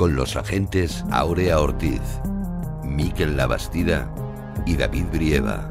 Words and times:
Con 0.00 0.16
los 0.16 0.34
agentes 0.34 1.04
Aurea 1.10 1.60
Ortiz, 1.60 2.00
Miquel 2.82 3.36
Labastida 3.36 4.08
y 4.64 4.74
David 4.74 5.04
Brieva. 5.12 5.68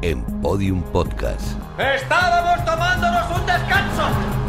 En 0.00 0.22
Podium 0.40 0.80
Podcast. 0.80 1.58
¡Estábamos 1.76 2.64
tomándonos 2.64 3.40
un 3.40 3.44
descanso! 3.44 4.41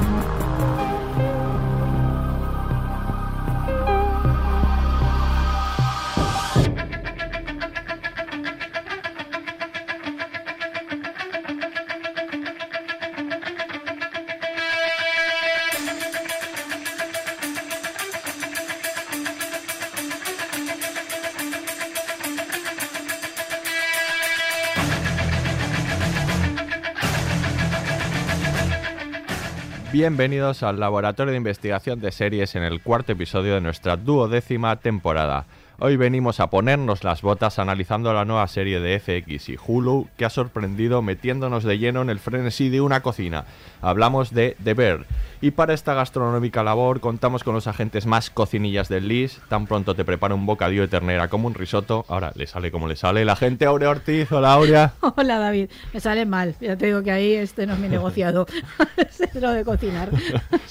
Bienvenidos 29.94 30.64
al 30.64 30.80
Laboratorio 30.80 31.34
de 31.34 31.38
Investigación 31.38 32.02
de 32.02 32.12
Series 32.12 32.56
en 32.56 32.64
el 32.64 32.82
cuarto 32.82 33.12
episodio 33.12 33.54
de 33.54 33.62
nuestra 33.62 33.96
duodécima 33.96 34.78
temporada. 34.78 35.46
Hoy 35.80 35.98
venimos 35.98 36.40
a 36.40 36.52
ponernos 36.52 37.04
las 37.04 37.24
botas 37.24 37.58
analizando 37.58 38.14
la 38.14 38.26
nueva 38.26 38.48
serie 38.48 38.80
de 38.80 39.00
FX 39.00 39.50
y 39.50 39.58
Hulu 39.58 40.08
que 40.18 40.24
ha 40.24 40.30
sorprendido 40.30 41.02
metiéndonos 41.02 41.64
de 41.64 41.80
lleno 41.80 42.04
en 42.04 42.12
el 42.12 42.20
frenesí 42.20 42.70
de 42.70 42.80
una 42.80 43.02
cocina. 43.02 43.46
Hablamos 43.82 44.32
de 44.32 44.56
The 44.64 44.76
Bear. 44.76 45.06
Y 45.42 45.52
para 45.52 45.74
esta 45.74 45.96
gastronómica 45.96 46.64
labor 46.64 47.00
contamos 47.00 47.44
con 47.44 47.56
los 47.56 47.66
agentes 47.66 48.06
más 48.06 48.30
cocinillas 48.30 48.88
del 48.88 49.08
LIS. 49.08 49.42
Tan 49.50 49.66
pronto 49.66 49.96
te 49.96 50.06
prepara 50.06 50.36
un 50.36 50.46
bocadillo 50.46 50.84
de 50.84 50.88
ternera 50.90 51.28
como 51.28 51.48
un 51.48 51.56
risotto. 51.56 52.06
Ahora 52.08 52.32
le 52.36 52.46
sale 52.46 52.72
como 52.72 52.88
le 52.88 52.96
sale. 52.96 53.26
La 53.26 53.36
gente 53.36 53.66
Aurea 53.66 53.90
Ortiz. 53.90 54.32
Hola 54.32 54.54
Aurea. 54.54 54.94
Hola 55.18 55.40
David, 55.40 55.70
me 55.92 56.00
sale 56.00 56.26
mal. 56.26 56.56
Ya 56.62 56.78
te 56.78 56.86
digo 56.86 57.02
que 57.02 57.12
ahí 57.12 57.34
este 57.34 57.66
no 57.66 57.74
es 57.74 57.80
mi 57.80 57.90
negociado. 57.90 58.46
es 58.98 59.36
lo 59.36 59.52
de 59.52 59.66
cocinar. 59.66 60.10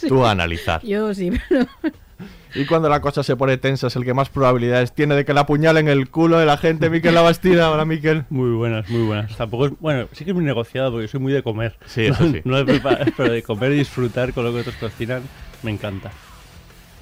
Tú 0.09 0.25
a 0.25 0.31
analizar. 0.31 0.81
Yo 0.83 1.13
sí, 1.13 1.33
pero 1.49 1.67
Y 2.55 2.67
cuando 2.67 2.89
la 2.89 3.01
cosa 3.01 3.23
se 3.23 3.37
pone 3.37 3.57
tensa 3.57 3.87
es 3.87 3.97
el 3.97 4.05
que 4.05 4.15
más 4.15 4.29
probabilidades 4.29 4.93
tiene 4.93 5.15
de 5.15 5.25
que 5.25 5.33
la 5.33 5.43
apuñalen 5.43 5.89
el 5.89 6.11
culo 6.11 6.39
de 6.39 6.47
la 6.47 6.59
gente, 6.59 6.91
Miquel 6.91 7.15
Labastida. 7.15 7.71
Hola, 7.73 7.85
Miquel. 7.85 8.25
Muy 8.31 8.51
buenas, 8.51 8.89
muy 8.91 9.03
buenas. 9.03 9.37
Tampoco 9.37 9.67
es, 9.67 9.73
bueno, 9.81 10.09
sí 10.13 10.25
que 10.25 10.33
es 10.33 10.35
muy 10.35 10.45
negociado 10.45 10.91
porque 10.93 11.09
soy 11.09 11.21
muy 11.21 11.33
de 11.33 11.43
comer. 11.43 11.77
Sí, 11.87 12.07
eso 12.07 12.31
sí. 12.31 12.43
No 12.45 12.57
de 12.57 12.65
preparar, 12.65 13.13
pero 13.17 13.33
de 13.33 13.43
comer 13.43 13.73
y 13.73 13.77
disfrutar 13.77 14.33
con 14.33 14.45
lo 14.45 14.53
que 14.53 14.61
otros 14.61 14.77
cocinan, 14.77 15.23
me 15.63 15.71
encanta. 15.71 16.11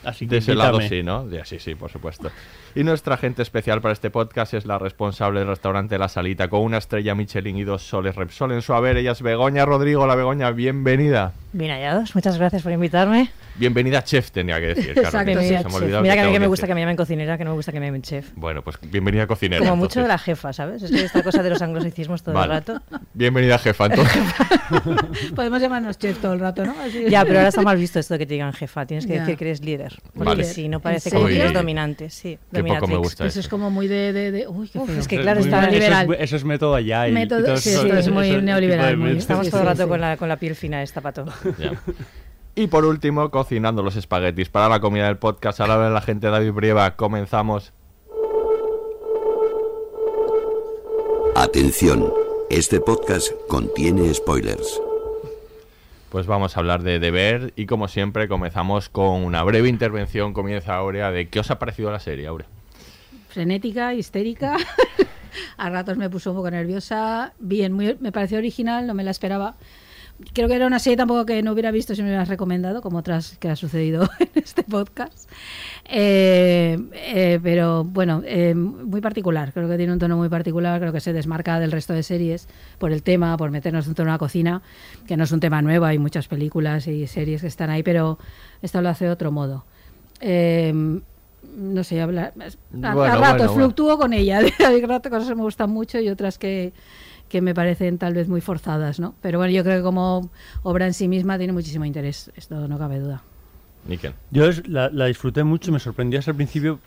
Así 0.05 0.27
que 0.27 0.37
De 0.37 0.39
ese 0.39 0.55
lado 0.55 0.81
sí, 0.81 1.03
¿no? 1.03 1.27
Sí, 1.45 1.59
sí, 1.59 1.75
por 1.75 1.91
supuesto. 1.91 2.31
Y 2.75 2.85
nuestra 2.85 3.15
agente 3.15 3.43
especial 3.43 3.81
para 3.81 3.93
este 3.93 4.11
podcast 4.11 4.55
es 4.55 4.65
la 4.65 4.79
responsable 4.79 5.41
del 5.41 5.49
restaurante 5.49 5.99
La 5.99 6.09
Salita, 6.09 6.47
con 6.49 6.61
una 6.61 6.79
estrella 6.79 7.17
Michelin 7.17 7.57
y 7.57 7.65
dos 7.65 7.83
soles 7.83 8.15
Repsol 8.15 8.53
en 8.53 8.63
su 8.63 8.73
haber. 8.75 8.97
Ella 8.97 9.11
es 9.11 9.23
Begoña 9.23 9.65
Rodrigo. 9.65 10.07
La 10.07 10.15
Begoña, 10.15 10.53
bienvenida. 10.53 11.33
Bien 11.53 11.73
hallados, 11.73 12.15
muchas 12.15 12.39
gracias 12.39 12.63
por 12.63 12.71
invitarme. 12.71 13.29
Bienvenida 13.57 14.05
chef, 14.05 14.31
tenía 14.31 14.61
que 14.61 14.67
decir. 14.69 14.93
claro, 14.95 15.09
Exacto, 15.09 15.33
que 15.33 15.41
sí, 15.41 15.49
se 15.49 15.81
me 15.91 16.01
Mira 16.01 16.15
que 16.15 16.21
a 16.21 16.27
mí 16.27 16.33
que 16.33 16.39
me 16.39 16.47
gusta 16.47 16.69
que 16.69 16.75
me 16.77 16.81
llamen 16.81 16.97
cocinera, 16.97 17.37
que 17.37 17.43
no 17.45 17.51
me 17.51 17.57
gusta 17.57 17.73
que 17.73 17.81
me 17.81 17.87
llamen 17.87 18.03
chef. 18.03 18.31
Bueno, 18.37 18.63
pues 18.63 18.79
bienvenida 18.81 19.27
cocinera. 19.27 19.59
Como 19.59 19.75
mucho 19.75 19.99
entonces. 19.99 20.09
la 20.09 20.19
jefa, 20.19 20.53
¿sabes? 20.53 20.83
Es 20.85 20.93
que 20.93 21.03
esta 21.05 21.25
cosa 21.25 21.43
de 21.43 21.51
los 21.51 21.61
anglosicismos 21.61 22.23
todo 22.23 22.37
Vale. 22.37 22.55
el 22.55 22.61
rato. 22.61 22.81
Bienvenida 23.15 23.59
jefa, 23.59 23.87
entonces. 23.91 24.23
podemos 25.35 25.61
llamarnos 25.61 25.99
chef 25.99 26.19
todo 26.21 26.35
el 26.35 26.41
rato, 26.41 26.65
¿no? 26.65 26.75
Así- 26.81 27.07
Ya, 27.11 27.25
pero 27.25 27.39
ahora 27.39 27.49
está 27.49 27.63
mal 27.63 27.77
visto 27.77 27.99
esto 27.99 28.15
de 28.15 28.19
que 28.19 28.27
te 28.27 28.35
digan 28.35 28.53
jefa. 28.53 28.87
Tienes 28.87 29.05
que 29.07 29.15
Ya. 29.15 29.21
decir 29.23 29.37
que 29.37 29.45
eres 29.45 29.61
líder. 29.65 29.95
Porque 30.15 30.25
Vale. 30.25 30.45
si 30.45 30.69
no 30.69 30.79
parece 30.79 31.09
¿En 31.09 31.15
como 31.17 31.27
que 31.27 31.41
eres 31.41 31.53
dominante. 31.53 32.11
Sí, 32.11 32.39
Poco 32.63 32.87
me 32.87 32.97
gusta 32.97 33.27
Eso 33.27 33.41
es 33.41 33.49
como 33.49 33.71
muy 33.71 33.89
de... 33.89 34.13
de, 34.13 34.33
de- 34.33 34.49
Uy, 34.49 34.69
qué 34.69 34.79
Uf, 34.79 34.91
es 34.91 35.09
que 35.09 35.17
Eso 35.17 35.23
claro, 35.23 35.41
está 35.41 35.59
eso 35.61 35.67
es- 35.69 35.73
liberal. 35.75 36.17
Eso 36.19 36.37
es 36.37 36.45
método 36.45 36.75
allá. 36.75 37.09
y- 37.09 37.13
Método- 37.13 37.41
y 37.41 37.45
todo 37.45 37.57
sí, 37.57 37.71
eso- 37.71 37.83
sí, 37.83 37.89
es 37.91 37.95
eso- 37.99 38.13
muy 38.13 38.31
neoliberal, 38.43 38.91
de 38.91 38.97
muy-. 38.97 39.19
Estamos 39.19 39.47
Sí, 39.47 39.51
todo 39.51 39.61
el 39.63 39.67
rato 39.69 39.83
sí. 39.85 39.89
Con, 39.89 40.01
la, 40.01 40.17
con 40.17 40.29
la 40.29 40.37
piel 40.39 40.55
fina 40.55 40.83
esta 40.83 41.01
pato. 41.01 41.25
Y 42.57 42.67
por 42.67 42.85
último, 42.85 43.31
cocinando 43.31 43.83
los 43.83 43.97
espaguetis 43.97 44.49
para 44.49 44.69
la 44.69 44.81
comida 44.81 45.07
del 45.07 45.17
podcast. 45.19 45.61
A 45.61 45.67
la 45.67 45.77
hora 45.77 45.89
de 45.89 45.95
la 45.95 46.01
gente 46.01 46.27
David 46.29 46.53
Brieva, 46.53 46.97
comenzamos. 46.97 47.73
Atención, 51.37 52.13
este 52.51 52.81
podcast 52.81 53.31
contiene 53.49 54.13
spoilers. 54.13 54.81
Pues 56.11 56.27
vamos 56.27 56.57
a 56.57 56.61
hablar 56.61 56.83
de 56.83 56.99
deber 56.99 57.53
y 57.57 57.67
como 57.67 57.87
siempre 57.87 58.27
comenzamos 58.29 58.89
con 58.89 59.25
una 59.25 59.43
breve 59.45 59.69
intervención. 59.69 60.33
Comienza 60.33 60.75
Aurea 60.75 61.11
de 61.13 61.29
qué 61.29 61.41
os 61.41 61.51
ha 61.51 61.59
parecido 61.59 61.91
la 61.91 62.01
serie, 62.01 62.27
Aurea. 62.27 62.49
frenética, 63.29 63.95
histérica. 63.95 64.57
A 65.57 65.71
ratos 65.71 65.97
me 65.97 66.11
puso 66.11 66.31
un 66.31 66.37
poco 66.39 66.51
nerviosa. 66.51 67.33
Bien, 67.39 67.73
muy, 67.73 67.97
me 68.01 68.11
pareció 68.11 68.39
original, 68.39 68.89
no 68.89 68.95
me 68.95 69.05
la 69.05 69.13
esperaba. 69.13 69.55
Creo 70.35 70.49
que 70.49 70.55
era 70.55 70.67
una 70.67 70.79
serie 70.79 70.97
tampoco 70.97 71.25
que 71.25 71.43
no 71.43 71.53
hubiera 71.53 71.71
visto 71.71 71.95
si 71.95 72.03
me 72.03 72.09
hubieras 72.09 72.29
recomendado, 72.29 72.83
como 72.83 72.99
otras 72.99 73.39
que 73.39 73.49
ha 73.49 73.57
sucedido 73.57 74.09
en 74.19 74.29
este 74.35 74.63
podcast. 74.63 75.31
Eh, 75.87 76.79
eh, 76.93 77.41
pero 77.43 77.85
bueno, 77.85 78.23
eh, 78.25 78.55
muy 78.55 79.01
particular. 79.01 79.53
Creo 79.53 79.69
que 79.69 79.77
tiene 79.77 79.93
un 79.93 79.99
tono 79.99 80.17
muy 80.17 80.29
particular. 80.29 80.79
Creo 80.81 80.93
que 80.93 81.01
se 81.01 81.13
desmarca 81.13 81.59
del 81.59 81.73
resto 81.73 81.95
de 81.95 82.03
series 82.03 82.49
por 82.79 82.93
el 82.93 83.03
tema, 83.03 83.37
por 83.37 83.51
meternos 83.51 83.87
dentro 83.87 84.05
de 84.05 84.11
una 84.11 84.19
cocina, 84.19 84.63
que 85.07 85.17
no 85.17 85.25
es 85.25 85.33
un 85.33 85.41
tema 85.41 85.63
nuevo. 85.63 85.87
Hay 85.87 85.99
muchas 85.99 86.29
películas 86.29 86.87
y 86.87 87.07
series 87.07 87.41
que 87.41 87.47
están 87.47 87.71
ahí, 87.71 87.83
pero 87.83 88.19
esto 88.61 88.83
lo 88.83 88.91
hace 88.91 89.07
de 89.07 89.11
otro 89.11 89.33
modo. 89.33 89.65
Eh, 90.21 91.01
no 91.57 91.85
sé, 91.85 92.01
hablar. 92.01 92.35
A, 92.39 92.91
a 92.91 92.95
Bueno, 92.95 93.17
ratos 93.17 93.47
bueno, 93.49 93.55
fluctúo 93.55 93.99
con 93.99 94.13
ella. 94.13 94.41
Hay 94.67 94.85
ratos 94.85 95.11
cosas 95.11 95.29
que 95.29 95.35
me 95.35 95.43
gustan 95.43 95.71
mucho 95.71 95.99
y 95.99 96.09
otras 96.09 96.39
que, 96.39 96.73
que 97.31 97.41
me 97.41 97.55
parecen 97.55 97.97
tal 97.97 98.13
vez 98.13 98.29
muy 98.29 98.43
forzadas, 98.43 99.01
¿no? 99.01 99.15
Pero 99.23 99.39
bueno, 99.39 99.53
yo 99.53 99.63
creo 99.65 99.79
que 99.79 99.83
como 99.83 100.29
obra 100.63 100.87
en 100.87 100.93
sí 100.93 101.09
misma 101.09 101.39
tiene 101.39 101.55
muchísimo 101.55 101.87
interés. 101.87 102.31
Esto 102.37 102.69
no 102.69 102.77
cabe 102.77 102.99
duda. 102.99 103.23
Yo 104.31 104.47
es- 104.47 104.67
la, 104.69 104.89
la 104.91 105.07
disfruté 105.07 105.43
mucho, 105.43 105.73
me 105.73 105.79
sorprendió 105.81 106.19
hasta 106.19 106.31
el 106.31 106.37
principio 106.37 106.79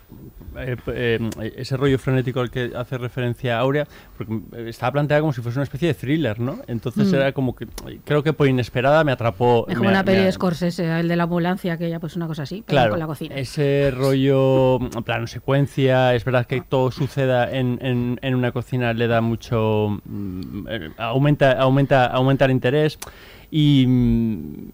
eh, 0.56 0.76
eh, 0.86 1.52
ese 1.56 1.76
rollo 1.76 1.98
frenético 1.98 2.40
al 2.40 2.50
que 2.50 2.72
hace 2.74 2.96
referencia 2.96 3.58
Aurea, 3.58 3.86
porque 4.16 4.34
eh, 4.56 4.68
estaba 4.68 4.92
planteada 4.92 5.20
como 5.20 5.32
si 5.32 5.42
fuese 5.42 5.58
una 5.58 5.64
especie 5.64 5.88
de 5.88 5.94
thriller, 5.94 6.38
¿no? 6.40 6.60
Entonces 6.68 7.10
Mm. 7.12 7.14
era 7.16 7.32
como 7.32 7.54
que, 7.56 7.66
creo 8.04 8.22
que 8.22 8.32
por 8.32 8.46
inesperada 8.46 9.02
me 9.04 9.12
atrapó. 9.12 9.66
Es 9.68 9.74
como 9.76 9.90
me- 9.90 9.94
una 9.96 10.04
peli 10.04 10.22
de 10.22 10.32
Scorsese, 10.32 11.00
el 11.00 11.08
de 11.08 11.16
la 11.16 11.24
ambulancia, 11.24 11.76
que 11.76 11.90
ya 11.90 11.98
pues 11.98 12.14
una 12.16 12.26
cosa 12.28 12.44
así, 12.44 12.62
pero 12.64 12.76
Claro, 12.76 12.90
con 12.92 13.00
la 13.00 13.06
cocina. 13.06 13.34
ese 13.34 13.90
rollo, 13.94 14.76
en 14.80 15.02
plano 15.02 15.26
secuencia, 15.26 16.14
es 16.14 16.24
verdad 16.24 16.46
que 16.46 16.60
todo 16.62 16.90
suceda 16.90 17.50
en, 17.50 17.78
en- 17.82 18.18
en 18.22 18.34
una 18.34 18.52
cocina 18.52 18.92
le 18.94 19.08
da 19.08 19.20
mucho, 19.20 20.00
mm, 20.04 20.66
eh, 20.70 20.90
aumenta, 20.96 21.52
aumenta, 21.52 22.06
aumenta 22.06 22.44
el 22.44 22.52
interés. 22.52 22.98
Y 23.56 23.86
mm, 23.86 24.68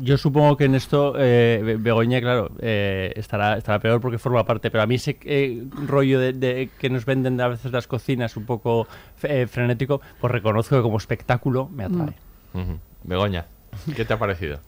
yo 0.00 0.18
supongo 0.18 0.56
que 0.56 0.64
en 0.64 0.74
esto 0.74 1.14
eh, 1.16 1.60
Be- 1.64 1.76
Begoña, 1.76 2.20
claro, 2.20 2.50
eh, 2.58 3.12
estará, 3.14 3.56
estará 3.56 3.78
peor 3.78 4.00
porque 4.00 4.18
forma 4.18 4.44
parte, 4.44 4.72
pero 4.72 4.82
a 4.82 4.86
mí 4.88 4.96
ese 4.96 5.16
eh, 5.24 5.62
rollo 5.86 6.18
de, 6.18 6.68
que 6.80 6.90
nos 6.90 7.04
venden 7.04 7.40
a 7.40 7.46
veces 7.46 7.70
las 7.70 7.86
cocinas 7.86 8.36
un 8.36 8.44
poco 8.44 8.88
eh, 9.22 9.46
frenético, 9.46 10.00
pues 10.20 10.32
reconozco 10.32 10.74
que 10.74 10.82
como 10.82 10.96
espectáculo 10.96 11.68
me 11.72 11.84
atrae. 11.84 12.14
Ujú. 12.54 12.78
Begoña, 13.04 13.46
¿qué 13.94 14.04
te 14.04 14.14
ha 14.14 14.18
parecido? 14.18 14.58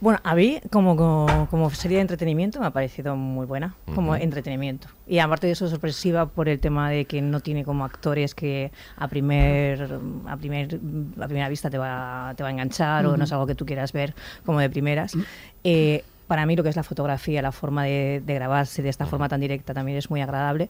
Bueno, 0.00 0.20
a 0.22 0.34
mí, 0.36 0.60
como, 0.70 0.96
como, 0.96 1.48
como 1.50 1.70
serie 1.70 1.96
de 1.96 2.02
entretenimiento, 2.02 2.60
me 2.60 2.66
ha 2.66 2.70
parecido 2.70 3.16
muy 3.16 3.46
buena, 3.46 3.74
como 3.96 4.12
Ujú. 4.12 4.22
entretenimiento. 4.22 4.86
Y 5.08 5.18
aparte 5.18 5.48
de 5.48 5.54
eso, 5.54 5.66
sorpresiva 5.68 6.26
por 6.26 6.48
el 6.48 6.60
tema 6.60 6.88
de 6.88 7.04
que 7.04 7.20
no 7.20 7.40
tiene 7.40 7.64
como 7.64 7.84
actores 7.84 8.34
que 8.34 8.70
a 8.96 9.08
primer 9.08 9.98
a 10.26 10.36
primer 10.36 10.80
a 11.20 11.26
primera 11.26 11.48
vista 11.48 11.68
te 11.68 11.78
va, 11.78 12.32
te 12.36 12.44
va 12.44 12.48
a 12.48 12.52
enganchar 12.52 13.06
o 13.06 13.16
no 13.16 13.24
es 13.24 13.32
algo 13.32 13.46
que 13.46 13.56
tú 13.56 13.66
quieras 13.66 13.92
ver 13.92 14.14
como 14.44 14.60
de 14.60 14.70
primeras. 14.70 15.16
Eh, 15.64 16.04
para 16.28 16.46
mí 16.46 16.54
lo 16.54 16.62
que 16.62 16.68
es 16.68 16.76
la 16.76 16.82
fotografía, 16.82 17.42
la 17.42 17.52
forma 17.52 17.84
de, 17.84 18.22
de 18.24 18.34
grabarse 18.34 18.82
de 18.82 18.90
esta 18.90 19.06
forma 19.06 19.28
tan 19.28 19.40
directa 19.40 19.74
también 19.74 19.98
es 19.98 20.10
muy 20.10 20.20
agradable. 20.20 20.68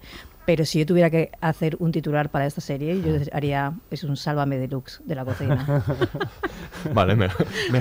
Pero 0.48 0.64
si 0.64 0.78
yo 0.78 0.86
tuviera 0.86 1.10
que 1.10 1.30
hacer 1.42 1.76
un 1.78 1.92
titular 1.92 2.30
para 2.30 2.46
esta 2.46 2.62
serie, 2.62 3.02
yo 3.02 3.18
haría 3.34 3.74
es 3.90 4.02
un 4.02 4.16
sálvame 4.16 4.56
deluxe 4.56 5.02
de 5.04 5.14
la 5.14 5.22
cocina. 5.22 5.84
Vale, 6.94 7.16
me, 7.16 7.28
me, 7.70 7.80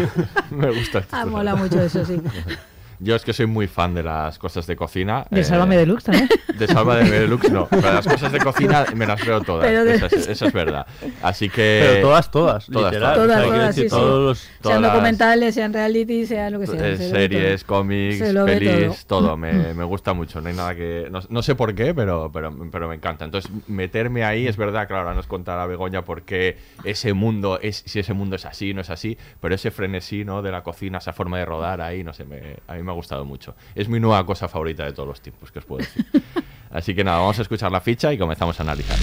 me 0.51 0.71
gusta. 0.77 1.01
Ah, 1.13 1.25
mola 1.25 1.55
mucho 1.55 1.81
eso, 1.81 2.03
sí. 2.03 2.19
Yo 2.99 3.15
es 3.15 3.23
que 3.23 3.33
soy 3.33 3.45
muy 3.45 3.67
fan 3.67 3.93
de 3.93 4.03
las 4.03 4.39
cosas 4.39 4.65
de 4.67 4.75
cocina. 4.75 5.25
De 5.29 5.41
eh, 5.41 5.43
Sálvame 5.43 5.77
Deluxe 5.77 6.05
también. 6.05 6.29
De 6.57 6.67
Salva 6.67 6.95
de 6.97 7.09
Deluxe 7.09 7.51
no, 7.51 7.67
pero 7.69 7.93
las 7.93 8.07
cosas 8.07 8.31
de 8.31 8.39
cocina 8.39 8.85
me 8.95 9.05
las 9.05 9.23
veo 9.25 9.41
todas. 9.41 9.65
Pero 9.65 9.83
de- 9.85 9.95
Eso, 9.95 10.05
es, 10.07 10.27
eso 10.27 10.45
es 10.47 10.53
verdad. 10.53 10.87
Así 11.21 11.49
que. 11.49 11.81
Pero 11.87 12.07
todas, 12.07 12.31
todas, 12.31 12.65
Todas, 12.65 12.91
literal. 12.93 13.13
todas. 13.15 13.27
O 13.27 13.27
sea, 13.27 13.37
Todas, 13.37 13.43
quiero 13.43 13.57
todas, 13.57 13.75
decir, 13.75 13.83
sí, 13.83 13.89
sí. 13.89 13.95
todos 13.95 14.23
los- 14.27 14.49
todas 14.61 14.79
sean 14.79 14.91
documentales, 14.91 15.53
sean 15.55 15.73
reality, 15.73 16.25
sean 16.25 16.53
lo 16.53 16.59
que 16.59 16.67
sea. 16.67 16.87
Eh, 16.87 16.97
se 16.97 17.09
series, 17.11 17.63
todo. 17.65 17.77
cómics, 17.77 18.17
Se 18.17 18.33
pelis, 18.33 19.05
todo. 19.05 19.21
todo, 19.21 19.37
me, 19.37 19.73
me 19.73 19.83
gusta 19.83 20.13
mucho. 20.13 20.41
No 20.41 20.49
hay 20.49 20.55
nada 20.55 20.73
que. 20.75 21.07
No, 21.11 21.19
no 21.29 21.41
sé 21.43 21.53
por 21.55 21.75
qué, 21.75 21.93
pero, 21.93 22.31
pero, 22.33 22.51
pero 22.71 22.87
me 22.89 22.95
encanta. 22.95 23.25
Entonces, 23.25 23.51
meterme 23.67 24.23
ahí 24.23 24.47
es 24.47 24.57
verdad, 24.57 24.87
claro, 24.87 25.03
ahora 25.03 25.15
nos 25.15 25.27
contará 25.27 25.65
Begoña 25.67 26.03
por 26.03 26.23
qué 26.23 26.57
ese 26.83 27.13
mundo 27.13 27.59
es, 27.61 27.83
si 27.85 27.99
ese 27.99 28.13
mundo 28.13 28.35
es 28.35 28.45
así, 28.45 28.73
no 28.73 28.81
es 28.81 28.89
así, 28.89 29.17
pero 29.39 29.53
ese 29.53 29.69
frenesí 29.71 30.25
¿no? 30.25 30.41
de 30.41 30.51
la 30.51 30.63
cocina, 30.63 30.97
esa 30.97 31.13
forma 31.13 31.37
de 31.37 31.45
rodar 31.45 31.81
ahí, 31.81 32.03
no 32.03 32.13
sé, 32.13 32.23
me- 32.25 32.57
a 32.67 32.73
mí 32.73 32.81
me 32.87 32.93
ha 32.93 32.95
gustado 32.95 33.25
mucho. 33.25 33.55
Es 33.75 33.87
mi 33.87 33.99
nueva 33.99 34.25
cosa 34.25 34.47
favorita 34.47 34.85
de 34.85 34.93
todos 34.93 35.07
los 35.07 35.21
tiempos, 35.21 35.51
que 35.51 35.59
os 35.59 35.65
puedo 35.65 35.85
decir. 35.85 36.05
Así 36.71 36.95
que 36.95 37.03
nada, 37.03 37.19
vamos 37.19 37.37
a 37.39 37.43
escuchar 37.43 37.71
la 37.71 37.81
ficha 37.81 38.11
y 38.11 38.17
comenzamos 38.17 38.59
a 38.59 38.63
analizar. 38.63 38.97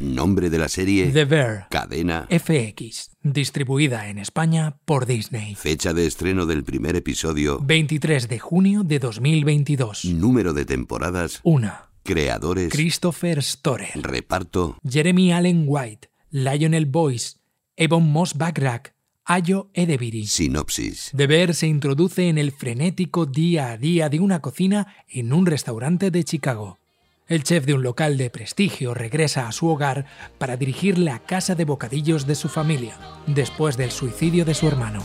Nombre 0.00 0.48
de 0.48 0.58
la 0.58 0.68
serie. 0.68 1.08
The 1.08 1.26
Bear. 1.26 1.66
Cadena. 1.68 2.26
FX. 2.30 3.10
Distribuida 3.22 4.08
en 4.08 4.18
España 4.18 4.78
por 4.86 5.04
Disney. 5.04 5.54
Fecha 5.54 5.92
de 5.92 6.06
estreno 6.06 6.46
del 6.46 6.64
primer 6.64 6.96
episodio. 6.96 7.60
23 7.60 8.26
de 8.28 8.38
junio 8.38 8.82
de 8.82 8.98
2022. 8.98 10.06
Número 10.06 10.54
de 10.54 10.64
temporadas. 10.64 11.40
1. 11.42 11.70
Creadores. 12.02 12.72
Christopher 12.72 13.42
Storer. 13.42 13.90
Reparto. 13.94 14.78
Jeremy 14.88 15.32
Allen 15.32 15.64
White. 15.66 16.08
Lionel 16.30 16.86
Boyce. 16.86 17.36
Ebon 17.76 18.10
Moss 18.10 18.34
Backrack. 18.34 18.94
Ayo 19.24 19.70
Edebiri. 19.74 20.26
Sinopsis. 20.26 21.12
The 21.16 21.26
Bear 21.26 21.54
se 21.54 21.66
introduce 21.66 22.28
en 22.28 22.38
el 22.38 22.52
frenético 22.52 23.26
día 23.26 23.70
a 23.70 23.76
día 23.76 24.08
de 24.08 24.18
una 24.18 24.40
cocina 24.40 24.94
en 25.08 25.32
un 25.32 25.46
restaurante 25.46 26.10
de 26.10 26.24
Chicago. 26.24 26.78
El 27.28 27.44
chef 27.44 27.64
de 27.64 27.74
un 27.74 27.82
local 27.82 28.18
de 28.18 28.28
prestigio 28.28 28.92
regresa 28.92 29.46
a 29.46 29.52
su 29.52 29.68
hogar 29.68 30.06
para 30.38 30.56
dirigir 30.56 30.98
la 30.98 31.20
casa 31.20 31.54
de 31.54 31.64
bocadillos 31.64 32.26
de 32.26 32.34
su 32.34 32.48
familia, 32.48 32.98
después 33.28 33.76
del 33.76 33.92
suicidio 33.92 34.44
de 34.44 34.54
su 34.54 34.66
hermano. 34.66 35.00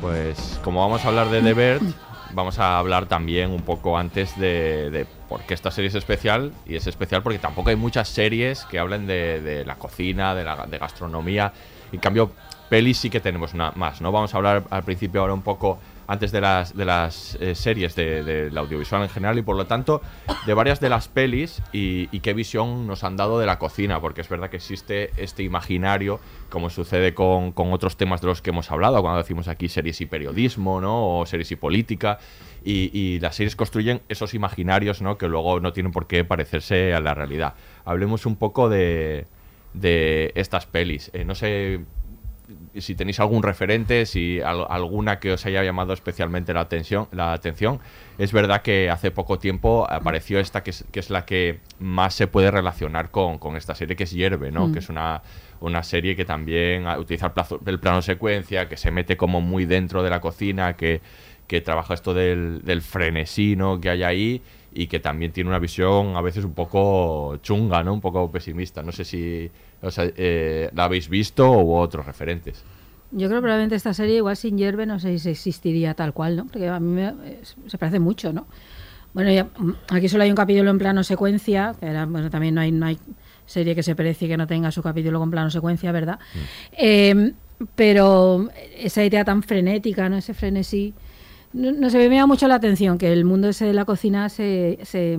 Pues 0.00 0.58
como 0.64 0.80
vamos 0.80 1.04
a 1.04 1.08
hablar 1.08 1.30
de 1.30 1.42
The 1.42 1.54
Bird, 1.54 1.94
vamos 2.34 2.58
a 2.58 2.78
hablar 2.78 3.06
también 3.06 3.50
un 3.50 3.62
poco 3.62 3.96
antes 3.98 4.38
de, 4.38 4.90
de 4.90 5.06
por 5.28 5.42
qué 5.42 5.54
esta 5.54 5.70
serie 5.70 5.88
es 5.88 5.94
especial. 5.94 6.52
Y 6.66 6.76
es 6.76 6.86
especial 6.86 7.22
porque 7.22 7.38
tampoco 7.38 7.70
hay 7.70 7.76
muchas 7.76 8.08
series 8.08 8.64
que 8.64 8.78
hablen 8.78 9.06
de, 9.06 9.40
de 9.40 9.64
la 9.64 9.76
cocina, 9.76 10.34
de 10.34 10.44
la 10.44 10.66
de 10.66 10.78
gastronomía. 10.78 11.52
En 11.92 12.00
cambio, 12.00 12.32
pelis 12.68 12.98
sí 12.98 13.10
que 13.10 13.20
tenemos 13.20 13.52
una 13.54 13.72
más, 13.72 14.00
¿no? 14.00 14.12
Vamos 14.12 14.32
a 14.32 14.36
hablar 14.36 14.64
al 14.70 14.82
principio 14.84 15.20
ahora 15.20 15.34
un 15.34 15.42
poco 15.42 15.78
antes 16.10 16.32
de 16.32 16.40
las, 16.40 16.76
de 16.76 16.84
las 16.84 17.38
eh, 17.40 17.54
series 17.54 17.94
de- 17.94 18.24
del 18.24 18.58
audiovisual 18.58 19.02
en 19.04 19.08
general 19.08 19.38
y 19.38 19.42
por 19.42 19.54
lo 19.56 19.66
tanto 19.66 20.02
de 20.44 20.54
varias 20.54 20.80
de 20.80 20.88
las 20.88 21.06
pelis 21.06 21.62
y, 21.72 22.08
qué 22.20 22.34
visión 22.34 22.88
nos 22.88 23.04
han 23.04 23.16
dado 23.16 23.38
de 23.38 23.46
la 23.46 23.60
cocina, 23.60 24.00
porque 24.00 24.20
es 24.20 24.28
verdad 24.28 24.50
que 24.50 24.56
existe 24.56 25.10
este 25.16 25.44
imaginario, 25.44 26.18
como 26.48 26.68
sucede 26.68 27.14
con, 27.14 27.52
con 27.52 27.72
otros 27.72 27.96
temas 27.96 28.20
de 28.20 28.26
los 28.26 28.42
que 28.42 28.50
hemos 28.50 28.72
hablado, 28.72 29.00
cuando 29.02 29.18
decimos 29.18 29.46
aquí 29.46 29.68
series 29.68 30.00
y 30.00 30.06
periodismo, 30.06 30.80
¿no? 30.80 31.20
O 31.20 31.26
series 31.26 31.52
y 31.52 31.56
política, 31.56 32.18
y, 32.64 32.90
y 32.92 33.20
las 33.20 33.36
series 33.36 33.54
construyen 33.54 34.02
esos 34.08 34.34
imaginarios, 34.34 35.00
¿no? 35.02 35.16
Que 35.16 35.28
luego 35.28 35.60
no 35.60 35.72
tienen 35.72 35.92
por 35.92 36.08
qué 36.08 36.24
parecerse 36.24 36.92
a 36.92 37.00
la 37.00 37.14
realidad. 37.14 37.54
Hablemos 37.84 38.26
un 38.26 38.34
poco 38.34 38.68
de, 38.68 39.26
de 39.74 40.32
estas 40.34 40.66
pelis. 40.66 41.10
Eh, 41.14 41.24
no 41.24 41.34
sé 41.36 41.80
si 42.76 42.94
tenéis 42.94 43.18
algún 43.20 43.42
referente, 43.42 44.06
si 44.06 44.40
al- 44.40 44.66
alguna 44.68 45.18
que 45.18 45.32
os 45.32 45.44
haya 45.46 45.62
llamado 45.64 45.92
especialmente 45.92 46.52
la 46.54 46.60
atención, 46.60 47.08
la 47.12 47.32
atención. 47.32 47.80
Es 48.18 48.32
verdad 48.32 48.62
que 48.62 48.90
hace 48.90 49.10
poco 49.10 49.38
tiempo 49.38 49.86
apareció 49.90 50.38
esta 50.38 50.62
que 50.62 50.70
es, 50.70 50.84
que 50.92 51.00
es 51.00 51.10
la 51.10 51.24
que 51.24 51.58
más 51.78 52.14
se 52.14 52.26
puede 52.26 52.50
relacionar 52.50 53.10
con, 53.10 53.38
con 53.38 53.56
esta 53.56 53.74
serie, 53.74 53.96
que 53.96 54.04
es 54.04 54.12
Hierve, 54.12 54.50
¿no? 54.52 54.68
Mm. 54.68 54.72
Que 54.72 54.78
es 54.78 54.88
una, 54.88 55.22
una 55.60 55.82
serie 55.82 56.14
que 56.16 56.24
también 56.24 56.86
ah, 56.86 56.98
utiliza 56.98 57.26
el, 57.26 57.32
plazo- 57.32 57.60
el 57.66 57.80
plano 57.80 58.02
secuencia, 58.02 58.68
que 58.68 58.76
se 58.76 58.90
mete 58.90 59.16
como 59.16 59.40
muy 59.40 59.64
dentro 59.64 60.02
de 60.02 60.10
la 60.10 60.20
cocina, 60.20 60.76
que, 60.76 61.00
que 61.46 61.60
trabaja 61.60 61.94
esto 61.94 62.14
del, 62.14 62.62
del 62.64 62.82
frenesí, 62.82 63.56
¿no? 63.56 63.80
que 63.80 63.90
hay 63.90 64.02
ahí 64.04 64.42
y 64.72 64.86
que 64.86 65.00
también 65.00 65.32
tiene 65.32 65.48
una 65.50 65.58
visión 65.58 66.16
a 66.16 66.20
veces 66.20 66.44
un 66.44 66.54
poco 66.54 67.36
chunga, 67.42 67.82
¿no? 67.82 67.92
Un 67.94 68.00
poco 68.00 68.30
pesimista. 68.30 68.82
No 68.82 68.92
sé 68.92 69.04
si 69.04 69.50
o 69.82 69.90
sea, 69.90 70.04
eh, 70.16 70.70
la 70.74 70.84
habéis 70.84 71.08
visto 71.08 71.50
u 71.50 71.74
otros 71.74 72.06
referentes. 72.06 72.62
Yo 73.12 73.26
creo 73.28 73.40
que 73.40 73.42
probablemente 73.42 73.74
esta 73.74 73.92
serie, 73.94 74.16
igual 74.18 74.36
sin 74.36 74.56
Hierve, 74.56 74.86
no 74.86 75.00
sé 75.00 75.18
si 75.18 75.30
existiría 75.30 75.94
tal 75.94 76.12
cual, 76.12 76.36
¿no? 76.36 76.46
Porque 76.46 76.68
a 76.68 76.78
mí 76.78 76.92
me- 76.92 77.14
es- 77.40 77.56
se 77.66 77.76
parece 77.78 77.98
mucho, 77.98 78.32
¿no? 78.32 78.46
Bueno, 79.12 79.32
ya, 79.32 79.44
mm, 79.58 79.72
aquí 79.88 80.08
solo 80.08 80.22
hay 80.22 80.30
un 80.30 80.36
capítulo 80.36 80.70
en 80.70 80.78
plano 80.78 81.02
secuencia, 81.02 81.74
que 81.80 81.86
era, 81.86 82.06
bueno, 82.06 82.30
también 82.30 82.54
no 82.54 82.60
hay, 82.60 82.70
no 82.70 82.86
hay 82.86 82.98
serie 83.46 83.74
que 83.74 83.82
se 83.82 83.96
precie 83.96 84.28
que 84.28 84.36
no 84.36 84.46
tenga 84.46 84.70
su 84.70 84.80
capítulo 84.82 85.18
con 85.18 85.30
plano 85.32 85.50
secuencia, 85.50 85.90
¿verdad? 85.90 86.20
Eh, 86.78 87.32
pero 87.74 88.48
esa 88.76 89.04
idea 89.04 89.24
tan 89.24 89.42
frenética, 89.42 90.08
¿no? 90.08 90.16
Ese 90.16 90.32
frenesí, 90.32 90.94
no, 91.52 91.72
no 91.72 91.90
sé, 91.90 92.08
me 92.08 92.16
llama 92.16 92.28
mucho 92.28 92.48
la 92.48 92.56
atención 92.56 92.98
que 92.98 93.12
el 93.12 93.24
mundo 93.24 93.48
ese 93.48 93.66
de 93.66 93.72
la 93.72 93.84
cocina 93.84 94.28
se, 94.28 94.78
se, 94.82 95.18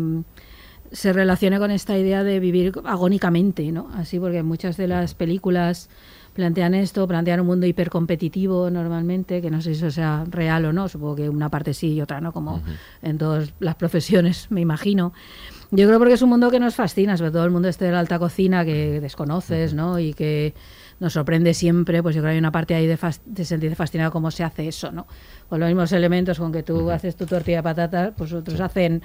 se 0.91 1.13
relacione 1.13 1.59
con 1.59 1.71
esta 1.71 1.97
idea 1.97 2.23
de 2.23 2.39
vivir 2.39 2.73
agónicamente, 2.85 3.71
¿no? 3.71 3.89
Así, 3.95 4.19
porque 4.19 4.43
muchas 4.43 4.77
de 4.77 4.87
las 4.87 5.13
películas 5.13 5.89
plantean 6.33 6.73
esto, 6.73 7.07
plantean 7.07 7.41
un 7.41 7.47
mundo 7.47 7.65
hipercompetitivo 7.65 8.69
normalmente, 8.69 9.41
que 9.41 9.51
no 9.51 9.61
sé 9.61 9.73
si 9.73 9.79
eso 9.79 9.91
sea 9.91 10.23
real 10.29 10.65
o 10.65 10.73
no, 10.73 10.87
supongo 10.87 11.15
que 11.17 11.29
una 11.29 11.49
parte 11.49 11.73
sí 11.73 11.93
y 11.93 12.01
otra 12.01 12.21
no, 12.21 12.31
como 12.31 12.61
en 13.01 13.17
todas 13.17 13.53
las 13.59 13.75
profesiones, 13.75 14.47
me 14.49 14.61
imagino. 14.61 15.13
Yo 15.71 15.87
creo 15.87 15.99
porque 15.99 16.13
es 16.13 16.21
un 16.21 16.29
mundo 16.29 16.51
que 16.51 16.59
nos 16.59 16.75
fascina, 16.75 17.17
sobre 17.17 17.31
todo 17.31 17.45
el 17.45 17.51
mundo 17.51 17.67
este 17.67 17.85
de 17.85 17.91
la 17.91 17.99
alta 17.99 18.19
cocina 18.19 18.65
que 18.65 18.99
desconoces, 18.99 19.73
¿no? 19.73 19.99
Y 19.99 20.13
que 20.13 20.53
nos 21.01 21.11
sorprende 21.13 21.53
siempre, 21.53 22.01
pues 22.01 22.15
yo 22.15 22.21
creo 22.21 22.29
que 22.29 22.33
hay 22.35 22.39
una 22.39 22.51
parte 22.53 22.73
ahí 22.75 22.87
de, 22.87 22.97
de 23.25 23.43
sentirse 23.45 23.75
fascinado 23.75 24.11
cómo 24.11 24.31
se 24.31 24.43
hace 24.45 24.67
eso, 24.67 24.91
¿no? 24.93 25.05
Con 25.49 25.59
los 25.59 25.67
mismos 25.67 25.91
elementos 25.91 26.37
con 26.39 26.53
que 26.53 26.63
tú 26.63 26.89
haces 26.91 27.17
tu 27.17 27.25
tortilla 27.25 27.57
de 27.57 27.63
patatas, 27.63 28.13
pues 28.15 28.31
otros 28.31 28.61
hacen 28.61 29.01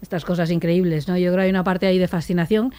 estas 0.00 0.24
cosas 0.24 0.50
increíbles, 0.50 1.06
¿no? 1.08 1.18
Yo 1.18 1.26
creo 1.32 1.36
que 1.38 1.42
hay 1.42 1.50
una 1.50 1.64
parte 1.64 1.86
ahí 1.86 1.98
de 1.98 2.08
fascinación 2.08 2.72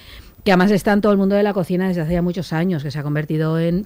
que 0.44 0.52
además 0.52 0.72
está 0.72 0.94
en 0.94 1.02
todo 1.02 1.12
el 1.12 1.20
mundo 1.20 1.36
de 1.36 1.44
la 1.44 1.54
cocina 1.54 1.88
desde 1.88 2.02
hace 2.02 2.14
ya 2.14 2.22
muchos 2.24 2.52
años, 2.54 2.82
que 2.82 2.90
se 2.90 2.98
ha 2.98 3.04
convertido 3.04 3.60
en, 3.60 3.86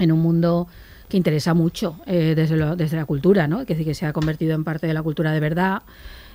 en 0.00 0.12
un 0.12 0.18
mundo 0.20 0.66
que 1.08 1.16
interesa 1.16 1.54
mucho 1.54 1.96
eh, 2.04 2.34
desde, 2.36 2.56
lo- 2.56 2.76
desde 2.76 2.96
la 2.98 3.06
cultura, 3.06 3.48
¿no? 3.48 3.58
Que, 3.64 3.72
decir, 3.74 3.86
que 3.86 3.94
se 3.94 4.04
ha 4.04 4.12
convertido 4.12 4.54
en 4.54 4.64
parte 4.64 4.86
de 4.86 4.92
la 4.92 5.02
cultura 5.02 5.32
de 5.32 5.40
verdad 5.40 5.82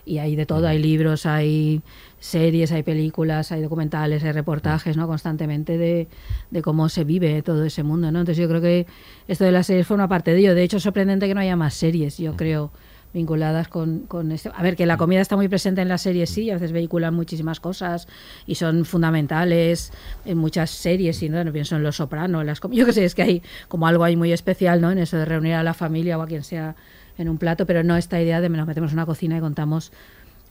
y 0.06 0.18
hay 0.18 0.36
de 0.36 0.46
todo, 0.46 0.68
hay 0.68 0.80
libros, 0.80 1.26
hay 1.26 1.82
series, 2.24 2.72
hay 2.72 2.84
películas, 2.84 3.52
hay 3.52 3.62
documentales, 3.62 4.24
hay 4.24 4.32
reportajes, 4.32 4.96
¿no? 4.96 5.08
Constantemente 5.08 5.78
de, 5.78 6.08
de 6.52 6.62
cómo 6.62 6.88
se 6.88 7.04
vive 7.04 7.42
todo 7.42 7.66
ese 7.66 7.84
mundo, 7.84 8.12
¿no? 8.14 8.22
Entonces 8.22 8.42
yo 8.42 8.48
creo 8.48 8.62
que 8.62 8.88
esto 9.28 9.44
de 9.44 9.52
las 9.52 9.68
series 9.68 9.86
forma 9.86 10.08
parte 10.08 10.32
de 10.32 10.40
ello. 10.40 10.56
De 10.56 10.64
hecho, 10.64 10.78
es 10.78 10.84
sorprendente 10.84 11.28
que 11.28 11.36
no 11.36 11.42
haya 11.42 11.58
más 11.58 11.74
series, 11.74 12.18
yo 12.18 12.38
creo, 12.38 12.72
vinculadas 13.14 13.68
con, 13.68 14.08
con 14.08 14.32
esto. 14.32 14.54
A 14.56 14.64
ver, 14.64 14.78
que 14.78 14.86
la 14.86 14.96
comida 14.96 15.20
está 15.20 15.36
muy 15.36 15.50
presente 15.50 15.82
en 15.82 15.90
las 15.90 16.02
series, 16.02 16.30
sí, 16.30 16.50
a 16.50 16.54
veces 16.54 16.72
vehiculan 16.72 17.14
muchísimas 17.14 17.60
cosas 17.60 18.08
y 18.48 18.56
son 18.56 18.86
fundamentales 18.86 19.92
en 20.24 20.38
muchas 20.38 20.72
series, 20.72 21.22
y 21.24 21.28
no, 21.28 21.44
no 21.44 21.52
pienso 21.52 21.76
en 21.76 21.84
Los 21.84 21.98
Soprano, 21.98 22.40
en 22.40 22.48
las 22.48 22.62
yo 22.72 22.86
que 22.86 22.94
sé, 22.94 23.04
es 23.04 23.16
que 23.16 23.24
hay 23.24 23.42
como 23.68 23.86
algo 23.86 24.06
ahí 24.06 24.16
muy 24.16 24.32
especial, 24.32 24.80
¿no? 24.80 24.92
En 24.92 24.98
eso 24.98 25.18
de 25.18 25.26
reunir 25.26 25.56
a 25.56 25.64
la 25.64 25.74
familia 25.74 26.18
o 26.18 26.22
a 26.22 26.28
quien 26.28 26.44
sea 26.44 26.78
en 27.18 27.28
un 27.28 27.38
plato, 27.38 27.66
pero 27.66 27.84
no 27.84 27.98
esta 27.98 28.22
idea 28.22 28.40
de 28.40 28.48
nos 28.48 28.66
metemos 28.66 28.92
en 28.92 28.98
una 28.98 29.06
cocina 29.06 29.38
y 29.38 29.42
contamos 29.42 29.92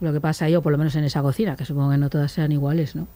lo 0.02 0.12
que 0.12 0.20
pasa 0.20 0.44
ahí, 0.46 0.54
o 0.56 0.62
por 0.62 0.72
lo 0.72 0.78
menos 0.78 0.94
en 0.96 1.04
esa 1.04 1.22
cocina, 1.22 1.56
que 1.56 1.64
supongo 1.64 1.90
que 1.90 1.98
no 1.98 2.10
todas 2.10 2.32
sean 2.32 2.52
iguales, 2.52 2.94
¿no? 2.96 3.06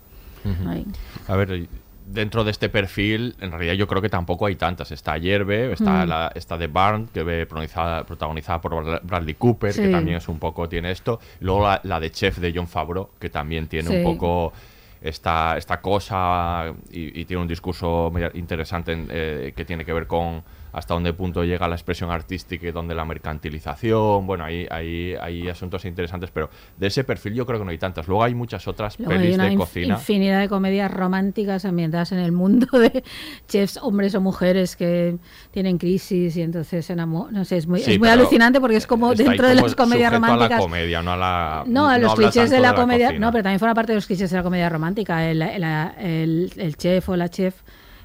A 1.27 1.35
ver, 1.37 1.69
dentro 2.07 2.45
de 2.45 2.53
este 2.53 2.69
perfil, 2.69 3.35
en 3.41 3.51
realidad 3.51 3.75
yo 3.75 3.89
creo 3.89 4.01
que 4.01 4.09
tampoco 4.09 4.47
hay 4.47 4.55
tantas. 4.55 4.93
Está 4.93 5.19
Yerbe, 5.19 5.73
está 5.73 6.05
Mm. 6.05 6.09
la 6.09 6.33
está 6.37 6.57
The 6.57 6.69
Barn, 6.69 7.09
que 7.13 7.25
ve 7.25 7.47
protagonizada, 7.47 8.05
protagonizada 8.07 8.61
por 8.61 8.73
Bra- 8.75 9.01
Bradley 9.03 9.35
Cooper, 9.35 9.75
que 9.75 9.89
también 9.89 10.19
es 10.19 10.29
un 10.29 10.39
poco, 10.39 10.69
tiene 10.69 10.93
esto. 10.93 11.19
Luego 11.41 11.63
la, 11.65 11.81
la 11.83 11.99
de 11.99 12.11
Chef 12.13 12.39
de 12.39 12.53
John 12.55 12.69
Favreau, 12.69 13.11
que 13.19 13.29
también 13.29 13.67
tiene 13.67 13.89
Sí. 13.89 13.97
un 13.97 14.05
poco 14.05 14.53
esta, 15.01 15.57
esta 15.57 15.81
cosa 15.81 16.73
y, 16.93 17.21
y 17.21 17.25
tiene 17.25 17.43
un 17.43 17.49
discurso 17.49 18.13
interesante 18.35 18.93
en, 18.93 19.09
eh, 19.11 19.53
que 19.57 19.65
tiene 19.65 19.85
que 19.85 19.93
ver 19.93 20.07
con 20.07 20.43
hasta 20.77 20.93
dónde 20.93 21.13
punto 21.15 21.43
llega 21.43 21.67
la 21.69 21.75
expresión 21.75 22.11
artística 22.11 22.69
y 22.69 22.71
dónde 22.71 22.95
la 22.95 23.05
mercantilización. 23.07 24.27
Bueno, 24.27 24.45
hay, 24.45 24.67
hay, 24.71 25.15
hay 25.21 25.49
asuntos 25.49 25.85
interesantes, 25.85 26.31
pero 26.31 26.51
de 26.77 26.87
ese 26.89 27.03
perfil 27.05 27.35
yo 27.35 27.47
creo 27.47 27.59
que 27.59 27.65
no 27.65 27.71
hay 27.71 27.79
tantas. 27.79 28.07
Luego 28.09 28.23
hay 28.23 28.35
muchas 28.35 28.69
otras 28.69 28.99
Luego 28.99 29.13
hay 29.13 29.19
pelis 29.19 29.35
una 29.37 29.45
de 29.49 29.57
cocina. 29.57 29.95
infinidad 29.95 30.41
de 30.41 30.49
comedias 30.49 30.91
románticas 30.91 31.65
ambientadas 31.65 32.13
en 32.13 32.19
el 32.19 32.33
mundo 32.33 32.67
de 32.79 33.03
chefs, 33.49 33.79
hombres 33.83 34.15
o 34.15 34.21
mujeres 34.21 34.77
que 34.77 35.17
tienen 35.51 35.79
crisis 35.79 36.37
y 36.37 36.43
entonces 36.43 36.85
se 36.85 36.93
enamoran. 36.93 37.33
No 37.35 37.45
sé, 37.45 37.57
es 37.57 37.67
muy, 37.67 37.81
Sí, 37.81 37.95
es 37.95 37.99
muy 37.99 38.09
alucinante 38.09 38.61
porque 38.61 38.77
es 38.77 38.87
como 38.87 39.13
Está 39.13 39.23
ahí 39.23 39.29
dentro 39.31 39.49
de 39.49 39.55
como 39.55 39.67
las 39.67 39.75
comedias 39.77 40.13
románticas. 40.13 40.51
A 40.53 40.55
la 40.57 40.61
comedia, 40.61 41.03
no 41.03 41.13
a 41.13 41.17
la. 41.17 41.65
No, 41.67 41.89
a 41.89 41.99
los 41.99 42.15
clichés 42.15 42.51
de 42.51 42.61
la 42.61 42.75
comedia. 42.75 43.07
cocina. 43.09 43.27
no, 43.27 43.33
pero 43.33 43.43
también 43.45 43.61
forma 43.61 43.75
parte 43.75 43.93
de 43.93 43.97
los 43.97 44.07
clichés 44.07 44.31
de 44.31 44.37
la 44.37 44.43
comedia 44.43 44.69
romántica. 44.69 45.27
El, 45.29 45.41
el- 45.43 45.65
el- 45.65 46.53
el 46.57 46.77
chef 46.77 47.09
o 47.09 47.17
la 47.17 47.29
chef 47.31 47.55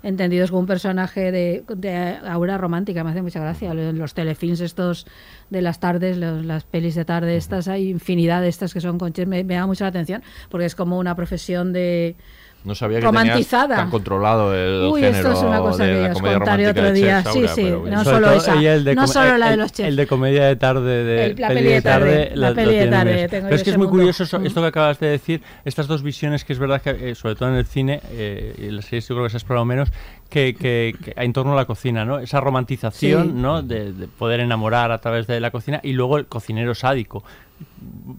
entendidos 0.04 0.50
como 0.50 0.62
un 0.62 0.66
personaje 0.68 1.32
de, 1.32 1.64
de 1.76 2.18
aura 2.28 2.58
romántica. 2.58 3.04
Me 3.04 3.12
hace 3.12 3.22
mucha 3.22 3.40
gracia. 3.40 3.74
Los, 3.74 3.94
los 3.94 4.14
telefilms 4.14 4.60
estos 4.62 5.06
de 5.50 5.62
las 5.62 5.80
tardes, 5.80 6.18
los- 6.18 6.46
las 6.46 6.64
pelis 6.64 6.96
de 6.96 7.06
tarde, 7.06 7.38
estas, 7.38 7.68
hay 7.68 7.90
infinidad 7.90 8.42
de 8.42 8.48
estas 8.50 8.74
que 8.74 8.82
son 8.82 8.98
con 8.98 9.14
chef. 9.14 9.28
Me, 9.28 9.44
me 9.44 9.54
llama 9.56 9.68
mucho 9.68 9.84
la 9.84 9.90
atención 9.90 10.24
porque 10.50 10.66
es 10.66 10.76
como 10.76 10.98
una 10.98 11.16
profesión 11.16 11.74
de. 11.74 12.16
No 12.64 12.76
sabía 12.76 13.00
que 13.00 13.06
Romantizada. 13.06 13.76
tan 13.76 13.90
controlado 13.90 14.54
el 14.56 14.92
Uy, 14.92 15.02
género 15.02 15.30
esto 15.30 15.32
es 15.34 15.40
una 15.48 15.60
cosa 15.60 15.84
de 15.84 15.94
que 15.96 16.02
la 16.02 16.08
os 16.10 16.14
comedia 16.14 16.38
contaré 16.38 16.64
romántica 16.64 16.70
otro 16.82 16.84
de 16.84 16.94
día. 16.94 17.24
Sí, 17.24 17.48
sí, 17.56 17.74
no 17.90 18.04
solo 18.04 18.28
todo- 18.28 18.38
esa, 18.38 18.56
y 18.58 18.66
el 18.68 18.84
de 18.84 18.94
no 18.96 19.08
solo 19.08 19.38
la 19.40 19.50
de 19.50 19.58
los 19.58 19.72
chefs. 19.72 19.90
El 19.90 19.96
de 19.96 20.06
comedia 20.08 20.46
de 20.46 20.56
tarde, 20.58 21.04
de 21.04 21.26
El- 21.26 21.36
la 21.42 21.48
peli 21.48 21.64
de 21.64 21.82
tarde, 21.82 22.32
la 22.36 22.54
peli 22.54 22.76
de 22.76 22.88
tarde, 22.88 23.28
tengo 23.30 23.46
Pero 23.48 23.56
es 23.56 23.64
que 23.64 23.70
es 23.72 23.78
muy 23.78 23.88
mundo. 23.88 23.98
curioso 24.00 24.24
eso- 24.24 24.40
Mm. 24.40 24.46
esto 24.46 24.62
que 24.62 24.68
acabas 24.68 25.00
de 25.00 25.08
decir, 25.08 25.42
estas 25.66 25.88
dos 25.88 26.04
visiones 26.04 26.46
que 26.46 26.54
es 26.54 26.60
verdad 26.60 26.82
que, 26.84 26.92
eh, 27.12 27.16
sobre 27.16 27.34
todo 27.34 27.50
en 27.50 27.56
el 27.56 27.66
cine, 27.66 28.00
eh, 28.12 28.54
y 28.60 28.66
en 28.68 28.76
las 28.76 28.86
series 28.86 29.08
yo 29.08 29.16
creo 29.16 29.24
que 29.26 29.32
se 29.32 29.38
ha 29.38 29.40
explorado 29.40 29.66
menos, 29.66 29.90
que, 30.32 30.56
que- 30.56 30.96
que 31.04 31.14
en 31.16 31.34
torno 31.34 31.54
a 31.54 31.56
la 31.56 31.66
cocina, 31.66 32.06
¿no? 32.06 32.18
Esa 32.18 32.40
romantización, 32.40 33.28
Sí. 33.28 33.34
¿no? 33.36 33.62
De, 33.62 33.94
de 33.94 34.08
poder 34.08 34.40
enamorar 34.40 34.92
a 34.92 34.98
través 34.98 35.28
de 35.28 35.40
la 35.40 35.52
cocina 35.52 35.80
y 35.84 35.94
luego 35.94 36.18
el 36.18 36.26
cocinero 36.26 36.74
sádico. 36.74 37.24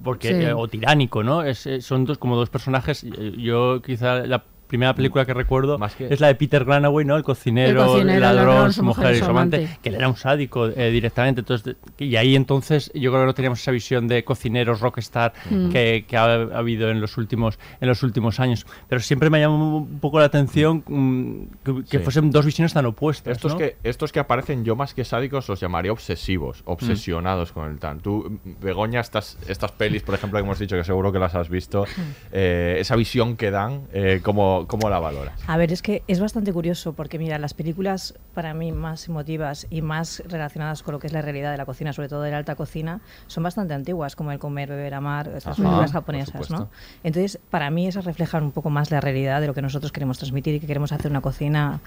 Porque, 0.04 0.28
Sí. 0.28 0.34
eh, 0.34 0.52
o 0.52 0.68
tiránico, 0.68 1.24
¿no? 1.24 1.42
Es, 1.42 1.66
eh, 1.66 1.80
son 1.80 2.04
dos, 2.04 2.18
como 2.18 2.36
dos 2.36 2.48
personajes. 2.50 3.02
eh, 3.04 3.32
Yo 3.38 3.82
quizá 3.82 4.24
la 4.26 4.44
primera 4.72 4.94
película 4.94 5.26
que 5.26 5.34
recuerdo 5.34 5.78
Más 5.78 5.94
que- 5.94 6.06
es 6.12 6.18
la 6.18 6.28
de 6.28 6.34
Peter 6.34 6.64
Granaway, 6.64 7.04
¿no? 7.04 7.14
El 7.16 7.22
cocinero, 7.22 7.82
El 7.82 7.86
cocinero, 7.88 8.20
ladrón, 8.20 8.46
ladrón, 8.46 8.72
su 8.72 8.82
mujer 8.82 9.14
y 9.14 9.18
su 9.18 9.26
amante, 9.26 9.68
que 9.82 9.90
él 9.90 9.96
era 9.96 10.08
un 10.08 10.16
sádico 10.16 10.66
eh, 10.68 10.90
directamente. 10.90 11.42
Entonces, 11.42 11.76
y 11.98 12.16
ahí 12.16 12.34
entonces 12.34 12.90
yo 12.94 13.10
creo 13.10 13.22
que 13.22 13.26
no 13.26 13.34
teníamos 13.34 13.60
esa 13.60 13.70
visión 13.70 14.08
de 14.08 14.24
cocineros 14.24 14.80
rockstar 14.80 15.34
Mm. 15.50 15.68
que, 15.70 16.04
que 16.08 16.16
ha, 16.16 16.24
ha 16.24 16.58
habido 16.58 16.88
en 16.90 17.00
los 17.02 17.18
últimos 17.18 17.58
en 17.82 17.88
los 17.88 18.02
últimos 18.02 18.40
años. 18.40 18.66
Pero 18.88 19.00
siempre 19.02 19.28
me 19.28 19.40
llamó 19.40 19.76
un 19.76 19.98
poco 20.00 20.18
la 20.20 20.24
atención 20.26 20.82
mm, 20.86 21.42
que, 21.64 21.74
que 21.90 21.98
Sí. 21.98 22.04
fuesen 22.04 22.30
dos 22.30 22.46
visiones 22.46 22.72
tan 22.72 22.86
opuestas. 22.86 23.36
Estos, 23.36 23.52
¿no? 23.52 23.58
que, 23.58 23.76
estos 23.84 24.10
que 24.10 24.20
aparecen, 24.20 24.64
yo 24.64 24.74
más 24.74 24.94
que 24.94 25.04
sádicos 25.04 25.48
los 25.50 25.60
llamaría 25.60 25.92
obsesivos, 25.92 26.62
obsesionados 26.64 27.52
con 27.52 27.70
el 27.70 27.78
tan. 27.78 28.00
Tú, 28.00 28.38
Begoña, 28.62 29.00
estas, 29.00 29.36
estas 29.48 29.72
pelis, 29.72 30.02
por 30.02 30.14
ejemplo, 30.14 30.38
que 30.38 30.44
hemos 30.44 30.58
dicho 30.58 30.76
que 30.76 30.84
seguro 30.84 31.12
que 31.12 31.18
las 31.18 31.34
has 31.34 31.48
visto, 31.50 31.84
eh, 32.32 32.76
esa 32.78 32.96
visión 32.96 33.36
que 33.36 33.50
dan, 33.50 33.82
eh, 33.92 34.20
¿cómo, 34.66 34.82
¿cómo 34.82 34.90
la 34.90 34.98
valoras? 34.98 35.40
A 35.46 35.56
ver, 35.56 35.72
es 35.72 35.82
que 35.82 36.02
es 36.08 36.20
bastante 36.20 36.52
curioso 36.52 36.92
porque, 36.92 37.18
mira, 37.18 37.38
las 37.38 37.54
películas 37.54 38.14
para 38.34 38.54
mí 38.54 38.72
más 38.72 39.08
emotivas 39.08 39.66
y 39.70 39.82
más 39.82 40.22
relacionadas 40.26 40.82
con 40.82 40.92
lo 40.92 40.98
que 40.98 41.06
es 41.06 41.12
la 41.12 41.22
realidad 41.22 41.50
de 41.50 41.56
la 41.56 41.66
cocina, 41.66 41.92
sobre 41.92 42.08
todo 42.08 42.22
de 42.22 42.30
la 42.30 42.38
alta 42.38 42.54
cocina, 42.54 43.00
son 43.26 43.42
bastante 43.42 43.74
antiguas, 43.74 44.16
como 44.16 44.32
El 44.32 44.38
comer, 44.38 44.68
beber, 44.68 44.94
amar, 44.94 45.28
estas 45.28 45.54
Ajá, 45.58 45.62
películas 45.62 45.92
japonesas, 45.92 46.50
¿no? 46.50 46.68
Entonces, 47.04 47.38
para 47.50 47.70
mí 47.70 47.86
esas 47.86 48.04
reflejan 48.04 48.44
un 48.44 48.52
poco 48.52 48.70
más 48.70 48.90
la 48.90 49.00
realidad 49.00 49.40
de 49.40 49.46
lo 49.46 49.54
que 49.54 49.62
nosotros 49.62 49.92
queremos 49.92 50.18
transmitir 50.18 50.54
y 50.54 50.60
que 50.60 50.66
queremos 50.66 50.92
hacer 50.92 51.10
una 51.10 51.20
cocina 51.20 51.80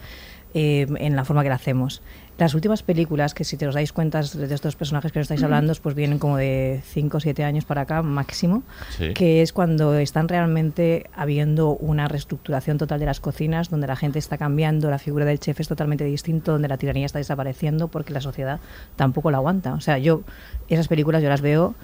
eh, 0.58 0.88
en 1.00 1.16
la 1.18 1.26
forma 1.26 1.44
que 1.44 1.50
la 1.50 1.56
hacemos. 1.56 2.02
Las 2.38 2.54
últimas 2.54 2.82
películas, 2.82 3.34
que 3.34 3.44
si 3.44 3.56
te 3.58 3.68
os 3.68 3.76
dais 3.76 3.94
cuenta 3.94 4.22
de 4.22 4.54
estos 4.54 4.76
personajes 4.76 5.12
que 5.12 5.20
os 5.20 5.24
estáis 5.24 5.44
hablando, 5.44 5.74
pues 5.82 5.96
vienen 5.96 6.18
como 6.18 6.38
de 6.38 6.82
5 6.86 7.18
o 7.18 7.20
7 7.20 7.44
años 7.44 7.64
para 7.66 7.82
acá 7.82 8.02
máximo, 8.02 8.64
Sí. 8.98 9.14
que 9.14 9.42
es 9.42 9.54
cuando 9.54 9.96
están 9.96 10.28
realmente 10.28 11.10
habiendo 11.14 11.70
una 11.76 12.08
reestructuración 12.08 12.78
total 12.78 13.00
de 13.00 13.06
las 13.06 13.20
cocinas, 13.20 13.70
donde 13.70 13.88
la 13.88 13.96
gente 13.96 14.18
está 14.20 14.38
cambiando, 14.38 14.90
la 14.90 15.00
figura 15.00 15.24
del 15.26 15.40
chef 15.40 15.60
es 15.60 15.68
totalmente 15.68 16.04
distinto, 16.06 16.52
donde 16.54 16.68
la 16.68 16.78
tiranía 16.78 17.06
está 17.06 17.20
desapareciendo 17.20 17.88
porque 17.90 18.12
la 18.14 18.22
sociedad 18.22 18.60
tampoco 18.96 19.32
la 19.32 19.38
aguanta. 19.38 19.74
O 19.74 19.82
sea, 19.82 19.98
yo 19.98 20.24
esas 20.68 20.88
películas 20.88 21.22
yo 21.24 21.30
las 21.30 21.42
veo, 21.42 21.76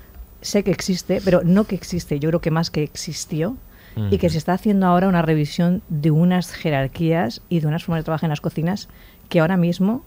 sé 0.41 0.63
que 0.63 0.71
existe, 0.71 1.21
pero 1.23 1.41
no 1.43 1.63
que 1.65 1.75
existe, 1.75 2.19
yo 2.19 2.29
creo 2.29 2.41
que 2.41 2.51
más 2.51 2.71
que 2.71 2.83
existió 2.83 3.55
y 4.09 4.17
que 4.17 4.29
se 4.29 4.37
está 4.37 4.53
haciendo 4.53 4.87
ahora 4.87 5.07
una 5.07 5.21
revisión 5.21 5.81
de 5.89 6.11
unas 6.11 6.53
jerarquías 6.53 7.41
y 7.49 7.59
de 7.59 7.67
unas 7.67 7.83
formas 7.83 8.01
de 8.01 8.05
trabajar 8.05 8.27
en 8.27 8.31
las 8.31 8.41
cocinas 8.41 8.87
que 9.29 9.39
ahora 9.39 9.57
mismo 9.57 10.03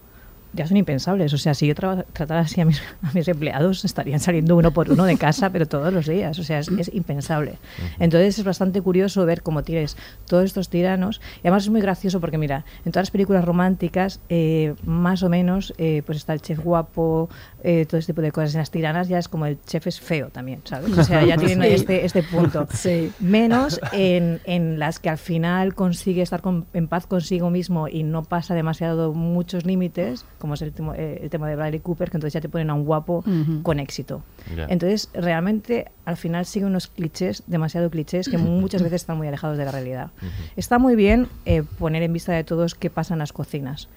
ya 0.55 0.67
son 0.67 0.77
impensables. 0.77 1.33
O 1.33 1.39
sea, 1.39 1.55
si 1.55 1.67
yo 1.67 1.75
tratara 1.75 2.41
así 2.41 2.61
a 2.61 2.65
mis, 2.65 2.81
a 3.03 3.11
mis 3.13 3.27
empleados, 3.29 3.85
estarían 3.85 4.21
saliendo 4.21 4.57
uno 4.57 4.71
por 4.71 4.91
uno 4.91 5.05
de 5.05 5.17
casa, 5.17 5.51
pero 5.51 5.67
todos 5.67 5.93
los 5.93 6.07
días. 6.07 6.39
O 6.39 6.45
sea, 6.45 6.61
es, 6.61 6.69
es 6.69 6.91
impensable. 6.95 7.59
Entonces 7.99 8.39
es 8.39 8.45
bastante 8.45 8.81
curioso 8.81 9.27
ver 9.27 9.43
cómo 9.43 9.63
tienes 9.63 9.97
todos 10.27 10.45
estos 10.45 10.69
tiranos. 10.69 11.21
Y 11.39 11.49
además 11.49 11.65
es 11.65 11.71
muy 11.71 11.81
gracioso 11.81 12.21
porque, 12.21 12.39
mira, 12.39 12.65
en 12.85 12.93
todas 12.93 13.07
las 13.07 13.11
películas 13.11 13.45
románticas, 13.45 14.21
eh, 14.29 14.75
más 14.85 15.23
o 15.23 15.29
menos, 15.29 15.75
eh, 15.79 16.03
pues 16.07 16.19
está 16.19 16.33
el 16.33 16.41
chef 16.41 16.61
guapo, 16.61 17.29
eh, 17.67 17.87
todo 17.87 17.99
este 17.99 18.13
tipo 18.13 18.21
de 18.23 18.31
cosas. 18.31 18.55
En 18.55 18.59
las 18.61 18.71
tiranas 18.71 19.09
ya 19.09 19.19
es 19.19 19.27
como 19.29 19.47
el 19.47 19.59
chef 19.63 19.87
es 19.87 19.99
feo 19.99 20.29
también, 20.29 20.61
¿sabes? 20.65 20.97
O 20.97 21.03
sea, 21.03 21.25
ya 21.25 21.37
tienen 21.39 21.63
Sí. 21.69 21.75
este, 21.75 22.05
este 22.05 22.23
punto. 22.23 22.69
Sí. 22.75 23.11
Menos 23.21 23.81
en, 23.93 24.41
en 24.45 24.79
las 24.79 24.99
que 25.01 25.09
al 25.09 25.17
final 25.19 25.75
consigue 25.75 26.21
estar 26.23 26.41
con- 26.43 26.67
en 26.75 26.87
paz 26.89 27.07
consigo 27.07 27.49
mismo 27.51 27.89
y 27.89 28.03
no 28.03 28.23
pasa 28.23 28.55
demasiado 28.55 29.13
muchos 29.15 29.65
límites, 29.65 30.25
como 30.39 30.55
es 30.55 30.63
el, 30.63 30.73
tema- 30.73 30.95
eh, 30.97 31.21
el 31.23 31.31
tema 31.31 31.49
de 31.49 31.57
Bradley 31.57 31.81
Cooper, 31.81 32.11
que 32.11 32.19
entonces 32.19 32.35
ya 32.35 32.41
te 32.41 32.49
ponen 32.51 32.69
a 32.71 32.75
un 32.75 32.85
guapo 32.85 33.25
Ujú. 33.27 33.63
con 33.63 33.81
éxito. 33.81 34.23
Ya. 34.55 34.67
Entonces, 34.69 35.09
realmente, 35.15 35.91
al 36.05 36.17
final 36.19 36.45
sigue 36.45 36.67
unos 36.67 36.87
clichés, 36.89 37.43
demasiado 37.47 37.89
clichés, 37.91 38.29
que 38.29 38.37
muchas 38.39 38.83
veces 38.83 39.01
están 39.03 39.17
muy 39.17 39.27
alejados 39.27 39.57
de 39.57 39.65
la 39.65 39.73
realidad. 39.73 40.11
Está 40.57 40.79
muy 40.79 40.97
bien 40.97 41.29
eh, 41.47 41.63
poner 41.79 42.03
en 42.03 42.13
vista 42.13 42.33
de 42.33 42.45
todos 42.45 42.75
qué 42.75 42.91
pasa 42.91 43.15
en 43.15 43.21
las 43.21 43.33
cocinas, 43.33 43.89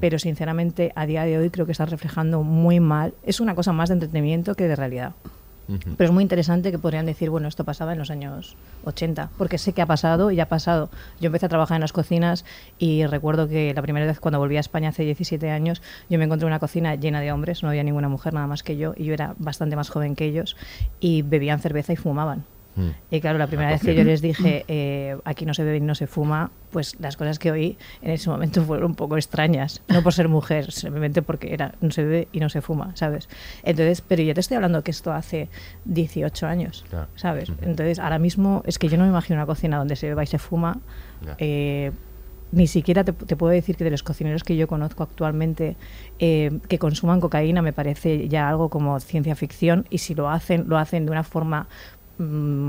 pero 0.00 0.18
sinceramente, 0.18 0.92
a 0.94 1.06
día 1.06 1.24
de 1.24 1.38
hoy 1.38 1.50
creo 1.50 1.66
que 1.66 1.72
está 1.72 1.86
reflejando 1.86 2.42
muy 2.42 2.80
mal. 2.80 3.14
Es 3.22 3.40
una 3.40 3.54
cosa 3.54 3.72
más 3.72 3.88
de 3.88 3.94
entretenimiento 3.94 4.54
que 4.54 4.68
de 4.68 4.76
realidad. 4.76 5.12
Pero 5.96 6.10
es 6.10 6.12
muy 6.12 6.22
interesante 6.22 6.70
que 6.70 6.78
podrían 6.78 7.06
decir, 7.06 7.28
bueno, 7.28 7.48
esto 7.48 7.64
pasaba 7.64 7.92
en 7.92 7.98
los 7.98 8.10
años 8.10 8.56
80, 8.84 9.30
porque 9.36 9.58
sé 9.58 9.72
que 9.72 9.82
ha 9.82 9.86
pasado 9.86 10.30
y 10.30 10.38
ha 10.38 10.48
pasado. 10.48 10.90
Yo 11.20 11.26
empecé 11.26 11.46
a 11.46 11.48
trabajar 11.48 11.76
en 11.76 11.80
las 11.80 11.92
cocinas 11.92 12.44
y 12.78 13.04
recuerdo 13.06 13.48
que 13.48 13.74
la 13.74 13.82
primera 13.82 14.06
vez 14.06 14.20
cuando 14.20 14.38
volví 14.38 14.56
a 14.56 14.60
España 14.60 14.90
hace 14.90 15.02
17 15.02 15.50
años, 15.50 15.82
yo 16.08 16.18
me 16.18 16.24
encontré 16.24 16.46
una 16.46 16.60
cocina 16.60 16.94
llena 16.94 17.20
de 17.20 17.32
hombres, 17.32 17.62
no 17.62 17.68
había 17.68 17.82
ninguna 17.82 18.08
mujer 18.08 18.32
nada 18.32 18.46
más 18.46 18.62
que 18.62 18.76
yo, 18.76 18.94
y 18.96 19.04
yo 19.04 19.14
era 19.14 19.34
bastante 19.38 19.74
más 19.74 19.88
joven 19.88 20.14
que 20.14 20.26
ellos, 20.26 20.56
y 21.00 21.22
bebían 21.22 21.58
cerveza 21.58 21.92
y 21.92 21.96
fumaban. 21.96 22.44
Mm. 22.76 22.90
Y 23.10 23.20
claro, 23.20 23.38
la 23.38 23.46
primera 23.46 23.70
vez 23.70 23.80
que 23.80 23.94
yo 23.94 24.04
les 24.04 24.20
dije, 24.22 24.64
eh, 24.68 25.16
aquí 25.24 25.46
no 25.46 25.54
se 25.54 25.64
bebe 25.64 25.78
y 25.78 25.80
no 25.80 25.94
se 25.94 26.06
fuma, 26.06 26.50
pues 26.70 27.00
las 27.00 27.16
cosas 27.16 27.38
que 27.38 27.50
oí 27.50 27.78
en 28.02 28.10
ese 28.12 28.28
momento 28.30 28.62
fueron 28.66 28.90
un 28.90 28.94
poco 28.94 29.16
extrañas. 29.16 29.82
No 29.88 30.02
por 30.02 30.12
ser 30.12 30.28
mujer, 30.28 30.70
simplemente 30.70 31.22
porque 31.22 31.52
era 31.54 31.74
no 31.80 31.90
se 31.90 32.04
bebe 32.04 32.28
y 32.32 32.40
no 32.40 32.48
se 32.48 32.60
fuma, 32.60 32.92
¿sabes? 32.94 33.28
Entonces, 33.62 34.02
pero 34.02 34.22
yo 34.22 34.34
te 34.34 34.40
estoy 34.40 34.56
hablando 34.56 34.82
que 34.84 34.90
esto 34.90 35.12
hace 35.12 35.48
18 35.86 36.46
años, 36.46 36.84
Claro. 36.90 37.08
¿sabes? 37.16 37.50
Entonces, 37.62 37.98
ahora 37.98 38.18
mismo 38.18 38.62
es 38.66 38.78
que 38.78 38.88
yo 38.88 38.96
no 38.98 39.04
me 39.04 39.10
imagino 39.10 39.36
una 39.38 39.46
cocina 39.46 39.78
donde 39.78 39.96
se 39.96 40.06
beba 40.08 40.22
y 40.22 40.26
se 40.26 40.38
fuma. 40.38 40.78
Eh, 41.38 41.90
ni 42.52 42.68
siquiera 42.68 43.02
te, 43.02 43.12
te 43.12 43.36
puedo 43.36 43.52
decir 43.52 43.76
que 43.76 43.82
de 43.82 43.90
los 43.90 44.04
cocineros 44.04 44.44
que 44.44 44.56
yo 44.56 44.68
conozco 44.68 45.02
actualmente 45.02 45.76
eh, 46.20 46.60
que 46.68 46.78
consuman 46.78 47.20
cocaína 47.20 47.60
me 47.60 47.72
parece 47.72 48.28
ya 48.28 48.48
algo 48.48 48.68
como 48.68 49.00
ciencia 49.00 49.34
ficción 49.34 49.84
y 49.90 49.98
si 49.98 50.14
lo 50.14 50.30
hacen, 50.30 50.68
lo 50.68 50.78
hacen 50.78 51.06
de 51.06 51.10
una 51.12 51.24
forma 51.24 51.66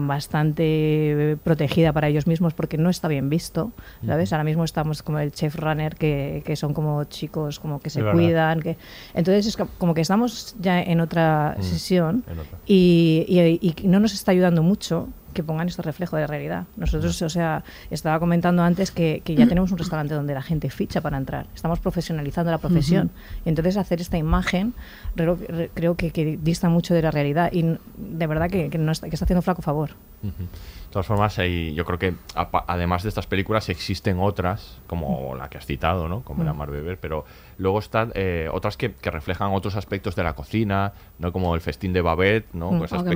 bastante 0.07 1.37
protegida 1.43 1.93
para 1.93 2.07
ellos 2.07 2.27
mismos 2.27 2.53
porque 2.53 2.77
no 2.77 2.89
está 2.89 3.07
bien 3.07 3.29
visto, 3.29 3.71
¿sabes? 4.05 4.33
Ahora 4.33 4.43
mismo 4.43 4.63
estamos 4.63 5.03
como 5.03 5.19
el 5.19 5.31
chef 5.31 5.55
runner 5.55 5.95
que, 5.95 6.41
que 6.45 6.55
son 6.55 6.73
como 6.73 7.03
chicos 7.05 7.59
como 7.59 7.79
que 7.79 7.89
se 7.89 8.01
Es 8.01 8.05
cuidan, 8.11 8.59
que 8.61 8.77
entonces 9.13 9.45
es 9.45 9.57
co- 9.57 9.69
como 9.77 9.93
que 9.93 10.01
estamos 10.01 10.55
ya 10.59 10.81
en 10.81 10.99
otra 11.01 11.55
Mm, 11.57 11.61
sesión 11.63 12.23
en 12.27 12.39
otra. 12.39 12.57
y, 12.65 13.25
y- 13.27 13.73
y 13.83 13.87
no 13.87 13.99
nos 13.99 14.13
está 14.13 14.31
ayudando 14.31 14.63
mucho 14.63 15.07
que 15.37 15.43
pongan 15.43 15.67
este 15.67 15.81
reflejo 15.83 16.17
de 16.17 16.25
realidad. 16.27 16.65
Nosotros, 16.75 17.21
o 17.21 17.29
sea, 17.29 17.63
estaba 17.91 18.19
comentando 18.19 18.63
antes 18.63 18.89
que, 18.91 19.21
que 19.23 19.35
ya 19.35 19.47
tenemos 19.47 19.71
un 19.71 19.77
restaurante 19.77 20.13
donde 20.15 20.33
la 20.33 20.41
gente 20.41 20.69
ficha 20.69 20.99
para 20.99 21.15
entrar. 21.17 21.45
Estamos 21.55 21.79
profesionalizando 21.79 22.51
la 22.51 22.57
profesión. 22.57 23.11
Entonces 23.45 23.77
hacer 23.77 24.01
esta 24.01 24.17
imagen 24.17 24.73
creo, 25.15 25.37
re- 25.47 25.69
creo 25.73 25.95
que, 25.95 26.11
que 26.11 26.37
dista 26.41 26.69
mucho 26.69 26.93
de 26.93 27.01
la 27.03 27.11
realidad 27.11 27.51
y 27.53 27.61
de 27.97 28.27
verdad 28.27 28.49
que, 28.49 28.69
que 28.69 28.77
no 28.79 28.91
está, 28.91 29.07
que 29.09 29.15
está 29.15 29.25
haciendo 29.25 29.41
flaco 29.43 29.61
favor. 29.61 29.91
De 30.21 30.91
todas 30.91 31.05
formas, 31.05 31.37
hay- 31.37 31.73
yo 31.75 31.85
creo 31.85 31.99
que 31.99 32.13
además 32.33 33.03
de 33.03 33.09
estas 33.09 33.27
películas 33.27 33.69
existen 33.69 34.19
otras, 34.19 34.79
como 34.87 35.35
la 35.35 35.49
que 35.49 35.57
has 35.57 35.65
citado, 35.65 36.07
¿no? 36.07 36.21
Como 36.21 36.43
la 36.43 36.53
Mar 36.53 36.71
Beber, 36.71 36.97
pero 36.99 37.25
luego 37.57 37.79
están 37.79 38.11
eh, 38.15 38.49
otras 38.51 38.77
que, 38.77 38.93
que 38.93 39.11
reflejan 39.11 39.51
otros 39.51 39.75
aspectos 39.75 40.15
de 40.15 40.23
la 40.23 40.33
cocina, 40.33 40.93
¿no? 41.19 41.31
Como 41.31 41.53
el 41.55 41.61
festín 41.61 41.93
de 41.93 42.01
Babette, 42.01 42.47
¿no? 42.53 42.71
Mm. 42.71 42.77
Con 42.77 42.85
esa 42.85 42.95
Oh, 42.97 43.03
espectacu- 43.03 43.13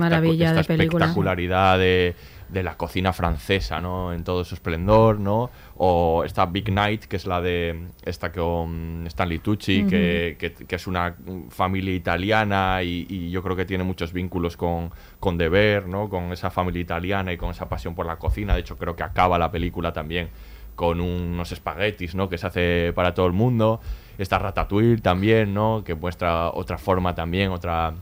esta 0.50 0.54
de 0.54 0.60
espectacularidad 1.06 1.78
de, 1.78 2.14
de 2.52 2.62
la 2.62 2.76
cocina 2.76 3.12
francesa, 3.12 3.80
¿no? 3.80 4.12
En 4.12 4.24
todo 4.24 4.44
su 4.44 4.54
esplendor, 4.54 5.18
¿no? 5.18 5.50
O 5.76 6.22
esta 6.24 6.44
Big 6.46 6.70
Night, 6.70 7.04
que 7.06 7.16
es 7.16 7.26
la 7.26 7.40
de 7.40 7.88
esta 8.04 8.30
con 8.30 9.04
Stanley 9.06 9.38
Tucci, 9.38 9.84
que, 9.86 10.36
que- 10.38 10.52
que 10.52 10.76
es 10.76 10.86
una 10.86 11.16
familia 11.48 11.94
italiana 11.94 12.82
y, 12.82 13.06
y 13.08 13.30
yo 13.30 13.42
creo 13.42 13.56
que 13.56 13.64
tiene 13.64 13.84
muchos 13.84 14.12
vínculos 14.12 14.56
con, 14.56 14.90
con 15.18 15.38
Deber, 15.38 15.88
¿no? 15.88 16.08
Con 16.08 16.32
esa 16.32 16.50
familia 16.50 16.82
italiana 16.82 17.32
y 17.32 17.36
con 17.38 17.50
esa 17.50 17.68
pasión 17.68 17.94
por 17.94 18.04
la 18.06 18.16
cocina. 18.16 18.54
De 18.54 18.60
hecho, 18.60 18.76
creo 18.76 18.94
que 18.96 19.02
acaba 19.02 19.38
la 19.38 19.50
película 19.50 19.92
también 19.92 20.28
con 20.74 21.00
unos 21.00 21.52
espaguetis, 21.52 22.14
¿no? 22.14 22.28
Que 22.28 22.38
se 22.38 22.46
hace 22.46 22.92
para 22.94 23.14
todo 23.14 23.26
el 23.26 23.32
mundo. 23.32 23.80
Está 24.18 24.38
Ratatouille 24.38 25.00
también, 25.00 25.54
¿no? 25.54 25.82
Que 25.84 25.94
muestra 25.94 26.50
otra 26.50 26.76
forma 26.78 27.14
también, 27.14 27.50
otra 27.50 27.94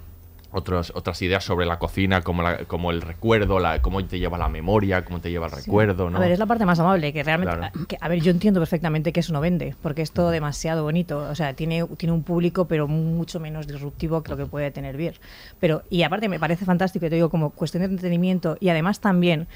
otros, 0.52 0.92
otras 0.96 1.20
ideas 1.22 1.44
sobre 1.44 1.64
la 1.66 1.78
cocina, 1.78 2.22
como, 2.22 2.42
la- 2.42 2.64
como 2.64 2.90
el 2.90 3.02
recuerdo, 3.02 3.60
la, 3.60 3.80
cómo 3.82 4.04
te 4.04 4.18
lleva 4.18 4.36
la 4.36 4.48
memoria, 4.48 5.04
cómo 5.04 5.20
te 5.20 5.30
lleva 5.30 5.46
el 5.46 5.52
recuerdo, 5.52 6.10
¿no? 6.10 6.16
A 6.16 6.20
ver, 6.20 6.32
es 6.32 6.38
la 6.38 6.46
parte 6.46 6.66
más 6.66 6.78
amable, 6.80 7.12
que 7.12 7.22
realmente... 7.22 7.54
Claro. 7.56 7.72
que- 7.86 7.96
a 8.00 8.08
ver, 8.08 8.20
yo 8.20 8.30
entiendo 8.30 8.60
perfectamente 8.60 9.12
que 9.12 9.20
eso 9.20 9.32
no 9.32 9.40
vende, 9.40 9.76
porque 9.82 10.02
es 10.02 10.10
todo 10.12 10.30
demasiado 10.30 10.82
bonito. 10.82 11.18
O 11.30 11.34
sea, 11.34 11.54
tiene, 11.54 11.84
tiene 11.96 12.12
un 12.12 12.22
público, 12.24 12.64
pero 12.66 12.88
mucho 12.88 13.38
menos 13.38 13.66
disruptivo 13.68 14.22
que 14.22 14.30
lo 14.32 14.36
que 14.36 14.46
puede 14.46 14.70
tener 14.72 14.96
Beer. 14.96 15.20
Pero, 15.60 15.82
y 15.88 16.02
aparte 16.02 16.28
me 16.28 16.40
parece 16.40 16.64
fantástico, 16.64 17.08
te 17.08 17.14
digo, 17.14 17.30
como 17.30 17.50
cuestión 17.50 17.82
de 17.82 17.86
entretenimiento, 17.90 18.56
y 18.58 18.70
además 18.70 18.98
también, 19.00 19.46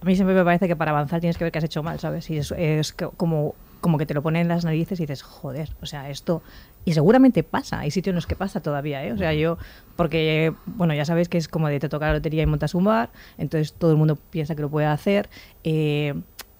a 0.00 0.04
mí 0.04 0.14
siempre 0.16 0.34
me 0.34 0.44
parece 0.44 0.66
que 0.66 0.76
para 0.76 0.90
avanzar 0.90 1.20
tienes 1.20 1.38
que 1.38 1.44
ver 1.44 1.52
que 1.52 1.58
has 1.58 1.64
hecho 1.64 1.82
mal, 1.82 2.00
¿sabes? 2.00 2.28
Y 2.30 2.38
es, 2.38 2.50
es 2.52 2.94
como, 3.16 3.54
como 3.80 3.98
que 3.98 4.06
te 4.06 4.14
lo 4.14 4.22
ponen 4.22 4.42
en 4.42 4.48
las 4.48 4.64
narices 4.64 4.98
y 5.00 5.04
dices, 5.04 5.22
joder, 5.22 5.74
o 5.80 5.86
sea, 5.86 6.10
esto... 6.10 6.42
Y 6.84 6.92
seguramente 6.92 7.42
pasa, 7.42 7.80
hay 7.80 7.90
sitios 7.90 8.12
en 8.12 8.16
los 8.16 8.26
que 8.26 8.36
pasa 8.36 8.60
todavía, 8.60 9.04
¿eh? 9.04 9.12
O 9.12 9.18
sea, 9.18 9.32
yo, 9.34 9.58
porque, 9.96 10.52
bueno, 10.66 10.94
ya 10.94 11.04
sabes 11.04 11.28
que 11.28 11.36
es 11.36 11.48
como 11.48 11.68
de 11.68 11.80
te 11.80 11.88
toca 11.88 12.06
la 12.06 12.14
lotería 12.14 12.42
y 12.42 12.46
montas 12.46 12.74
un 12.74 12.84
bar, 12.84 13.10
entonces 13.38 13.72
todo 13.72 13.90
el 13.90 13.96
mundo 13.96 14.16
piensa 14.16 14.54
que 14.54 14.62
lo 14.62 14.70
puede 14.70 14.86
hacer. 14.86 15.28
eh, 15.64 16.14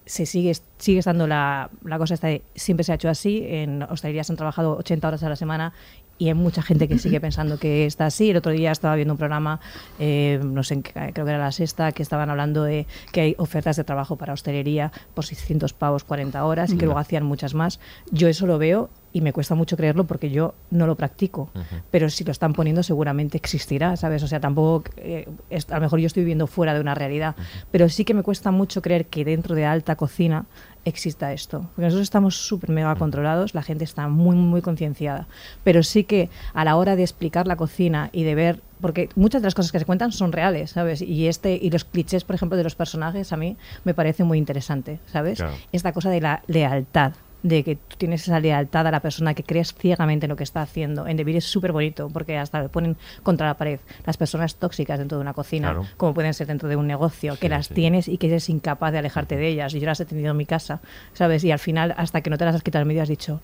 se 0.07 0.25
sigue, 0.25 0.53
sigue 0.79 1.01
estando 1.01 1.27
la, 1.27 1.69
la 1.83 1.99
cosa 1.99 2.15
esta 2.15 2.29
de 2.29 2.43
siempre 2.55 2.85
se 2.85 2.93
ha 2.93 2.95
hecho 2.95 3.09
así, 3.09 3.45
en 3.45 3.83
hostelería 3.83 4.23
se 4.23 4.33
han 4.33 4.37
trabajado 4.37 4.77
80 4.77 5.09
horas 5.09 5.23
a 5.25 5.29
la 5.29 5.37
semana 5.37 5.73
y 6.19 6.29
hay 6.29 6.35
mucha 6.35 6.63
gente 6.63 6.89
que 6.89 6.99
sigue 6.99 7.21
pensando 7.21 7.59
que 7.59 7.87
está 7.87 8.07
así. 8.07 8.31
El 8.31 8.39
otro 8.39 8.53
día 8.53 8.73
estaba 8.73 8.95
viendo 8.97 9.15
un 9.15 9.19
programa, 9.19 9.61
eh, 9.99 10.41
no 10.43 10.63
sé, 10.63 10.81
creo 10.83 11.13
que 11.13 11.21
era 11.21 11.39
la 11.39 11.53
sexta, 11.53 11.93
que 11.93 12.03
estaban 12.03 12.31
hablando 12.31 12.63
de 12.65 12.87
que 13.13 13.21
hay 13.21 13.35
ofertas 13.39 13.77
de 13.77 13.85
trabajo 13.85 14.17
para 14.17 14.33
hostelería 14.33 14.93
por 15.15 15.25
600 15.27 15.73
pavos 15.75 16.05
40 16.05 16.45
horas 16.45 16.73
y 16.73 16.77
que 16.79 16.85
luego 16.87 16.99
hacían 17.01 17.25
muchas 17.25 17.55
más. 17.55 17.81
Yo 18.11 18.29
eso 18.29 18.47
lo 18.47 18.59
veo 18.59 18.89
y 19.13 19.21
me 19.23 19.33
cuesta 19.33 19.55
mucho 19.55 19.77
creerlo 19.77 20.05
porque 20.05 20.31
yo 20.31 20.55
no 20.71 20.87
lo 20.87 20.95
practico. 20.95 21.51
Pero 21.91 22.11
si 22.11 22.25
lo 22.25 22.33
están 22.33 22.53
poniendo 22.53 22.83
seguramente 22.83 23.37
existirá, 23.39 23.97
¿sabes? 23.97 24.23
O 24.23 24.27
sea, 24.29 24.41
tampoco, 24.41 24.91
eh, 24.99 25.29
es- 25.51 25.71
a 25.71 25.77
lo 25.77 25.81
mejor 25.83 26.01
yo 26.01 26.07
estoy 26.07 26.23
viviendo 26.23 26.47
fuera 26.47 26.75
de 26.75 26.81
una 26.81 26.95
realidad, 26.95 27.35
pero 27.71 27.89
sí 27.89 28.05
que 28.05 28.13
me 28.15 28.23
cuesta 28.23 28.51
mucho 28.51 28.83
creer 28.83 29.07
que 29.07 29.25
dentro 29.25 29.55
de 29.55 29.65
alta 29.65 29.97
cocina 29.97 30.45
exista 30.87 31.33
esto. 31.33 31.69
Porque 31.75 31.83
nosotros 31.83 32.05
estamos 32.05 32.37
súper 32.37 32.71
mega 32.71 32.95
controlados, 32.95 33.55
la 33.55 33.63
gente 33.63 33.85
está 33.85 34.09
muy, 34.09 34.37
muy 34.37 34.63
concienciada. 34.63 35.27
Pero 35.65 35.83
sí 35.83 36.05
que 36.05 36.31
a 36.55 36.65
la 36.65 36.77
hora 36.77 36.97
de 36.97 37.03
explicar 37.03 37.47
la 37.47 37.57
cocina 37.57 38.09
y 38.13 38.23
de 38.23 38.35
ver, 38.35 38.63
porque 38.81 39.09
muchas 39.17 39.43
de 39.43 39.47
las 39.47 39.55
cosas 39.55 39.73
que 39.73 39.81
se 39.81 39.85
cuentan 39.85 40.13
son 40.13 40.33
reales, 40.33 40.71
¿sabes? 40.71 41.03
Y 41.03 41.27
este 41.27 41.59
y 41.61 41.71
los 41.71 41.85
clichés, 41.85 42.25
por 42.25 42.37
ejemplo, 42.37 42.57
de 42.57 42.65
los 42.65 42.77
personajes 42.77 43.33
a 43.33 43.37
mí 43.37 43.57
me 43.85 43.95
parece 43.95 44.25
muy 44.25 44.39
interesante, 44.39 45.01
¿sabes? 45.07 45.39
Claro. 45.39 45.55
Esta 45.73 45.93
cosa 45.93 46.11
de 46.11 46.21
la 46.21 46.43
lealtad 46.47 47.13
de 47.49 47.63
que 47.63 47.77
tú 47.77 47.97
tienes 47.97 48.23
esa 48.23 48.41
lealtad 48.41 48.87
a 48.87 48.91
la 48.91 49.01
persona 49.01 49.35
que 49.35 49.43
crees 49.45 49.73
ciegamente 49.75 50.27
en 50.27 50.31
lo 50.31 50.37
que 50.37 50.43
está 50.45 50.63
haciendo. 50.63 51.07
En 51.07 51.17
Beer 51.17 51.37
es 51.37 51.45
súper 51.45 51.71
bonito 51.73 52.09
porque 52.13 52.37
hasta 52.39 52.61
le 52.63 52.69
ponen 52.69 52.97
contra 53.23 53.47
la 53.47 53.55
pared 53.55 53.79
las 54.05 54.17
personas 54.17 54.57
tóxicas 54.57 54.99
dentro 54.99 55.19
de 55.19 55.23
una 55.23 55.33
cocina, 55.33 55.69
Claro. 55.73 55.87
como 55.97 56.13
pueden 56.15 56.35
ser 56.35 56.47
dentro 56.49 56.69
de 56.69 56.77
un 56.77 56.87
negocio, 56.87 57.39
que 57.39 57.49
las 57.49 57.67
sí. 57.69 57.75
tienes 57.75 58.09
y 58.09 58.19
que 58.19 58.27
eres 58.27 58.49
incapaz 58.49 58.91
de 58.93 58.99
alejarte 58.99 59.37
de 59.37 59.47
ellas. 59.49 59.75
Y 59.75 59.81
yo 59.81 59.87
las 59.87 60.01
he 60.01 60.05
tenido 60.07 60.33
en 60.33 60.37
mi 60.37 60.47
casa, 60.47 60.81
¿sabes? 61.13 61.45
Y 61.45 61.53
al 61.53 61.59
final, 61.61 61.95
hasta 61.97 62.21
que 62.21 62.31
no 62.31 62.39
te 62.39 62.45
las 62.45 62.55
has 62.57 62.63
quitado 62.63 62.83
en 62.83 62.89
medio, 62.89 63.03
has 63.03 63.09
dicho, 63.09 63.41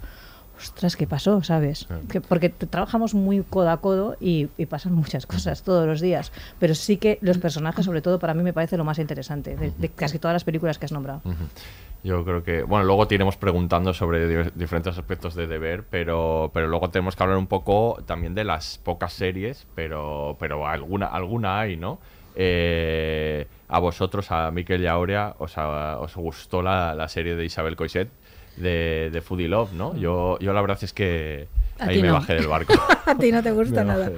ostras, 0.63 0.97
¿qué 0.97 1.07
pasó? 1.07 1.43
¿Sabes? 1.43 1.87
Que- 2.09 2.21
porque 2.21 2.49
trabajamos 2.49 3.15
muy 3.15 3.43
codo 3.43 3.71
a 3.71 3.81
codo 3.81 4.17
y, 4.21 4.49
y 4.57 4.67
pasan 4.67 4.95
muchas 4.95 5.27
cosas 5.27 5.63
todos 5.63 5.87
los 5.87 6.01
días. 6.01 6.33
Pero 6.59 6.75
sí 6.75 6.97
que 6.97 7.19
los 7.21 7.39
personajes, 7.39 7.85
sobre 7.85 8.01
todo, 8.03 8.19
para 8.19 8.35
mí 8.35 8.43
me 8.43 8.53
parece 8.53 8.77
lo 8.77 8.85
más 8.85 8.99
interesante 8.99 9.57
de, 9.57 9.73
de 9.77 9.89
casi 9.91 10.19
todas 10.19 10.35
las 10.35 10.45
películas 10.45 10.79
que 10.79 10.87
has 10.87 10.93
nombrado. 10.93 11.21
Yo 12.05 12.25
creo 12.25 12.43
que, 12.43 12.65
bueno, 12.65 12.85
luego 12.85 13.07
te 13.07 13.15
iremos 13.15 13.37
preguntando 13.37 13.95
sobre 13.95 14.27
di- 14.27 14.51
diferentes 14.57 14.99
aspectos 14.99 15.35
de 15.37 15.47
deber, 15.47 15.85
pero, 15.89 16.51
pero 16.53 16.67
luego 16.67 16.91
tenemos 16.91 17.15
que 17.15 17.23
hablar 17.23 17.39
un 17.39 17.47
poco 17.47 17.99
también 18.07 18.35
de 18.35 18.43
las 18.43 18.79
pocas 18.79 19.13
series, 19.13 19.67
pero, 19.77 20.37
pero 20.41 20.67
alguna, 20.67 21.07
alguna 21.07 21.61
hay, 21.61 21.77
¿no? 21.77 22.01
Eh, 22.35 23.47
a 23.69 23.79
vosotros, 23.79 24.31
a 24.33 24.51
Miquel 24.51 24.83
y 24.83 24.87
a 24.87 24.93
Aurea, 24.93 25.35
os, 25.39 25.57
ha- 25.59 25.99
os 26.01 26.17
gustó 26.17 26.61
la, 26.61 26.95
la 26.95 27.07
serie 27.09 27.37
de 27.37 27.45
Isabel 27.45 27.77
Coixet 27.77 28.09
de, 28.57 29.11
de 29.13 29.21
Foodie 29.21 29.49
Love, 29.49 29.73
¿no? 29.73 29.97
Yo, 29.97 30.39
yo 30.39 30.53
la 30.53 30.61
verdad 30.61 30.79
es 30.83 30.93
que 30.93 31.49
A 31.79 31.87
ahí 31.87 32.01
me 32.03 32.09
no. 32.09 32.15
bajé 32.15 32.35
del 32.35 32.47
barco. 32.49 32.75
A 33.07 33.15
ti 33.17 33.33
no 33.33 33.43
te 33.43 33.51
gusta 33.53 33.85
nada. 33.85 34.11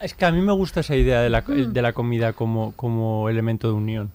Es 0.00 0.14
que 0.14 0.24
a 0.24 0.30
mí 0.32 0.40
me 0.42 0.52
gusta 0.52 0.80
esa 0.80 0.94
idea 0.96 1.20
de 1.20 1.30
la, 1.30 1.40
de 1.42 1.82
la 1.82 1.92
comida 1.92 2.32
como, 2.32 2.72
como 2.76 3.28
elemento 3.28 3.68
de 3.68 3.74
unión. 3.74 4.10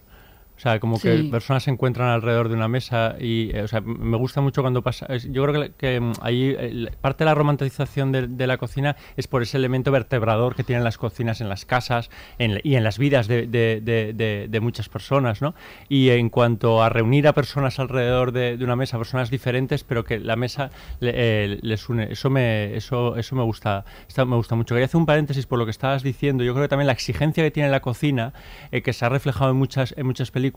O 0.61 0.63
sea, 0.63 0.79
como 0.79 0.99
que 0.99 1.17
Sí. 1.17 1.23
personas 1.23 1.63
se 1.63 1.71
encuentran 1.71 2.09
alrededor 2.09 2.47
de 2.47 2.53
una 2.53 2.67
mesa 2.67 3.15
y, 3.19 3.49
eh, 3.51 3.63
o 3.63 3.67
sea, 3.67 3.81
me 3.81 4.15
gusta 4.15 4.41
mucho 4.41 4.61
cuando 4.61 4.83
pasa. 4.83 5.07
Yo 5.17 5.43
creo 5.43 5.59
que, 5.63 5.71
que, 5.75 5.99
mm, 5.99 6.11
ahí 6.21 6.55
eh, 6.55 6.91
parte 7.01 7.23
de 7.23 7.25
la 7.25 7.33
romantización 7.33 8.11
de, 8.11 8.27
de 8.27 8.45
la 8.45 8.57
cocina 8.57 8.95
es 9.17 9.25
por 9.27 9.41
ese 9.41 9.57
elemento 9.57 9.91
vertebrador 9.91 10.53
que 10.55 10.63
tienen 10.63 10.83
las 10.83 10.99
cocinas 10.99 11.41
en 11.41 11.49
las 11.49 11.65
casas 11.65 12.11
en 12.37 12.59
y 12.63 12.75
en 12.75 12.83
las 12.83 12.99
vidas 12.99 13.27
de, 13.27 13.47
de- 13.47 13.81
de- 13.81 14.59
muchas 14.59 14.87
personas, 14.87 15.41
¿no? 15.41 15.55
Y 15.89 16.09
en 16.11 16.29
cuanto 16.29 16.83
a 16.83 16.89
reunir 16.89 17.27
a 17.27 17.33
personas 17.33 17.79
alrededor 17.79 18.31
de, 18.31 18.55
de 18.55 18.63
una 18.63 18.75
mesa, 18.75 18.99
personas 18.99 19.31
diferentes, 19.31 19.83
pero 19.83 20.03
que 20.03 20.19
la 20.19 20.35
mesa 20.35 20.69
le- 20.99 21.13
eh, 21.15 21.59
les 21.63 21.89
une, 21.89 22.11
eso 22.11 22.29
me, 22.29 22.75
eso, 22.75 23.15
eso 23.15 23.35
me 23.35 23.41
gusta, 23.41 23.83
está- 24.07 24.25
me 24.25 24.35
gusta 24.35 24.53
mucho. 24.53 24.75
Quería 24.75 24.85
hacer 24.85 24.99
un 24.99 25.07
paréntesis 25.07 25.47
por 25.47 25.57
lo 25.57 25.65
que 25.65 25.71
estabas 25.71 26.03
diciendo. 26.03 26.43
Yo 26.43 26.53
creo 26.53 26.65
que 26.65 26.69
también 26.69 26.85
la 26.85 26.93
exigencia 26.93 27.43
que 27.43 27.49
tiene 27.49 27.69
la 27.71 27.79
cocina, 27.79 28.33
eh, 28.71 28.83
que 28.83 28.93
se 28.93 29.03
ha 29.03 29.09
reflejado 29.09 29.49
en 29.49 29.57
muchas, 29.57 29.95
en 29.97 30.05
muchas 30.05 30.29
películas, 30.29 30.50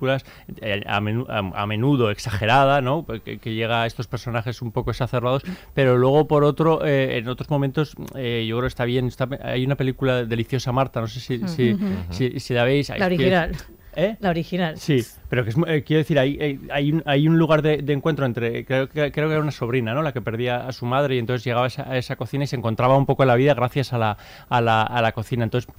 eh, 0.60 0.82
a, 0.86 1.00
menu- 1.00 1.26
a- 1.28 1.62
a 1.62 1.66
menudo 1.66 2.10
exagerada, 2.10 2.80
¿no? 2.80 3.04
Que, 3.24 3.38
que 3.38 3.54
llega 3.54 3.82
a 3.82 3.86
estos 3.86 4.06
personajes 4.06 4.62
un 4.62 4.72
poco 4.72 4.90
exacerbados, 4.90 5.42
pero 5.74 5.96
luego 5.96 6.26
por 6.26 6.44
otro, 6.44 6.84
eh, 6.84 7.18
en 7.18 7.28
otros 7.28 7.50
momentos, 7.50 7.94
eh, 8.14 8.44
yo 8.48 8.56
creo 8.56 8.62
que 8.62 8.68
está 8.68 8.84
bien. 8.84 9.06
está- 9.06 9.28
hay 9.42 9.64
una 9.64 9.76
película 9.76 10.24
deliciosa 10.24 10.72
Marta, 10.72 11.00
no 11.00 11.06
sé 11.06 11.20
si, 11.20 11.46
si, 11.48 11.76
si, 12.10 12.40
si 12.40 12.54
la 12.54 12.64
veis. 12.64 12.88
La 12.90 13.06
original. 13.06 13.52
¿Eh? 13.96 14.16
La 14.18 14.30
original. 14.30 14.76
Sí, 14.76 15.04
pero 15.28 15.44
que 15.44 15.50
es, 15.50 15.56
eh, 15.68 15.84
quiero 15.86 15.98
decir, 15.98 16.18
hay, 16.18 16.36
hay- 16.40 16.60
hay, 16.72 16.90
un, 16.92 17.02
hay 17.06 17.28
un 17.28 17.38
lugar 17.38 17.62
de, 17.62 17.76
de 17.76 17.92
encuentro 17.92 18.26
entre, 18.26 18.64
creo 18.64 18.88
que, 18.88 19.12
creo 19.12 19.28
que 19.28 19.34
era 19.34 19.40
una 19.40 19.52
sobrina, 19.52 19.94
¿no? 19.94 20.02
La 20.02 20.12
que 20.12 20.20
perdía 20.20 20.66
a 20.66 20.72
su 20.72 20.84
madre 20.84 21.14
y 21.14 21.18
entonces 21.20 21.44
llegaba 21.44 21.66
a 21.66 21.68
esa, 21.68 21.88
a 21.88 21.96
esa 21.96 22.16
cocina 22.16 22.42
y 22.42 22.48
se 22.48 22.56
encontraba 22.56 22.96
un 22.96 23.06
poco 23.06 23.22
en 23.22 23.28
la 23.28 23.36
vida 23.36 23.54
gracias 23.54 23.92
a 23.92 23.98
la, 23.98 24.16
a 24.48 24.60
la, 24.60 24.82
a 24.82 25.00
la 25.00 25.12
cocina. 25.12 25.44
Entonces, 25.44 25.72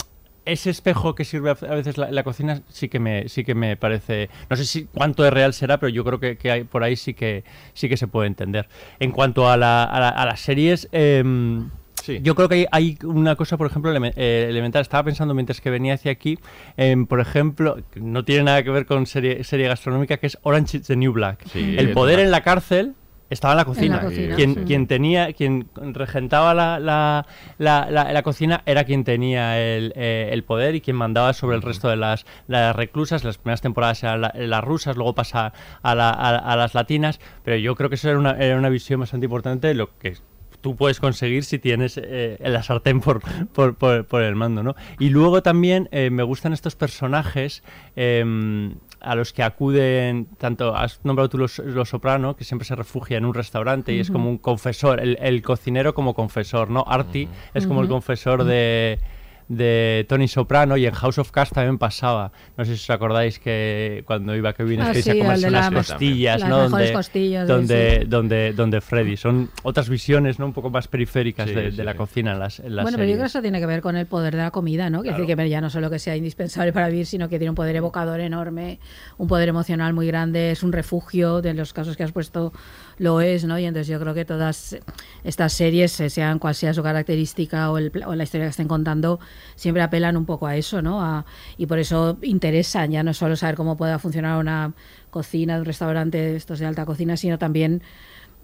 ese 0.45 0.69
espejo 0.69 1.15
que 1.15 1.25
sirve 1.25 1.49
a 1.51 1.53
veces 1.75 1.97
la, 1.97 2.11
la 2.11 2.23
cocina 2.23 2.61
sí 2.69 2.87
que 2.89 2.99
me 2.99 3.27
sí 3.29 3.43
que 3.43 3.55
me 3.55 3.75
parece 3.77 4.29
no 4.49 4.55
sé 4.55 4.65
si 4.65 4.85
cuánto 4.85 5.23
de 5.23 5.31
real 5.31 5.53
será 5.53 5.79
pero 5.79 5.89
yo 5.89 6.03
creo 6.03 6.19
que, 6.19 6.37
que 6.37 6.51
hay, 6.51 6.63
por 6.63 6.83
ahí 6.83 6.95
sí 6.95 7.13
que 7.13 7.43
sí 7.73 7.89
que 7.89 7.97
se 7.97 8.07
puede 8.07 8.27
entender 8.27 8.67
en 8.99 9.11
cuanto 9.11 9.49
a, 9.49 9.57
la, 9.57 9.83
a, 9.83 9.99
la- 9.99 10.09
a 10.09 10.25
las 10.25 10.39
series 10.41 10.87
em, 10.91 11.69
Sí. 12.03 12.19
yo 12.21 12.35
creo 12.35 12.47
que 12.47 12.53
hay, 12.55 12.65
hay 12.71 12.97
una 13.03 13.35
cosa, 13.35 13.57
por 13.57 13.65
ejemplo, 13.65 13.91
eh, 14.15 14.45
elemental. 14.47 14.83
Estaba 14.83 15.03
pensando 15.05 15.33
mientras 15.33 15.59
que 15.59 15.71
venía 15.71 15.95
hacia 15.95 16.11
aquí, 16.11 16.37
en, 16.77 17.07
por 17.07 17.19
ejemplo, 17.19 17.77
no 17.95 18.23
tiene 18.23 18.43
nada 18.43 18.61
que 18.61 18.69
ver 18.69 18.85
con 18.85 19.07
serie, 19.07 19.43
serie 19.43 19.67
gastronómica, 19.67 20.17
que 20.17 20.27
es 20.27 20.37
Orange 20.43 20.77
is 20.77 20.83
the 20.85 20.95
New 20.95 21.13
Black. 21.13 21.43
Sí, 21.51 21.75
el 21.79 21.93
poder 21.93 22.19
en 22.19 22.29
la 22.29 22.41
cárcel 22.43 22.93
estaba 23.29 23.53
en 23.53 23.57
la 23.57 23.65
cocina. 23.65 24.01
cocina, 24.01 24.35
quien, 24.35 24.53
sí. 24.55 24.61
quien 24.65 24.87
tenía, 24.87 25.33
quien 25.33 25.67
regentaba 25.75 26.53
la, 26.53 26.79
la, 26.79 27.25
la, 27.57 27.87
la- 27.89 28.13
la 28.13 28.21
cocina 28.23 28.61
era 28.65 28.83
quien 28.83 29.03
tenía 29.03 29.59
el, 29.59 29.93
eh, 29.95 30.29
el 30.31 30.43
poder 30.43 30.75
y 30.75 30.81
quien 30.81 30.95
mandaba 30.95 31.33
sobre 31.33 31.55
el 31.55 31.61
resto 31.61 31.89
de 31.89 31.95
las, 31.95 32.25
las 32.47 32.75
reclusas. 32.75 33.23
Las 33.23 33.37
primeras 33.37 33.61
temporadas 33.61 34.03
eran 34.03 34.21
la- 34.21 34.33
las 34.35 34.63
rusas, 34.63 34.95
luego 34.95 35.15
pasa 35.15 35.53
a, 35.81 35.95
la- 35.95 36.09
a- 36.11 36.37
a 36.37 36.55
las 36.55 36.75
latinas, 36.75 37.19
pero 37.43 37.57
yo 37.57 37.75
creo 37.75 37.89
que 37.89 37.95
eso 37.95 38.09
era 38.09 38.19
una, 38.19 38.31
era 38.31 38.57
una 38.57 38.69
visión 38.69 38.99
bastante 38.99 39.25
importante 39.25 39.67
de 39.67 39.73
lo 39.73 39.97
que 39.97 40.15
tú 40.61 40.75
puedes 40.75 40.99
conseguir 40.99 41.43
si 41.43 41.59
tienes 41.59 41.99
eh, 42.03 42.37
la 42.39 42.63
sartén 42.63 42.99
por, 42.99 43.21
por, 43.53 43.75
por- 43.75 44.05
por 44.05 44.23
el 44.23 44.35
mando, 44.35 44.63
¿no? 44.63 44.75
Y 44.97 45.09
luego 45.09 45.43
también 45.43 45.89
eh, 45.91 46.09
me 46.09 46.23
gustan 46.23 46.53
estos 46.53 46.75
personajes 46.75 47.63
em, 47.95 48.75
a 48.99 49.15
los 49.15 49.33
que 49.33 49.43
acuden, 49.43 50.27
tanto 50.37 50.75
has 50.75 50.99
nombrado 51.03 51.29
tú 51.29 51.37
los, 51.37 51.59
los 51.59 51.89
Soprano, 51.89 52.35
que 52.35 52.43
siempre 52.43 52.65
se 52.65 52.75
refugia 52.75 53.17
en 53.17 53.25
un 53.25 53.33
restaurante 53.33 53.93
y 53.93 53.99
es 53.99 54.11
como 54.11 54.29
un 54.29 54.37
confesor, 54.37 54.99
el, 54.99 55.17
el 55.21 55.41
cocinero 55.41 55.93
como 55.93 56.13
confesor, 56.13 56.69
¿no? 56.69 56.83
Artie 56.87 57.27
es 57.53 57.67
como 57.67 57.81
el 57.81 57.87
confesor 57.87 58.43
de 58.43 58.99
de 59.47 60.05
Tony 60.09 60.27
Soprano 60.27 60.75
y 60.77 60.85
en 60.87 60.93
House 60.93 61.17
of 61.19 61.31
Cards 61.31 61.51
también 61.51 61.77
pasaba. 61.77 62.31
No 62.57 62.65
sé 62.65 62.75
si 62.77 62.83
os 62.83 62.89
acordáis 62.89 63.37
que 63.39 64.03
cuando 64.07 64.35
iba 64.35 64.53
Kevin 64.53 64.81
Ah, 64.81 64.85
Spacey 64.85 65.03
sí, 65.03 65.09
a 65.11 65.17
comerse 65.23 65.47
unas 65.47 65.71
la- 65.71 65.77
costillas, 65.77 66.41
las 66.41 66.49
donde, 66.49 66.93
costillas, 66.93 67.47
donde, 67.47 67.99
sí. 68.01 68.07
donde, 68.07 68.53
donde 68.53 68.81
Freddy. 68.81 69.17
Son 69.17 69.49
otras 69.63 69.87
visiones, 69.89 70.39
¿no? 70.39 70.47
Un 70.47 70.53
poco 70.53 70.69
más 70.69 70.87
periféricas 70.87 71.47
Sí, 71.49 71.55
de, 71.55 71.71
sí, 71.71 71.77
de 71.77 71.83
la 71.83 71.93
cocina 71.95 72.33
en 72.33 72.39
las, 72.39 72.59
en 72.59 72.75
las 72.75 72.83
Bueno, 72.83 72.97
pero 72.97 73.07
yo 73.07 73.13
creo 73.15 73.23
que 73.25 73.29
series. 73.29 73.35
eso 73.35 73.41
tiene 73.41 73.59
que 73.59 73.65
ver 73.67 73.81
con 73.81 73.95
el 73.97 74.07
poder 74.07 74.35
de 74.35 74.41
la 74.41 74.51
comida, 74.51 74.89
¿no? 74.89 74.99
Que 75.03 75.09
Claro. 75.09 75.23
decir 75.23 75.35
que 75.37 75.49
ya 75.49 75.61
no 75.61 75.69
solo 75.69 75.89
que 75.89 75.99
sea 75.99 76.15
indispensable 76.15 76.73
para 76.73 76.87
vivir, 76.89 77.05
sino 77.05 77.29
que 77.29 77.37
tiene 77.37 77.49
un 77.49 77.55
poder 77.55 77.75
evocador 77.75 78.19
enorme, 78.21 78.79
un 79.17 79.27
poder 79.27 79.49
emocional 79.49 79.93
muy 79.93 80.07
grande, 80.07 80.51
es 80.51 80.63
un 80.63 80.71
refugio, 80.73 81.41
de 81.41 81.53
los 81.53 81.71
casos 81.73 81.95
que 81.97 82.03
has 82.03 82.11
puesto 82.11 82.51
lo 82.97 83.21
es, 83.21 83.43
¿no? 83.45 83.59
Y 83.59 83.65
entonces 83.65 83.87
yo 83.87 83.99
creo 83.99 84.13
que 84.13 84.25
todas 84.25 84.77
estas 85.23 85.53
series, 85.53 85.99
eh, 85.99 86.09
sean 86.09 86.39
cual 86.39 86.55
sea 86.55 86.73
su 86.73 86.81
característica 86.81 87.69
o, 87.71 87.77
el 87.77 87.91
o 88.05 88.15
la 88.15 88.23
historia 88.23 88.45
que 88.47 88.51
estén 88.51 88.67
contando, 88.67 89.19
siempre 89.55 89.81
apelan 89.83 90.17
un 90.17 90.25
poco 90.25 90.47
a 90.47 90.55
eso, 90.55 90.81
¿no? 90.81 91.01
A- 91.01 91.25
y 91.57 91.65
por 91.65 91.79
eso 91.79 92.17
interesan 92.21 92.91
ya 92.91 93.03
no 93.03 93.13
solo 93.13 93.35
saber 93.35 93.55
cómo 93.55 93.77
pueda 93.77 93.99
funcionar 93.99 94.39
una 94.39 94.73
cocina 95.09 95.57
un 95.57 95.65
restaurante 95.65 96.17
de 96.17 96.35
estos 96.35 96.59
de 96.59 96.65
alta 96.65 96.85
cocina, 96.85 97.15
sino 97.17 97.37
también 97.37 97.81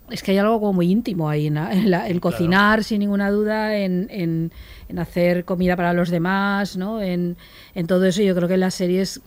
es 0.09 0.23
que 0.23 0.31
hay 0.31 0.37
algo 0.39 0.59
como 0.59 0.73
muy 0.73 0.91
íntimo 0.91 1.29
ahí 1.29 1.47
en, 1.47 1.53
la- 1.55 1.71
en 1.73 1.89
la- 1.91 2.07
en 2.09 2.19
cocinar 2.19 2.83
sin 2.83 2.99
ninguna 2.99 3.29
duda, 3.31 3.77
en, 3.77 4.07
en- 4.09 4.51
en 4.89 4.99
hacer 4.99 5.45
comida 5.45 5.75
para 5.75 5.93
los 5.93 6.09
demás, 6.09 6.75
¿no? 6.77 7.01
En, 7.01 7.37
en 7.75 7.87
todo 7.87 8.05
eso 8.05 8.21
yo 8.21 8.35
creo 8.35 8.47
que 8.47 8.57
las 8.57 8.73
series, 8.73 9.21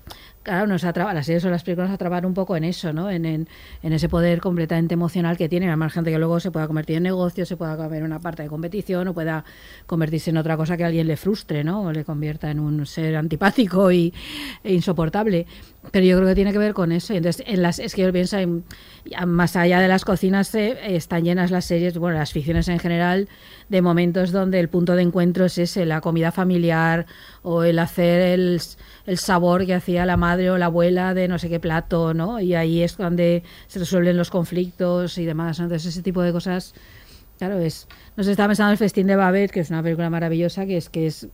claro, 0.44 0.68
nos 0.68 0.84
atrapa, 0.84 1.12
las 1.12 1.26
series 1.26 1.44
o 1.44 1.50
las 1.50 1.64
películas 1.64 1.88
nos 1.90 1.94
atrapan 1.96 2.24
un 2.24 2.34
poco 2.34 2.56
en 2.56 2.62
eso, 2.62 2.92
¿no? 2.92 3.10
En, 3.10 3.24
en, 3.24 3.48
en 3.82 3.92
ese 3.92 4.08
poder 4.08 4.40
completamente 4.40 4.94
emocional 4.94 5.36
que 5.36 5.48
tienen, 5.48 5.68
además 5.70 5.92
gente 5.92 6.12
que 6.12 6.18
luego 6.18 6.38
se 6.38 6.52
pueda 6.52 6.68
convertir 6.68 6.98
en 6.98 7.02
negocio, 7.02 7.44
se 7.44 7.56
pueda 7.56 7.76
comer 7.76 8.04
una 8.04 8.20
parte 8.20 8.44
de 8.44 8.48
competición 8.48 9.08
o 9.08 9.14
pueda 9.14 9.44
convertirse 9.86 10.30
en 10.30 10.36
otra 10.36 10.56
cosa 10.56 10.76
que 10.76 10.84
a 10.84 10.86
alguien 10.86 11.08
le 11.08 11.16
frustre, 11.16 11.64
¿no? 11.64 11.82
O 11.82 11.92
le 11.92 12.04
convierta 12.04 12.50
en 12.50 12.60
un 12.60 12.86
ser 12.86 13.16
antipático 13.16 13.90
y, 13.90 14.14
e 14.62 14.72
insoportable. 14.74 15.46
Pero 15.90 16.06
yo 16.06 16.16
creo 16.16 16.28
que 16.28 16.34
tiene 16.34 16.52
que 16.52 16.58
ver 16.58 16.72
con 16.74 16.92
eso. 16.92 17.12
Y 17.12 17.16
Entonces, 17.18 17.44
en 17.46 17.60
las, 17.60 17.78
es 17.78 17.94
que 17.94 18.02
yo 18.02 18.12
pienso, 18.12 18.38
en- 18.38 18.64
más 19.26 19.56
allá 19.56 19.80
de 19.80 19.88
las 19.88 20.04
cocinas, 20.04 20.54
eh, 20.54 20.76
están 20.96 21.24
llenas 21.24 21.50
las 21.50 21.64
series, 21.66 21.98
bueno, 21.98 22.16
las 22.18 22.32
ficciones 22.32 22.68
en 22.68 22.78
general, 22.78 23.28
de 23.68 23.82
momentos 23.82 24.30
donde 24.32 24.60
el 24.60 24.68
punto 24.68 24.94
de 24.94 25.02
encuentro 25.02 25.44
es 25.46 25.58
ese, 25.58 25.84
la 25.84 26.00
comida 26.00 26.32
familiar 26.32 27.06
o 27.42 27.64
el 27.64 27.78
hacer 27.78 28.20
el, 28.20 28.60
el 29.06 29.18
sabor 29.18 29.66
que 29.66 29.74
hacía 29.74 30.06
la 30.06 30.16
madre 30.16 30.50
o 30.50 30.58
la 30.58 30.66
abuela 30.66 31.14
de 31.14 31.28
no 31.28 31.38
sé 31.38 31.48
qué 31.48 31.60
plato, 31.60 32.14
¿no? 32.14 32.40
Y 32.40 32.54
ahí 32.54 32.82
es 32.82 32.96
donde 32.96 33.42
se 33.66 33.78
resuelven 33.78 34.16
los 34.16 34.30
conflictos 34.30 35.18
y 35.18 35.24
demás. 35.24 35.58
¿no? 35.58 35.66
Entonces, 35.66 35.88
ese 35.88 36.02
tipo 36.02 36.22
de 36.22 36.32
cosas, 36.32 36.74
claro, 37.38 37.58
es... 37.58 37.86
Nos 38.16 38.26
estaba 38.26 38.48
pensando 38.48 38.70
en 38.70 38.72
el 38.72 38.78
Festín 38.78 39.06
de 39.06 39.16
Babette, 39.16 39.50
que 39.50 39.60
es 39.60 39.70
una 39.70 39.82
película 39.82 40.08
maravillosa, 40.10 40.66
que 40.66 40.76
es 40.76 40.88
que 40.88 41.06
es 41.06 41.28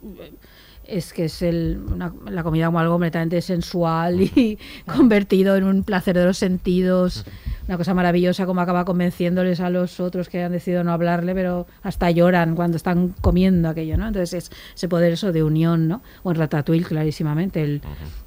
es 0.90 1.12
que 1.12 1.26
es 1.26 1.42
el, 1.42 1.78
una- 1.92 2.12
la 2.30 2.42
comida 2.42 2.66
como 2.66 2.80
algo 2.80 2.94
completamente 2.94 3.40
sensual 3.42 4.20
y 4.20 4.58
convertido 4.86 5.56
en 5.56 5.64
un 5.64 5.82
placer 5.84 6.16
de 6.16 6.24
los 6.24 6.38
sentidos. 6.38 7.24
Una 7.68 7.76
cosa 7.76 7.94
maravillosa 7.94 8.46
como 8.46 8.60
acaba 8.62 8.84
convenciéndoles 8.84 9.60
a 9.60 9.70
los 9.70 10.00
otros 10.00 10.28
que 10.28 10.42
han 10.42 10.50
decidido 10.50 10.82
no 10.82 10.92
hablarle, 10.92 11.34
pero 11.34 11.68
hasta 11.82 12.10
lloran 12.10 12.56
cuando 12.56 12.76
están 12.76 13.14
comiendo 13.20 13.68
aquello, 13.68 13.96
¿no? 13.96 14.08
Entonces 14.08 14.32
es 14.34 14.50
ese 14.74 14.88
poder 14.88 15.12
eso 15.12 15.30
de 15.30 15.44
unión, 15.44 15.86
¿no? 15.86 16.02
O 16.24 16.32
en 16.32 16.36
Ratatouille, 16.38 16.84
clarísimamente, 16.84 17.62
el- 17.62 17.80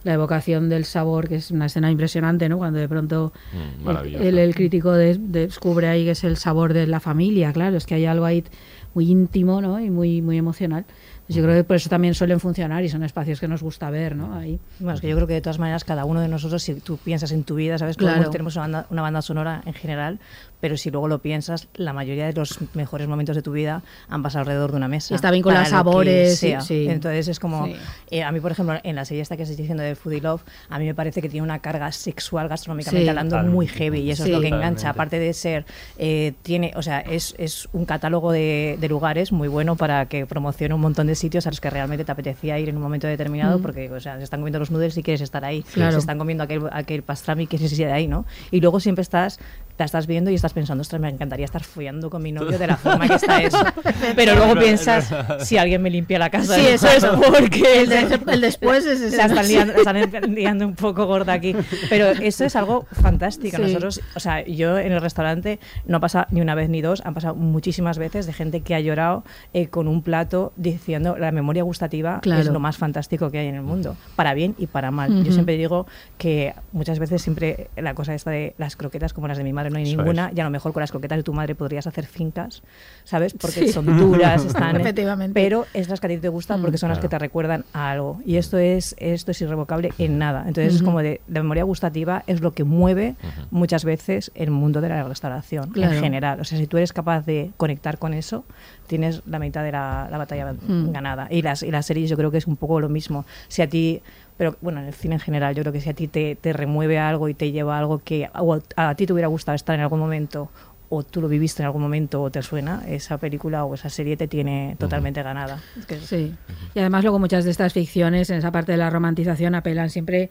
la 0.06 0.14
evocación 0.14 0.70
del 0.70 0.86
sabor, 0.86 1.28
que 1.28 1.36
es 1.36 1.52
una 1.52 1.66
escena 1.66 1.92
impresionante, 1.92 2.48
¿no? 2.48 2.58
Cuando 2.58 2.80
de 2.80 2.88
pronto 2.88 3.34
Mm, 3.52 3.58
el, 3.80 3.84
maravilloso. 3.86 4.24
el- 4.24 4.38
el 4.38 4.56
crítico 4.56 4.94
de- 4.94 5.18
descubre 5.20 5.88
ahí 5.90 6.06
que 6.06 6.12
es 6.12 6.24
el 6.24 6.38
sabor 6.38 6.72
de 6.74 6.88
la 6.88 7.02
familia, 7.02 7.52
claro, 7.52 7.76
es 7.76 7.86
que 7.86 7.96
hay 7.96 8.06
algo 8.06 8.24
ahí 8.26 8.46
muy 8.94 9.10
íntimo, 9.12 9.60
¿no? 9.60 9.80
Y 9.80 9.90
muy, 9.90 10.22
muy 10.22 10.38
emocional. 10.38 10.86
Yo 11.34 11.44
creo 11.44 11.56
que 11.56 11.64
por 11.64 11.76
eso 11.76 11.90
también 11.90 12.14
suelen 12.14 12.40
funcionar 12.40 12.84
y 12.84 12.90
son 12.90 13.04
espacios 13.04 13.40
que 13.40 13.48
nos 13.48 13.62
gusta 13.62 13.90
ver, 13.90 14.16
¿no? 14.16 14.36
Ahí. 14.36 14.60
Bueno, 14.80 14.96
es 14.96 15.02
que 15.02 15.10
yo 15.10 15.16
creo 15.16 15.28
que 15.28 15.34
de 15.34 15.42
todas 15.42 15.60
maneras 15.60 15.84
cada 15.84 16.06
uno 16.06 16.22
de 16.22 16.28
nosotros, 16.28 16.62
si 16.64 16.76
tú 16.76 16.98
piensas 16.98 17.32
en 17.32 17.44
tu 17.44 17.56
vida, 17.56 17.78
¿sabes? 17.78 17.98
Claro. 17.98 18.22
Todos 18.22 18.32
tenemos 18.32 18.56
una 18.56 18.64
banda, 18.64 18.88
una 18.90 19.02
banda 19.02 19.22
sonora 19.22 19.62
en 19.66 19.74
general, 19.74 20.20
pero 20.64 20.78
si 20.78 20.90
luego 20.92 21.10
lo 21.10 21.20
piensas, 21.20 21.68
la 21.76 21.92
mayoría 21.92 22.26
de 22.26 22.32
los 22.32 22.58
mejores 22.74 23.06
momentos 23.10 23.36
de 23.36 23.42
tu 23.42 23.52
vida 23.52 23.84
han 24.08 24.24
pasado 24.24 24.44
alrededor 24.44 24.72
de 24.72 24.78
una 24.78 24.88
mesa. 24.88 25.14
Y 25.14 25.16
está 25.16 25.30
vinculado 25.30 25.62
a 25.64 25.66
sabores, 25.66 26.40
sea. 26.40 26.62
sí. 26.62 26.88
Entonces 26.90 27.28
es 27.28 27.38
como, 27.38 27.66
Sí. 27.66 27.76
eh, 28.12 28.24
a 28.24 28.32
mí 28.32 28.40
por 28.40 28.54
ejemplo, 28.54 28.78
en 28.82 28.96
la 28.96 29.04
serie 29.04 29.22
esta 29.22 29.36
que 29.36 29.44
estáis 29.44 29.58
diciendo 29.58 29.84
de 29.84 29.96
Foodie 29.96 30.22
Love, 30.22 30.42
a 30.70 30.80
mí 30.80 30.86
me 30.86 30.96
parece 30.96 31.22
que 31.22 31.28
tiene 31.28 31.44
una 31.44 31.60
carga 31.60 31.92
sexual 31.92 32.48
gastronómicamente 32.48 33.04
Sí. 33.04 33.10
hablando 33.10 33.44
muy 33.44 33.68
heavy 33.68 34.00
y 34.00 34.12
eso 34.12 34.24
Sí. 34.24 34.30
es 34.30 34.36
lo 34.38 34.40
que 34.42 34.46
Totalmente. 34.48 34.68
engancha. 34.80 34.90
Aparte 34.92 35.20
de 35.20 35.34
ser, 35.34 35.66
eh, 35.98 36.32
tiene, 36.44 36.72
o 36.78 36.82
sea, 36.82 37.02
es, 37.02 37.36
es 37.38 37.68
un 37.74 37.84
catálogo 37.84 38.32
de, 38.32 38.78
de 38.80 38.88
lugares 38.88 39.34
muy 39.34 39.50
bueno 39.50 39.76
para 39.76 40.06
que 40.06 40.26
promocione 40.26 40.74
un 40.74 40.80
montón 40.80 41.08
de 41.08 41.16
sitios 41.16 41.46
a 41.46 41.50
los 41.50 41.60
que 41.60 41.70
realmente 41.70 42.06
te 42.06 42.12
apetecía 42.14 42.58
ir 42.58 42.70
en 42.70 42.78
un 42.78 42.84
momento 42.84 43.06
determinado 43.08 43.60
Mm. 43.60 43.62
porque, 43.62 43.92
o 43.92 44.00
sea, 44.00 44.16
se 44.18 44.24
están 44.24 44.40
comiendo 44.40 44.60
los 44.60 44.72
noodles 44.72 44.98
y 44.98 45.04
quieres 45.04 45.20
estar 45.20 45.44
ahí. 45.44 45.64
Claro. 45.74 45.92
Se 45.92 45.98
están 45.98 46.18
comiendo 46.18 46.46
aquel, 46.46 46.62
aquel 46.72 47.04
pastrami 47.04 47.48
que 47.48 47.58
es 47.58 47.78
de 47.78 47.92
ahí, 47.92 48.08
¿no? 48.08 48.26
Y 48.50 48.62
luego 48.62 48.80
siempre 48.80 49.02
estás, 49.02 49.40
la 49.78 49.86
estás 49.86 50.06
viendo 50.08 50.30
y 50.30 50.36
estás 50.36 50.54
pensando, 50.54 50.82
ostras, 50.82 51.02
me 51.02 51.10
encantaría 51.10 51.46
estar 51.46 51.64
follando 51.64 52.10
con 52.10 52.22
mi 52.22 52.32
novio 52.32 52.58
de 52.60 52.68
la 52.68 52.78
forma 52.78 53.08
que 53.08 53.16
está 53.16 53.42
eso. 53.42 53.58
Pero 54.16 54.36
luego 54.36 54.56
piensas, 54.60 55.10
si 55.40 55.58
alguien 55.58 55.82
me 55.82 55.90
limpia 55.90 56.20
la 56.20 56.30
casa, 56.30 56.56
Sí, 56.56 56.62
eso 56.68 56.88
es 56.88 57.04
porque 57.06 57.82
el, 57.82 57.90
de- 57.90 58.20
el 58.34 58.42
después 58.42 58.86
es 58.86 59.02
ese. 59.02 59.18
la 59.18 59.26
están 59.26 59.48
liando, 59.48 59.74
la 59.84 60.00
están 60.00 60.36
liando 60.36 60.68
un 60.68 60.76
poco 60.76 61.06
gorda 61.06 61.34
aquí. 61.34 61.56
Pero 61.90 62.08
eso 62.10 62.46
es 62.46 62.56
algo 62.56 62.86
fantástico. 62.92 63.58
Sí. 63.58 63.64
Nosotros, 63.64 64.02
o 64.16 64.20
sea, 64.20 64.46
yo 64.46 64.78
en 64.78 64.92
el 64.92 65.02
restaurante 65.02 65.60
no 65.86 66.00
pasa 66.00 66.28
ni 66.32 66.42
una 66.42 66.54
vez 66.56 66.70
ni 66.70 66.82
dos, 66.82 67.02
han 67.06 67.14
pasado 67.14 67.36
muchísimas 67.36 67.98
veces 67.98 68.26
de 68.26 68.34
gente 68.34 68.62
que 68.62 68.76
ha 68.76 68.80
llorado 68.80 69.24
eh, 69.54 69.68
con 69.68 69.88
un 69.88 70.04
plato 70.04 70.54
diciendo 70.56 71.18
la 71.18 71.32
memoria 71.32 71.64
gustativa 71.64 72.20
Claro. 72.22 72.42
es 72.42 72.48
lo 72.48 72.60
más 72.60 72.78
fantástico 72.78 73.32
que 73.32 73.40
hay 73.40 73.48
en 73.48 73.56
el 73.56 73.62
mundo, 73.64 73.96
para 74.16 74.34
bien 74.34 74.56
y 74.58 74.68
para 74.68 74.92
mal. 74.92 75.10
Yo 75.14 75.22
Ujú. 75.22 75.32
siempre 75.34 75.58
digo 75.58 75.88
que 76.18 76.54
muchas 76.72 77.00
veces 77.00 77.22
siempre 77.22 77.70
la 77.76 77.94
cosa 77.96 78.14
esta 78.14 78.30
de 78.32 78.54
las 78.58 78.76
croquetas 78.76 79.14
como 79.14 79.28
las 79.28 79.38
de 79.38 79.44
mi 79.44 79.52
madre 79.54 79.63
no 79.70 79.78
hay 79.78 79.84
Eso 79.84 79.98
ninguna 79.98 80.30
es. 80.30 80.38
y 80.38 80.42
a 80.42 80.44
lo 80.44 80.50
mejor 80.50 80.74
con 80.74 80.82
las 80.82 80.92
croquetas 80.92 81.18
de 81.18 81.24
tu 81.24 81.34
madre 81.34 81.56
podrías 81.56 81.88
hacer 81.88 82.06
fincas, 82.06 82.62
¿sabes? 83.04 83.34
Porque 83.34 83.68
Sí. 83.68 83.68
son 83.70 83.86
duras, 83.98 84.44
están... 84.46 84.80
Efectivamente. 84.80 85.34
Pero 85.34 85.66
es 85.74 85.90
las 85.90 86.00
que 86.00 86.08
a 86.08 86.10
ti 86.10 86.18
te 86.18 86.30
gustan 86.30 86.62
porque 86.62 86.78
son 86.78 86.90
las 86.90 86.98
que 87.00 87.08
Claro. 87.08 87.20
te 87.20 87.26
recuerdan 87.26 87.66
a 87.74 87.92
algo. 87.92 88.22
Y 88.26 88.38
esto 88.38 88.58
es, 88.58 88.96
esto 89.00 89.32
es 89.32 89.42
irrevocable 89.42 89.92
en 89.98 90.18
nada. 90.18 90.46
Entonces 90.48 90.74
es 90.76 90.82
Ujú. 90.82 90.86
como 90.86 91.02
de 91.02 91.22
la 91.28 91.42
memoria 91.42 91.64
gustativa 91.64 92.24
es 92.28 92.42
lo 92.42 92.54
que 92.54 92.64
mueve 92.64 93.16
muchas 93.52 93.86
veces 93.86 94.32
el 94.36 94.52
mundo 94.52 94.82
de 94.82 94.90
la 94.90 95.04
restauración 95.04 95.70
Claro. 95.72 95.94
en 95.94 96.02
general. 96.02 96.40
O 96.40 96.44
sea, 96.44 96.58
si 96.58 96.68
tú 96.68 96.78
eres 96.78 96.94
capaz 96.94 97.26
de 97.26 97.52
conectar 97.58 97.98
con 97.98 98.14
eso, 98.14 98.44
tienes 98.88 99.22
la 99.26 99.40
mitad 99.40 99.64
de 99.64 99.72
la, 99.72 100.08
la 100.12 100.18
batalla 100.18 100.54
Mm. 100.54 100.92
ganada. 100.92 101.28
Y 101.30 101.42
las, 101.42 101.64
y 101.64 101.72
las 101.72 101.86
series 101.86 102.10
yo 102.10 102.18
creo 102.18 102.32
que 102.32 102.38
es 102.38 102.48
un 102.48 102.56
poco 102.58 102.80
lo 102.80 102.90
mismo. 102.90 103.26
Si 103.48 103.62
a 103.62 103.70
ti 103.70 104.02
pero 104.38 104.56
bueno, 104.62 104.80
en 104.80 104.88
el 104.88 104.94
cine 104.94 105.16
en 105.16 105.22
general, 105.22 105.56
yo 105.56 105.64
creo 105.64 105.74
que 105.74 105.82
si 105.82 105.90
a 105.90 105.94
ti 105.94 106.08
te, 106.08 106.36
te 106.36 106.54
remueve 106.54 106.98
algo 107.00 107.30
y 107.30 107.34
te 107.34 107.52
lleva 107.52 107.76
a 107.76 107.80
algo 107.80 108.00
que 108.00 108.30
o 108.36 108.56
a, 108.76 108.90
a 108.90 108.96
ti 108.96 109.06
te 109.06 109.14
hubiera 109.14 109.28
gustado 109.28 109.56
estar 109.56 109.76
en 109.76 109.82
algún 109.82 110.00
momento 110.00 110.50
o 110.90 111.02
tú 111.02 111.22
lo 111.22 111.28
viviste 111.28 111.64
en 111.64 111.66
algún 111.66 111.82
momento 111.82 112.22
o 112.22 112.30
te 112.30 112.44
suena, 112.44 112.84
esa 112.88 113.18
película 113.18 113.66
o 113.66 113.74
esa 113.74 113.90
serie 113.90 114.16
te 114.16 114.28
tiene 114.28 114.76
totalmente 114.78 115.24
ganada. 115.24 115.60
Es 115.80 115.86
que- 115.88 115.98
Sí. 116.00 116.36
Y 116.76 116.80
además 116.80 117.04
luego 117.04 117.18
muchas 117.18 117.46
de 117.46 117.52
estas 117.52 117.74
ficciones, 117.74 118.30
en 118.30 118.38
esa 118.38 118.52
parte 118.52 118.74
de 118.74 118.78
la 118.78 118.92
romantización, 118.92 119.56
apelan 119.56 119.90
siempre 119.90 120.30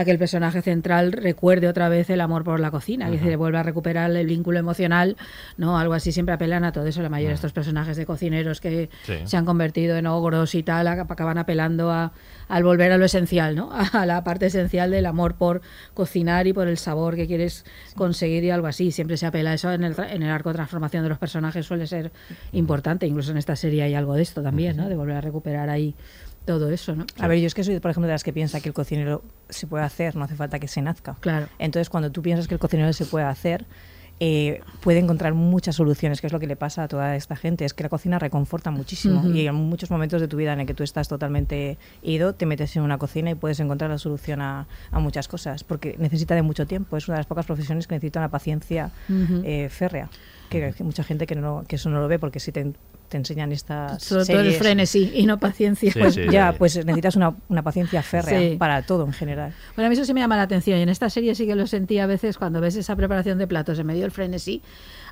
a 0.00 0.04
que 0.04 0.10
el 0.12 0.18
personaje 0.18 0.62
central 0.62 1.10
recuerde 1.12 1.66
otra 1.66 1.88
vez 1.88 2.08
el 2.10 2.20
amor 2.20 2.44
por 2.44 2.60
la 2.60 2.70
cocina, 2.70 3.10
que 3.10 3.18
se 3.18 3.34
vuelva 3.36 3.60
a 3.60 3.62
recuperar 3.64 4.10
el 4.12 4.26
vínculo 4.26 4.58
emocional, 4.58 5.16
¿no? 5.56 5.76
Algo 5.78 5.94
así 5.94 6.12
siempre 6.12 6.34
apelan 6.34 6.62
a 6.64 6.70
todo 6.72 6.86
eso. 6.86 7.02
La 7.02 7.08
mayoría 7.08 7.30
de 7.30 7.34
estos 7.34 7.52
personajes 7.52 7.96
de 7.96 8.06
cocineros 8.06 8.60
que 8.60 8.90
Sí. 9.02 9.14
se 9.24 9.36
han 9.36 9.44
convertido 9.44 9.96
en 9.96 10.06
ogros 10.06 10.54
y 10.54 10.62
tal, 10.62 10.86
ac- 10.86 11.06
acaban 11.10 11.36
apelando 11.38 11.90
a, 11.90 12.12
al 12.48 12.62
volver 12.62 12.92
a 12.92 12.96
lo 12.98 13.04
esencial, 13.06 13.56
¿no? 13.56 13.70
A 13.92 14.06
la 14.06 14.22
parte 14.22 14.46
esencial 14.46 14.90
del 14.92 15.06
amor 15.06 15.34
por 15.34 15.62
cocinar 15.94 16.46
y 16.46 16.52
por 16.52 16.68
el 16.68 16.78
sabor 16.78 17.16
que 17.16 17.26
quieres 17.26 17.64
conseguir 17.96 18.44
y 18.44 18.50
algo 18.50 18.68
así. 18.68 18.92
Siempre 18.92 19.16
se 19.16 19.26
apela 19.26 19.50
a 19.50 19.54
eso 19.54 19.72
en 19.72 19.82
el, 19.82 19.96
en 19.98 20.22
el 20.22 20.30
arco 20.30 20.50
de 20.50 20.54
transformación 20.54 21.02
de 21.02 21.08
los 21.08 21.18
personajes 21.18 21.66
suele 21.66 21.86
ser 21.88 22.12
importante. 22.52 23.06
Incluso 23.06 23.32
en 23.32 23.38
esta 23.38 23.56
serie 23.56 23.82
hay 23.82 23.94
algo 23.94 24.14
de 24.14 24.22
esto 24.22 24.42
también, 24.42 24.76
¿no? 24.76 24.88
De 24.88 24.94
volver 24.96 25.16
a 25.16 25.20
recuperar 25.20 25.68
ahí 25.70 25.94
todo 26.48 26.70
eso, 26.70 26.96
¿no? 26.96 27.04
A 27.18 27.28
ver, 27.28 27.38
yo 27.40 27.46
es 27.46 27.52
que 27.52 27.62
soy, 27.62 27.78
por 27.78 27.90
ejemplo, 27.90 28.06
de 28.06 28.14
las 28.14 28.24
que 28.24 28.32
piensa 28.32 28.62
que 28.62 28.70
el 28.70 28.74
cocinero 28.74 29.22
se 29.50 29.66
puede 29.66 29.84
hacer, 29.84 30.16
no 30.16 30.24
hace 30.24 30.34
falta 30.34 30.58
que 30.58 30.66
se 30.66 30.80
nazca. 30.80 31.14
Claro. 31.20 31.46
Entonces, 31.58 31.90
cuando 31.90 32.10
tú 32.10 32.22
piensas 32.22 32.48
que 32.48 32.54
el 32.54 32.58
cocinero 32.58 32.90
se 32.94 33.04
puede 33.04 33.26
hacer, 33.26 33.66
eh, 34.18 34.62
puede 34.80 34.98
encontrar 34.98 35.34
muchas 35.34 35.76
soluciones, 35.76 36.22
que 36.22 36.26
es 36.26 36.32
lo 36.32 36.40
que 36.40 36.46
le 36.46 36.56
pasa 36.56 36.84
a 36.84 36.88
toda 36.88 37.16
esta 37.16 37.36
gente. 37.36 37.66
Es 37.66 37.74
que 37.74 37.82
la 37.82 37.90
cocina 37.90 38.18
reconforta 38.18 38.70
muchísimo 38.70 39.28
y 39.28 39.46
en 39.46 39.54
muchos 39.56 39.90
momentos 39.90 40.22
de 40.22 40.26
tu 40.26 40.38
vida 40.38 40.54
en 40.54 40.60
el 40.60 40.66
que 40.66 40.72
tú 40.72 40.84
estás 40.84 41.06
totalmente 41.06 41.76
ido, 42.02 42.32
te 42.34 42.46
metes 42.46 42.74
en 42.76 42.82
una 42.82 42.96
cocina 42.96 43.30
y 43.30 43.34
puedes 43.34 43.60
encontrar 43.60 43.90
la 43.90 43.98
solución 43.98 44.40
a, 44.40 44.66
a 44.90 44.98
muchas 45.00 45.28
cosas, 45.28 45.64
porque 45.64 45.96
necesita 45.98 46.34
de 46.34 46.40
mucho 46.40 46.66
tiempo. 46.66 46.96
Es 46.96 47.08
una 47.08 47.16
de 47.16 47.20
las 47.20 47.26
pocas 47.26 47.44
profesiones 47.44 47.86
que 47.86 47.94
necesita 47.94 48.20
una 48.20 48.30
paciencia 48.30 48.90
eh, 49.44 49.68
férrea, 49.68 50.08
que, 50.48 50.72
que 50.72 50.84
mucha 50.84 51.02
gente 51.04 51.26
que, 51.26 51.34
no, 51.34 51.64
que 51.68 51.76
eso 51.76 51.90
no 51.90 52.00
lo 52.00 52.08
ve, 52.08 52.18
porque 52.18 52.40
si 52.40 52.52
te, 52.52 52.72
te 53.08 53.16
enseñan 53.16 53.52
estas 53.52 54.02
Sobre 54.02 54.24
todo 54.26 54.40
el 54.40 54.52
frenesí 54.54 55.10
y 55.14 55.26
no 55.26 55.38
paciencia. 55.38 55.92
Sí, 55.92 55.98
pues 55.98 56.14
sí, 56.14 56.22
ya, 56.30 56.52
sí. 56.52 56.56
pues 56.58 56.76
necesitas 56.76 57.16
una, 57.16 57.34
una 57.48 57.62
paciencia 57.62 58.02
férrea 58.02 58.38
Sí. 58.40 58.56
para 58.56 58.82
todo 58.82 59.04
en 59.06 59.12
general. 59.12 59.52
Bueno, 59.76 59.86
a 59.86 59.90
mí 59.90 59.94
eso 59.94 60.04
sí 60.04 60.12
me 60.14 60.20
llama 60.20 60.36
la 60.36 60.42
atención 60.42 60.78
y 60.78 60.82
en 60.82 60.88
esta 60.88 61.08
serie 61.10 61.34
sí 61.34 61.46
que 61.46 61.54
lo 61.54 61.66
sentí 61.66 61.98
a 61.98 62.06
veces 62.06 62.38
cuando 62.38 62.60
ves 62.60 62.76
esa 62.76 62.96
preparación 62.96 63.38
de 63.38 63.46
platos 63.46 63.78
en 63.78 63.86
medio 63.86 64.02
del 64.02 64.10
frenesí. 64.10 64.62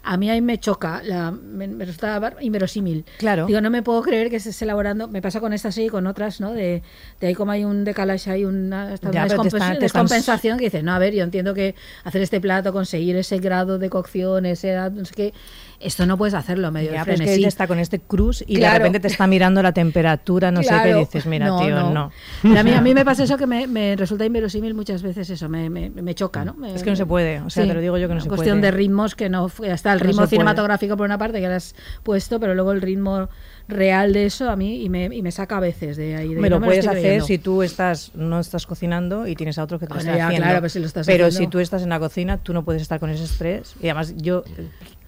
A 0.09 0.17
mí 0.17 0.31
ahí 0.31 0.41
me 0.41 0.59
choca, 0.59 1.03
la, 1.05 1.31
me, 1.33 1.67
me 1.67 1.85
resulta 1.85 2.33
inverosímil. 2.41 3.05
Claro. 3.19 3.47
Digo, 3.47 3.61
no 3.61 3.71
me 3.71 3.83
puedo 3.83 4.03
creer 4.03 4.31
que 4.31 4.39
se 4.41 4.51
esté 4.51 4.65
elaborando, 4.65 5.09
me 5.09 5.21
pasa 5.21 5.41
con 5.41 5.53
esta 5.53 5.73
serie 5.73 5.89
y 5.89 5.91
con 5.91 6.07
otras, 6.07 6.41
¿no? 6.41 6.53
De, 6.53 6.83
de 7.21 7.27
ahí 7.27 7.35
como 7.35 7.51
hay 7.51 7.65
un 7.65 7.85
decalaje, 7.85 8.31
hay 8.31 8.45
una, 8.45 8.95
esta- 8.95 9.11
Ya, 9.11 9.25
una 9.25 9.29
te 9.43 9.51
te 9.51 9.79
descompensación 9.81 10.59
que 10.59 10.67
dices, 10.67 10.85
no, 10.85 10.93
a 10.93 10.99
ver, 10.99 11.13
yo 11.15 11.25
entiendo 11.25 11.55
que 11.55 11.75
hacer 12.05 12.23
este 12.23 12.41
plato, 12.41 12.73
conseguir 12.73 13.17
ese 13.17 13.39
grado 13.39 13.79
de 13.79 13.91
cocción, 13.91 14.47
ese 14.47 14.77
no 14.93 15.05
sé 15.05 15.15
qué, 15.15 15.35
esto 15.81 16.07
no 16.07 16.17
puedes 16.17 16.35
hacerlo 16.35 16.71
medio 16.73 16.93
Ya, 16.93 17.01
pero 17.05 17.15
es 17.15 17.21
que 17.21 17.25
frenesí. 17.25 17.41
ella 17.41 17.49
está 17.49 17.67
con 17.67 17.79
este 17.79 17.99
cruz 18.01 18.43
y 18.47 18.57
Claro. 18.57 18.73
de 18.75 18.79
repente 18.79 19.01
te 19.01 19.09
está 19.09 19.27
mirando 19.27 19.63
la 19.63 19.73
temperatura, 19.73 20.51
no 20.51 20.63
sé 20.63 20.75
qué, 20.83 20.95
dices, 20.95 21.27
mira, 21.27 21.47
tío, 21.59 21.91
no. 21.91 22.11
Pero 22.43 22.59
a, 22.59 22.63
mí, 22.63 22.73
a 22.73 22.81
mí 22.81 22.95
me 22.95 23.05
pasa 23.05 23.25
eso 23.25 23.37
que 23.37 23.47
me, 23.47 23.67
me 23.67 23.95
resulta 23.97 24.25
inverosímil 24.25 24.75
muchas 24.75 25.03
veces 25.03 25.29
eso, 25.31 25.49
me, 25.49 25.69
me, 25.71 25.91
me 25.91 26.15
choca, 26.15 26.45
¿no? 26.45 26.55
Es 26.67 26.83
que 26.83 26.91
no 26.91 26.97
se 26.97 27.07
puede, 27.07 27.41
o 27.41 27.51
sea, 27.51 27.67
te 27.67 27.75
lo 27.75 27.81
digo 27.81 27.99
yo 27.99 28.09
que 28.09 28.15
no 28.15 28.21
se 28.21 28.29
cuestión 28.29 28.59
puede. 28.61 28.73
de 28.73 28.77
ritmos 28.77 29.15
que 29.15 29.29
no 29.29 29.51
está 29.63 29.93
el 29.93 30.01
ritmo 30.01 30.27
cinematográfico 30.27 30.97
por 30.97 31.07
una 31.07 31.19
parte 31.19 31.41
que 31.41 31.49
le 31.49 31.55
has 31.55 31.75
puesto, 32.03 32.41
pero 32.41 32.55
luego 32.55 32.73
el 32.73 32.81
ritmo 32.83 33.29
real 33.69 34.13
de 34.13 34.27
eso 34.27 34.49
a 34.49 34.55
mí 34.55 34.83
y 34.85 34.89
me, 34.89 35.07
y 35.07 35.23
me 35.23 35.33
saca 35.33 35.57
a 35.57 35.61
veces 35.61 35.97
de 35.97 36.15
ahí. 36.15 36.35
De, 36.35 36.41
Me 36.41 36.49
lo 36.49 36.61
puedes 36.61 36.87
hacer 36.87 37.01
creyendo. 37.03 37.27
si 37.27 37.39
tú 37.39 37.63
estás 37.65 38.13
no 38.15 38.39
estás 38.39 38.65
cocinando 38.65 39.27
y 39.27 39.35
tienes 39.35 39.59
a 39.59 39.65
otro 39.65 39.79
que 39.81 39.87
te 39.87 39.91
lo 39.95 39.97
Bueno, 39.97 40.11
está 40.13 40.19
ya, 40.19 40.27
haciendo. 40.29 40.45
claro, 40.47 40.61
pues 40.61 40.73
si 40.73 40.79
lo 40.79 40.87
estás 40.87 41.05
Pero 41.07 41.27
haciendo- 41.27 41.47
si 41.47 41.51
tú 41.51 41.59
estás 41.59 41.83
en 41.83 41.89
la 41.89 41.99
cocina, 41.99 42.39
tú 42.39 42.53
no 42.53 42.65
puedes 42.65 42.81
estar 42.83 43.01
con 43.01 43.11
ese 43.11 43.25
estrés. 43.25 43.75
Y 43.83 43.87
además 43.87 44.15
yo 44.17 44.45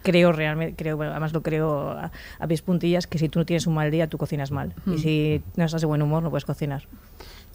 creo 0.09 0.33
realmente, 0.33 0.75
creo, 0.75 0.97
bueno, 0.97 1.12
además 1.12 1.35
lo 1.35 1.42
creo 1.42 1.90
a, 1.90 2.11
a 2.38 2.47
pies 2.47 2.62
puntillas, 2.62 3.07
que 3.07 3.18
si 3.18 3.29
tú 3.29 3.38
no 3.38 3.44
tienes 3.44 3.66
un 3.66 3.75
mal 3.75 3.90
día, 3.90 4.09
tú 4.09 4.16
cocinas 4.16 4.51
mal. 4.51 4.75
Mm. 4.87 4.92
Y 4.94 4.99
si 4.99 5.42
no 5.57 5.64
estás 5.64 5.83
de 5.83 5.87
buen 5.87 6.01
humor, 6.01 6.23
no 6.23 6.31
puedes 6.31 6.47
cocinar. 6.47 6.85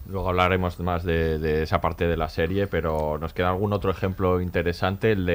Luego 0.05 0.27
hablaremos 0.29 0.77
más 0.81 1.05
de, 1.05 1.39
de 1.39 1.63
esa 1.63 1.79
parte 1.79 2.07
de 2.07 2.17
la 2.17 2.27
serie, 2.27 2.67
pero 2.67 3.17
nos 3.17 3.33
queda 3.33 3.49
algún 3.49 3.71
otro 3.71 3.89
ejemplo 3.89 4.41
interesante. 4.41 5.13
El 5.13 5.25
de 5.25 5.33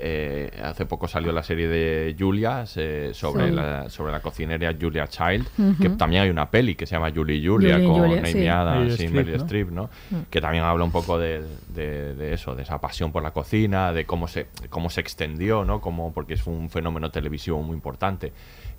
eh, 0.00 0.50
hace 0.62 0.84
poco 0.84 1.08
salió 1.08 1.32
la 1.32 1.42
serie 1.42 1.66
de 1.66 2.14
Julia 2.18 2.66
se- 2.66 3.14
sobre, 3.14 3.48
Sí. 3.48 3.52
la, 3.54 3.88
sobre 3.88 4.12
la 4.12 4.20
cocinera 4.20 4.70
Julia 4.78 5.06
Child, 5.06 5.46
que 5.80 5.88
también 5.90 6.24
hay 6.24 6.30
una 6.30 6.50
peli 6.50 6.74
que 6.74 6.84
se 6.86 6.94
llama 6.94 7.10
Julie 7.14 7.36
y 7.36 7.46
Julia 7.46 7.74
Julie 7.76 7.84
y 7.84 7.88
con 7.90 8.00
Julia, 8.02 8.18
Amy 8.18 8.32
sí. 8.32 8.46
Adams 8.46 8.78
Meryl 8.80 8.90
y 8.90 8.92
Streep, 8.92 9.12
Meryl 9.14 9.32
¿no? 9.38 9.42
Streep, 9.44 9.70
¿no? 9.70 9.90
que 10.30 10.40
también 10.42 10.64
habla 10.64 10.84
un 10.84 10.92
poco 10.92 11.18
de, 11.18 11.42
de- 11.74 12.14
de 12.14 12.34
eso, 12.34 12.54
de 12.54 12.64
esa 12.64 12.78
pasión 12.82 13.12
por 13.12 13.22
la 13.22 13.30
cocina, 13.30 13.94
de 13.94 14.04
cómo 14.04 14.28
se, 14.28 14.48
cómo 14.68 14.90
se 14.90 15.00
extendió, 15.00 15.64
¿no? 15.64 15.80
Como, 15.80 16.12
porque 16.12 16.34
es 16.34 16.46
un 16.46 16.68
fenómeno 16.68 17.10
televisivo 17.10 17.62
muy 17.62 17.74
importante. 17.76 18.32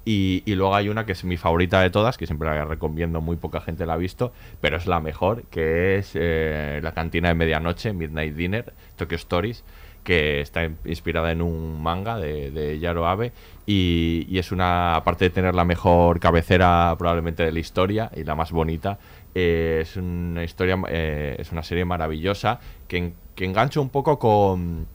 Y, 0.06 0.44
y 0.46 0.56
luego 0.56 0.76
hay 0.76 0.90
una 0.90 1.06
que 1.06 1.14
es 1.14 1.24
mi 1.24 1.38
favorita 1.38 1.80
de 1.82 1.90
todas, 1.90 2.18
que 2.18 2.26
siempre 2.26 2.50
la 2.50 2.66
recomiendo, 2.66 3.22
muy 3.22 3.38
poca 3.38 3.62
gente 3.62 3.86
la 3.86 3.94
ha 3.94 3.98
visto, 3.98 4.34
pero 4.60 4.76
es 4.78 4.86
la 4.86 5.00
mejor, 5.00 5.44
que 5.46 5.96
es 5.98 6.12
eh, 6.16 6.80
La 6.84 6.94
cantina 6.94 7.30
de 7.30 7.36
medianoche, 7.36 7.94
Midnight 7.94 8.36
Dinner, 8.36 8.74
Tokyo 8.98 9.16
Stories, 9.16 9.64
que 10.04 10.42
está 10.42 10.66
in- 10.66 10.78
inspirada 10.84 11.32
en 11.32 11.42
un 11.42 11.82
manga 11.82 12.18
de, 12.18 12.52
de 12.52 12.80
Yaro 12.80 13.08
Abe 13.08 13.32
y, 13.66 14.26
y 14.30 14.38
es 14.40 14.52
una, 14.52 14.96
aparte 14.96 15.26
de 15.26 15.30
tener 15.30 15.56
la 15.56 15.64
mejor 15.64 16.20
cabecera 16.20 16.94
probablemente 16.98 17.44
de 17.44 17.54
la 17.54 17.60
historia 17.60 18.12
y 18.14 18.26
la 18.26 18.36
más 18.36 18.52
bonita, 18.52 19.00
eh, 19.34 19.80
es 19.82 19.96
una 19.96 20.44
historia, 20.44 20.78
eh, 20.90 21.38
es 21.40 21.52
una 21.54 21.64
serie 21.64 21.86
maravillosa 21.86 22.60
que, 22.90 22.98
en- 22.98 23.14
que 23.36 23.46
engancha 23.46 23.80
un 23.80 23.90
poco 23.90 24.20
con 24.20 24.86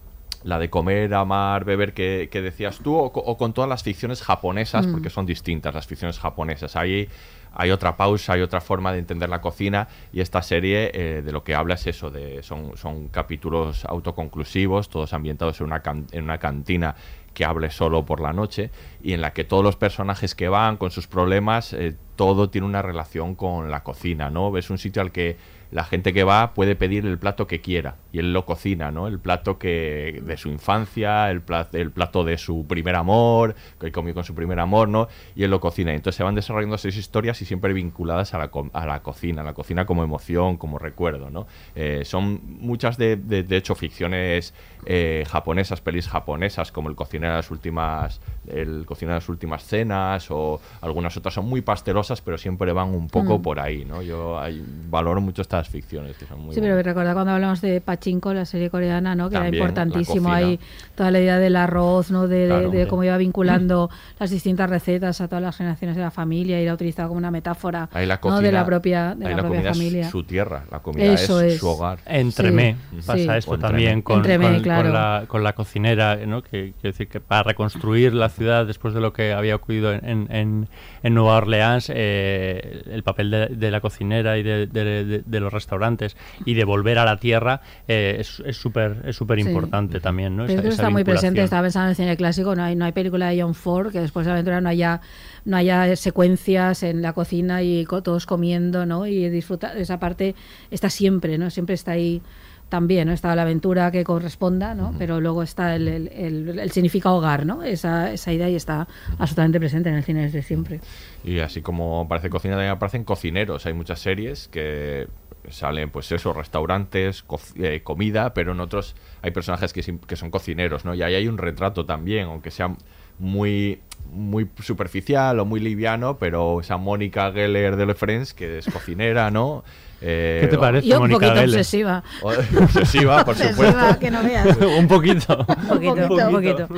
la 0.48 0.58
de 0.58 0.70
comer, 0.70 1.12
amar, 1.14 1.64
beber 1.64 1.92
que, 1.92 2.28
que 2.32 2.40
decías 2.40 2.78
tú, 2.78 2.96
o, 2.96 3.12
co- 3.12 3.20
o 3.20 3.36
con 3.36 3.52
todas 3.52 3.68
las 3.68 3.82
ficciones 3.82 4.22
japonesas, 4.22 4.86
Mm. 4.86 4.92
porque 4.92 5.10
son 5.10 5.26
distintas 5.26 5.74
las 5.74 5.86
ficciones 5.86 6.18
japonesas. 6.18 6.74
Hay, 6.76 7.08
hay 7.52 7.70
otra 7.70 7.96
pausa, 7.96 8.32
hay 8.32 8.40
otra 8.40 8.60
forma 8.60 8.92
de 8.92 8.98
entender 8.98 9.28
la 9.28 9.40
cocina, 9.40 9.88
y 10.12 10.20
esta 10.20 10.40
serie 10.42 10.90
eh, 10.94 11.22
de 11.22 11.32
lo 11.32 11.44
que 11.44 11.54
habla 11.54 11.74
es 11.74 11.86
eso, 11.86 12.10
de, 12.10 12.42
son, 12.42 12.76
son 12.76 13.08
capítulos 13.08 13.84
autoconclusivos, 13.84 14.88
todos 14.88 15.12
ambientados 15.12 15.60
en 15.60 15.66
una, 15.66 15.80
can- 15.80 16.06
en 16.12 16.24
una 16.24 16.38
cantina 16.38 16.94
que 17.34 17.44
hable 17.44 17.70
solo 17.70 18.04
por 18.04 18.20
la 18.20 18.32
noche, 18.32 18.70
y 19.02 19.12
en 19.12 19.20
la 19.20 19.32
que 19.32 19.44
todos 19.44 19.62
los 19.62 19.76
personajes 19.76 20.34
que 20.34 20.48
van 20.48 20.76
con 20.76 20.90
sus 20.90 21.06
problemas, 21.06 21.72
eh, 21.72 21.94
todo 22.18 22.50
tiene 22.50 22.66
una 22.66 22.82
relación 22.82 23.36
con 23.36 23.70
la 23.70 23.84
cocina, 23.84 24.28
¿no? 24.28 24.58
Es 24.58 24.70
un 24.70 24.78
sitio 24.78 25.00
al 25.00 25.12
que 25.12 25.36
la 25.70 25.84
gente 25.84 26.12
que 26.12 26.24
va 26.24 26.54
puede 26.54 26.76
pedir 26.76 27.06
el 27.06 27.18
plato 27.18 27.46
que 27.46 27.60
quiera 27.60 27.96
y 28.10 28.18
él 28.18 28.32
lo 28.32 28.44
cocina, 28.44 28.90
¿no? 28.90 29.06
El 29.06 29.20
plato 29.20 29.58
que 29.58 30.20
de 30.24 30.36
su 30.36 30.48
infancia, 30.48 31.30
el 31.30 31.42
plato, 31.42 31.76
el 31.76 31.90
plato 31.90 32.24
de 32.24 32.38
su 32.38 32.66
primer 32.66 32.96
amor, 32.96 33.54
que 33.78 33.92
comió 33.92 34.14
con 34.14 34.24
su 34.24 34.34
primer 34.34 34.58
amor, 34.58 34.88
¿no? 34.88 35.08
Y 35.36 35.44
él 35.44 35.50
lo 35.50 35.60
cocina. 35.60 35.92
Entonces 35.92 36.16
se 36.16 36.24
van 36.24 36.34
desarrollando 36.34 36.78
seis 36.78 36.96
historias 36.96 37.40
y 37.42 37.44
siempre 37.44 37.72
vinculadas 37.72 38.34
a 38.34 38.38
la, 38.38 38.50
a 38.72 38.86
la 38.86 39.02
cocina, 39.02 39.42
la 39.42 39.54
cocina 39.54 39.84
como 39.84 40.02
emoción, 40.02 40.56
como 40.56 40.78
recuerdo, 40.78 41.30
¿no? 41.30 41.46
Eh, 41.76 42.02
son 42.04 42.40
muchas 42.44 42.96
de, 42.96 43.16
de, 43.16 43.44
de 43.44 43.56
hecho 43.56 43.74
ficciones 43.74 44.54
eh, 44.86 45.24
japonesas, 45.28 45.82
pelis 45.82 46.08
japonesas, 46.08 46.72
como 46.72 46.88
el 46.88 46.96
cocinero 46.96 47.34
de 47.34 47.38
las 47.40 47.50
últimas, 47.50 48.22
el 48.46 48.86
cocinero 48.86 49.14
de 49.14 49.20
las 49.20 49.28
últimas 49.28 49.64
cenas 49.64 50.30
o 50.30 50.62
algunas 50.80 51.14
otras 51.16 51.34
son 51.34 51.46
muy 51.46 51.60
pastelosas, 51.60 52.07
pero 52.24 52.38
siempre 52.38 52.72
van 52.72 52.88
un 52.88 53.08
poco 53.08 53.38
Mm. 53.38 53.42
por 53.42 53.60
ahí, 53.60 53.84
¿no? 53.84 54.02
Yo 54.02 54.38
ahí 54.38 54.62
valoro 54.90 55.20
mucho 55.20 55.42
estas 55.42 55.68
ficciones 55.68 56.16
que 56.16 56.26
son 56.26 56.40
muy 56.40 56.54
Sí, 56.54 56.60
pero 56.60 56.74
buenas. 56.74 56.86
recuerda 56.86 57.12
cuando 57.14 57.32
hablamos 57.32 57.60
de 57.60 57.80
Pachinko, 57.80 58.32
la 58.34 58.44
serie 58.44 58.70
coreana, 58.70 59.14
¿no? 59.14 59.28
Que 59.28 59.34
También, 59.34 59.54
era 59.54 59.62
importantísimo 59.64 60.32
ahí 60.32 60.58
toda 60.94 61.10
la 61.10 61.20
idea 61.20 61.38
del 61.38 61.56
arroz, 61.56 62.10
¿no? 62.10 62.26
De, 62.26 62.38
de- 62.38 62.46
Claro. 62.48 62.70
de 62.70 62.86
cómo 62.88 63.04
iba 63.04 63.16
vinculando 63.16 63.90
las 64.18 64.30
distintas 64.30 64.68
recetas 64.70 65.20
a 65.20 65.28
todas 65.28 65.42
las 65.42 65.56
generaciones 65.56 65.96
de 65.96 66.02
la 66.02 66.10
familia 66.10 66.60
y 66.60 66.64
la 66.66 66.74
utilizaba 66.74 67.08
como 67.08 67.18
una 67.18 67.30
metáfora 67.30 67.88
Ahí 67.92 68.06
la 68.06 68.14
¿no? 68.14 68.20
cocina, 68.20 68.40
de 68.40 68.52
la 68.52 68.64
propia, 68.64 69.14
de 69.14 69.26
ahí 69.26 69.30
la 69.34 69.42
la 69.42 69.48
propia 69.48 69.72
familia. 69.72 70.00
es 70.02 70.10
su 70.10 70.22
tierra, 70.24 70.64
la 70.70 70.80
comida 70.80 71.04
Eso 71.12 71.40
es, 71.40 71.54
es. 71.54 71.60
su 71.60 71.68
hogar. 71.68 71.98
Entremé 72.06 72.76
Sí, 72.90 72.96
pasa 73.06 73.16
sí. 73.18 73.28
esto 73.38 73.58
también 73.58 74.02
con, 74.02 74.18
Entremé, 74.18 74.44
con- 74.46 74.54
con 74.54 74.62
claro. 74.62 74.92
la, 74.92 75.24
con 75.28 75.42
la 75.44 75.52
cocinera, 75.52 76.16
¿no? 76.26 76.42
que 76.42 76.72
quiero 76.80 76.92
decir 76.92 77.08
que 77.08 77.20
para 77.20 77.42
reconstruir 77.42 78.14
la 78.14 78.28
ciudad 78.28 78.66
después 78.66 78.94
de 78.94 79.00
lo 79.00 79.12
que 79.12 79.32
había 79.32 79.54
ocurrido 79.56 79.92
en- 79.92 80.26
en- 80.30 80.68
en 81.02 81.14
Nueva 81.14 81.36
Orleans, 81.36 81.90
eh, 82.00 82.82
el 82.92 83.02
papel 83.02 83.30
de, 83.30 83.46
de 83.48 83.70
la 83.72 83.80
cocinera 83.80 84.38
y 84.38 84.44
de, 84.44 84.66
de- 84.68 85.04
de- 85.04 85.22
de 85.26 85.40
los 85.40 85.52
restaurantes 85.52 86.16
y 86.44 86.54
de 86.54 86.62
volver 86.64 86.96
a 86.98 87.04
la 87.04 87.16
tierra 87.16 87.60
eh, 87.88 88.16
es 88.20 88.56
súper 88.56 89.02
es 89.04 89.16
súper 89.16 89.40
Sí. 89.42 89.48
importante 89.48 89.98
también. 89.98 90.36
¿no? 90.36 90.44
Esa- 90.44 90.60
esa 90.60 90.68
está 90.68 90.90
muy 90.90 91.02
presente, 91.02 91.42
estaba 91.42 91.62
pensando 91.62 91.86
en 91.86 91.90
el 91.90 91.96
cine 91.96 92.16
clásico, 92.16 92.54
no 92.54 92.62
hay, 92.62 92.76
no 92.76 92.84
hay 92.84 92.92
película 92.92 93.28
de 93.30 93.42
John 93.42 93.54
Ford 93.54 93.90
que 93.90 94.00
después 94.00 94.24
de 94.26 94.30
la 94.30 94.34
aventura 94.34 94.60
no 94.60 94.68
haya, 94.68 95.00
no 95.44 95.56
haya 95.56 95.96
secuencias 95.96 96.84
en 96.84 97.02
la 97.02 97.12
cocina 97.12 97.62
y 97.62 97.84
co- 97.84 98.02
todos 98.02 98.26
comiendo, 98.26 98.86
¿no? 98.86 99.06
Y 99.06 99.28
disfrutar, 99.28 99.76
esa 99.76 99.98
parte 99.98 100.36
está 100.70 100.90
siempre, 100.90 101.36
¿no? 101.36 101.50
Siempre 101.50 101.74
está 101.74 101.92
ahí 101.92 102.22
también, 102.68 103.08
¿no? 103.08 103.14
Está 103.14 103.34
la 103.34 103.42
aventura 103.42 103.90
que 103.90 104.04
corresponda, 104.04 104.74
¿no? 104.74 104.94
Pero 104.98 105.20
luego 105.20 105.42
está 105.42 105.74
el, 105.76 105.88
el, 105.88 106.08
el- 106.08 106.58
el 106.58 106.70
significado 106.70 107.16
hogar, 107.16 107.46
¿no? 107.46 107.62
Esa, 107.62 108.12
esa 108.12 108.32
idea 108.32 108.48
y 108.48 108.54
está 108.56 108.86
absolutamente 109.18 109.58
presente 109.58 109.88
en 109.88 109.94
el 109.96 110.04
cine 110.04 110.22
desde 110.22 110.42
siempre. 110.42 110.80
Y 111.24 111.38
así 111.40 111.62
como 111.62 112.00
aparece 112.02 112.30
cocina, 112.30 112.54
también 112.54 112.72
aparecen 112.72 113.04
cocineros. 113.04 113.64
Hay 113.66 113.72
muchas 113.72 114.00
series 114.00 114.48
que 114.48 115.08
salen, 115.50 115.90
pues 115.90 116.12
eso, 116.12 116.32
restaurantes, 116.34 117.22
co- 117.22 117.40
eh, 117.56 117.80
comida, 117.82 118.34
pero 118.34 118.52
en 118.52 118.60
otros 118.60 118.94
hay 119.22 119.30
personajes 119.30 119.72
que, 119.72 119.82
que 120.06 120.16
son 120.16 120.30
cocineros, 120.30 120.84
¿no? 120.84 120.94
Y 120.94 121.02
ahí 121.02 121.14
hay 121.14 121.26
un 121.28 121.38
retrato 121.38 121.86
también, 121.86 122.26
aunque 122.26 122.50
sea 122.50 122.74
muy 123.18 123.80
muy 124.10 124.48
superficial 124.62 125.38
o 125.38 125.44
muy 125.44 125.60
liviano, 125.60 126.16
pero 126.18 126.60
esa 126.62 126.78
Mónica 126.78 127.30
Geller 127.30 127.76
de 127.76 127.84
Le 127.84 127.94
Friends, 127.94 128.32
que 128.32 128.58
es 128.58 128.64
cocinera, 128.66 129.30
¿no? 129.30 129.64
Eh, 130.00 130.38
¿Qué 130.42 130.46
te 130.48 130.56
parece, 130.56 130.86
Y 130.86 130.92
un 130.92 131.00
Mónica 131.00 131.18
poquito 131.18 131.34
Geller? 131.34 131.48
obsesiva. 131.58 132.02
o- 132.22 132.28
obsesiva, 132.62 133.24
por 133.24 133.34
Obsesiva, 133.34 133.70
supuesto. 133.70 133.98
que 134.00 134.10
no 134.10 134.22
veas. 134.22 134.56
un 134.78 134.88
poquito. 134.88 135.44
Un 135.46 135.66
poquito, 135.68 136.26
un 136.26 136.32
poquito. 136.32 136.68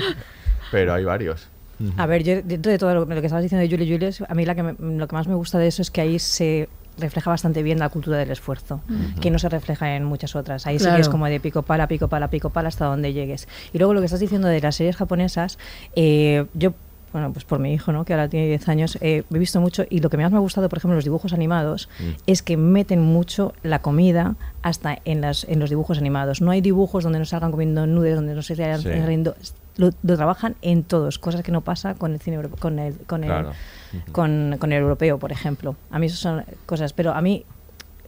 Pero 0.73 0.95
hay 0.95 1.05
varios. 1.05 1.49
A 1.97 2.07
ver, 2.07 2.25
yo 2.25 2.43
dentro 2.43 2.73
de 2.73 2.79
todo 2.79 2.95
lo, 2.95 3.01
lo 3.05 3.21
que 3.21 3.27
estabas 3.27 3.43
diciendo 3.45 3.67
de 3.67 3.71
Julie 3.75 3.91
Julius, 3.93 4.23
a 4.29 4.35
mí 4.35 4.45
la 4.45 4.55
que 4.57 4.63
me- 4.65 4.75
lo 4.99 5.07
que 5.07 5.15
más 5.17 5.29
me 5.29 5.35
gusta 5.35 5.59
de 5.59 5.69
eso 5.69 5.83
es 5.83 5.91
que 5.93 6.01
ahí 6.01 6.19
se 6.19 6.69
refleja 7.01 7.31
bastante 7.31 7.63
bien 7.63 7.79
la 7.79 7.89
cultura 7.89 8.17
del 8.19 8.31
esfuerzo, 8.31 8.81
que 9.21 9.31
no 9.31 9.39
se 9.39 9.49
refleja 9.49 9.97
en 9.97 10.05
muchas 10.05 10.37
otras. 10.37 10.67
Ahí 10.67 10.79
sí 10.79 10.85
que 10.85 10.91
es 10.91 10.97
Claro. 10.97 11.11
como 11.11 11.27
de 11.27 11.41
pico 11.41 11.63
pala, 11.63 11.89
pico 11.89 12.09
pala, 12.09 12.29
pico 12.31 12.51
pala 12.51 12.69
hasta 12.69 12.85
donde 12.87 13.13
llegues. 13.13 13.49
Y 13.73 13.79
luego 13.79 13.95
lo 13.95 14.01
que 14.01 14.07
estás 14.07 14.21
diciendo 14.21 14.47
de 14.49 14.61
las 14.61 14.77
series 14.77 14.97
japonesas, 14.97 15.59
eh, 15.97 16.47
yo 16.55 16.75
bueno, 17.13 17.33
pues 17.33 17.45
por 17.45 17.59
mi 17.59 17.73
hijo, 17.73 17.91
¿no? 17.91 18.05
que 18.05 18.13
ahora 18.13 18.29
tiene 18.29 18.47
10 18.47 18.69
años, 18.69 18.97
eh, 19.01 19.25
he 19.35 19.39
visto 19.39 19.61
mucho 19.61 19.85
y 19.91 19.99
lo 19.99 20.11
que 20.11 20.17
más 20.17 20.31
me 20.31 20.37
ha 20.37 20.41
gustado, 20.41 20.69
por 20.69 20.79
ejemplo, 20.79 20.93
en 20.93 20.99
los 20.99 21.05
dibujos 21.05 21.33
animados, 21.33 21.89
es 22.29 22.41
que 22.41 22.57
meten 22.57 23.01
mucho 23.01 23.53
la 23.65 23.81
comida 23.83 24.37
hasta 24.63 24.97
en, 25.05 25.21
las, 25.21 25.43
en 25.49 25.59
los 25.59 25.71
dibujos 25.71 25.99
animados. 25.99 26.41
No 26.41 26.53
hay 26.53 26.61
dibujos 26.61 27.03
donde 27.03 27.19
no 27.19 27.25
salgan 27.25 27.51
comiendo 27.51 27.85
nudes, 27.89 28.15
donde 28.15 28.35
no 28.37 28.43
se 28.43 28.53
estén 28.53 28.79
Sí. 28.79 28.89
riendo. 28.91 29.35
Lo, 29.77 29.91
lo 30.05 30.17
trabajan 30.17 30.55
en 30.63 30.85
todos, 30.85 31.19
cosas 31.19 31.43
que 31.43 31.51
no 31.51 31.63
pasa 31.63 31.95
con 31.95 32.13
el 32.13 32.21
cine 32.21 32.39
con 32.61 32.79
el, 32.79 32.95
con 33.09 33.25
el, 33.25 33.47
Con, 34.13 34.57
con 34.59 34.73
el 34.73 34.83
europeo, 34.83 35.19
por 35.19 35.33
ejemplo. 35.33 35.77
A 35.91 35.99
mí 35.99 36.07
eso 36.07 36.17
son 36.17 36.45
cosas, 36.67 36.93
pero 36.93 37.13
a 37.13 37.21
mí 37.21 37.45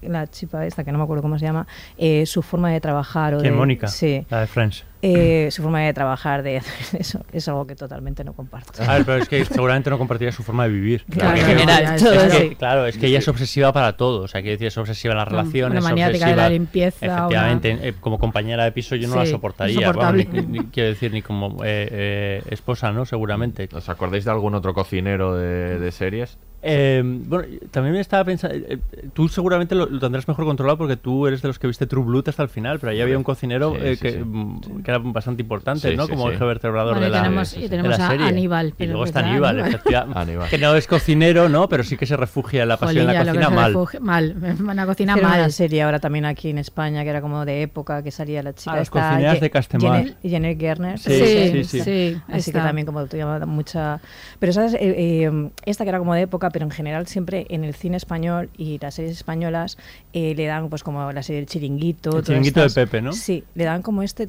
la 0.02 0.26
chica 0.26 0.66
esta, 0.66 0.84
que 0.84 0.92
no 0.92 0.98
me 0.98 1.04
acuerdo 1.04 1.22
cómo 1.22 1.38
se 1.38 1.44
llama, 1.44 1.66
eh, 1.96 2.26
su 2.26 2.42
forma 2.42 2.70
de 2.70 2.80
trabajar... 2.80 3.34
O 3.34 3.38
¿Quién, 3.38 3.52
de, 3.52 3.58
Mónica? 3.58 3.88
Sí. 3.88 4.26
La 4.30 4.40
de 4.40 4.46
Friends. 4.46 4.84
Eh, 5.02 5.48
su 5.50 5.62
forma 5.62 5.80
de 5.80 5.92
trabajar, 5.92 6.42
de 6.42 6.62
eso, 6.98 7.24
es 7.32 7.48
algo 7.48 7.66
que 7.66 7.74
totalmente 7.74 8.22
no 8.24 8.32
comparto. 8.32 8.82
A 8.82 8.94
ver, 8.94 9.04
pero 9.04 9.18
es 9.22 9.28
que 9.28 9.44
seguramente 9.44 9.90
no 9.90 9.98
compartiría 9.98 10.32
su 10.32 10.42
forma 10.42 10.64
de 10.64 10.70
vivir. 10.70 11.04
Claro, 11.10 11.34
Claro, 11.34 11.50
en 11.52 11.58
general, 11.58 11.98
todo 12.00 12.12
es 12.14 12.34
que, 12.36 12.56
claro, 12.56 12.86
es 12.86 12.96
que 12.98 13.06
ella 13.08 13.18
es 13.18 13.28
obsesiva 13.28 13.72
para 13.72 13.96
todo. 13.96 14.22
O 14.22 14.28
sea, 14.28 14.40
quiero 14.40 14.52
decir, 14.54 14.68
es 14.68 14.78
obsesiva 14.78 15.12
en 15.12 15.18
las 15.18 15.28
Una- 15.28 15.38
relaciones. 15.42 15.70
una 15.80 15.88
maniática 15.88 16.26
de 16.26 16.32
obsesiva- 16.32 16.42
la 16.42 16.48
limpieza, 16.50 17.06
Efectivamente, 17.06 17.78
eh, 17.82 17.94
como 18.00 18.18
compañera 18.18 18.64
de 18.64 18.72
piso 18.72 18.94
yo 18.96 19.08
no 19.08 19.16
la 19.16 19.26
soportaría. 19.26 19.90
vamos, 19.92 20.14
ni, 20.14 20.20
insoportable. 20.22 20.46
ni- 20.60 20.66
quiero 20.70 20.88
decir, 20.90 21.12
ni 21.12 21.22
como 21.22 21.62
eh, 21.64 21.88
eh, 21.90 22.42
esposa, 22.50 22.92
¿no? 22.92 23.04
Seguramente. 23.04 23.68
¿Os 23.72 23.88
acordáis 23.88 24.24
de 24.24 24.30
algún 24.30 24.54
otro 24.54 24.72
cocinero 24.72 25.36
de, 25.36 25.78
de 25.78 25.92
series? 25.92 26.38
Eh, 26.64 27.02
bueno, 27.04 27.44
también 27.72 27.92
me 27.94 28.00
estaba 28.00 28.24
pensando, 28.24 28.54
eh, 28.56 28.78
tú 29.12 29.26
seguramente 29.28 29.74
lo, 29.74 29.86
lo 29.86 29.98
tendrás 29.98 30.28
mejor 30.28 30.44
controlado 30.44 30.78
porque 30.78 30.96
tú 30.96 31.26
eres 31.26 31.42
de 31.42 31.48
los 31.48 31.58
que 31.58 31.66
viste 31.66 31.88
True 31.88 32.04
Blood 32.04 32.28
hasta 32.28 32.44
el 32.44 32.48
final, 32.48 32.78
pero 32.78 32.92
ahí 32.92 33.00
había 33.00 33.18
un 33.18 33.24
cocinero 33.24 33.72
Sí, 33.74 33.78
eh, 33.82 33.96
sí, 33.96 34.00
que, 34.02 34.12
sí. 34.12 34.18
mm, 34.24 34.60
que 35.00 35.02
era 35.06 35.12
bastante 35.12 35.42
importante, 35.42 35.90
Sí, 35.90 35.96
¿no? 35.96 36.04
sí, 36.06 36.12
Como 36.12 36.28
sí. 36.28 36.34
eje 36.34 36.44
vertebrador 36.44 36.94
Bueno, 36.94 37.02
de 37.02 37.08
y 37.08 37.12
la, 37.12 37.22
tenemos- 37.22 37.56
y 37.56 37.60
de 37.62 37.68
tenemos 37.68 37.98
la 37.98 38.06
a 38.06 38.10
serie. 38.10 38.26
Aníbal, 38.26 38.68
Y 38.68 38.72
pero 38.72 38.90
luego 38.92 39.04
está. 39.04 39.20
Aníbal, 39.20 39.60
Aníbal. 39.60 40.12
Aníbal. 40.16 40.48
Que 40.48 40.58
no 40.58 40.74
es 40.76 40.86
cocinero, 40.86 41.48
¿no? 41.48 41.68
Pero 41.68 41.84
sí 41.84 41.96
que 41.96 42.06
se 42.06 42.16
refugia 42.16 42.62
en 42.62 42.68
la 42.68 42.76
pasión 42.76 43.08
en 43.10 43.14
la 43.14 43.24
cocina 43.24 43.48
se 43.48 43.54
mal. 43.54 43.72
refugia- 43.72 44.00
mal. 44.00 44.56
Una 44.60 44.86
cocina 44.86 45.16
mal. 45.16 45.40
una 45.40 45.50
serie 45.50 45.82
ahora 45.82 46.00
también 46.00 46.24
aquí 46.24 46.50
en 46.50 46.58
España 46.58 47.02
que 47.02 47.10
era 47.10 47.20
como 47.20 47.44
de 47.44 47.62
época, 47.62 48.02
que 48.02 48.10
salía 48.10 48.42
la 48.42 48.52
chica 48.54 48.72
Ah, 48.72 48.76
las 48.76 48.90
cocineras 48.90 49.40
de 49.40 49.50
Castemar. 49.50 50.04
Jenny- 50.04 50.16
Jenny 50.30 50.56
Gerner. 50.56 50.98
Sí, 50.98 51.12
Sí, 51.12 51.48
sí, 51.52 51.64
sí. 51.64 51.80
sí, 51.82 52.20
Así 52.28 52.52
que 52.52 52.58
también 52.58 52.86
como 52.86 53.04
tú 53.06 53.16
llamas 53.16 53.46
mucha... 53.46 54.00
Pero 54.38 54.52
sabes, 54.52 54.74
Eh, 54.74 54.78
eh, 55.24 55.50
esta 55.66 55.84
que 55.84 55.90
era 55.90 55.98
como 55.98 56.14
de 56.14 56.22
época, 56.22 56.50
pero 56.50 56.64
en 56.64 56.70
general 56.70 57.06
siempre 57.06 57.46
en 57.50 57.64
el 57.64 57.74
cine 57.74 57.96
español 57.96 58.50
y 58.56 58.78
las 58.80 58.94
series 58.94 59.16
españolas 59.16 59.78
eh, 60.12 60.34
le 60.36 60.46
dan 60.46 60.68
pues 60.68 60.82
como 60.82 61.12
la 61.12 61.22
serie 61.22 61.40
El 61.40 61.46
Chiringuito. 61.46 62.18
El 62.18 62.24
Chiringuito 62.24 62.60
de 62.60 62.66
estas- 62.66 62.84
Pepe, 62.84 63.00
¿no? 63.02 63.12
Sí, 63.12 63.44
le 63.54 63.64
dan 63.64 63.82
como 63.82 64.02
este 64.02 64.28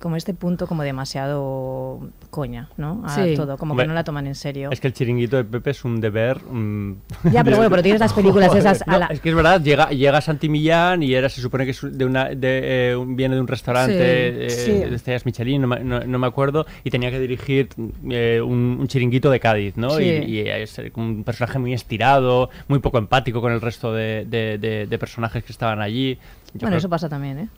como 0.00 0.16
este 0.16 0.34
punto 0.34 0.66
como 0.66 0.82
demasiado 0.82 2.00
coña, 2.30 2.68
¿no? 2.76 3.02
A 3.06 3.14
Sí. 3.14 3.34
todo, 3.36 3.56
como 3.56 3.72
Hombre, 3.72 3.84
que 3.84 3.88
no 3.88 3.94
la 3.94 4.04
toman 4.04 4.26
en 4.26 4.34
serio. 4.34 4.68
Es 4.70 4.80
que 4.80 4.88
el 4.88 4.92
chiringuito 4.92 5.36
de 5.36 5.44
Pepe 5.44 5.70
es 5.70 5.84
un 5.84 6.00
deber. 6.00 6.42
mm, 6.44 6.92
Ya, 7.32 7.42
pero 7.44 7.56
bueno, 7.56 7.70
pero 7.70 7.82
tienes 7.82 8.00
las 8.00 8.12
películas 8.14 8.48
Joder, 8.48 8.60
esas 8.60 8.82
a 8.86 8.90
no, 8.92 8.98
la- 8.98 9.06
Es 9.06 9.20
que 9.20 9.30
es 9.30 9.34
verdad, 9.34 9.62
llega, 9.62 9.88
llega 9.90 10.20
Santi 10.20 10.48
Millán 10.48 11.02
y 11.02 11.14
era, 11.14 11.28
se 11.28 11.40
supone 11.40 11.64
que 11.64 11.70
es 11.70 11.80
de 11.82 12.04
una, 12.04 12.26
de, 12.30 12.92
eh, 12.92 13.04
viene 13.06 13.34
de 13.36 13.40
un 13.40 13.46
restaurante 13.48 14.48
Sí, 14.50 14.60
eh, 14.72 14.82
sí. 14.84 14.90
de 14.90 14.94
estrellas 14.96 15.24
Michelin, 15.24 15.62
no, 15.62 15.68
me- 15.68 15.80
no- 15.84 16.00
no 16.00 16.18
me 16.18 16.26
acuerdo, 16.26 16.66
y 16.82 16.90
tenía 16.90 17.10
que 17.10 17.20
dirigir 17.20 17.68
eh, 18.10 18.40
un, 18.44 18.76
un 18.80 18.86
chiringuito 18.88 19.30
de 19.30 19.40
Cádiz, 19.40 19.76
¿no? 19.76 19.90
Sí. 19.90 20.02
Y, 20.04 20.40
y 20.40 20.48
es 20.48 20.78
un 20.96 21.24
personaje 21.24 21.58
muy 21.58 21.72
estirado, 21.72 22.50
muy 22.68 22.80
poco 22.80 22.98
empático 22.98 23.40
con 23.40 23.52
el 23.52 23.60
resto 23.60 23.92
de, 23.92 24.26
de- 24.28 24.58
de- 24.58 24.86
de 24.86 24.98
personajes 24.98 25.42
que 25.44 25.52
estaban 25.52 25.80
allí. 25.80 26.14
Yo 26.16 26.20
bueno, 26.60 26.68
creo- 26.68 26.78
eso 26.78 26.88
pasa 26.90 27.08
también, 27.08 27.38
¿eh? 27.38 27.48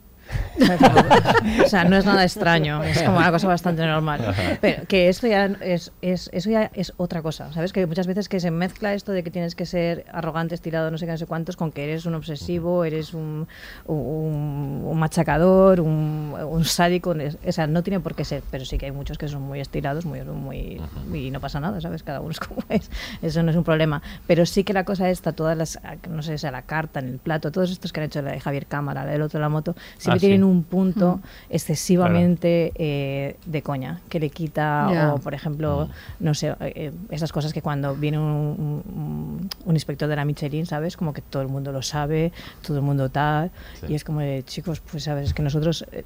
O 1.65 1.69
sea, 1.69 1.83
no 1.85 1.97
es 1.97 2.05
nada 2.05 2.23
extraño, 2.23 2.83
es 2.83 3.01
como 3.03 3.17
una 3.17 3.31
cosa 3.31 3.47
bastante 3.47 3.85
normal. 3.85 4.33
Pero 4.61 4.83
que 4.87 5.09
esto 5.09 5.27
ya 5.27 5.45
es, 5.61 5.91
es- 6.01 6.29
eso 6.33 6.49
ya 6.49 6.71
es 6.73 6.93
otra 6.97 7.21
cosa, 7.21 7.51
¿sabes? 7.53 7.73
Que 7.73 7.85
muchas 7.85 8.07
veces 8.07 8.27
que 8.29 8.39
se 8.39 8.51
mezcla 8.51 8.93
esto 8.93 9.11
de 9.11 9.23
que 9.23 9.31
tienes 9.31 9.55
que 9.55 9.65
ser 9.65 10.05
arrogante, 10.11 10.55
estirado, 10.55 10.91
no 10.91 10.97
sé 10.97 11.05
qué, 11.05 11.11
no 11.11 11.17
sé 11.17 11.25
cuántos, 11.25 11.55
con 11.55 11.71
que 11.71 11.83
eres 11.83 12.05
un 12.05 12.15
obsesivo, 12.15 12.83
eres 12.85 13.13
un, 13.13 13.47
un, 13.85 14.83
un 14.85 14.99
machacador, 14.99 15.79
un, 15.81 16.33
un 16.47 16.65
sádico, 16.65 17.11
o 17.45 17.51
sea, 17.51 17.67
no 17.67 17.83
tiene 17.83 17.99
por 17.99 18.15
qué 18.15 18.25
ser, 18.25 18.43
pero 18.51 18.65
sí 18.65 18.77
que 18.77 18.87
hay 18.87 18.91
muchos 18.91 19.17
que 19.17 19.27
son 19.27 19.41
muy 19.43 19.59
estirados, 19.59 20.05
muy, 20.05 20.21
muy 20.23 20.81
y 21.13 21.31
no 21.31 21.39
pasa 21.39 21.59
nada, 21.59 21.79
¿sabes? 21.81 22.03
Cada 22.03 22.21
uno 22.21 22.31
es 22.31 22.39
como 22.39 22.61
es, 22.69 22.89
eso 23.21 23.43
no 23.43 23.51
es 23.51 23.57
un 23.57 23.63
problema. 23.63 24.01
Pero 24.27 24.45
sí 24.45 24.63
que 24.63 24.73
la 24.73 24.83
cosa 24.83 25.09
está, 25.09 25.31
todas 25.33 25.57
las, 25.57 25.79
no 26.09 26.21
sé, 26.21 26.37
sea, 26.37 26.51
la 26.51 26.61
carta, 26.63 26.99
en 26.99 27.07
el 27.09 27.19
plato, 27.19 27.51
todos 27.51 27.71
estos 27.71 27.91
que 27.93 27.99
han 27.99 28.05
hecho 28.07 28.21
la 28.21 28.31
de 28.31 28.39
Javier 28.39 28.65
Cámara, 28.65 29.05
la 29.05 29.11
del 29.11 29.21
otro 29.21 29.39
de 29.39 29.41
la 29.41 29.49
moto, 29.49 29.75
siempre 29.97 30.16
Tienen 30.19 30.39
sí. 30.41 30.43
un 30.43 30.63
punto 30.63 31.19
excesivamente 31.49 32.71
eh, 32.75 33.35
de 33.45 33.61
coña, 33.61 34.01
que 34.09 34.19
le 34.19 34.29
quita, 34.29 34.87
o 35.15 35.19
por 35.19 35.33
ejemplo, 35.33 35.89
no 36.19 36.33
sé, 36.33 36.55
eh, 36.59 36.91
esas 37.09 37.31
cosas 37.31 37.53
que 37.53 37.61
cuando 37.61 37.95
viene 37.95 38.17
un, 38.19 38.23
un- 38.25 39.49
un 39.65 39.75
inspector 39.75 40.07
de 40.09 40.15
la 40.15 40.25
Michelin, 40.25 40.65
¿sabes? 40.65 40.97
Como 40.97 41.13
que 41.13 41.21
todo 41.21 41.41
el 41.41 41.47
mundo 41.49 41.71
lo 41.71 41.81
sabe, 41.81 42.31
todo 42.65 42.77
el 42.77 42.83
mundo 42.83 43.09
tal, 43.09 43.51
y 43.91 43.95
es 43.95 44.03
como 44.03 44.19
de, 44.21 44.43
chicos, 44.43 44.79
pues 44.79 45.03
sabes, 45.03 45.27
es 45.27 45.33
que 45.33 45.43
nosotros... 45.43 45.85
eh, 45.91 46.03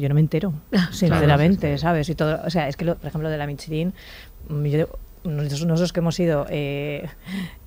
yo 0.00 0.08
no 0.08 0.14
me 0.16 0.20
entero, 0.20 0.52
sinceramente, 0.90 1.78
¿sabes? 1.78 2.08
Y 2.08 2.16
todo, 2.16 2.40
o 2.44 2.50
sea, 2.50 2.66
es 2.68 2.76
que, 2.76 2.84
lo- 2.84 2.96
por 2.96 3.06
ejemplo, 3.06 3.30
de 3.30 3.38
la 3.38 3.46
Michelin, 3.46 3.94
mm, 4.48 4.64
yo- 4.66 4.88
nosotros, 5.24 5.66
nosotros 5.66 5.92
que 5.92 6.00
hemos 6.00 6.16
sido 6.16 6.46
eh, 6.50 7.08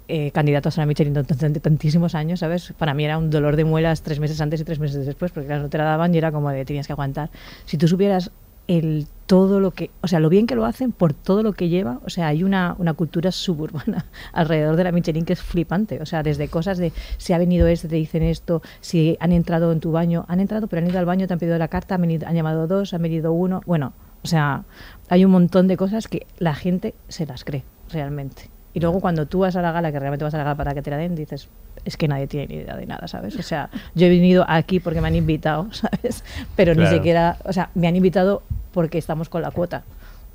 eh, 0.08 0.32
candidatos 0.32 0.78
a 0.78 0.82
la 0.82 0.86
Michelin 0.86 1.13
durante 1.13 1.60
tantísimos 1.60 2.15
años, 2.15 2.39
¿sabes? 2.41 2.74
Para 2.78 2.94
mí 2.94 3.06
era 3.06 3.18
un 3.18 3.30
dolor 3.30 3.56
de 3.56 3.65
muelas 3.65 4.02
tres 4.02 4.20
meses 4.20 4.39
antes 4.41 4.62
y 4.62 4.63
tres 4.63 4.80
meses 4.80 5.06
después, 5.06 5.32
porque 5.32 5.48
claro, 5.48 5.63
no 5.63 5.70
te 5.70 5.78
la 5.78 5.86
daban 5.86 6.13
y 6.13 6.18
era 6.18 6.32
como 6.32 6.50
de 6.50 6.65
tenías 6.65 6.88
que 6.88 6.94
aguantar. 6.94 7.30
Si 7.65 7.78
tú 7.78 7.88
supieras 7.88 8.32
el 8.68 9.06
todo 9.28 9.60
lo 9.60 9.72
que, 9.72 9.91
o 10.02 10.08
sea, 10.08 10.20
lo 10.20 10.30
bien 10.30 10.48
que 10.48 10.56
lo 10.56 10.65
hacen 10.65 10.91
por 10.91 11.13
todo 11.13 11.44
lo 11.44 11.54
que 11.54 11.70
lleva, 11.70 12.00
o 12.04 12.10
sea, 12.10 12.28
hay 12.28 12.44
una, 12.44 12.76
una 12.80 12.94
cultura 12.94 13.32
suburbana 13.32 14.06
alrededor 14.34 14.76
de 14.76 14.84
la 14.84 14.91
Michelin 14.91 15.24
que 15.26 15.34
es 15.34 15.41
flipante, 15.41 16.02
o 16.02 16.06
sea, 16.06 16.24
desde 16.24 16.48
cosas 16.48 16.78
de 16.80 16.91
si 17.18 17.34
ha 17.34 17.38
venido 17.38 17.68
este, 17.68 17.88
te 17.88 17.96
dicen 17.96 18.24
esto, 18.24 18.62
si 18.82 19.18
han 19.20 19.32
entrado 19.34 19.72
en 19.72 19.80
tu 19.80 19.91
baño, 19.91 20.26
han 20.28 20.39
entrado, 20.39 20.68
pero 20.68 20.82
han 20.84 20.89
ido 20.89 20.98
al 21.00 21.06
baño, 21.06 21.28
te 21.28 21.34
han 21.34 21.39
pedido 21.39 21.58
la 21.60 21.68
carta, 21.68 21.96
han, 21.96 22.02
venido- 22.02 22.28
han 22.28 22.34
llamado 22.36 22.65
dos, 22.68 22.94
han 22.94 23.02
venido 23.04 23.34
uno, 23.34 23.62
bueno, 23.68 23.94
o 24.24 24.28
sea, 24.28 24.63
hay 25.10 25.26
un 25.26 25.32
montón 25.32 25.68
de 25.68 25.78
cosas 25.78 26.08
que 26.08 26.26
la 26.39 26.56
gente 26.56 26.96
se 27.08 27.28
las 27.28 27.44
cree 27.44 27.63
realmente. 27.91 28.50
Y 28.76 28.82
luego 28.82 29.00
cuando 29.00 29.26
tú 29.26 29.40
vas 29.40 29.56
a 29.56 29.62
la 29.62 29.72
gala, 29.72 29.90
que 29.94 30.00
realmente 30.00 30.26
vas 30.26 30.34
a 30.34 30.38
la 30.38 30.44
gala 30.44 30.58
para 30.58 30.74
que 30.74 30.82
te 30.82 30.92
la 30.92 30.98
den, 30.98 31.16
dices, 31.16 31.48
es 31.86 31.96
que 31.96 32.10
nadie 32.10 32.28
tiene 32.28 32.48
ni 32.48 32.56
idea 32.56 32.76
de 32.76 32.86
nada, 32.86 33.08
¿sabes? 33.08 33.38
O 33.38 33.42
sea, 33.42 33.70
yo 33.96 34.08
he 34.08 34.10
venido 34.10 34.44
aquí 34.50 34.82
porque 34.82 35.00
me 35.00 35.08
han 35.08 35.16
invitado, 35.16 35.70
¿sabes? 35.72 36.26
Pero 36.58 36.76
ni 36.76 36.86
siquiera, 36.88 37.38
o 37.46 37.54
sea, 37.54 37.70
me 37.74 37.88
han 37.88 37.96
invitado 37.96 38.44
porque 38.74 38.98
estamos 38.98 39.30
con 39.30 39.42
la 39.42 39.52
cuota. 39.52 39.84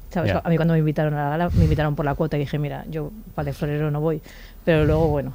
¿Sabes? 0.09 0.35
A 0.43 0.49
mí 0.49 0.57
cuando 0.57 0.73
me 0.73 0.79
invitaron 0.79 1.13
a 1.13 1.25
la 1.25 1.29
gala, 1.29 1.51
me 1.51 1.65
invitaron 1.65 1.95
por 1.95 2.07
la 2.07 2.15
cuota 2.15 2.39
y 2.39 2.41
dije, 2.41 2.59
mira, 2.59 2.87
yo 2.89 3.13
para 3.35 3.45
de 3.45 3.53
florero 3.53 3.91
no 3.91 4.01
voy. 4.01 4.23
Pero 4.65 4.87
luego, 4.87 5.09
bueno, 5.09 5.35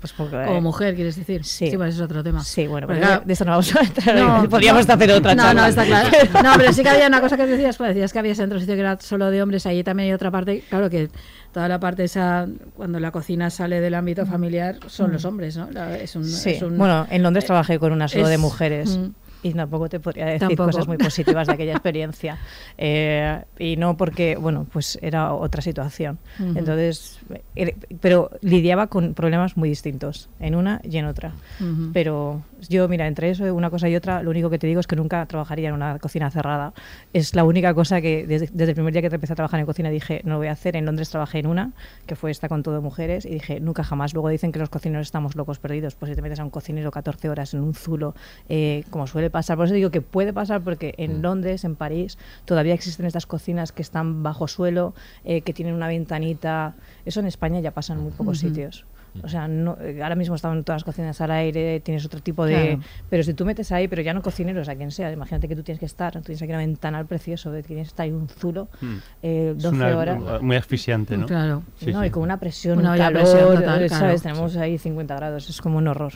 pues 0.00 0.12
porque... 0.12 0.42
Como 0.46 0.60
mujer, 0.60 0.94
quieres 0.94 1.16
decir. 1.16 1.44
Sí. 1.44 1.70
Sí, 1.70 1.76
pues 1.76 1.94
es 1.96 2.00
otro 2.00 2.22
tema. 2.22 2.42
Sí, 2.44 2.66
bueno, 2.66 2.86
pero 2.86 3.00
claro, 3.00 3.22
de 3.24 3.32
esto 3.32 3.44
no 3.44 3.50
vamos 3.52 3.74
a 3.76 3.80
entrar. 3.80 4.16
No, 4.16 4.48
Podríamos 4.48 4.86
no. 4.88 4.94
hacer 4.94 5.10
otra 5.12 5.34
no, 5.34 5.42
charla. 5.42 5.62
No, 5.62 5.66
está 5.68 5.84
claro. 5.84 6.08
No, 6.42 6.52
pero 6.56 6.72
sí 6.72 6.82
que 6.82 6.88
había 6.88 7.06
una 7.08 7.20
cosa 7.20 7.36
que 7.36 7.46
decías, 7.46 7.76
pues 7.76 7.88
decías 7.94 8.12
que 8.12 8.18
habías 8.18 8.38
entrado 8.38 8.54
a 8.54 8.58
un 8.58 8.60
sitio 8.62 8.74
que 8.76 8.80
era 8.80 8.98
solo 9.00 9.30
de 9.30 9.42
hombres, 9.42 9.66
ahí 9.66 9.82
también 9.84 10.08
hay 10.08 10.12
otra 10.14 10.30
parte, 10.30 10.62
claro 10.70 10.88
que 10.88 11.10
toda 11.52 11.68
la 11.68 11.78
parte 11.80 12.04
esa, 12.04 12.46
cuando 12.76 12.98
la 13.00 13.10
cocina 13.10 13.50
sale 13.50 13.80
del 13.80 13.94
ámbito 13.94 14.26
familiar, 14.26 14.76
son 14.86 15.12
los 15.12 15.24
hombres, 15.24 15.56
¿no? 15.56 15.70
La- 15.70 15.96
Es 15.98 16.16
un, 16.16 16.22
Mm. 16.22 16.26
Sí, 16.26 16.50
es 16.50 16.62
un- 16.62 16.78
bueno, 16.78 17.06
en 17.10 17.22
Londres 17.22 17.44
trabajé 17.44 17.78
con 17.78 17.92
una 17.92 18.08
solo 18.08 18.26
de 18.28 18.34
es- 18.34 18.40
mujeres. 18.40 18.96
mm. 18.96 19.06
Y 19.44 19.52
tampoco 19.52 19.88
te 19.88 20.00
podría 20.00 20.24
decir 20.26 20.40
Tampoco. 20.40 20.70
cosas 20.70 20.88
muy 20.88 20.96
positivas 20.96 21.46
de 21.46 21.52
aquella 21.52 21.72
experiencia. 21.78 22.38
Eh, 22.78 23.42
y 23.58 23.76
no 23.76 23.96
porque, 23.96 24.36
bueno, 24.36 24.66
pues 24.72 24.98
era 25.02 25.34
otra 25.34 25.60
situación. 25.62 26.18
Ujú. 26.40 26.58
Entonces, 26.58 27.18
eh, 27.54 27.76
pero 28.00 28.30
lidiaba 28.40 28.86
con 28.86 29.14
problemas 29.14 29.56
muy 29.56 29.68
distintos, 29.68 30.28
en 30.40 30.54
una 30.54 30.80
y 30.82 30.96
en 30.96 31.04
otra. 31.04 31.32
Ujú. 31.60 31.90
Pero 31.92 32.42
yo, 32.68 32.88
mira, 32.88 33.06
entre 33.06 33.30
eso, 33.30 33.54
una 33.54 33.68
cosa 33.68 33.88
y 33.88 33.96
otra, 33.96 34.22
lo 34.22 34.30
único 34.30 34.48
que 34.48 34.58
te 34.58 34.66
digo 34.66 34.80
es 34.80 34.86
que 34.86 34.96
nunca 34.96 35.26
trabajaría 35.26 35.68
en 35.68 35.74
una 35.74 35.98
cocina 35.98 36.30
cerrada. 36.30 36.72
Es 37.12 37.34
la 37.34 37.44
única 37.44 37.74
cosa 37.74 38.00
que 38.00 38.26
desde, 38.26 38.48
desde 38.52 38.70
el 38.70 38.74
primer 38.74 38.92
día 38.92 39.02
que 39.02 39.14
empecé 39.14 39.34
a 39.34 39.36
trabajar 39.36 39.60
en 39.60 39.66
cocina 39.66 39.90
dije, 39.90 40.22
no 40.24 40.32
lo 40.32 40.38
voy 40.38 40.48
a 40.48 40.52
hacer. 40.52 40.74
En 40.76 40.86
Londres 40.86 41.10
trabajé 41.10 41.40
en 41.40 41.46
una, 41.48 41.72
que 42.06 42.16
fue 42.16 42.30
esta 42.30 42.48
con 42.48 42.62
todo 42.62 42.80
mujeres, 42.80 43.26
y 43.26 43.30
dije, 43.30 43.60
nunca 43.60 43.84
jamás. 43.84 44.14
Luego 44.14 44.30
dicen 44.30 44.52
que 44.52 44.58
los 44.58 44.70
cocineros 44.70 45.06
estamos 45.06 45.36
locos 45.36 45.58
perdidos. 45.58 45.94
Pues 45.96 46.10
si 46.10 46.16
te 46.16 46.22
metes 46.22 46.40
a 46.40 46.44
un 46.44 46.50
cocinero 46.50 46.90
14 46.90 47.28
horas 47.28 47.52
en 47.52 47.60
un 47.60 47.74
zulo, 47.74 48.14
eh, 48.48 48.84
como 48.90 49.06
suele 49.06 49.30
pasar. 49.34 49.56
Por 49.58 49.66
eso 49.66 49.74
digo 49.74 49.90
que 49.90 50.00
puede 50.00 50.32
pasar 50.32 50.62
porque 50.62 50.94
en 50.96 51.20
Londres, 51.20 51.64
en 51.64 51.74
París, 51.76 52.16
todavía 52.46 52.72
existen 52.72 53.04
estas 53.04 53.26
cocinas 53.26 53.72
que 53.72 53.82
están 53.82 54.22
bajo 54.22 54.48
suelo, 54.48 54.94
eh, 55.24 55.42
que 55.42 55.52
tienen 55.52 55.74
una 55.74 55.88
ventanita. 55.88 56.74
Eso 57.04 57.20
en 57.20 57.26
España 57.26 57.60
ya 57.60 57.72
pasa 57.72 57.92
en 57.92 58.00
muy 58.00 58.12
pocos 58.12 58.38
sitios. 58.38 58.86
O 59.22 59.28
sea, 59.28 59.46
no, 59.46 59.76
eh, 59.80 60.02
ahora 60.02 60.16
mismo 60.16 60.34
están 60.34 60.64
todas 60.64 60.80
las 60.80 60.84
cocinas 60.84 61.20
al 61.20 61.30
aire, 61.30 61.78
tienes 61.78 62.04
otro 62.04 62.18
tipo 62.20 62.44
de... 62.46 62.54
Claro. 62.54 62.80
Pero 63.08 63.22
si 63.22 63.32
tú 63.32 63.44
metes 63.44 63.70
ahí, 63.70 63.86
pero 63.86 64.02
ya 64.02 64.12
no 64.12 64.22
cocineros, 64.22 64.68
a 64.68 64.74
quien 64.74 64.90
sea, 64.90 65.12
imagínate 65.12 65.46
que 65.46 65.54
tú 65.54 65.62
tienes 65.62 65.78
que 65.78 65.86
estar, 65.86 66.12
tú 66.14 66.20
tienes 66.22 66.42
aquí 66.42 66.50
una 66.50 66.58
ventanal 66.58 67.06
precioso, 67.06 67.52
de 67.52 67.62
que 67.62 67.68
tienes 67.68 67.86
que 67.86 67.90
estar 67.92 68.04
ahí 68.04 68.10
un 68.12 68.28
zulo, 68.28 68.66
Mm. 68.80 68.94
eh, 69.22 69.54
Es 69.56 69.62
12 69.62 69.76
una- 69.76 69.96
horas. 69.96 70.42
Muy 70.42 70.56
asfixiante, 70.56 71.16
¿no? 71.16 71.26
Claro. 71.26 71.62
Sí, 71.78 71.92
no, 71.92 72.00
sí. 72.00 72.06
y 72.08 72.10
con 72.10 72.24
una 72.24 72.38
presión, 72.40 72.78
Una 72.80 72.96
calor, 72.96 73.22
presión 73.22 73.54
total, 73.54 73.82
eh, 73.84 73.86
claro. 73.86 74.04
¿sabes? 74.04 74.22
Tenemos 74.22 74.56
ahí 74.56 74.78
50 74.78 75.14
grados, 75.14 75.48
es 75.48 75.60
como 75.60 75.78
un 75.78 75.86
horror. 75.86 76.12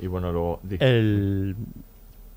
Y 0.00 0.06
bueno, 0.06 0.32
luego... 0.32 0.60
El, 0.80 1.56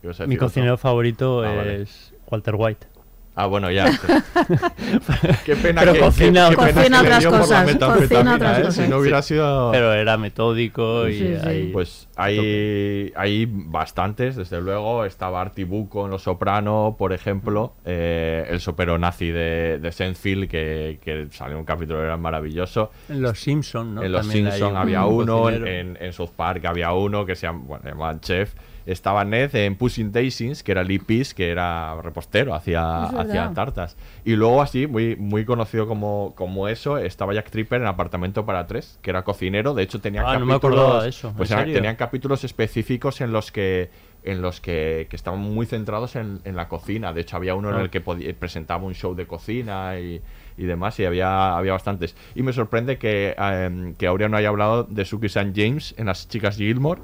mi 0.03 0.35
otro. 0.35 0.47
cocinero 0.47 0.77
favorito 0.77 1.43
Ah, 1.43 1.53
vale. 1.55 1.81
es 1.83 2.13
Walter 2.29 2.55
White. 2.57 2.87
Ah, 3.33 3.45
bueno, 3.45 3.71
ya. 3.71 3.85
qué 5.45 5.55
pena 5.55 5.81
Pero 5.81 5.93
que, 5.93 5.99
cocina- 5.99 6.49
qué- 6.49 6.55
qué 6.57 6.73
pena 6.73 6.73
cocina 6.73 6.99
que 6.99 7.05
otras 7.05 7.19
dio 7.21 7.29
por 7.29 7.39
la 7.39 7.45
cosas, 7.45 7.65
metanfetamina, 7.65 7.97
cocina 8.31 8.35
otras 8.35 8.57
¿eh? 8.59 8.61
cosas. 8.63 8.75
Si 8.83 8.89
no 8.89 8.97
hubiera 8.97 9.21
Sí. 9.21 9.27
sido... 9.29 9.71
Pero 9.71 9.93
era 9.93 10.17
metódico 10.17 11.07
y 11.07 11.13
Sí, 11.13 11.35
sí. 11.41 11.47
ahí- 11.47 11.69
Pues 11.71 12.09
hay, 12.17 13.13
hay 13.15 13.47
bastantes, 13.49 14.35
desde 14.35 14.59
luego. 14.61 15.05
Estaba 15.05 15.39
Artibuco 15.41 16.05
en 16.05 16.11
Los 16.11 16.23
Soprano, 16.23 16.95
por 16.99 17.13
ejemplo. 17.13 17.73
eh, 17.85 18.47
el 18.49 18.59
sopero 18.59 18.97
nazi 18.97 19.31
de, 19.31 19.79
de 19.81 19.91
Seinfeld, 19.93 20.49
que, 20.49 20.99
que 21.01 21.27
salió 21.31 21.57
un 21.57 21.65
capítulo, 21.65 22.03
era 22.03 22.17
maravilloso. 22.17 22.91
En 23.07 23.21
Los 23.21 23.39
Simpson, 23.39 23.95
¿no? 23.95 24.03
en 24.03 24.11
Los 24.11 24.25
hay 24.27 24.33
Simpson 24.33 24.71
un 24.71 24.77
había 24.77 25.05
uno, 25.05 25.49
en, 25.49 25.67
en- 25.67 25.97
en 26.01 26.13
South 26.13 26.31
Park 26.35 26.65
había 26.65 26.91
uno 26.91 27.25
que 27.25 27.35
se 27.35 27.47
llama, 27.47 27.63
bueno, 27.65 27.83
se 27.83 27.89
llamaba 27.91 28.19
Chef. 28.19 28.53
Estaba 28.85 29.23
Ned 29.25 29.53
en 29.55 29.75
Pushing 29.75 30.11
Daisies, 30.11 30.63
que 30.63 30.71
era 30.71 30.83
Lee 30.83 30.99
Pease, 30.99 31.35
que 31.35 31.49
era 31.51 31.95
repostero, 32.01 32.53
hacía, 32.55 33.03
hacía 33.03 33.51
tartas. 33.53 33.95
Y 34.25 34.35
luego 34.35 34.61
así, 34.61 34.87
muy, 34.87 35.15
muy 35.15 35.45
conocido 35.45 35.87
como, 35.87 36.33
como 36.35 36.67
eso, 36.67 36.97
estaba 36.97 37.33
Jack 37.33 37.49
Tripper 37.51 37.81
en 37.81 37.87
Apartamento 37.87 38.45
para 38.45 38.65
Tres, 38.67 38.97
que 39.01 39.09
era 39.11 39.23
cocinero. 39.23 39.73
De 39.73 39.83
hecho, 39.83 39.99
tenía 40.01 40.21
Ah, 40.25 40.37
no 40.39 40.45
me 40.45 40.53
capítulos... 40.53 40.79
acordaba 40.79 41.03
de 41.03 41.09
eso, 41.09 41.29
¿en 41.29 41.33
Pues 41.35 41.49
tenían 41.49 41.95
capítulos 41.95 42.43
específicos 42.43 43.21
en 43.21 43.31
los 43.31 43.51
que 43.51 43.89
en 44.23 44.39
los 44.43 44.61
que, 44.61 45.07
que 45.09 45.15
estaban 45.15 45.39
muy 45.39 45.65
centrados 45.65 46.15
en, 46.15 46.41
en 46.45 46.55
la 46.55 46.67
cocina. 46.67 47.11
De 47.11 47.21
hecho, 47.21 47.37
había 47.37 47.55
uno 47.55 47.69
en 47.71 47.75
Ah. 47.77 47.81
el 47.81 47.89
que 47.89 48.01
podía- 48.01 48.31
presentaba 48.35 48.83
un 48.83 48.93
show 48.93 49.15
de 49.15 49.25
cocina 49.25 49.97
y, 49.99 50.21
y 50.57 50.65
demás, 50.65 50.99
y 50.99 51.05
había, 51.05 51.57
había 51.57 51.71
bastantes. 51.71 52.15
Y 52.35 52.43
me 52.43 52.53
sorprende 52.53 52.99
que, 52.99 53.33
eh, 53.35 53.93
que 53.97 54.05
Aurea 54.05 54.29
no 54.29 54.37
haya 54.37 54.49
hablado 54.49 54.83
de 54.83 55.05
Suki 55.05 55.25
St. 55.25 55.53
James 55.55 55.95
en 55.97 56.05
las 56.05 56.27
chicas 56.27 56.55
Gilmore, 56.57 57.01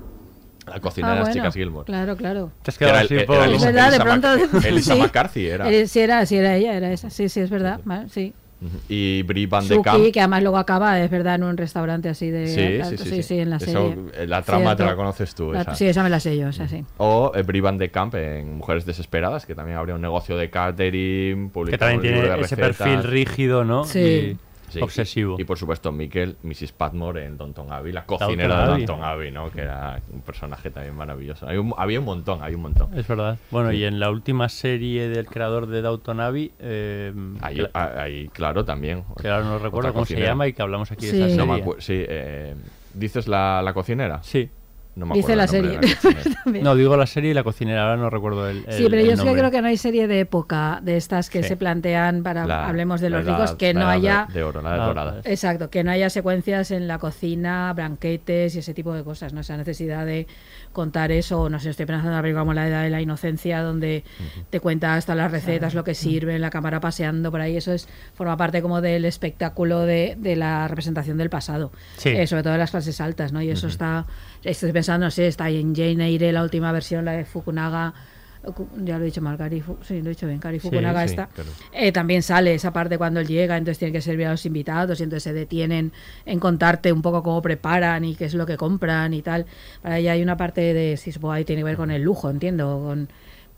la 0.67 0.79
cocina 0.79 1.07
Ah, 1.07 1.11
de 1.11 1.15
las 1.19 1.27
bueno, 1.29 1.41
chicas 1.41 1.53
Gilmore. 1.53 1.85
Claro, 1.85 2.15
claro. 2.17 2.51
Te 2.63 2.71
has 2.71 2.77
quedado 2.77 2.97
así 2.97 3.15
Es 3.15 3.27
verdad, 3.27 3.89
de 3.91 3.95
Elisa 3.97 4.03
pronto. 4.03 4.27
Elisa 4.67 4.93
sí. 4.95 4.99
McCarthy 4.99 5.47
era. 5.47 5.69
Eh, 5.71 5.87
sí, 5.87 5.99
era, 5.99 6.25
sí, 6.25 6.35
era 6.37 6.55
ella, 6.55 6.73
era 6.75 6.91
esa. 6.91 7.09
Sí, 7.09 7.29
sí, 7.29 7.39
es 7.39 7.49
verdad. 7.49 7.79
vale, 7.85 8.09
sí. 8.09 8.33
Y 8.89 9.21
Brie 9.21 9.45
Van 9.45 9.67
de 9.67 9.79
Kamp. 9.83 10.11
que 10.11 10.19
además 10.19 10.41
luego 10.41 10.57
acaba, 10.57 10.99
es 10.99 11.11
verdad, 11.11 11.35
en 11.35 11.43
un 11.43 11.57
restaurante 11.57 12.09
así 12.09 12.31
de. 12.31 12.47
Sí, 12.47 12.97
sí, 12.97 13.03
sí, 13.07 13.21
sí. 13.21 13.39
en 13.39 13.51
la 13.51 13.57
Eso, 13.57 13.89
serie. 13.89 14.05
eh, 14.15 14.25
la 14.25 14.41
trama 14.41 14.75
te 14.75 14.83
la 14.83 14.95
conoces 14.95 15.35
tú, 15.35 15.53
La- 15.53 15.61
esa. 15.61 15.75
sí, 15.75 15.85
esa 15.85 16.01
me 16.01 16.09
la 16.09 16.19
sé 16.19 16.35
yo, 16.35 16.47
esa 16.49 16.67
sí. 16.67 16.83
O 16.97 17.31
eh, 17.35 17.43
Brie 17.43 17.61
Van 17.61 17.77
de 17.77 17.91
Kamp 17.91 18.15
en 18.15 18.57
Mujeres 18.57 18.83
Desesperadas, 18.87 19.45
que 19.45 19.53
también 19.53 19.77
habría 19.77 19.93
un 19.93 20.01
negocio 20.01 20.35
de 20.37 20.49
catering, 20.49 21.51
que 21.51 21.77
también 21.77 21.99
un 21.99 22.03
libro 22.07 22.21
tiene 22.21 22.41
ese 22.41 22.55
recetas. 22.55 22.77
perfil 22.77 23.03
rígido, 23.03 23.63
¿no? 23.63 23.83
Sí. 23.83 24.37
Sí, 24.69 24.81
obsesivo. 24.81 25.35
Y, 25.37 25.43
y 25.43 25.45
por 25.45 25.57
supuesto, 25.57 25.91
Mikel, 25.91 26.35
Mrs. 26.43 26.73
Patmore 26.73 27.25
en 27.25 27.37
Downton 27.37 27.71
Abbey, 27.71 27.93
la 27.93 28.05
cocinera 28.05 28.61
de. 28.63 28.67
Downton 28.85 29.03
Abbey, 29.03 29.31
¿no? 29.31 29.49
Que 29.49 29.61
era 29.61 30.01
un 30.11 30.21
personaje 30.21 30.69
también 30.71 30.95
maravilloso. 30.95 31.47
Hay 31.47 31.57
un- 31.57 31.73
había 31.77 31.99
un 31.99 32.05
montón, 32.05 32.43
hay 32.43 32.53
un 32.55 32.61
montón. 32.61 32.97
Es 32.97 33.07
verdad. 33.07 33.37
Bueno, 33.51 33.71
y 33.71 33.83
en 33.85 33.99
la 33.99 34.09
última 34.09 34.49
serie 34.49 35.07
del 35.07 35.25
creador 35.27 35.67
de 35.67 35.81
Downton 35.81 36.19
Abbey, 36.19 36.51
eh, 36.59 37.13
Ahí, 37.41 37.61
ah, 37.73 37.91
ahí, 37.97 38.27
claro, 38.29 38.65
también. 38.65 39.03
que 39.21 39.29
ahora 39.29 39.45
no 39.45 39.59
recuerdo 39.59 39.93
cómo 39.93 40.05
se 40.05 40.19
llama 40.19 40.47
y 40.47 40.53
que 40.53 40.61
hablamos 40.61 40.91
aquí 40.91 41.05
Sí. 41.07 41.17
de 41.17 41.27
esa 41.27 41.35
No 41.37 41.45
me 41.45 41.51
serie. 41.53 41.61
acuerdo. 41.61 41.81
Sí, 41.81 41.93
eh, 42.07 42.55
¿dices 42.93 43.27
la, 43.27 43.61
la 43.61 43.73
cocinera? 43.73 44.21
Sí. 44.23 44.49
No 44.97 45.05
me 45.05 45.13
Dice 45.15 45.35
la 45.35 45.45
serie. 45.47 45.77
de 45.77 45.87
la. 45.87 46.61
No, 46.63 46.75
digo 46.75 46.97
la 46.97 47.05
serie 47.05 47.29
y 47.31 47.33
la 47.35 47.43
cocinera, 47.43 47.83
ahora 47.83 47.97
no 47.97 48.09
recuerdo 48.09 48.49
el, 48.49 48.65
Sí, 48.69 48.85
el- 48.85 48.89
pero 48.89 49.01
el 49.03 49.09
yo 49.09 49.15
nombre. 49.17 49.35
creo 49.37 49.51
que 49.51 49.61
no 49.61 49.67
hay 49.67 49.77
serie 49.77 50.07
de 50.07 50.21
época 50.21 50.79
de 50.81 50.97
estas 50.97 51.29
que 51.29 51.43
Sí. 51.43 51.49
se 51.49 51.55
plantean 51.57 52.23
para 52.23 52.47
La- 52.47 52.67
hablemos 52.67 52.99
de 52.99 53.11
los 53.11 53.23
edad- 53.23 53.33
ricos 53.35 53.55
que 53.55 53.73
la 53.75 53.79
no 53.79 53.85
edad 53.85 53.91
de- 53.91 53.97
haya 53.97 54.27
De, 54.33 54.43
oro, 54.43 54.61
la 54.63 54.69
edad 54.75 54.83
Ah, 54.83 54.87
dorada. 54.87 55.11
pues. 55.21 55.25
Exacto, 55.27 55.69
que 55.69 55.83
no 55.83 55.91
haya 55.91 56.09
secuencias 56.09 56.71
en 56.71 56.87
la 56.87 56.97
cocina, 56.97 57.71
branquetes 57.73 58.55
y 58.55 58.59
ese 58.59 58.73
tipo 58.73 58.91
de 58.93 59.03
cosas, 59.03 59.33
no 59.33 59.41
esa 59.41 59.55
necesidad 59.55 60.03
de 60.05 60.25
contar 60.73 61.11
eso, 61.11 61.49
no 61.49 61.59
sé, 61.59 61.69
estoy 61.69 61.85
pensando 61.85 62.09
en 62.09 62.13
una 62.15 62.21
película 62.21 62.41
como 62.41 62.53
La 62.53 62.67
Edad 62.67 62.83
de 62.83 62.89
la 62.89 63.01
Inocencia, 63.01 63.61
donde 63.61 64.03
te 64.49 64.59
cuenta 64.59 64.95
hasta 64.95 65.15
las 65.15 65.31
recetas, 65.31 65.73
lo 65.73 65.83
que 65.83 65.93
sirve, 65.95 66.37
la 66.39 66.49
cámara 66.49 66.79
paseando 66.79 67.29
por 67.31 67.41
ahí, 67.41 67.57
eso 67.57 67.71
es 67.73 67.87
forma 68.13 68.37
parte 68.37 68.61
como 68.61 68.81
del 68.81 69.05
espectáculo 69.05 69.81
de, 69.81 70.15
de 70.19 70.35
la 70.35 70.67
representación 70.67 71.17
del 71.17 71.29
pasado, 71.29 71.71
Sí. 71.97 72.09
Eh, 72.09 72.27
sobre 72.27 72.43
todo 72.43 72.53
de 72.53 72.59
las 72.59 72.71
clases 72.71 72.99
altas, 73.01 73.31
¿no? 73.31 73.41
Y 73.41 73.49
eso 73.49 73.67
está, 73.67 74.05
estoy 74.43 74.71
pensando, 74.71 75.05
no 75.07 75.11
sé, 75.11 75.27
está 75.27 75.45
ahí 75.45 75.59
en 75.59 75.75
Jane 75.75 76.05
Eyre, 76.07 76.31
la 76.31 76.43
última 76.43 76.71
versión, 76.71 77.05
la 77.05 77.13
de 77.13 77.25
Fukunaga, 77.25 77.93
ya 78.85 78.97
lo 78.97 79.03
he 79.03 79.07
dicho 79.07 79.21
mal, 79.21 79.37
Kari, 79.37 79.59
Fu- 79.61 79.77
sí, 79.81 80.01
lo 80.01 80.05
he 80.05 80.09
dicho 80.09 80.25
bien, 80.25 80.39
Kari 80.39 80.59
Sí, 80.59 80.69
Fukunaga 80.69 81.03
sí, 81.05 81.09
está. 81.09 81.29
Eh, 81.73 81.91
también 81.91 82.23
sale 82.23 82.53
esa 82.53 82.71
parte 82.71 82.97
cuando 82.97 83.19
él 83.19 83.27
llega, 83.27 83.57
entonces 83.57 83.79
tiene 83.79 83.91
que 83.91 84.01
servir 84.01 84.27
a 84.27 84.31
los 84.31 84.45
invitados 84.45 84.99
y 84.99 85.03
entonces 85.03 85.23
se 85.23 85.33
detienen 85.33 85.91
en 86.25 86.39
contarte 86.39 86.93
un 86.93 87.01
poco 87.01 87.23
cómo 87.23 87.41
preparan 87.41 88.05
y 88.05 88.15
qué 88.15 88.25
es 88.25 88.35
lo 88.35 88.45
que 88.45 88.55
compran 88.55 89.13
y 89.13 89.21
tal. 89.21 89.45
Para 89.81 89.97
ella 89.97 90.13
hay 90.13 90.21
una 90.23 90.37
parte 90.37 90.73
de, 90.73 90.95
si 90.97 91.11
supongo 91.11 91.33
ahí 91.33 91.43
tiene 91.43 91.61
que 91.61 91.65
ver 91.65 91.75
con 91.77 91.91
el 91.91 92.03
lujo, 92.03 92.29
entiendo, 92.29 92.79
con 92.85 93.09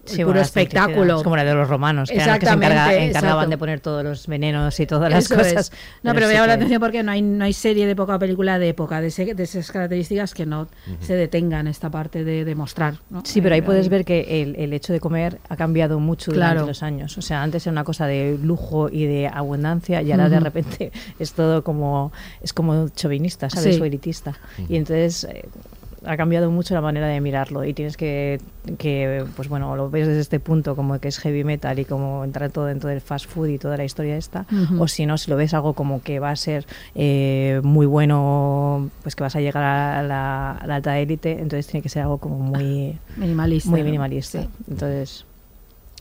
el 0.06 0.10
Sí, 0.16 0.24
puro 0.26 0.40
espectáculo. 0.40 1.18
Es 1.18 1.24
como 1.24 1.36
la 1.36 1.44
de 1.44 1.54
los 1.54 1.68
romanos, 1.70 2.10
que 2.10 2.16
eran 2.16 2.30
los 2.30 2.40
que 2.40 2.46
se 2.48 2.52
encarga- 2.54 2.94
encargaban 2.94 3.06
exacto. 3.44 3.50
de 3.50 3.58
poner 3.58 3.80
todos 3.80 4.04
los 4.04 4.26
venenos 4.28 4.80
y 4.80 4.88
todas 4.88 5.12
las 5.12 5.26
Eso 5.26 5.36
cosas. 5.36 5.54
es. 5.54 5.72
No, 6.02 6.14
pero 6.16 6.26
me 6.26 6.32
sí 6.32 6.36
llama 6.36 6.48
la 6.48 6.54
que- 6.54 6.56
atención 6.62 6.80
porque 6.80 7.04
no 7.04 7.12
hay, 7.12 7.22
no 7.22 7.44
hay 7.46 7.54
serie 7.54 7.86
de 7.86 7.92
época 7.92 8.16
o 8.16 8.20
película 8.20 8.58
de 8.58 8.70
época 8.70 9.02
de, 9.02 9.08
ese- 9.08 9.36
de 9.36 9.44
esas 9.44 9.72
características 9.72 10.34
que 10.34 10.46
no 10.46 10.68
se 11.02 11.16
detengan 11.16 11.68
esta 11.68 11.92
parte 11.92 12.24
de, 12.24 12.44
de 12.46 12.56
mostrar. 12.56 12.96
¿no? 13.10 13.22
Sí, 13.26 13.42
pero 13.42 13.54
ahí 13.54 13.60
Eh, 13.62 13.64
puedes 13.64 13.90
ver 13.90 14.04
que 14.06 14.42
el, 14.42 14.56
el 14.56 14.74
hecho 14.74 14.94
de 14.94 15.00
comer 15.00 15.38
ha 15.50 15.56
cambiado 15.56 16.00
mucho 16.00 16.32
durante 16.32 16.54
Claro. 16.56 16.68
los 16.68 16.82
años. 16.82 17.18
O 17.18 17.22
sea, 17.22 17.44
antes 17.44 17.68
era 17.68 17.72
una 17.74 17.84
cosa 17.84 18.08
de 18.08 18.40
lujo 18.42 18.90
y 18.90 19.06
de 19.06 19.28
abundancia 19.28 20.02
y 20.02 20.12
ahora 20.12 20.30
de 20.30 20.40
repente 20.40 20.92
es 21.20 21.34
todo 21.34 21.64
como 21.64 22.12
es 22.42 22.54
como 22.54 22.90
chauvinista, 22.90 23.50
¿sabes? 23.50 23.76
Sí. 23.76 23.82
O 23.82 23.86
elitista. 23.86 24.34
Y 24.70 24.76
entonces 24.78 25.26
eh, 25.26 25.48
ha 26.06 26.18
cambiado 26.18 26.50
mucho 26.52 26.74
la 26.74 26.82
manera 26.82 27.08
de 27.08 27.20
mirarlo 27.22 27.64
y 27.66 27.74
tienes 27.74 27.98
que, 27.98 28.40
que, 28.78 29.26
pues 29.36 29.50
bueno, 29.50 29.76
lo 29.76 29.90
ves 29.90 30.08
desde 30.08 30.22
este 30.22 30.40
punto 30.40 30.76
como 30.76 31.00
que 31.00 31.08
es 31.10 31.20
heavy 31.20 31.44
metal 31.44 31.78
y 31.80 31.86
como 31.86 32.24
entrar 32.24 32.50
todo 32.52 32.66
dentro 32.66 32.90
del 32.90 33.02
fast 33.02 33.28
food 33.30 33.48
y 33.48 33.58
toda 33.58 33.76
la 33.78 33.84
historia 33.84 34.16
esta, 34.18 34.46
o 34.80 34.88
si 34.88 35.06
no, 35.06 35.18
si 35.18 35.30
lo 35.30 35.38
ves 35.38 35.54
algo 35.54 35.74
como 35.74 36.02
que 36.02 36.20
va 36.20 36.32
a 36.32 36.36
ser 36.36 36.66
eh, 36.96 37.60
muy 37.64 37.86
bueno, 37.86 38.90
pues 39.04 39.16
que 39.16 39.24
vas 39.24 39.36
a 39.36 39.42
llegar 39.42 39.64
a 39.64 40.04
la, 40.04 40.52
a 40.54 40.68
la 40.68 40.76
alta 40.76 40.98
élite, 41.00 41.32
entonces 41.34 41.68
tiene 41.68 41.82
que 41.82 41.90
ser 41.90 42.04
algo 42.04 42.18
como 42.18 42.40
muy 42.40 42.98
Minimalista. 43.18 43.70
muy 43.70 43.84
minimalista. 43.84 44.42
Sí. 44.44 44.50
Entonces, 44.70 45.26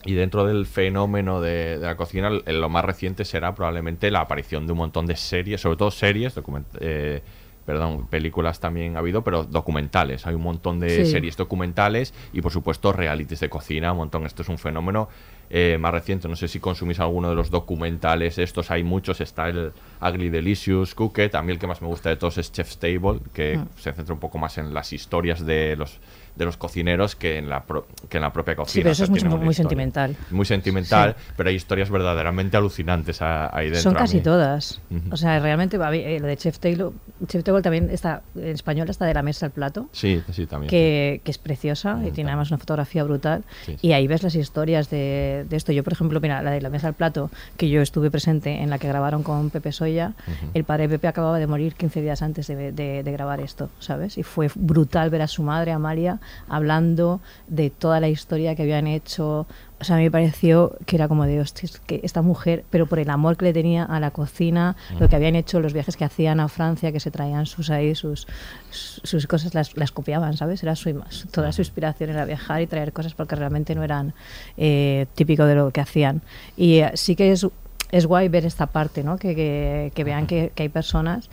Y 0.05 0.13
dentro 0.13 0.45
del 0.45 0.65
fenómeno 0.65 1.41
de, 1.41 1.77
de 1.77 1.85
la 1.85 1.95
cocina, 1.97 2.29
lo 2.29 2.69
más 2.69 2.85
reciente 2.85 3.25
será 3.25 3.53
probablemente 3.53 4.09
la 4.11 4.21
aparición 4.21 4.65
de 4.65 4.71
un 4.71 4.77
montón 4.77 5.05
de 5.07 5.15
series, 5.17 5.59
sobre 5.61 5.75
todo 5.77 5.91
series, 5.91 6.35
document- 6.37 6.63
eh, 6.79 7.21
perdón, 7.69 8.07
películas 8.07 8.59
también 8.59 8.95
ha 8.95 8.99
habido, 8.99 9.23
pero 9.23 9.43
documentales. 9.43 10.25
Hay 10.25 10.33
un 10.33 10.41
montón 10.41 10.79
de 10.79 11.05
Sí. 11.05 11.11
series 11.11 11.37
documentales 11.37 12.15
y, 12.33 12.41
por 12.41 12.51
supuesto, 12.51 12.91
realities 12.91 13.41
de 13.41 13.47
cocina, 13.47 13.91
un 13.91 13.99
montón. 13.99 14.25
Esto 14.25 14.41
es 14.41 14.49
un 14.49 14.57
fenómeno 14.57 15.07
eh, 15.51 15.77
más 15.79 15.91
reciente. 15.91 16.27
No 16.27 16.35
sé 16.35 16.47
si 16.47 16.59
consumís 16.59 16.99
alguno 16.99 17.29
de 17.29 17.35
los 17.35 17.49
documentales 17.51 18.37
estos. 18.39 18.69
Hay 18.71 18.83
muchos. 18.83 19.21
Está 19.21 19.49
el 19.49 19.71
Ugly 20.01 20.29
Delicious 20.29 20.93
Cooked. 20.95 21.35
A 21.35 21.41
mí 21.43 21.51
el 21.51 21.59
que 21.59 21.67
más 21.67 21.81
me 21.83 21.87
gusta 21.87 22.09
de 22.09 22.15
todos 22.17 22.37
es 22.39 22.51
Chef's 22.51 22.77
Table, 22.79 23.19
que 23.33 23.57
Mm. 23.57 23.67
se 23.77 23.93
centra 23.93 24.13
un 24.13 24.19
poco 24.19 24.37
más 24.39 24.57
en 24.57 24.73
las 24.73 24.93
historias 24.93 25.45
de 25.45 25.75
los 25.75 25.99
de 26.39 26.45
los 26.45 26.57
cocineros 26.57 27.15
que 27.15 27.37
en 27.37 27.49
la 27.49 27.63
pro- 27.65 27.85
que 28.09 28.17
en 28.17 28.21
la 28.23 28.31
propia 28.33 28.55
cocina. 28.55 28.71
sí, 28.73 28.79
pero 28.79 28.89
O 28.89 28.93
eso 28.93 29.05
sea, 29.05 29.15
es 29.15 29.23
muy 29.43 29.53
sentimental. 29.53 30.15
muy 30.31 30.45
sentimental, 30.45 31.15
pero 31.37 31.49
hay 31.49 31.55
historias 31.55 31.89
verdaderamente 31.91 32.57
alucinantes 32.57 33.21
ahí 33.21 33.65
dentro. 33.65 33.81
Son 33.81 33.93
casi 33.93 34.21
todas. 34.21 34.81
Ujú. 34.89 35.01
O 35.11 35.17
sea, 35.17 35.37
realmente, 35.39 35.77
eh, 35.77 36.19
lo 36.19 36.27
de 36.27 36.37
Chef 36.37 36.57
Table, 36.59 36.91
Chef 37.27 37.43
Table 37.43 37.61
también 37.61 37.89
está, 37.91 38.21
en 38.35 38.47
español 38.55 38.89
está 38.89 39.05
de 39.05 39.13
la 39.13 39.21
mesa 39.21 39.45
al 39.47 39.51
plato. 39.51 39.89
Sí, 39.91 40.23
sí, 40.31 40.45
también. 40.47 40.69
Que, 40.69 41.21
que 41.23 41.31
es 41.31 41.37
preciosa 41.37 41.89
y 41.91 41.93
Mm, 41.93 41.97
tiene 41.99 42.09
también. 42.09 42.27
además 42.29 42.51
una 42.51 42.57
fotografía 42.57 43.03
brutal. 43.03 43.43
Sí, 43.65 43.75
sí. 43.79 43.87
Y 43.87 43.91
ahí 43.91 44.07
ves 44.07 44.23
las 44.23 44.35
historias 44.35 44.89
de, 44.89 45.45
de 45.49 45.55
esto. 45.57 45.73
Yo, 45.73 45.83
por 45.83 45.91
ejemplo, 45.93 46.21
mira, 46.21 46.41
la 46.41 46.51
de 46.51 46.61
la 46.61 46.69
mesa 46.69 46.87
al 46.87 46.93
plato, 46.93 47.29
que 47.57 47.69
yo 47.69 47.81
estuve 47.81 48.09
presente 48.09 48.61
en 48.63 48.69
la 48.69 48.79
que 48.79 48.87
grabaron 48.87 49.23
con 49.23 49.49
Pepe 49.49 49.73
Soya, 49.73 50.13
Ujú. 50.25 50.51
el 50.53 50.63
padre 50.63 50.87
de 50.87 50.95
Pepe 50.97 51.09
acababa 51.09 51.37
de 51.37 51.47
morir 51.47 51.73
15 51.75 52.01
días 52.01 52.21
antes 52.21 52.47
de, 52.47 52.71
de- 52.71 53.03
de 53.03 53.11
grabar 53.11 53.41
esto, 53.41 53.69
¿sabes? 53.79 54.17
Y 54.17 54.23
fue 54.23 54.49
brutal 54.55 55.09
ver 55.09 55.21
a 55.23 55.27
su 55.27 55.43
madre, 55.43 55.71
Amalia, 55.73 56.19
hablando 56.47 57.21
de 57.47 57.69
toda 57.69 57.99
la 57.99 58.09
historia 58.09 58.55
que 58.55 58.63
habían 58.63 58.87
hecho. 58.87 59.47
O 59.81 59.83
sea, 59.85 59.95
a 59.95 59.99
mí 59.99 60.03
me 60.05 60.11
pareció 60.11 60.75
que 60.85 60.97
era 60.97 61.07
como 61.07 61.25
de, 61.25 61.39
hostia, 61.39 61.65
es 61.65 61.79
que 61.79 62.01
esta 62.03 62.21
mujer, 62.21 62.65
pero 62.69 62.85
por 62.85 62.99
el 62.99 63.09
amor 63.09 63.37
que 63.37 63.45
le 63.45 63.53
tenía 63.53 63.85
a 63.85 63.99
la 64.01 64.11
cocina, 64.11 64.75
lo 64.99 65.07
que 65.07 65.15
habían 65.15 65.35
hecho, 65.35 65.61
los 65.61 65.71
viajes 65.71 65.95
que 65.95 66.03
hacían 66.03 66.41
a 66.41 66.49
Francia, 66.49 66.91
que 66.91 66.99
se 66.99 67.11
traían 67.11 67.45
sus 67.45 67.69
ahí, 67.69 67.95
sus, 67.95 68.27
sus 68.71 69.25
cosas, 69.27 69.53
las, 69.53 69.77
las 69.77 69.91
copiaban, 69.91 70.35
¿sabes? 70.35 70.61
Era 70.63 70.75
su, 70.75 71.01
su- 71.09 71.27
toda 71.29 71.53
su 71.53 71.61
inspiración 71.61 72.09
era 72.09 72.25
viajar 72.25 72.61
y 72.61 72.67
traer 72.67 72.91
cosas 72.91 73.13
porque 73.13 73.35
realmente 73.35 73.73
no 73.73 73.83
eran 73.83 74.13
eh, 74.57 75.05
típico 75.15 75.45
de 75.45 75.55
lo 75.55 75.71
que 75.71 75.79
hacían. 75.79 76.21
Y 76.57 76.79
eh, 76.79 76.91
sí 76.95 77.15
que 77.15 77.31
es, 77.31 77.47
es 77.91 78.05
guay 78.05 78.27
ver 78.27 78.45
esta 78.45 78.67
parte, 78.67 79.01
¿no? 79.03 79.17
Que, 79.17 79.33
que, 79.33 79.93
que 79.95 80.03
vean 80.03 80.27
que, 80.27 80.51
que 80.55 80.63
hay 80.63 80.69
personas 80.69 81.29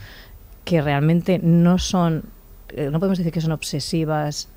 que 0.63 0.81
realmente 0.81 1.37
no 1.43 1.79
son, 1.79 2.23
eh, 2.69 2.89
no 2.91 2.99
podemos 2.99 3.17
decir 3.17 3.33
que 3.33 3.41
son 3.41 3.51
obsesivas 3.51 4.47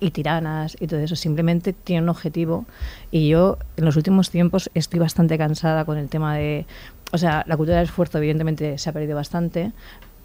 y 0.00 0.10
tiranas 0.10 0.76
y 0.80 0.86
todo 0.86 1.00
eso, 1.00 1.14
simplemente 1.14 1.72
tienen 1.72 2.04
un 2.04 2.10
objetivo 2.10 2.64
y 3.10 3.28
yo 3.28 3.58
en 3.76 3.84
los 3.84 3.96
últimos 3.96 4.30
tiempos 4.30 4.70
estoy 4.74 4.98
bastante 4.98 5.36
cansada 5.38 5.84
con 5.84 5.98
el 5.98 6.08
tema 6.08 6.36
de, 6.36 6.66
o 7.12 7.18
sea, 7.18 7.44
la 7.46 7.56
cultura 7.56 7.76
del 7.76 7.84
esfuerzo 7.84 8.18
evidentemente 8.18 8.78
se 8.78 8.90
ha 8.90 8.92
perdido 8.92 9.14
bastante, 9.14 9.72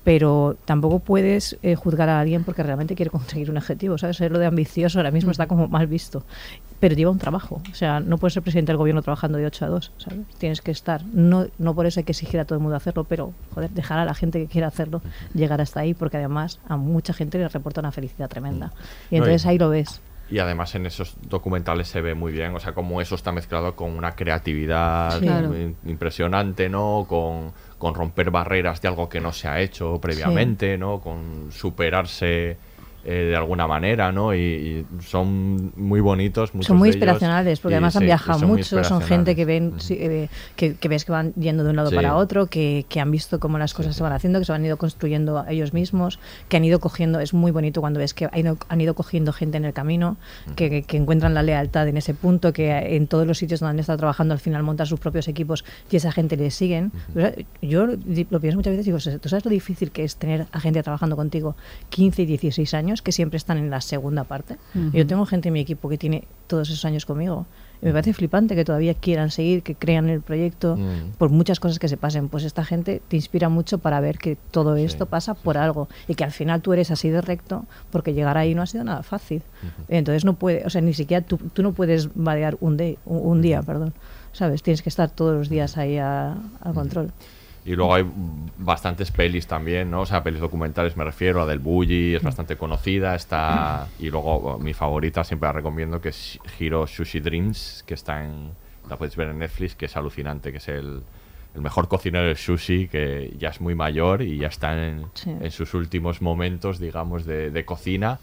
pero 0.06 0.56
tampoco 0.66 1.00
puedes 1.00 1.58
eh, 1.64 1.76
juzgar 1.76 2.08
a 2.08 2.20
alguien 2.22 2.44
porque 2.46 2.64
realmente 2.64 2.96
quiere 2.96 3.10
conseguir 3.12 3.50
un 3.52 3.58
objetivo, 3.58 3.98
¿sabes? 3.98 4.16
Ser 4.18 4.32
lo 4.32 4.40
de 4.40 4.46
ambicioso 4.46 5.00
ahora 5.00 5.10
mismo 5.12 5.32
está 5.32 5.48
como 5.48 5.68
mal 5.68 5.88
visto, 5.88 6.24
pero 6.80 6.96
lleva 6.96 7.12
un 7.12 7.18
trabajo, 7.18 7.62
o 7.72 7.76
sea, 7.76 8.00
no 8.00 8.18
puedes 8.20 8.36
ser 8.36 8.44
presidente 8.44 8.72
del 8.72 8.78
gobierno 8.78 9.02
trabajando 9.02 9.38
de 9.40 9.48
8 9.48 9.66
a 9.66 9.68
2, 9.68 9.92
¿sabes? 9.98 10.20
Tienes 10.38 10.62
que 10.62 10.72
estar, 10.72 11.04
no, 11.12 11.48
no 11.58 11.74
por 11.76 11.88
eso 11.88 12.00
hay 12.00 12.04
que 12.04 12.12
exigir 12.14 12.40
a 12.40 12.46
todo 12.46 12.56
el 12.56 12.62
mundo 12.62 12.78
hacerlo, 12.78 13.04
pero, 13.04 13.34
joder, 13.54 13.72
dejar 13.72 13.98
a 14.00 14.06
la 14.06 14.14
gente 14.14 14.40
que 14.40 14.46
quiera 14.48 14.68
hacerlo 14.68 15.02
llegar 15.34 15.60
hasta 15.60 15.80
ahí, 15.82 15.94
porque 15.96 16.18
además 16.18 16.60
a 16.70 16.78
mucha 16.78 17.12
gente 17.12 17.38
le 17.40 17.48
reporta 17.50 17.82
una 17.82 17.92
felicidad 17.92 18.30
tremenda. 18.30 18.72
Y 19.10 19.18
No, 19.18 19.26
entonces 19.26 19.44
y- 19.46 19.50
ahí 19.50 19.58
lo 19.58 19.70
ves. 19.70 20.02
Y 20.28 20.40
además 20.40 20.74
en 20.74 20.88
esos 20.88 21.16
documentales 21.30 21.88
se 21.88 22.02
ve 22.02 22.16
muy 22.16 22.32
bien, 22.32 22.56
o 22.56 22.60
sea, 22.60 22.74
como 22.74 23.00
eso 23.00 23.14
está 23.14 23.32
mezclado 23.32 23.76
con 23.76 23.92
una 23.92 24.14
creatividad 24.16 25.20
Sí. 25.20 25.26
Claro. 25.26 25.50
muy 25.50 25.76
impresionante, 25.86 26.68
¿no? 26.70 27.06
Con, 27.08 27.52
con 27.86 27.94
romper 27.94 28.32
barreras 28.32 28.82
de 28.82 28.88
algo 28.88 29.08
que 29.08 29.22
no 29.22 29.32
se 29.32 29.48
ha 29.48 29.62
hecho 29.62 30.02
previamente, 30.02 30.76
¿no? 30.76 31.00
Con 31.00 31.52
superarse 31.52 32.58
eh, 33.06 33.28
de 33.30 33.36
alguna 33.36 33.68
manera, 33.68 34.12
¿no? 34.12 34.34
Y, 34.34 34.40
y 34.40 34.86
son 35.04 35.72
muy 35.76 36.02
bonitos, 36.02 36.52
son 36.62 36.78
muy 36.78 36.90
de 36.90 36.96
ellos, 36.96 36.96
inspiracionales 36.96 37.60
porque 37.60 37.74
y 37.74 37.76
además 37.76 37.96
han 37.96 38.02
sí, 38.02 38.06
viajado 38.06 38.40
son 38.40 38.48
mucho, 38.50 38.84
son 38.84 39.02
gente 39.02 39.36
que 39.36 39.46
ven, 39.46 39.74
eh, 39.90 40.28
que, 40.56 40.74
que 40.76 40.88
ves 40.90 41.06
que 41.06 41.12
van 41.12 41.34
yendo 41.36 41.64
de 41.64 41.70
un 41.70 41.76
lado 41.76 41.90
Sí. 41.92 41.96
para 41.96 42.16
otro, 42.16 42.48
que, 42.48 42.86
que 42.90 43.00
han 43.00 43.12
visto 43.12 43.40
cómo 43.40 43.58
las 43.60 43.74
cosas 43.74 43.94
sí. 43.94 43.98
se 43.98 44.04
van 44.04 44.14
haciendo, 44.14 44.40
que 44.40 44.46
se 44.46 44.54
han 44.54 44.66
ido 44.66 44.78
construyendo 44.78 45.38
a 45.40 45.52
ellos 45.52 45.74
mismos, 45.74 46.20
que 46.50 46.58
han 46.58 46.66
ido 46.66 46.80
cogiendo, 46.80 47.20
es 47.20 47.34
muy 47.34 47.52
bonito 47.52 47.80
cuando 47.82 48.00
ves 48.00 48.14
que 48.14 48.26
han 48.26 48.38
ido, 48.40 48.58
han 48.70 48.82
ido 48.82 48.96
cogiendo 48.96 49.32
gente 49.34 49.58
en 49.58 49.66
el 49.66 49.74
camino, 49.74 50.18
que, 50.56 50.70
que- 50.70 50.84
que 50.84 50.98
encuentran 50.98 51.34
la 51.34 51.44
lealtad 51.44 51.88
en 51.88 51.98
ese 51.98 52.14
punto, 52.16 52.54
que 52.54 52.96
en 52.96 53.08
todos 53.08 53.28
los 53.28 53.38
sitios 53.38 53.60
donde 53.60 53.72
han 53.72 53.80
estado 53.80 53.98
trabajando 54.00 54.34
al 54.34 54.40
final 54.40 54.64
montan 54.64 54.88
sus 54.88 55.00
propios 55.00 55.28
equipos 55.28 55.64
y 55.92 55.96
esa 55.98 56.12
gente 56.12 56.38
les 56.38 56.56
siguen. 56.56 56.92
O 57.16 57.20
sea, 57.20 57.34
yo 57.62 57.86
lo 57.86 58.40
pienso 58.40 58.58
muchas 58.58 58.72
veces 58.72 58.88
y 58.88 58.92
digo, 58.92 59.20
¿tú 59.20 59.30
sabes 59.30 59.46
lo 59.46 59.52
difícil 59.52 59.92
que 59.92 60.04
es 60.04 60.16
tener 60.18 60.48
a 60.52 60.60
gente 60.60 60.82
trabajando 60.82 61.16
contigo 61.16 61.56
15 61.90 62.24
y 62.24 62.26
16 62.26 62.74
años 62.74 62.95
que 63.02 63.12
siempre 63.12 63.38
están 63.38 63.58
en 63.58 63.70
la 63.70 63.82
segunda 63.82 64.24
parte? 64.24 64.58
Yo 64.94 65.06
tengo 65.08 65.26
gente 65.26 65.50
en 65.50 65.54
mi 65.54 65.60
equipo 65.62 65.90
que 65.90 65.98
tiene 65.98 66.28
todos 66.48 66.70
esos 66.70 66.84
años 66.86 67.06
conmigo. 67.06 67.46
Y 67.82 67.88
me 67.88 67.92
parece 67.92 68.14
flipante 68.14 68.56
que 68.56 68.64
todavía 68.64 68.94
quieran 68.94 69.30
seguir, 69.32 69.62
que 69.62 69.76
crean 69.76 70.10
el 70.10 70.22
proyecto, 70.22 70.78
Mm. 70.78 71.12
por 71.18 71.30
muchas 71.30 71.60
cosas 71.60 71.78
que 71.78 71.88
se 71.90 71.98
pasen. 71.98 72.30
Pues 72.30 72.44
esta 72.46 72.64
gente 72.64 73.02
te 73.08 73.16
inspira 73.18 73.50
mucho 73.50 73.78
para 73.80 74.00
ver 74.00 74.18
que 74.18 74.38
todo 74.52 74.76
Sí, 74.78 74.84
esto 74.84 75.06
pasa 75.08 75.34
por 75.34 75.58
algo 75.58 75.90
y 76.08 76.16
que 76.16 76.24
al 76.24 76.32
final 76.32 76.62
tú 76.62 76.72
eres 76.74 76.90
así 76.92 77.10
de 77.10 77.22
recto 77.22 77.66
porque 77.92 78.14
llegar 78.14 78.38
ahí 78.38 78.56
no 78.56 78.62
ha 78.62 78.66
sido 78.68 78.84
nada 78.86 79.04
fácil. 79.04 79.42
Entonces 79.90 80.24
no 80.26 80.36
puede, 80.36 80.66
o 80.66 80.70
sea, 80.70 80.82
ni 80.82 80.94
siquiera 80.94 81.26
tú, 81.26 81.38
tú 81.38 81.64
no 81.64 81.74
puedes 81.74 82.10
vadear 82.16 82.58
un, 82.62 82.78
de- 82.78 82.98
un, 83.06 83.20
un 83.28 83.42
día, 83.42 83.62
perdón. 83.62 83.94
¿Sabes? 84.32 84.64
Tienes 84.64 84.82
que 84.82 84.90
estar 84.90 85.10
todos 85.12 85.34
los 85.38 85.50
días 85.50 85.78
ahí 85.78 85.98
a, 85.98 86.34
a 86.62 86.74
control. 86.74 87.12
Y 87.66 87.76
luego 87.76 87.96
hay 87.96 88.06
bastantes 88.60 89.10
pelis 89.12 89.48
también, 89.48 89.90
¿no? 89.90 90.02
O 90.02 90.06
sea, 90.06 90.22
pelis 90.24 90.40
documentales 90.40 90.96
me 90.96 91.04
refiero, 91.04 91.42
a 91.42 91.46
del 91.48 91.58
Bully, 91.60 92.14
es 92.16 92.22
bastante 92.22 92.58
conocida, 92.58 93.16
está... 93.16 93.88
Y 94.00 94.12
luego 94.12 94.60
mi 94.60 94.74
favorita, 94.74 95.24
siempre 95.24 95.48
la 95.48 95.54
recomiendo, 95.54 96.00
que 96.00 96.10
es 96.10 96.40
Hiro 96.60 96.86
Sushi 96.86 97.20
Dreams, 97.20 97.84
que 97.88 97.96
está 97.96 98.24
en... 98.24 98.52
La 98.88 98.98
puedes 98.98 99.16
ver 99.16 99.30
en 99.30 99.40
Netflix, 99.40 99.74
que 99.76 99.86
es 99.86 99.98
alucinante, 99.98 100.52
que 100.52 100.60
es 100.60 100.68
el, 100.68 101.02
el 101.56 101.62
mejor 101.62 101.88
cocinero 101.88 102.28
de 102.28 102.36
sushi, 102.36 102.88
que 102.88 103.34
ya 103.40 103.50
es 103.50 103.60
muy 103.60 103.74
mayor 103.74 104.22
y 104.22 104.38
ya 104.38 104.48
está 104.48 104.88
en, 104.88 105.06
Sí. 105.16 105.32
en 105.32 105.50
sus 105.50 105.74
últimos 105.74 106.22
momentos, 106.22 106.78
digamos, 106.78 107.26
de, 107.26 107.50
de 107.50 107.66
cocina 107.66 108.20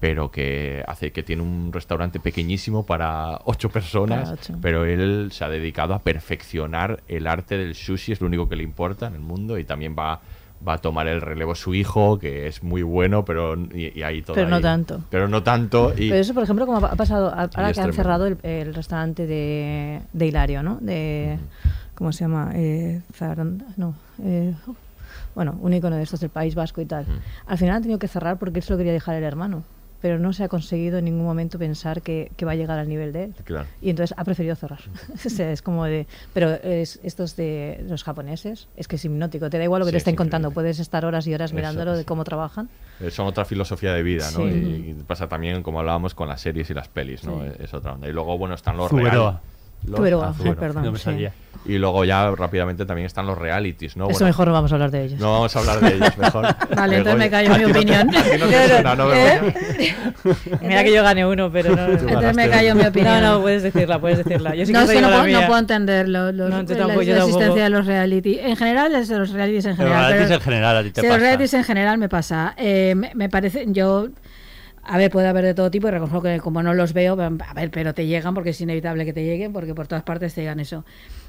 pero 0.00 0.30
que 0.30 0.84
hace 0.86 1.10
que 1.10 1.22
tiene 1.22 1.42
un 1.42 1.72
restaurante 1.72 2.20
pequeñísimo 2.20 2.86
para 2.86 3.40
ocho 3.44 3.68
personas, 3.68 4.30
Para 4.30 4.32
ocho. 4.40 4.54
pero 4.62 4.84
él 4.84 5.30
se 5.32 5.44
ha 5.44 5.48
dedicado 5.48 5.94
a 5.94 5.98
perfeccionar 6.00 7.02
el 7.08 7.26
arte 7.26 7.58
del 7.58 7.74
sushi, 7.74 8.12
es 8.12 8.20
lo 8.20 8.26
único 8.28 8.48
que 8.48 8.56
le 8.56 8.62
importa 8.62 9.06
en 9.08 9.14
el 9.14 9.20
mundo 9.20 9.58
y 9.58 9.64
también 9.64 9.94
va 9.98 10.20
va 10.66 10.72
a 10.72 10.78
tomar 10.78 11.06
el 11.06 11.20
relevo 11.20 11.54
su 11.54 11.72
hijo, 11.72 12.18
que 12.18 12.48
es 12.48 12.64
muy 12.64 12.82
bueno, 12.82 13.24
pero 13.24 13.54
y, 13.56 13.96
y 13.96 14.02
ahí 14.02 14.22
todo 14.22 14.34
Pero 14.34 14.48
no 14.48 14.56
ahí- 14.56 14.62
tanto. 14.62 15.00
Pero 15.08 15.28
no 15.28 15.40
tanto 15.44 15.92
y 15.96 16.08
Pero 16.08 16.20
eso, 16.20 16.34
por 16.34 16.42
ejemplo, 16.42 16.66
como 16.66 16.78
ha 16.84 16.96
pasado 16.96 17.28
ahora 17.32 17.72
que 17.72 17.80
han 17.80 17.92
cerrado 17.92 18.26
el, 18.26 18.38
el 18.42 18.74
restaurante 18.74 19.28
de, 19.28 20.00
de 20.12 20.26
Hilario, 20.26 20.64
¿no? 20.64 20.78
De, 20.80 21.38
¿Cómo 21.94 22.10
se 22.12 22.24
llama? 22.24 22.50
Eh, 22.54 23.00
Zaranda- 23.16 23.66
no. 23.76 23.94
eh, 24.20 24.52
uf. 24.66 24.76
bueno, 25.36 25.56
un 25.60 25.74
icono 25.74 25.94
de 25.94 26.02
estos 26.02 26.18
del 26.18 26.30
País 26.30 26.56
Vasco 26.56 26.80
y 26.80 26.86
tal. 26.86 27.06
Al 27.46 27.56
final 27.56 27.76
han 27.76 27.82
tenido 27.82 28.00
que 28.00 28.08
cerrar 28.08 28.36
porque 28.40 28.58
él 28.58 28.64
se 28.64 28.72
lo 28.72 28.78
quería 28.78 28.92
dejar 28.92 29.14
el 29.14 29.22
hermano. 29.22 29.62
Pero 30.00 30.18
no 30.18 30.32
se 30.32 30.44
ha 30.44 30.48
conseguido 30.48 30.98
en 30.98 31.06
ningún 31.06 31.24
momento 31.24 31.58
pensar 31.58 32.02
que, 32.02 32.30
que 32.36 32.44
va 32.44 32.52
a 32.52 32.54
llegar 32.54 32.78
al 32.78 32.88
nivel 32.88 33.12
de 33.12 33.24
él. 33.24 33.34
Claro. 33.44 33.66
Y 33.82 33.90
entonces 33.90 34.14
ha 34.16 34.24
preferido 34.24 34.54
cerrar. 34.54 34.78
o 35.26 35.28
sea, 35.28 35.50
es 35.50 35.60
como 35.60 35.84
de. 35.86 36.06
Pero 36.32 36.50
es, 36.54 37.00
estos 37.02 37.34
de 37.36 37.84
los 37.88 38.04
japoneses, 38.04 38.68
es 38.76 38.86
que 38.86 38.96
es 38.96 39.04
hipnótico. 39.04 39.50
Te 39.50 39.58
da 39.58 39.64
igual 39.64 39.80
lo 39.80 39.86
que 39.86 39.90
Sí, 39.90 39.94
te 39.94 39.98
estén 39.98 40.12
sí, 40.14 40.18
contando. 40.18 40.50
Puedes 40.52 40.78
estar 40.78 41.04
horas 41.04 41.26
y 41.26 41.34
horas 41.34 41.50
Eso, 41.50 41.56
mirándolo 41.56 41.96
de 41.96 42.04
cómo 42.04 42.24
trabajan. 42.24 42.68
Son 43.10 43.26
otra 43.26 43.44
filosofía 43.44 43.92
de 43.92 44.02
vida, 44.02 44.30
¿no? 44.32 44.38
Sí. 44.38 44.44
Y, 44.44 44.90
y 44.90 44.94
pasa 45.06 45.28
también, 45.28 45.62
como 45.62 45.80
hablábamos, 45.80 46.14
con 46.14 46.28
las 46.28 46.40
series 46.40 46.70
y 46.70 46.74
las 46.74 46.88
pelis, 46.88 47.24
¿no? 47.24 47.42
Sí. 47.42 47.50
Es 47.60 47.74
otra 47.74 47.92
onda. 47.94 48.08
Y 48.08 48.12
luego, 48.12 48.38
bueno, 48.38 48.54
están 48.54 48.76
los 48.76 48.90
real- 48.92 49.40
los- 49.86 49.96
Zuberoa. 49.96 50.34
perdón, 50.58 50.84
No 50.84 50.92
me 50.92 50.98
sí. 50.98 51.04
salía. 51.04 51.32
Y 51.66 51.76
luego 51.76 52.02
ya 52.04 52.30
rápidamente 52.30 52.86
también 52.86 53.04
están 53.06 53.26
los 53.26 53.36
realities, 53.36 53.94
¿no? 53.96 54.04
Eso 54.04 54.12
Bueno, 54.20 54.26
mejor 54.28 54.46
no 54.46 54.52
vamos 54.54 54.72
a 54.72 54.76
hablar 54.76 54.90
de 54.90 55.04
ellos. 55.04 55.20
No 55.20 55.32
vamos 55.32 55.54
a 55.54 55.58
hablar 55.58 55.80
de 55.80 55.94
ellos, 55.96 56.16
mejor. 56.16 56.46
Vale, 56.76 56.96
entonces 56.98 57.18
me 57.18 57.28
callo 57.30 57.58
mi 57.58 57.64
opinión. 57.64 58.08
a 58.16 58.22
ti 58.22 58.30
no 58.38 58.46
te 58.46 58.52
Claro, 58.52 58.68
suena, 58.68 58.94
¿no, 58.94 59.12
¿eh? 59.12 59.54
Mira 60.62 60.84
que 60.84 60.94
yo 60.94 61.02
gané 61.02 61.26
uno, 61.26 61.50
pero 61.52 61.74
no. 61.76 61.86
Entonces 61.92 62.34
me 62.36 62.48
callo 62.48 62.74
mi 62.74 62.86
opinión. 62.86 63.20
No, 63.20 63.34
no, 63.34 63.42
puedes 63.42 63.62
decirla, 63.64 64.00
puedes 64.00 64.18
decirla. 64.18 64.54
Yo 64.54 64.64
sí 64.64 64.72
no, 64.72 64.78
que 64.80 64.84
es 64.84 64.90
que 64.92 64.96
digo 64.98 65.10
no, 65.10 65.16
la 65.16 65.22
puedo, 65.24 65.40
no 65.40 65.46
puedo 65.46 65.58
entender 65.60 66.08
lo- 66.08 66.32
los- 66.32 66.48
No, 66.50 66.62
la, 66.62 66.86
la 66.86 66.94
existencia 66.94 67.64
de 67.64 67.70
los 67.70 67.86
reality. 67.86 68.38
En 68.38 68.56
general, 68.56 68.94
es 68.94 69.08
de 69.08 69.18
los 69.18 69.30
realities 69.30 69.66
en 69.66 69.76
Pero 69.76 69.88
general. 69.90 70.12
realities 70.12 70.28
pero- 70.28 70.38
en 70.38 70.44
general 70.44 70.76
a 70.76 70.82
ti 70.84 70.90
te 70.90 71.00
sí, 71.00 71.06
los 71.06 71.14
pasa. 71.16 71.20
realities 71.26 71.54
en 71.54 71.64
general 71.64 71.98
me 71.98 72.08
pasa. 72.08 72.54
Eh, 72.56 72.94
me, 72.96 73.12
me 73.14 73.28
parece, 73.28 73.64
yo, 73.68 74.08
a 74.90 74.96
ver, 74.98 75.10
puede 75.10 75.28
haber 75.28 75.44
de 75.44 75.54
todo 75.54 75.70
tipo 75.70 75.86
y 75.88 75.90
reconozco 75.90 76.22
que 76.22 76.40
como 76.40 76.62
no 76.62 76.72
los 76.74 76.92
veo, 76.94 77.12
a 77.20 77.54
ver, 77.54 77.70
pero 77.70 77.92
te 77.94 78.06
llegan 78.06 78.34
porque 78.34 78.50
es 78.50 78.60
inevitable 78.60 79.04
que 79.04 79.12
te 79.12 79.22
lleguen 79.24 79.52
porque 79.52 79.74
por 79.74 79.86
todas 79.86 80.02
partes 80.02 80.34
te 80.34 80.40
llegan 80.40 80.60
eso. 80.60 80.84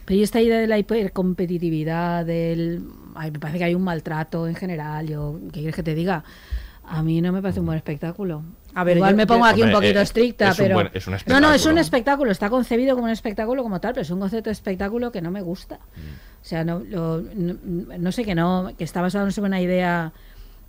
Pero 0.05 0.19
y 0.19 0.23
esta 0.23 0.41
idea 0.41 0.59
de 0.59 0.67
la 0.67 0.77
hipercompetitividad, 0.77 2.25
del, 2.25 2.83
ay, 3.15 3.31
me 3.31 3.39
parece 3.39 3.59
que 3.59 3.63
hay 3.65 3.75
un 3.75 3.83
maltrato 3.83 4.47
en 4.47 4.55
general, 4.55 5.07
yo, 5.07 5.39
¿qué 5.51 5.59
quieres 5.59 5.75
que 5.75 5.83
te 5.83 5.93
diga? 5.95 6.23
A 6.91 7.03
mí 7.03 7.21
no 7.21 7.31
me 7.31 7.41
parece 7.41 7.59
un 7.59 7.67
buen 7.67 7.77
espectáculo. 7.77 8.41
A 8.73 8.83
ver, 8.83 8.97
Igual 8.97 9.11
yo- 9.11 9.17
me 9.17 9.27
pongo 9.27 9.45
aquí 9.45 9.61
un 9.61 9.71
poquito 9.71 9.99
eh, 9.99 10.03
estricta, 10.03 10.49
es 10.49 10.59
un 10.59 10.65
pero... 10.65 10.75
buen- 10.75 10.89
es 10.93 11.05
un 11.07 11.13
no, 11.27 11.39
no, 11.39 11.53
es 11.53 11.65
un 11.65 11.77
espectáculo. 11.77 11.81
espectáculo, 11.81 12.31
está 12.31 12.49
concebido 12.49 12.95
como 12.95 13.05
un 13.05 13.11
espectáculo 13.11 13.61
como 13.61 13.79
tal, 13.79 13.93
pero 13.93 14.01
es 14.01 14.09
un 14.09 14.19
concepto 14.19 14.49
de 14.49 14.53
espectáculo 14.53 15.11
que 15.11 15.21
no 15.21 15.29
me 15.29 15.41
gusta. 15.41 15.75
Mm. 15.75 16.41
O 16.41 16.45
sea, 16.45 16.63
no, 16.63 16.79
lo- 16.79 17.21
no, 17.21 17.55
no 17.99 18.11
sé 18.11 18.23
que 18.25 18.33
no, 18.33 18.71
que 18.77 18.83
está 18.83 19.01
basado 19.01 19.27
en 19.27 19.43
una 19.43 19.61
idea, 19.61 20.13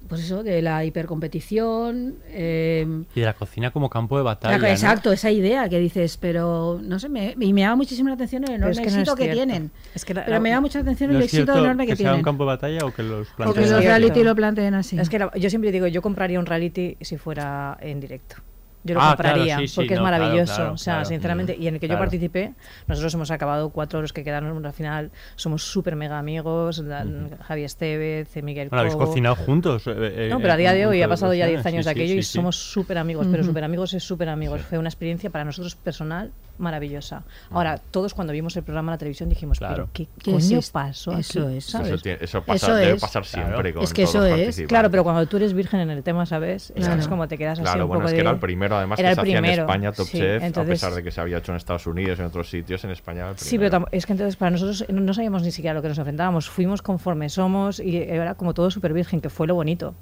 pues 0.09 0.23
eso, 0.23 0.43
de 0.43 0.61
la 0.63 0.85
hipercompetición. 0.85 2.17
eh, 2.29 2.87
Y 3.15 3.21
de 3.21 3.27
la 3.27 3.35
cocina 3.35 3.71
como 3.71 3.89
campo 3.89 4.17
de 4.17 4.25
batalla. 4.25 4.71
exacto, 4.71 5.13
esa 5.13 5.31
idea 5.31 5.69
que 5.69 5.79
dices, 5.79 6.17
pero 6.17 6.81
no 6.83 6.99
sé, 6.99 7.09
me, 7.09 7.37
y 7.39 7.53
me 7.53 7.61
llama 7.63 7.77
muchísimo 7.77 8.09
la 8.09 8.15
atención 8.17 8.45
el 8.45 8.55
enorme 8.55 8.71
es 8.73 8.79
que 8.81 8.85
no 8.91 8.91
éxito 9.01 9.13
es 9.13 9.19
que 9.29 9.33
tienen. 9.33 9.71
Es 9.95 10.05
que 10.05 10.15
la- 10.15 10.25
pero 10.25 10.41
me 10.41 10.49
llama 10.51 10.63
mucha 10.63 10.81
atención 10.81 11.11
¿No 11.13 11.19
el 11.19 11.25
éxito 11.25 11.57
enorme 11.57 11.87
que, 11.87 11.93
que 11.93 11.97
sea 12.03 12.15
un 12.15 12.23
campo 12.23 12.45
de 12.45 12.49
batalla 12.49 12.85
o 12.85 12.93
que 12.93 13.03
los 13.03 13.29
O 13.39 13.53
que 13.53 13.61
los 13.61 13.85
reality 13.85 14.25
lo 14.25 14.35
planteen 14.35 14.75
así. 14.75 14.99
Es 14.99 15.09
que 15.09 15.19
la- 15.19 15.33
yo 15.37 15.49
siempre 15.51 15.71
digo, 15.73 15.87
yo 15.87 16.03
compraría 16.03 16.39
un 16.41 16.47
reality 16.47 16.97
si 17.01 17.17
fuera 17.17 17.77
en 17.81 18.01
directo. 18.01 18.37
Yo 18.83 18.95
lo 18.95 19.01
Ah, 19.03 19.15
claro, 19.15 19.35
compraría 19.37 19.59
sí, 19.59 19.69
sí, 19.69 19.75
porque 19.77 19.93
es 19.95 19.99
no, 20.01 20.05
maravilloso. 20.05 20.55
claro, 20.55 20.73
o 20.73 20.77
sea, 20.79 21.05
sinceramente, 21.05 21.55
y 21.59 21.67
en 21.67 21.75
el 21.75 21.81
que 21.81 21.87
yo 21.89 21.99
participé, 21.99 22.55
nosotros 22.87 23.13
hemos 23.13 23.31
acabado 23.31 23.69
cuatro 23.71 24.01
los 24.01 24.13
que 24.15 24.25
quedaron 24.25 24.65
al 24.65 24.73
final. 24.73 25.11
Somos 25.37 25.63
súper 25.65 25.97
mega 25.97 26.19
amigos. 26.19 26.79
la- 26.79 27.05
Javi 27.47 27.65
Estevez, 27.65 28.35
Miguel 28.43 28.69
Bueno, 28.71 28.81
habéis 28.81 28.97
cocinado 28.97 29.37
juntos. 29.37 29.87
eh, 29.87 29.93
eh, 29.97 30.29
No, 30.31 30.41
pero 30.41 30.55
a 30.55 30.57
día 30.57 30.73
de 30.73 30.87
hoy 30.87 31.03
ha 31.03 31.09
pasado 31.09 31.35
ya 31.35 31.47
10 31.47 31.63
producciones. 31.63 31.67
años 31.75 31.85
Sí, 31.85 31.89
de 31.89 31.91
aquello 31.91 32.21
y 32.21 32.23
somos 32.23 32.57
súper 32.57 32.97
amigos, 32.99 33.27
pero 33.31 33.45
súper 33.45 33.65
amigos 33.65 33.93
es 33.93 34.03
súper 34.03 34.29
amigos. 34.31 34.63
Fue 34.63 34.79
una 34.79 34.89
experiencia 34.89 35.29
para 35.31 35.45
nosotros 35.45 35.75
personal 35.77 36.33
maravillosa. 36.61 37.23
Ahora, 37.51 37.79
todos 37.91 38.15
cuando 38.15 38.33
vimos 38.33 38.57
el 38.57 38.63
programa 38.63 38.93
en 38.93 38.95
la 38.95 38.99
televisión 38.99 39.29
dijimos, 39.29 39.59
Claro. 39.59 39.75
pero 39.75 39.89
¿qué 39.93 40.09
¿Qué 40.23 40.33
coño 40.33 40.59
es 40.59 40.71
pasó 40.71 41.13
Eso 41.19 41.49
es. 41.49 41.65
¿sabes? 41.65 41.89
Eso, 41.89 41.99
tiene- 42.03 42.19
eso 42.21 42.43
pasa- 42.43 42.67
Eso 42.67 42.75
debe 42.77 42.93
es. 42.93 43.01
pasar 43.01 43.25
siempre 43.25 43.55
Claro. 43.55 43.75
con 43.75 43.83
Es 43.85 43.93
que 43.93 44.05
todos 44.05 44.15
eso 44.27 44.37
es. 44.37 44.63
Claro, 44.69 44.91
pero 44.91 45.03
cuando 45.03 45.27
tú 45.27 45.37
eres 45.39 45.53
virgen 45.55 45.81
en 45.81 45.91
el 45.91 46.03
tema, 46.03 46.27
¿sabes? 46.27 46.71
Es, 46.77 46.85
Claro. 46.87 47.01
es 47.01 47.09
como 47.09 47.27
te 47.29 47.37
quedas 47.39 47.59
así 47.59 47.63
Claro, 47.63 47.85
un 47.85 47.89
bueno, 47.89 48.01
poco 48.03 48.09
es 48.09 48.13
que 48.13 48.17
de- 48.17 48.21
era 48.23 48.31
el 48.31 48.39
primero, 48.39 48.77
además, 48.77 48.99
Era 48.99 49.09
que 49.09 49.11
el 49.11 49.15
se 49.17 49.21
hacía 49.23 49.37
en 49.39 49.43
primero, 49.45 49.63
España 49.63 49.93
Top 49.93 50.07
sí, 50.07 50.19
Chef, 50.19 50.43
a 50.43 50.47
entonces- 50.47 50.71
pesar 50.81 50.95
de 50.95 51.03
que 51.03 51.11
se 51.11 51.21
había 51.21 51.39
hecho 51.39 51.53
en 51.53 51.57
Estados 51.57 51.87
Unidos 51.87 52.19
en 52.21 52.27
otros 52.27 52.49
sitios, 52.51 52.85
en 52.85 52.91
España 52.91 53.21
era 53.21 53.31
el 53.31 53.39
Sí, 53.39 53.59
pero 53.59 53.87
es 53.91 54.07
que 54.07 54.13
entonces 54.13 54.37
para 54.37 54.51
nosotros 54.51 54.85
no 54.89 55.15
sabíamos 55.15 55.43
ni 55.43 55.51
siquiera 55.51 55.73
a 55.73 55.75
lo 55.75 55.83
que 55.83 55.89
nos 55.89 55.99
enfrentábamos. 55.99 56.49
Fuimos 56.51 56.83
conforme 56.83 57.29
somos 57.29 57.81
y 57.81 57.97
era 57.97 58.35
como 58.35 58.55
todo 58.55 58.71
súper 58.71 58.93
virgen, 58.93 59.21
que 59.21 59.31
fue 59.31 59.47
lo 59.47 59.55
bonito. 59.55 59.95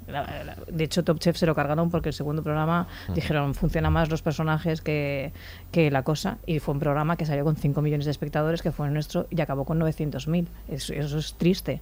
De 0.67 0.83
hecho, 0.83 1.03
Top 1.03 1.19
Chef 1.19 1.37
se 1.37 1.45
lo 1.45 1.55
cargaron 1.55 1.89
porque 1.89 2.09
el 2.09 2.13
segundo 2.13 2.43
programa 2.43 2.87
dijeron 3.13 3.53
funciona 3.55 3.89
más 3.89 4.09
los 4.09 4.21
personajes 4.21 4.81
que, 4.81 5.31
que 5.71 5.91
la 5.91 6.03
cosa. 6.03 6.37
Y 6.45 6.59
fue 6.59 6.73
un 6.73 6.79
programa 6.79 7.15
que 7.17 7.25
salió 7.25 7.43
con 7.43 7.55
5 7.55 7.81
millones 7.81 8.05
de 8.05 8.11
espectadores, 8.11 8.61
que 8.61 8.71
fue 8.71 8.89
nuestro, 8.89 9.27
y 9.29 9.39
acabó 9.41 9.65
con 9.65 9.79
900.000. 9.79 10.47
Eso, 10.69 10.93
eso 10.93 11.17
es 11.19 11.33
triste. 11.35 11.81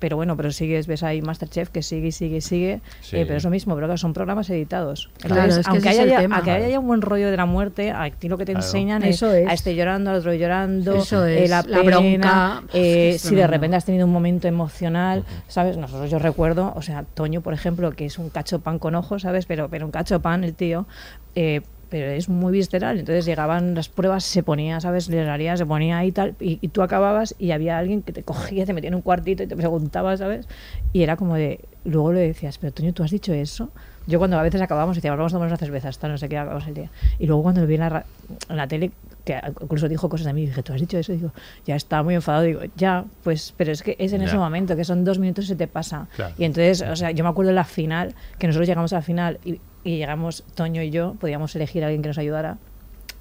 Pero 0.00 0.14
bueno, 0.14 0.36
pero 0.36 0.52
sigues, 0.52 0.86
ves 0.86 1.02
ahí 1.02 1.20
Masterchef 1.22 1.70
que 1.70 1.82
sigue 1.82 2.06
y 2.06 2.12
sigue 2.12 2.36
y 2.36 2.40
sigue, 2.40 2.80
Sí. 3.00 3.16
eh, 3.16 3.24
pero 3.26 3.38
es 3.38 3.42
lo 3.42 3.50
mismo, 3.50 3.74
pero 3.74 3.96
son 3.96 4.12
programas 4.12 4.48
editados. 4.48 5.10
Claro, 5.18 5.34
Entonces, 5.42 5.58
es 5.58 5.64
que 5.66 5.70
aunque, 5.72 5.88
es 5.90 5.98
haya, 5.98 6.18
tema. 6.20 6.36
aunque 6.36 6.50
haya 6.52 6.68
ya 6.68 6.78
un 6.78 6.86
buen 6.86 7.02
rollo 7.02 7.28
de 7.32 7.36
la 7.36 7.46
muerte, 7.46 7.90
a 7.90 8.08
ti 8.12 8.28
lo 8.28 8.38
que 8.38 8.44
te 8.44 8.52
Claro. 8.52 8.64
enseñan 8.64 9.02
es, 9.02 9.16
Eso 9.16 9.32
es. 9.32 9.48
a 9.48 9.52
este 9.54 9.74
llorando, 9.74 10.10
al 10.12 10.18
otro 10.18 10.32
llorando, 10.34 10.94
Eso 10.98 11.26
eh, 11.26 11.42
es, 11.42 11.50
la, 11.50 11.64
la 11.66 11.80
pena, 11.82 11.90
bronca. 11.98 12.62
eh, 12.74 13.10
Es 13.16 13.22
si 13.22 13.34
de 13.34 13.48
repente 13.48 13.76
has 13.76 13.84
tenido 13.86 14.06
un 14.06 14.12
momento 14.12 14.46
emocional, 14.46 15.24
¿sabes? 15.48 15.76
Nosotros 15.76 16.08
yo 16.12 16.20
recuerdo, 16.20 16.72
o 16.76 16.82
sea, 16.82 17.02
Toño, 17.02 17.40
por 17.40 17.52
ejemplo, 17.52 17.90
que 17.90 18.06
es 18.06 18.20
un 18.20 18.30
cacho 18.30 18.60
pan 18.60 18.78
con 18.78 18.94
ojos, 18.94 19.22
¿sabes? 19.22 19.46
Pero, 19.46 19.68
pero 19.68 19.84
un 19.84 19.90
cacho 19.90 20.20
pan, 20.22 20.44
el 20.44 20.54
tío, 20.54 20.86
eh, 21.34 21.62
pero 21.88 22.06
es 22.10 22.28
muy 22.28 22.52
visceral. 22.52 22.98
Entonces 22.98 23.24
llegaban 23.24 23.74
las 23.74 23.88
pruebas, 23.88 24.24
se 24.24 24.42
ponía, 24.42 24.80
¿sabes? 24.80 25.08
Le 25.08 25.28
haría, 25.28 25.56
se 25.56 25.64
ponía 25.66 25.98
ahí 25.98 26.08
y 26.08 26.12
tal, 26.12 26.34
y, 26.40 26.58
y 26.60 26.68
tú 26.68 26.82
acababas 26.82 27.34
y 27.38 27.50
había 27.52 27.78
alguien 27.78 28.02
que 28.02 28.12
te 28.12 28.22
cogía, 28.22 28.66
te 28.66 28.72
metía 28.72 28.88
en 28.88 28.94
un 28.94 29.02
cuartito 29.02 29.42
y 29.42 29.46
te 29.46 29.56
preguntaba, 29.56 30.16
¿sabes? 30.16 30.46
Y 30.92 31.02
era 31.02 31.16
como 31.16 31.34
de, 31.36 31.60
luego 31.84 32.12
le 32.12 32.20
decías, 32.20 32.58
pero 32.58 32.72
Toño, 32.72 32.92
¿tú 32.92 33.02
has 33.02 33.10
dicho 33.10 33.32
eso? 33.32 33.70
Yo 34.06 34.18
cuando 34.18 34.38
a 34.38 34.42
veces 34.42 34.60
acabábamos 34.62 34.96
decía, 34.96 35.14
vamos 35.14 35.32
a 35.32 35.36
tomar 35.36 35.48
unas 35.48 35.60
cervezas, 35.60 35.90
hasta 35.90 36.08
no 36.08 36.16
sé 36.16 36.30
qué, 36.30 36.38
acabamos 36.38 36.66
el 36.66 36.72
día. 36.74 36.90
Y 37.18 37.26
luego 37.26 37.42
cuando 37.42 37.60
lo 37.60 37.66
vi 37.66 37.74
en 37.74 37.80
la, 37.80 37.88
ra- 37.90 38.06
en 38.48 38.56
la 38.56 38.66
tele, 38.66 38.90
que 39.26 39.38
incluso 39.60 39.86
dijo 39.86 40.08
cosas 40.08 40.26
de 40.28 40.32
mí, 40.32 40.46
dije, 40.46 40.62
¿tú 40.62 40.72
has 40.72 40.80
dicho 40.80 40.96
eso? 40.96 41.12
digo, 41.12 41.32
ya 41.66 41.76
estaba 41.76 42.02
muy 42.02 42.14
enfadado, 42.14 42.44
digo, 42.44 42.60
ya, 42.74 43.04
pues, 43.22 43.52
pero 43.58 43.70
es 43.70 43.82
que 43.82 43.96
es 43.98 44.14
en 44.14 44.22
Ya. 44.22 44.26
ese 44.28 44.38
momento, 44.38 44.76
que 44.76 44.84
son 44.84 45.04
dos 45.04 45.18
minutos 45.18 45.44
y 45.44 45.48
se 45.48 45.56
te 45.56 45.66
pasa. 45.66 46.08
Claro. 46.16 46.34
Y 46.38 46.44
entonces, 46.44 46.80
o 46.88 46.96
sea, 46.96 47.10
yo 47.10 47.22
me 47.22 47.28
acuerdo 47.28 47.48
de 47.50 47.54
la 47.56 47.64
final, 47.64 48.14
que 48.38 48.46
nosotros 48.46 48.66
llegamos 48.66 48.94
a 48.94 48.96
la 48.96 49.02
final 49.02 49.38
y, 49.44 49.60
y 49.84 49.96
llegamos, 49.96 50.44
Toño 50.54 50.82
y 50.82 50.90
yo, 50.90 51.14
podíamos 51.14 51.54
elegir 51.56 51.82
a 51.82 51.86
alguien 51.86 52.02
que 52.02 52.08
nos 52.08 52.18
ayudara. 52.18 52.58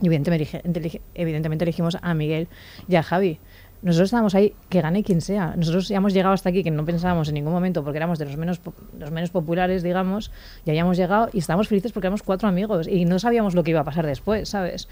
Y 0.01 0.07
evidentemente, 0.07 1.01
evidentemente 1.15 1.65
elegimos 1.65 1.97
a 2.01 2.13
Miguel 2.13 2.47
y 2.87 2.95
a 2.95 3.03
Javi. 3.03 3.39
Nosotros 3.81 4.07
estábamos 4.07 4.33
ahí, 4.33 4.53
que 4.69 4.81
gane 4.81 5.03
quien 5.03 5.21
sea. 5.21 5.53
Nosotros 5.55 5.87
ya 5.87 5.97
hemos 5.97 6.13
llegado 6.13 6.33
hasta 6.33 6.49
aquí, 6.49 6.63
que 6.63 6.71
no 6.71 6.83
pensábamos 6.83 7.27
en 7.27 7.35
ningún 7.35 7.53
momento, 7.53 7.83
porque 7.83 7.97
éramos 7.97 8.17
de 8.17 8.25
los 8.25 8.37
menos, 8.37 8.59
los 8.97 9.11
menos 9.11 9.29
populares, 9.29 9.83
digamos, 9.83 10.31
y 10.65 10.71
habíamos 10.71 10.97
llegado 10.97 11.29
y 11.31 11.39
estábamos 11.39 11.67
felices 11.67 11.91
porque 11.91 12.07
éramos 12.07 12.23
cuatro 12.23 12.49
amigos 12.49 12.87
y 12.87 13.05
no 13.05 13.19
sabíamos 13.19 13.53
lo 13.53 13.63
que 13.63 13.71
iba 13.71 13.81
a 13.81 13.83
pasar 13.83 14.05
después, 14.05 14.49
¿sabes? 14.49 14.87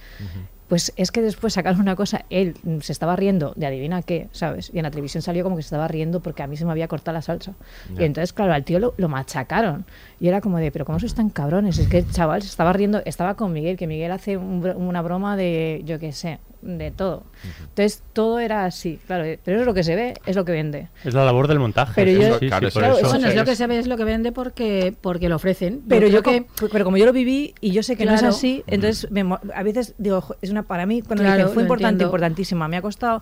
Pues 0.68 0.94
es 0.96 1.12
que 1.12 1.22
después 1.22 1.54
sacaron 1.54 1.80
una 1.80 1.96
cosa, 1.96 2.26
él 2.30 2.56
se 2.82 2.92
estaba 2.92 3.16
riendo 3.16 3.54
de 3.56 3.68
adivina 3.68 4.02
qué, 4.02 4.30
¿sabes? 4.32 4.72
Y 4.74 4.80
en 4.80 4.84
la 4.84 4.92
televisión 4.92 5.22
salió 5.22 5.44
como 5.44 5.56
que 5.56 5.62
se 5.62 5.68
estaba 5.68 5.88
riendo 5.88 6.22
porque 6.22 6.42
a 6.42 6.48
mí 6.48 6.58
se 6.58 6.66
me 6.66 6.72
había 6.72 6.88
cortado 6.88 7.14
la 7.14 7.22
salsa. 7.22 7.54
Y 7.98 8.04
entonces, 8.04 8.34
claro, 8.34 8.54
al 8.54 8.64
tío 8.64 8.80
lo, 8.80 8.94
lo 8.98 9.08
machacaron. 9.08 9.86
Y 10.20 10.28
era 10.28 10.42
como 10.42 10.58
de, 10.58 10.72
pero 10.72 10.86
¿cómo 10.86 11.00
sois 11.00 11.14
tan 11.14 11.30
cabrones? 11.30 11.78
Es 11.78 11.88
que 11.88 12.00
el 12.00 12.12
chaval 12.12 12.42
se 12.42 12.48
estaba 12.48 12.74
riendo, 12.74 13.02
estaba 13.06 13.36
con 13.36 13.54
Miguel, 13.54 13.78
que 13.78 13.88
Miguel 13.88 14.12
hace 14.12 14.38
un 14.38 14.66
una 14.76 15.02
broma 15.02 15.36
de, 15.38 15.82
yo 15.86 16.00
qué 16.00 16.12
sé, 16.12 16.40
de 16.66 16.92
todo. 16.92 17.24
Entonces, 17.62 18.04
todo 18.14 18.40
era 18.40 18.66
así, 18.66 19.00
claro. 19.08 19.24
Pero 19.44 19.60
es 19.62 19.66
lo 19.66 19.74
que 19.74 19.84
se 19.84 19.96
ve, 19.96 20.16
es 20.26 20.36
lo 20.36 20.44
que 20.46 20.52
vende. 20.52 20.90
Es 21.04 21.14
la 21.14 21.24
labor 21.24 21.48
del 21.48 21.60
montaje. 21.60 21.94
Pero 21.96 22.12
yo- 22.12 22.34
sí, 22.34 22.40
sí, 22.42 22.48
Claro, 22.48 22.68
eso- 22.68 22.82
eso. 22.82 23.10
bueno, 23.10 23.28
es 23.28 23.36
lo 23.36 23.46
que 23.46 23.56
se 23.56 23.68
ve, 23.68 23.78
es 23.80 23.88
lo 23.88 23.98
que 23.98 24.04
vende 24.04 24.32
porque, 24.32 24.94
porque 25.00 25.30
lo 25.30 25.36
ofrecen. 25.36 25.82
Pero 25.88 26.08
yo, 26.08 26.24
que... 26.24 26.46
co- 26.60 26.68
pero 26.72 26.84
como 26.86 26.98
yo 26.98 27.06
lo 27.06 27.14
viví 27.14 27.54
y 27.62 27.72
yo 27.72 27.84
sé 27.84 27.96
que 27.96 28.06
no 28.06 28.12
Claro. 28.14 28.30
es 28.30 28.36
así, 28.36 28.64
entonces 28.68 29.10
me 29.12 29.22
a 29.54 29.64
veces 29.64 29.94
digo, 29.98 30.22
"Jo, 30.22 30.36
es 30.42 30.50
una 30.50 30.64
para 30.64 30.86
mí 30.86 31.02
cuando 31.02 31.24
Claro, 31.24 31.44
dije, 31.44 31.54
fue 31.54 31.64
importante, 31.64 31.94
entiendo. 31.94 32.06
importantísima, 32.06 32.68
me 32.68 32.78
ha 32.78 32.82
costado 32.82 33.22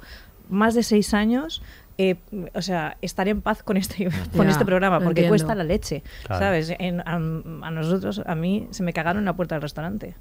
más 0.49 0.73
de 0.73 0.83
seis 0.83 1.13
años 1.13 1.61
eh, 1.99 2.15
o 2.55 2.61
sea, 2.63 2.97
estar 3.03 3.27
en 3.27 3.41
paz 3.43 3.61
con 3.61 3.77
este, 3.77 4.09
con 4.35 4.45
Ya, 4.47 4.51
este 4.51 4.65
programa, 4.65 4.97
porque 4.97 5.21
entiendo. 5.21 5.29
cuesta 5.29 5.53
la 5.53 5.63
leche, 5.63 6.01
Claro. 6.25 6.43
¿sabes? 6.43 6.73
En- 6.79 7.01
a, 7.01 7.15
a 7.17 7.71
nosotros, 7.71 8.21
a 8.25 8.33
mí, 8.33 8.67
se 8.71 8.81
me 8.81 8.93
cagaron 8.93 9.19
en 9.19 9.25
la 9.25 9.33
puerta 9.35 9.53
del 9.53 9.61
restaurante. 9.61 10.15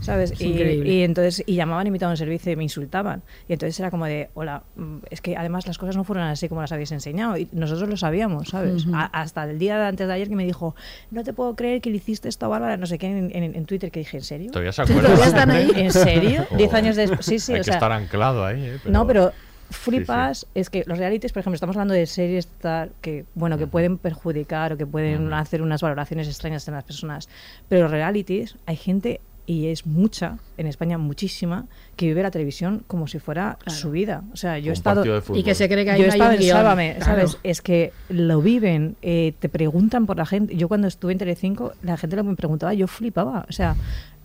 ¿Sabes? 0.00 0.32
Es 0.32 0.40
y, 0.40 0.46
y 0.52 1.02
entonces 1.02 1.42
y 1.46 1.54
llamaban 1.54 1.86
invitados 1.86 2.12
un 2.12 2.16
servicio 2.18 2.52
y 2.52 2.56
me 2.56 2.62
insultaban. 2.62 3.22
Y 3.48 3.54
entonces 3.54 3.78
era 3.80 3.90
como 3.90 4.04
de, 4.06 4.28
hola, 4.34 4.62
mm, 4.76 4.98
es 5.10 5.20
que 5.20 5.36
además 5.36 5.66
las 5.66 5.78
cosas 5.78 5.96
no 5.96 6.04
fueron 6.04 6.24
así 6.24 6.48
como 6.48 6.60
las 6.60 6.70
habéis 6.72 6.92
enseñado. 6.92 7.36
Y 7.38 7.48
nosotros 7.52 7.88
lo 7.88 7.96
sabíamos, 7.96 8.48
¿sabes? 8.50 8.86
Ujú. 8.86 8.94
A- 8.94 9.06
hasta 9.06 9.44
el 9.44 9.58
día 9.58 9.78
de 9.78 9.86
antes 9.86 10.06
de 10.06 10.12
ayer 10.12 10.28
que 10.28 10.36
me 10.36 10.44
dijo, 10.44 10.74
no 11.10 11.24
te 11.24 11.32
puedo 11.32 11.56
creer 11.56 11.80
que 11.80 11.90
le 11.90 11.96
hiciste 11.96 12.28
esto 12.28 12.46
a 12.46 12.48
Bárbara, 12.50 12.76
no 12.76 12.86
sé 12.86 12.98
qué, 12.98 13.06
en, 13.06 13.30
en- 13.34 13.54
en 13.56 13.64
Twitter, 13.66 13.90
que 13.90 14.00
dije, 14.00 14.18
¿en 14.18 14.22
serio? 14.24 14.50
¿Todavía 14.50 14.72
se 14.72 14.82
acuerdan? 14.82 15.04
¿Todavía 15.14 15.26
están 15.26 15.50
ahí? 15.50 15.72
¿En 15.74 15.90
serio? 15.92 16.46
Diez 16.56 16.68
Joder. 16.70 16.74
años 16.84 16.96
después. 16.96 17.24
Sí, 17.26 17.38
sí, 17.38 17.52
Hay 17.52 17.60
o 17.60 17.62
que 17.62 17.64
sea, 17.64 17.74
estar 17.74 17.92
anclado 17.92 18.44
ahí, 18.44 18.62
¿eh? 18.64 18.78
no, 18.86 19.06
pero 19.06 19.32
flipas 19.70 20.46
es 20.54 20.70
que 20.70 20.84
los 20.86 20.98
realities, 20.98 21.32
por 21.32 21.40
ejemplo, 21.40 21.56
estamos 21.56 21.76
hablando 21.76 21.94
de 21.94 22.06
series 22.06 22.46
tal, 22.60 22.92
que 23.00 23.24
bueno 23.34 23.58
que 23.58 23.66
pueden 23.66 23.98
perjudicar 23.98 24.72
o 24.72 24.76
que 24.76 24.86
pueden 24.86 25.32
hacer 25.32 25.60
unas 25.62 25.82
valoraciones 25.82 26.28
extrañas 26.28 26.66
en 26.68 26.74
las 26.74 26.84
personas, 26.84 27.28
pero 27.68 27.82
los 27.82 27.90
realities 27.90 28.56
hay 28.66 28.76
gente 28.76 29.20
y 29.46 29.68
es 29.68 29.86
mucha 29.86 30.38
en 30.58 30.66
España 30.66 30.98
muchísima 30.98 31.66
que 31.94 32.06
vive 32.06 32.22
la 32.22 32.30
televisión 32.30 32.82
como 32.86 33.06
si 33.06 33.18
fuera 33.20 33.58
Claro. 33.62 33.78
su 33.78 33.90
vida. 33.92 34.24
O 34.32 34.36
sea, 34.36 34.58
yo 34.58 34.66
he 34.66 34.68
Un 34.70 34.72
estado 34.72 34.96
partido 34.96 35.14
de 35.14 35.20
fútbol. 35.22 35.38
Y 35.38 35.44
que 35.44 35.54
se 35.54 35.68
cree 35.68 35.84
que 35.84 35.92
hay 35.92 36.00
yo 36.00 36.06
he 36.06 36.08
estado 36.08 36.30
un 36.30 36.36
en 36.36 36.42
Sálvame, 36.42 36.94
claro. 36.96 37.04
¿sabes? 37.28 37.38
Es 37.44 37.62
que 37.62 37.92
lo 38.08 38.40
viven, 38.42 38.96
eh, 39.02 39.34
te 39.38 39.48
preguntan 39.48 40.06
por 40.06 40.16
la 40.16 40.26
gente. 40.26 40.56
Yo 40.56 40.68
cuando 40.68 40.88
estuve 40.88 41.12
en 41.12 41.18
Telecinco, 41.18 41.72
la 41.82 41.96
gente 41.96 42.16
lo 42.16 42.24
me 42.24 42.34
preguntaba, 42.34 42.74
yo 42.74 42.88
flipaba. 42.88 43.46
O 43.48 43.52
sea, 43.52 43.76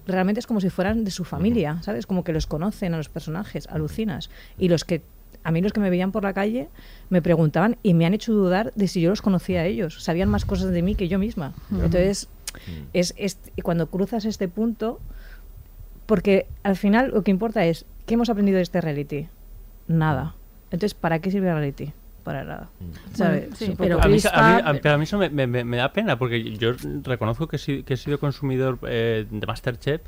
realmente 0.07 0.39
es 0.39 0.47
como 0.47 0.59
si 0.59 0.69
fueran 0.69 1.03
de 1.03 1.11
su 1.11 1.23
familia, 1.23 1.77
¿sabes? 1.83 2.05
Como 2.07 2.23
que 2.23 2.33
los 2.33 2.47
conocen 2.47 2.93
a 2.93 2.97
los 2.97 3.09
personajes, 3.09 3.67
alucinas. 3.67 4.29
Y 4.57 4.69
los 4.69 4.83
que, 4.83 5.03
a 5.43 5.51
mí 5.51 5.61
los 5.61 5.71
que 5.73 5.79
me 5.79 5.89
veían 5.91 6.11
por 6.11 6.23
la 6.23 6.33
calle, 6.33 6.69
me 7.09 7.21
preguntaban 7.21 7.77
y 7.83 7.93
me 7.93 8.05
han 8.05 8.13
hecho 8.13 8.33
dudar 8.33 8.71
de 8.75 8.87
si 8.87 9.01
yo 9.01 9.11
los 9.11 9.21
conocía 9.21 9.61
a 9.61 9.65
ellos. 9.65 10.03
Sabían 10.03 10.29
más 10.29 10.45
cosas 10.45 10.71
de 10.71 10.81
mí 10.81 10.95
que 10.95 11.07
yo 11.07 11.19
misma. 11.19 11.53
Entonces, 11.71 12.27
es, 12.93 13.13
es 13.17 13.39
y 13.55 13.61
cuando 13.61 13.87
cruzas 13.87 14.25
este 14.25 14.47
punto, 14.47 14.99
porque 16.05 16.47
al 16.63 16.75
final 16.75 17.11
lo 17.13 17.23
que 17.23 17.31
importa 17.31 17.65
es, 17.65 17.85
¿qué 18.05 18.15
hemos 18.15 18.29
aprendido 18.29 18.57
de 18.57 18.63
este 18.63 18.81
reality? 18.81 19.27
Nada. 19.87 20.35
Entonces, 20.65 20.93
¿para 20.93 21.19
qué 21.19 21.31
sirve 21.31 21.49
el 21.49 21.55
reality? 21.55 21.91
Para 22.23 22.43
nada. 22.43 22.69
¿Sabes? 23.13 23.41
Bueno, 23.41 23.55
sí, 23.55 23.63
Es 23.65 23.69
un 23.71 23.77
pero 23.77 23.95
a 24.01 24.07
mí, 24.07 24.17
a 24.31 24.55
mí- 24.55 24.61
a- 24.77 24.81
pero 24.81 24.95
a 24.95 24.97
mí 24.97 25.03
eso 25.05 25.17
me, 25.17 25.29
me- 25.29 25.47
me- 25.47 25.63
me 25.63 25.77
da 25.77 25.91
pena 25.91 26.19
porque 26.19 26.55
yo 26.55 26.73
reconozco 27.03 27.47
que, 27.47 27.55
he 27.55 27.59
sido- 27.59 27.83
que 27.83 27.95
he 27.95 27.97
sido 27.97 28.19
consumidor 28.19 28.77
eh, 28.87 29.25
de 29.29 29.47
Masterchef 29.47 30.01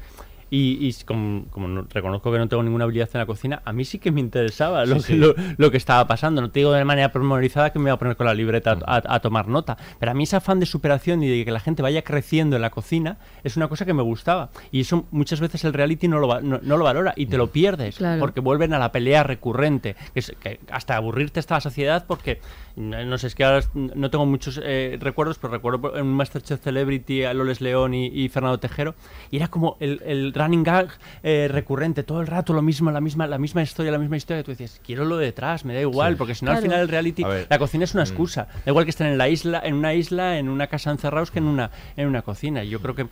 y, 0.55 0.77
y 0.87 0.93
como, 1.05 1.45
como 1.49 1.67
no- 1.67 1.87
reconozco 1.89 2.31
que 2.31 2.37
no 2.37 2.47
tengo 2.47 2.61
ninguna 2.61 2.83
habilidad 2.83 3.09
en 3.11 3.19
la 3.19 3.25
cocina, 3.25 3.61
a 3.65 3.73
mí 3.73 3.85
sí 3.85 3.97
que 3.97 4.11
me 4.11 4.19
interesaba 4.19 4.85
lo, 4.85 4.99
Sí, 4.99 5.07
que- 5.07 5.13
sí. 5.13 5.15
lo, 5.17 5.33
lo 5.57 5.71
que 5.71 5.77
estaba 5.77 6.05
pasando. 6.05 6.41
No 6.41 6.51
te 6.51 6.59
digo 6.59 6.71
de 6.71 6.85
manera 6.85 7.11
pormenorizada 7.11 7.71
que 7.71 7.79
me 7.79 7.85
voy 7.85 7.91
a 7.91 7.97
poner 7.97 8.15
con 8.15 8.27
la 8.27 8.35
libreta 8.35 8.77
a, 8.85 8.97
a- 8.97 9.15
a 9.15 9.19
tomar 9.19 9.47
nota, 9.47 9.77
pero 9.99 10.11
a 10.11 10.13
mí 10.15 10.23
ese 10.25 10.35
afán 10.35 10.59
de 10.59 10.67
superación 10.67 11.23
y 11.23 11.27
de 11.27 11.43
que 11.43 11.49
la 11.51 11.59
gente 11.59 11.81
vaya 11.81 12.03
creciendo 12.03 12.55
en 12.55 12.61
la 12.61 12.69
cocina 12.69 13.17
es 13.43 13.57
una 13.57 13.67
cosa 13.67 13.85
que 13.85 13.93
me 13.95 14.03
gustaba. 14.03 14.51
Y 14.71 14.81
eso 14.81 15.05
muchas 15.09 15.39
veces 15.39 15.63
el 15.63 15.73
reality 15.73 16.07
no 16.07 16.19
lo, 16.19 16.27
va- 16.27 16.41
no, 16.41 16.59
no 16.61 16.77
lo 16.77 16.83
valora 16.83 17.13
y 17.15 17.25
te 17.25 17.37
lo 17.37 17.47
pierdes 17.51 17.95
Claro. 17.97 18.19
porque 18.19 18.39
vuelven 18.39 18.73
a 18.75 18.79
la 18.79 18.91
pelea 18.91 19.23
recurrente, 19.23 19.95
que, 20.13 20.19
es- 20.19 20.33
que 20.39 20.59
hasta 20.69 20.95
aburrirte 20.97 21.39
hasta 21.39 21.55
la 21.55 21.61
saciedad 21.61 22.05
porque, 22.07 22.39
no 22.75 23.03
no 23.03 23.17
sé, 23.17 23.27
es 23.27 23.35
que 23.35 23.43
ahora 23.43 23.65
no 23.73 24.09
tengo 24.11 24.25
muchos 24.27 24.59
eh, 24.63 24.97
recuerdos, 25.01 25.39
pero 25.39 25.51
recuerdo 25.53 25.97
en 25.97 26.05
un 26.05 26.13
Masterchef 26.13 26.61
Celebrity 26.61 27.23
a 27.23 27.33
Loles 27.33 27.59
León 27.59 27.93
y, 27.95 28.05
y 28.07 28.29
Fernando 28.29 28.59
Tejero, 28.59 28.93
y 29.31 29.37
era 29.37 29.47
como 29.47 29.77
el, 29.79 30.01
el 30.05 30.31
running 30.43 30.63
gag 30.63 30.89
eh, 31.23 31.47
recurrente, 31.49 32.03
todo 32.03 32.21
el 32.21 32.27
rato 32.27 32.53
lo 32.53 32.61
mismo, 32.61 32.91
la 32.91 33.01
misma, 33.01 33.27
la 33.27 33.37
misma 33.37 33.61
historia, 33.61 33.91
la 33.91 33.97
misma 33.97 34.17
historia, 34.17 34.41
y 34.41 34.43
tú 34.43 34.51
dices, 34.51 34.81
quiero 34.85 35.05
lo 35.05 35.17
de 35.17 35.25
detrás, 35.25 35.65
me 35.65 35.73
da 35.73 35.81
igual, 35.81 36.17
porque 36.17 36.35
si 36.35 36.45
no 36.45 36.51
al 36.51 36.61
final 36.61 36.81
el 36.81 36.89
reality, 36.89 37.23
la 37.49 37.59
cocina 37.59 37.83
es 37.83 37.93
una 37.93 38.03
excusa, 38.03 38.47
da 38.65 38.71
igual 38.71 38.85
que 38.85 38.91
estén 38.91 39.07
en 39.07 39.17
la 39.17 39.29
isla, 39.29 39.61
en 39.63 39.75
una 39.75 39.93
isla, 39.93 40.37
en 40.37 40.49
una 40.49 40.67
casa 40.67 40.91
encerrados 40.91 41.31
que 41.31 41.39
en 41.39 41.45
una, 41.45 41.71
en 41.95 42.07
una 42.07 42.21
cocina, 42.21 42.63
y 42.63 42.69
yo 42.69 42.81
creo 42.81 42.95
que... 42.95 43.07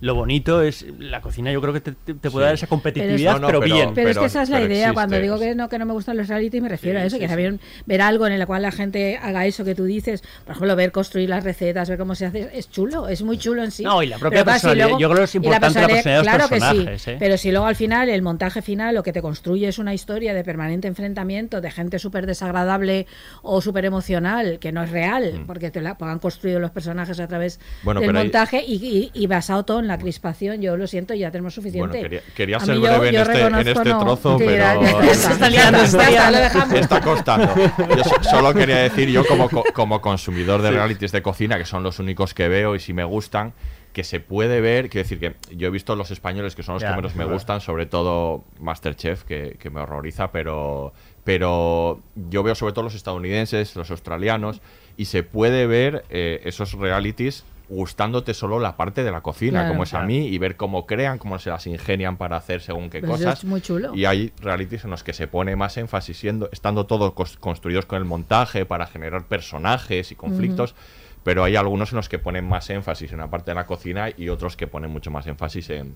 Lo 0.00 0.14
bonito 0.14 0.60
es 0.60 0.84
la 0.98 1.20
cocina, 1.22 1.50
yo 1.52 1.60
creo 1.62 1.72
que 1.72 1.80
te, 1.80 1.92
puede 1.94 2.30
Sí. 2.30 2.38
dar 2.38 2.54
esa 2.54 2.66
competitividad, 2.66 3.34
No, 3.34 3.38
no, 3.38 3.46
pero, 3.46 3.60
pero- 3.60 3.74
bien. 3.74 3.94
Pero, 3.94 4.10
es 4.10 4.18
que 4.18 4.24
esa 4.26 4.42
es 4.42 4.50
la 4.50 4.60
idea. 4.60 4.76
existe, 4.88 4.92
Cuando 4.94 5.18
digo 5.18 5.38
que 5.38 5.54
no, 5.54 5.68
que 5.68 5.78
no 5.78 5.86
me 5.86 5.92
gustan 5.94 6.16
los 6.16 6.28
reality, 6.28 6.60
me 6.60 6.68
refiero 6.68 6.98
Sí, 6.98 7.02
a 7.02 7.06
eso, 7.06 7.16
sí, 7.16 7.20
que 7.22 7.28
sí. 7.28 7.34
ver, 7.36 7.58
ver 7.86 8.02
algo 8.02 8.26
en 8.26 8.32
el 8.34 8.46
cual 8.46 8.62
la 8.62 8.72
gente 8.72 9.16
haga 9.16 9.46
eso 9.46 9.64
que 9.64 9.74
tú 9.74 9.84
dices. 9.84 10.22
Por 10.44 10.56
ejemplo, 10.56 10.76
ver 10.76 10.92
construir 10.92 11.28
las 11.30 11.42
recetas, 11.44 11.88
ver 11.88 11.96
cómo 11.98 12.14
se 12.14 12.26
hace, 12.26 12.50
es 12.52 12.70
chulo, 12.70 13.08
es 13.08 13.22
muy 13.22 13.38
chulo 13.38 13.62
en 13.64 13.70
sí. 13.70 13.82
No, 13.84 14.02
y 14.02 14.06
la 14.08 14.18
propia 14.18 14.44
personalidad, 14.44 14.88
yo 14.98 15.08
creo 15.08 15.18
que 15.18 15.24
es 15.24 15.34
la 15.34 15.38
importante 15.38 15.80
la 15.80 15.86
personalidad 15.86 16.04
de 16.04 16.16
los 16.16 16.22
Claro 16.48 16.48
que 16.84 16.98
sí, 16.98 17.10
¿eh? 17.10 17.16
pero 17.18 17.36
si 17.38 17.50
luego 17.50 17.66
al 17.66 17.76
final, 17.76 18.08
el 18.08 18.20
montaje 18.22 18.60
final, 18.62 18.94
lo 18.94 19.02
que 19.02 19.12
te 19.12 19.22
construye 19.22 19.68
es 19.68 19.78
una 19.78 19.94
historia 19.94 20.34
de 20.34 20.44
permanente 20.44 20.86
enfrentamiento, 20.88 21.60
de 21.60 21.70
gente 21.70 21.98
súper 21.98 22.26
desagradable 22.26 23.06
o 23.42 23.60
súper 23.62 23.84
emocional, 23.86 24.58
que 24.58 24.72
no 24.72 24.82
es 24.82 24.90
real, 24.90 25.44
porque 25.46 25.70
te 25.70 25.80
la, 25.80 25.96
han 26.00 26.18
construido 26.18 26.58
los 26.60 26.70
personajes 26.72 27.18
a 27.20 27.26
través 27.28 27.58
Mm. 27.58 27.84
Bueno, 27.84 28.00
del 28.00 28.12
montaje 28.12 28.62
y, 28.66 28.74
y- 28.74 29.10
y 29.14 29.26
basado 29.26 29.64
todo 29.64 29.80
en 29.84 29.88
la 29.88 29.98
crispación. 29.98 30.60
Yo 30.60 30.76
lo 30.76 30.86
siento, 30.86 31.14
ya 31.14 31.30
tenemos 31.30 31.54
suficiente. 31.54 32.00
Bueno, 32.00 32.22
quería, 32.34 32.58
ser 32.60 32.74
mí 32.76 32.82
yo- 32.82 32.88
breve 32.88 33.08
en 33.08 33.14
yo 33.14 33.20
este, 33.22 33.32
en 33.40 33.52
reconozco 33.52 33.70
este 33.80 33.90
no- 33.90 33.98
trozo, 34.00 34.36
pero 34.38 34.50
ya- 34.52 34.80
ya- 34.80 35.10
está. 35.12 35.84
Está 35.84 36.78
está 36.78 37.00
costando. 37.00 37.54
Yo 37.96 38.04
so- 38.04 38.22
solo 38.30 38.54
quería 38.54 38.78
decir, 38.78 39.08
yo 39.08 39.24
como, 39.26 39.48
co- 39.48 39.64
como 39.72 40.00
consumidor 40.00 40.62
de 40.62 40.70
realities 40.70 41.12
de 41.12 41.22
cocina, 41.22 41.58
que 41.58 41.64
son 41.64 41.82
los 41.82 41.98
únicos 41.98 42.34
que 42.34 42.48
veo 42.48 42.74
y 42.74 42.80
si 42.80 42.92
me 42.92 43.04
gustan, 43.04 43.52
que 43.92 44.02
se 44.02 44.18
puede 44.18 44.60
ver, 44.60 44.88
quiero 44.88 45.04
decir 45.04 45.20
que 45.20 45.36
yo 45.56 45.68
he 45.68 45.70
visto 45.70 45.94
los 45.94 46.10
españoles 46.10 46.56
que 46.56 46.64
son 46.64 46.74
los 46.74 46.82
Ya, 46.82 46.90
que 46.90 46.96
menos 46.96 47.14
me 47.14 47.24
gustan, 47.24 47.60
sobre 47.60 47.86
todo 47.86 48.42
Masterchef, 48.58 49.22
que, 49.22 49.56
que 49.60 49.70
me 49.70 49.80
horroriza, 49.80 50.32
pero, 50.32 50.92
pero 51.22 52.00
yo 52.16 52.42
veo 52.42 52.54
sobre 52.56 52.72
todo 52.72 52.82
los 52.84 52.94
estadounidenses, 52.96 53.76
los 53.76 53.90
australianos, 53.92 54.60
y 54.96 55.04
se 55.04 55.22
puede 55.22 55.66
ver 55.68 56.04
eh, 56.10 56.40
esos 56.44 56.72
realities 56.72 57.44
gustándote 57.68 58.34
solo 58.34 58.58
la 58.60 58.76
parte 58.76 59.02
de 59.04 59.10
la 59.10 59.20
cocina, 59.22 59.60
Claro. 59.60 59.68
como 59.70 59.82
es 59.84 59.94
a 59.94 60.02
mí, 60.02 60.26
y 60.28 60.38
ver 60.38 60.56
cómo 60.56 60.86
crean, 60.86 61.18
cómo 61.18 61.38
se 61.38 61.50
las 61.50 61.66
ingenian 61.66 62.16
para 62.16 62.36
hacer 62.36 62.60
según 62.60 62.90
qué 62.90 63.00
Pues 63.00 63.12
cosas. 63.12 63.38
es 63.38 63.44
muy 63.44 63.60
chulo. 63.60 63.94
Y 63.94 64.04
hay 64.04 64.32
realities 64.40 64.84
en 64.84 64.90
los 64.90 65.02
que 65.02 65.12
se 65.12 65.26
pone 65.28 65.56
más 65.56 65.76
énfasis 65.76 66.16
siendo, 66.18 66.48
estando 66.52 66.86
todos 66.86 67.12
construidos 67.38 67.86
con 67.86 67.98
el 67.98 68.04
montaje 68.04 68.66
para 68.66 68.86
generar 68.86 69.26
personajes 69.26 70.12
y 70.12 70.14
conflictos, 70.14 70.74
pero 71.22 71.42
hay 71.42 71.56
algunos 71.56 71.92
en 71.92 71.96
los 71.96 72.08
que 72.08 72.18
ponen 72.18 72.46
más 72.46 72.68
énfasis 72.68 73.10
en 73.12 73.18
la 73.18 73.28
parte 73.30 73.50
de 73.50 73.54
la 73.54 73.66
cocina 73.66 74.08
y 74.14 74.28
otros 74.28 74.56
que 74.56 74.66
ponen 74.66 74.90
mucho 74.90 75.10
más 75.10 75.26
énfasis 75.26 75.70
en, 75.70 75.94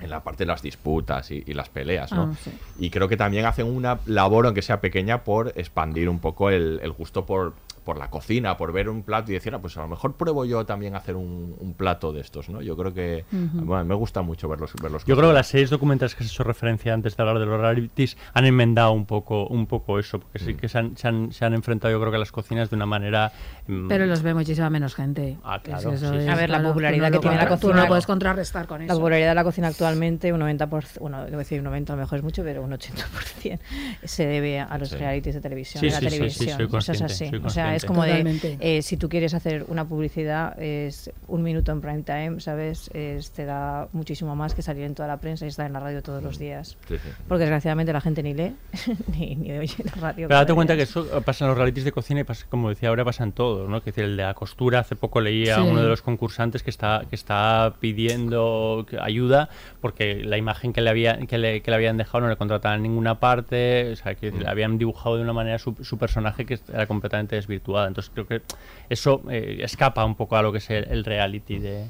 en 0.00 0.10
la 0.10 0.22
parte 0.22 0.44
de 0.44 0.46
las 0.46 0.62
disputas 0.62 1.32
y, 1.32 1.42
y 1.44 1.52
las 1.54 1.68
peleas, 1.68 2.12
¿no? 2.12 2.30
Ah, 2.32 2.36
sí. 2.44 2.52
Y 2.78 2.90
creo 2.90 3.08
que 3.08 3.16
también 3.16 3.44
hacen 3.44 3.66
una 3.66 3.98
labor, 4.06 4.46
aunque 4.46 4.62
sea 4.62 4.80
pequeña, 4.80 5.24
por 5.24 5.52
expandir 5.56 6.08
un 6.08 6.20
poco 6.20 6.50
el, 6.50 6.78
el 6.80 6.92
gusto 6.92 7.26
por, 7.26 7.54
por 7.88 7.96
la 7.96 8.10
cocina, 8.10 8.54
por 8.58 8.70
ver 8.70 8.90
un 8.90 9.02
plato 9.02 9.30
y 9.30 9.34
decir, 9.34 9.54
ah, 9.54 9.60
pues 9.62 9.74
a 9.78 9.80
lo 9.80 9.88
mejor 9.88 10.14
pruebo 10.14 10.44
yo 10.44 10.66
también 10.66 10.94
hacer 10.94 11.16
un, 11.16 11.56
un 11.58 11.72
plato 11.72 12.12
de 12.12 12.20
estos, 12.20 12.50
¿no? 12.50 12.60
Yo 12.60 12.76
creo 12.76 12.92
que, 12.92 13.24
bueno, 13.30 13.82
me 13.86 13.94
gusta 13.94 14.20
mucho 14.20 14.46
verlos, 14.46 14.74
verlos 14.82 15.06
Yo 15.06 15.16
creo 15.16 15.28
que 15.30 15.34
las 15.34 15.46
series 15.46 15.70
documentales 15.70 16.14
que 16.14 16.22
has 16.22 16.30
hecho 16.30 16.44
referencia 16.44 16.92
antes 16.92 17.16
de 17.16 17.22
hablar 17.22 17.38
de 17.38 17.46
los 17.46 17.58
realities 17.58 18.18
han 18.34 18.44
enmendado 18.44 18.92
un 18.92 19.06
poco, 19.06 19.46
un 19.46 19.66
poco 19.66 19.98
eso, 19.98 20.20
porque 20.20 20.38
Mm. 20.38 20.46
sí 20.46 20.54
que 20.54 20.68
se 20.68 20.76
han, 20.78 20.98
se, 20.98 21.08
han, 21.08 21.32
se 21.32 21.46
han 21.46 21.54
enfrentado 21.54 21.90
yo 21.90 21.98
creo 21.98 22.10
que 22.10 22.16
a 22.16 22.20
las 22.20 22.30
cocinas 22.30 22.68
de 22.68 22.76
una 22.76 22.84
manera... 22.84 23.32
mm, 23.66 23.88
Pero 23.88 24.04
los 24.04 24.20
ve 24.20 24.34
muchísima 24.34 24.68
menos 24.68 24.94
gente. 24.94 25.38
Ah, 25.42 25.58
claro, 25.64 25.96
sí, 25.96 26.04
es, 26.04 26.28
A 26.28 26.34
ver, 26.36 26.50
la 26.50 26.62
popularidad 26.62 27.10
que 27.10 27.20
tiene 27.20 27.36
la 27.36 27.48
contra- 27.48 27.56
Tú 27.58 27.68
cocina- 27.68 27.82
no 27.84 27.88
puedes 27.88 28.04
contrarrestar 28.06 28.66
con 28.66 28.80
La 28.80 28.84
eso. 28.84 28.96
popularidad 28.96 29.30
de 29.30 29.34
la 29.34 29.44
cocina 29.44 29.68
actualmente, 29.68 30.30
un 30.30 30.40
90%, 30.40 30.98
bueno, 31.00 31.24
debo 31.24 31.38
decir 31.38 31.58
un 31.60 31.64
90 31.64 31.94
a 31.94 31.96
lo 31.96 32.02
mejor 32.02 32.18
es 32.18 32.22
mucho, 32.24 32.42
pero 32.42 32.62
un 32.62 32.70
80% 32.72 33.58
se 34.04 34.26
debe 34.26 34.60
a 34.60 34.76
los 34.76 34.90
Sí. 34.90 34.96
realities 34.96 35.34
de 35.36 35.40
televisión, 35.40 35.80
Sí, 35.80 35.86
de 35.86 35.92
la 35.92 35.98
sí, 36.00 36.04
sí, 36.04 36.10
sí, 36.10 36.18
televisión. 36.18 36.56
soy 36.58 36.66
Eso 36.66 36.76
es 36.78 36.86
consciente, 36.86 37.12
así. 37.12 37.28
soy 37.30 37.38
O 37.44 37.50
sea, 37.50 37.74
es 37.78 37.84
como 37.86 38.02
Totalmente. 38.04 38.56
de, 38.58 38.78
eh, 38.78 38.82
si 38.82 38.96
tú 38.96 39.08
quieres 39.08 39.34
hacer 39.34 39.64
una 39.68 39.84
publicidad, 39.88 40.60
es 40.62 41.10
un 41.26 41.42
minuto 41.42 41.72
en 41.72 41.80
prime 41.80 42.02
time, 42.02 42.40
¿sabes? 42.40 42.90
Es- 42.94 43.30
te 43.32 43.44
da 43.44 43.88
muchísimo 43.92 44.36
más 44.36 44.54
que 44.54 44.62
salir 44.62 44.84
en 44.84 44.94
toda 44.94 45.08
la 45.08 45.16
prensa 45.16 45.44
y 45.44 45.48
estar 45.48 45.66
en 45.66 45.72
la 45.72 45.80
radio 45.80 46.02
todos 46.02 46.22
los 46.22 46.38
días. 46.38 46.76
Sí, 46.86 46.96
sí. 46.98 47.08
Porque 47.26 47.40
desgraciadamente 47.44 47.92
la 47.92 48.00
gente 48.00 48.22
ni 48.22 48.34
lee, 48.34 48.54
ni, 49.18 49.34
ni 49.36 49.50
oye 49.52 49.74
la 49.84 49.92
radio. 50.00 50.28
Pero 50.28 50.38
date 50.40 50.54
cuenta 50.54 50.76
que 50.76 50.82
eso 50.82 51.06
pasa 51.24 51.44
en 51.44 51.48
los 51.50 51.56
realities 51.56 51.84
de 51.84 51.92
cocina 51.92 52.20
y 52.20 52.24
pasa, 52.24 52.46
como 52.48 52.68
decía 52.68 52.90
ahora, 52.90 53.04
pasa 53.04 53.24
en 53.24 53.32
todo, 53.32 53.66
¿no? 53.68 53.80
Que 53.82 53.90
decir, 53.90 54.04
el 54.04 54.16
de 54.16 54.22
la 54.24 54.34
costura, 54.34 54.80
hace 54.80 54.96
poco 54.96 55.20
leía 55.20 55.56
a 55.56 55.62
Sí. 55.62 55.68
uno 55.70 55.82
de 55.82 55.88
los 55.88 56.02
concursantes 56.02 56.62
que 56.62 56.70
está, 56.70 57.04
que 57.08 57.16
está 57.16 57.72
pidiendo 57.80 58.86
ayuda 59.00 59.48
porque 59.80 60.22
la 60.24 60.36
imagen 60.36 60.72
que 60.72 60.80
le, 60.80 60.90
había, 60.90 61.18
que 61.26 61.38
le, 61.38 61.62
que 61.62 61.70
le 61.70 61.76
habían 61.76 61.96
dejado 61.96 62.20
no 62.22 62.28
le 62.28 62.36
contrataban 62.36 62.78
en 62.78 62.82
ninguna 62.84 63.20
parte, 63.20 63.92
o 63.92 63.96
sea, 63.96 64.14
que 64.14 64.30
le 64.30 64.48
habían 64.48 64.78
dibujado 64.78 65.16
de 65.16 65.22
una 65.22 65.32
manera 65.32 65.58
su, 65.58 65.74
su 65.82 65.98
personaje 65.98 66.44
que 66.46 66.58
era 66.72 66.86
completamente 66.86 67.36
Entonces 67.76 68.10
creo 68.14 68.26
que 68.26 68.42
eso 68.88 69.22
eh, 69.30 69.58
escapa 69.62 70.04
un 70.04 70.14
poco 70.14 70.36
a 70.36 70.42
lo 70.42 70.52
que 70.52 70.58
es 70.58 70.70
el, 70.70 70.84
el 70.90 71.04
reality 71.04 71.58
de, 71.58 71.86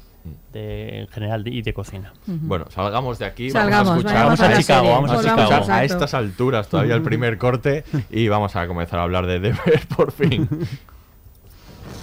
de- 0.52 0.98
en 1.00 1.08
general 1.08 1.44
de- 1.44 1.50
y 1.50 1.62
de 1.62 1.72
cocina. 1.72 2.12
Bueno, 2.26 2.66
salgamos 2.70 3.18
de 3.18 3.26
aquí. 3.26 3.50
Salgamos, 3.50 3.88
vamos 3.88 3.90
a 3.90 3.98
escuchar 3.98 4.14
vayamos 4.16 4.40
a 4.40 4.60
Chicago, 4.60 4.80
serie. 4.80 4.92
vamos 4.94 5.10
a 5.10 5.18
Chicago. 5.20 5.72
a 5.72 5.84
estas 5.84 6.14
alturas 6.14 6.68
todavía 6.68 6.94
el 6.94 7.02
primer 7.02 7.38
corte 7.38 7.84
y 8.10 8.28
vamos 8.28 8.56
a 8.56 8.66
comenzar 8.66 8.98
a 8.98 9.02
hablar 9.04 9.26
de 9.26 9.40
Deber 9.40 9.86
por 9.96 10.12
fin. 10.12 10.48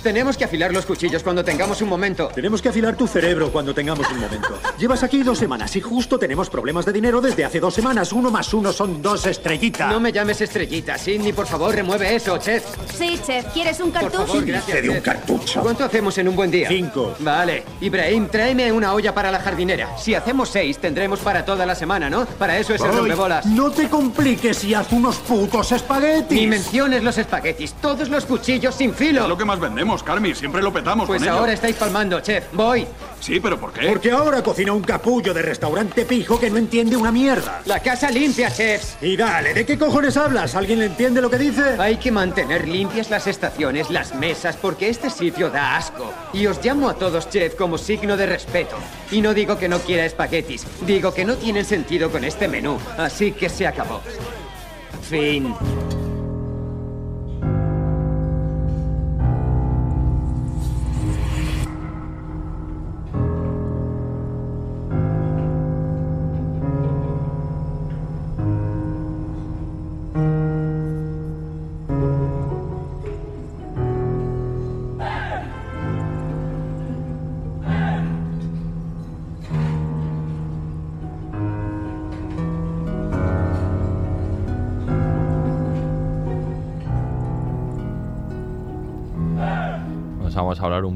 Tenemos 0.06 0.38
que 0.38 0.44
afilar 0.46 0.72
los 0.72 0.86
cuchillos 0.86 1.24
cuando 1.24 1.44
tengamos 1.44 1.82
un 1.82 1.90
momento. 1.90 2.28
Tenemos 2.28 2.62
que 2.62 2.70
afilar 2.70 2.96
tu 2.96 3.08
cerebro 3.08 3.52
cuando 3.52 3.74
tengamos 3.74 4.08
un 4.12 4.20
momento. 4.20 4.60
Llevas 4.78 5.02
aquí 5.02 5.24
dos 5.24 5.40
semanas 5.40 5.76
y 5.78 5.82
justo 5.82 6.20
tenemos 6.20 6.48
problemas 6.48 6.86
de 6.86 6.94
dinero 6.94 7.20
desde 7.22 7.44
hace 7.44 7.60
dos 7.60 7.74
semanas. 7.74 8.14
Uno 8.14 8.30
más 8.30 8.54
uno 8.54 8.72
son 8.72 9.02
dos 9.02 9.26
estrellitas. 9.26 9.90
No 9.92 10.00
me 10.00 10.12
llames 10.12 10.40
estrellita, 10.42 10.96
Sidney, 11.00 11.34
por 11.34 11.48
favor, 11.48 11.74
remueve 11.74 12.14
eso, 12.14 12.38
chef. 12.38 12.64
Sí, 12.96 13.20
chef. 13.26 13.52
¿Quieres 13.52 13.80
un 13.80 13.90
Por 13.90 14.02
cartucho? 14.02 14.28
favor, 14.28 14.46
gracias. 14.46 14.88
Un 14.88 15.02
cartucho. 15.02 15.62
¿Cuánto 15.62 15.84
hacemos 15.86 16.16
en 16.20 16.28
un 16.28 16.36
buen 16.36 16.52
día? 16.52 16.68
Cinco. 16.68 17.16
Vale. 17.18 17.64
Ibrahim, 17.82 18.28
tráeme 18.28 18.72
una 18.72 18.94
olla 18.94 19.12
para 19.12 19.32
la 19.32 19.40
jardinera. 19.40 19.98
Si 19.98 20.14
hacemos 20.14 20.50
seis, 20.50 20.78
tendremos 20.78 21.20
para 21.22 21.44
toda 21.44 21.66
la 21.66 21.74
semana, 21.74 22.12
¿no? 22.12 22.28
Para 22.28 22.60
eso 22.60 22.76
es 22.76 22.82
el 22.82 22.92
Ay, 22.92 22.98
rompebolas. 22.98 23.48
No 23.48 23.72
te 23.72 23.90
compliques 23.90 24.64
y 24.66 24.76
haz 24.76 24.92
unos 24.92 25.16
putos 25.18 25.72
espaguetis. 25.72 26.40
Ni 26.40 26.46
menciones 26.46 27.02
los 27.04 27.18
espaguetis, 27.18 27.74
todos 27.82 28.08
los 28.10 28.26
cuchillos 28.26 28.76
sin 28.76 28.94
filo. 28.94 29.24
Es 29.24 29.30
lo 29.30 29.36
que 29.38 29.46
más 29.46 29.60
vendemos, 29.60 29.95
Carmi. 30.04 30.34
Siempre 30.36 30.62
lo 30.62 30.72
petamos 30.74 31.08
Pues 31.08 31.20
con 31.22 31.28
ello. 31.28 31.38
ahora 31.40 31.54
estáis 31.54 31.76
palmando, 31.76 32.20
chef. 32.22 32.46
Voy. 32.54 32.86
Sí, 33.20 33.40
pero 33.40 33.60
¿por 33.60 33.72
qué? 33.74 33.88
Porque 33.88 34.12
ahora 34.12 34.44
cocina 34.44 34.74
un 34.74 34.82
capullo 34.84 35.34
de 35.34 35.42
restaurante 35.42 36.06
pijo 36.06 36.40
que 36.40 36.50
no 36.50 36.58
entiende 36.58 36.96
una 36.98 37.12
mierda. 37.12 37.62
La 37.66 37.80
casa 37.80 38.10
limpia, 38.12 38.52
chefs. 38.52 38.98
Y 39.02 39.18
dale, 39.18 39.54
¿de 39.54 39.66
qué 39.66 39.78
cojones 39.78 40.16
hablas? 40.18 40.56
¿Alguien 40.56 40.80
le 40.80 40.86
entiende 40.86 41.22
lo 41.22 41.30
que 41.30 41.38
dice? 41.38 41.76
Hay 41.80 41.98
que 41.98 42.12
mantener 42.12 42.68
limpias 42.68 43.10
las 43.10 43.28
estaciones, 43.28 43.90
las 43.90 44.14
mesas, 44.16 44.58
porque 44.58 44.90
este 44.90 45.10
sitio 45.10 45.50
da 45.50 45.76
asco. 45.78 46.14
Y 46.34 46.46
os 46.48 46.64
llamo 46.64 46.90
a 46.90 46.94
todos 46.96 47.30
chef 47.30 47.56
como 47.56 47.78
signo 47.78 48.16
de 48.18 48.26
respeto. 48.28 48.76
Y 49.12 49.22
no 49.22 49.34
digo 49.34 49.58
que 49.58 49.68
no 49.70 49.80
quiera 49.80 50.06
espaguetis, 50.06 50.66
digo 50.86 51.14
que 51.14 51.26
no 51.26 51.36
tienen 51.36 51.66
sentido 51.66 52.12
con 52.12 52.24
este 52.24 52.48
menú. 52.48 52.78
Así 52.98 53.32
que 53.32 53.50
se 53.50 53.66
acabó. 53.68 54.02
Fin. 55.10 55.54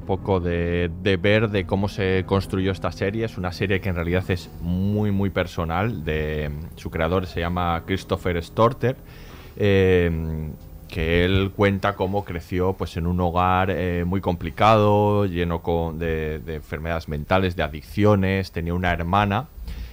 Poco 0.09 0.39
de, 0.39 0.89
de 1.03 1.17
ver 1.17 1.49
de 1.51 1.67
cómo 1.67 1.87
se 1.87 2.23
construyó 2.25 2.71
esta 2.71 2.91
serie. 2.91 3.25
Es 3.25 3.37
una 3.37 3.51
serie 3.51 3.79
que 3.79 3.89
en 3.89 3.95
realidad 3.95 4.23
es 4.29 4.49
muy, 4.59 5.11
muy 5.11 5.29
personal. 5.29 6.03
De, 6.03 6.49
su 6.77 6.89
creador 6.89 7.27
se 7.27 7.39
llama 7.41 7.83
Christopher 7.85 8.43
Storter. 8.43 8.95
eh, 9.55 10.09
que 10.87 11.23
él 11.23 11.51
cuenta 11.55 11.93
cómo 11.93 12.25
creció 12.25 12.73
pues, 12.73 12.97
en 12.97 13.05
un 13.05 13.21
hogar 13.21 13.69
eh, 13.69 14.03
muy 14.03 14.19
complicado, 14.21 15.27
lleno 15.27 15.61
con- 15.61 15.99
de, 15.99 16.39
de 16.39 16.55
enfermedades 16.55 17.07
mentales, 17.07 17.55
de 17.55 17.61
adicciones. 17.61 18.51
Tenía 18.51 18.73
una 18.73 18.91
hermana 18.91 19.45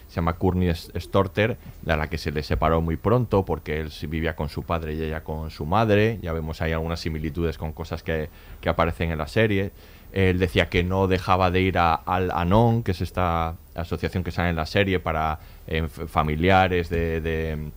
se 0.09 0.23
llama 0.23 0.35
Courtney 0.39 0.73
Storter, 0.75 1.59
de 1.83 1.97
la 1.97 2.09
que 2.09 2.17
se 2.17 2.31
le 2.31 2.43
separó 2.43 2.81
muy 2.81 2.97
pronto 2.97 3.45
porque 3.45 3.81
él 3.81 3.91
vivía 4.09 4.35
con 4.35 4.49
su 4.49 4.63
padre 4.63 4.95
y 4.95 5.03
ella 5.03 5.23
con 5.23 5.51
su 5.51 5.67
madre. 5.67 6.19
Ya 6.23 6.33
vemos 6.33 6.63
ahí 6.63 6.73
algunas 6.73 7.01
similitudes 7.01 7.59
con 7.59 7.73
cosas 7.73 8.03
que, 8.03 8.31
que 8.63 8.69
aparecen 8.71 9.11
en 9.11 9.19
la 9.19 9.27
serie. 9.27 9.73
Él 10.13 10.39
decía 10.39 10.69
que 10.69 10.85
no 10.85 11.07
dejaba 11.07 11.51
de 11.51 11.61
ir 11.61 11.79
a 11.79 11.95
Al 11.95 12.31
Anon, 12.31 12.83
que 12.83 12.93
es 12.93 13.01
esta 13.01 13.57
asociación 13.75 14.25
que 14.25 14.31
sale 14.31 14.51
en 14.51 14.57
la 14.57 14.67
serie 14.67 15.01
para 15.01 15.39
eh, 15.67 15.87
familiares 15.89 16.89
de, 16.89 17.71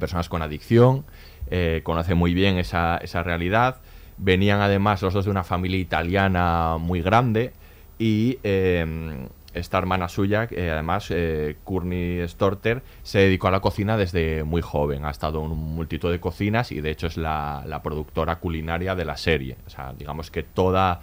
personas 0.00 0.28
con 0.28 0.42
adicción. 0.42 1.04
Eh, 1.50 1.80
conoce 1.84 2.14
muy 2.14 2.34
bien 2.34 2.58
esa, 2.58 2.98
realidad. 3.22 3.80
Venían 4.16 4.60
además 4.60 5.00
los 5.02 5.14
dos 5.14 5.24
de 5.24 5.30
una 5.30 5.44
familia 5.44 5.78
italiana 5.78 6.76
muy 6.78 7.02
grande 7.02 7.52
y 7.98 8.38
eh, 8.42 9.28
esta 9.54 9.78
hermana 9.78 10.08
suya, 10.08 10.46
eh, 10.50 10.70
además, 10.70 11.08
eh, 11.10 11.56
Courtney 11.64 12.26
Storter, 12.28 12.82
se 13.02 13.20
dedicó 13.20 13.48
a 13.48 13.50
la 13.50 13.60
cocina 13.60 13.96
desde 13.96 14.44
muy 14.44 14.62
joven. 14.62 15.04
Ha 15.04 15.10
estado 15.10 15.44
en 15.44 15.50
multitud 15.50 16.10
de 16.10 16.20
cocinas 16.20 16.72
y 16.72 16.80
de 16.80 16.90
hecho 16.90 17.06
es 17.06 17.16
la 17.16 17.80
productora 17.82 18.36
culinaria 18.36 18.94
de 18.94 19.04
la 19.04 19.16
serie. 19.16 19.56
O 19.66 19.70
sea, 19.70 19.94
digamos 19.96 20.30
que 20.30 20.42
toda 20.42 21.00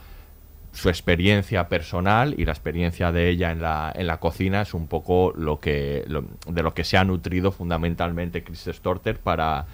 su 0.75 0.89
experiencia 0.89 1.67
personal 1.69 2.35
y 2.37 2.45
la 2.45 2.51
experiencia 2.51 3.11
de 3.11 3.29
ella 3.29 3.51
en 3.51 3.61
la, 3.61 3.91
en 3.95 4.07
la 4.07 4.17
cocina 4.19 4.61
es 4.61 4.73
un 4.73 4.87
poco 4.87 5.33
lo 5.35 5.59
que 5.59 6.03
lo- 6.07 6.25
de 6.47 6.61
lo 6.63 6.73
que 6.73 6.83
se 6.83 6.97
ha 6.97 7.03
nutrido 7.03 7.51
fundamentalmente 7.51 8.43
Chris 8.43 8.67
Storter 8.71 9.17
para, 9.19 9.65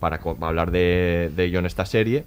para 0.00 0.18
co- 0.18 0.36
hablar 0.40 0.70
de, 0.72 1.30
de 1.34 1.44
ello 1.44 1.60
en 1.60 1.66
esta 1.66 1.86
serie 1.86 2.24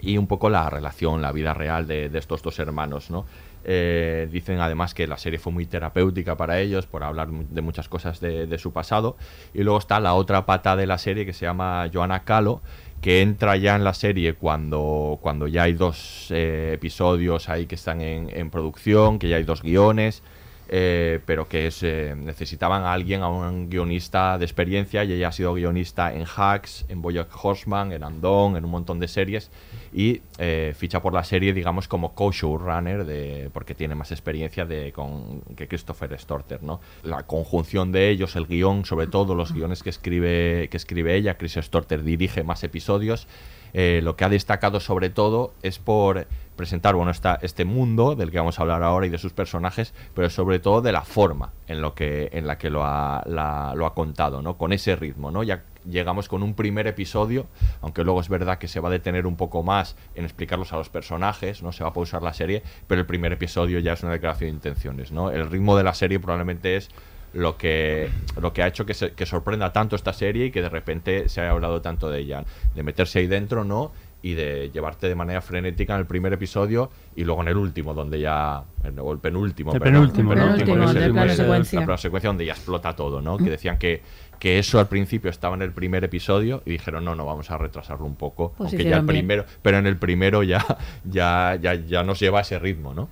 y 0.00 0.18
un 0.18 0.26
poco 0.26 0.50
la 0.50 0.68
relación, 0.70 1.22
la 1.22 1.32
vida 1.32 1.54
real 1.54 1.86
de, 1.86 2.08
de 2.08 2.18
estos 2.18 2.42
dos 2.42 2.58
hermanos, 2.58 3.10
¿no? 3.10 3.24
Eh, 3.68 4.28
dicen 4.30 4.60
además 4.60 4.94
que 4.94 5.08
la 5.08 5.18
serie 5.18 5.40
fue 5.40 5.52
muy 5.52 5.66
terapéutica 5.66 6.36
para 6.36 6.60
ellos 6.60 6.86
por 6.86 7.02
hablar 7.02 7.28
de 7.28 7.62
muchas 7.62 7.88
cosas 7.88 8.20
de, 8.20 8.46
de 8.46 8.58
su 8.58 8.72
pasado. 8.72 9.16
Y 9.54 9.64
luego 9.64 9.78
está 9.78 9.98
la 9.98 10.14
otra 10.14 10.46
pata 10.46 10.76
de 10.76 10.86
la 10.86 10.98
serie 10.98 11.26
que 11.26 11.32
se 11.32 11.46
llama 11.46 11.90
Joanna 11.92 12.22
Calo, 12.22 12.60
que 13.00 13.22
entra 13.22 13.56
ya 13.56 13.74
en 13.74 13.82
la 13.82 13.92
serie 13.92 14.34
cuando, 14.34 15.18
cuando 15.20 15.48
ya 15.48 15.64
hay 15.64 15.72
dos 15.72 16.28
eh, 16.30 16.72
episodios 16.74 17.48
ahí 17.48 17.66
que 17.66 17.74
están 17.74 18.00
en, 18.00 18.30
en 18.30 18.50
producción, 18.50 19.18
que 19.18 19.28
ya 19.28 19.36
hay 19.36 19.44
dos 19.44 19.62
guiones. 19.62 20.22
Eh, 20.68 21.20
pero 21.24 21.48
que 21.48 21.68
es, 21.68 21.82
eh, 21.82 22.14
necesitaban 22.16 22.82
a 22.82 22.92
alguien, 22.92 23.22
a 23.22 23.28
un 23.28 23.70
guionista 23.70 24.36
de 24.38 24.44
experiencia, 24.44 25.04
y 25.04 25.12
ella 25.12 25.28
ha 25.28 25.32
sido 25.32 25.54
guionista 25.54 26.12
en 26.12 26.24
Hacks, 26.24 26.84
en 26.88 27.02
Bojack 27.02 27.28
Horseman, 27.42 27.92
en 27.92 28.02
Andon, 28.02 28.56
en 28.56 28.64
un 28.64 28.70
montón 28.70 28.98
de 28.98 29.08
series, 29.08 29.50
y 29.92 30.22
eh, 30.38 30.74
ficha 30.76 31.00
por 31.00 31.12
la 31.12 31.24
serie, 31.24 31.52
digamos, 31.52 31.86
como 31.88 32.14
co-showrunner, 32.14 33.04
de, 33.04 33.50
porque 33.52 33.74
tiene 33.74 33.94
más 33.94 34.10
experiencia 34.10 34.64
de, 34.64 34.92
con, 34.92 35.42
que 35.56 35.68
Christopher 35.68 36.18
Storter, 36.18 36.62
¿no? 36.62 36.80
La 37.02 37.22
conjunción 37.24 37.92
de 37.92 38.10
ellos, 38.10 38.34
el 38.36 38.46
guion, 38.46 38.84
sobre 38.84 39.06
todo 39.06 39.34
los 39.34 39.52
guiones 39.52 39.82
que 39.82 39.90
escribe, 39.90 40.68
que 40.68 40.76
escribe 40.76 41.14
ella, 41.14 41.36
Chris 41.36 41.54
Storter 41.54 42.02
dirige 42.02 42.42
más 42.42 42.64
episodios, 42.64 43.28
eh, 43.72 44.00
lo 44.02 44.16
que 44.16 44.24
ha 44.24 44.28
destacado 44.28 44.80
sobre 44.80 45.10
todo 45.10 45.54
es 45.62 45.78
por 45.78 46.26
presentar 46.56 46.94
bueno, 46.94 47.10
esta, 47.10 47.38
este 47.42 47.64
mundo 47.64 48.16
del 48.16 48.30
que 48.30 48.38
vamos 48.38 48.58
a 48.58 48.62
hablar 48.62 48.82
ahora 48.82 49.06
y 49.06 49.10
de 49.10 49.18
sus 49.18 49.32
personajes, 49.32 49.94
pero 50.14 50.28
sobre 50.30 50.58
todo 50.58 50.80
de 50.80 50.90
la 50.90 51.02
forma 51.02 51.52
en, 51.68 51.80
lo 51.80 51.94
que, 51.94 52.30
en 52.32 52.46
la 52.46 52.58
que 52.58 52.70
lo 52.70 52.82
ha, 52.84 53.22
lo 53.26 53.86
ha 53.86 53.94
contado, 53.94 54.42
¿no? 54.42 54.56
con 54.56 54.72
ese 54.72 54.96
ritmo. 54.96 55.30
¿no? 55.30 55.42
Ya 55.42 55.64
llegamos 55.88 56.28
con 56.28 56.42
un 56.42 56.54
primer 56.54 56.86
episodio, 56.86 57.46
aunque 57.80 58.02
luego 58.02 58.20
es 58.20 58.28
verdad 58.28 58.58
que 58.58 58.68
se 58.68 58.80
va 58.80 58.88
a 58.88 58.92
detener 58.92 59.26
un 59.26 59.36
poco 59.36 59.62
más 59.62 59.96
en 60.14 60.24
explicarlos 60.24 60.72
a 60.72 60.76
los 60.76 60.88
personajes, 60.88 61.62
no 61.62 61.72
se 61.72 61.84
va 61.84 61.90
a 61.90 61.92
pausar 61.92 62.22
la 62.22 62.32
serie, 62.32 62.62
pero 62.86 63.00
el 63.00 63.06
primer 63.06 63.32
episodio 63.32 63.78
ya 63.78 63.92
es 63.92 64.02
una 64.02 64.12
declaración 64.12 64.50
de 64.50 64.56
intenciones. 64.56 65.12
¿no? 65.12 65.30
El 65.30 65.48
ritmo 65.48 65.76
de 65.76 65.84
la 65.84 65.94
serie 65.94 66.18
probablemente 66.18 66.76
es 66.76 66.88
lo 67.36 67.56
que, 67.56 68.08
lo 68.40 68.52
que 68.52 68.62
ha 68.62 68.66
hecho 68.66 68.86
que, 68.86 68.94
se- 68.94 69.12
que 69.12 69.26
sorprenda 69.26 69.72
tanto 69.72 69.94
esta 69.96 70.12
serie 70.12 70.46
y 70.46 70.50
que 70.50 70.62
de 70.62 70.68
repente 70.68 71.28
se 71.28 71.40
haya 71.40 71.50
hablado 71.50 71.80
tanto 71.82 72.08
de 72.10 72.20
ella. 72.20 72.44
De 72.74 72.82
meterse 72.82 73.18
ahí 73.20 73.26
dentro, 73.26 73.64
¿no? 73.64 73.92
Y 74.22 74.32
de 74.34 74.70
llevarte 74.72 75.06
de 75.08 75.14
manera 75.14 75.40
frenética 75.42 75.94
en 75.94 76.00
el 76.00 76.06
primer 76.06 76.32
episodio 76.32 76.90
y 77.14 77.24
luego 77.24 77.42
en 77.42 77.48
el 77.48 77.56
último, 77.58 77.94
donde 77.94 78.18
ya. 78.18 78.64
O 78.98 79.12
el 79.12 79.18
penúltimo, 79.18 79.72
El 79.72 79.78
perdón, 79.80 79.94
penúltimo, 80.10 80.34
¿no? 80.34 80.54
que 80.56 80.62
es 80.62 80.68
Penúltimo, 80.68 80.84
el- 81.02 81.12
plano 81.12 81.30
el- 81.30 81.36
secuencia. 81.36 81.80
La 81.80 81.86
plano 81.86 81.98
secuencia 81.98 82.28
donde 82.30 82.46
ya 82.46 82.52
explota 82.54 82.96
todo, 82.96 83.20
¿no? 83.20 83.36
Que 83.36 83.50
decían 83.50 83.78
que, 83.78 84.02
que 84.38 84.58
eso 84.58 84.80
al 84.80 84.88
principio 84.88 85.30
estaba 85.30 85.54
en 85.54 85.62
el 85.62 85.72
primer 85.72 86.02
episodio 86.04 86.62
y 86.64 86.70
dijeron, 86.72 87.04
no, 87.04 87.14
no, 87.14 87.24
vamos 87.26 87.50
a 87.50 87.58
retrasarlo 87.58 88.06
un 88.06 88.16
poco. 88.16 88.52
Pues 88.56 88.70
aunque 88.72 88.84
ya 88.88 88.96
el 88.96 89.02
bien. 89.02 89.06
primero. 89.06 89.44
Pero 89.62 89.78
en 89.78 89.86
el 89.86 89.96
primero 89.98 90.42
ya, 90.42 90.64
ya, 91.04 91.56
ya, 91.60 91.74
ya 91.74 92.02
nos 92.02 92.18
lleva 92.18 92.38
a 92.38 92.42
ese 92.42 92.58
ritmo, 92.58 92.94
¿no? 92.94 93.08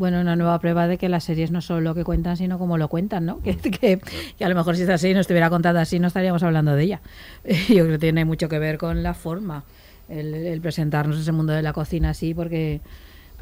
Bueno, 0.00 0.18
una 0.18 0.34
nueva 0.34 0.58
prueba 0.60 0.88
de 0.88 0.96
que 0.96 1.10
las 1.10 1.24
series 1.24 1.50
no 1.50 1.60
son 1.60 1.84
lo 1.84 1.94
que 1.94 2.04
cuentan, 2.04 2.38
sino 2.38 2.58
como 2.58 2.78
lo 2.78 2.88
cuentan, 2.88 3.26
¿no? 3.26 3.38
Que, 3.42 3.54
que- 3.58 4.00
que 4.38 4.44
a 4.44 4.48
lo 4.48 4.54
mejor 4.54 4.74
si 4.74 4.80
esta 4.82 4.96
serie 4.96 5.12
no 5.14 5.20
estuviera 5.20 5.50
contada 5.50 5.82
así, 5.82 5.98
no 5.98 6.06
estaríamos 6.08 6.42
hablando 6.42 6.74
de 6.74 6.82
ella. 6.84 7.00
Yo 7.68 7.84
creo 7.84 7.88
que 7.90 7.98
tiene 7.98 8.24
mucho 8.24 8.48
que 8.48 8.58
ver 8.58 8.78
con 8.78 9.02
la 9.02 9.12
forma, 9.12 9.64
el, 10.08 10.34
el 10.34 10.60
presentarnos 10.62 11.18
ese 11.20 11.32
mundo 11.32 11.52
de 11.52 11.60
la 11.60 11.74
cocina 11.74 12.10
así, 12.10 12.32
porque 12.32 12.80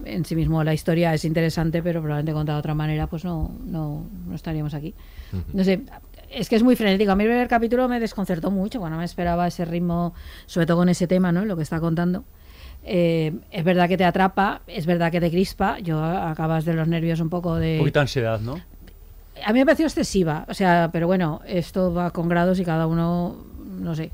en 0.05 0.25
sí 0.25 0.35
mismo 0.35 0.65
la 0.65 0.75
historia 0.75 1.15
es 1.15 1.25
interesante, 1.25 1.81
pero 1.81 2.01
probablemente 2.01 2.33
contada 2.33 2.57
de 2.57 2.61
otra 2.61 2.75
manera, 2.75 3.07
pues 3.07 3.25
no, 3.25 3.53
no, 3.65 4.09
no 4.27 4.35
estaríamos 4.35 4.75
aquí. 4.75 4.95
No 5.55 5.63
sé, 5.63 5.83
es 6.29 6.49
que 6.49 6.57
es 6.57 6.65
muy 6.65 6.75
frenético. 6.75 7.13
A 7.13 7.15
mí 7.17 7.23
el 7.23 7.31
primer 7.31 7.47
capítulo 7.47 7.89
me 7.89 8.01
desconcertó 8.01 8.51
mucho, 8.51 8.81
cuando 8.81 8.99
me 8.99 9.05
esperaba 9.05 9.47
ese 9.47 9.65
ritmo, 9.65 10.13
sobre 10.47 10.67
todo 10.67 10.79
con 10.79 10.89
ese 10.89 11.07
tema, 11.07 11.31
¿no? 11.31 11.45
Lo 11.45 11.57
que 11.57 11.63
está 11.63 11.79
contando. 11.79 12.25
Eh, 12.91 13.35
es 13.51 13.65
verdad 13.65 13.87
que 13.87 13.99
te 13.99 14.05
atrapa, 14.07 14.63
es 14.67 14.87
verdad 14.87 15.13
que 15.13 15.21
te 15.21 15.31
crispa. 15.31 15.79
Yo 15.79 16.03
acabas 16.03 16.65
de 16.65 16.73
los 16.73 16.89
nervios 16.89 17.21
un 17.21 17.29
poco 17.29 17.57
de. 17.57 17.75
Un 17.75 17.81
poquito 17.81 17.99
de 17.99 18.03
ansiedad, 18.03 18.41
¿no? 18.41 18.59
A 19.45 19.53
mí 19.53 19.59
me 19.59 19.67
pareció 19.67 19.85
excesiva, 19.85 20.47
o 20.49 20.55
sea, 20.55 20.89
pero 20.91 21.07
bueno, 21.07 21.43
esto 21.47 21.93
va 21.93 22.11
con 22.13 22.29
grados 22.29 22.59
y 22.61 22.65
cada 22.65 22.87
uno, 22.87 23.37
no 23.79 23.95
sé. 23.95 24.11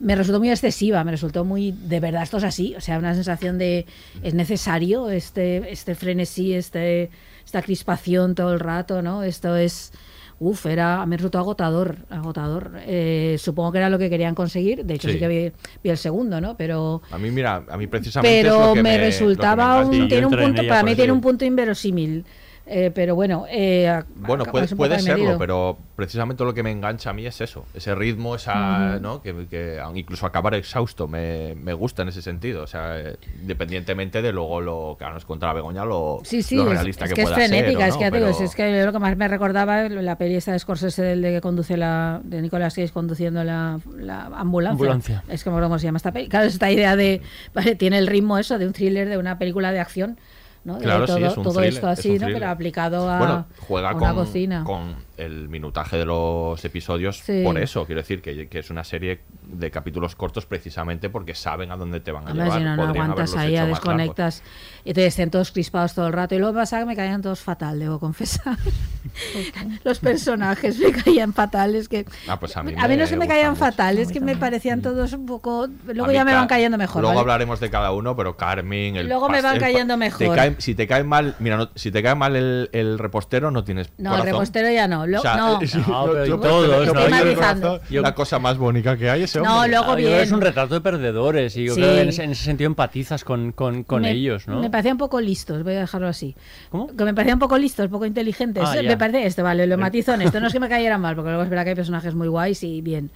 me 0.00 0.16
resultó 0.16 0.40
muy 0.40 0.50
excesiva, 0.50 1.02
me 1.04 1.12
resultó 1.12 1.44
muy, 1.44 1.70
de 1.70 2.00
verdad, 2.00 2.24
esto 2.24 2.36
es 2.38 2.44
así, 2.44 2.74
o 2.74 2.80
sea, 2.80 2.98
una 2.98 3.14
sensación 3.14 3.58
de, 3.58 3.86
es 4.22 4.34
necesario 4.34 5.08
este, 5.08 5.72
este 5.72 5.94
frenesí, 5.94 6.52
este, 6.52 7.10
esta 7.44 7.62
crispación 7.62 8.34
todo 8.34 8.52
el 8.52 8.60
rato, 8.60 9.00
¿no? 9.02 9.22
Esto 9.22 9.56
es, 9.56 9.92
uff, 10.38 10.66
era, 10.66 11.04
me 11.06 11.16
resultó 11.16 11.38
agotador, 11.38 11.96
agotador. 12.10 12.72
Eh, 12.86 13.36
supongo 13.38 13.72
que 13.72 13.78
era 13.78 13.88
lo 13.88 13.98
que 13.98 14.10
querían 14.10 14.34
conseguir, 14.34 14.84
de 14.84 14.94
hecho 14.94 15.08
sí, 15.08 15.14
Sí. 15.14 15.18
que 15.20 15.28
vi, 15.28 15.52
vi 15.82 15.90
el 15.90 15.96
segundo, 15.96 16.40
¿no? 16.40 16.56
Pero, 16.56 17.02
A 17.10 17.18
mí, 17.18 17.30
mira, 17.30 17.64
a 17.68 17.76
mí 17.76 17.86
precisamente 17.86 18.40
es 18.40 18.44
pero 18.44 18.68
lo 18.68 18.74
que 18.74 18.82
me, 18.82 18.90
me, 18.90 18.98
resultaba 18.98 19.82
lo 19.82 19.90
que 19.90 19.96
me 19.96 20.02
un, 20.02 20.08
tiene 20.08 20.26
un 20.26 20.36
punto, 20.36 20.62
para 20.68 20.82
mí 20.82 20.94
tiene 20.94 21.12
un 21.12 21.20
punto 21.20 21.44
inverosímil. 21.44 22.24
Eh, 22.68 22.90
pero 22.92 23.14
bueno, 23.14 23.44
eh, 23.48 23.88
a- 23.88 24.04
Bueno, 24.16 24.44
puede, 24.44 24.66
puede 24.74 24.98
serlo, 24.98 25.38
pero 25.38 25.78
precisamente 25.94 26.42
lo 26.42 26.52
que 26.52 26.64
me 26.64 26.72
engancha 26.72 27.10
a 27.10 27.12
mí 27.12 27.24
es 27.24 27.40
eso, 27.40 27.64
ese 27.74 27.94
ritmo, 27.94 28.34
esa, 28.34 28.94
Ujú. 28.94 29.00
¿no? 29.02 29.22
Que, 29.22 29.46
que 29.48 29.80
incluso 29.94 30.26
acabar 30.26 30.52
exhausto 30.54 31.06
me, 31.06 31.54
me 31.54 31.72
gusta 31.74 32.02
en 32.02 32.08
ese 32.08 32.22
sentido, 32.22 32.64
o 32.64 32.66
sea, 32.66 32.98
eh, 32.98 33.16
independientemente 33.40 34.20
de 34.20 34.32
luego 34.32 34.60
lo 34.60 34.96
que 34.98 35.04
ahora 35.04 35.14
nos 35.14 35.24
contará 35.24 35.52
Begoña, 35.52 35.84
lo, 35.84 36.20
Sí, 36.24 36.42
sí, 36.42 36.56
lo 36.56 36.64
es, 36.64 36.70
realista 36.70 37.04
es 37.04 37.10
que, 37.10 37.14
que 37.14 37.20
es 37.22 37.28
pueda 37.28 37.36
ser, 37.40 37.48
frenética, 37.50 37.84
¿o 37.84 37.86
es 37.86 37.94
que 37.96 38.10
te 38.10 38.16
digo, 38.18 38.30
Pero- 38.32 38.44
es 38.44 38.54
que 38.56 38.84
lo 38.84 38.92
que 38.92 38.98
más 38.98 39.16
me 39.16 39.28
recordaba 39.28 39.88
la 39.88 40.18
peli 40.18 40.34
esta 40.34 40.50
de 40.50 40.58
Scorsese 40.58 41.02
del 41.02 41.22
de 41.22 41.34
que 41.34 41.40
conduce 41.40 41.76
la 41.76 42.20
de 42.24 42.42
Nicolas 42.42 42.74
Cage 42.74 42.90
conduciendo 42.90 43.44
la, 43.44 43.78
la 43.96 44.24
ambulancia. 44.26 44.72
Ambulancia. 44.72 45.24
Es 45.28 45.44
que 45.44 45.50
me 45.50 45.54
acuerdo 45.54 45.68
cómo 45.68 45.78
se 45.78 45.84
llama 45.86 45.98
esta 45.98 46.10
peli. 46.10 46.28
Claro, 46.28 46.46
esta 46.46 46.68
idea 46.68 46.96
de 46.96 47.22
vale, 47.54 47.76
tiene 47.76 47.98
el 47.98 48.08
ritmo 48.08 48.38
eso 48.38 48.58
de 48.58 48.66
un 48.66 48.72
thriller 48.72 49.08
de 49.08 49.18
una 49.18 49.38
película 49.38 49.70
de 49.70 49.78
acción, 49.78 50.18
¿no? 50.66 50.78
Claro, 50.78 51.06
sí, 51.06 51.14
todo, 51.14 51.26
es 51.26 51.36
un 51.36 51.42
todo 51.44 51.52
thriller, 51.54 51.72
esto 51.74 51.90
es 51.90 51.98
así, 51.98 52.08
un 52.10 52.14
¿no? 52.14 52.20
thriller. 52.20 52.40
Pero 52.40 52.50
aplicado 52.50 53.10
a, 53.10 53.18
bueno, 53.18 53.46
juega 53.60 53.90
a 53.90 53.94
una 53.94 54.06
con, 54.08 54.16
cocina. 54.16 54.64
con 54.64 55.05
el 55.16 55.48
minutaje 55.48 55.96
de 55.96 56.04
los 56.04 56.64
episodios 56.64 57.18
Sí. 57.18 57.42
por 57.44 57.58
eso, 57.58 57.86
quiero 57.86 58.00
decir 58.00 58.20
que, 58.22 58.48
que 58.48 58.58
es 58.58 58.70
una 58.70 58.84
serie 58.84 59.20
de 59.46 59.70
capítulos 59.70 60.14
cortos 60.16 60.46
precisamente 60.46 61.08
porque 61.10 61.34
saben 61.34 61.70
a 61.72 61.76
dónde 61.76 62.00
te 62.00 62.12
van 62.12 62.28
a 62.28 62.32
llevar. 62.32 62.58
si 62.58 62.64
no, 62.64 62.76
no 62.76 62.82
aguantas 62.84 63.34
ahí, 63.36 63.52
ya 63.52 63.66
desconectas 63.66 64.42
y 64.84 64.92
te 64.92 65.06
estén 65.06 65.30
todos 65.30 65.52
crispados 65.52 65.94
todo 65.94 66.06
el 66.08 66.12
rato. 66.12 66.34
Y 66.34 66.38
luego 66.38 66.54
pasaba 66.54 66.82
que 66.82 66.86
me 66.86 66.96
caían 66.96 67.22
todos 67.22 67.40
fatal, 67.40 67.78
debo 67.78 67.98
confesar. 67.98 68.56
Los 69.84 69.98
personajes 69.98 70.78
me 70.78 70.92
caían 70.92 71.32
fatales. 71.32 71.88
Que... 71.88 72.04
Ah, 72.28 72.38
pues 72.38 72.56
a 72.56 72.62
mí, 72.62 72.74
A 72.76 72.88
mí 72.88 72.96
no 72.96 73.06
se 73.06 73.16
me 73.16 73.26
caían 73.26 73.50
mucho. 73.50 73.60
fatal, 73.60 73.98
es 73.98 74.12
que 74.12 74.20
me 74.20 74.36
parecían 74.36 74.82
todos 74.82 75.12
un 75.12 75.26
poco. 75.26 75.68
Luego 75.86 76.12
ya 76.12 76.24
me 76.24 76.34
van 76.34 76.46
cayendo 76.48 76.76
mejor. 76.78 77.02
Luego 77.02 77.14
¿vale? 77.14 77.20
hablaremos 77.20 77.60
de 77.60 77.70
cada 77.70 77.92
uno, 77.92 78.16
pero 78.16 78.36
Carmen, 78.36 78.96
el 78.96 79.08
Luego 79.08 79.28
me 79.28 79.42
van 79.42 79.58
cayendo 79.58 79.94
te 79.94 79.98
mejor. 79.98 80.38
si 80.58 80.74
te 80.74 80.86
cae 80.86 81.04
mal, 81.04 81.34
mira, 81.38 81.56
no- 81.56 81.70
si 81.74 81.90
te 81.90 82.02
cae 82.02 82.14
mal 82.14 82.36
el, 82.36 82.68
el 82.72 82.98
repostero, 82.98 83.50
no 83.50 83.64
tienes 83.64 83.90
No, 83.98 84.16
el 84.16 84.22
repostero 84.22 84.70
ya 84.70 84.88
no. 84.88 85.05
Lo- 85.06 85.18
O 85.18 85.22
sea, 85.22 85.36
no. 85.36 85.60
sí, 85.66 85.78
No, 85.86 86.06
pero 86.06 86.26
yo- 86.26 86.38
todos, 86.40 86.66
yo- 86.66 86.72
¿no? 86.72 86.84
yo- 86.84 86.92
Estoy 86.92 87.02
yo- 87.04 87.24
matizando. 87.24 87.80
yo- 87.90 88.02
La 88.02 88.14
cosa 88.14 88.38
más 88.38 88.58
bonita 88.58 88.96
que 88.96 89.08
hay 89.10 89.22
ese 89.22 89.40
No, 89.40 89.54
hombre. 89.56 89.70
luego 89.70 89.92
Ah, 89.92 89.94
bien. 89.96 90.12
es 90.20 90.32
un 90.32 90.40
retrato 90.40 90.74
de 90.74 90.80
perdedores 90.80 91.56
y 91.56 91.64
yo 91.66 91.74
Sí. 91.74 91.80
creo 91.80 91.94
que 91.94 92.00
en 92.02 92.08
ese, 92.08 92.24
en 92.24 92.30
ese 92.32 92.44
sentido 92.44 92.66
empatizas 92.68 93.24
con, 93.24 93.52
con, 93.52 93.84
con 93.84 94.02
me, 94.02 94.10
ellos, 94.12 94.46
¿no? 94.48 94.60
Me 94.60 94.70
parecían 94.70 94.94
un 94.94 94.98
poco 94.98 95.20
listos, 95.20 95.62
voy 95.64 95.74
a 95.74 95.80
dejarlo 95.80 96.08
así. 96.08 96.34
¿Cómo? 96.70 96.88
Que 96.94 97.04
me 97.04 97.14
parecían 97.14 97.36
un 97.36 97.40
poco 97.40 97.58
listos, 97.58 97.88
poco 97.88 98.06
inteligentes. 98.06 98.62
Ah, 98.66 98.74
me 98.82 98.96
parece 98.96 99.26
esto, 99.26 99.42
vale, 99.42 99.66
lo 99.66 99.78
matizo 99.78 100.14
en 100.14 100.22
esto. 100.22 100.40
No 100.40 100.46
es 100.48 100.52
que 100.52 100.60
me 100.60 100.68
cayeran 100.68 101.00
mal, 101.00 101.14
porque 101.14 101.28
luego 101.30 101.42
es 101.44 101.48
verdad 101.50 101.64
que 101.64 101.70
hay 101.70 101.76
personajes 101.76 102.14
muy 102.14 102.28
guays 102.28 102.62
y 102.62 102.80
bien. 102.82 103.10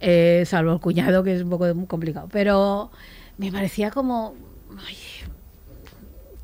Eh, 0.00 0.44
salvo 0.46 0.72
el 0.72 0.80
cuñado, 0.80 1.22
que 1.22 1.34
es 1.36 1.42
un 1.42 1.50
poco 1.50 1.66
complicado. 1.86 2.28
Pero 2.32 2.90
me 3.38 3.52
parecía 3.52 3.90
como. 3.90 4.34
ay, 4.86 4.96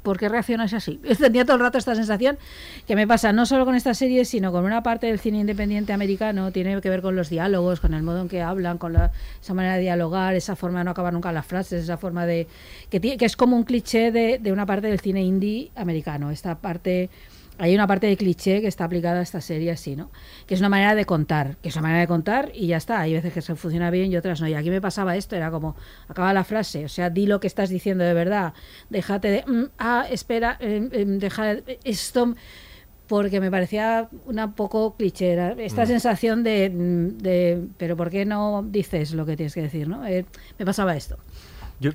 ¿Por 0.07 0.19
qué 0.19 0.29
reaccionas 0.29 0.73
así? 0.73 1.01
Tenía 1.21 1.45
todo 1.45 1.57
el 1.57 1.63
rato 1.63 1.79
esta 1.79 1.97
sensación 1.97 2.39
que 2.87 2.95
me 2.95 3.09
pasa 3.09 3.33
no 3.33 3.45
solo 3.45 3.65
con 3.65 3.75
esta 3.75 3.93
serie, 3.93 4.25
sino 4.25 4.53
con 4.53 4.65
una 4.65 4.81
parte 4.85 5.09
del 5.09 5.19
cine 5.19 5.41
independiente 5.41 5.93
americano. 5.93 6.53
Tiene 6.53 6.81
que 6.81 6.89
ver 6.89 7.03
con 7.03 7.17
los 7.17 7.29
diálogos, 7.29 7.81
con 7.81 7.93
el 7.93 8.05
modo 8.05 8.21
en 8.23 8.29
que 8.29 8.41
hablan, 8.41 8.79
con 8.79 8.93
la- 8.93 9.11
esa 9.43 9.53
manera 9.53 9.75
de 9.75 9.81
dialogar, 9.81 10.37
esa 10.37 10.55
forma 10.55 10.79
de 10.79 10.85
no 10.85 10.93
acabar 10.93 11.13
nunca 11.13 11.33
las 11.33 11.45
frases, 11.45 11.83
esa 11.83 11.97
forma 11.97 12.25
de. 12.25 12.47
que, 12.89 13.01
que 13.01 13.25
es 13.25 13.37
como 13.37 13.57
un 13.57 13.65
cliché 13.65 14.13
de, 14.13 14.39
de 14.39 14.53
una 14.53 14.65
parte 14.65 14.87
del 14.87 15.01
cine 15.01 15.23
indie 15.25 15.73
americano. 15.75 16.31
Esta 16.31 16.55
parte. 16.55 17.11
Hay 17.59 17.75
una 17.75 17.87
parte 17.87 18.07
de 18.07 18.17
cliché 18.17 18.61
que 18.61 18.67
está 18.69 18.85
aplicada 18.85 19.21
a 19.21 19.23
esta 19.23 19.41
serie 19.41 19.71
así, 19.71 19.97
¿no? 19.97 20.11
Que 20.47 20.55
es 20.55 20.61
una 20.61 20.69
manera 20.69 20.95
de 20.95 21.05
contar, 21.07 21.57
que 21.63 21.71
es 21.71 21.75
una 21.77 21.83
manera 21.83 22.01
de 22.01 22.07
contar 22.07 22.51
y 22.55 22.67
ya 22.67 22.77
está. 22.77 23.01
Hay 23.01 23.15
veces 23.15 23.33
que 23.33 23.41
se 23.43 23.55
funciona 23.55 23.91
bien 23.91 24.13
y 24.13 24.17
otras 24.17 24.41
no. 24.41 24.49
Y 24.49 24.55
aquí 24.55 24.69
me 24.71 24.81
pasaba 24.81 25.17
esto, 25.17 25.37
era 25.37 25.51
como, 25.51 25.75
acaba 26.09 26.33
la 26.35 26.45
frase, 26.45 26.85
o 26.85 26.89
sea, 26.89 27.09
di 27.11 27.27
lo 27.27 27.41
que 27.41 27.47
estás 27.47 27.71
diciendo 27.71 28.05
de 28.05 28.13
verdad. 28.15 28.53
Déjate 28.91 29.29
de, 29.29 29.45
"Mm, 29.47 29.65
ah, 29.79 30.07
espera, 30.11 30.57
eh, 30.61 30.89
eh, 30.93 31.05
deja 31.07 31.57
esto, 31.85 32.35
porque 33.07 33.41
me 33.41 33.51
parecía 33.53 34.09
una 34.27 34.55
poco 34.57 34.97
clichera. 34.97 35.55
Esta 35.59 35.85
Mm. 35.85 35.87
sensación 35.87 36.43
de, 36.43 36.71
mm, 36.71 37.19
de, 37.23 37.65
pero 37.79 37.97
¿por 37.97 38.11
qué 38.11 38.25
no 38.27 38.65
dices 38.69 39.13
lo 39.13 39.25
que 39.25 39.37
tienes 39.37 39.55
que 39.55 39.63
decir, 39.63 39.87
no? 39.89 40.05
Eh, 40.07 40.27
me 40.59 40.65
pasaba 40.67 40.97
esto. 40.97 41.17
Yo, 41.79 41.91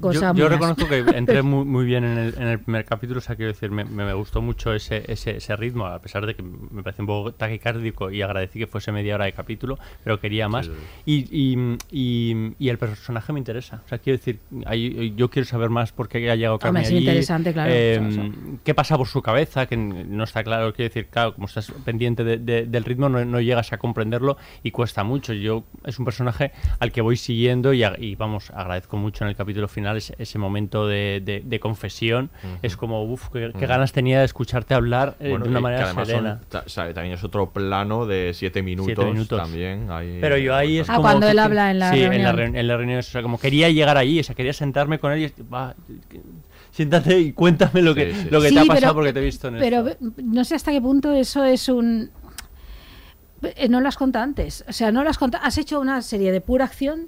reconozco 0.50 0.88
que 0.88 1.00
entré 1.18 1.42
muy, 1.42 1.66
muy 1.66 1.86
bien 1.86 2.04
en 2.04 2.18
el, 2.18 2.34
en 2.38 2.48
el 2.48 2.60
primer 2.60 2.86
capítulo, 2.86 3.18
o 3.18 3.22
sea, 3.22 3.36
quiero 3.36 3.52
decir, 3.52 3.72
me, 3.72 3.84
me, 3.84 4.06
me 4.06 4.14
gustó 4.14 4.42
mucho 4.42 4.74
ese, 4.74 5.04
ese, 5.12 5.38
ese 5.38 5.56
ritmo, 5.56 5.88
a 5.88 6.00
pesar 6.00 6.26
de 6.26 6.36
que 6.36 6.44
me 6.44 6.84
pareció 6.84 7.04
un 7.04 7.08
poco 7.08 7.32
taquicárdico 7.34 8.12
y 8.12 8.22
agradecí 8.22 8.60
que 8.60 8.68
fuese 8.68 8.92
media 8.92 9.16
hora 9.16 9.26
de 9.26 9.34
capítulo, 9.34 9.80
pero 10.04 10.20
quería 10.20 10.48
más. 10.48 10.70
Y, 11.06 11.26
y, 11.32 11.78
y, 11.92 12.54
y 12.60 12.70
el 12.70 12.78
personaje 12.78 13.34
me 13.34 13.40
interesa, 13.40 13.82
o 13.86 13.88
sea, 13.90 13.98
quiero 13.98 14.18
decir, 14.20 14.40
yo 15.16 15.30
quiero 15.30 15.48
saber 15.48 15.70
más 15.70 15.92
por 15.92 16.08
qué 16.10 16.30
ha 16.30 16.36
llegado 16.36 16.60
Carmen 16.60 16.84
es 16.84 16.90
allí, 16.90 16.98
interesante, 17.00 17.54
claro, 17.54 17.72
eh, 17.74 18.32
qué 18.64 18.74
pasa 18.76 18.98
por 18.98 19.08
su 19.08 19.22
cabeza, 19.22 19.66
que 19.66 19.78
no 19.78 20.24
está 20.24 20.44
claro, 20.44 20.74
quiero 20.74 20.90
decir, 20.90 21.08
claro, 21.08 21.34
como 21.34 21.48
estás 21.48 21.72
pendiente 21.84 22.24
de- 22.24 22.38
de- 22.38 22.66
del 22.66 22.84
ritmo, 22.84 23.10
no, 23.10 23.24
no 23.26 23.42
llegas 23.42 23.74
a 23.74 23.78
comprenderlo 23.78 24.38
y 24.64 24.72
cuesta 24.72 25.04
mucho. 25.04 25.34
Yo 25.34 25.64
es 25.86 25.98
un 25.98 26.06
personaje 26.06 26.52
al 26.80 26.92
que 26.92 27.02
voy 27.02 27.18
siguiendo 27.18 27.74
y, 27.74 27.84
a- 27.84 27.96
y, 27.98 28.16
vamos, 28.16 28.52
agradezco 28.52 28.98
mucho 28.98 29.24
en 29.24 29.30
el 29.30 29.36
capítulo 29.36 29.68
final 29.72 29.98
ese, 29.98 30.14
ese 30.20 30.38
momento 30.38 30.86
de, 30.88 31.22
de- 31.26 31.42
de 31.44 31.60
confesión. 31.60 32.30
Es 32.62 32.78
como, 32.78 33.04
uff, 33.04 33.30
qué, 33.34 33.52
ganas 33.66 33.92
tenía 33.92 34.20
de 34.20 34.26
escucharte 34.26 34.74
hablar 34.76 35.16
eh, 35.20 35.30
Bueno, 35.32 35.46
de 35.46 35.50
una 35.50 35.58
que- 35.60 35.64
manera 35.64 35.94
que 35.96 36.06
son- 36.06 36.70
sabe, 36.70 36.94
también 36.94 37.16
es 37.16 37.24
otro 37.24 37.50
plano 37.50 38.06
de 38.06 38.32
siete 38.36 38.62
minutos, 38.62 39.06
minutos. 39.06 39.42
también. 39.42 39.90
ahí- 39.90 40.20
Pero 40.22 40.38
yo 40.38 40.54
ahí 40.56 40.78
es 40.80 40.90
Ah, 40.90 40.98
como 40.98 41.08
cuando 41.08 41.26
que- 41.28 41.32
él 41.32 41.40
habla 41.40 41.72
en 41.72 41.80
la 41.80 41.92
sí, 41.92 42.04
en 42.04 42.24
la, 42.24 42.32
reunión. 42.32 42.54
reun- 42.54 42.60
en 42.60 42.68
la 42.68 42.78
reunión, 42.78 43.00
o 43.00 43.04
sea, 43.04 43.22
como 43.24 43.40
quería 43.40 43.70
llegar 43.70 43.98
ahí, 43.98 44.20
o 44.20 44.24
sea, 44.24 44.36
quería 44.36 44.54
sentarme 44.54 45.00
con 45.00 45.12
él 45.14 45.32
y 45.38 45.42
va, 45.44 45.76
siéntate 46.72 47.20
y 47.20 47.34
cuéntame 47.34 47.82
lo 47.82 47.96
que, 47.96 48.14
Sí, 48.14 48.22
sí. 48.24 48.28
lo 48.30 48.42
que 48.42 48.50
Sí, 48.50 48.54
te 48.54 48.60
ha 48.60 48.64
pero- 48.64 48.74
pasado 48.76 48.94
porque 48.96 49.14
te 49.14 49.20
he 49.20 49.24
visto 49.24 49.48
en 49.48 49.58
Pero 49.60 49.88
esto. 49.88 50.06
no 50.24 50.44
sé 50.46 50.56
hasta 50.56 50.72
qué 50.72 50.82
punto 50.82 51.12
eso 51.14 51.44
es 51.44 51.68
un... 51.70 52.12
eh, 53.44 53.68
No 53.70 53.82
lo 53.82 53.88
has 53.88 53.98
contado 53.98 54.24
antes. 54.24 54.64
O 54.68 54.74
sea, 54.74 54.92
no 54.92 55.04
lo 55.04 55.10
has 55.10 55.18
contado. 55.18 55.44
Has 55.46 55.58
hecho 55.58 55.80
una 55.80 56.02
serie 56.02 56.32
de 56.32 56.42
pura 56.42 56.66
acción 56.66 57.08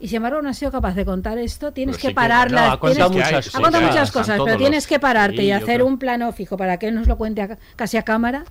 y 0.00 0.08
sin 0.08 0.16
embargo 0.16 0.40
no 0.42 0.48
has 0.50 0.58
sido 0.58 0.70
capaz 0.72 0.94
de 0.94 1.04
contar 1.04 1.38
esto. 1.38 1.72
Tienes 1.72 1.96
Pero 1.96 2.00
que 2.02 2.08
sí 2.08 2.12
que- 2.12 2.14
pararla. 2.14 2.66
no, 2.66 2.72
ha 2.72 2.80
contado 2.80 3.10
tienes- 3.10 3.26
muchas 3.32 3.48
ha 3.48 3.60
contado 3.60 3.72
cosas. 3.82 3.88
muchas 3.94 4.10
cosas, 4.12 4.40
pero 4.44 4.56
tienes 4.56 4.86
que 4.86 4.98
pararte 5.00 5.38
Sí, 5.38 5.42
y 5.44 5.50
hacer 5.52 5.76
creo- 5.76 5.86
un 5.86 5.98
plano 5.98 6.32
fijo 6.32 6.56
para 6.56 6.76
que 6.78 6.88
él 6.88 6.94
nos 6.94 7.06
lo 7.06 7.16
cuente 7.16 7.42
a- 7.42 7.58
casi 7.76 7.96
a 7.96 8.02
cámara. 8.02 8.44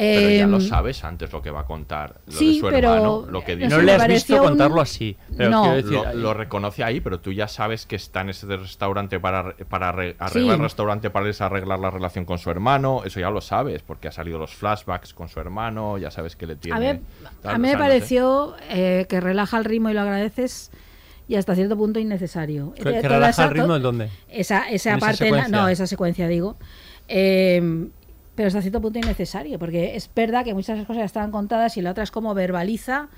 Pero 0.00 0.30
ya 0.30 0.44
Em, 0.44 0.50
lo 0.50 0.60
sabes 0.60 1.04
antes 1.04 1.30
lo 1.30 1.42
que 1.42 1.50
va 1.50 1.60
a 1.60 1.66
contar. 1.66 2.20
Lo 2.26 2.32
sí, 2.32 2.54
de 2.54 2.60
su 2.60 2.66
pero- 2.70 2.94
hermano, 2.94 3.26
lo 3.30 3.44
que 3.44 3.54
no 3.54 3.64
dice. 3.64 3.68
no 3.74 3.76
sé, 3.80 3.82
le 3.86 3.92
has 3.92 4.08
visto 4.08 4.34
un- 4.36 4.48
contarlo 4.48 4.80
así. 4.80 5.16
Pero 5.36 5.50
No. 5.50 5.74
decir, 5.74 5.98
lo, 6.14 6.32
reconoce 6.32 6.82
ahí, 6.82 7.00
pero 7.00 7.20
tú 7.20 7.32
ya 7.32 7.48
sabes 7.48 7.84
que 7.84 7.96
está 7.96 8.22
en 8.22 8.30
ese 8.30 8.46
restaurante 8.56 9.20
para, 9.20 9.54
para 9.68 9.90
arre- 9.92 10.16
arreglar 10.18 10.30
Sí. 10.32 10.48
el 10.48 10.58
restaurante 10.58 11.10
para 11.10 11.26
arreglar 11.38 11.78
la 11.78 11.90
relación 11.90 12.24
con 12.24 12.38
su 12.38 12.50
hermano. 12.50 13.02
Eso 13.04 13.20
ya 13.20 13.28
lo 13.30 13.42
sabes, 13.42 13.82
porque 13.82 14.08
ha 14.08 14.12
salido 14.12 14.38
los 14.38 14.54
flashbacks 14.54 15.12
con 15.12 15.28
su 15.28 15.38
hermano, 15.38 15.98
ya 15.98 16.10
sabes 16.10 16.34
que 16.34 16.46
le 16.46 16.56
tiene. 16.56 16.76
A 16.76 16.80
ver, 16.80 17.00
tal, 17.42 17.54
a 17.56 17.58
mí 17.58 17.68
me 17.68 17.76
pareció 17.76 18.54
eh, 18.70 19.04
que 19.08 19.20
relaja 19.20 19.58
el 19.58 19.66
ritmo 19.66 19.90
y 19.90 19.92
lo 19.92 20.00
agradeces 20.00 20.70
y 21.28 21.34
hasta 21.36 21.54
cierto 21.54 21.76
punto 21.76 22.00
innecesario. 22.00 22.72
¿Que, 22.72 22.88
Eh, 22.88 23.02
relaja 23.02 23.28
esa- 23.30 23.44
el 23.44 23.50
ritmo 23.50 23.76
en 23.76 23.82
dónde? 23.82 24.08
Esa, 24.30 24.68
esa 24.70 24.92
¿En 24.92 24.96
esa 24.96 25.06
parte, 25.06 25.30
la- 25.30 25.48
no, 25.48 25.68
esa 25.68 25.86
secuencia 25.86 26.26
digo. 26.26 26.56
Eh, 27.06 27.88
pero 28.40 28.48
hasta 28.48 28.62
cierto 28.62 28.80
punto 28.80 28.98
innecesario, 28.98 29.58
porque 29.58 29.96
es 29.96 30.08
verdad 30.14 30.44
que 30.46 30.54
muchas 30.54 30.82
cosas 30.86 31.04
estaban 31.04 31.30
contadas 31.30 31.76
y 31.76 31.82
la 31.82 31.90
otra 31.90 32.04
es 32.04 32.10
como 32.10 32.32
verbaliza, 32.32 33.10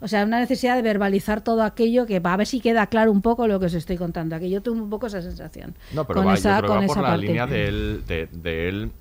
o 0.00 0.06
sea, 0.06 0.22
una 0.24 0.38
necesidad 0.38 0.76
de 0.76 0.82
verbalizar 0.82 1.40
todo 1.40 1.64
aquello 1.64 2.06
que 2.06 2.20
va 2.20 2.34
a 2.34 2.36
ver 2.36 2.46
si 2.46 2.60
queda 2.60 2.86
claro 2.86 3.10
un 3.10 3.20
poco 3.20 3.48
lo 3.48 3.58
que 3.58 3.66
os 3.66 3.74
estoy 3.74 3.96
contando. 3.96 4.36
Aquí 4.36 4.48
yo 4.48 4.62
tuve 4.62 4.80
un 4.80 4.88
poco 4.88 5.08
esa 5.08 5.20
sensación. 5.20 5.74
No, 5.92 6.06
pero 6.06 6.20
con 6.20 6.28
va, 6.28 6.34
esa, 6.34 6.60
yo 6.60 6.66
creo 6.68 6.80
que 6.82 6.86
con 6.86 6.90
va 6.90 6.94
por 6.94 7.02
la 7.02 7.08
parte. 7.08 7.26
línea 7.26 7.46
de 7.48 7.66
él, 7.66 8.04
de, 8.06 8.28
de 8.30 8.68
él 8.68 8.92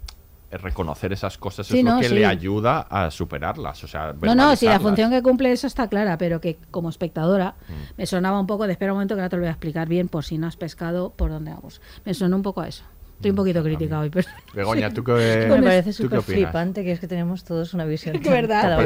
reconocer 0.49 1.13
esas 1.13 1.37
cosas 1.37 1.67
Sí, 1.67 1.77
es 1.79 1.85
lo 1.85 1.99
que 1.99 2.07
sí. 2.09 2.15
le 2.15 2.25
ayuda 2.25 2.79
a 2.89 3.11
superarlas. 3.11 3.83
O 3.83 3.87
sea, 3.87 4.15
No, 4.19 4.33
no, 4.33 4.55
si 4.55 4.65
la 4.65 4.79
función 4.79 5.11
que 5.11 5.21
cumple 5.21 5.51
eso 5.51 5.67
está 5.67 5.87
clara, 5.89 6.17
pero 6.17 6.41
que 6.41 6.57
como 6.71 6.89
espectadora 6.89 7.53
Mm. 7.69 7.73
me 7.97 8.05
sonaba 8.07 8.39
un 8.39 8.47
poco 8.47 8.65
de 8.65 8.71
espera 8.71 8.93
un 8.93 8.95
momento 8.95 9.13
que 9.13 9.21
ahora 9.21 9.29
te 9.29 9.35
lo 9.35 9.41
voy 9.41 9.49
a 9.49 9.51
explicar 9.51 9.87
bien 9.87 10.07
por 10.07 10.23
si 10.25 10.39
no 10.39 10.47
has 10.47 10.55
pescado 10.57 11.11
por 11.11 11.29
dónde 11.29 11.51
vamos. 11.51 11.81
Me 12.05 12.15
sonó 12.15 12.35
un 12.37 12.41
poco 12.41 12.61
a 12.61 12.67
eso. 12.69 12.83
Estoy 13.17 13.31
un 13.31 13.35
poquito 13.35 13.63
crítica 13.63 13.99
hoy, 13.99 14.11
pero 14.11 14.27
Begoña, 14.53 14.89
¿tú 14.93 15.03
qué, 15.03 15.47
Me 15.49 15.59
parece 15.63 15.91
¿tú 15.91 16.07
qué 16.07 16.17
súper 16.17 16.21
flipante 16.21 16.83
que 16.83 16.91
es 16.91 16.99
que 16.99 17.07
tenemos 17.07 17.43
todos 17.43 17.73
una 17.73 17.83
visión 17.83 18.15
Es 18.15 18.21
verdad. 18.29 18.77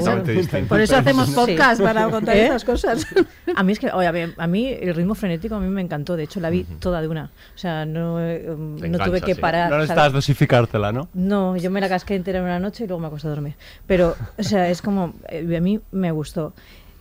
por 0.70 0.80
eso 0.80 0.96
hacemos 0.96 1.28
Sí. 1.28 1.36
podcast 1.36 1.82
para 1.82 2.10
contar 2.10 2.38
¿Eh? 2.38 2.44
estas 2.46 2.64
cosas. 2.64 3.06
A 3.56 3.64
mí 3.64 3.74
es 3.74 3.80
que, 3.80 3.92
oye, 3.92 4.08
a, 4.08 4.12
ver, 4.12 4.34
a 4.38 4.48
mí 4.48 4.70
el 4.70 4.96
ritmo 4.96 5.16
frenético 5.16 5.56
a 5.56 5.60
mí 5.60 5.68
me 5.68 5.82
encantó, 5.82 6.16
de 6.16 6.24
hecho 6.24 6.40
la 6.40 6.50
vi 6.50 6.64
toda 6.64 7.02
de 7.02 7.10
una. 7.10 7.26
O 7.54 7.58
sea, 7.58 7.86
no, 7.86 8.22
eh, 8.22 8.50
um, 8.50 8.78
no 8.78 9.00
tuve 9.00 9.20
que 9.22 9.32
¿eh? 9.34 9.36
parar. 9.36 9.70
No 9.70 9.78
necesitas 9.78 10.14
dosificártela, 10.14 10.94
¿no? 10.94 11.10
No, 11.14 11.58
yo 11.58 11.70
me 11.70 11.82
la 11.82 11.90
casqué 11.90 12.16
entera 12.16 12.40
en 12.40 12.46
una 12.46 12.60
noche 12.60 12.86
y 12.86 12.88
luego 12.88 13.02
me 13.02 13.08
acosté 13.08 13.28
a 13.28 13.32
dormir. 13.32 13.56
Pero, 13.86 14.16
o 14.38 14.44
sea, 14.44 14.70
es 14.70 14.82
como, 14.82 15.16
eh, 15.28 15.58
a 15.58 15.60
mí 15.60 15.82
me 15.92 16.12
gustó. 16.12 16.54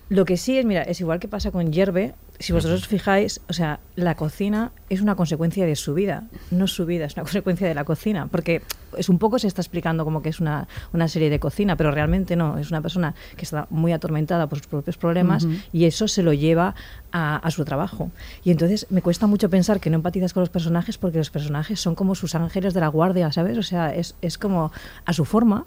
Lo 0.09 0.25
que 0.25 0.37
sí 0.37 0.59
es, 0.59 0.65
mira, 0.65 0.83
es 0.83 1.01
igual 1.01 1.21
que 1.21 1.29
pasa 1.29 1.53
con 1.53 1.73
Yerbe, 1.73 2.15
si 2.41 2.55
vosotros 2.55 2.81
os 2.81 2.89
fijáis, 2.89 3.43
o 3.51 3.53
sea, 3.53 3.81
la 3.97 4.15
cocina 4.15 4.73
es 4.89 5.03
una 5.03 5.15
consecuencia 5.15 5.67
de 5.67 5.77
su 5.77 5.93
vida, 5.93 6.25
no 6.51 6.67
su 6.67 6.87
vida, 6.87 7.05
es 7.05 7.15
una 7.15 7.23
consecuencia 7.25 7.69
de 7.69 7.75
la 7.75 7.85
cocina, 7.85 8.29
porque 8.29 8.63
es 8.97 9.11
un 9.11 9.19
poco 9.19 9.39
se 9.39 9.47
está 9.47 9.61
explicando 9.61 10.05
como 10.05 10.23
que 10.23 10.31
es 10.31 10.41
una, 10.41 10.67
una 10.95 11.07
serie 11.07 11.29
de 11.29 11.39
cocina, 11.39 11.77
pero 11.77 11.91
realmente 11.91 12.37
no, 12.37 12.57
es 12.57 12.71
una 12.71 12.81
persona 12.81 13.15
que 13.37 13.45
está 13.45 13.67
muy 13.69 13.93
atormentada 13.93 14.49
por 14.49 14.59
sus 14.59 14.69
propios 14.69 14.97
problemas 14.97 15.47
y 15.71 15.85
eso 15.85 16.09
se 16.09 16.23
lo 16.23 16.33
lleva 16.33 16.75
a, 17.13 17.37
a 17.37 17.51
su 17.51 17.65
trabajo. 17.67 18.11
Y 18.43 18.51
entonces 18.51 18.87
me 18.89 19.03
cuesta 19.03 19.27
mucho 19.27 19.51
pensar 19.51 19.79
que 19.79 19.91
no 19.91 19.97
empatizas 19.97 20.33
con 20.33 20.41
los 20.41 20.51
personajes 20.51 20.97
porque 20.97 21.19
los 21.19 21.31
personajes 21.31 21.79
son 21.79 21.95
como 21.95 22.15
sus 22.15 22.35
ángeles 22.35 22.73
de 22.73 22.81
la 22.81 22.89
guardia, 22.89 23.31
¿sabes? 23.33 23.59
O 23.59 23.63
sea, 23.63 23.95
es, 23.95 24.17
es 24.23 24.39
como 24.39 24.73
a 25.05 25.13
su 25.13 25.27
forma, 25.27 25.67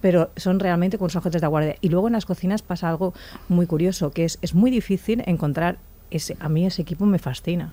pero 0.00 0.30
son 0.36 0.60
realmente 0.60 0.98
con 0.98 1.10
sus 1.10 1.16
ángeles 1.16 1.34
de 1.34 1.40
la 1.40 1.48
guardia. 1.48 1.76
Y 1.80 1.88
luego 1.88 2.06
en 2.06 2.12
las 2.12 2.26
cocinas 2.26 2.62
pasa 2.62 2.88
algo 2.88 3.12
muy 3.48 3.66
curioso, 3.66 4.12
que 4.12 4.24
es, 4.24 4.38
es 4.40 4.54
muy 4.54 4.70
difícil 4.70 5.24
encontrar 5.26 5.78
ese, 6.16 6.36
a 6.40 6.48
mí 6.48 6.66
ese 6.66 6.82
equipo 6.82 7.06
me 7.06 7.18
fascina. 7.18 7.72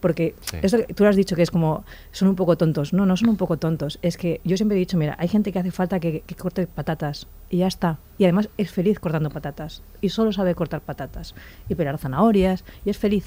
Porque 0.00 0.34
Sí. 0.40 0.56
eso, 0.62 0.78
tú 0.94 1.04
lo 1.04 1.10
has 1.10 1.16
dicho 1.16 1.36
que 1.36 1.42
es 1.42 1.50
como, 1.50 1.84
son 2.12 2.28
un 2.28 2.36
poco 2.36 2.56
tontos. 2.56 2.92
No, 2.92 3.06
no 3.06 3.16
son 3.16 3.28
un 3.28 3.36
poco 3.36 3.56
tontos. 3.58 3.98
Es 4.02 4.16
que 4.16 4.40
yo 4.44 4.56
siempre 4.56 4.76
he 4.76 4.80
dicho, 4.80 4.96
mira, 4.96 5.16
hay 5.18 5.28
gente 5.28 5.52
que 5.52 5.58
hace 5.58 5.70
falta 5.70 6.00
que, 6.00 6.22
que 6.26 6.34
corte 6.34 6.66
patatas 6.66 7.26
y 7.50 7.58
ya 7.58 7.66
está. 7.66 7.98
Y 8.18 8.24
además 8.24 8.48
es 8.56 8.70
feliz 8.70 8.98
cortando 9.00 9.30
patatas. 9.30 9.82
Y 10.00 10.08
solo 10.10 10.32
sabe 10.32 10.54
cortar 10.54 10.80
patatas 10.80 11.34
y 11.68 11.74
pelar 11.74 11.98
zanahorias 11.98 12.64
y 12.84 12.90
es 12.90 12.98
feliz. 12.98 13.26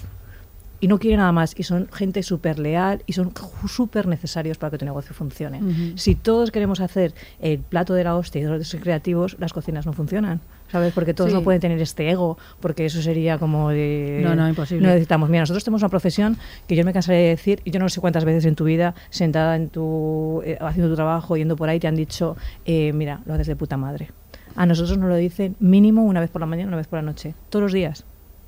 Y 0.80 0.88
no 0.88 1.00
quiere 1.00 1.16
nada 1.16 1.32
más. 1.32 1.54
Y 1.58 1.64
son 1.64 1.88
gente 1.94 2.24
súper 2.24 2.60
leal 2.60 3.04
y 3.06 3.14
son 3.14 3.32
súper 3.70 4.06
necesarios 4.06 4.58
para 4.58 4.72
que 4.72 4.78
tu 4.80 4.86
negocio 4.86 5.14
funcione. 5.16 5.62
Si 5.96 6.14
todos 6.16 6.52
queremos 6.52 6.82
hacer 6.82 7.14
el 7.40 7.60
plato 7.60 7.94
de 7.94 8.04
la 8.04 8.16
hostia 8.18 8.42
y 8.42 8.44
todos 8.46 8.60
de 8.60 8.66
ser 8.66 8.82
creativos, 8.82 9.38
las 9.40 9.54
cocinas 9.54 9.86
no 9.86 9.94
funcionan. 9.94 10.42
¿Sabes? 10.74 10.92
Porque 10.92 11.14
todos 11.14 11.30
Sí. 11.30 11.36
no 11.38 11.44
pueden 11.44 11.62
tener 11.62 11.80
este 11.80 12.10
ego, 12.10 12.36
porque 12.60 12.86
eso 12.88 13.00
sería 13.04 13.38
como 13.38 13.70
de... 13.70 14.22
No, 14.24 14.34
no, 14.36 14.50
imposible. 14.50 14.82
No 14.82 14.90
necesitamos. 14.92 15.30
Mira, 15.30 15.44
nosotros 15.44 15.64
tenemos 15.64 15.84
una 15.84 15.90
profesión 15.90 16.36
que 16.68 16.76
yo 16.76 16.84
me 16.84 16.92
cansaré 16.94 17.20
de 17.20 17.28
decir, 17.30 17.62
y 17.64 17.70
yo 17.70 17.80
no 17.80 17.88
sé 17.90 18.02
cuántas 18.02 18.26
veces 18.26 18.44
en 18.46 18.56
tu 18.56 18.64
vida, 18.64 18.96
sentada 19.12 19.56
en 19.56 19.70
tu, 19.70 20.42
eh, 20.44 20.58
haciendo 20.60 20.90
tu 20.90 20.96
trabajo, 20.96 21.38
yendo 21.38 21.56
por 21.56 21.70
ahí, 21.70 21.80
te 21.80 21.88
han 21.88 21.96
dicho, 21.96 22.36
eh, 22.66 22.92
mira, 22.92 23.22
lo 23.28 23.36
haces 23.36 23.46
de 23.46 23.56
puta 23.56 23.78
madre. 23.78 24.10
A 24.56 24.66
nosotros 24.66 24.98
nos 24.98 25.10
lo 25.10 25.16
dicen 25.16 25.56
mínimo 25.60 26.04
una 26.04 26.20
vez 26.20 26.32
por 26.32 26.40
la 26.42 26.48
mañana, 26.48 26.70
una 26.70 26.78
vez 26.78 26.88
por 26.88 26.98
la 26.98 27.04
noche, 27.04 27.36
todos 27.52 27.62
los 27.62 27.72
días. 27.72 28.04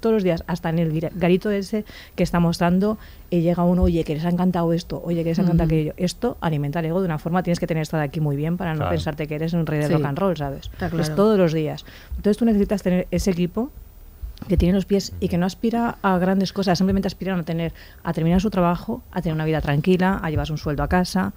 Todos 0.05 0.13
los 0.17 0.23
días, 0.23 0.43
hasta 0.45 0.69
en 0.69 0.77
el 0.77 0.99
garito 1.15 1.49
ese 1.49 1.83
que 2.15 2.21
estamos 2.21 2.59
dando, 2.59 2.99
y 3.31 3.41
llega 3.41 3.63
uno, 3.63 3.81
oye, 3.81 4.03
que 4.03 4.13
les 4.13 4.23
ha 4.23 4.29
encantado 4.29 4.71
esto, 4.71 5.01
oye, 5.03 5.23
que 5.23 5.29
les 5.29 5.39
ha 5.39 5.41
encantado 5.41 5.65
aquello. 5.65 5.95
Esto 5.97 6.37
alimenta 6.41 6.79
el 6.79 6.85
ego 6.85 6.99
de 6.99 7.07
una 7.07 7.17
forma, 7.17 7.41
tienes 7.41 7.59
que 7.59 7.65
tener 7.65 7.81
estado 7.81 8.03
aquí 8.03 8.19
muy 8.19 8.35
bien 8.35 8.55
para 8.55 8.73
no 8.73 8.81
Claro. 8.81 8.91
pensarte 8.91 9.25
que 9.25 9.33
eres 9.33 9.53
un 9.53 9.65
rey 9.65 9.79
de 9.79 9.87
Sí. 9.87 9.93
rock 9.93 10.05
and 10.05 10.19
roll, 10.19 10.37
¿sabes? 10.37 10.69
Está 10.79 11.15
todos 11.15 11.39
los 11.39 11.53
días. 11.53 11.85
Entonces 12.17 12.37
tú 12.37 12.45
necesitas 12.45 12.83
tener 12.83 13.07
ese 13.09 13.31
equipo 13.31 13.71
que 14.47 14.57
tiene 14.57 14.75
los 14.75 14.85
pies 14.85 15.11
y 15.19 15.27
que 15.27 15.39
no 15.39 15.47
aspira 15.47 15.97
a 16.03 16.19
grandes 16.19 16.53
cosas, 16.53 16.77
simplemente 16.77 17.07
aspiran 17.07 17.39
a 17.39 17.43
tener, 17.43 17.73
a 18.03 18.13
terminar 18.13 18.41
su 18.41 18.51
trabajo, 18.51 19.01
a 19.11 19.23
tener 19.23 19.33
una 19.33 19.45
vida 19.45 19.59
tranquila, 19.59 20.19
a 20.21 20.29
llevarse 20.29 20.51
un 20.51 20.59
sueldo 20.59 20.83
a 20.83 20.87
casa. 20.87 21.33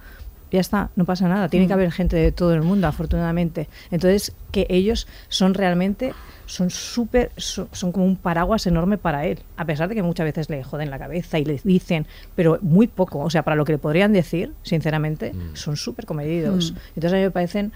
Ya 0.51 0.61
está, 0.61 0.91
no 0.95 1.07
pasa 1.07 1.27
nada. 1.27 1.49
Tiene 1.49 1.67
que 1.67 1.73
Mm. 1.73 1.79
haber 1.79 1.93
gente 1.93 2.17
de 2.17 2.33
todo 2.33 2.53
el 2.53 2.61
mundo, 2.61 2.87
afortunadamente. 2.87 3.67
Entonces, 3.91 4.35
que 4.53 4.67
ellos 4.69 5.07
son 5.29 5.55
realmente, 5.55 6.13
son 6.49 6.71
súper, 6.71 7.31
son, 7.37 7.69
son 7.73 7.93
como 7.93 8.07
un 8.07 8.17
paraguas 8.17 8.67
enorme 8.67 8.97
para 8.97 9.27
él. 9.27 9.39
A 9.57 9.67
pesar 9.67 9.89
de 9.89 9.95
que 9.95 10.03
muchas 10.03 10.25
veces 10.25 10.49
le 10.49 10.65
joden 10.65 10.91
la 10.91 10.99
cabeza 10.99 11.39
y 11.39 11.45
le 11.45 11.61
dicen, 11.63 12.07
pero 12.35 12.59
muy 12.63 12.87
poco. 12.87 13.21
O 13.21 13.31
sea, 13.31 13.43
para 13.43 13.55
lo 13.55 13.67
que 13.67 13.73
le 13.73 13.79
podrían 13.79 14.13
decir, 14.15 14.55
sinceramente, 14.63 15.35
son 15.53 15.77
súper 15.77 16.07
comedidos. 16.07 16.73
Mm. 16.73 16.77
Entonces, 16.97 17.13
a 17.13 17.17
mí 17.17 17.23
me 17.23 17.31
parecen 17.31 17.73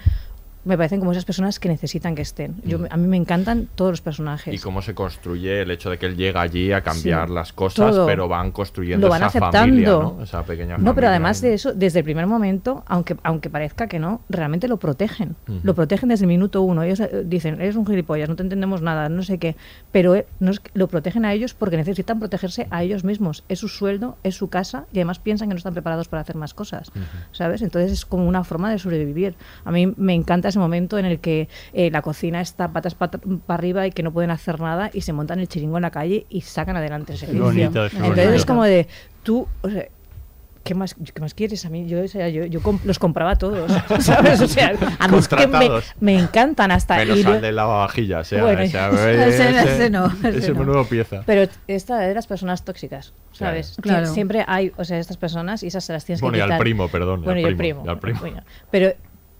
me 0.64 0.76
parecen 0.76 1.00
como 1.00 1.12
esas 1.12 1.24
personas 1.24 1.58
que 1.58 1.68
necesitan 1.68 2.14
que 2.14 2.22
estén. 2.22 2.54
Yo, 2.64 2.78
A 2.90 2.96
mí 2.96 3.08
me 3.08 3.16
encantan 3.16 3.68
todos 3.74 3.90
los 3.90 4.00
personajes. 4.00 4.54
Y 4.54 4.58
cómo 4.58 4.80
se 4.82 4.94
construye 4.94 5.62
el 5.62 5.70
hecho 5.70 5.90
de 5.90 5.98
que 5.98 6.06
él 6.06 6.16
llega 6.16 6.40
allí 6.40 6.72
a 6.72 6.82
cambiar 6.82 7.28
Sí, 7.28 7.34
las 7.34 7.52
cosas, 7.52 7.90
todo. 7.92 8.06
pero 8.06 8.28
van 8.28 8.52
construyendo 8.52 9.06
Lo 9.06 9.10
van 9.10 9.22
esa 9.22 9.26
aceptando. 9.26 9.58
familia, 9.58 9.88
¿no? 9.88 10.22
Esa 10.22 10.44
pequeña 10.44 10.72
No, 10.78 10.94
pero 10.94 11.06
familia. 11.06 11.10
además 11.10 11.40
de 11.40 11.54
eso, 11.54 11.72
desde 11.74 11.98
el 12.00 12.04
primer 12.04 12.26
momento, 12.26 12.84
aunque, 12.86 13.16
aunque 13.22 13.50
parezca 13.50 13.86
que 13.88 13.98
no, 13.98 14.20
realmente 14.28 14.68
lo 14.68 14.76
protegen. 14.76 15.34
Lo 15.64 15.74
protegen 15.74 16.08
desde 16.08 16.24
el 16.24 16.28
minuto 16.28 16.62
uno. 16.62 16.82
Ellos 16.84 17.00
eh, 17.00 17.22
dicen, 17.26 17.54
eres 17.60 17.74
un 17.76 17.86
gilipollas, 17.86 18.28
no 18.28 18.36
te 18.36 18.42
entendemos 18.44 18.82
nada, 18.82 19.08
no 19.08 19.22
sé 19.22 19.38
qué. 19.38 19.56
Pero 19.90 20.14
eh, 20.14 20.26
no 20.38 20.50
es 20.52 20.60
que- 20.60 20.70
lo 20.74 20.86
protegen 20.88 21.24
a 21.24 21.32
ellos 21.32 21.54
porque 21.54 21.76
necesitan 21.76 22.18
protegerse 22.20 22.68
a 22.70 22.82
ellos 22.84 23.02
mismos. 23.04 23.42
Es 23.48 23.58
su 23.58 23.68
sueldo, 23.68 24.16
es 24.22 24.36
su 24.36 24.48
casa 24.48 24.86
y 24.92 24.98
además 24.98 25.18
piensan 25.18 25.48
que 25.48 25.54
no 25.54 25.58
están 25.58 25.72
preparados 25.74 26.08
para 26.08 26.20
hacer 26.22 26.36
más 26.36 26.54
cosas. 26.54 26.92
¿Sabes? 27.32 27.62
Entonces 27.62 27.90
es 27.90 28.06
como 28.06 28.28
una 28.28 28.44
forma 28.44 28.70
de 28.70 28.78
sobrevivir. 28.78 29.34
A 29.64 29.70
mí 29.72 29.92
me 29.96 30.14
encanta 30.14 30.51
ese 30.52 30.58
momento 30.60 30.98
en 30.98 31.04
el 31.06 31.18
que 31.18 31.48
eh, 31.72 31.90
la 31.90 32.02
cocina 32.02 32.40
está 32.40 32.72
patas 32.72 32.94
para 32.94 33.18
arriba 33.48 33.86
y 33.86 33.90
que 33.92 34.02
no 34.02 34.12
pueden 34.12 34.30
hacer 34.30 34.60
nada 34.60 34.90
y 34.92 35.00
se 35.00 35.12
montan 35.12 35.40
el 35.40 35.48
chiringo 35.48 35.76
en 35.78 35.82
la 35.82 35.90
calle 35.90 36.26
y 36.28 36.42
sacan 36.42 36.76
adelante 36.76 37.12
el 37.14 37.18
servicio. 37.18 37.44
bonito, 37.44 37.86
es 37.86 37.92
Entonces 37.94 38.16
bonito. 38.16 38.34
es 38.36 38.44
como 38.46 38.64
de, 38.64 38.86
tú, 39.22 39.48
o 39.62 39.68
sea, 39.70 39.86
¿Qué 40.64 40.76
más, 40.76 40.94
¿Qué 40.94 41.20
más 41.20 41.34
quieres? 41.34 41.66
A 41.66 41.70
mí, 41.70 41.88
yo, 41.88 42.02
o 42.02 42.06
sea, 42.06 42.28
yo, 42.28 42.44
yo 42.46 42.60
comp- 42.60 42.84
los 42.84 43.00
compraba 43.00 43.34
todos, 43.34 43.72
¿sabes? 43.98 44.40
O 44.40 44.46
sea, 44.46 44.72
a 45.00 45.08
mí 45.08 45.18
es 45.18 45.26
que 45.26 45.48
me, 45.48 45.68
me 45.98 46.16
encantan 46.16 46.70
hasta... 46.70 46.98
Menos 46.98 47.18
y 47.18 47.24
al 47.24 47.40
de 47.40 47.50
lavavajillas, 47.50 48.32
¿eh? 48.32 48.40
Bueno, 48.40 48.60
ese, 48.62 48.78
ese- 48.78 49.48
ese 49.58 49.90
no, 49.90 50.06
ese 50.22 50.38
ese 50.38 50.52
no. 50.52 50.60
menudo 50.60 50.84
pieza. 50.84 51.24
Pero 51.26 51.50
esta 51.66 51.98
de 51.98 52.14
las 52.14 52.28
personas 52.28 52.64
tóxicas, 52.64 53.12
¿sabes? 53.32 53.76
Claro. 53.82 54.06
Siempre 54.06 54.44
hay, 54.46 54.70
o 54.76 54.84
sea, 54.84 55.00
estas 55.00 55.16
personas 55.16 55.64
y 55.64 55.66
esas 55.66 55.82
se 55.82 55.94
las 55.94 56.04
tienes 56.04 56.20
Bueno, 56.20 56.34
que 56.34 56.38
y 56.38 56.42
al 56.42 56.46
quitar. 56.50 56.60
primo, 56.60 56.86
perdón, 56.86 57.22
Bueno, 57.24 57.40
al 57.40 57.44
y 57.46 57.48
el 57.48 57.56
primo, 57.56 57.80
primo. 57.80 57.84
y 57.84 57.88
al 57.94 57.98
primo. 57.98 58.20
bueno. 58.20 58.42
pero, 58.70 58.92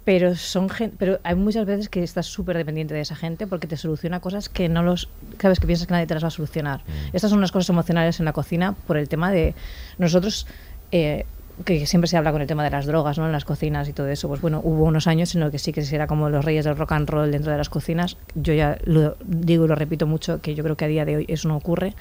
pero 0.04 0.34
son 0.34 0.68
pero 0.98 1.20
hay 1.22 1.34
muchas 1.34 1.66
veces 1.66 1.88
que 1.88 2.02
estás 2.02 2.26
súper 2.26 2.56
dependiente 2.56 2.94
de 2.94 3.00
esa 3.00 3.16
gente 3.16 3.46
porque 3.46 3.66
te 3.66 3.76
soluciona 3.76 4.20
cosas 4.20 4.48
que 4.48 4.68
no 4.68 4.82
los... 4.82 5.08
Sabes 5.40 5.60
que 5.60 5.66
piensas 5.66 5.86
que 5.86 5.92
nadie 5.92 6.06
te 6.06 6.14
las 6.14 6.24
va 6.24 6.28
a 6.28 6.32
solucionar. 6.32 6.80
Mm. 6.80 7.14
Estas 7.16 7.30
son 7.30 7.38
unas 7.38 7.52
cosas 7.52 7.68
emocionales 7.70 8.18
en 8.18 8.24
la 8.24 8.32
cocina 8.32 8.74
por 8.86 8.96
el 8.96 9.08
tema 9.08 9.30
de... 9.30 9.54
Nosotros... 9.98 10.46
eh, 10.90 11.24
que 11.64 11.86
siempre 11.86 12.08
se 12.08 12.16
habla 12.16 12.32
con 12.32 12.40
el 12.40 12.46
tema 12.46 12.64
de 12.64 12.70
las 12.70 12.86
drogas, 12.86 13.18
¿no? 13.18 13.26
En 13.26 13.32
las 13.32 13.44
cocinas 13.44 13.88
y 13.88 13.92
todo 13.92 14.08
eso. 14.08 14.26
Pues 14.26 14.40
bueno, 14.40 14.60
hubo 14.64 14.84
unos 14.84 15.06
años 15.06 15.34
en 15.34 15.42
los 15.42 15.50
que 15.50 15.58
sí 15.58 15.72
que 15.72 15.82
se 15.82 15.94
era 15.94 16.06
como 16.06 16.28
los 16.30 16.44
reyes 16.44 16.64
del 16.64 16.76
rock 16.76 16.92
and 16.92 17.08
roll 17.08 17.30
dentro 17.30 17.52
de 17.52 17.58
las 17.58 17.68
cocinas. 17.68 18.16
Yo 18.34 18.54
ya 18.54 18.78
lo 18.84 19.16
digo 19.24 19.66
y 19.66 19.68
lo 19.68 19.74
repito 19.74 20.06
mucho, 20.06 20.40
que 20.40 20.54
yo 20.54 20.64
creo 20.64 20.76
que 20.76 20.86
a 20.86 20.88
día 20.88 21.04
de 21.04 21.16
hoy 21.16 21.24
eso 21.28 21.48
no 21.48 21.56
ocurre. 21.56 21.94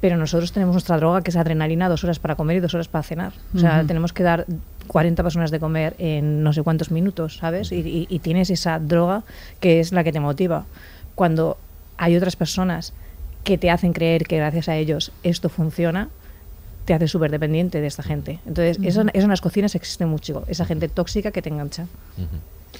Pero 0.00 0.16
nosotros 0.16 0.52
tenemos 0.52 0.74
nuestra 0.74 0.96
droga, 0.96 1.22
que 1.22 1.30
es 1.30 1.36
adrenalina, 1.36 1.88
dos 1.88 2.02
horas 2.04 2.18
para 2.18 2.36
comer 2.36 2.56
y 2.56 2.60
dos 2.60 2.72
horas 2.74 2.88
para 2.88 3.02
cenar. 3.02 3.32
O 3.54 3.58
sea, 3.58 3.84
tenemos 3.84 4.12
que 4.12 4.22
dar 4.22 4.46
40 4.88 5.22
personas 5.22 5.50
de 5.52 5.60
comer 5.60 5.94
en 5.98 6.42
no 6.42 6.52
sé 6.52 6.62
cuántos 6.62 6.90
minutos, 6.90 7.36
¿sabes? 7.36 7.70
Y, 7.70 7.76
y- 7.76 8.06
y 8.10 8.18
tienes 8.18 8.50
esa 8.50 8.78
droga 8.80 9.22
que 9.60 9.78
es 9.80 9.92
la 9.92 10.02
que 10.02 10.12
te 10.12 10.18
motiva. 10.20 10.64
Cuando 11.14 11.56
hay 11.96 12.16
otras 12.16 12.34
personas 12.36 12.92
que 13.44 13.56
te 13.58 13.70
hacen 13.70 13.92
creer 13.92 14.24
que 14.24 14.36
gracias 14.38 14.68
a 14.68 14.76
ellos 14.76 15.12
esto 15.22 15.48
funciona, 15.48 16.08
te 16.84 16.94
hace 16.94 17.06
súper 17.08 17.30
dependiente 17.30 17.80
de 17.80 17.86
esta 17.86 18.02
gente. 18.02 18.40
Entonces, 18.46 18.78
eso 18.82 19.02
en 19.12 19.28
las 19.28 19.40
cocinas 19.40 19.74
existe 19.74 20.06
mucho, 20.06 20.44
esa 20.48 20.64
gente 20.64 20.88
tóxica 20.88 21.30
que 21.30 21.42
te 21.42 21.50
engancha. 21.50 21.86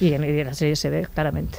Y 0.00 0.12
en, 0.14 0.24
y 0.24 0.40
en 0.40 0.46
la 0.46 0.54
serie 0.54 0.76
se 0.76 0.88
ve 0.90 1.06
claramente. 1.12 1.58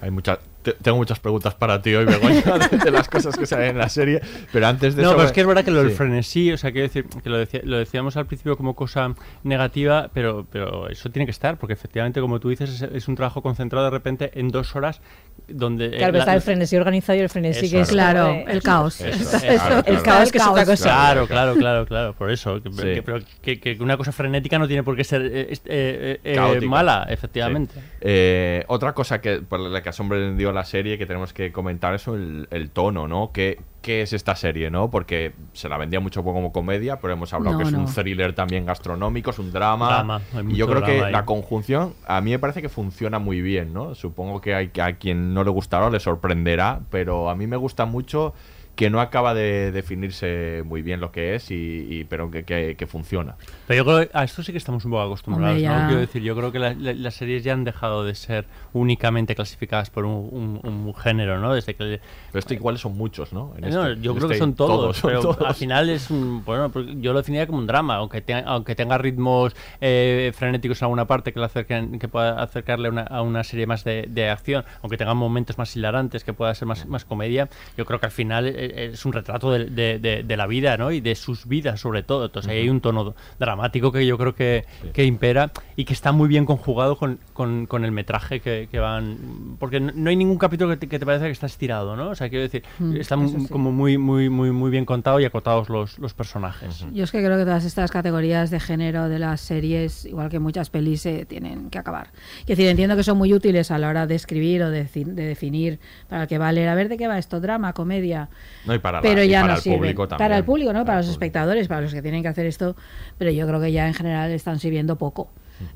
Hay 0.00 0.10
muchas, 0.10 0.38
tengo 0.72 0.96
muchas 0.96 1.20
preguntas 1.20 1.54
para 1.54 1.80
ti 1.82 1.94
hoy, 1.94 2.04
Begoña, 2.04 2.42
de, 2.70 2.78
de 2.78 2.90
las 2.90 3.08
cosas 3.08 3.36
que 3.36 3.46
salen 3.46 3.70
en 3.70 3.78
la 3.78 3.88
serie. 3.88 4.20
Pero 4.52 4.66
antes 4.66 4.96
de 4.96 5.02
No, 5.02 5.08
eso. 5.10 5.16
pero 5.16 5.26
es 5.28 5.32
que 5.32 5.40
es 5.42 5.46
verdad 5.46 5.64
que 5.64 5.70
lo 5.70 5.80
del 5.82 5.90
Sí. 5.90 5.96
frenesí, 5.96 6.52
o 6.52 6.56
sea, 6.58 6.72
quiero 6.72 6.86
decir, 6.88 7.06
que 7.22 7.28
lo, 7.30 7.38
decía- 7.38 7.60
lo 7.64 7.78
decíamos 7.78 8.16
al 8.16 8.26
principio 8.26 8.56
como 8.56 8.74
cosa 8.74 9.14
negativa, 9.42 10.10
pero, 10.12 10.46
pero 10.50 10.88
eso 10.88 11.10
tiene 11.10 11.26
que 11.26 11.30
estar, 11.32 11.58
porque 11.58 11.74
efectivamente, 11.74 12.20
como 12.20 12.40
tú 12.40 12.48
dices, 12.48 12.70
es, 12.70 12.82
es 12.82 13.08
un 13.08 13.14
trabajo 13.16 13.42
concentrado 13.42 13.84
de 13.84 13.90
repente 13.90 14.30
en 14.34 14.48
dos 14.48 14.74
horas 14.74 15.00
donde... 15.48 15.86
eh, 15.86 15.98
Claro, 15.98 16.12
la- 16.14 16.18
está 16.20 16.34
el 16.34 16.40
frenesí 16.40 16.76
organizado 16.76 17.18
y 17.18 17.22
el 17.22 17.28
frenesí 17.28 17.66
Eso, 17.66 17.76
que 17.76 17.80
es 17.82 17.88
Claro, 17.90 18.26
de- 18.28 18.42
el 18.48 18.62
caos. 18.62 19.00
Eso, 19.00 19.08
Eso, 19.36 19.36
eso, 19.36 19.46
claro, 19.46 19.76
el 19.78 19.82
claro. 19.84 20.02
caos 20.02 20.32
que 20.32 20.38
es 20.38 20.46
otra 20.46 20.64
cosa. 20.64 20.84
Claro, 20.84 21.26
claro, 21.26 21.54
claro, 21.54 21.86
claro, 21.86 22.14
por 22.14 22.30
eso. 22.30 22.62
Que, 22.62 22.70
Sí. 22.72 22.76
que- 22.82 23.02
pero 23.02 23.18
que, 23.42 23.60
que 23.60 23.76
una 23.80 23.96
cosa 23.96 24.12
frenética 24.12 24.58
no 24.58 24.66
tiene 24.66 24.82
por 24.82 24.96
qué 24.96 25.04
ser 25.04 25.22
eh, 25.26 25.52
eh, 25.66 26.20
eh, 26.24 26.60
mala, 26.66 27.06
efectivamente. 27.10 27.74
Sí. 27.74 27.80
Eh, 28.00 28.64
otra 28.68 28.92
cosa 28.94 29.20
que 29.20 29.40
por 29.40 29.60
la 29.60 29.82
que 29.82 29.88
ha 29.88 29.92
sorprendido 29.92 30.52
la 30.54 30.64
serie 30.64 30.96
que 30.98 31.06
tenemos 31.06 31.32
que 31.32 31.52
comentar 31.52 31.94
es 31.94 32.06
el, 32.06 32.48
el 32.50 32.70
tono, 32.70 33.08
¿no? 33.08 33.30
¿Qué, 33.32 33.58
qué 33.84 34.00
es 34.00 34.14
esta 34.14 34.34
serie, 34.34 34.70
no? 34.70 34.90
Porque 34.90 35.34
se 35.52 35.68
la 35.68 35.76
vendía 35.76 36.00
mucho 36.00 36.24
como 36.24 36.52
comedia, 36.52 37.00
pero 37.00 37.12
hemos 37.12 37.32
hablado 37.34 37.58
No, 37.58 37.62
que 37.62 37.68
es 37.68 37.74
un 37.74 37.84
thriller 37.84 38.32
también 38.34 38.64
gastronómico, 38.64 39.30
es 39.30 39.38
un 39.38 39.52
drama. 39.52 40.22
Y 40.48 40.56
yo 40.56 40.66
creo 40.66 40.82
que 40.82 41.02
ahí. 41.02 41.12
la 41.12 41.26
conjunción 41.26 41.92
a 42.06 42.22
mí 42.22 42.30
me 42.30 42.38
parece 42.38 42.62
que 42.62 42.70
funciona 42.70 43.18
muy 43.18 43.42
bien, 43.42 43.74
¿no? 43.74 43.94
Supongo 43.94 44.40
que 44.40 44.54
hay, 44.54 44.70
a 44.80 44.94
quien 44.94 45.34
no 45.34 45.44
le 45.44 45.50
gustará 45.50 45.90
le 45.90 46.00
sorprenderá, 46.00 46.80
pero 46.90 47.28
a 47.28 47.34
mí 47.34 47.46
me 47.46 47.56
gusta 47.56 47.84
mucho 47.84 48.32
que 48.76 48.90
no 48.90 49.00
acaba 49.00 49.34
de 49.34 49.70
definirse 49.72 50.62
muy 50.64 50.82
bien 50.82 51.00
lo 51.00 51.12
que 51.12 51.34
es, 51.36 51.50
y, 51.50 51.54
y- 51.88 52.04
pero 52.04 52.30
que, 52.30 52.44
que- 52.44 52.74
que 52.76 52.86
funciona. 52.86 53.36
Pero 53.66 53.78
yo 53.78 53.84
creo 53.84 54.08
que 54.08 54.18
a 54.18 54.24
esto 54.24 54.42
sí 54.42 54.52
que 54.52 54.58
estamos 54.58 54.84
un 54.84 54.90
poco 54.90 55.02
acostumbrados, 55.02 55.56
Hombre, 55.62 55.68
¿no? 55.68 55.86
Quiero 55.86 56.00
decir, 56.00 56.22
yo 56.22 56.34
creo 56.36 56.50
que 56.52 56.58
la- 56.58 56.74
la- 56.74 56.92
las 56.92 57.14
series 57.14 57.44
ya 57.44 57.52
han 57.52 57.64
dejado 57.64 58.04
de 58.04 58.14
ser 58.14 58.46
únicamente 58.72 59.34
clasificadas 59.34 59.90
por 59.90 60.04
un, 60.04 60.60
un- 60.62 60.86
un 60.86 60.94
género, 60.94 61.38
¿no? 61.38 61.54
Desde 61.54 61.74
que... 61.74 62.00
Pero 62.32 62.38
esto 62.38 62.54
igual 62.54 62.78
son 62.78 62.96
muchos, 62.96 63.32
¿no? 63.32 63.54
En 63.56 63.70
No, 63.72 63.86
este- 63.86 64.02
yo 64.02 64.10
en 64.12 64.16
creo 64.16 64.28
que 64.28 64.34
este- 64.34 64.38
son 64.44 64.54
todos, 64.54 65.00
pero 65.02 65.20
todos. 65.20 65.40
al 65.46 65.54
final 65.54 65.88
es 65.90 66.10
un, 66.10 66.44
bueno, 66.44 66.70
porque 66.70 66.94
yo 67.00 67.12
lo 67.12 67.20
definiría 67.20 67.46
como 67.46 67.58
un 67.58 67.66
drama, 67.66 67.96
aunque 67.96 68.20
tenga, 68.20 68.40
aunque 68.48 68.74
tenga 68.74 68.98
ritmos 68.98 69.54
eh, 69.80 70.32
frenéticos 70.34 70.80
en 70.82 70.86
alguna 70.86 71.06
parte 71.06 71.32
que 71.32 71.38
le 71.38 71.46
acerquen, 71.46 71.98
que 71.98 72.08
pueda 72.08 72.42
acercarle 72.42 72.88
a 72.88 72.90
una, 72.90 73.02
a 73.02 73.22
una 73.22 73.44
serie 73.44 73.66
más 73.66 73.84
de, 73.84 74.06
de 74.08 74.28
acción, 74.30 74.64
aunque 74.82 74.96
tenga 74.96 75.14
momentos 75.14 75.58
más 75.58 75.74
hilarantes, 75.76 76.24
que 76.24 76.32
pueda 76.32 76.54
ser 76.54 76.66
más, 76.66 76.86
más 76.86 77.04
comedia, 77.04 77.48
yo 77.76 77.84
creo 77.84 78.00
que 78.00 78.06
al 78.06 78.12
final 78.12 78.46
eh, 78.48 78.63
es 78.64 79.04
un 79.04 79.12
retrato 79.12 79.50
de, 79.52 79.66
de- 79.66 79.98
de- 79.98 80.22
de 80.22 80.36
la 80.36 80.46
vida, 80.46 80.76
¿no? 80.76 80.90
Y 80.92 81.00
de 81.00 81.14
sus 81.14 81.46
vidas, 81.46 81.80
sobre 81.80 82.02
todo. 82.02 82.26
Entonces 82.26 82.50
ahí 82.50 82.58
hay 82.58 82.68
un 82.68 82.80
tono 82.80 83.14
dramático 83.38 83.90
que 83.92 84.06
yo 84.06 84.16
creo 84.18 84.34
que, 84.34 84.64
que 84.92 85.04
impera 85.04 85.50
y 85.76 85.84
que 85.84 85.92
está 85.92 86.12
muy 86.12 86.28
bien 86.28 86.44
conjugado 86.46 86.96
con, 86.96 87.18
con- 87.32 87.66
con 87.66 87.84
el 87.84 87.92
metraje 87.92 88.40
que, 88.40 88.68
que 88.70 88.78
van... 88.78 89.56
Porque 89.58 89.80
no, 89.80 89.92
no 89.94 90.10
hay 90.10 90.16
ningún 90.16 90.38
capítulo 90.38 90.70
que 90.70 90.76
te, 90.76 90.88
que 90.88 90.98
te 90.98 91.06
parece 91.06 91.24
que 91.26 91.30
está 91.30 91.46
estirado, 91.46 91.96
¿no? 91.96 92.10
O 92.10 92.14
sea, 92.14 92.28
quiero 92.28 92.42
decir, 92.42 92.62
Mm, 92.78 92.96
está 92.96 93.16
sí. 93.26 93.46
como 93.50 93.70
muy, 93.72 93.98
muy, 93.98 94.28
muy, 94.28 94.50
muy 94.50 94.70
bien 94.70 94.84
contado 94.84 95.20
y 95.20 95.24
acotados 95.24 95.68
los, 95.68 95.98
los 95.98 96.14
personajes. 96.14 96.84
Yo 96.92 97.04
es 97.04 97.10
que 97.12 97.18
creo 97.24 97.36
que 97.36 97.44
todas 97.44 97.64
estas 97.64 97.90
categorías 97.90 98.50
de 98.50 98.58
género 98.60 99.08
de 99.08 99.18
las 99.18 99.40
series, 99.40 100.04
igual 100.04 100.28
que 100.28 100.38
muchas 100.38 100.70
pelis, 100.70 101.02
se 101.02 101.24
tienen 101.24 101.70
que 101.70 101.78
acabar. 101.78 102.08
Es 102.40 102.46
decir, 102.46 102.66
entiendo 102.66 102.96
que 102.96 103.04
son 103.04 103.18
muy 103.18 103.32
útiles 103.32 103.70
a 103.70 103.78
la 103.78 103.88
hora 103.88 104.06
de 104.06 104.14
escribir 104.14 104.62
o 104.62 104.70
de, 104.70 104.84
de 104.84 105.24
definir 105.26 105.78
para 106.08 106.22
el 106.22 106.28
que 106.28 106.38
va 106.38 106.48
a 106.48 106.52
leer, 106.52 106.68
a 106.68 106.74
ver 106.74 106.88
de 106.88 106.96
qué 106.96 107.06
va 107.06 107.18
esto, 107.18 107.40
drama, 107.40 107.72
comedia. 107.72 108.28
No, 108.66 108.74
y 108.74 108.78
para, 108.78 108.98
la- 108.98 109.02
pero 109.02 109.22
y 109.22 109.28
ya 109.28 109.40
para 109.42 109.52
no 109.54 109.56
el 109.58 109.62
sirven. 109.62 109.78
público 109.78 110.08
también. 110.08 110.24
Para 110.28 110.38
el 110.38 110.44
público, 110.44 110.72
¿no? 110.72 110.84
Para 110.84 110.98
los 110.98 111.08
espectadores, 111.08 111.68
para 111.68 111.80
los 111.82 111.92
que 111.94 112.02
tienen 112.02 112.22
que 112.22 112.28
hacer 112.28 112.46
esto. 112.46 112.76
Pero 113.18 113.30
yo 113.30 113.46
creo 113.46 113.60
que 113.60 113.72
ya 113.72 113.86
en 113.86 113.94
general 113.94 114.30
están 114.30 114.58
sirviendo 114.58 114.96
poco. 114.96 115.28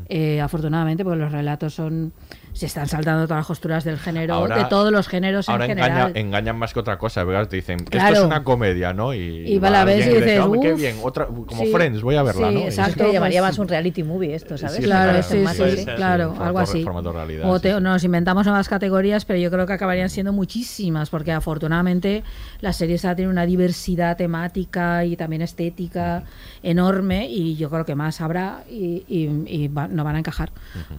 Eh, 0.08 0.40
afortunadamente, 0.40 1.04
porque 1.04 1.18
los 1.20 1.30
relatos 1.32 1.74
son. 1.74 2.12
Se 2.58 2.66
están 2.66 2.88
saltando 2.88 3.22
todas 3.28 3.38
las 3.38 3.46
costuras 3.46 3.84
del 3.84 3.98
género, 3.98 4.34
Ahora- 4.34 4.56
de 4.58 4.64
todos 4.64 4.90
los 4.90 5.06
géneros 5.06 5.48
Ahora 5.48 5.66
en 5.66 5.70
engaña- 5.70 5.86
general. 6.06 6.12
engañan 6.16 6.58
más 6.58 6.74
que 6.74 6.80
otra 6.80 6.98
cosa, 6.98 7.22
¿verdad? 7.22 7.46
Te 7.48 7.54
dicen, 7.54 7.76
esto 7.78 7.90
Claro. 7.92 8.16
es 8.16 8.22
una 8.22 8.42
comedia, 8.42 8.92
¿no? 8.92 9.14
Y, 9.14 9.18
Y 9.46 9.58
va 9.60 9.70
la 9.70 9.84
ves 9.84 10.04
y 10.06 10.10
dices, 10.10 10.40
"Hombre, 10.40 10.60
qué 10.62 10.72
bien, 10.74 10.96
otra, 11.04 11.26
como 11.26 11.62
Sí. 11.62 11.70
Friends, 11.72 12.02
voy 12.02 12.16
a 12.16 12.24
verla, 12.24 12.48
Sí, 12.48 12.54
¿no? 12.54 12.60
Exacto. 12.62 13.02
Es 13.04 13.06
que 13.06 13.12
llamaría 13.12 13.40
pues- 13.42 13.50
más 13.52 13.58
un 13.60 13.68
reality 13.68 14.02
movie 14.02 14.34
esto, 14.34 14.58
¿sabes? 14.58 14.76
Sí, 14.78 14.82
Claro, 14.82 15.22
sí, 15.22 15.36
más 15.38 15.56
sí, 15.56 15.86
claro, 15.94 16.34
Sí, 16.36 16.42
algo 16.42 16.58
así. 16.58 16.82
formato 16.82 17.12
realidad, 17.12 17.48
O 17.48 17.60
te- 17.60 17.80
nos 17.80 18.02
inventamos 18.02 18.44
nuevas 18.44 18.68
categorías, 18.68 19.24
pero 19.24 19.38
yo 19.38 19.52
creo 19.52 19.64
que 19.64 19.74
acabarían 19.74 20.10
siendo 20.10 20.32
muchísimas, 20.32 21.10
porque 21.10 21.30
afortunadamente 21.30 22.24
la 22.60 22.72
serie 22.72 22.96
esa 22.96 23.14
tiene 23.14 23.30
una 23.30 23.46
diversidad 23.46 24.16
temática 24.16 25.04
y 25.04 25.14
también 25.16 25.42
estética 25.42 26.24
enorme, 26.64 27.28
y 27.28 27.54
yo 27.56 27.70
creo 27.70 27.84
que 27.84 27.94
más 27.94 28.20
habrá 28.20 28.64
y, 28.68 29.04
y- 29.08 29.44
y 29.46 29.68
va- 29.68 29.86
no 29.88 30.02
van 30.02 30.16
a 30.16 30.18
encajar. 30.18 30.50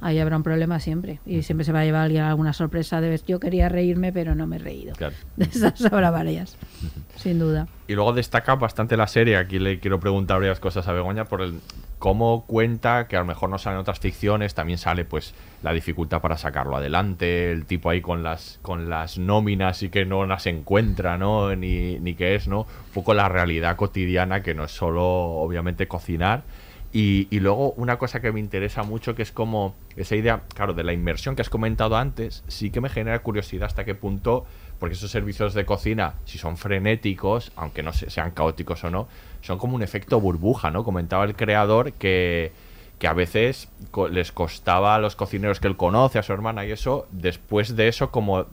Ahí 0.01 0.19
habrá 0.19 0.37
un 0.37 0.43
problema 0.43 0.79
siempre, 0.79 1.19
y 1.25 1.43
siempre 1.49 1.65
se 1.65 1.71
va 1.71 1.79
a 1.79 1.83
llevar 1.83 2.03
alguien 2.03 2.21
alguna 2.21 2.53
sorpresa 2.53 3.01
de 3.01 3.19
yo 3.27 3.39
quería 3.39 3.69
reírme, 3.69 4.13
pero 4.13 4.35
no 4.35 4.45
me 4.45 4.57
he 4.57 4.59
reído. 4.59 4.93
Claro. 4.93 5.15
De 5.35 5.45
esas 5.45 5.83
habrá 5.83 6.11
varias, 6.11 6.55
sin 7.15 7.39
duda. 7.39 7.67
Y 7.87 7.95
luego 7.95 8.13
destaca 8.13 8.53
bastante 8.53 8.95
la 8.95 9.07
serie. 9.07 9.35
Aquí 9.35 9.57
le 9.57 9.79
quiero 9.79 9.99
preguntar 9.99 10.37
varias 10.37 10.59
cosas 10.59 10.87
a 10.87 10.93
Begoña 10.93 11.25
por 11.25 11.41
el 11.41 11.59
cómo 11.97 12.45
cuenta, 12.45 13.07
que 13.07 13.15
a 13.15 13.21
lo 13.21 13.25
mejor 13.25 13.49
no 13.49 13.57
salen 13.57 13.79
otras 13.79 13.99
ficciones, 13.99 14.53
también 14.53 14.77
sale 14.77 15.05
pues 15.05 15.33
la 15.63 15.73
dificultad 15.73 16.21
para 16.21 16.37
sacarlo 16.37 16.77
adelante, 16.77 17.51
el 17.51 17.65
tipo 17.65 17.89
ahí 17.89 17.99
con 17.99 18.21
las 18.21 18.59
con 18.61 18.87
las 18.87 19.17
nóminas 19.17 19.81
y 19.81 19.89
que 19.89 20.05
no 20.05 20.27
las 20.27 20.45
encuentra, 20.45 21.17
¿no? 21.17 21.55
Ni, 21.55 21.97
ni 21.97 22.13
qué 22.13 22.35
es, 22.35 22.47
¿no? 22.47 22.59
Un 22.59 22.93
poco 22.93 23.15
la 23.15 23.27
realidad 23.27 23.75
cotidiana 23.75 24.43
que 24.43 24.53
no 24.53 24.65
es 24.65 24.71
solo 24.71 25.03
obviamente 25.03 25.87
cocinar. 25.87 26.43
Y, 26.91 27.27
y 27.29 27.39
luego 27.39 27.71
una 27.73 27.97
cosa 27.99 28.19
que 28.19 28.31
me 28.31 28.39
interesa 28.39 28.81
mucho 28.81 29.13
que 29.13 29.21
es 29.21 29.31
como 29.31 29.75
esa 29.95 30.15
idea, 30.15 30.41
claro, 30.55 30.73
de 30.73 30.83
la 30.83 30.91
inmersión 30.91 31.35
que 31.35 31.43
has 31.43 31.49
comentado 31.49 31.95
antes, 31.97 32.43
sí 32.47 32.71
que 32.71 32.81
me 32.81 32.89
genera 32.89 33.19
curiosidad 33.19 33.67
hasta 33.67 33.85
qué 33.85 33.93
punto, 33.93 34.45
porque 34.79 34.95
esos 34.95 35.11
servicios 35.11 35.53
de 35.53 35.65
cocina, 35.65 36.15
si 36.25 36.39
son 36.39 36.57
frenéticos, 36.57 37.51
aunque 37.55 37.83
no 37.83 37.93
se- 37.93 38.09
sean 38.09 38.31
caóticos 38.31 38.83
o 38.85 38.89
no, 38.89 39.07
son 39.41 39.59
como 39.59 39.75
un 39.75 39.83
efecto 39.83 40.19
burbuja, 40.19 40.71
¿no? 40.71 40.83
Comentaba 40.83 41.25
el 41.25 41.35
creador 41.35 41.93
que, 41.93 42.51
que 42.97 43.07
a 43.07 43.13
veces 43.13 43.69
les 44.09 44.31
costaba 44.31 44.95
a 44.95 44.99
los 44.99 45.15
cocineros 45.15 45.59
que 45.59 45.67
él 45.67 45.77
conoce, 45.77 46.17
a 46.17 46.23
su 46.23 46.33
hermana 46.33 46.65
y 46.65 46.71
eso, 46.71 47.07
después 47.11 47.75
de 47.75 47.87
eso 47.87 48.09
como 48.09 48.47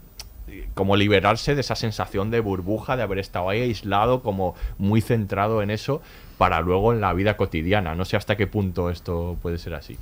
como 0.74 0.96
liberarse 0.96 1.56
de 1.56 1.60
esa 1.62 1.74
sensación 1.74 2.30
de 2.30 2.38
burbuja, 2.38 2.96
de 2.96 3.02
haber 3.02 3.18
estado 3.18 3.48
ahí 3.48 3.62
aislado, 3.62 4.22
como 4.22 4.54
muy 4.78 5.00
centrado 5.00 5.60
en 5.60 5.70
eso, 5.70 6.00
para 6.38 6.60
luego 6.60 6.92
en 6.92 7.00
la 7.00 7.12
vida 7.12 7.36
cotidiana. 7.36 7.94
No 7.94 8.04
sé 8.04 8.16
hasta 8.16 8.36
qué 8.36 8.46
punto 8.46 8.90
esto 8.90 9.36
puede 9.42 9.58
ser 9.58 9.74
así. 9.74 9.96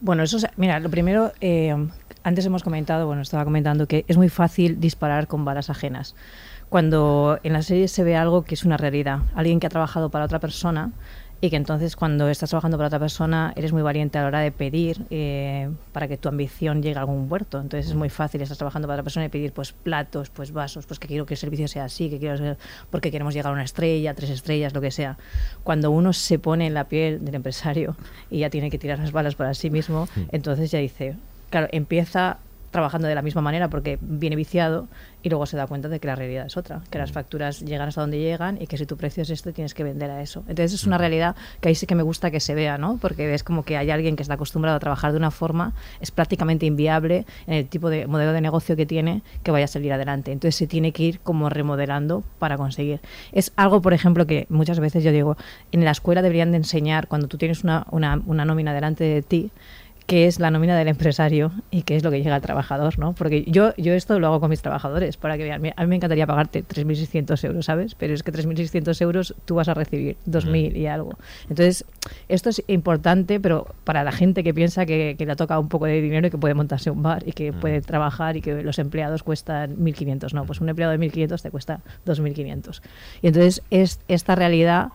Bueno, 0.00 0.22
eso, 0.22 0.36
es- 0.36 0.46
mira, 0.56 0.78
lo 0.80 0.90
primero, 0.90 1.32
eh, 1.40 1.74
antes 2.22 2.44
hemos 2.46 2.62
comentado, 2.62 3.06
bueno, 3.06 3.22
estaba 3.22 3.44
comentando 3.44 3.86
que 3.86 4.04
es 4.08 4.16
muy 4.16 4.28
fácil 4.28 4.78
disparar 4.80 5.26
con 5.26 5.44
balas 5.44 5.70
ajenas. 5.70 6.14
Cuando 6.68 7.38
en 7.44 7.52
la 7.52 7.62
serie 7.62 7.86
se 7.88 8.02
ve 8.04 8.16
algo 8.16 8.42
que 8.42 8.54
es 8.54 8.64
una 8.64 8.76
realidad, 8.76 9.20
alguien 9.34 9.60
que 9.60 9.66
ha 9.66 9.70
trabajado 9.70 10.10
para 10.10 10.24
otra 10.24 10.40
persona 10.40 10.90
y 11.40 11.50
que 11.50 11.56
entonces 11.56 11.96
cuando 11.96 12.28
estás 12.30 12.48
trabajando 12.50 12.78
para 12.78 12.86
otra 12.86 12.98
persona 12.98 13.52
eres 13.56 13.72
muy 13.72 13.82
valiente 13.82 14.16
a 14.18 14.22
la 14.22 14.26
hora 14.28 14.40
de 14.40 14.52
pedir 14.52 15.04
eh, 15.10 15.70
para 15.92 16.08
que 16.08 16.16
tu 16.16 16.28
ambición 16.30 16.82
llegue 16.82 16.96
a 16.96 17.00
algún 17.00 17.28
puerto. 17.28 17.60
Entonces 17.60 17.90
es 17.90 17.94
muy 17.94 18.08
fácil, 18.08 18.40
estás 18.40 18.56
trabajando 18.56 18.88
para 18.88 18.96
otra 18.96 19.04
persona 19.04 19.26
y 19.26 19.28
pedir 19.28 19.52
pues 19.52 19.72
platos, 19.72 20.30
pues 20.30 20.52
vasos, 20.52 20.86
pues 20.86 20.98
que 20.98 21.06
quiero 21.08 21.26
que 21.26 21.34
el 21.34 21.38
servicio 21.38 21.68
sea 21.68 21.84
así, 21.84 22.08
que 22.08 22.18
quiero 22.18 22.38
ser- 22.38 22.56
porque 22.90 23.10
queremos 23.10 23.34
llegar 23.34 23.50
a 23.50 23.54
una 23.54 23.64
estrella, 23.64 24.14
tres 24.14 24.30
estrellas, 24.30 24.72
lo 24.74 24.80
que 24.80 24.90
sea. 24.90 25.18
Cuando 25.62 25.90
uno 25.90 26.12
se 26.14 26.38
pone 26.38 26.66
en 26.66 26.74
la 26.74 26.84
piel 26.84 27.22
del 27.24 27.34
empresario 27.34 27.96
y 28.30 28.38
ya 28.38 28.48
tiene 28.50 28.70
que 28.70 28.78
tirar 28.78 28.98
las 28.98 29.12
balas 29.12 29.34
para 29.34 29.52
sí 29.52 29.68
mismo, 29.68 30.08
entonces 30.32 30.70
ya 30.70 30.78
dice, 30.78 31.16
claro, 31.50 31.68
empieza 31.70 32.38
trabajando 32.70 33.08
de 33.08 33.14
la 33.14 33.22
misma 33.22 33.42
manera 33.42 33.68
porque 33.68 33.98
viene 34.00 34.36
viciado 34.36 34.88
y 35.22 35.28
luego 35.28 35.46
se 35.46 35.56
da 35.56 35.66
cuenta 35.66 35.88
de 35.88 35.98
que 35.98 36.06
la 36.06 36.14
realidad 36.14 36.46
es 36.46 36.56
otra, 36.56 36.82
que 36.90 36.98
las 36.98 37.10
facturas 37.10 37.60
llegan 37.60 37.88
hasta 37.88 38.00
donde 38.00 38.18
llegan 38.18 38.60
y 38.60 38.66
que 38.66 38.78
si 38.78 38.86
tu 38.86 38.96
precio 38.96 39.22
es 39.22 39.30
esto 39.30 39.52
tienes 39.52 39.74
que 39.74 39.82
vender 39.82 40.10
a 40.10 40.22
eso. 40.22 40.40
Entonces 40.48 40.72
es 40.72 40.86
una 40.86 40.98
realidad 40.98 41.34
que 41.60 41.68
ahí 41.68 41.74
sí 41.74 41.86
que 41.86 41.94
me 41.94 42.02
gusta 42.02 42.30
que 42.30 42.38
se 42.38 42.54
vea, 42.54 42.78
¿no? 42.78 42.98
Porque 43.00 43.26
ves 43.26 43.42
como 43.42 43.64
que 43.64 43.76
hay 43.76 43.90
alguien 43.90 44.14
que 44.14 44.22
está 44.22 44.34
acostumbrado 44.34 44.76
a 44.76 44.80
trabajar 44.80 45.12
de 45.12 45.18
una 45.18 45.30
forma, 45.30 45.72
es 46.00 46.10
prácticamente 46.10 46.66
inviable 46.66 47.26
en 47.46 47.54
el 47.54 47.66
tipo 47.66 47.90
de 47.90 48.06
modelo 48.06 48.32
de 48.32 48.40
negocio 48.40 48.76
que 48.76 48.86
tiene 48.86 49.22
que 49.42 49.50
vaya 49.50 49.64
a 49.64 49.68
salir 49.68 49.92
adelante. 49.92 50.32
Entonces 50.32 50.54
se 50.54 50.66
tiene 50.66 50.92
que 50.92 51.02
ir 51.02 51.20
como 51.20 51.48
remodelando 51.48 52.22
para 52.38 52.56
conseguir. 52.56 53.00
Es 53.32 53.52
algo, 53.56 53.82
por 53.82 53.94
ejemplo, 53.94 54.26
que 54.26 54.46
muchas 54.48 54.78
veces 54.78 55.02
yo 55.02 55.12
digo, 55.12 55.36
en 55.72 55.84
la 55.84 55.90
escuela 55.90 56.22
deberían 56.22 56.52
de 56.52 56.58
enseñar 56.58 57.08
cuando 57.08 57.28
tú 57.28 57.36
tienes 57.36 57.64
una, 57.64 57.86
una, 57.90 58.20
una 58.26 58.44
nómina 58.44 58.72
delante 58.74 59.04
de 59.04 59.22
ti, 59.22 59.50
qué 60.06 60.26
es 60.26 60.38
la 60.38 60.50
nómina 60.50 60.78
del 60.78 60.88
empresario 60.88 61.52
y 61.70 61.82
qué 61.82 61.96
es 61.96 62.04
lo 62.04 62.10
que 62.10 62.22
llega 62.22 62.34
al 62.34 62.42
trabajador, 62.42 62.98
¿no? 62.98 63.12
Porque 63.14 63.44
yo, 63.48 63.74
yo 63.76 63.92
esto 63.92 64.18
lo 64.20 64.28
hago 64.28 64.40
con 64.40 64.50
mis 64.50 64.62
trabajadores, 64.62 65.16
para 65.16 65.36
que 65.36 65.44
vean, 65.44 65.62
a 65.76 65.82
mí 65.82 65.88
me 65.88 65.96
encantaría 65.96 66.26
pagarte 66.26 66.64
3.600 66.64 67.44
euros, 67.44 67.64
¿sabes? 67.66 67.94
Pero 67.96 68.14
es 68.14 68.22
que 68.22 68.32
3.600 68.32 69.00
euros 69.02 69.34
tú 69.44 69.56
vas 69.56 69.68
a 69.68 69.74
recibir 69.74 70.16
2.000 70.28 70.76
y 70.76 70.86
algo. 70.86 71.18
Entonces, 71.50 71.84
esto 72.28 72.50
es 72.50 72.62
importante, 72.68 73.40
pero 73.40 73.74
para 73.84 74.04
la 74.04 74.12
gente 74.12 74.44
que 74.44 74.54
piensa 74.54 74.86
que, 74.86 75.16
que 75.18 75.26
le 75.26 75.34
toca 75.34 75.58
un 75.58 75.68
poco 75.68 75.86
de 75.86 76.00
dinero 76.00 76.28
y 76.28 76.30
que 76.30 76.38
puede 76.38 76.54
montarse 76.54 76.90
un 76.90 77.02
bar 77.02 77.24
y 77.26 77.32
que 77.32 77.52
puede 77.52 77.80
trabajar 77.80 78.36
y 78.36 78.42
que 78.42 78.62
los 78.62 78.78
empleados 78.78 79.24
cuestan 79.24 79.76
1.500, 79.76 80.32
no, 80.34 80.44
pues 80.44 80.60
un 80.60 80.68
empleado 80.68 80.96
de 80.96 80.98
1.500 80.98 81.42
te 81.42 81.50
cuesta 81.50 81.80
2.500. 82.06 82.80
Y 83.22 83.26
entonces, 83.26 83.62
es, 83.70 84.00
esta 84.06 84.36
realidad 84.36 84.90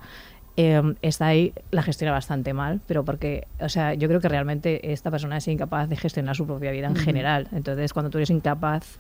eh, 0.58 0.82
está 1.02 1.28
ahí, 1.28 1.54
la 1.72 1.82
gestiona 1.82 2.12
bastante 2.12 2.54
mal, 2.54 2.82
pero 2.86 3.06
porque, 3.06 3.48
o 3.60 3.70
sea, 3.70 3.94
yo 3.94 4.08
creo 4.08 4.20
que 4.20 4.30
realmente 4.30 4.92
esta 4.92 5.10
persona 5.10 5.38
es 5.38 5.48
incapaz 5.48 5.88
de 5.90 5.96
gestionar 5.96 6.36
su 6.36 6.46
propia 6.46 6.72
vida 6.72 6.88
en 6.88 6.96
general. 6.96 7.48
Entonces, 7.52 7.94
cuando 7.94 8.10
tú 8.10 8.18
eres 8.18 8.30
incapaz 8.30 8.98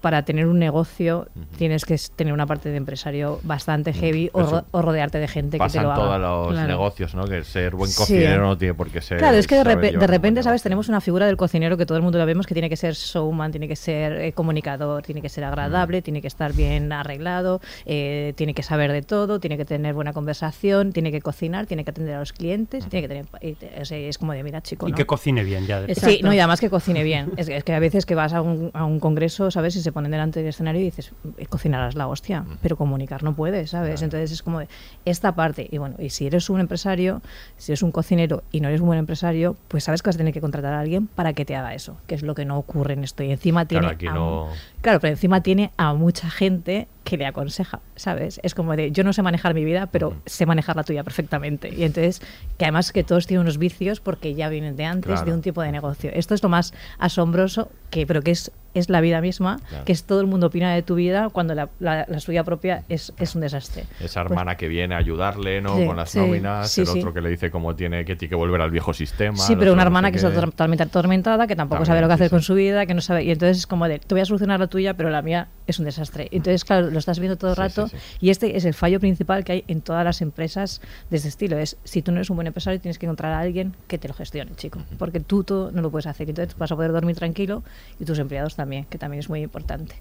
para 0.00 0.22
tener 0.24 0.46
un 0.46 0.58
negocio 0.58 1.26
tienes 1.56 1.84
que 1.84 1.96
tener 2.14 2.32
una 2.32 2.46
parte 2.46 2.68
de 2.68 2.76
empresario 2.76 3.40
bastante 3.42 3.92
heavy 3.92 4.30
o, 4.32 4.40
Eso. 4.42 4.50
ro- 4.50 4.64
o 4.70 4.82
rodearte 4.82 5.18
de 5.18 5.26
gente 5.28 5.58
que 5.58 5.66
te 5.68 5.80
lo 5.80 5.90
haga. 5.92 5.94
todos 6.02 6.20
los 6.20 6.52
Claro. 6.52 6.68
negocios, 6.68 7.14
¿no? 7.14 7.24
Que 7.24 7.42
ser 7.44 7.74
buen 7.74 7.90
Sí. 7.90 7.96
cocinero 7.98 8.42
no 8.46 8.56
tiene 8.56 8.74
por 8.74 8.90
qué 8.90 9.00
ser. 9.00 9.18
Claro, 9.18 9.36
es 9.36 9.46
que 9.46 9.56
de, 9.56 9.64
repe- 9.64 9.98
de 9.98 10.06
repente, 10.06 10.42
¿sabes? 10.42 10.62
Tenemos 10.62 10.88
una 10.88 11.00
figura 11.00 11.26
del 11.26 11.36
cocinero 11.36 11.76
que 11.76 11.84
todo 11.86 11.96
el 11.98 12.02
mundo 12.04 12.18
la 12.18 12.24
vemos 12.24 12.46
que 12.46 12.54
tiene 12.54 12.68
que 12.68 12.76
ser 12.76 12.94
showman, 12.94 13.50
tiene 13.50 13.66
que 13.68 13.76
ser 13.76 14.12
eh, 14.20 14.32
comunicador, 14.32 15.02
tiene 15.02 15.20
que 15.22 15.28
ser 15.28 15.44
agradable, 15.44 16.02
tiene 16.02 16.20
que 16.20 16.28
estar 16.28 16.52
bien 16.52 16.92
arreglado, 16.92 17.60
eh, 17.86 18.32
tiene 18.36 18.54
que 18.54 18.62
saber 18.62 18.92
de 18.92 19.02
todo, 19.02 19.40
tiene 19.40 19.56
que 19.56 19.64
tener 19.64 19.94
buena 19.94 20.12
conversación, 20.12 20.92
tiene 20.92 21.10
que 21.10 21.20
cocinar, 21.20 21.66
tiene 21.66 21.84
que 21.84 21.90
atender 21.90 22.14
a 22.14 22.20
los 22.20 22.32
clientes, 22.32 22.86
tiene 22.88 23.02
que 23.02 23.08
tener... 23.08 23.26
y 23.40 23.52
te- 23.54 23.80
o 23.80 23.84
sea, 23.84 23.98
es 23.98 24.18
como 24.18 24.32
de, 24.32 24.42
mira, 24.42 24.60
chico, 24.62 24.86
Y 24.88 24.92
¿no? 24.92 24.96
que 24.96 25.06
cocine 25.06 25.42
bien 25.44 25.66
ya. 25.66 25.80
de 25.80 25.94
Sí, 25.94 26.20
no, 26.22 26.32
y 26.32 26.38
además 26.38 26.60
que 26.60 26.70
cocine 26.70 27.02
bien. 27.02 27.32
Es, 27.36 27.46
que- 27.48 27.56
es 27.56 27.64
que 27.64 27.72
a 27.74 27.80
veces 27.80 28.06
que 28.06 28.14
vas 28.14 28.32
a 28.32 28.42
un, 28.42 28.70
a 28.74 28.84
un 28.84 29.00
congreso, 29.00 29.50
¿sabes? 29.50 29.74
Y 29.76 29.82
se 29.88 29.92
ponen 29.92 30.10
delante 30.10 30.40
del 30.40 30.50
escenario 30.50 30.80
y 30.80 30.84
dices, 30.84 31.12
"Eh, 31.38 31.46
cocinarás 31.46 31.94
la 31.94 32.06
hostia, 32.08 32.44
pero 32.62 32.76
comunicar 32.76 33.22
no 33.22 33.34
puedes, 33.34 33.70
¿sabes? 33.70 34.02
Entonces 34.02 34.30
es 34.32 34.42
como 34.42 34.60
de 34.60 34.68
esta 35.04 35.34
parte. 35.34 35.66
Y 35.70 35.78
bueno, 35.78 35.96
y 35.98 36.10
si 36.10 36.26
eres 36.26 36.50
un 36.50 36.60
empresario, 36.60 37.22
si 37.56 37.72
eres 37.72 37.82
un 37.82 37.90
cocinero 37.92 38.42
y 38.52 38.60
no 38.60 38.68
eres 38.68 38.80
un 38.80 38.86
buen 38.88 38.98
empresario, 38.98 39.56
pues 39.68 39.84
sabes 39.84 40.02
que 40.02 40.08
vas 40.08 40.16
a 40.16 40.18
tener 40.18 40.34
que 40.34 40.40
contratar 40.40 40.74
a 40.74 40.80
alguien 40.80 41.06
para 41.06 41.32
que 41.32 41.44
te 41.44 41.56
haga 41.56 41.74
eso, 41.74 41.96
que 42.06 42.14
es 42.14 42.22
lo 42.22 42.34
que 42.34 42.44
no 42.44 42.58
ocurre 42.58 42.92
en 42.94 43.04
esto. 43.04 43.22
Y 43.22 43.30
encima 43.30 43.64
tiene. 43.64 43.82
Claro, 43.82 43.94
aquí 43.96 44.06
a- 44.06 44.12
no. 44.14 44.48
Claro, 44.82 45.00
pero 45.00 45.12
encima 45.12 45.42
tiene 45.42 45.72
a 45.76 45.94
mucha 45.94 46.28
gente 46.30 46.86
que 47.04 47.16
le 47.16 47.24
aconseja, 47.26 47.80
¿sabes? 47.96 48.38
Es 48.42 48.54
como 48.54 48.76
de, 48.76 48.92
yo 48.92 49.02
no 49.02 49.14
sé 49.14 49.22
manejar 49.22 49.54
mi 49.54 49.64
vida, 49.64 49.86
pero 49.86 50.14
sé 50.26 50.44
manejar 50.44 50.76
la 50.76 50.84
tuya 50.84 51.02
perfectamente. 51.04 51.72
Y 51.74 51.84
entonces, 51.84 52.20
que 52.58 52.66
además 52.66 52.92
que 52.92 53.02
todos 53.02 53.26
tienen 53.26 53.42
unos 53.42 53.56
vicios 53.56 54.00
porque 54.00 54.34
ya 54.34 54.50
vienen 54.50 54.76
de 54.76 54.84
antes 54.84 55.06
Claro. 55.12 55.24
de 55.26 55.32
un 55.32 55.40
tipo 55.40 55.62
de 55.62 55.72
negocio. 55.72 56.10
Esto 56.12 56.34
es 56.34 56.42
lo 56.42 56.50
más 56.50 56.74
asombroso, 56.98 57.70
que 57.90 58.06
pero 58.06 58.20
que 58.20 58.32
es 58.32 58.52
es 58.78 58.88
la 58.88 59.00
vida 59.00 59.20
misma, 59.20 59.60
Claro. 59.68 59.84
que 59.84 59.92
es 59.92 60.04
todo 60.04 60.20
el 60.20 60.26
mundo 60.26 60.46
opina 60.48 60.74
de 60.74 60.82
tu 60.82 60.94
vida 60.94 61.28
cuando 61.30 61.54
la, 61.54 61.68
la- 61.80 62.06
la 62.08 62.20
suya 62.20 62.44
propia 62.44 62.84
es, 62.88 63.12
es 63.18 63.34
un 63.34 63.40
desastre. 63.42 63.84
Esa 64.00 64.22
Pues- 64.22 64.30
hermana 64.32 64.56
que 64.56 64.68
viene 64.68 64.94
a 64.94 64.98
ayudarle, 64.98 65.60
¿no? 65.60 65.76
Sí, 65.76 65.86
Con 65.86 65.96
las 65.96 66.10
sí, 66.10 66.18
nóminas, 66.18 66.70
sí, 66.70 66.80
el 66.82 66.86
sí. 66.86 66.98
otro 66.98 67.12
que 67.12 67.20
le 67.20 67.30
dice 67.30 67.50
cómo 67.50 67.74
tiene 67.74 68.04
que 68.04 68.16
tiene 68.16 68.30
que 68.30 68.34
volver 68.36 68.60
al 68.60 68.70
viejo 68.70 68.92
sistema. 68.94 69.36
Sí, 69.38 69.56
pero 69.56 69.72
una 69.72 69.82
no 69.82 69.88
hermana 69.88 70.08
sé 70.08 70.12
que 70.12 70.16
está 70.18 70.32
totalmente 70.40 70.82
atormentada, 70.84 71.46
que 71.46 71.56
tampoco 71.56 71.84
sabe 71.84 72.00
También, 72.00 72.02
lo 72.02 72.08
que 72.08 72.18
sí, 72.18 72.22
hacer 72.24 72.30
con 72.30 72.42
su 72.42 72.54
vida, 72.54 72.86
que 72.86 72.94
no 72.94 73.00
sabe. 73.00 73.24
Y 73.24 73.30
entonces 73.30 73.58
es 73.58 73.66
como 73.66 73.88
de, 73.88 73.98
te 73.98 74.14
voy 74.14 74.20
a 74.22 74.24
solucionar 74.24 74.60
la 74.60 74.66
tuya, 74.68 74.94
pero 74.94 75.10
la 75.10 75.22
mía 75.22 75.48
es 75.66 75.78
un 75.78 75.84
desastre. 75.84 76.28
Entonces, 76.30 76.64
claro, 76.64 76.90
lo 76.90 76.98
estás 76.98 77.18
viendo 77.18 77.36
todo 77.36 77.50
el 77.50 77.56
Sí, 77.56 77.60
rato. 77.62 77.88
sí, 77.88 77.96
sí. 77.98 78.16
Y 78.20 78.30
este 78.30 78.56
es 78.56 78.64
el 78.64 78.74
fallo 78.74 79.00
principal 79.00 79.44
que 79.44 79.52
hay 79.52 79.64
en 79.68 79.80
todas 79.82 80.04
las 80.04 80.22
empresas 80.22 80.80
de 81.10 81.16
este 81.16 81.28
estilo. 81.28 81.58
Es 81.58 81.76
si 81.84 82.02
tú 82.02 82.10
no 82.12 82.18
eres 82.18 82.30
un 82.30 82.36
buen 82.36 82.46
empresario, 82.46 82.80
tienes 82.80 82.98
que 82.98 83.06
encontrar 83.06 83.32
a 83.32 83.40
alguien 83.40 83.74
que 83.86 83.98
te 83.98 84.08
lo 84.08 84.14
gestione, 84.14 84.52
chico. 84.56 84.80
Porque 84.98 85.20
tú 85.20 85.44
todo 85.44 85.70
no 85.72 85.82
lo 85.82 85.90
puedes 85.90 86.06
hacer. 86.06 86.28
Entonces 86.28 86.56
vas 86.56 86.72
a 86.72 86.76
poder 86.76 86.92
dormir 86.92 87.16
tranquilo 87.16 87.62
y 88.00 88.04
tus 88.04 88.18
empleados 88.18 88.56
también, 88.56 88.67
que 88.90 88.98
también 88.98 89.20
es 89.20 89.28
muy 89.28 89.40
importante. 89.42 89.96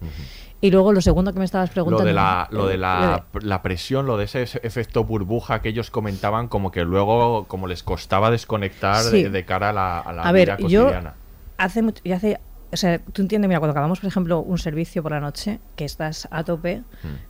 Y 0.61 0.71
luego 0.71 0.91
lo 0.93 1.01
segundo 1.01 1.33
que 1.33 1.39
me 1.39 1.45
estabas 1.45 1.69
Lo 1.69 1.73
preguntando. 1.73 2.05
de, 2.05 2.13
la, 2.13 2.47
lo 2.51 2.67
de 2.67 2.75
eh, 2.75 2.77
la, 2.77 3.25
la 3.41 3.61
presión, 3.61 4.05
lo 4.05 4.17
de 4.17 4.25
ese 4.25 4.43
ese 4.43 4.59
efecto 4.63 5.03
burbuja 5.03 5.61
que 5.61 5.69
ellos 5.69 5.89
comentaban, 5.91 6.47
como 6.47 6.71
que 6.71 6.83
luego 6.83 7.45
como 7.47 7.67
les 7.67 7.83
costaba 7.83 8.29
desconectar 8.31 9.03
Sí. 9.03 9.23
de, 9.23 9.29
de 9.29 9.45
cara 9.45 9.69
a 9.69 9.73
la, 9.73 9.99
a 9.99 10.13
la 10.13 10.21
A 10.23 10.31
vida 10.31 10.55
ver, 10.57 10.67
yo 10.67 10.83
cotidiana. 10.85 11.13
hace 11.57 11.81
mucho, 11.81 12.01
y 12.03 12.11
hace, 12.11 12.39
o 12.71 12.77
sea, 12.77 12.99
tú 12.99 13.21
entiendes, 13.21 13.47
mira, 13.47 13.59
cuando 13.59 13.71
acabamos, 13.71 13.99
por 13.99 14.07
ejemplo, 14.09 14.39
un 14.41 14.57
servicio 14.57 15.01
por 15.01 15.11
la 15.11 15.19
noche, 15.19 15.59
que 15.75 15.85
estás 15.85 16.27
a 16.31 16.43
tope, 16.43 16.83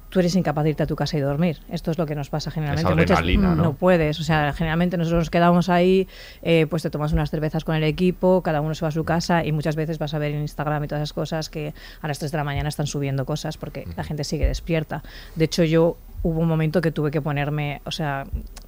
tú 0.09 0.19
eres 0.19 0.35
incapaz 0.35 0.63
de 0.63 0.71
irte 0.71 0.83
a 0.83 0.87
tu 0.87 0.95
casa 0.95 1.17
y 1.17 1.19
dormir. 1.21 1.59
Esto 1.69 1.91
es 1.91 1.97
lo 1.97 2.05
que 2.05 2.15
nos 2.15 2.29
pasa 2.29 2.49
generalmente. 2.49 2.89
Muchas- 2.95 3.19
adrenalina, 3.19 3.55
¿no? 3.55 3.73
puedes, 3.73 4.19
o 4.19 4.23
sea, 4.23 4.51
generalmente 4.53 4.97
nosotros 4.97 5.21
nos 5.21 5.29
quedamos 5.29 5.69
ahí, 5.69 6.07
eh, 6.41 6.65
pues 6.69 6.81
te 6.83 6.89
tomas 6.89 7.13
unas 7.13 7.29
cervezas 7.29 7.63
con 7.63 7.75
el 7.75 7.83
equipo, 7.83 8.41
cada 8.41 8.61
uno 8.61 8.73
se 8.73 8.83
va 8.83 8.89
a 8.89 8.91
su 8.91 9.03
casa 9.03 9.45
y 9.45 9.51
muchas 9.51 9.75
veces 9.75 9.99
vas 9.99 10.13
a 10.13 10.19
ver 10.19 10.31
en 10.33 10.41
Instagram 10.41 10.83
y 10.83 10.87
todas 10.87 11.01
esas 11.03 11.13
cosas 11.13 11.49
que 11.49 11.73
a 12.01 12.07
las 12.07 12.19
3 12.19 12.31
de 12.31 12.37
la 12.37 12.43
mañana 12.43 12.69
están 12.69 12.87
subiendo 12.87 13.25
cosas 13.25 13.57
porque 13.57 13.85
la 13.95 14.03
gente 14.03 14.23
sigue 14.23 14.47
despierta. 14.47 15.03
De 15.35 15.45
hecho, 15.45 15.63
yo 15.63 15.97
hubo 16.27 16.41
un 16.41 16.47
momento 16.47 16.81
que 16.81 16.91
tuve 16.91 17.09
que 17.09 17.21
ponerme, 17.21 17.81
o 17.85 17.91
sea, 17.91 18.25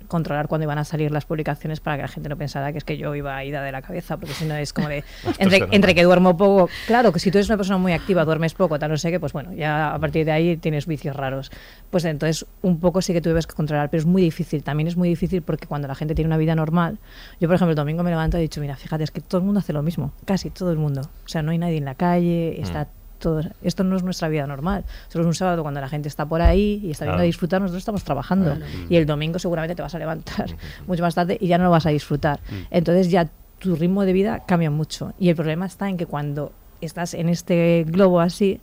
controlar 0.07 0.48
cuando 0.48 0.64
iban 0.64 0.77
a 0.77 0.86
salir 0.86 1.11
las 1.11 1.26
publicaciones 1.26 1.81
para 1.81 1.98
que 1.98 2.02
la 2.03 2.07
gente 2.07 2.30
no 2.30 2.38
pensara 2.38 2.72
que 2.72 2.77
es 2.80 2.84
que 2.84 2.98
yo 2.98 3.14
iba 3.15 3.44
ida 3.44 3.61
de 3.61 3.72
la 3.72 3.81
cabeza, 3.81 4.18
porque 4.18 4.34
si 4.34 4.45
no 4.45 4.56
es 4.56 4.72
como 4.72 4.88
de, 4.88 5.03
entre, 5.40 5.68
entre 5.72 5.94
que 5.94 6.03
duermo 6.03 6.38
poco, 6.38 6.69
claro, 6.88 7.11
que 7.11 7.19
si 7.19 7.31
tú 7.31 7.38
eres 7.38 7.49
una 7.49 7.57
persona 7.57 7.77
muy 7.77 7.91
activa, 7.91 8.23
duermes 8.23 8.53
poco, 8.53 8.80
tal, 8.80 8.91
no 8.91 8.98
sé 8.98 9.11
qué, 9.11 9.19
pues 9.19 9.34
bueno, 9.34 9.53
ya 9.53 9.94
a 9.94 9.99
partir 9.99 10.26
de 10.26 10.31
ahí 10.31 10.57
tienes 10.57 10.88
vicios 10.88 11.15
raros. 11.15 11.52
Pues 11.90 12.06
entonces 12.06 12.45
un 12.61 12.80
poco 12.80 13.02
sí 13.02 13.14
que 13.14 13.22
debes 13.22 13.45
que 13.45 13.53
controlar, 13.53 13.90
pero 13.90 13.99
es 13.99 14.07
muy 14.07 14.22
difícil, 14.22 14.64
también 14.64 14.88
es 14.88 14.95
muy 14.95 15.10
difícil 15.10 15.41
porque 15.41 15.68
cuando 15.68 15.88
la 15.88 15.95
gente 15.95 16.15
tiene 16.15 16.27
una 16.27 16.38
vida 16.38 16.56
normal, 16.56 16.98
yo 17.41 17.48
por 17.48 17.56
ejemplo 17.56 17.72
el 17.72 17.76
domingo 17.76 18.03
me 18.03 18.10
levanto 18.10 18.38
y 18.38 18.40
he 18.40 18.44
dicho, 18.44 18.61
mira, 18.61 18.77
fíjate, 18.77 19.03
es 19.03 19.11
que 19.11 19.19
todo 19.19 19.40
el 19.40 19.45
mundo 19.45 19.60
hace 19.60 19.73
lo 19.73 19.84
mismo, 19.84 20.14
casi 20.26 20.49
todo 20.49 20.72
el 20.72 20.77
mundo, 20.77 21.02
o 21.02 21.27
sea, 21.27 21.41
no 21.41 21.52
hay 21.52 21.57
nadie 21.57 21.77
en 21.77 21.86
la 21.86 21.95
calle, 21.95 22.60
está 22.61 22.88
todo, 23.20 23.41
esto 23.62 23.84
no 23.84 23.96
es 23.96 24.04
nuestra 24.04 24.28
vida 24.30 24.48
normal. 24.48 24.84
Solo 25.10 25.24
es 25.24 25.28
un 25.28 25.36
sábado 25.36 25.62
cuando 25.62 25.80
la 25.82 25.90
gente 25.90 26.08
está 26.08 26.26
por 26.26 26.41
ahí 26.41 26.82
y 26.84 26.91
está 26.91 27.06
viendo 27.06 27.18
Claro. 27.18 27.24
a 27.24 27.26
disfrutar, 27.26 27.62
nosotros 27.62 27.82
estamos 27.82 28.04
trabajando. 28.04 28.56
Claro. 28.56 28.66
Y 28.90 28.96
el 28.96 29.06
domingo 29.06 29.38
seguramente 29.40 29.76
te 29.76 29.82
vas 29.82 29.94
a 29.94 30.00
levantar 30.00 30.48
mucho 30.88 31.04
más 31.04 31.14
tarde 31.16 31.38
y 31.40 31.48
ya 31.48 31.58
no 31.58 31.66
lo 31.66 31.72
vas 31.72 31.86
a 31.86 31.90
disfrutar. 31.90 32.40
Mm. 32.50 32.56
Entonces 32.72 33.12
ya 33.12 33.30
tu 33.60 33.76
ritmo 33.76 34.06
de 34.06 34.14
vida 34.14 34.44
cambia 34.48 34.72
mucho. 34.72 35.14
Y 35.20 35.30
el 35.30 35.36
problema 35.36 35.66
está 35.66 35.90
en 35.90 35.98
que 35.98 36.06
cuando 36.06 36.52
estás 36.82 37.14
en 37.14 37.28
este 37.30 37.86
globo 37.88 38.22
así, 38.22 38.62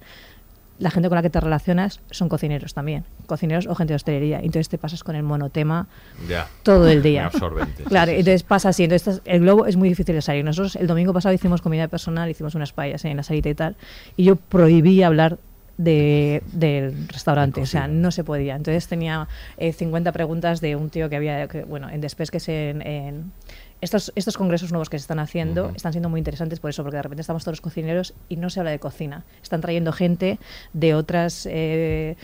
la 0.79 0.91
gente 0.91 1.09
con 1.09 1.17
la 1.17 1.23
que 1.23 1.31
te 1.31 1.41
relacionas 1.41 2.01
son 2.11 2.29
cocineros 2.29 2.75
también, 2.75 3.05
cocineros 3.27 3.67
o 3.67 3.75
gente 3.75 3.93
de 3.93 3.97
hostelería. 3.97 4.39
Entonces 4.39 4.69
te 4.69 4.77
pasas 4.79 5.03
con 5.03 5.17
el 5.17 5.23
monotema 5.23 5.89
Ya. 6.29 6.49
todo 6.63 6.89
el 6.89 7.03
día. 7.03 7.27
Absorbente, 7.27 7.83
sí, 7.83 7.85
claro, 7.85 8.11
sí, 8.11 8.15
sí. 8.17 8.21
entonces 8.21 8.43
pasa 8.43 8.69
así. 8.69 8.85
Entonces 8.85 9.23
el 9.25 9.41
globo 9.41 9.67
es 9.67 9.77
muy 9.77 9.89
difícil 9.89 10.15
de 10.15 10.23
salir. 10.23 10.45
Nosotros 10.45 10.77
el 10.77 10.87
domingo 10.87 11.13
pasado 11.13 11.35
hicimos 11.35 11.63
comida 11.63 11.89
personal, 11.89 12.29
hicimos 12.31 12.55
unas 12.55 12.73
paellas 12.73 13.05
en 13.05 13.17
la 13.17 13.23
salita 13.23 13.49
y 13.49 13.55
tal, 13.55 13.77
y 14.17 14.25
yo 14.25 14.37
prohibí 14.37 15.03
hablar 15.03 15.39
de, 15.79 16.43
del 16.53 17.07
restaurante, 17.09 17.61
o 17.61 17.67
sea, 17.67 17.87
no 17.87 18.11
se 18.11 18.25
podía. 18.25 18.57
Entonces 18.57 18.87
tenía 18.89 19.29
eh, 19.59 19.73
50 19.73 20.11
preguntas 20.13 20.61
de 20.63 20.75
un 20.77 20.89
tío 20.91 21.09
que 21.11 21.17
había, 21.17 21.49
que, 21.49 21.65
bueno, 21.65 21.91
en 21.91 22.01
Despes, 22.01 22.31
que 22.31 22.37
es 22.39 22.49
en... 22.49 22.83
en- 22.83 23.33
estos, 23.81 24.13
estos 24.15 24.37
congresos 24.37 24.71
nuevos 24.73 24.89
que 24.91 24.99
se 24.99 25.03
están 25.03 25.19
haciendo 25.19 25.71
están 25.77 25.93
siendo 25.93 26.09
muy 26.09 26.19
interesantes 26.19 26.61
por 26.61 26.71
eso, 26.71 26.83
porque 26.83 26.97
de 26.97 27.03
repente 27.03 27.21
estamos 27.21 27.45
todos 27.45 27.61
cocineros 27.61 28.15
y 28.29 28.37
no 28.37 28.51
se 28.51 28.61
habla 28.61 28.71
de 28.73 28.79
cocina. 28.79 29.25
Están 29.43 29.61
trayendo 29.61 29.93
gente 29.93 30.39
de 30.73 30.95
otras 30.95 31.47
eh, 31.51 32.17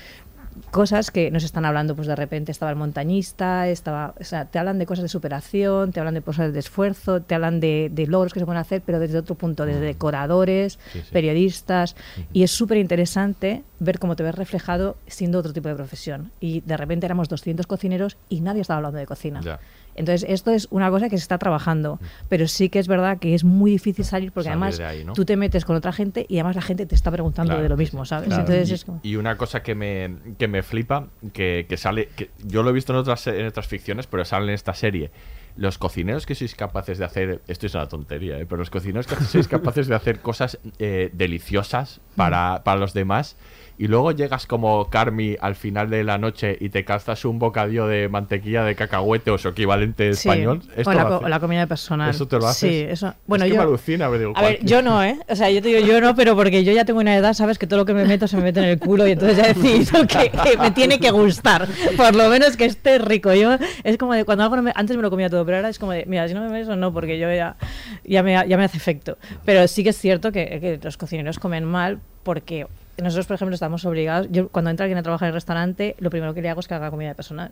cosas 0.70 1.10
que 1.10 1.30
nos 1.30 1.44
están 1.44 1.64
hablando, 1.64 1.94
pues 1.96 2.06
de 2.06 2.14
repente 2.16 2.52
estaba 2.52 2.70
el 2.70 2.76
montañista, 2.76 3.68
estaba, 3.68 4.14
o 4.20 4.24
sea, 4.24 4.44
te 4.46 4.58
hablan 4.58 4.78
de 4.78 4.84
cosas 4.86 5.02
de 5.02 5.08
superación, 5.08 5.92
te 5.92 6.00
hablan 6.00 6.14
de 6.14 6.20
cosas 6.22 6.52
de 6.52 6.58
esfuerzo, 6.58 7.22
te 7.22 7.34
hablan 7.34 7.58
de, 7.60 7.88
de 7.90 8.06
logros 8.06 8.32
que 8.34 8.40
se 8.40 8.44
pueden 8.44 8.60
hacer, 8.60 8.82
pero 8.84 8.98
desde 8.98 9.18
otro 9.18 9.34
punto, 9.34 9.64
desde 9.64 9.80
decoradores, 9.80 10.78
Sí, 10.92 11.00
sí. 11.00 11.08
periodistas, 11.10 11.96
y 12.32 12.42
es 12.42 12.50
súper 12.50 12.76
interesante 12.78 13.62
ver 13.78 13.98
cómo 13.98 14.14
te 14.14 14.22
ves 14.22 14.34
reflejado 14.34 14.96
siendo 15.06 15.38
otro 15.38 15.52
tipo 15.54 15.68
de 15.68 15.74
profesión. 15.74 16.32
Y 16.38 16.60
de 16.60 16.76
repente 16.76 17.06
éramos 17.06 17.28
200 17.30 17.66
cocineros 17.66 18.16
y 18.28 18.40
nadie 18.42 18.60
estaba 18.60 18.76
hablando 18.76 18.98
de 18.98 19.06
cocina. 19.06 19.40
Ya. 19.42 19.58
Entonces, 19.94 20.28
esto 20.28 20.50
es 20.52 20.68
una 20.70 20.90
cosa 20.90 21.08
que 21.08 21.16
se 21.16 21.22
está 21.22 21.38
trabajando, 21.38 22.00
pero 22.28 22.48
sí 22.48 22.68
que 22.68 22.78
es 22.78 22.88
verdad 22.88 23.18
que 23.18 23.34
es 23.34 23.44
muy 23.44 23.72
difícil 23.72 24.04
salir 24.04 24.32
porque 24.32 24.48
Salir 24.48 24.62
además 24.62 24.78
de 24.78 24.84
ahí, 24.84 25.04
¿no? 25.04 25.12
tú 25.12 25.24
te 25.24 25.36
metes 25.36 25.64
con 25.64 25.76
otra 25.76 25.92
gente 25.92 26.26
y 26.28 26.36
además 26.36 26.56
la 26.56 26.62
gente 26.62 26.86
te 26.86 26.94
está 26.94 27.10
preguntando 27.10 27.50
Claro, 27.50 27.62
de 27.62 27.68
lo 27.68 27.76
mismo, 27.76 28.04
¿sabes? 28.04 28.28
claro. 28.28 28.42
Entonces 28.42 28.70
y, 28.70 28.74
es 28.74 28.84
como... 28.84 29.00
y 29.02 29.16
una 29.16 29.36
cosa 29.36 29.62
que 29.62 29.74
me, 29.74 30.16
que 30.38 30.48
me 30.48 30.62
flipa, 30.62 31.08
que, 31.32 31.66
que 31.68 31.76
sale, 31.76 32.08
que 32.16 32.30
yo 32.44 32.62
lo 32.62 32.70
he 32.70 32.72
visto 32.72 32.92
en 32.92 32.98
otras, 32.98 33.26
en 33.26 33.46
otras 33.46 33.66
ficciones, 33.66 34.06
pero 34.06 34.24
sale 34.24 34.46
en 34.46 34.54
esta 34.54 34.74
serie. 34.74 35.10
Los 35.54 35.76
cocineros 35.76 36.24
que 36.24 36.34
sois 36.34 36.54
capaces 36.54 36.96
de 36.96 37.04
hacer, 37.04 37.42
esto 37.46 37.66
es 37.66 37.74
una 37.74 37.86
tontería, 37.86 38.38
¿eh? 38.38 38.46
pero 38.46 38.58
los 38.58 38.70
cocineros 38.70 39.06
que 39.06 39.16
sois 39.16 39.48
capaces 39.56 39.86
de 39.86 39.94
hacer 39.94 40.20
cosas 40.20 40.58
eh, 40.78 41.10
deliciosas 41.12 42.00
para, 42.16 42.62
para 42.64 42.80
los 42.80 42.94
demás 42.94 43.36
y 43.78 43.86
luego 43.88 44.12
llegas 44.12 44.46
como 44.46 44.88
Carmi 44.90 45.36
al 45.40 45.54
final 45.54 45.90
de 45.90 46.04
la 46.04 46.18
noche 46.18 46.56
y 46.60 46.68
te 46.68 46.84
calzas 46.84 47.24
un 47.24 47.38
bocadillo 47.38 47.86
de 47.86 48.08
mantequilla 48.08 48.64
de 48.64 48.74
cacahuete 48.74 49.30
o 49.30 49.38
su 49.38 49.48
equivalente 49.48 50.14
Sí, 50.14 50.28
español. 50.28 50.60
o 50.76 50.80
¿Esto 50.80 50.92
la, 50.92 51.04
co- 51.06 51.14
haces? 51.16 51.28
la 51.30 51.40
comida 51.40 51.66
personal. 51.66 52.10
¿Eso 52.10 52.28
te 52.28 52.38
lo 52.38 52.46
haces? 52.46 52.70
Sí, 52.70 52.86
eso. 52.88 53.14
Bueno, 53.26 53.44
es 53.44 53.50
que 53.50 53.56
yo. 53.56 53.62
me 53.62 53.68
alucina, 53.68 54.08
me 54.08 54.18
digo, 54.18 54.32
A 54.36 54.42
ver, 54.42 54.58
yo 54.64 54.82
no, 54.82 55.02
¿eh? 55.04 55.18
O 55.28 55.34
sea, 55.36 55.50
yo 55.50 55.62
te 55.62 55.68
digo 55.68 55.80
yo 55.86 56.00
no, 56.00 56.14
pero 56.14 56.36
porque 56.36 56.64
yo 56.64 56.72
ya 56.72 56.84
tengo 56.84 57.00
una 57.00 57.16
edad, 57.16 57.32
sabes 57.34 57.58
que 57.58 57.66
todo 57.66 57.78
lo 57.80 57.84
que 57.86 57.94
me 57.94 58.04
meto 58.04 58.28
se 58.28 58.36
me 58.36 58.42
mete 58.44 58.60
en 58.60 58.66
el 58.66 58.78
culo 58.78 59.06
y 59.08 59.12
entonces 59.12 59.36
ya 59.38 59.44
he 59.44 59.54
decidido 59.54 60.06
que, 60.06 60.30
que 60.30 60.56
me 60.58 60.70
tiene 60.70 60.98
que 61.00 61.10
gustar. 61.10 61.66
Por 61.96 62.14
lo 62.14 62.28
menos 62.28 62.56
que 62.56 62.66
esté 62.66 62.98
rico. 62.98 63.32
Yo 63.34 63.56
es 63.84 63.96
como 63.96 64.14
de 64.14 64.24
cuando 64.24 64.44
algo 64.44 64.56
no 64.56 64.62
me- 64.62 64.72
antes 64.74 64.96
me 64.96 65.02
lo 65.02 65.10
comía 65.10 65.28
todo, 65.30 65.44
pero 65.44 65.56
ahora 65.56 65.68
es 65.70 65.78
como 65.78 65.92
de, 65.92 66.04
mira, 66.06 66.28
si 66.28 66.34
no 66.34 66.40
me 66.42 66.48
metes 66.50 66.68
o 66.68 66.76
no, 66.76 66.92
porque 66.92 67.18
yo 67.18 67.32
ya, 67.32 67.56
ya, 68.04 68.22
me, 68.22 68.32
ya 68.46 68.56
me 68.56 68.64
hace 68.64 68.76
efecto. 68.76 69.18
Pero 69.44 69.66
sí 69.66 69.82
que 69.82 69.90
es 69.90 69.98
cierto 69.98 70.30
que, 70.30 70.60
que 70.60 70.78
los 70.82 70.96
cocineros 70.96 71.38
comen 71.38 71.64
mal 71.64 71.98
porque 72.22 72.66
nosotros, 73.02 73.26
por 73.26 73.34
ejemplo, 73.34 73.54
estamos 73.54 73.84
obligados. 73.84 74.28
Yo, 74.30 74.48
cuando 74.48 74.70
entra 74.70 74.84
alguien 74.84 74.98
a 74.98 75.02
trabajar 75.02 75.26
en 75.26 75.30
el 75.30 75.34
restaurante, 75.34 75.96
lo 75.98 76.10
primero 76.10 76.34
que 76.34 76.42
le 76.42 76.48
hago 76.50 76.60
es 76.60 76.68
que 76.68 76.74
haga 76.74 76.90
comida 76.90 77.14
personal. 77.14 77.50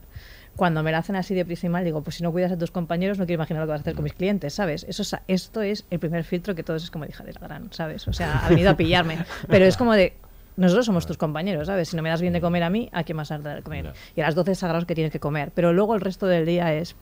Cuando 0.57 0.83
me 0.83 0.91
la 0.93 0.99
hacen 0.99 1.17
así 1.17 1.35
de 1.35 1.45
prisa 1.45 1.69
mal, 1.69 1.85
digo, 1.85 2.03
pues 2.03 2.17
si 2.17 2.23
no 2.23 2.33
cuidas 2.33 2.51
a 2.53 2.59
tus 2.59 2.71
compañeros, 2.71 3.19
no 3.19 3.27
quiero 3.27 3.41
imaginar 3.41 3.63
lo 3.63 3.67
que 3.67 3.71
vas 3.73 3.81
a 3.81 3.83
hacer 3.83 3.95
con 3.95 4.05
mis 4.05 4.15
clientes, 4.15 4.53
¿sabes? 4.55 4.85
Eso 4.89 5.03
es- 5.03 5.17
esto 5.29 5.63
es 5.63 5.85
el 5.91 5.99
primer 5.99 6.25
filtro 6.25 6.55
que 6.55 6.63
todos 6.63 6.83
es 6.85 6.91
como, 6.91 7.05
hija 7.05 7.23
de 7.25 7.33
la 7.33 7.41
gran, 7.41 7.73
¿sabes? 7.73 8.07
O 8.09 8.13
sea, 8.13 8.45
ha 8.45 8.49
venido 8.49 8.71
a 8.71 8.77
pillarme. 8.77 9.19
Pero 9.49 9.65
es 9.65 9.77
como 9.77 9.93
de, 9.95 10.15
nosotros 10.61 10.87
somos 10.87 11.07
tus 11.07 11.17
compañeros, 11.17 11.67
¿sabes? 11.67 11.89
Si 11.89 11.97
no 11.97 12.03
me 12.03 12.09
das 12.11 12.21
bien 12.21 12.33
de 12.33 12.41
comer 12.41 12.63
a 12.63 12.71
mí, 12.71 12.89
¿a 12.93 13.03
quién 13.05 13.17
más 13.17 13.31
has 13.33 13.43
de 13.43 13.49
dar 13.49 13.57
de 13.57 13.63
comer? 13.63 13.93
Y 14.15 14.21
a 14.21 14.25
las 14.27 14.35
12 14.35 14.53
es 14.53 14.59
sagrados 14.59 14.85
que 14.85 14.95
tienes 14.95 15.13
que 15.13 15.19
comer. 15.21 15.51
Pero 15.55 15.73
luego 15.73 15.95
el 15.95 16.01
resto 16.01 16.27
del 16.27 16.47
día 16.47 16.75
es, 16.75 16.95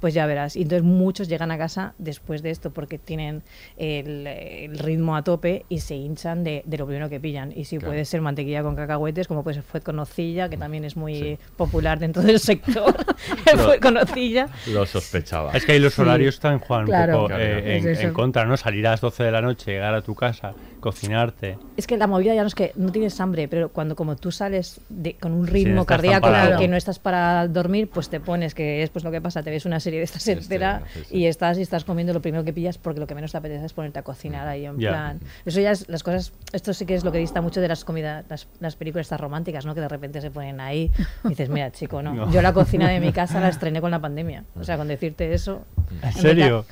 pues 0.00 0.12
ya 0.14 0.26
verás. 0.26 0.56
Y 0.56 0.62
entonces 0.62 0.82
muchos 0.82 1.28
llegan 1.28 1.50
a 1.50 1.58
casa 1.58 1.94
después 1.98 2.42
de 2.42 2.50
esto 2.50 2.72
porque 2.72 2.98
tienen 2.98 3.42
el, 3.76 4.26
el 4.26 4.78
ritmo 4.78 5.16
a 5.16 5.22
tope 5.22 5.64
y 5.68 5.80
se 5.80 5.94
hinchan 5.96 6.44
de, 6.44 6.62
de 6.66 6.78
lo 6.78 6.86
primero 6.86 7.08
que 7.08 7.20
pillan. 7.20 7.52
Y 7.54 7.64
si 7.64 7.76
Claro. 7.78 7.92
puede 7.92 8.04
ser 8.04 8.20
mantequilla 8.22 8.62
con 8.62 8.74
cacahuetes, 8.76 9.28
como 9.28 9.42
puede 9.44 9.54
ser 9.54 9.62
fuet 9.62 9.82
con 9.84 9.96
nocilla, 9.96 10.48
que 10.48 10.56
también 10.56 10.84
es 10.84 10.96
muy 10.96 11.38
popular 11.56 11.98
dentro 11.98 12.22
del 12.22 12.40
sector. 12.40 12.94
el 13.52 13.58
fuet 13.58 13.80
con 13.80 13.94
nocilla. 13.94 14.48
Lo 14.72 14.84
sospechaba. 14.86 15.52
Es 15.52 15.64
que 15.64 15.72
ahí 15.72 15.78
los 15.78 15.94
Sí. 15.94 16.02
horarios 16.02 16.34
están 16.34 16.58
Juan 16.58 16.86
Claro. 16.86 17.12
un 17.12 17.18
poco 17.18 17.26
Claro, 17.28 17.42
eh, 17.42 17.76
en, 17.78 17.88
en 18.06 18.12
contra, 18.12 18.44
¿no? 18.44 18.56
Salir 18.56 18.86
a 18.86 18.90
las 18.92 19.00
12 19.00 19.22
de 19.24 19.30
la 19.30 19.40
noche, 19.40 19.72
llegar 19.72 19.94
a 19.94 20.02
tu 20.02 20.14
casa, 20.14 20.54
cocinarte. 20.86 21.58
Es 21.76 21.86
que 21.86 21.96
la 21.96 22.06
movida 22.06 22.34
ya 22.34 22.42
no 22.42 22.46
es 22.48 22.54
que 22.54 22.72
no 22.76 22.92
tienes 22.92 23.20
hambre, 23.20 23.48
pero 23.48 23.70
cuando 23.70 23.96
como 23.96 24.16
tú 24.16 24.30
sales 24.30 24.80
de- 24.88 25.14
con 25.14 25.32
un 25.32 25.46
ritmo 25.46 25.84
cardíaco 25.84 26.26
que 26.58 26.68
no 26.68 26.76
estás 26.76 26.98
para 26.98 27.46
dormir, 27.48 27.90
pues 27.92 28.08
te 28.08 28.20
pones, 28.20 28.54
que 28.54 28.82
es 28.82 28.90
pues 28.90 29.04
lo 29.04 29.10
que 29.10 29.20
pasa, 29.20 29.42
te 29.42 29.50
ves 29.50 29.66
una 29.66 29.80
serie 29.80 29.98
de 29.98 30.04
estas 30.04 30.26
entera 30.28 30.82
sí, 31.08 31.16
y 31.18 31.26
estás 31.26 31.58
y 31.58 31.62
estás 31.62 31.84
comiendo 31.84 32.12
lo 32.12 32.22
primero 32.22 32.44
que 32.44 32.52
pillas 32.52 32.78
porque 32.78 33.00
lo 33.00 33.06
que 33.06 33.14
menos 33.14 33.32
te 33.32 33.38
apetece 33.38 33.64
es 33.66 33.72
ponerte 33.72 33.98
a 33.98 34.02
cocinar 34.02 34.46
ahí 34.46 34.64
en 34.66 34.76
plan. 34.76 35.20
Eso 35.44 35.60
ya 35.60 35.72
es 35.72 35.88
las 35.88 36.02
cosas, 36.02 36.32
esto 36.52 36.72
sí 36.72 36.86
que 36.86 36.94
es 36.94 37.04
lo 37.04 37.12
que 37.12 37.18
dista 37.18 37.40
mucho 37.40 37.60
de 37.60 37.68
las 37.68 37.84
comidas, 37.84 38.24
las, 38.28 38.46
las 38.60 38.76
películas 38.76 39.06
estas 39.06 39.20
románticas, 39.20 39.66
¿no? 39.66 39.74
Que 39.74 39.80
de 39.80 39.88
repente 39.88 40.20
se 40.20 40.30
ponen 40.30 40.60
ahí 40.60 40.90
y 41.24 41.28
dices, 41.30 41.48
mira, 41.48 41.70
chico, 41.72 42.02
no. 42.02 42.06
No. 42.16 42.30
Yo 42.32 42.40
la 42.40 42.52
cocina 42.54 42.88
de 42.88 42.98
mi 43.00 43.12
casa 43.12 43.40
la 43.40 43.48
estrené 43.48 43.80
con 43.82 43.90
la 43.90 43.98
pandemia. 44.00 44.44
O 44.58 44.64
sea, 44.64 44.78
con 44.78 44.88
decirte 44.88 45.34
eso. 45.34 45.64
¿En 46.02 46.12
serio? 46.14 46.64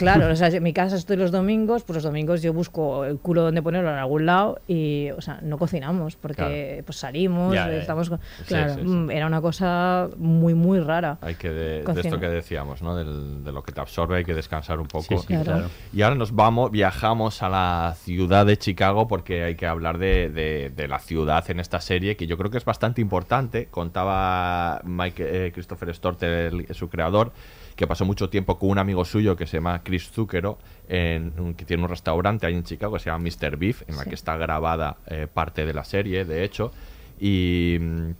Claro, 0.00 0.32
o 0.32 0.36
sea, 0.36 0.48
en 0.48 0.62
mi 0.62 0.72
casa 0.72 0.96
estoy 0.96 1.16
los 1.16 1.30
domingos, 1.30 1.84
pues 1.84 1.94
los 1.96 2.02
domingos 2.04 2.42
yo 2.42 2.52
busco 2.52 3.04
el 3.04 3.18
culo 3.18 3.42
donde 3.42 3.62
ponerlo 3.62 3.90
en 3.90 3.96
algún 3.96 4.26
lado 4.26 4.60
y, 4.66 5.10
o 5.10 5.20
sea, 5.20 5.38
no 5.42 5.58
cocinamos 5.58 6.16
porque 6.16 6.82
pues 6.84 6.98
salimos, 6.98 7.54
Ya, 7.54 7.66
ya, 7.66 7.72
ya. 7.74 7.78
estamos... 7.80 8.08
con- 8.08 8.20
Sí, 8.38 8.44
claro, 8.46 8.74
sí, 8.74 8.80
sí. 8.80 8.86
mm, 8.86 9.10
era 9.10 9.26
una 9.26 9.40
cosa 9.40 10.08
muy, 10.16 10.54
muy 10.54 10.80
rara. 10.80 11.18
Hay 11.20 11.34
que 11.36 11.50
de, 11.50 11.80
esto 12.00 12.18
que 12.18 12.28
decíamos, 12.28 12.82
¿no? 12.82 12.96
Del- 12.96 13.44
de 13.44 13.52
lo 13.52 13.62
que 13.62 13.72
te 13.72 13.80
absorbe, 13.80 14.16
hay 14.16 14.24
que 14.24 14.34
descansar 14.34 14.80
un 14.80 14.86
poco. 14.88 15.04
Sí, 15.04 15.18
sí, 15.18 15.26
Claro. 15.26 15.44
claro. 15.44 15.68
Y 15.92 16.02
ahora 16.02 16.16
nos 16.16 16.34
vamos, 16.34 16.70
viajamos 16.70 17.42
a 17.42 17.48
la 17.48 17.94
ciudad 17.96 18.46
de 18.46 18.56
Chicago 18.56 19.06
porque 19.08 19.44
hay 19.44 19.54
que 19.54 19.66
hablar 19.66 19.98
de, 19.98 20.30
de- 20.30 20.70
de 20.74 20.88
la 20.88 20.98
ciudad 20.98 21.48
en 21.50 21.60
esta 21.60 21.80
serie 21.80 22.16
que 22.16 22.26
yo 22.26 22.36
creo 22.38 22.50
que 22.50 22.58
es 22.58 22.64
bastante 22.64 23.00
importante. 23.00 23.68
Contaba 23.70 24.80
Mike 24.84 25.46
eh, 25.46 25.52
Christopher 25.52 25.94
Storter, 25.94 26.30
el- 26.52 26.74
su 26.74 26.88
creador, 26.88 27.32
que 27.80 27.86
pasó 27.86 28.04
mucho 28.04 28.28
tiempo 28.28 28.58
con 28.58 28.68
un 28.68 28.76
amigo 28.76 29.06
suyo 29.06 29.36
que 29.36 29.46
se 29.46 29.56
llama 29.56 29.82
Chris 29.82 30.10
Zucchero, 30.10 30.58
en, 30.86 31.54
que 31.54 31.64
tiene 31.64 31.82
un 31.82 31.88
restaurante 31.88 32.46
ahí 32.46 32.52
en 32.52 32.62
Chicago 32.62 32.92
que 32.92 32.98
se 32.98 33.08
llama 33.08 33.24
Mr. 33.24 33.56
Beef, 33.56 33.88
en 33.88 33.96
la 33.96 34.04
que 34.04 34.14
está 34.14 34.36
grabada 34.36 34.98
eh, 35.06 35.26
parte 35.32 35.64
de 35.64 35.72
la 35.72 35.82
serie, 35.82 36.26
de 36.26 36.44
hecho. 36.44 36.72
Y, 37.18 37.78
mm, 37.80 38.10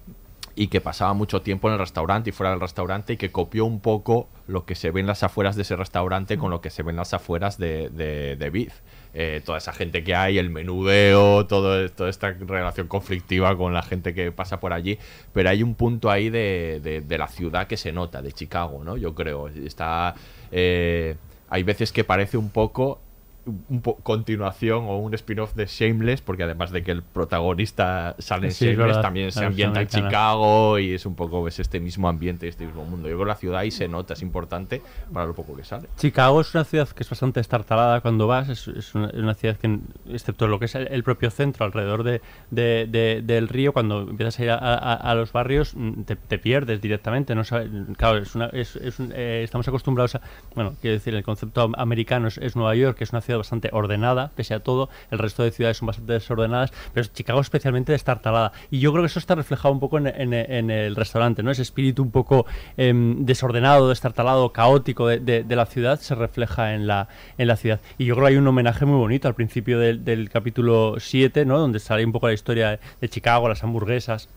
y 0.60 0.68
que 0.68 0.82
pasaba 0.82 1.14
mucho 1.14 1.40
tiempo 1.40 1.68
en 1.68 1.72
el 1.72 1.78
restaurante 1.80 2.28
y 2.28 2.32
fuera 2.34 2.50
del 2.50 2.60
restaurante 2.60 3.14
y 3.14 3.16
que 3.16 3.32
copió 3.32 3.64
un 3.64 3.80
poco 3.80 4.28
lo 4.46 4.66
que 4.66 4.74
se 4.74 4.90
ve 4.90 5.00
en 5.00 5.06
las 5.06 5.22
afueras 5.22 5.56
de 5.56 5.62
ese 5.62 5.74
restaurante 5.74 6.36
con 6.36 6.50
lo 6.50 6.60
que 6.60 6.68
se 6.68 6.82
ve 6.82 6.90
en 6.90 6.96
las 6.96 7.14
afueras 7.14 7.56
de, 7.56 7.88
de, 7.88 8.50
Beef. 8.50 8.74
Eh, 9.14 9.40
toda 9.42 9.56
esa 9.56 9.72
gente 9.72 10.04
que 10.04 10.14
hay, 10.14 10.36
el 10.36 10.50
menudeo, 10.50 11.46
todo, 11.46 11.88
toda 11.88 12.10
esta 12.10 12.32
relación 12.32 12.88
conflictiva 12.88 13.56
con 13.56 13.72
la 13.72 13.80
gente 13.82 14.12
que 14.12 14.32
pasa 14.32 14.60
por 14.60 14.74
allí, 14.74 14.98
pero 15.32 15.48
hay 15.48 15.62
un 15.62 15.74
punto 15.74 16.10
ahí 16.10 16.28
de, 16.28 16.80
de- 16.84 17.00
de 17.00 17.16
la 17.18 17.28
ciudad 17.28 17.66
que 17.66 17.78
se 17.78 17.90
nota, 17.90 18.20
de 18.20 18.30
Chicago, 18.32 18.84
¿no? 18.84 18.98
Yo 18.98 19.14
creo. 19.14 19.48
Está, 19.48 20.14
eh, 20.52 21.16
hay 21.48 21.62
veces 21.62 21.90
que 21.90 22.04
parece 22.04 22.36
un 22.36 22.50
poco 22.50 23.00
un 23.46 23.80
continuación 24.02 24.84
o 24.86 24.98
un 24.98 25.14
spin-off 25.14 25.54
de 25.54 25.66
Shameless, 25.66 26.20
porque 26.20 26.42
además 26.44 26.70
de 26.70 26.82
que 26.82 26.90
el 26.92 27.02
protagonista 27.02 28.14
sale 28.18 28.48
en 28.48 28.52
Sí, 28.52 28.64
es 28.66 28.70
Shameless, 28.72 28.86
verdad, 28.96 29.02
también 29.02 29.32
se 29.32 29.44
ambienta 29.44 29.80
en. 29.80 29.88
Chicago 29.88 30.78
y 30.78 30.92
es 30.94 31.06
un 31.06 31.14
poco 31.14 31.46
es 31.48 31.58
este 31.58 31.80
mismo 31.80 32.08
ambiente, 32.08 32.48
este 32.48 32.66
mismo 32.66 32.84
mundo. 32.84 33.08
Yo 33.08 33.18
que 33.18 33.24
la 33.24 33.34
ciudad 33.36 33.60
ahí 33.60 33.70
se 33.70 33.88
nota, 33.88 34.14
es 34.14 34.22
importante 34.22 34.82
para 35.12 35.26
lo 35.26 35.34
poco 35.34 35.56
que 35.56 35.64
sale. 35.64 35.88
Chicago 35.96 36.40
es 36.40 36.54
una 36.54 36.64
ciudad 36.64 36.88
que 36.88 37.02
es 37.02 37.08
bastante 37.10 37.40
estartalada 37.40 38.00
cuando 38.00 38.26
vas, 38.26 38.48
es, 38.48 38.68
es 38.68 38.94
una, 38.94 39.10
una 39.14 39.34
ciudad 39.34 39.56
que, 39.56 39.78
excepto 40.10 40.46
lo 40.46 40.58
que 40.58 40.66
es 40.66 40.74
el, 40.74 41.02
propio 41.02 41.30
centro 41.30 41.64
alrededor 41.64 42.02
de, 42.02 42.20
de- 42.50 42.86
de- 42.90 43.22
del 43.22 43.48
río, 43.48 43.72
cuando 43.72 44.00
empiezas 44.02 44.38
a 44.38 44.42
ir 44.44 44.50
a, 44.50 44.56
a- 44.56 44.94
a 44.94 45.14
los 45.14 45.32
barrios 45.32 45.74
mm, 45.74 46.02
te, 46.02 46.16
te 46.16 46.38
pierdes 46.38 46.80
directamente. 46.80 47.34
No 47.34 47.44
sabes, 47.44 47.70
claro, 47.96 48.18
es 48.18 48.34
una, 48.34 48.46
es, 48.46 48.76
es 48.76 48.98
un- 48.98 49.12
eh, 49.14 49.42
estamos 49.44 49.66
acostumbrados 49.68 50.16
a, 50.16 50.20
bueno, 50.54 50.74
quiero 50.80 50.94
decir, 50.94 51.14
el 51.14 51.22
concepto 51.22 51.62
am- 51.62 51.74
americano 51.76 52.28
es, 52.28 52.38
es 52.38 52.56
Nueva 52.56 52.74
York, 52.74 52.98
que 52.98 53.04
es 53.04 53.12
una 53.12 53.20
ciudad 53.20 53.29
bastante 53.36 53.70
ordenada, 53.72 54.30
pese 54.34 54.54
a 54.54 54.60
todo, 54.60 54.88
el 55.10 55.18
resto 55.18 55.42
de 55.42 55.50
ciudades 55.50 55.76
son 55.78 55.86
bastante 55.86 56.12
desordenadas, 56.14 56.72
pero 56.92 57.06
Chicago 57.12 57.40
especialmente 57.40 57.92
destartalada. 57.92 58.52
Y 58.70 58.80
yo 58.80 58.92
creo 58.92 59.02
que 59.02 59.06
eso 59.06 59.18
está 59.18 59.34
reflejado 59.34 59.72
un 59.72 59.80
poco 59.80 59.98
en, 59.98 60.06
en- 60.06 60.32
en 60.34 60.70
el 60.70 60.96
restaurante, 60.96 61.42
¿no? 61.42 61.50
Ese 61.50 61.62
espíritu 61.62 62.02
un 62.02 62.10
poco 62.10 62.46
em, 62.76 63.24
desordenado, 63.24 63.88
destartalado, 63.88 64.52
caótico 64.52 65.06
de, 65.06 65.18
de- 65.20 65.44
de 65.44 65.56
la 65.56 65.66
ciudad 65.66 65.98
se 66.00 66.14
refleja 66.14 66.74
en 66.74 66.86
la, 66.86 67.08
en 67.38 67.48
la 67.48 67.56
ciudad. 67.56 67.80
Y 67.98 68.04
yo 68.06 68.14
creo 68.14 68.26
que 68.26 68.32
hay 68.32 68.36
un 68.38 68.46
homenaje 68.46 68.84
muy 68.86 68.96
bonito 68.98 69.28
al 69.28 69.34
principio 69.34 69.78
del, 69.78 70.04
del 70.04 70.30
capítulo 70.30 70.96
7, 70.98 71.44
¿no? 71.44 71.58
Donde 71.58 71.78
sale 71.80 72.04
un 72.04 72.12
poco 72.12 72.26
la 72.28 72.32
historia 72.34 72.78
de 73.00 73.08
Chicago, 73.08 73.48
las 73.48 73.62
hamburguesas. 73.64 74.28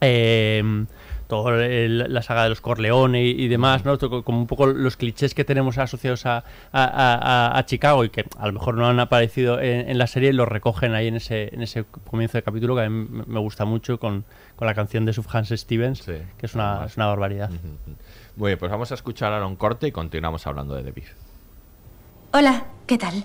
Eh, 0.00 0.84
todo 1.28 1.54
el- 1.60 2.12
la 2.12 2.22
saga 2.22 2.42
de 2.42 2.48
los 2.48 2.60
Corleone 2.60 3.22
y, 3.22 3.30
y 3.44 3.48
demás, 3.48 3.84
¿no? 3.84 3.98
Como 3.98 4.38
un 4.40 4.46
poco 4.46 4.66
los 4.66 4.96
clichés 4.96 5.34
que 5.34 5.44
tenemos 5.44 5.78
asociados 5.78 6.26
a, 6.26 6.38
a- 6.38 6.42
a- 6.72 7.14
a- 7.52 7.58
a 7.58 7.66
Chicago 7.66 8.02
y 8.04 8.08
que 8.08 8.24
a 8.38 8.46
lo 8.46 8.54
mejor 8.54 8.74
no 8.74 8.88
han 8.88 8.98
aparecido 8.98 9.60
en, 9.60 9.88
en 9.88 9.98
la 9.98 10.06
serie, 10.06 10.32
los 10.32 10.48
recogen 10.48 10.94
ahí 10.94 11.06
en 11.06 11.16
ese, 11.16 11.54
en 11.54 11.62
ese 11.62 11.84
comienzo 12.10 12.38
de 12.38 12.42
capítulo 12.42 12.74
que 12.74 12.82
a 12.82 12.88
mí 12.90 13.06
me- 13.26 13.38
gusta 13.40 13.64
mucho 13.66 14.00
con, 14.00 14.24
con 14.56 14.66
la 14.66 14.74
canción 14.74 15.04
de 15.04 15.12
Sufjan 15.12 15.44
Stevens, 15.44 16.02
que 16.02 16.24
es 16.46 16.54
una, 16.54 16.86
es 16.86 16.96
una 16.96 17.06
barbaridad. 17.06 17.50
Muy 18.36 18.48
bien, 18.50 18.58
pues 18.58 18.70
vamos 18.72 18.90
a 18.90 18.94
escuchar 18.94 19.32
ahora 19.32 19.46
un 19.46 19.56
corte 19.56 19.86
y 19.86 19.92
continuamos 19.92 20.46
hablando 20.46 20.74
de 20.74 20.82
The 20.82 20.92
Beef. 20.92 21.10
Hola, 22.32 22.64
¿qué 22.86 22.96
tal? 22.98 23.24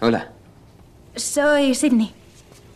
Hola. 0.00 0.32
Soy 1.14 1.74
Sidney. 1.74 2.12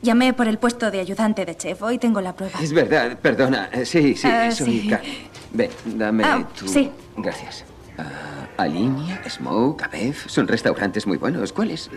Llamé 0.02 0.32
por 0.32 0.48
el 0.48 0.58
puesto 0.58 0.90
de 0.90 1.00
ayudante 1.00 1.44
de 1.44 1.56
chef. 1.56 1.82
Hoy 1.82 1.98
tengo 1.98 2.20
la 2.20 2.34
prueba. 2.34 2.58
Es 2.62 2.72
verdad, 2.72 3.18
perdona. 3.18 3.68
Eh, 3.72 3.84
Sí, 3.84 4.14
sí, 4.16 4.26
Ah, 4.26 4.50
soy 4.50 4.80
sí. 4.82 4.90
Ven, 5.52 5.70
dame 5.84 6.24
Ah, 6.24 6.48
tu... 6.58 6.66
sí. 6.66 6.90
Gracias. 7.16 7.64
Ah, 7.98 8.46
Alinea, 8.56 9.22
Smoke, 9.28 9.82
Abev, 9.84 10.16
son 10.26 10.48
restaurantes 10.48 11.06
muy 11.06 11.18
buenos. 11.18 11.52
¿Cuál 11.52 11.72
es? 11.72 11.90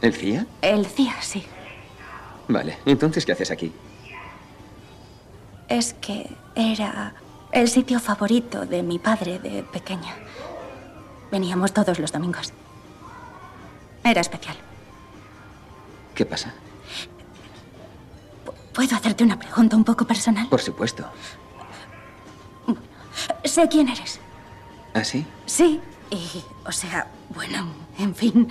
¿El 0.00 0.12
CIA? 0.14 0.46
El 0.62 0.86
CIA, 0.86 1.14
sí. 1.20 1.44
Vale, 2.48 2.78
entonces, 2.84 3.24
¿qué 3.24 3.32
haces 3.32 3.50
aquí? 3.52 3.72
Es 5.68 5.94
que 5.94 6.28
era 6.56 7.14
el 7.52 7.68
sitio 7.68 8.00
favorito 8.00 8.66
de 8.66 8.82
mi 8.82 8.98
padre 8.98 9.38
de 9.38 9.62
pequeña. 9.62 10.14
Veníamos 11.30 11.72
todos 11.72 12.00
los 12.00 12.10
domingos. 12.10 12.52
Era 14.02 14.20
especial. 14.20 14.56
¿Qué 16.16 16.26
pasa? 16.26 16.52
¿Puedo 18.72 18.96
hacerte 18.96 19.24
una 19.24 19.38
pregunta 19.38 19.76
un 19.76 19.84
poco 19.84 20.06
personal? 20.06 20.48
Por 20.48 20.60
supuesto. 20.60 21.04
Sé 23.44 23.68
quién 23.68 23.88
eres. 23.88 24.20
¿Ah, 24.94 25.04
sí? 25.04 25.26
Sí. 25.46 25.80
Y, 26.10 26.42
o 26.66 26.72
sea, 26.72 27.06
bueno, 27.28 27.72
en 27.98 28.14
fin, 28.14 28.48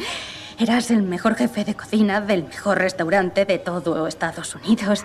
eras 0.57 0.91
el 0.91 1.01
mejor 1.01 1.35
jefe 1.35 1.65
de 1.65 1.75
cocina 1.75 2.21
del 2.21 2.43
mejor 2.43 2.77
restaurante 2.77 3.45
de 3.45 3.59
todo 3.59 4.07
Estados 4.07 4.55
Unidos. 4.55 5.03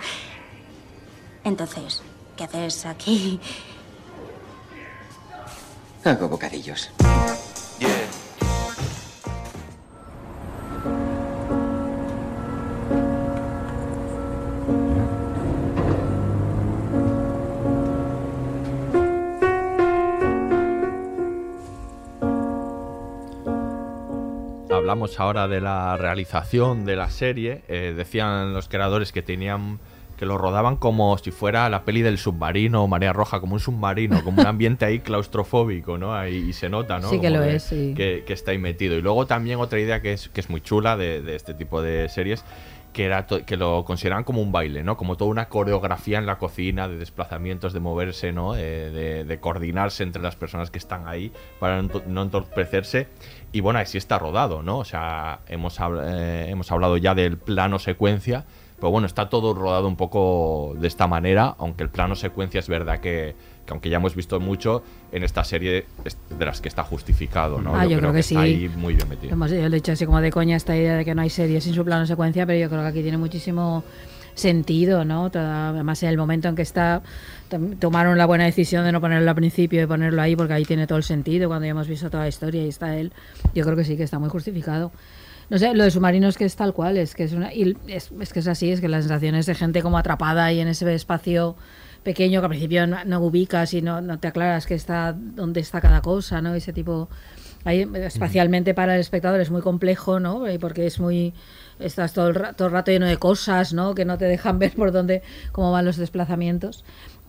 Entonces, 1.42 2.02
¿qué 2.36 2.44
haces 2.44 2.86
aquí? 2.86 3.40
Hago 6.04 6.28
bocadillos. 6.28 6.90
Hablamos 24.84 25.18
ahora 25.18 25.48
de 25.48 25.62
la 25.62 25.96
realización 25.96 26.84
de 26.84 26.94
la 26.94 27.08
serie. 27.08 27.62
Eh, 27.68 27.94
decían 27.96 28.52
los 28.52 28.68
creadores 28.68 29.12
que 29.12 29.22
tenían 29.22 29.80
que 30.18 30.26
lo 30.26 30.36
rodaban 30.36 30.76
como 30.76 31.16
si 31.16 31.30
fuera 31.30 31.70
la 31.70 31.84
peli 31.86 32.02
del 32.02 32.18
submarino, 32.18 32.86
Marea 32.86 33.14
Roja, 33.14 33.40
como 33.40 33.54
un 33.54 33.60
submarino, 33.60 34.22
como 34.22 34.42
un 34.42 34.46
ambiente 34.46 34.84
ahí 34.84 34.98
claustrofóbico, 34.98 35.96
¿no? 35.96 36.14
Ahí 36.14 36.36
y 36.50 36.52
se 36.52 36.68
nota, 36.68 36.98
¿no? 36.98 37.08
Sí 37.08 37.18
que 37.18 37.28
Como 37.28 37.38
lo 37.40 37.44
es, 37.44 37.62
sí. 37.62 37.94
Que, 37.96 38.24
que 38.26 38.34
está 38.34 38.50
ahí 38.50 38.58
metido. 38.58 38.94
Y 38.98 39.00
luego 39.00 39.24
también 39.26 39.58
otra 39.58 39.80
idea 39.80 40.02
que 40.02 40.12
es, 40.12 40.28
que 40.28 40.42
es 40.42 40.50
muy 40.50 40.60
chula 40.60 40.98
de, 40.98 41.22
de 41.22 41.34
este 41.34 41.54
tipo 41.54 41.80
de 41.80 42.10
series, 42.10 42.44
que 42.92 43.06
era 43.06 43.26
to- 43.26 43.44
que 43.46 43.56
lo 43.56 43.84
consideraban 43.86 44.22
como 44.22 44.42
un 44.42 44.52
baile, 44.52 44.84
¿no? 44.84 44.98
Como 44.98 45.16
toda 45.16 45.30
una 45.30 45.48
coreografía 45.48 46.18
en 46.18 46.26
la 46.26 46.36
cocina, 46.36 46.88
de 46.88 46.96
desplazamientos, 46.98 47.72
de 47.72 47.80
moverse, 47.80 48.32
¿no? 48.32 48.54
Eh, 48.54 48.90
de, 48.90 49.24
de 49.24 49.40
coordinarse 49.40 50.02
entre 50.02 50.20
las 50.22 50.36
personas 50.36 50.70
que 50.70 50.76
están 50.78 51.08
ahí 51.08 51.32
para 51.58 51.80
no 51.82 52.22
entorpecerse. 52.22 53.08
Y 53.54 53.60
bueno, 53.60 53.78
así 53.78 53.96
está 53.98 54.18
rodado, 54.18 54.62
¿no? 54.62 54.78
O 54.78 54.84
sea, 54.84 55.38
hemos, 55.46 55.80
habl- 55.80 56.02
eh, 56.04 56.46
hemos 56.50 56.70
hablado 56.72 56.96
ya 56.96 57.14
del 57.14 57.38
plano 57.38 57.78
secuencia, 57.78 58.44
pero 58.76 58.90
bueno, 58.90 59.06
está 59.06 59.28
todo 59.28 59.54
rodado 59.54 59.86
un 59.86 59.94
poco 59.96 60.74
de 60.76 60.88
esta 60.88 61.06
manera, 61.06 61.54
aunque 61.58 61.84
el 61.84 61.88
plano 61.88 62.16
secuencia 62.16 62.58
es 62.58 62.68
verdad 62.68 62.98
que, 62.98 63.36
que 63.64 63.70
aunque 63.72 63.88
ya 63.90 63.98
hemos 63.98 64.16
visto 64.16 64.40
mucho, 64.40 64.82
en 65.12 65.22
esta 65.22 65.44
serie 65.44 65.86
es 66.04 66.18
de 66.36 66.44
las 66.44 66.60
que 66.60 66.68
está 66.68 66.82
justificado, 66.82 67.62
¿no? 67.62 67.76
Ah, 67.76 67.86
yo 67.86 67.98
creo 67.98 68.12
que 68.12 68.18
está 68.18 68.30
sí. 68.30 68.36
ahí 68.64 68.68
muy 68.76 68.94
bien 68.94 69.08
metido. 69.08 69.32
Hemos, 69.32 69.52
yo 69.52 69.56
le 69.58 69.66
he 69.66 69.70
dicho 69.70 69.92
así 69.92 70.04
como 70.04 70.20
de 70.20 70.32
coña 70.32 70.56
esta 70.56 70.76
idea 70.76 70.96
de 70.96 71.04
que 71.04 71.14
no 71.14 71.22
hay 71.22 71.30
serie 71.30 71.60
sin 71.60 71.74
su 71.74 71.84
plano 71.84 72.04
secuencia, 72.06 72.44
pero 72.46 72.58
yo 72.58 72.68
creo 72.68 72.82
que 72.82 72.88
aquí 72.88 73.02
tiene 73.02 73.18
muchísimo 73.18 73.84
sentido, 74.34 75.04
¿no? 75.04 75.30
Toda- 75.30 75.70
además, 75.70 76.02
en 76.02 76.08
el 76.10 76.16
momento 76.16 76.48
en 76.48 76.54
que 76.56 76.62
está, 76.62 77.02
tom- 77.48 77.76
tomaron 77.76 78.18
la 78.18 78.26
buena 78.26 78.44
decisión 78.44 78.84
de 78.84 78.92
no 78.92 79.00
ponerlo 79.00 79.28
al 79.30 79.36
principio 79.36 79.82
y 79.82 79.86
ponerlo 79.86 80.20
ahí, 80.20 80.36
porque 80.36 80.52
ahí 80.54 80.64
tiene 80.64 80.86
todo 80.86 80.98
el 80.98 81.04
sentido, 81.04 81.48
cuando 81.48 81.64
ya 81.66 81.70
hemos 81.70 81.88
visto 81.88 82.10
toda 82.10 82.24
la 82.24 82.28
historia 82.28 82.64
y 82.64 82.68
está 82.68 82.96
él, 82.96 83.12
yo 83.54 83.64
creo 83.64 83.76
que 83.76 83.84
sí, 83.84 83.96
que 83.96 84.02
está 84.02 84.18
muy 84.18 84.28
justificado. 84.28 84.92
No 85.50 85.58
sé, 85.58 85.74
lo 85.74 85.84
de 85.84 85.90
submarinos 85.90 86.38
que 86.38 86.46
es 86.46 86.56
tal 86.56 86.72
cual, 86.72 86.96
es 86.96 87.14
que 87.14 87.24
es 87.24 87.32
una. 87.34 87.52
Y 87.52 87.76
es, 87.86 88.10
es 88.18 88.32
que 88.32 88.40
es 88.40 88.48
así, 88.48 88.70
es 88.70 88.80
que 88.80 88.88
la 88.88 89.00
sensación 89.02 89.34
es 89.34 89.44
de 89.46 89.54
gente 89.54 89.82
como 89.82 89.98
atrapada 89.98 90.46
ahí 90.46 90.58
en 90.60 90.68
ese 90.68 90.92
espacio 90.94 91.54
pequeño 92.02 92.40
que 92.40 92.46
al 92.46 92.50
principio 92.50 92.86
no, 92.86 93.04
no 93.04 93.20
ubicas 93.20 93.74
y 93.74 93.82
no, 93.82 94.00
no 94.00 94.18
te 94.18 94.28
aclaras 94.28 94.66
que 94.66 94.74
está 94.74 95.14
dónde 95.14 95.60
está 95.60 95.80
cada 95.82 96.00
cosa, 96.00 96.40
¿no? 96.40 96.54
Ese 96.54 96.72
tipo. 96.72 97.08
Ahí, 97.66 97.86
espacialmente 97.94 98.74
para 98.74 98.94
el 98.94 99.00
espectador 99.00 99.40
es 99.40 99.50
muy 99.50 99.60
complejo, 99.62 100.18
¿no? 100.18 100.44
Porque 100.60 100.86
es 100.86 100.98
muy. 100.98 101.34
Estás 101.84 102.12
todo 102.12 102.28
el, 102.28 102.34
ra- 102.34 102.52
todo 102.54 102.68
el 102.68 102.72
rato 102.74 102.90
lleno 102.90 103.06
de 103.06 103.16
cosas, 103.18 103.72
¿no? 103.72 103.94
Que 103.94 104.04
no 104.04 104.18
te 104.18 104.24
dejan 104.24 104.58
ver 104.58 104.72
por 104.74 104.92
dónde. 104.92 105.22
cómo 105.52 105.72
van 105.72 105.84
los 105.84 105.96
desplazamientos. 105.96 106.84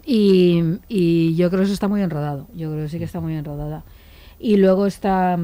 Y, 0.07 1.35
yo 1.35 1.49
creo 1.49 1.61
que 1.61 1.65
eso 1.65 1.73
está 1.73 1.87
muy 1.87 1.99
bien 1.99 2.09
rodado. 2.09 2.47
Yo 2.55 2.71
creo 2.71 2.83
que 2.83 2.89
sí 2.89 2.99
que 2.99 3.05
está 3.05 3.19
muy 3.19 3.33
bien 3.33 3.45
rodada. 3.45 3.83
Y 4.39 4.57
luego 4.57 4.85
está 4.85 5.37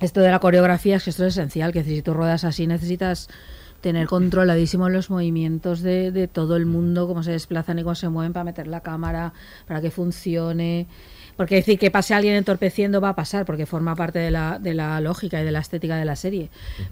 esto 0.00 0.20
de 0.20 0.30
la 0.30 0.38
coreografía 0.38 0.96
es 0.96 1.04
que 1.04 1.10
esto 1.10 1.24
es 1.26 1.36
esencial, 1.36 1.72
que 1.72 1.82
si 1.82 2.02
tú 2.02 2.14
ruedas 2.14 2.44
así 2.44 2.66
necesitas 2.66 3.28
tener 3.80 4.06
controladísimos 4.06 4.90
los 4.90 5.10
movimientos 5.10 5.82
de, 5.82 6.12
de 6.12 6.28
todo 6.28 6.56
el 6.56 6.66
mundo, 6.66 7.06
cómo 7.08 7.22
se 7.22 7.32
desplazan 7.32 7.78
y 7.78 7.82
cómo 7.82 7.94
se 7.94 8.08
mueven 8.08 8.32
para 8.32 8.44
meter 8.44 8.66
la 8.68 8.80
cámara, 8.80 9.32
para 9.66 9.80
que 9.80 9.90
funcione. 9.90 10.86
Porque 11.38 11.54
decir 11.54 11.78
que 11.78 11.90
pase 11.90 12.12
alguien 12.12 12.34
entorpeciendo 12.34 13.00
va 13.00 13.08
a 13.10 13.14
pasar, 13.16 13.46
porque 13.46 13.64
forma 13.64 13.94
parte 13.96 14.18
de 14.18 14.30
la, 14.30 14.58
de 14.58 14.74
la 14.74 15.00
lógica 15.00 15.40
y 15.40 15.44
de 15.44 15.52
la 15.52 15.60
estética 15.60 15.96
de 15.96 16.04
la 16.04 16.16
serie. 16.16 16.50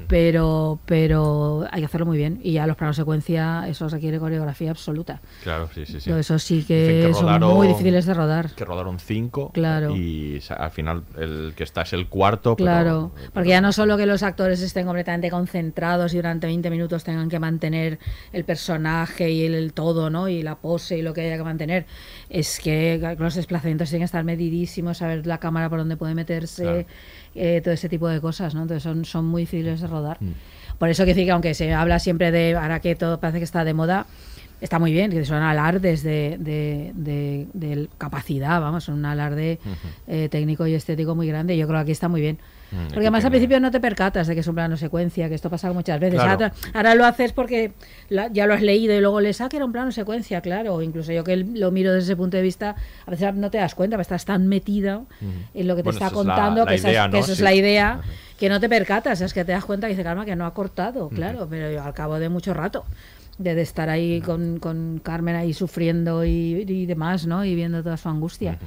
Pero 0.09 0.79
pero 0.87 1.67
hay 1.71 1.81
que 1.81 1.87
hacerlo 1.87 2.07
muy 2.07 2.17
bien. 2.17 2.41
Y 2.43 2.53
ya 2.53 2.67
los 2.67 2.77
planos 2.77 2.97
secuencia, 2.97 3.67
eso 3.69 3.89
requiere 3.89 4.19
coreografía 4.19 4.71
absoluta. 4.71 5.21
Claro, 5.43 5.69
sí, 5.75 5.85
sí, 5.85 6.01
sí. 6.01 6.11
Todo 6.11 6.19
eso 6.21 6.39
sí 6.39 6.65
que, 6.67 7.11
son 7.13 7.25
rodaron- 7.27 7.55
muy 7.55 7.69
difíciles 7.69 8.07
de 8.07 8.15
rodar. 8.15 8.51
Que 8.55 8.65
rodaron 8.65 8.99
cinco. 8.99 9.51
Claro. 9.53 9.95
Y 9.97 10.41
al 10.57 10.71
final 10.71 11.03
el 11.19 11.53
que 11.57 11.65
está 11.65 11.83
es 11.83 11.93
el 11.93 12.07
cuarto. 12.09 12.57
pero- 12.57 12.67
Claro, 12.67 13.13
porque 13.35 13.49
ya 13.51 13.61
no 13.61 13.73
solo 13.73 13.97
que 13.97 14.07
los 14.07 14.23
actores 14.23 14.61
estén 14.63 14.87
completamente 14.87 15.31
concentrados 15.31 16.15
y 16.15 16.17
durante 16.19 16.47
20 16.47 16.71
minutos 16.71 17.03
tengan 17.05 17.29
que 17.29 17.39
mantener 17.39 17.99
el 18.33 18.45
personaje 18.45 19.31
y 19.31 19.45
el, 19.45 19.55
el 19.55 19.73
todo, 19.73 20.09
¿no? 20.11 20.29
Y 20.29 20.43
la 20.43 20.55
pose 20.57 20.99
y 20.99 21.03
lo 21.03 21.13
que 21.15 21.23
haya 21.23 21.37
que 21.37 21.43
mantener, 21.43 21.87
es 22.31 22.61
que 22.61 23.17
los 23.19 23.35
desplazamientos 23.35 23.89
tienen 23.89 24.03
que 24.03 24.07
estar 24.07 24.23
medidísimos, 24.37 24.99
saber 24.99 25.27
la 25.27 25.39
cámara 25.39 25.69
por 25.69 25.79
dónde 25.79 25.97
puede 25.97 26.15
meterse, 26.15 26.63
Claro. 26.63 26.85
eh, 27.35 27.61
todo 27.65 27.73
ese 27.75 27.89
tipo 27.89 28.09
de 28.09 28.21
cosas, 28.21 28.55
¿no? 28.55 28.63
Entonces 28.63 28.83
son, 28.83 29.05
son 29.05 29.25
muy 29.27 29.43
difíciles 29.43 29.81
de 29.81 29.87
rodar. 29.87 30.19
Mm. 30.21 30.33
Por 30.79 30.89
eso 30.91 31.05
que 31.05 31.11
decir 31.15 31.25
que 31.25 31.31
aunque 31.33 31.55
se 31.55 31.73
habla 31.73 31.99
siempre 31.99 32.31
de, 32.31 32.55
ahora 32.55 32.81
que 32.81 32.95
todo 32.95 33.19
parece 33.19 33.39
que 33.39 33.45
está 33.45 33.65
de 33.65 33.73
moda, 33.75 34.07
está 34.61 34.79
muy 34.79 34.93
bien, 34.93 35.11
que 35.11 35.25
son 35.25 35.43
alardes 35.43 36.03
de, 36.03 36.37
de, 36.39 36.93
de- 36.95 37.47
de 37.55 37.89
capacidad, 37.99 38.61
vamos, 38.61 38.85
son 38.85 38.97
un 38.97 39.05
alarde 39.07 39.59
eh, 40.07 40.29
técnico 40.31 40.67
y 40.67 40.75
estético 40.75 41.15
muy 41.15 41.27
grande. 41.29 41.57
Yo 41.57 41.67
creo 41.67 41.79
que 41.79 41.83
aquí 41.83 41.93
está 41.93 42.09
muy 42.09 42.21
bien. 42.21 42.39
Mm, 42.73 42.77
Porque 42.89 43.01
además 43.01 43.25
al 43.25 43.31
principio 43.31 43.61
no 43.61 43.71
te 43.71 43.79
percatas 43.81 44.27
de 44.27 44.35
que 44.35 44.41
es 44.41 44.47
un 44.49 44.55
plano 44.55 44.77
secuencia, 44.77 45.29
que 45.29 45.35
esto 45.37 45.49
pasa 45.49 45.73
muchas 45.73 46.01
veces. 46.01 46.21
Claro. 46.21 46.33
Ahora, 46.33 46.53
ahora 46.75 46.95
lo 46.97 47.05
haces 47.07 47.33
porque 47.33 47.73
la- 48.09 48.29
ya 48.33 48.47
lo 48.47 48.55
has 48.55 48.63
leído 48.63 48.95
y 48.95 49.01
luego 49.01 49.21
lees, 49.21 49.41
ah, 49.41 49.49
que 49.49 49.57
era 49.57 49.65
un 49.65 49.73
plano 49.73 49.93
secuencia, 49.93 50.41
claro. 50.41 50.75
O 50.75 50.83
incluso 50.83 51.13
yo 51.13 51.23
que 51.23 51.37
lo 51.37 51.71
miro 51.71 51.93
desde 51.93 52.07
ese 52.07 52.17
punto 52.17 52.37
de 52.37 52.43
vista, 52.43 52.75
a 53.07 53.11
veces 53.11 53.35
no 53.35 53.51
te 53.51 53.59
das 53.59 53.75
cuenta, 53.75 53.95
pero 53.95 54.03
estás 54.03 54.25
tan 54.25 54.49
metido 54.49 55.07
en 55.55 55.69
lo 55.69 55.77
que 55.77 55.83
te 55.83 55.91
Bueno, 55.91 55.99
está 55.99 56.07
esa 56.07 56.21
es 56.21 56.27
la- 56.27 56.35
contando, 56.35 56.65
la 56.65 56.71
que, 56.71 56.75
esa 56.77 57.11
que 57.11 57.19
eso 57.19 57.33
es 57.33 57.41
la 57.41 57.55
idea, 57.55 58.01
que 58.39 58.49
no 58.49 58.59
te 58.61 58.69
percatas, 58.69 59.21
es 59.21 59.33
que 59.33 59.45
te 59.45 59.53
das 59.53 59.65
cuenta 59.65 59.87
y 59.87 59.91
dices, 59.91 60.05
calma, 60.05 60.25
que 60.25 60.35
no 60.37 60.45
ha 60.47 60.53
cortado, 60.53 61.09
claro, 61.09 61.47
pero 61.49 61.83
al 61.83 61.95
cabo 61.95 62.19
de 62.19 62.29
mucho 62.29 62.53
rato. 62.53 62.85
De, 63.39 63.61
estar 63.61 63.91
ahí 63.91 64.23
con, 64.23 64.59
con 64.59 64.99
Carmen 65.05 65.37
ahí 65.37 65.53
sufriendo 65.53 66.25
y, 66.25 66.65
y 66.67 66.87
demás, 66.87 67.27
¿no? 67.27 67.45
Y 67.45 67.55
viendo 67.55 67.83
toda 67.83 67.99
su 67.99 68.09
angustia. 68.09 68.59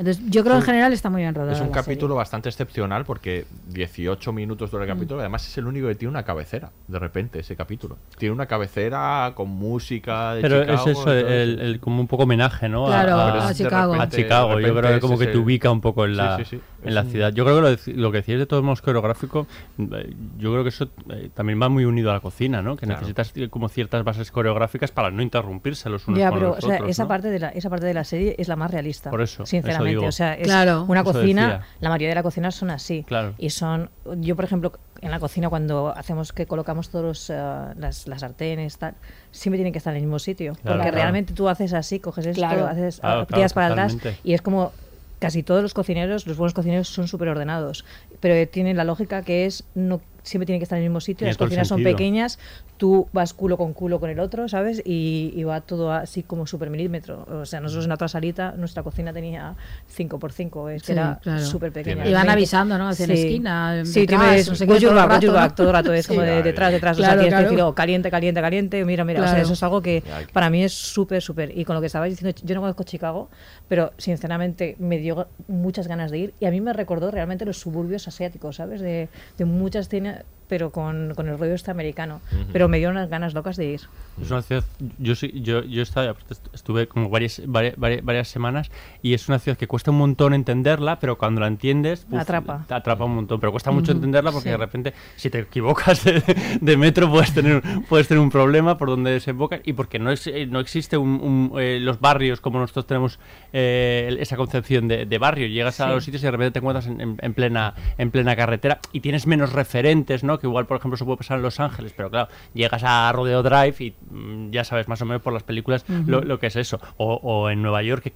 Entonces, 0.00 0.24
yo 0.30 0.42
creo 0.42 0.54
que 0.54 0.60
en 0.60 0.64
general 0.66 0.92
está 0.92 1.10
muy 1.10 1.20
bien 1.22 1.34
rodada. 1.34 1.52
Es 1.52 1.60
un 1.60 1.68
la 1.68 1.74
serie. 1.74 1.82
capítulo 1.84 2.14
bastante 2.14 2.48
excepcional 2.48 3.04
porque 3.04 3.46
18 3.68 4.32
minutos 4.32 4.70
dura 4.70 4.84
el 4.84 4.90
Mm. 4.90 4.94
capítulo. 4.94 5.20
Además, 5.20 5.46
es 5.46 5.56
el 5.58 5.66
único 5.66 5.86
que 5.88 5.94
tiene 5.94 6.10
una 6.10 6.22
cabecera. 6.24 6.70
De 6.88 6.98
repente, 6.98 7.40
ese 7.40 7.54
capítulo. 7.54 7.98
Tiene 8.18 8.32
una 8.34 8.46
cabecera 8.46 9.32
con 9.34 9.48
música 9.50 10.34
de 10.34 10.40
Pero 10.42 10.60
Chicago. 10.62 10.80
es 10.90 10.98
eso, 10.98 11.12
el, 11.12 11.60
el- 11.60 11.80
como 11.80 12.00
un 12.00 12.06
poco 12.06 12.22
homenaje, 12.24 12.68
¿no? 12.68 12.86
Claro, 12.86 13.16
a, 13.20 13.54
Chicago. 13.54 13.94
A 13.94 14.08
Chicago. 14.08 14.58
Yo 14.60 14.74
creo 14.74 14.94
que 14.94 15.00
como 15.00 15.18
que 15.18 15.26
te 15.26 15.38
ubica 15.38 15.70
un 15.70 15.80
poco 15.80 16.04
en 16.04 16.16
la, 16.16 16.38
sí, 16.38 16.44
sí. 16.46 16.60
en 16.82 16.94
la 16.94 17.02
un- 17.02 17.10
ciudad. 17.10 17.32
Yo 17.32 17.44
creo 17.44 17.56
que 17.76 17.92
lo, 17.92 18.10
que 18.10 18.16
decías 18.18 18.38
de 18.38 18.46
todos 18.46 18.62
modos 18.62 18.80
coreográfico, 18.82 19.46
eh, 19.78 20.14
yo 20.38 20.50
creo 20.52 20.62
que 20.62 20.70
eso 20.70 20.88
eh, 21.10 21.30
también 21.34 21.60
va 21.60 21.68
muy 21.68 21.84
unido 21.84 22.10
a 22.10 22.14
la 22.14 22.20
cocina, 22.20 22.62
¿no? 22.62 22.76
Que 22.76 22.86
Claro. 22.86 23.00
necesitas 23.02 23.32
eh, 23.36 23.48
como 23.50 23.68
ciertas 23.68 24.02
bases 24.02 24.30
coreográficas 24.30 24.90
para 24.90 25.10
no 25.10 25.20
interrumpirse 25.22 25.88
los 25.90 26.08
unos 26.08 26.18
Ya, 26.18 26.30
con 26.30 26.38
pero 26.38 26.48
los 26.54 26.64
o 26.64 26.66
sea, 26.66 26.76
otros, 26.76 26.90
esa 26.90 27.02
¿no? 27.02 27.08
parte 27.08 27.28
de 27.28 27.38
la 27.38 27.48
esa 27.50 27.68
parte 27.68 27.84
de 27.86 27.94
la 27.94 28.04
serie 28.04 28.34
es 28.38 28.48
la 28.48 28.56
más 28.56 28.70
realista. 28.70 29.10
Por 29.10 29.20
eso, 29.20 29.42
eso 29.42 29.60
o 29.98 30.12
sea, 30.12 30.34
es 30.34 30.44
Claro. 30.44 30.84
una 30.88 31.04
cocina, 31.04 31.62
la 31.80 31.88
mayoría 31.88 32.08
de 32.10 32.14
las 32.16 32.24
cocinas 32.24 32.54
son 32.54 32.70
así 32.70 33.04
Claro. 33.06 33.34
y 33.38 33.50
son 33.50 33.90
yo 34.18 34.36
por 34.36 34.44
ejemplo 34.44 34.72
en 35.00 35.10
la 35.10 35.18
cocina 35.20 35.48
cuando 35.48 35.94
hacemos 35.96 36.32
que 36.32 36.46
colocamos 36.46 36.90
todos 36.90 37.04
los, 37.04 37.30
eh, 37.30 37.34
las, 37.76 38.06
las 38.06 38.20
sartenes 38.20 38.76
tal, 38.78 38.94
siempre 39.30 39.56
tienen 39.56 39.72
que 39.72 39.78
estar 39.78 39.92
en 39.94 39.98
el 39.98 40.02
mismo 40.04 40.18
sitio, 40.18 40.52
Claro, 40.54 40.76
porque 40.78 40.90
claro. 40.90 40.96
realmente 40.96 41.32
tú 41.32 41.48
haces 41.48 41.72
así, 41.72 42.00
coges 42.00 42.26
esto, 42.26 42.40
Claro. 42.40 42.66
haces 42.66 43.00
Claro, 43.00 43.26
claro, 43.26 43.36
tiras 43.36 43.52
para 43.54 43.68
atrás 43.68 43.96
y 44.22 44.34
es 44.34 44.42
como 44.42 44.72
casi 45.18 45.42
todos 45.42 45.62
los 45.62 45.74
cocineros, 45.74 46.26
los 46.26 46.36
buenos 46.38 46.54
cocineros 46.54 46.88
son 46.88 47.06
súper 47.08 47.28
ordenados, 47.28 47.84
pero 48.20 48.48
tienen 48.48 48.76
la 48.76 48.84
lógica 48.84 49.22
que 49.22 49.46
es 49.46 49.64
no 49.74 50.00
siempre 50.30 50.46
tienen 50.46 50.60
que 50.60 50.64
estar 50.64 50.78
en 50.78 50.84
el 50.84 50.90
mismo 50.90 51.00
sitio, 51.00 51.18
Tiene 51.26 51.30
las 51.32 51.40
el 51.40 51.46
cocinas 51.46 51.68
son 51.68 51.82
pequeñas, 51.82 52.38
tú 52.76 53.08
vas 53.12 53.34
culo 53.34 53.56
con 53.56 53.72
culo 53.72 54.00
con 54.00 54.10
el 54.10 54.20
otro, 54.20 54.48
¿sabes? 54.48 54.82
Y, 54.84 55.32
y 55.34 55.44
va 55.44 55.60
todo 55.60 55.92
así 55.92 56.22
como 56.22 56.46
súper 56.46 56.70
milímetro. 56.70 57.26
O 57.30 57.44
sea, 57.44 57.60
nosotros 57.60 57.84
en 57.84 57.88
la 57.90 57.94
otra 57.96 58.08
salita, 58.08 58.52
nuestra 58.56 58.82
cocina 58.82 59.12
tenía 59.12 59.54
5x5, 59.96 60.70
es 60.70 60.82
que 60.82 60.86
Sí, 60.86 60.92
era 60.92 61.18
claro. 61.22 61.44
súper 61.44 61.72
pequeña. 61.72 62.02
Y 62.06 62.12
van 62.12 62.22
20. 62.22 62.32
avisando, 62.32 62.78
¿no? 62.78 62.88
Hacia 62.88 63.06
la 63.06 63.14
esquina, 63.14 63.82
Sí, 63.84 64.00
detrás, 64.00 64.20
tienes 64.28 64.48
no 64.48 64.54
sé 64.54 64.66
qué, 64.66 64.74
todo 64.80 64.88
el 64.90 64.94
back, 64.96 65.08
rato, 65.10 65.32
¿no? 65.32 65.54
todo 65.54 65.66
el 65.68 65.72
rato, 65.72 65.92
es 65.92 66.06
Sí. 66.10 66.14
como 66.14 66.22
de 66.22 66.42
detrás, 66.42 66.72
detrás. 66.72 66.96
o 66.96 67.00
sea, 67.00 67.08
Claro, 67.10 67.20
tienes 67.22 67.34
que 67.34 67.42
claro. 67.42 67.50
decir, 67.50 67.62
oh, 67.64 67.74
caliente, 67.74 68.10
caliente, 68.10 68.40
caliente, 68.40 68.84
mira, 68.84 69.04
mira. 69.04 69.20
O 69.20 69.24
sea, 69.24 69.32
Claro. 69.32 69.44
eso 69.44 69.52
es 69.52 69.62
algo 69.62 69.82
que 69.82 70.02
para 70.32 70.48
mí 70.50 70.62
es 70.64 70.72
súper, 70.72 71.20
súper. 71.22 71.56
Y 71.56 71.64
con 71.64 71.74
lo 71.74 71.80
que 71.80 71.86
estabais 71.88 72.12
diciendo, 72.16 72.38
yo 72.44 72.54
no 72.54 72.60
conozco 72.60 72.84
Chicago, 72.84 73.28
pero 73.68 73.92
sinceramente 73.98 74.76
me 74.78 74.98
dio 74.98 75.26
muchas 75.48 75.86
ganas 75.88 76.10
de 76.10 76.18
ir. 76.18 76.34
Y 76.40 76.46
a 76.46 76.50
mí 76.50 76.60
me 76.60 76.72
recordó 76.72 77.10
realmente 77.10 77.44
los 77.44 77.58
suburbios 77.58 78.06
asiáticos, 78.08 78.56
¿sabes? 78.56 78.80
De, 78.80 79.08
de 79.38 79.44
muchas 79.44 79.86
escenas, 79.86 80.19
pero 80.50 80.70
con, 80.70 81.14
con 81.14 81.28
el 81.28 81.38
rollo 81.38 81.54
este 81.54 81.70
americano. 81.70 82.20
Pero 82.52 82.68
me 82.68 82.78
dio 82.78 82.90
unas 82.90 83.08
ganas 83.08 83.32
locas 83.32 83.56
de 83.56 83.66
ir. 83.66 83.80
Es 84.20 84.30
una 84.30 84.42
ciudad, 84.42 84.64
yo 84.98 85.14
yo, 85.14 85.62
yo 85.64 85.80
estaba, 85.82 86.14
estuve 86.52 86.88
como 86.88 87.08
varias, 87.08 87.40
varias, 87.46 87.74
varias, 87.78 88.28
semanas 88.28 88.70
y 89.00 89.14
es 89.14 89.28
una 89.28 89.38
ciudad 89.38 89.56
que 89.56 89.66
cuesta 89.66 89.92
un 89.92 89.98
montón 89.98 90.34
entenderla, 90.34 90.98
pero 90.98 91.16
cuando 91.16 91.40
la 91.40 91.46
entiendes, 91.46 92.06
Atrapa. 92.12 92.64
te 92.68 92.74
atrapa 92.74 93.04
un 93.04 93.14
montón. 93.14 93.38
Pero 93.40 93.52
cuesta 93.52 93.70
mucho 93.70 93.92
Ujú, 93.92 93.98
entenderla 93.98 94.32
porque 94.32 94.48
sí. 94.48 94.50
de 94.50 94.56
repente, 94.58 94.92
si 95.16 95.30
te 95.30 95.38
equivocas 95.38 96.04
de, 96.04 96.22
de 96.60 96.76
metro, 96.76 97.08
puedes 97.08 97.32
tener, 97.32 97.62
puedes 97.88 98.08
tener 98.08 98.20
un 98.20 98.30
problema 98.30 98.76
por 98.76 98.88
donde 98.90 99.12
desemboca 99.12 99.60
y 99.64 99.72
porque 99.74 99.98
no, 100.00 100.10
es, 100.10 100.26
eh, 100.26 100.46
no 100.46 100.58
existe 100.58 100.96
un, 100.98 101.50
un, 101.52 101.60
eh, 101.60 101.78
los 101.80 102.00
barrios 102.00 102.40
como 102.40 102.58
nosotros 102.58 102.86
tenemos 102.88 103.20
eh, 103.52 104.16
esa 104.18 104.36
concepción 104.36 104.88
de, 104.88 105.06
de 105.06 105.18
barrio. 105.18 105.46
Llegas 105.46 105.80
a 105.80 105.86
Sí. 105.86 105.90
los 105.94 106.04
sitios 106.04 106.22
y 106.22 106.26
de 106.26 106.30
repente 106.32 106.50
te 106.54 106.58
encuentras 106.58 106.86
en, 106.88 107.00
en- 107.00 107.16
en 107.22 107.32
plena, 107.34 107.74
en 107.96 108.10
plena 108.10 108.34
carretera 108.34 108.80
y 108.92 109.00
tienes 109.00 109.26
menos 109.28 109.52
referentes, 109.52 110.24
¿no? 110.24 110.39
Que 110.40 110.46
igual, 110.46 110.66
por 110.66 110.76
ejemplo, 110.78 110.94
eso 110.96 111.04
puede 111.04 111.18
pasar 111.18 111.36
en 111.36 111.42
Los 111.42 111.60
Ángeles, 111.60 111.92
pero 111.96 112.10
claro, 112.10 112.28
llegas 112.54 112.82
a 112.84 113.10
Rodeo 113.12 113.42
Drive 113.42 113.74
y 113.80 113.94
mm, 114.10 114.50
ya 114.50 114.64
sabes 114.64 114.88
más 114.88 115.00
o 115.02 115.04
menos 115.06 115.22
por 115.22 115.32
las 115.32 115.42
películas 115.42 115.84
lo, 116.06 116.22
lo 116.22 116.38
que 116.38 116.46
es 116.48 116.56
eso. 116.56 116.80
O, 116.96 117.14
o 117.22 117.50
en 117.50 117.62
Nueva 117.62 117.82
York, 117.82 118.02
que 118.02 118.12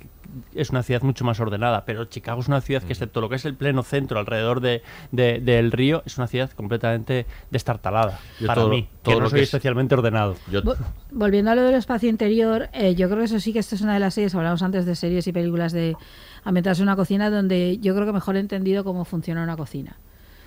es 0.55 0.71
una 0.71 0.83
ciudad 0.83 1.03
mucho 1.03 1.25
más 1.25 1.39
ordenada, 1.41 1.85
pero 1.85 2.07
Chicago 2.07 2.41
es 2.41 2.49
una 2.49 2.61
ciudad 2.61 2.83
que, 2.83 2.93
excepto 2.93 3.21
lo 3.21 3.29
que 3.29 3.37
es 3.37 3.45
el 3.45 3.55
pleno 3.55 3.83
centro 3.83 4.19
alrededor 4.19 4.61
de, 4.61 4.83
de- 5.13 5.41
del 5.41 5.71
río, 5.73 6.03
es 6.07 6.17
una 6.19 6.27
ciudad 6.27 6.51
completamente 6.51 7.27
destartalada. 7.51 8.19
Yo 8.41 8.47
para 8.47 8.63
todo- 8.63 8.71
mí, 8.71 8.89
todo 9.03 9.15
que 9.15 9.19
no 9.19 9.25
lo 9.25 9.31
soy 9.31 9.39
que 9.39 9.43
es- 9.43 9.49
especialmente 9.51 9.95
ordenado. 9.95 10.35
Yo- 10.51 10.63
Volviendo 11.11 11.51
a 11.51 11.55
lo 11.55 11.63
del 11.63 11.75
espacio 11.75 12.09
interior, 12.09 12.69
eh, 12.73 12.95
yo 12.95 13.07
creo 13.09 13.19
que 13.21 13.25
eso 13.27 13.39
sí 13.41 13.53
que 13.53 13.59
esto 13.61 13.75
es 13.75 13.81
una 13.83 13.95
de 13.95 14.01
las 14.01 14.15
series, 14.15 14.35
hablamos 14.35 14.63
antes 14.63 14.87
de 14.87 14.97
series 14.97 15.27
y 15.27 15.33
películas 15.33 15.73
de 15.73 15.97
ambientarse 16.43 16.83
en 16.83 16.89
una 16.89 16.97
cocina, 16.97 17.31
donde 17.31 17.79
yo 17.79 17.95
creo 17.95 18.07
que 18.07 18.13
mejor 18.13 18.37
he 18.37 18.41
entendido 18.41 18.83
cómo 18.85 19.05
funciona 19.05 19.43
una 19.43 19.57
cocina. 19.57 19.97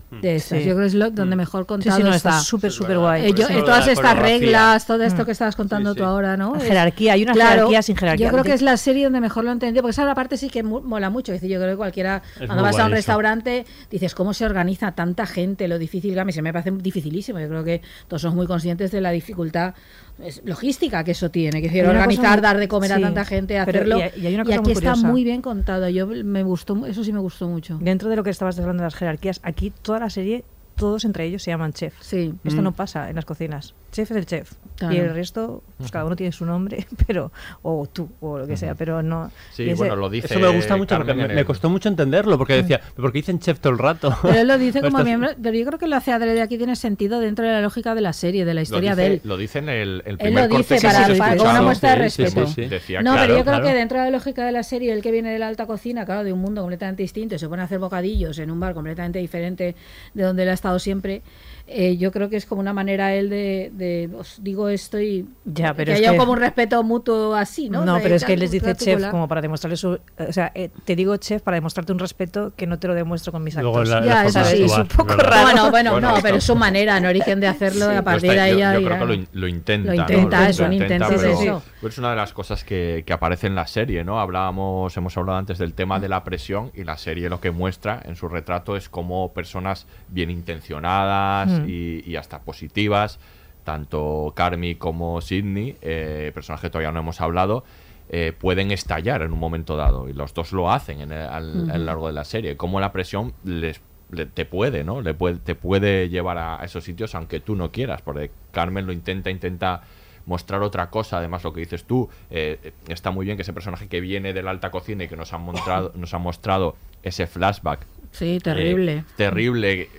De 0.10 0.38
estas. 0.38 0.60
Sí. 0.60 0.66
Yo 0.66 0.72
creo 0.76 0.84
que 0.84 0.86
es 0.88 0.94
lo, 0.94 1.12
donde 1.12 1.36
mejor 1.36 1.64
Sí, 1.64 1.68
contado 1.68 1.98
sí, 1.98 2.04
no, 2.04 2.14
está. 2.14 2.40
súper, 2.40 2.72
súper 2.72 2.98
guay. 2.98 3.26
Eh, 3.26 3.34
yo- 3.36 3.50
eh, 3.50 3.56
de 3.56 3.62
todas 3.62 3.88
estas 3.90 4.18
reglas, 4.18 4.86
todo 4.88 5.04
esto 5.04 5.24
Mm. 5.24 5.26
que 5.26 5.32
estabas 5.34 5.56
contando 5.58 5.92
Sí, 5.92 5.98
tú 5.98 6.04
sí. 6.04 6.08
ahora, 6.08 6.38
¿no? 6.38 6.54
La 6.56 6.62
jerarquía, 6.62 7.12
hay 7.14 7.24
una 7.24 7.34
claro, 7.34 7.52
jerarquía 7.52 7.82
sin 7.82 7.98
jerarquía. 7.98 8.28
Yo 8.28 8.32
creo 8.32 8.44
que 8.46 8.54
es 8.54 8.62
la 8.62 8.78
serie 8.78 9.04
donde 9.04 9.20
mejor 9.20 9.44
lo 9.44 9.50
he 9.50 9.54
entendido, 9.54 9.82
porque 9.82 9.92
esa 9.92 10.16
parte 10.16 10.38
sí 10.38 10.50
que 10.50 10.64
mola 10.64 11.10
mucho. 11.10 11.34
Es 11.34 11.42
decir, 11.42 11.54
yo 11.54 11.60
creo 11.60 11.72
que 11.74 11.78
cualquiera, 11.78 12.22
cuando 12.38 12.64
vas 12.64 12.80
a 12.80 12.84
un 12.86 12.92
eso. 12.92 12.96
restaurante, 12.96 13.66
dices 13.92 14.16
cómo 14.16 14.34
se 14.34 14.46
organiza 14.46 14.94
tanta 14.94 15.26
gente, 15.26 15.68
lo 15.68 15.78
difícil 15.78 16.14
que 16.14 16.20
a 16.22 16.26
mí 16.26 16.32
se 16.32 16.42
me 16.42 16.54
parece 16.54 16.72
dificilísimo. 16.72 17.40
Yo 17.42 17.50
creo 17.50 17.66
que 17.66 17.82
todos 18.08 18.22
somos 18.22 18.36
muy 18.38 18.48
conscientes 18.48 18.92
de 18.92 19.02
la 19.02 19.12
dificultad 19.12 19.74
es, 20.24 20.42
logística 20.46 21.04
que 21.04 21.12
eso 21.12 21.30
tiene, 21.30 21.60
que 21.62 21.68
es 21.68 21.74
decir, 21.74 21.88
organizar, 21.88 22.38
muy- 22.38 22.42
dar 22.42 22.58
de 22.58 22.68
comer 22.68 22.94
a 22.94 23.00
tanta 23.00 23.26
gente, 23.26 23.58
hacerlo. 23.60 24.00
y 24.00 24.02
hay- 24.02 24.12
y 24.22 24.26
hay 24.28 24.36
una 24.36 24.44
cosa 24.46 24.56
aquí 24.56 24.64
muy 24.64 24.74
está 24.74 24.96
muy 24.96 25.24
bien 25.24 25.42
contado. 25.42 25.90
Yo 25.90 26.08
me 26.08 26.44
gustó, 26.44 26.86
eso 26.86 27.04
sí 27.04 27.14
me 27.14 27.20
gustó 27.20 27.48
mucho. 27.48 27.78
Dentro 27.82 28.10
de 28.10 28.16
lo 28.16 28.24
que 28.24 28.30
estabas 28.30 28.58
hablando 28.60 28.82
de 28.82 28.88
las 28.88 28.96
jerarquías, 28.96 29.40
aquí 29.44 29.72
toda 29.82 30.00
la 30.00 30.10
serie, 30.10 30.44
todos 30.76 31.06
entre 31.06 31.26
ellos 31.26 31.42
se 31.44 31.52
llaman 31.52 31.74
chef. 31.74 31.94
Sí. 32.02 32.34
Esto 32.44 32.62
Mm. 32.62 32.64
no 32.64 32.72
pasa 32.72 33.10
en 33.10 33.16
las 33.16 33.26
cocinas. 33.26 33.74
Chef 33.98 34.12
es 34.12 34.18
el 34.18 34.26
chef. 34.28 34.52
Claro. 34.76 34.94
Y 34.94 34.98
el 35.00 35.12
resto, 35.12 35.64
pues 35.80 35.90
cada 35.90 36.06
uno 36.06 36.16
tiene 36.16 36.32
su 36.32 36.46
nombre, 36.46 36.86
pero 37.08 37.32
o 37.64 37.88
tú, 37.92 38.08
o 38.20 38.38
lo 38.38 38.46
que 38.46 38.56
sea, 38.58 38.76
pero 38.76 39.02
no... 39.02 39.32
Sí, 39.52 39.64
ese- 39.64 39.74
bueno, 39.76 39.96
lo 39.96 40.08
dice 40.08 40.28
Eso 40.28 40.40
me 40.40 40.50
gusta 40.56 40.78
mucho 40.78 40.96
porque 40.98 41.16
me, 41.16 41.46
costó 41.46 41.68
mucho 41.70 41.90
entenderlo, 41.90 42.38
porque 42.38 42.54
decía, 42.54 42.80
porque 42.96 43.18
dicen 43.18 43.40
chef 43.40 43.60
todo 43.60 43.74
el 43.74 43.80
rato. 43.80 44.16
Pero 44.22 44.40
él 44.42 44.48
lo 44.48 44.58
dice 44.60 44.80
como 44.82 44.90
Estás- 45.00 45.06
miembro, 45.06 45.30
pero 45.42 45.58
yo 45.58 45.66
creo 45.66 45.80
que 45.80 45.88
lo 45.88 45.96
hace 45.96 46.12
adrede 46.12 46.42
aquí 46.44 46.60
tiene 46.60 46.76
sentido 46.76 47.20
dentro 47.20 47.44
de 47.44 47.54
la 47.54 47.62
lógica 47.62 47.96
de 47.96 48.02
la 48.02 48.14
serie, 48.14 48.46
de 48.46 48.54
la 48.54 48.62
historia 48.62 48.92
dice, 48.92 49.02
de 49.02 49.08
él. 49.16 49.22
Lo 49.24 49.36
dice 49.36 49.58
en 49.60 49.70
el, 49.70 50.04
el 50.06 50.12
Él 50.12 50.18
primer 50.20 50.52
lo 50.52 50.58
dice 50.58 50.76
corte 50.80 51.16
para, 51.18 51.42
una 51.42 51.62
muestra 51.64 51.96
de 51.96 52.10
Sí, 52.12 52.22
respeto. 52.24 52.46
sí, 52.48 52.54
sí. 52.54 52.66
Decía, 52.68 53.02
no, 53.02 53.14
claro, 53.14 53.22
pero 53.26 53.38
yo 53.40 53.44
creo 53.46 53.56
claro. 53.56 53.68
que 53.68 53.74
dentro 53.74 53.98
de 53.98 54.04
la 54.06 54.12
lógica 54.12 54.46
de 54.46 54.52
la 54.52 54.62
serie, 54.62 54.94
el 54.94 55.02
que 55.02 55.10
viene 55.12 55.32
de 55.34 55.40
la 55.40 55.48
alta 55.48 55.66
cocina, 55.66 56.06
claro, 56.06 56.24
de 56.24 56.34
un 56.34 56.40
mundo 56.40 56.62
completamente 56.62 57.02
distinto, 57.02 57.34
y 57.34 57.40
se 57.40 57.50
pone 57.50 57.64
a 57.64 57.66
hacer 57.66 57.80
bocadillos 57.80 58.38
en 58.38 58.52
un 58.52 58.60
bar 58.60 58.76
completamente 58.76 59.18
diferente 59.18 59.76
de 60.14 60.24
donde 60.24 60.44
él 60.44 60.50
ha 60.50 60.54
estado 60.54 60.78
siempre, 60.78 61.24
eh, 61.68 61.98
yo 61.98 62.12
creo 62.12 62.30
que 62.30 62.38
es 62.38 62.46
como 62.46 62.62
una 62.62 62.74
manera 62.74 63.14
él 63.14 63.30
de, 63.30 63.72
de 63.74 64.10
os 64.18 64.42
digo 64.42 64.70
esto 64.70 65.00
y 65.00 65.28
Ya, 65.46 65.74
pero 65.74 65.88
que 65.88 65.94
es 65.94 66.00
haya 66.00 66.12
que- 66.12 66.18
como 66.18 66.32
un 66.32 66.40
respeto 66.40 66.82
mutuo 66.84 67.36
así, 67.36 67.70
¿no? 67.70 67.84
No, 67.86 67.96
De 67.96 68.02
pero 68.02 68.16
es 68.16 68.24
que 68.24 68.34
tal, 68.34 68.40
les 68.40 68.52
dice 68.52 68.76
chef 68.76 69.02
la- 69.02 69.12
como 69.12 69.28
para 69.28 69.42
demostrarle 69.42 69.76
su... 69.78 70.00
O 70.18 70.32
sea, 70.34 70.52
eh, 70.56 70.70
te 70.86 70.96
digo 70.96 71.16
chef 71.18 71.42
para 71.42 71.56
demostrarte 71.56 71.92
un 71.92 72.00
respeto 72.00 72.54
que 72.56 72.66
no 72.68 72.80
te 72.80 72.88
lo 72.88 72.94
demuestro 72.96 73.32
con 73.32 73.44
mis 73.44 73.56
Luego 73.56 73.80
actos. 73.80 73.90
la- 73.90 74.00
la 74.02 74.06
Ya, 74.06 74.24
forma 74.24 74.42
eso 74.42 74.50
sí, 74.56 74.64
es 74.64 74.78
un 74.78 74.88
poco 74.88 75.14
raro. 75.14 75.42
Bueno, 75.44 75.70
bueno, 75.72 75.92
Bueno, 75.92 76.08
no, 76.08 76.14
esto- 76.16 76.22
pero 76.24 76.38
es 76.38 76.44
su 76.44 76.56
manera, 76.56 76.98
en 76.98 77.06
origen 77.06 77.40
de 77.40 77.48
hacerlo, 77.48 77.90
a 77.90 78.02
partir 78.02 78.32
está- 78.32 78.44
de 78.46 78.52
ahí 78.52 78.60
yo, 78.60 78.80
yo 78.80 78.86
creo 78.88 79.00
que 79.00 79.06
lo, 79.06 79.14
in- 79.14 79.28
lo 79.34 79.48
intenta. 79.48 79.92
Lo 79.92 79.96
¿no? 79.98 80.02
intenta, 80.04 80.40
Lo 80.44 80.48
es 80.50 80.60
un 80.60 80.74
intento, 80.74 81.08
pero, 81.10 81.62
pero 81.82 81.90
es 81.90 81.98
una 81.98 82.10
de 82.12 82.16
las 82.16 82.34
cosas 82.34 82.64
que, 82.64 83.04
que 83.06 83.14
aparece 83.14 83.48
en 83.48 83.56
la 83.56 83.68
serie, 83.68 84.04
¿no? 84.04 84.20
Hablábamos, 84.20 84.96
hemos 84.98 85.18
hablado 85.18 85.38
antes 85.38 85.58
del 85.58 85.74
tema 85.74 86.00
de 86.00 86.08
la 86.10 86.24
presión 86.24 86.72
y 86.74 86.84
la 86.84 86.98
serie 86.98 87.30
lo 87.30 87.40
que 87.42 87.52
muestra 87.52 88.02
en 88.06 88.16
su 88.16 88.28
retrato 88.30 88.76
es 88.78 88.90
como 88.90 89.34
personas 89.34 89.86
bien 90.08 90.30
intencionadas 90.30 91.50
Mm. 91.62 91.66
y, 91.70 92.04
y 92.12 92.16
hasta 92.16 92.42
positivas, 92.42 93.20
tanto 93.64 94.34
Carmi 94.36 94.76
como 94.76 95.20
Sidney, 95.22 95.76
eh, 95.82 96.32
personaje 96.34 96.68
que 96.68 96.70
todavía 96.70 96.92
no 96.92 97.00
hemos 97.00 97.20
hablado, 97.22 97.64
eh, 98.10 98.32
pueden 98.38 98.72
estallar 98.72 99.22
en 99.22 99.34
un 99.34 99.40
momento 99.40 99.76
dado 99.76 100.08
y 100.08 100.14
los 100.14 100.34
dos 100.34 100.54
lo 100.54 100.72
hacen 100.72 101.02
en 101.02 101.12
el, 101.12 101.28
al- 101.28 101.70
a 101.70 101.78
lo 101.78 101.84
largo 101.86 102.08
de 102.08 102.14
la 102.14 102.24
serie. 102.24 102.56
Como 102.56 102.80
la 102.80 102.92
presión 102.94 103.34
les 103.44 103.82
le- 104.10 104.26
te 104.26 104.46
puede, 104.46 104.86
¿no? 104.86 105.02
Le 105.02 105.14
puede, 105.14 105.36
te 105.40 105.54
puede 105.54 106.08
llevar 106.08 106.38
a, 106.38 106.62
a 106.62 106.64
esos 106.64 106.86
sitios 106.86 107.14
aunque 107.16 107.42
tú 107.42 107.58
no 107.58 107.72
quieras, 107.74 108.02
porque 108.02 108.32
Carmen 108.52 108.86
lo 108.86 108.94
intenta, 108.94 109.30
intenta 109.30 109.82
mostrar 110.26 110.62
otra 110.62 110.90
cosa, 110.90 111.18
además 111.18 111.44
lo 111.44 111.52
que 111.52 111.60
dices 111.60 111.84
tú, 111.84 112.08
eh, 112.30 112.72
está 112.88 113.12
muy 113.12 113.26
bien 113.26 113.36
que 113.38 113.42
ese 113.44 113.52
personaje 113.52 113.88
que 113.90 114.00
viene 114.00 114.32
de 114.32 114.44
la 114.44 114.52
alta 114.52 114.72
cocina 114.72 115.04
y 115.04 115.08
que 115.10 115.18
nos 115.18 115.34
ha 115.34 115.38
mostrado, 115.38 115.92
nos 115.96 116.14
ha 116.14 116.18
mostrado 116.20 116.78
ese 117.04 117.28
flashback 117.28 117.86
Sí, 118.12 118.40
terrible. 118.42 118.94
eh, 119.00 119.04
terrible, 119.18 119.90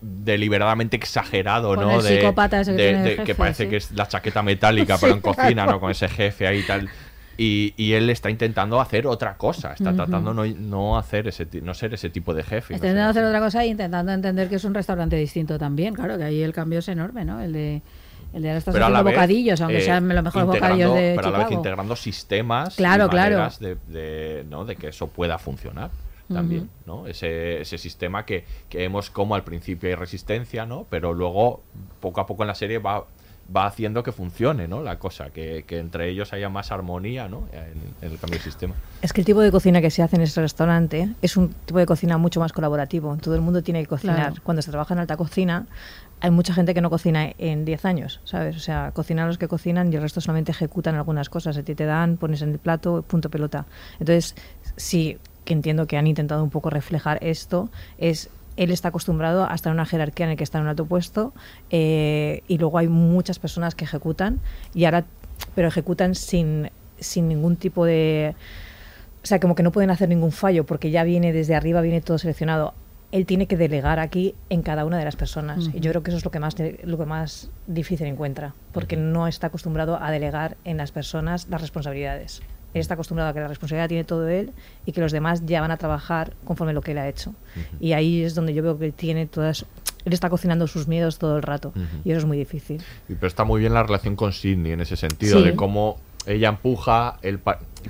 deliberadamente 0.00 0.96
exagerado, 0.96 1.74
Con 1.74 1.80
¿no? 1.84 2.00
el 2.00 2.02
psicópata 2.02 2.60
ese 2.60 2.72
que 2.74 2.76
de- 2.82 2.88
tiene 2.88 2.98
de 3.02 3.04
de- 3.04 3.10
jefe, 3.16 3.24
que 3.26 3.34
parece 3.34 3.64
sí. 3.64 3.70
que 3.70 3.76
es 3.76 3.90
la 3.92 4.06
chaqueta 4.08 4.42
metálica, 4.42 4.96
pero 5.00 5.14
en 5.14 5.20
cocina. 5.20 5.66
¿no? 5.66 5.80
Con 5.80 5.90
ese 5.90 6.08
jefe 6.08 6.46
ahí 6.46 6.58
y 6.60 6.62
tal. 6.66 6.88
Y, 7.38 7.72
y 7.78 7.94
él 7.94 8.10
está 8.10 8.28
intentando 8.30 8.78
hacer 8.80 9.06
otra 9.06 9.36
cosa, 9.36 9.72
está 9.72 9.92
tratando 9.94 10.34
no, 10.34 10.44
no 10.44 10.98
hacer 10.98 11.28
ese 11.28 11.48
no 11.62 11.72
ser 11.72 11.94
ese 11.94 12.10
tipo 12.10 12.34
de 12.34 12.42
jefe. 12.42 12.74
Está 12.74 12.86
intentando 12.88 13.10
hacer 13.10 13.24
otra 13.24 13.40
cosa 13.40 13.64
e 13.64 13.68
intentando 13.68 14.12
entender 14.12 14.48
que 14.50 14.56
es 14.56 14.64
un 14.64 14.74
restaurante 14.74 15.16
distinto 15.16 15.58
también. 15.58 15.94
Claro, 15.94 16.18
que 16.18 16.24
ahí 16.24 16.42
el 16.42 16.52
cambio 16.52 16.80
es 16.80 16.88
enorme, 16.88 17.24
¿no? 17.24 17.40
El 17.40 17.52
de, 17.54 17.82
el 18.34 18.42
de 18.42 18.48
ahora 18.50 18.58
estás 18.58 18.72
Pero 18.74 18.84
haciendo 18.84 19.04
vez, 19.04 19.14
bocadillos, 19.14 19.60
aunque 19.62 19.78
eh, 19.78 19.82
sean 19.82 20.06
los 20.08 20.22
mejores 20.22 20.46
bocadillos 20.46 20.94
de 20.94 21.14
pero 21.16 21.28
a 21.28 21.30
la 21.30 21.38
vez 21.38 21.46
Chicago. 21.48 21.60
integrando 21.60 21.96
sistemas 21.96 22.76
Claro, 22.76 23.06
y 23.06 23.08
claro. 23.08 23.30
maneras 23.38 23.58
de, 23.58 23.76
de- 23.88 24.44
¿no? 24.50 24.66
de 24.66 24.76
que 24.76 24.88
eso 24.88 25.06
pueda 25.08 25.38
funcionar 25.38 25.90
también, 26.32 26.70
¿no? 26.86 27.06
Ese, 27.06 27.60
ese 27.60 27.78
sistema 27.78 28.24
que, 28.24 28.44
que 28.68 28.78
vemos 28.78 29.10
como 29.10 29.34
al 29.34 29.44
principio 29.44 29.88
hay 29.88 29.94
resistencia, 29.94 30.66
¿no? 30.66 30.86
Pero 30.88 31.14
luego, 31.14 31.62
poco 32.00 32.20
a 32.20 32.26
poco 32.26 32.42
en 32.42 32.48
la 32.48 32.54
serie 32.54 32.78
va, 32.78 33.06
va 33.54 33.66
haciendo 33.66 34.02
que 34.02 34.12
funcione, 34.12 34.68
¿no? 34.68 34.82
La 34.82 34.98
cosa, 34.98 35.30
que, 35.30 35.64
que 35.66 35.78
entre 35.78 36.08
ellos 36.08 36.32
haya 36.32 36.48
más 36.48 36.72
armonía, 36.72 37.28
¿no? 37.28 37.48
En, 37.52 38.06
en 38.06 38.12
el 38.12 38.18
cambio 38.18 38.38
de 38.38 38.44
sistema. 38.44 38.74
Es 39.00 39.12
que 39.12 39.20
el 39.20 39.24
tipo 39.24 39.40
de 39.40 39.50
cocina 39.50 39.80
que 39.80 39.90
se 39.90 40.02
hace 40.02 40.16
en 40.16 40.22
este 40.22 40.40
restaurante 40.40 41.08
es 41.20 41.36
un 41.36 41.50
tipo 41.66 41.78
de 41.78 41.86
cocina 41.86 42.18
mucho 42.18 42.40
más 42.40 42.52
colaborativo. 42.52 43.16
Todo 43.20 43.34
el 43.34 43.40
mundo 43.40 43.62
tiene 43.62 43.82
que 43.82 43.88
cocinar. 43.88 44.16
Claro. 44.16 44.36
Cuando 44.42 44.62
se 44.62 44.70
trabaja 44.70 44.94
en 44.94 45.00
alta 45.00 45.16
cocina, 45.16 45.66
hay 46.22 46.30
mucha 46.30 46.54
gente 46.54 46.72
que 46.72 46.80
no 46.80 46.88
cocina 46.88 47.32
en 47.36 47.64
10 47.64 47.84
años, 47.84 48.20
¿sabes? 48.24 48.56
O 48.56 48.60
sea, 48.60 48.92
cocinan 48.92 49.26
los 49.26 49.38
que 49.38 49.48
cocinan 49.48 49.92
y 49.92 49.96
el 49.96 50.02
resto 50.02 50.20
solamente 50.20 50.52
ejecutan 50.52 50.94
algunas 50.94 51.28
cosas. 51.28 51.56
A 51.56 51.64
ti 51.64 51.74
te 51.74 51.84
dan, 51.84 52.16
pones 52.16 52.42
en 52.42 52.52
el 52.52 52.58
plato, 52.60 53.02
punto 53.02 53.28
pelota. 53.28 53.66
Entonces, 53.98 54.36
sí, 54.76 55.18
que 55.44 55.52
entiendo 55.52 55.86
que 55.86 55.96
han 55.96 56.06
intentado 56.06 56.42
un 56.42 56.50
poco 56.50 56.70
reflejar 56.70 57.18
esto, 57.22 57.70
es 57.98 58.30
él 58.56 58.70
está 58.70 58.88
acostumbrado 58.88 59.48
a 59.48 59.54
estar 59.54 59.70
en 59.70 59.74
una 59.74 59.86
jerarquía 59.86 60.26
en 60.26 60.30
la 60.30 60.36
que 60.36 60.44
está 60.44 60.58
en 60.58 60.64
un 60.64 60.70
alto 60.70 60.86
puesto 60.86 61.32
eh, 61.70 62.42
y 62.48 62.58
luego 62.58 62.78
hay 62.78 62.88
muchas 62.88 63.38
personas 63.38 63.74
que 63.74 63.84
ejecutan 63.84 64.40
y 64.74 64.84
ahora 64.84 65.04
pero 65.54 65.68
ejecutan 65.68 66.14
sin, 66.14 66.70
sin 66.98 67.28
ningún 67.28 67.56
tipo 67.56 67.84
de 67.84 68.34
o 69.22 69.26
sea 69.26 69.40
como 69.40 69.54
que 69.54 69.62
no 69.62 69.72
pueden 69.72 69.90
hacer 69.90 70.08
ningún 70.08 70.32
fallo 70.32 70.64
porque 70.64 70.90
ya 70.90 71.04
viene 71.04 71.32
desde 71.32 71.54
arriba 71.54 71.80
viene 71.80 72.00
todo 72.00 72.18
seleccionado. 72.18 72.74
Él 73.10 73.26
tiene 73.26 73.46
que 73.46 73.58
delegar 73.58 73.98
aquí 73.98 74.34
en 74.48 74.62
cada 74.62 74.86
una 74.86 74.96
de 74.96 75.04
las 75.04 75.16
personas 75.16 75.68
y 75.74 75.80
yo 75.80 75.90
creo 75.90 76.02
que 76.02 76.10
eso 76.10 76.16
es 76.16 76.24
lo 76.24 76.30
que 76.30 76.40
más 76.40 76.56
lo 76.82 76.96
que 76.96 77.04
más 77.04 77.50
difícil 77.66 78.06
encuentra 78.06 78.54
porque 78.72 78.96
no 78.96 79.28
está 79.28 79.48
acostumbrado 79.48 80.02
a 80.02 80.10
delegar 80.10 80.56
en 80.64 80.78
las 80.78 80.92
personas 80.92 81.46
las 81.50 81.60
responsabilidades 81.60 82.40
él 82.74 82.80
está 82.80 82.94
acostumbrado 82.94 83.30
a 83.30 83.34
que 83.34 83.40
la 83.40 83.48
responsabilidad 83.48 83.88
tiene 83.88 84.04
todo 84.04 84.28
él 84.28 84.50
y 84.86 84.92
que 84.92 85.00
los 85.00 85.12
demás 85.12 85.44
ya 85.46 85.60
van 85.60 85.70
a 85.70 85.76
trabajar 85.76 86.32
conforme 86.44 86.72
lo 86.72 86.80
que 86.80 86.92
él 86.92 86.98
ha 86.98 87.08
hecho 87.08 87.34
y 87.80 87.92
ahí 87.92 88.22
es 88.22 88.34
donde 88.34 88.54
yo 88.54 88.62
veo 88.62 88.78
que 88.78 88.86
él 88.86 88.92
tiene 88.94 89.26
todas 89.26 89.66
él 90.04 90.12
está 90.12 90.28
cocinando 90.30 90.66
sus 90.66 90.88
miedos 90.88 91.18
todo 91.18 91.36
el 91.36 91.42
rato 91.42 91.68
Ujú. 91.68 91.84
y 92.04 92.10
eso 92.10 92.18
es 92.20 92.24
muy 92.24 92.36
difícil 92.38 92.82
Y- 93.08 93.14
Pero 93.14 93.26
está 93.26 93.44
muy 93.44 93.60
bien 93.60 93.74
la 93.74 93.82
relación 93.82 94.16
con 94.16 94.32
Sidney 94.32 94.72
en 94.72 94.80
ese 94.80 94.96
sentido, 94.96 95.38
Sí. 95.38 95.44
de 95.44 95.54
cómo 95.54 95.98
ella 96.26 96.48
empuja, 96.48 97.18
él 97.22 97.40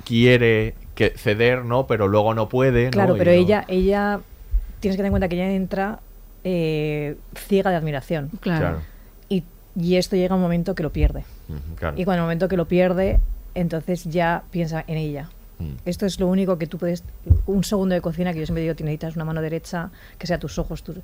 quiere 0.04 0.74
que 0.94 1.10
ceder, 1.16 1.64
¿no? 1.64 1.86
Pero 1.86 2.08
luego 2.08 2.34
no 2.34 2.48
puede, 2.48 2.86
¿no? 2.86 2.90
Claro, 2.90 3.16
Y 3.16 3.18
pero 3.18 3.30
no- 3.30 3.36
ella, 3.36 3.64
ella, 3.68 4.20
tienes 4.80 4.96
que 4.96 4.98
tener 4.98 5.06
en 5.06 5.12
cuenta 5.12 5.28
que 5.28 5.36
ella 5.36 5.52
entra 5.52 6.00
eh, 6.44 7.16
ciega 7.36 7.70
de 7.70 7.76
admiración. 7.76 8.30
Claro. 8.40 8.60
Claro. 8.60 8.80
Y, 9.28 9.44
y 9.76 9.96
esto 9.96 10.16
llega 10.16 10.34
a 10.34 10.36
un 10.36 10.42
momento 10.42 10.74
que 10.74 10.82
lo 10.82 10.90
pierde. 10.90 11.20
Ujú, 11.48 11.74
claro. 11.76 11.96
Y 11.96 12.04
cuando 12.04 12.18
el 12.22 12.24
momento 12.24 12.48
que 12.48 12.56
lo 12.56 12.66
pierde, 12.66 13.20
entonces 13.54 14.04
ya 14.04 14.42
piensa 14.50 14.84
en 14.86 14.96
ella. 14.98 15.30
Mm. 15.58 15.74
Esto 15.84 16.06
es 16.06 16.18
lo 16.20 16.26
único 16.28 16.58
que 16.58 16.66
tú 16.66 16.78
puedes. 16.78 17.04
Un 17.46 17.64
segundo 17.64 17.94
de 17.94 18.00
cocina 18.00 18.32
que 18.32 18.40
yo 18.40 18.46
siempre 18.46 18.62
digo: 18.62 18.74
que 18.74 18.84
necesitas 18.84 19.16
una 19.16 19.24
mano 19.24 19.40
derecha, 19.42 19.90
que 20.18 20.26
sea 20.26 20.38
tus 20.38 20.58
ojos. 20.58 20.82
tus- 20.82 20.98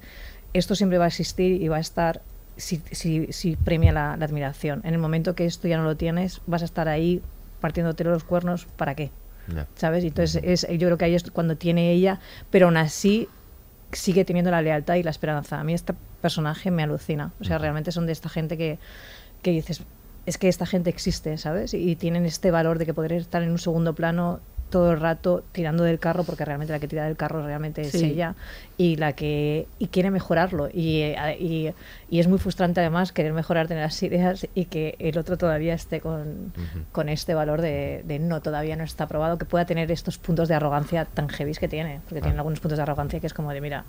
esto 0.53 0.75
siempre 0.75 0.99
va 0.99 1.05
a 1.05 1.09
existir 1.09 1.61
y 1.63 1.69
va 1.69 1.77
a 1.77 1.81
estar 1.81 2.23
si, 2.57 2.81
si, 2.91 3.33
si 3.33 3.57
premia 3.57 3.93
la, 3.93 4.17
la 4.17 4.25
admiración. 4.25 4.81
En 4.85 4.95
el 4.95 4.99
momento 4.99 5.35
que 5.35 5.45
esto 5.45 5.69
ya 5.69 5.77
no 5.77 5.85
lo 5.85 5.97
tienes, 5.97 6.41
vas 6.47 6.63
a 6.63 6.65
estar 6.65 6.89
ahí 6.89 7.21
partiéndote 7.61 8.03
los 8.05 8.25
cuernos. 8.25 8.67
¿Para 8.77 8.95
qué? 8.95 9.11
¿Sabes? 9.77 10.05
Entonces 10.05 10.43
es, 10.45 10.67
yo 10.69 10.89
creo 10.89 10.99
que 10.99 11.05
ahí 11.07 11.15
es 11.15 11.31
cuando 11.31 11.57
tiene 11.57 11.93
ella, 11.93 12.19
pero 12.51 12.67
aún 12.67 12.77
así 12.77 13.29
sigue 13.93 14.25
teniendo 14.27 14.51
la 14.51 14.61
lealtad 14.61 14.97
y 14.97 15.03
la 15.03 15.11
esperanza. 15.11 15.59
A 15.61 15.65
mí 15.65 15.73
este 15.73 15.95
personaje 16.21 16.71
me 16.71 16.83
alucina. 16.83 17.33
O 17.41 17.45
sea, 17.45 17.57
realmente 17.59 17.91
son 17.93 18.05
de 18.07 18.13
esta 18.13 18.29
gente 18.29 18.59
que, 18.59 18.79
que 19.43 19.51
dices, 19.51 19.83
es 20.27 20.39
que 20.39 20.49
esta 20.49 20.67
gente 20.67 20.91
existe, 20.91 21.37
¿sabes? 21.39 21.75
Y 21.75 21.97
tienen 21.97 22.27
este 22.27 22.51
valor 22.51 22.79
de 22.79 22.87
que 22.87 22.95
poder 22.95 23.13
estar 23.13 23.43
en 23.43 23.51
un 23.51 23.59
segundo 23.59 23.95
plano 23.95 24.41
todo 24.71 24.93
el 24.93 25.01
rato 25.01 25.45
tirando 25.53 25.83
del 25.83 25.99
carro, 25.99 26.25
porque 26.25 26.45
realmente 26.45 26.75
la 26.75 26.79
que 26.79 26.89
tira 26.89 27.07
del 27.07 27.17
carro 27.17 27.43
realmente 27.43 27.81
es 27.81 27.93
Sí. 27.93 28.05
ella, 28.05 28.35
y 28.77 28.97
la 28.97 29.15
que 29.15 29.67
y 29.79 29.87
quiere 29.87 30.11
mejorarlo. 30.11 30.69
Y, 30.69 31.15
y, 31.41 31.73
y 32.11 32.21
es 32.21 32.29
muy 32.29 32.39
frustrante 32.39 32.81
además 32.81 33.13
querer 33.13 33.33
mejorar, 33.33 33.67
tener 33.67 33.83
las 33.83 34.03
ideas 34.03 34.47
y 34.55 34.67
que 34.67 34.95
el 34.99 35.17
otro 35.17 35.39
todavía 35.39 35.73
esté 35.73 36.01
con, 36.03 36.53
con 36.93 37.09
este 37.09 37.33
valor 37.33 37.63
de, 37.63 38.03
de 38.07 38.19
no, 38.19 38.43
todavía 38.43 38.77
no 38.77 38.85
está 38.85 39.05
aprobado, 39.05 39.39
que 39.39 39.47
pueda 39.47 39.65
tener 39.65 39.91
estos 39.91 40.19
puntos 40.19 40.49
de 40.49 40.57
arrogancia 40.57 41.07
tan 41.07 41.31
heavy 41.31 41.55
que 41.55 41.69
tiene, 41.69 42.03
porque 42.07 42.21
tiene 42.21 42.37
algunos 42.37 42.61
puntos 42.61 42.77
de 42.77 42.83
arrogancia 42.83 43.21
que 43.21 43.27
es 43.27 43.33
como 43.33 43.51
de, 43.53 43.63
mira, 43.63 43.85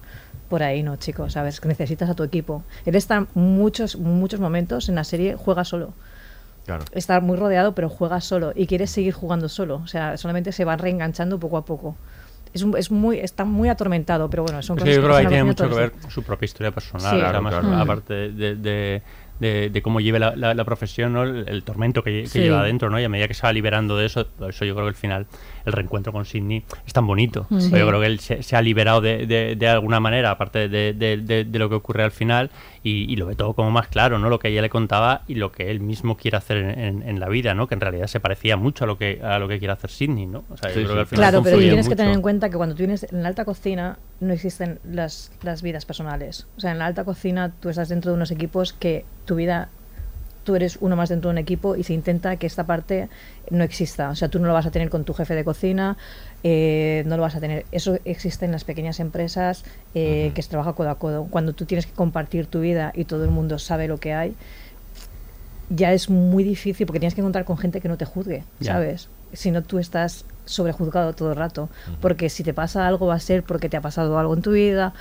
por 0.48 0.64
ahí 0.64 0.82
no, 0.82 0.96
chicos, 0.96 1.34
¿sabes? 1.34 1.60
Que 1.60 1.68
necesitas 1.68 2.10
a 2.10 2.14
tu 2.16 2.24
equipo. 2.24 2.64
Él 2.86 2.96
está 2.96 3.28
muchos, 3.34 3.98
muchos 3.98 4.40
momentos 4.40 4.88
en 4.88 4.96
la 4.96 5.04
serie, 5.04 5.36
juega 5.36 5.66
solo. 5.66 5.94
Claro. 6.70 6.86
Está 6.92 7.20
muy 7.20 7.36
rodeado, 7.38 7.74
pero 7.76 7.90
juega 7.90 8.22
solo 8.22 8.52
y 8.56 8.68
quiere 8.68 8.86
seguir 8.88 9.14
jugando 9.14 9.50
solo. 9.50 9.78
O 9.84 9.88
sea, 9.88 10.18
solamente 10.18 10.52
se 10.52 10.66
va 10.66 10.78
reenganchando 10.78 11.40
poco 11.40 11.58
a 11.58 11.66
poco. 11.66 11.96
Es, 12.54 12.64
un- 12.64 12.78
es 12.78 12.90
muy, 12.90 13.20
está 13.20 13.46
muy 13.46 13.70
atormentado, 13.70 14.30
pero 14.30 14.44
bueno, 14.44 14.62
son 14.64 14.78
Es 14.78 14.84
cosas 14.84 14.90
que 14.90 14.96
yo 14.96 15.02
creo 15.04 15.16
que 15.16 15.22
ahí 15.22 15.28
tiene 15.28 15.44
mucho 15.44 15.70
que 15.70 15.76
ver 15.76 15.92
con 15.92 16.10
su 16.10 16.24
propia 16.24 16.46
historia 16.46 16.72
personal, 16.72 17.02
Sí. 17.02 17.08
o 17.08 17.20
sea, 17.20 17.30
Claro, 17.30 17.42
más 17.44 17.54
claro. 17.54 17.68
Mm. 17.70 17.82
aparte 17.82 18.14
de, 18.32 18.56
de- 18.56 19.02
de- 19.40 19.70
de 19.70 19.82
cómo 19.82 20.00
lleve 20.02 20.20
la, 20.20 20.36
la- 20.36 20.54
la 20.54 20.66
profesión, 20.66 21.14
¿no? 21.14 21.24
el, 21.24 21.48
el 21.48 21.64
tormento 21.64 22.04
que, 22.04 22.10
lle- 22.12 22.24
que 22.24 22.28
Sí. 22.30 22.40
lleva 22.40 22.60
adentro, 22.62 22.90
¿no? 22.90 23.00
y 23.00 23.04
a 23.06 23.10
medida 23.10 23.28
que 23.28 23.34
se 23.34 23.44
va 23.48 23.54
liberando 23.54 23.96
de 23.98 24.06
eso, 24.08 24.28
eso 24.50 24.66
yo 24.66 24.74
creo 24.74 24.86
que 24.86 24.90
al 24.90 24.96
final 24.96 25.28
el 25.70 25.74
reencuentro 25.74 26.12
con 26.12 26.26
Sidney 26.26 26.64
es 26.86 26.94
tan 26.94 27.08
bonito. 27.08 27.48
Mm. 27.50 27.60
Yo 27.76 27.88
creo 27.88 28.00
que 28.02 28.06
él 28.08 28.20
se, 28.20 28.44
se 28.44 28.56
ha 28.56 28.62
liberado 28.62 29.02
de, 29.02 29.26
de- 29.26 29.56
de 29.56 29.68
alguna 29.68 30.00
manera, 30.00 30.32
aparte 30.32 30.68
de, 30.70 30.94
de- 30.94 31.18
de- 31.18 31.46
de 31.46 31.60
lo 31.60 31.70
que 31.70 31.76
ocurre 31.76 32.04
al 32.04 32.12
final, 32.12 32.50
y, 32.84 33.12
y 33.12 33.16
lo 33.16 33.26
ve 33.26 33.36
todo 33.36 33.54
como 33.54 33.72
más 33.72 33.88
claro, 33.88 34.20
¿no? 34.20 34.30
lo 34.30 34.40
que 34.40 34.48
ella 34.50 34.62
le 34.62 34.70
contaba 34.70 35.22
y 35.28 35.36
lo 35.36 35.52
que 35.52 35.70
él 35.72 35.80
mismo 35.80 36.16
quiere 36.18 36.38
hacer 36.38 36.58
en, 36.58 36.80
en- 36.80 37.04
en 37.04 37.20
la 37.20 37.28
vida, 37.30 37.54
¿no? 37.54 37.68
que 37.68 37.76
en 37.76 37.82
realidad 37.82 38.08
se 38.08 38.20
parecía 38.20 38.58
mucho 38.58 38.84
a 38.84 38.88
lo 38.88 38.98
que, 38.98 39.22
a 39.24 39.40
lo 39.40 39.48
que 39.48 39.60
quiere 39.60 39.74
hacer 39.74 39.90
Sidney. 39.90 40.26
¿no? 40.26 40.44
O 40.50 40.58
sea, 40.58 40.70
yo 40.70 40.76
Sí, 40.80 40.84
creo 40.86 40.88
sí. 40.90 40.94
que 40.94 41.00
al 41.00 41.08
final 41.08 41.30
Claro, 41.30 41.44
pero 41.44 41.58
tienes 41.58 41.90
que 41.90 41.96
tener 41.96 42.14
en 42.14 42.22
cuenta 42.22 42.50
que 42.50 42.58
cuando 42.58 42.76
tú 42.76 42.80
vienes 42.80 43.04
en 43.12 43.22
la 43.24 43.30
alta 43.30 43.46
cocina 43.46 43.98
no 44.20 44.34
existen 44.34 44.80
las, 44.84 45.32
las 45.44 45.62
vidas 45.62 45.86
personales. 45.86 46.48
O 46.58 46.60
sea, 46.60 46.72
en 46.72 46.80
la 46.80 46.86
alta 46.86 47.04
cocina 47.04 47.52
tú 47.60 47.70
estás 47.70 47.90
dentro 47.90 48.12
de 48.12 48.16
unos 48.18 48.32
equipos 48.32 48.74
que 48.74 49.06
tu 49.26 49.36
vida, 49.36 49.70
tú 50.50 50.56
eres 50.56 50.80
uno 50.82 50.96
más 50.96 51.10
dentro 51.10 51.30
de 51.30 51.34
un 51.34 51.38
equipo 51.38 51.76
y 51.76 51.84
se 51.84 51.94
intenta 51.94 52.36
que 52.38 52.48
esta 52.48 52.66
parte 52.66 53.08
no 53.52 53.64
exista. 53.64 54.10
O 54.10 54.16
sea, 54.16 54.30
tú 54.30 54.40
no 54.40 54.48
lo 54.48 54.54
vas 54.56 54.66
a 54.66 54.72
tener 54.72 54.90
con 54.90 55.04
tu 55.04 55.14
jefe 55.14 55.36
de 55.36 55.44
cocina, 55.44 55.96
eh, 56.42 57.04
no 57.06 57.18
lo 57.18 57.22
vas 57.22 57.36
a 57.36 57.40
tener. 57.40 57.68
Eso 57.72 58.00
existe 58.04 58.46
en 58.46 58.52
las 58.52 58.64
pequeñas 58.64 59.00
empresas 59.00 59.64
eh, 59.94 60.32
que 60.34 60.42
se 60.42 60.50
trabaja 60.50 60.74
codo 60.74 60.90
a 60.90 60.96
codo. 60.98 61.28
Cuando 61.30 61.54
tú 61.54 61.66
tienes 61.66 61.86
que 61.86 61.92
compartir 61.92 62.48
tu 62.48 62.62
vida 62.62 62.92
y 62.96 63.06
todo 63.06 63.26
el 63.26 63.30
mundo 63.30 63.60
sabe 63.60 63.88
lo 63.88 64.00
que 64.00 64.16
hay, 64.16 64.34
ya 65.70 65.94
es 65.94 66.10
muy 66.10 66.44
difícil 66.44 66.88
porque 66.88 67.00
tienes 67.00 67.14
que 67.14 67.22
encontrar 67.22 67.46
con 67.46 67.60
gente 67.60 67.80
que 67.80 67.88
no 67.88 67.98
te 67.98 68.06
juzgue. 68.06 68.44
¿sabes? 68.60 69.08
Si 69.34 69.52
no 69.52 69.64
tú 69.64 69.80
estás 69.80 70.26
sobrejuzgado 70.46 71.14
todo 71.14 71.30
el 71.30 71.36
rato, 71.36 71.70
porque 72.02 72.30
si 72.30 72.44
te 72.44 72.56
pasa 72.56 72.88
algo 72.88 73.06
va 73.06 73.14
a 73.14 73.20
ser 73.20 73.44
porque 73.44 73.70
te 73.70 73.78
ha 73.78 73.82
pasado 73.82 74.18
algo 74.18 74.34
en 74.34 74.42
tu 74.42 74.52
vida, 74.52 74.94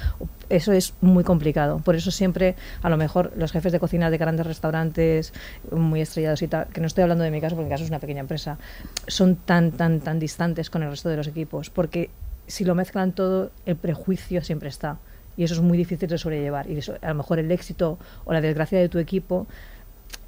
eso 0.50 0.72
es 0.72 0.92
muy 1.00 1.24
complicado. 1.24 1.78
Por 1.78 1.96
eso 1.96 2.10
siempre, 2.10 2.54
a 2.82 2.90
lo 2.90 2.98
mejor, 2.98 3.32
los 3.34 3.50
jefes 3.50 3.72
de 3.72 3.80
cocina 3.80 4.10
de 4.10 4.18
grandes 4.18 4.46
restaurantes 4.46 5.32
muy 5.72 6.02
estrellados 6.02 6.42
y 6.42 6.48
tal, 6.48 6.66
que 6.66 6.82
no 6.82 6.86
estoy 6.86 7.02
hablando 7.02 7.24
de 7.24 7.30
mi 7.30 7.40
caso, 7.40 7.56
porque 7.56 7.64
mi 7.64 7.70
caso 7.70 7.84
es 7.84 7.90
una 7.90 7.98
pequeña 7.98 8.20
empresa, 8.20 8.58
son 9.06 9.36
tan, 9.36 9.72
tan, 9.72 10.00
tan 10.00 10.18
distantes 10.18 10.68
con 10.68 10.82
el 10.82 10.90
resto 10.90 11.08
de 11.08 11.16
los 11.16 11.26
equipos, 11.26 11.70
porque 11.70 12.10
si 12.46 12.64
lo 12.64 12.74
mezclan 12.74 13.12
todo, 13.12 13.50
el 13.64 13.76
prejuicio 13.76 14.42
siempre 14.42 14.68
está. 14.68 14.98
Y 15.38 15.44
eso 15.44 15.54
es 15.54 15.60
muy 15.60 15.78
difícil 15.78 16.08
de 16.08 16.18
sobrellevar. 16.18 16.68
Y 16.68 16.76
eso, 16.76 16.96
a 17.00 17.08
lo 17.08 17.14
mejor 17.14 17.38
el 17.38 17.50
éxito 17.52 17.98
o 18.24 18.32
la 18.32 18.40
desgracia 18.40 18.78
de 18.80 18.88
tu 18.88 18.98
equipo, 18.98 19.46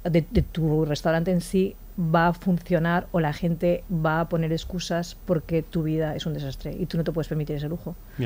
de, 0.03 0.25
de 0.31 0.41
tu 0.41 0.85
restaurante 0.85 1.31
en 1.31 1.41
sí, 1.41 1.75
va 1.99 2.27
a 2.27 2.33
funcionar 2.33 3.07
o 3.11 3.19
la 3.19 3.33
gente 3.33 3.83
va 3.91 4.21
a 4.21 4.29
poner 4.29 4.51
excusas 4.51 5.17
porque 5.25 5.61
tu 5.63 5.83
vida 5.83 6.15
es 6.15 6.25
un 6.25 6.33
desastre 6.33 6.75
y 6.77 6.85
tú 6.85 6.97
no 6.97 7.03
te 7.03 7.11
puedes 7.11 7.27
permitir 7.27 7.55
ese 7.55 7.67
lujo. 7.69 7.95
Y 8.17 8.25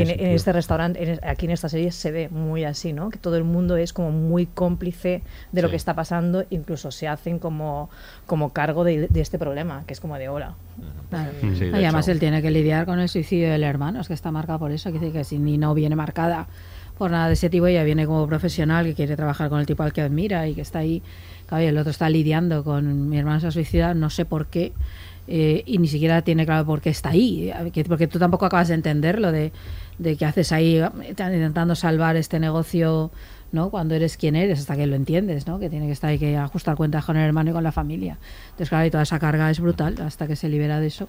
en, 0.00 0.10
este 0.20 0.52
restaurante, 0.52 1.02
en- 1.12 1.20
aquí 1.22 1.46
en 1.46 1.52
esta 1.52 1.68
serie 1.68 1.90
se 1.92 2.10
ve 2.12 2.28
muy 2.28 2.64
así, 2.64 2.92
¿no? 2.92 3.10
Que 3.10 3.18
todo 3.18 3.36
el 3.36 3.44
mundo 3.44 3.76
es 3.76 3.92
como 3.92 4.10
muy 4.10 4.46
cómplice 4.46 5.22
de 5.52 5.62
lo 5.62 5.68
Sí. 5.68 5.72
que 5.72 5.76
está 5.76 5.94
pasando, 5.94 6.44
incluso 6.50 6.90
se 6.90 7.08
hacen 7.08 7.38
como, 7.38 7.90
como 8.26 8.52
cargo 8.52 8.84
de, 8.84 9.08
de 9.08 9.20
este 9.20 9.38
problema, 9.38 9.84
que 9.86 9.92
es 9.94 10.00
como 10.00 10.16
de 10.18 10.28
hola. 10.28 10.54
Claro. 11.10 11.30
Sí, 11.40 11.48
de 11.64 11.66
y 11.80 11.84
además 11.84 12.06
hecho. 12.06 12.12
él 12.12 12.20
tiene 12.20 12.42
que 12.42 12.50
lidiar 12.50 12.84
con 12.86 12.98
el 13.00 13.08
suicidio 13.08 13.50
del 13.50 13.62
hermano, 13.62 14.00
es 14.00 14.08
que 14.08 14.14
está 14.14 14.30
marcada 14.30 14.58
por 14.58 14.70
eso, 14.72 14.92
que 14.92 14.98
dice 14.98 15.12
que 15.12 15.24
si 15.24 15.38
ni 15.38 15.56
no 15.58 15.72
viene 15.74 15.96
marcada 15.96 16.46
por 16.98 17.10
nada 17.10 17.28
de 17.28 17.32
ese 17.34 17.48
tipo, 17.48 17.66
ella 17.66 17.82
viene 17.84 18.06
como 18.06 18.26
profesional 18.26 18.84
que 18.84 18.94
quiere 18.94 19.16
trabajar 19.16 19.48
con 19.48 19.60
el 19.60 19.66
tipo 19.66 19.82
al 19.84 19.92
que 19.92 20.02
admira 20.02 20.46
y 20.48 20.54
que 20.54 20.60
está 20.62 20.80
ahí, 20.80 21.02
claro, 21.46 21.64
y 21.64 21.66
el 21.68 21.78
otro 21.78 21.90
está 21.90 22.10
lidiando 22.10 22.62
con 22.64 23.08
mi 23.08 23.16
hermano 23.18 23.40
se 23.40 23.46
ha 23.46 23.50
suicidado, 23.52 23.94
no 23.94 24.10
sé 24.10 24.24
por 24.24 24.46
qué, 24.48 24.72
eh, 25.28 25.62
y 25.66 25.78
ni 25.78 25.88
siquiera 25.88 26.22
tiene 26.22 26.44
claro 26.44 26.66
por 26.66 26.80
qué 26.80 26.90
está 26.90 27.10
ahí, 27.10 27.52
que- 27.72 27.84
porque 27.84 28.06
tú 28.08 28.18
tampoco 28.18 28.46
acabas 28.46 28.68
de 28.68 28.74
entenderlo, 28.74 29.30
de, 29.32 29.52
de 29.98 30.16
que 30.16 30.24
haces 30.26 30.52
ahí 30.52 30.76
eh, 30.78 30.90
intentando 31.10 31.74
salvar 31.74 32.16
este 32.16 32.38
negocio, 32.40 33.10
¿no? 33.52 33.70
Cuando 33.70 33.94
eres 33.94 34.16
quien 34.16 34.36
eres, 34.36 34.60
hasta 34.60 34.76
que 34.76 34.86
lo 34.86 34.96
entiendes, 34.96 35.46
¿no? 35.46 35.58
Que 35.58 35.70
tiene 35.70 35.86
que 35.86 35.92
estar 35.92 36.10
ahí 36.10 36.18
que 36.18 36.36
ajustar 36.36 36.76
cuentas 36.76 37.04
con 37.04 37.16
el 37.16 37.24
hermano 37.24 37.50
y 37.50 37.52
con 37.52 37.64
la 37.64 37.72
familia. 37.72 38.18
Entonces, 38.46 38.68
claro, 38.68 38.86
y 38.86 38.90
toda 38.90 39.02
esa 39.02 39.18
carga 39.18 39.50
es 39.50 39.60
brutal 39.60 39.96
hasta 40.00 40.26
que 40.26 40.36
se 40.36 40.48
libera 40.48 40.80
de 40.80 40.88
eso. 40.88 41.08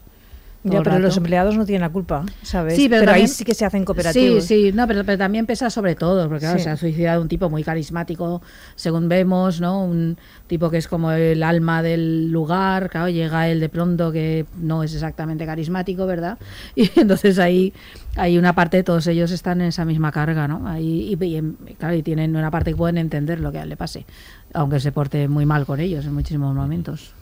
Todo 0.64 0.74
Ya, 0.74 0.84
pero 0.84 1.00
los 1.00 1.16
empleados 1.16 1.56
no 1.56 1.66
tienen 1.66 1.82
la 1.82 1.90
culpa, 1.90 2.26
¿sabes? 2.42 2.76
Sí, 2.76 2.90
pero, 2.90 3.02
ahí 3.02 3.06
también- 3.06 3.28
sí 3.30 3.46
que 3.46 3.54
se 3.54 3.64
hacen 3.66 3.86
cooperativos. 3.86 4.44
Sí, 4.44 4.66
sí, 4.70 4.72
no, 4.76 4.86
pero, 4.88 5.06
pero 5.06 5.18
también 5.18 5.46
pesa 5.46 5.70
sobre 5.70 5.96
todo, 5.96 6.28
porque 6.28 6.42
claro, 6.42 6.58
Sí. 6.58 6.66
se 6.66 6.70
ha 6.70 6.76
suicidado 6.76 7.22
un 7.22 7.30
tipo 7.30 7.50
muy 7.50 7.64
carismático, 7.64 8.42
según 8.76 9.08
vemos, 9.08 9.62
¿no? 9.62 9.86
Un 9.86 10.18
tipo 10.48 10.70
que 10.70 10.78
es 10.78 10.90
como 10.90 11.12
el 11.12 11.44
alma 11.44 11.82
del 11.82 12.30
lugar, 12.30 12.90
claro, 12.90 13.08
llega 13.08 13.48
él 13.48 13.62
de 13.62 13.70
pronto 13.70 14.12
que 14.12 14.46
no 14.60 14.84
es 14.84 14.94
exactamente 14.94 15.46
carismático, 15.46 16.06
¿verdad? 16.06 16.38
Y 16.76 16.90
entonces 17.00 17.40
ahí 17.40 17.72
hay 18.18 18.38
una 18.38 18.54
parte, 18.54 18.84
todos 18.84 19.08
ellos 19.08 19.32
están 19.32 19.62
en 19.62 19.68
esa 19.68 19.86
misma 19.86 20.12
carga, 20.12 20.46
¿no? 20.48 20.68
Ahí, 20.68 21.16
y, 21.18 21.26
y, 21.26 21.74
claro, 21.76 21.96
y 21.96 22.04
tienen 22.04 22.36
una 22.36 22.52
parte 22.52 22.72
que 22.72 22.76
pueden 22.76 22.98
entender 22.98 23.40
lo 23.40 23.52
que 23.54 23.60
a 23.60 23.64
él 23.64 23.70
le 23.70 23.78
pase, 23.78 24.06
aunque 24.54 24.82
se 24.82 24.92
porte 24.92 25.30
muy 25.30 25.46
mal 25.46 25.66
con 25.66 25.80
ellos 25.80 26.04
en 26.06 26.14
muchísimos 26.14 26.54
momentos. 26.54 27.14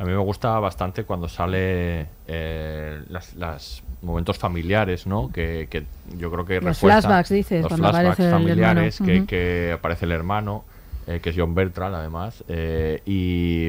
A 0.00 0.04
mí 0.04 0.10
me 0.12 0.16
gusta 0.18 0.58
bastante 0.58 1.04
cuando 1.04 1.28
sale 1.28 2.06
eh, 2.26 3.02
las, 3.10 3.34
las 3.34 3.82
momentos 4.00 4.38
familiares, 4.38 5.06
¿no? 5.06 5.30
Que, 5.30 5.68
que 5.70 5.84
yo 6.16 6.30
creo 6.32 6.44
que 6.46 6.60
Los 6.60 6.78
flashbacks, 6.78 7.28
dices, 7.28 7.62
los 7.62 7.68
flashbacks 7.92 8.16
el 8.20 8.30
familiares 8.30 8.98
que, 8.98 9.26
que 9.26 9.72
aparece 9.74 10.06
el 10.06 10.12
hermano, 10.12 10.64
eh, 11.06 11.20
que 11.22 11.30
es 11.30 11.36
John 11.38 11.54
Bertrand 11.54 11.94
además, 11.94 12.42
eh, 12.48 13.02
y, 13.04 13.68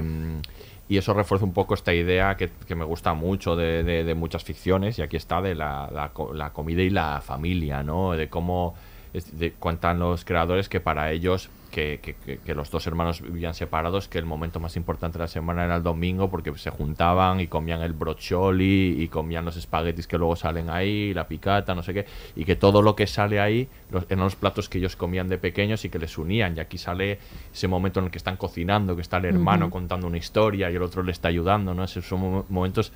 y 0.87 0.97
eso 0.97 1.13
refuerza 1.13 1.43
un 1.45 1.51
poco 1.53 1.73
esta 1.73 1.93
idea 1.93 2.37
que, 2.37 2.49
que 2.65 2.75
me 2.75 2.85
gusta 2.85 3.13
mucho 3.13 3.57
de, 3.57 3.83
de- 3.83 4.03
de 4.05 4.15
muchas 4.15 4.43
ficciones 4.45 4.99
y 4.99 5.01
aquí 5.01 5.17
está 5.17 5.41
de 5.41 5.53
la, 5.53 5.89
la 6.33 6.49
comida 6.53 6.81
y 6.81 6.89
la 6.89 7.21
familia, 7.21 7.83
¿no? 7.83 8.13
De 8.13 8.29
cómo 8.29 8.73
es- 9.13 9.37
de- 9.37 9.51
cuentan 9.53 9.99
los 9.99 10.25
creadores 10.25 10.69
que 10.69 10.79
para 10.79 11.11
ellos 11.11 11.49
que, 11.71 12.01
que- 12.03 12.37
que- 12.39 12.53
los 12.53 12.69
dos 12.69 12.85
hermanos 12.85 13.21
vivían 13.21 13.53
separados, 13.53 14.09
que 14.09 14.17
el 14.17 14.25
momento 14.25 14.59
más 14.59 14.75
importante 14.75 15.17
de 15.17 15.23
la 15.23 15.27
semana 15.29 15.63
era 15.63 15.77
el 15.77 15.83
domingo 15.83 16.29
porque 16.29 16.53
se 16.57 16.69
juntaban 16.69 17.39
y 17.39 17.47
comían 17.47 17.81
el 17.81 17.93
brocholi 17.93 19.01
y 19.01 19.07
comían 19.07 19.45
los 19.45 19.55
espaguetis 19.55 20.05
que 20.05 20.17
luego 20.17 20.35
salen 20.35 20.69
ahí, 20.69 21.13
la 21.13 21.27
picata, 21.29 21.73
no 21.73 21.81
sé 21.81 21.93
qué, 21.93 22.05
y 22.35 22.43
que 22.43 22.57
todo 22.57 22.81
lo 22.81 22.93
que 22.93 23.07
sale 23.07 23.39
ahí 23.39 23.69
los, 23.89 24.03
eran 24.09 24.25
los 24.25 24.35
platos 24.35 24.67
que 24.67 24.79
ellos 24.79 24.97
comían 24.97 25.29
de 25.29 25.37
pequeños 25.37 25.85
y 25.85 25.89
que 25.89 25.97
les 25.97 26.17
unían. 26.17 26.57
Y 26.57 26.59
aquí 26.59 26.77
sale 26.77 27.19
ese 27.53 27.69
momento 27.69 27.99
en 28.01 28.07
el 28.07 28.11
que 28.11 28.17
están 28.17 28.35
cocinando, 28.35 28.95
que 28.97 29.01
está 29.01 29.17
el 29.17 29.25
hermano 29.25 29.69
contando 29.71 30.07
una 30.07 30.17
historia 30.17 30.69
y 30.69 30.75
el 30.75 30.81
otro 30.83 31.03
le 31.03 31.13
está 31.13 31.29
ayudando, 31.29 31.73
¿no? 31.73 31.85
Esos 31.85 32.05
son 32.05 32.19
mo- 32.19 32.45
momentos 32.49 32.91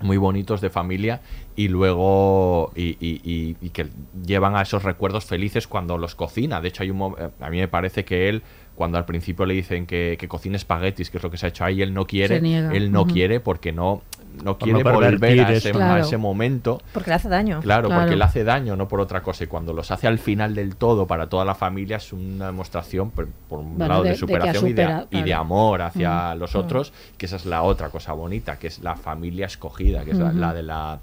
muy 0.00 0.16
bonitos 0.18 0.60
de 0.60 0.70
familia 0.70 1.20
y 1.56 1.68
luego 1.68 2.72
y, 2.76 2.96
y- 3.00 3.20
y- 3.24 3.56
y 3.60 3.70
que 3.70 3.88
llevan 4.26 4.56
a 4.56 4.62
esos 4.62 4.82
recuerdos 4.82 5.24
felices 5.24 5.66
cuando 5.66 5.96
los 5.98 6.14
cocina. 6.14 6.60
De 6.60 6.68
hecho, 6.68 6.82
hay 6.82 6.90
un 6.90 7.14
eh, 7.18 7.28
a 7.40 7.50
mí 7.50 7.58
me 7.58 7.68
parece 7.68 8.04
que 8.04 8.28
él, 8.28 8.42
cuando 8.74 8.98
al 8.98 9.06
principio 9.06 9.46
le 9.46 9.54
dicen 9.54 9.86
que, 9.86 10.16
que 10.18 10.28
cocine 10.28 10.56
espaguetis, 10.56 11.10
que 11.10 11.16
es 11.16 11.22
lo 11.22 11.30
que 11.30 11.38
se 11.38 11.46
ha 11.46 11.48
hecho 11.48 11.64
ahí, 11.64 11.80
él 11.82 11.94
no 11.94 12.06
quiere, 12.06 12.36
él 12.76 12.92
no 12.92 13.06
quiere 13.12 13.40
porque 13.40 13.72
no, 13.72 14.02
no 14.42 14.58
quiere 14.58 14.82
no 14.84 14.92
volver 14.92 15.40
a 15.40 15.52
ese, 15.52 15.70
a 15.70 16.18
momento. 16.18 16.80
Porque 16.92 17.10
le 17.10 17.16
hace 17.16 17.28
daño. 17.28 17.60
Claro, 17.60 17.88
porque 17.88 18.16
le 18.16 18.24
hace 18.24 18.44
daño, 18.44 18.76
no 18.76 18.88
por 18.88 19.00
otra 19.00 19.22
cosa. 19.22 19.44
Y 19.44 19.46
cuando 19.46 19.72
los 19.72 19.90
hace 19.90 20.06
al 20.06 20.18
final 20.18 20.54
del 20.54 20.76
todo 20.76 21.06
para 21.06 21.28
toda 21.28 21.44
la 21.44 21.54
familia 21.54 21.96
es 21.98 22.12
una 22.12 22.46
demostración, 22.46 23.10
por, 23.10 23.28
por 23.48 23.60
un 23.60 23.76
Bueno, 23.78 23.88
lado, 23.94 24.02
de, 24.04 24.16
superación 24.16 24.68
y, 24.68 24.72
de, 24.72 25.06
y 25.10 25.32
amor 25.32 25.82
hacia 25.82 26.34
Mm. 26.34 26.38
los 26.38 26.54
Mm. 26.54 26.58
otros, 26.58 26.92
que 27.18 27.26
esa 27.26 27.36
es 27.36 27.46
la 27.46 27.62
otra 27.62 27.88
cosa 27.90 28.12
bonita, 28.12 28.58
que 28.58 28.66
es 28.68 28.80
la 28.80 28.96
familia 28.96 29.46
escogida, 29.46 30.04
que 30.04 30.12
es 30.12 30.18
la, 30.18 30.32
la 30.32 30.54
de 30.54 30.62
la... 30.62 30.98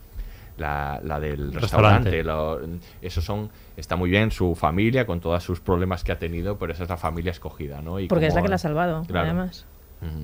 La, 0.55 0.99
la 1.03 1.19
del 1.19 1.51
Restaurante. 1.51 2.11
restaurante, 2.11 2.23
lo- 2.23 2.59
eso 3.01 3.21
son 3.21 3.49
está 3.75 3.95
muy 3.95 4.11
bien 4.11 4.29
su 4.29 4.53
familia 4.53 5.07
con 5.07 5.19
todos 5.19 5.43
sus 5.43 5.59
problemas 5.59 6.03
que 6.03 6.11
ha 6.11 6.19
tenido 6.19 6.59
pero 6.59 6.71
esa 6.73 6.83
es 6.83 6.89
la 6.89 6.97
familia 6.97 7.31
escogida 7.31 7.81
no 7.81 7.99
y 7.99 8.07
Porque 8.07 8.27
es 8.27 8.35
la 8.35 8.43
que 8.43 8.49
la 8.49 8.55
ha 8.55 8.59
salvado, 8.59 9.01
Claro. 9.07 9.25
además. 9.31 9.65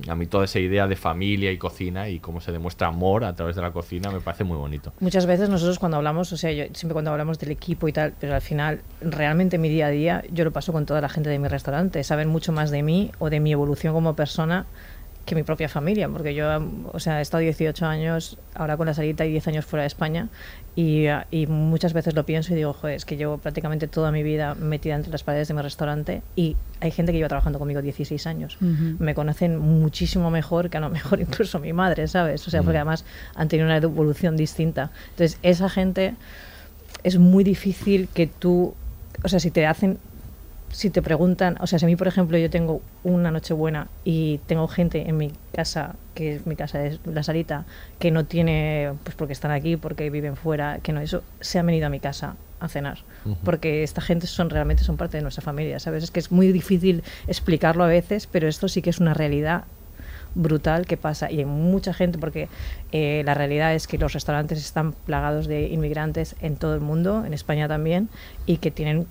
A 0.08 0.14
mí 0.14 0.26
toda 0.26 0.44
esa 0.44 0.58
idea 0.58 0.86
de 0.86 0.96
familia 0.96 1.52
y 1.52 1.58
cocina 1.58 2.08
y 2.08 2.18
cómo 2.18 2.40
se 2.40 2.52
demuestra 2.52 2.88
amor 2.88 3.24
a 3.24 3.34
través 3.34 3.56
de 3.56 3.62
la 3.62 3.72
cocina 3.72 4.10
me 4.10 4.20
parece 4.20 4.44
muy 4.44 4.56
bonito 4.56 4.92
Muchas 5.00 5.26
veces 5.26 5.48
nosotros 5.48 5.78
cuando 5.78 5.96
hablamos, 5.96 6.32
o 6.32 6.36
sea, 6.36 6.52
yo 6.52 6.64
siempre 6.72 6.92
cuando 6.92 7.10
hablamos 7.10 7.38
del 7.38 7.50
equipo 7.50 7.88
y 7.88 7.92
tal, 7.92 8.14
pero 8.18 8.34
al 8.34 8.40
final 8.40 8.80
realmente 9.00 9.58
mi 9.58 9.68
día 9.68 9.86
a 9.86 9.90
día 9.90 10.24
yo 10.30 10.44
lo 10.44 10.52
paso 10.52 10.72
con 10.72 10.86
toda 10.86 11.00
la 11.00 11.08
gente 11.08 11.30
de 11.30 11.38
mi 11.38 11.48
restaurante. 11.48 12.02
Saben 12.04 12.28
mucho 12.28 12.52
más 12.52 12.70
de 12.70 12.82
mí 12.82 13.10
o 13.18 13.30
de 13.30 13.40
mi 13.40 13.52
evolución 13.52 13.94
como 13.94 14.14
persona 14.14 14.66
que 15.30 15.36
mi 15.36 15.44
propia 15.44 15.68
familia, 15.68 16.08
porque 16.08 16.34
yo, 16.34 16.48
o 16.92 16.98
sea, 16.98 17.20
he 17.20 17.22
estado 17.22 17.40
18 17.42 17.86
años, 17.86 18.36
ahora 18.54 18.76
con 18.76 18.86
la 18.86 18.94
salita 18.94 19.24
y 19.24 19.30
10 19.30 19.46
años 19.48 19.64
fuera 19.64 19.84
de 19.84 19.86
España 19.86 20.28
y, 20.74 21.06
y 21.30 21.46
muchas 21.46 21.92
veces 21.92 22.14
lo 22.16 22.26
pienso 22.26 22.52
y 22.52 22.56
digo, 22.56 22.72
joder, 22.72 22.96
es 22.96 23.04
que 23.04 23.16
llevo 23.16 23.38
prácticamente 23.38 23.86
toda 23.86 24.10
mi 24.10 24.24
vida 24.24 24.56
metida 24.56 24.96
entre 24.96 25.12
las 25.12 25.22
paredes 25.22 25.46
de 25.46 25.54
mi 25.54 25.62
restaurante 25.62 26.22
y 26.34 26.56
hay 26.80 26.90
gente 26.90 27.12
que 27.12 27.18
lleva 27.18 27.28
trabajando 27.28 27.60
conmigo 27.60 27.80
16 27.80 28.26
años. 28.26 28.56
Ujú. 28.60 28.96
Me 28.98 29.14
conocen 29.14 29.56
muchísimo 29.56 30.30
mejor 30.32 30.68
que 30.68 30.78
a 30.78 30.80
lo 30.80 30.90
mejor 30.90 31.20
incluso 31.26 31.60
mi 31.60 31.72
madre, 31.72 32.08
¿sabes? 32.08 32.46
O 32.48 32.50
sea, 32.50 32.60
Mm. 32.62 32.64
porque 32.64 32.78
además 32.78 33.04
han 33.36 33.46
tenido 33.46 33.66
una 33.68 33.76
evolución 33.76 34.36
distinta. 34.36 34.90
Entonces, 35.10 35.38
esa 35.42 35.68
gente 35.68 36.14
es 37.04 37.18
muy 37.18 37.44
difícil 37.44 38.08
que 38.12 38.26
tú, 38.26 38.74
o 39.22 39.28
sea, 39.28 39.38
si 39.38 39.50
te 39.52 39.64
hacen, 39.66 39.98
si 40.70 40.90
te 40.90 41.02
preguntan, 41.02 41.56
o 41.60 41.66
sea, 41.66 41.78
si 41.78 41.84
a 41.84 41.88
mí, 41.88 41.96
por 41.96 42.06
ejemplo, 42.06 42.38
yo 42.38 42.48
tengo 42.48 42.80
una 43.02 43.30
noche 43.30 43.54
buena 43.54 43.88
y 44.04 44.38
tengo 44.46 44.68
gente 44.68 45.08
en 45.08 45.16
mi 45.16 45.32
casa, 45.52 45.96
que 46.14 46.36
es 46.36 46.46
mi 46.46 46.56
casa 46.56 46.84
es 46.84 47.00
la 47.04 47.22
salita, 47.22 47.64
que 47.98 48.10
no 48.10 48.24
tiene, 48.24 48.92
pues 49.02 49.16
porque 49.16 49.32
están 49.32 49.50
aquí, 49.50 49.76
porque 49.76 50.10
viven 50.10 50.36
fuera, 50.36 50.78
que 50.78 50.92
no, 50.92 51.00
eso, 51.00 51.22
se 51.40 51.58
han 51.58 51.66
venido 51.66 51.86
a 51.86 51.90
mi 51.90 52.00
casa 52.00 52.36
a 52.60 52.68
cenar, 52.68 52.98
porque 53.42 53.82
esta 53.82 54.02
gente 54.02 54.26
son 54.26 54.50
realmente 54.50 54.84
son 54.84 54.96
parte 54.96 55.16
de 55.16 55.22
nuestra 55.22 55.42
familia, 55.42 55.80
¿sabes? 55.80 56.04
Es 56.04 56.10
que 56.10 56.20
es 56.20 56.30
muy 56.30 56.52
difícil 56.52 57.02
explicarlo 57.26 57.84
a 57.84 57.86
veces, 57.86 58.26
pero 58.26 58.48
esto 58.48 58.68
sí 58.68 58.82
que 58.82 58.90
es 58.90 59.00
una 59.00 59.14
realidad 59.14 59.64
brutal 60.34 60.86
que 60.86 60.96
pasa. 60.96 61.30
Y 61.30 61.38
hay 61.38 61.44
mucha 61.44 61.92
gente 61.92 62.18
porque 62.18 62.48
eh, 62.92 63.22
la 63.24 63.34
realidad 63.34 63.74
es 63.74 63.86
que 63.86 63.98
los 63.98 64.12
restaurantes 64.12 64.58
están 64.58 64.92
plagados 64.92 65.46
de 65.46 65.68
inmigrantes 65.68 66.36
en 66.40 66.56
todo 66.56 66.74
el 66.74 66.80
mundo, 66.80 67.24
en 67.24 67.32
España 67.34 67.66
también, 67.66 68.08
y 68.46 68.58
que 68.58 68.70
tienen 68.70 69.06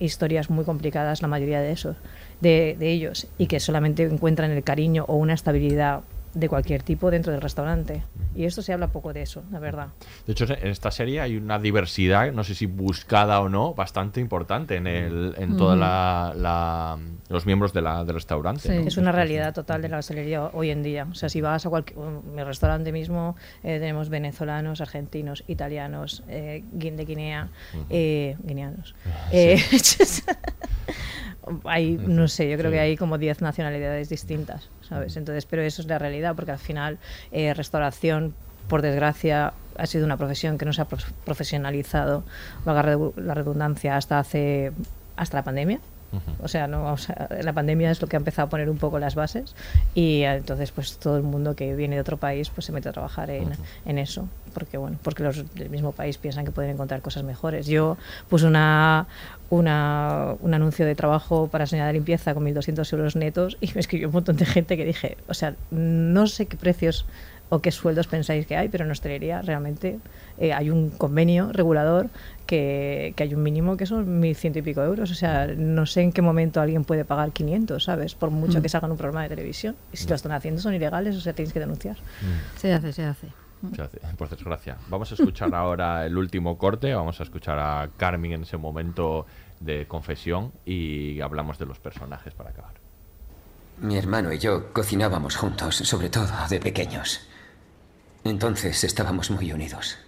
historias 0.00 0.50
muy 0.50 0.64
complicadas 0.64 1.22
la 1.22 1.28
mayoría 1.28 1.60
de 1.60 1.72
esos, 1.72 1.96
de, 2.40 2.76
de 2.78 2.90
ellos, 2.90 3.28
y 3.38 3.46
que 3.46 3.60
solamente 3.60 4.02
encuentran 4.02 4.50
el 4.50 4.64
cariño 4.64 5.04
o 5.06 5.14
una 5.16 5.34
estabilidad 5.34 6.00
de 6.34 6.48
cualquier 6.48 6.82
tipo 6.82 7.10
dentro 7.10 7.32
del 7.32 7.40
restaurante. 7.40 8.02
Y 8.36 8.44
esto 8.44 8.62
se 8.62 8.72
habla 8.72 8.88
poco 8.88 9.12
de 9.12 9.22
eso, 9.22 9.42
la 9.50 9.58
verdad. 9.58 9.88
De 10.26 10.32
hecho, 10.32 10.44
en 10.48 10.68
esta 10.68 10.90
serie 10.92 11.20
hay 11.20 11.36
una 11.36 11.58
diversidad, 11.58 12.30
no 12.32 12.44
sé 12.44 12.54
si 12.54 12.66
buscada 12.66 13.40
o 13.40 13.48
no, 13.48 13.74
bastante 13.74 14.20
importante 14.20 14.76
en 14.76 14.86
el, 14.86 15.34
en 15.38 15.56
toda 15.56 15.72
Ujú. 15.72 15.80
la, 15.80 16.32
la- 16.36 16.98
los 17.28 17.46
miembros 17.46 17.72
de 17.72 17.82
la, 17.82 18.04
del 18.04 18.14
restaurante. 18.14 18.68
¿no? 18.68 18.86
Es 18.86 18.96
una 18.96 19.12
realidad 19.12 19.54
total 19.54 19.82
de 19.82 19.88
la 19.88 19.98
hostelería 19.98 20.44
hoy 20.52 20.70
en 20.70 20.82
día. 20.82 21.06
O 21.10 21.14
sea, 21.14 21.28
si 21.28 21.40
vas 21.40 21.66
a 21.66 21.70
cualquier 21.70 21.98
mi 21.98 22.42
restaurante 22.44 22.92
mismo, 22.92 23.36
eh, 23.62 23.78
tenemos 23.80 24.08
venezolanos, 24.08 24.80
argentinos, 24.80 25.42
italianos, 25.48 26.22
eh, 26.28 26.62
de 26.72 27.04
Guinea, 27.04 27.48
eh, 27.88 28.36
guineanos. 28.42 28.94
Eh, 29.32 29.60
hay, 31.64 31.96
no 31.96 32.28
sé, 32.28 32.50
yo 32.50 32.56
creo 32.58 32.70
Sí. 32.70 32.74
que 32.74 32.80
hay 32.80 32.96
como 32.96 33.18
10 33.18 33.40
nacionalidades 33.42 34.08
distintas, 34.08 34.68
¿sabes? 34.82 35.16
Entonces, 35.16 35.46
pero 35.46 35.62
eso 35.62 35.82
es 35.82 35.88
la 35.88 35.98
realidad. 35.98 36.19
Porque 36.34 36.52
al 36.52 36.58
final 36.58 36.98
eh, 37.32 37.54
restauración, 37.54 38.34
por 38.68 38.82
desgracia, 38.82 39.52
ha 39.76 39.86
sido 39.86 40.04
una 40.04 40.16
profesión 40.16 40.58
que 40.58 40.64
no 40.66 40.72
se 40.72 40.82
ha 40.82 40.84
prof- 40.84 41.10
profesionalizado, 41.24 42.22
valga 42.64 42.96
la 43.16 43.34
redundancia, 43.34 43.96
hasta 43.96 44.18
hace 44.18 44.72
hasta 45.16 45.38
la 45.38 45.44
pandemia. 45.44 45.80
O 46.42 46.48
sea, 46.48 46.66
no, 46.66 46.92
o 46.92 46.96
sea, 46.96 47.28
la 47.42 47.52
pandemia 47.52 47.90
es 47.90 48.00
lo 48.02 48.08
que 48.08 48.16
ha 48.16 48.18
empezado 48.18 48.46
a 48.46 48.50
poner 48.50 48.68
un 48.68 48.78
poco 48.78 48.98
las 48.98 49.14
bases 49.14 49.54
y 49.94 50.22
eh, 50.22 50.34
entonces 50.34 50.72
pues 50.72 50.98
todo 50.98 51.16
el 51.16 51.22
mundo 51.22 51.54
que 51.54 51.74
viene 51.76 51.94
de 51.94 52.00
otro 52.00 52.16
país 52.16 52.50
pues 52.50 52.64
se 52.64 52.72
mete 52.72 52.88
a 52.88 52.92
trabajar 52.92 53.30
en, 53.30 53.50
en 53.84 53.98
eso 53.98 54.28
porque 54.52 54.76
bueno 54.76 54.98
porque 55.02 55.22
los 55.22 55.54
del 55.54 55.70
mismo 55.70 55.92
país 55.92 56.18
piensan 56.18 56.44
que 56.44 56.50
pueden 56.50 56.72
encontrar 56.72 57.00
cosas 57.02 57.22
mejores. 57.22 57.66
Yo 57.66 57.96
puse 58.28 58.46
una, 58.46 59.06
una 59.50 60.34
un 60.40 60.54
anuncio 60.54 60.86
de 60.86 60.94
trabajo 60.94 61.48
para 61.48 61.66
señora 61.66 61.88
de 61.88 61.94
limpieza 61.94 62.34
con 62.34 62.44
1.200 62.44 62.92
euros 62.92 63.16
netos 63.16 63.56
y 63.60 63.70
me 63.74 63.80
escribió 63.80 64.08
un 64.08 64.14
montón 64.14 64.36
de 64.36 64.46
gente 64.46 64.76
que 64.76 64.84
dije, 64.84 65.16
o 65.28 65.34
sea, 65.34 65.54
no 65.70 66.26
sé 66.26 66.46
qué 66.46 66.56
precios 66.56 67.06
o 67.50 67.60
qué 67.60 67.72
sueldos 67.72 68.06
pensáis 68.06 68.46
que 68.46 68.56
hay, 68.56 68.68
pero 68.68 68.84
en 68.84 68.90
hostelería 68.90 69.42
realmente 69.42 69.98
eh, 70.38 70.52
hay 70.52 70.70
un 70.70 70.90
convenio 70.90 71.52
regulador 71.52 72.08
que, 72.50 73.12
que 73.14 73.22
hay 73.22 73.32
un 73.32 73.44
mínimo 73.44 73.76
que 73.76 73.86
son 73.86 74.20
1.100 74.20 74.56
y 74.56 74.62
pico 74.62 74.82
euros. 74.82 75.08
O 75.12 75.14
sea, 75.14 75.46
no 75.46 75.86
sé 75.86 76.02
en 76.02 76.10
qué 76.10 76.20
momento 76.20 76.60
alguien 76.60 76.82
puede 76.84 77.04
pagar 77.04 77.30
500, 77.30 77.84
¿sabes? 77.84 78.16
Por 78.16 78.30
mucho 78.30 78.58
Mm. 78.58 78.62
que 78.62 78.68
salgan 78.68 78.90
un 78.90 78.96
programa 78.96 79.22
de 79.22 79.28
televisión. 79.28 79.76
Y 79.92 79.96
si 79.96 80.08
lo 80.08 80.16
están 80.16 80.32
haciendo 80.32 80.60
son 80.60 80.74
ilegales, 80.74 81.16
o 81.16 81.20
sea, 81.20 81.32
tenéis 81.32 81.52
que 81.52 81.60
denunciar. 81.60 81.96
Se 82.56 82.72
hace, 82.72 82.92
se 82.92 83.04
hace. 83.04 83.28
Se 83.76 83.82
hace, 83.82 83.98
por 84.18 84.28
desgracia. 84.28 84.76
Vamos 84.88 85.12
a 85.12 85.14
escuchar 85.14 85.54
ahora 85.54 86.04
el 86.06 86.18
último 86.18 86.58
corte. 86.58 86.92
Vamos 86.92 87.20
a 87.20 87.22
escuchar 87.22 87.58
a 87.60 87.88
Carmen 87.96 88.32
en 88.32 88.42
ese 88.42 88.56
momento 88.56 89.26
de 89.60 89.86
confesión 89.86 90.50
y 90.64 91.20
hablamos 91.20 91.56
de 91.58 91.66
los 91.66 91.78
personajes 91.78 92.34
para 92.34 92.50
acabar. 92.50 92.72
Mi 93.78 93.96
hermano 93.96 94.32
y 94.32 94.38
yo 94.38 94.72
cocinábamos 94.72 95.36
juntos, 95.36 95.76
sobre 95.76 96.10
todo 96.10 96.26
de 96.48 96.58
pequeños. 96.58 97.20
Entonces 98.24 98.82
estábamos 98.84 99.30
muy 99.30 99.52
unidos. 99.52 99.98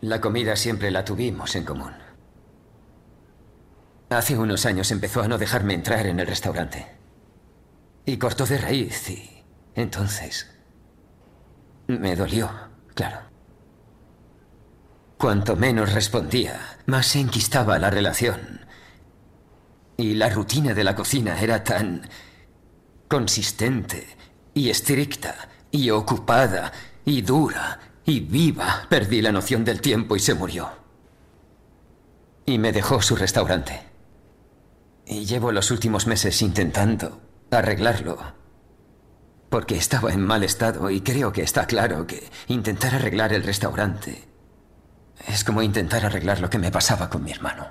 La 0.00 0.20
comida 0.20 0.54
siempre 0.54 0.90
la 0.90 1.04
tuvimos 1.04 1.56
en 1.56 1.64
común. 1.64 1.92
Hace 4.10 4.38
unos 4.38 4.64
años 4.64 4.90
empezó 4.92 5.22
a 5.22 5.28
no 5.28 5.38
dejarme 5.38 5.74
entrar 5.74 6.06
en 6.06 6.20
el 6.20 6.26
restaurante. 6.26 6.86
Y 8.04 8.16
cortó 8.16 8.46
de 8.46 8.58
raíz 8.58 9.10
y... 9.10 9.44
Entonces... 9.74 10.54
Me 11.88 12.14
dolió, 12.14 12.50
claro. 12.94 13.20
Cuanto 15.18 15.56
menos 15.56 15.92
respondía, 15.92 16.78
más 16.86 17.06
se 17.06 17.20
enquistaba 17.20 17.78
la 17.78 17.90
relación. 17.90 18.66
Y 19.96 20.14
la 20.14 20.28
rutina 20.28 20.74
de 20.74 20.84
la 20.84 20.94
cocina 20.94 21.40
era 21.40 21.64
tan 21.64 22.08
consistente 23.08 24.06
y 24.54 24.70
estricta 24.70 25.48
y 25.70 25.90
ocupada 25.90 26.72
y 27.04 27.22
dura 27.22 27.87
y 28.08 28.20
viva. 28.20 28.86
Perdí 28.88 29.20
la 29.22 29.32
noción 29.32 29.64
del 29.64 29.80
tiempo 29.80 30.16
y 30.16 30.20
se 30.20 30.34
murió. 30.34 30.70
Y 32.46 32.58
me 32.58 32.72
dejó 32.72 33.02
su 33.02 33.16
restaurante. 33.16 33.82
Y 35.06 35.24
llevo 35.24 35.52
los 35.52 35.70
últimos 35.70 36.06
meses 36.06 36.40
intentando 36.42 37.20
arreglarlo. 37.50 38.18
Porque 39.50 39.76
estaba 39.76 40.12
en 40.12 40.20
mal 40.22 40.44
estado 40.44 40.90
y 40.90 41.00
creo 41.00 41.32
que 41.32 41.42
está 41.42 41.66
claro 41.66 42.06
que 42.06 42.28
intentar 42.48 42.94
arreglar 42.94 43.32
el 43.32 43.42
restaurante 43.42 44.28
es 45.26 45.44
como 45.44 45.62
intentar 45.62 46.04
arreglar 46.04 46.40
lo 46.40 46.48
que 46.48 46.58
me 46.58 46.70
pasaba 46.70 47.10
con 47.10 47.24
mi 47.24 47.32
hermano. 47.32 47.66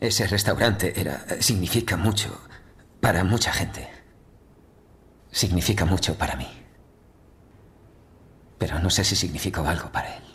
Ese 0.00 0.26
restaurante 0.26 0.98
era 1.00 1.24
significa 1.40 1.96
mucho 1.96 2.40
para 3.00 3.24
mucha 3.24 3.52
gente. 3.52 3.88
Significa 5.30 5.84
mucho 5.84 6.16
para 6.16 6.36
mí. 6.36 6.48
Pero 8.58 8.78
no 8.80 8.90
sé 8.90 9.04
si 9.04 9.16
significó 9.16 9.64
algo 9.66 9.90
para 9.90 10.16
él. 10.16 10.27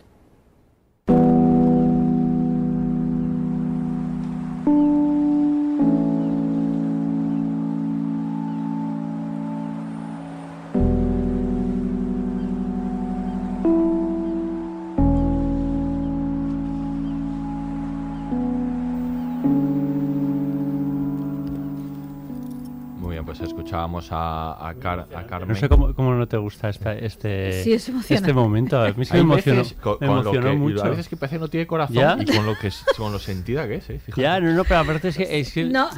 Escuchábamos 24.03 24.11
a, 24.11 24.69
a, 24.69 24.73
Car- 24.75 25.07
a 25.15 25.25
Carmen. 25.25 25.49
No 25.49 25.55
sé 25.55 25.69
cómo, 25.69 25.93
cómo 25.93 26.13
no 26.13 26.27
te 26.27 26.37
gusta 26.37 26.69
esta- 26.69 26.93
este, 26.93 27.63
Sí, 27.63 27.73
es 27.73 27.89
este 28.09 28.33
momento. 28.33 28.79
A 28.81 28.91
mí 28.93 29.05
sí 29.05 29.13
me 29.13 29.19
emocionó, 29.19 29.59
veces 29.61 29.77
me 29.77 29.81
con 29.83 29.97
emocionó 30.01 30.49
que- 30.51 30.55
mucho. 30.57 30.83
A 30.85 30.89
veces 30.89 31.07
que 31.07 31.17
parece 31.17 31.35
que 31.37 31.39
no 31.41 31.47
tiene 31.47 31.67
corazón 31.67 31.95
¿Ya? 31.95 32.17
y 32.19 32.25
con 32.25 32.45
lo 32.45 32.55
que 32.57 32.67
es- 32.67 32.83
con 32.97 33.11
lo 33.11 33.19
sentida 33.19 33.67
que 33.67 33.75
es, 33.75 33.89
¿eh? 33.89 33.99
Ya, 34.15 34.39
no, 34.39 34.51
no, 34.53 34.63
pero 34.63 34.79
aparte 34.81 35.09
es 35.09 35.17
que 35.17 35.39
es, 35.39 35.53
que 35.53 35.63
No, 35.65 35.89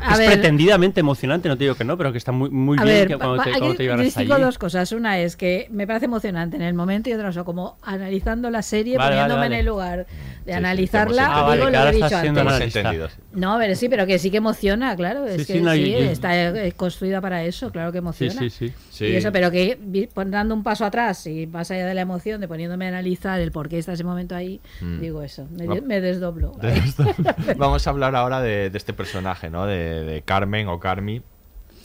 a 0.00 0.12
es 0.12 0.18
ver, 0.18 0.32
pretendidamente 0.32 1.00
emocionante, 1.00 1.48
no 1.48 1.56
te 1.56 1.64
digo 1.64 1.74
que 1.76 1.84
no, 1.84 1.96
pero 1.96 2.12
que 2.12 2.18
está 2.18 2.32
muy, 2.32 2.50
muy 2.50 2.78
a 2.78 2.84
bien 2.84 2.96
ver, 2.96 3.08
que 3.08 3.16
cuando 3.16 3.42
te, 3.42 3.50
cuando 3.50 3.74
te 3.76 3.92
hasta 3.92 4.20
allí. 4.20 4.42
dos 4.42 4.58
cosas. 4.58 4.92
Una 4.92 5.18
es 5.18 5.36
que 5.36 5.68
me 5.70 5.86
parece 5.86 6.06
emocionante 6.06 6.56
en 6.56 6.62
el 6.62 6.74
momento 6.74 7.10
y 7.10 7.12
otra 7.12 7.26
cosa, 7.28 7.44
como 7.44 7.76
analizando 7.82 8.50
la 8.50 8.62
serie, 8.62 8.96
Vale, 8.96 9.16
vale, 9.16 9.20
poniéndome 9.22 9.40
vale. 9.40 9.54
en 9.54 9.60
el 9.60 9.66
lugar 9.66 10.06
de 10.44 10.52
sí, 10.52 10.58
analizarla, 10.58 11.22
hemos- 11.24 11.36
Ah, 11.36 11.42
vale, 11.42 11.56
digo 11.56 11.70
lo 11.70 11.88
he 11.88 11.92
dicho 11.92 12.16
antes. 12.16 13.18
No, 13.32 13.56
pero 13.58 13.74
sí, 13.74 13.88
pero 13.88 14.06
que 14.06 14.18
sí 14.18 14.30
que 14.30 14.38
emociona, 14.38 14.96
claro. 14.96 15.26
Es 15.26 15.42
Sí, 15.42 15.46
que 15.46 15.52
sí, 15.54 15.60
no, 15.60 15.72
sí, 15.72 15.92
yo- 15.92 15.98
yo- 16.00 16.10
está 16.10 16.36
eh, 16.36 16.72
para 17.20 17.44
eso, 17.44 17.70
claro 17.70 17.92
que 17.92 17.98
emociona. 17.98 18.32
sí, 18.40 18.50
sí. 18.50 18.72
Sí. 18.90 19.04
Y 19.06 19.16
eso, 19.16 19.32
pero 19.32 19.50
que 19.50 19.78
dando 20.26 20.54
un 20.54 20.62
paso 20.62 20.84
atrás 20.84 21.26
y 21.26 21.46
más 21.46 21.70
allá 21.70 21.86
de 21.86 21.94
la 21.94 22.00
emoción, 22.02 22.40
de 22.40 22.48
poniéndome 22.48 22.86
a 22.86 22.88
analizar 22.88 23.40
el 23.40 23.52
por 23.52 23.68
qué 23.68 23.78
está 23.78 23.92
ese 23.92 24.04
momento 24.04 24.34
ahí, 24.34 24.60
Mm. 24.80 25.00
digo 25.00 25.22
eso, 25.22 25.46
me, 25.50 25.66
Va- 25.66 25.80
me 25.80 26.00
desdoblo. 26.00 26.52
Vamos 27.56 27.86
a 27.86 27.90
hablar 27.90 28.14
ahora 28.16 28.40
de, 28.40 28.70
de 28.70 28.78
este 28.78 28.92
personaje, 28.92 29.50
¿no? 29.50 29.66
De, 29.66 30.04
de 30.04 30.22
Carmen 30.22 30.68
o 30.68 30.78
Carmi 30.80 31.22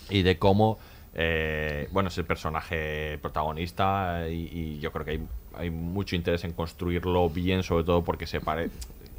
y 0.10 0.22
de 0.22 0.38
cómo, 0.38 0.78
eh, 1.14 1.88
bueno, 1.91 2.10
es 2.10 2.18
el 2.18 2.26
personaje 2.26 3.18
protagonista 3.22 4.28
y, 4.30 4.49
y 4.52 4.80
yo 4.80 4.91
creo 4.91 5.06
que 5.06 5.12
hay, 5.12 5.28
hay 5.57 5.70
mucho 5.70 6.16
interés 6.16 6.44
en 6.44 6.53
construirlo 6.53 7.30
bien, 7.30 7.64
sobre 7.64 7.84
todo 7.84 8.03
porque 8.03 8.28
se 8.28 8.41
pare- 8.41 8.70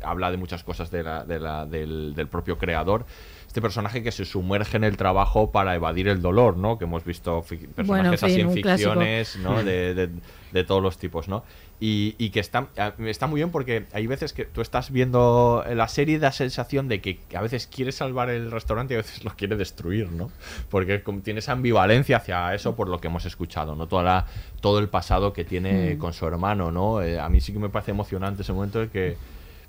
habla 0.03 0.31
de 0.31 0.37
muchas 0.37 0.63
cosas 0.63 0.91
de 0.91 1.03
la- 1.03 1.25
de 1.25 1.41
la- 1.41 1.67
del, 1.67 2.15
del 2.15 2.29
propio 2.29 2.59
creador. 2.59 3.07
Este 3.47 3.63
personaje 3.63 4.03
que 4.03 4.13
se 4.13 4.25
sumerge 4.25 4.77
en 4.77 4.85
el 4.85 4.97
trabajo 4.97 5.51
para 5.51 5.75
evadir 5.75 6.09
el 6.09 6.21
dolor, 6.21 6.57
¿no? 6.59 6.77
Que 6.79 6.85
hemos 6.85 7.05
visto 7.05 7.43
personajes 7.75 8.21
fin, 8.21 8.31
así 8.31 8.41
en 8.41 8.53
clásico. 8.63 8.91
ficciones, 8.91 9.37
¿no? 9.37 9.63
De, 9.63 9.95
de- 9.95 10.11
de 10.53 10.65
todos 10.65 10.83
los 10.83 10.97
tipos, 10.97 11.29
¿no? 11.29 11.43
Y, 11.81 12.15
y 12.19 12.31
que 12.31 12.41
está, 12.41 12.69
está 13.05 13.27
muy 13.27 13.41
bien 13.41 13.51
porque 13.51 13.85
hay 13.93 14.07
veces 14.07 14.33
que 14.33 14.45
tú 14.47 14.63
estás 14.63 14.91
viendo 14.91 15.63
la 15.75 15.89
serie 15.89 16.17
y 16.17 16.19
da 16.19 16.33
sensación 16.33 16.89
de 16.89 17.01
que 17.03 17.19
a 17.35 17.43
veces 17.43 17.67
quiere 17.67 17.93
salvar 17.93 18.31
el 18.31 18.51
restaurante 18.51 18.95
y 18.95 18.97
a 18.97 18.99
veces 18.99 19.23
lo 19.25 19.33
quiere 19.37 19.57
destruir, 19.57 20.11
¿no? 20.13 20.31
Porque 20.71 21.03
tiene 21.23 21.41
esa 21.41 21.53
ambivalencia 21.53 22.19
hacia 22.19 22.55
eso 22.55 22.75
por 22.77 22.89
lo 22.89 22.99
que 23.01 23.09
hemos 23.09 23.27
escuchado, 23.27 23.75
¿no? 23.75 23.87
Toda 23.87 24.03
la- 24.03 24.27
todo 24.61 24.79
el 24.79 24.89
pasado 24.89 25.33
que 25.33 25.45
tiene 25.45 25.95
Mm. 25.97 25.99
con 25.99 26.13
su 26.15 26.27
hermano, 26.27 26.71
¿no? 26.71 27.03
Eh, 27.03 27.19
a 27.21 27.29
mí 27.29 27.41
sí 27.41 27.53
que 27.53 27.59
me 27.59 27.69
parece 27.69 27.91
emocionante 27.91 28.43
ese 28.43 28.53
momento 28.53 28.79
de 28.81 28.89
que, 28.89 29.17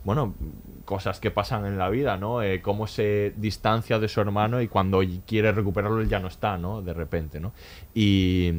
bueno, 0.03 0.35
cosas 0.85 1.19
que 1.19 1.31
pasan 1.31 1.65
en 1.65 1.77
la 1.77 1.89
vida, 1.89 2.17
¿no? 2.17 2.41
Eh, 2.41 2.61
cómo 2.61 2.87
se 2.87 3.33
distancia 3.37 3.99
de 3.99 4.07
su 4.07 4.21
hermano 4.21 4.61
y 4.61 4.67
cuando 4.67 5.01
quiere 5.25 5.51
recuperarlo 5.51 5.99
él 6.01 6.07
ya 6.09 6.19
no 6.19 6.27
está, 6.29 6.57
¿no? 6.57 6.81
De 6.81 6.93
repente, 6.93 7.39
¿no? 7.39 7.51
Y... 7.93 8.51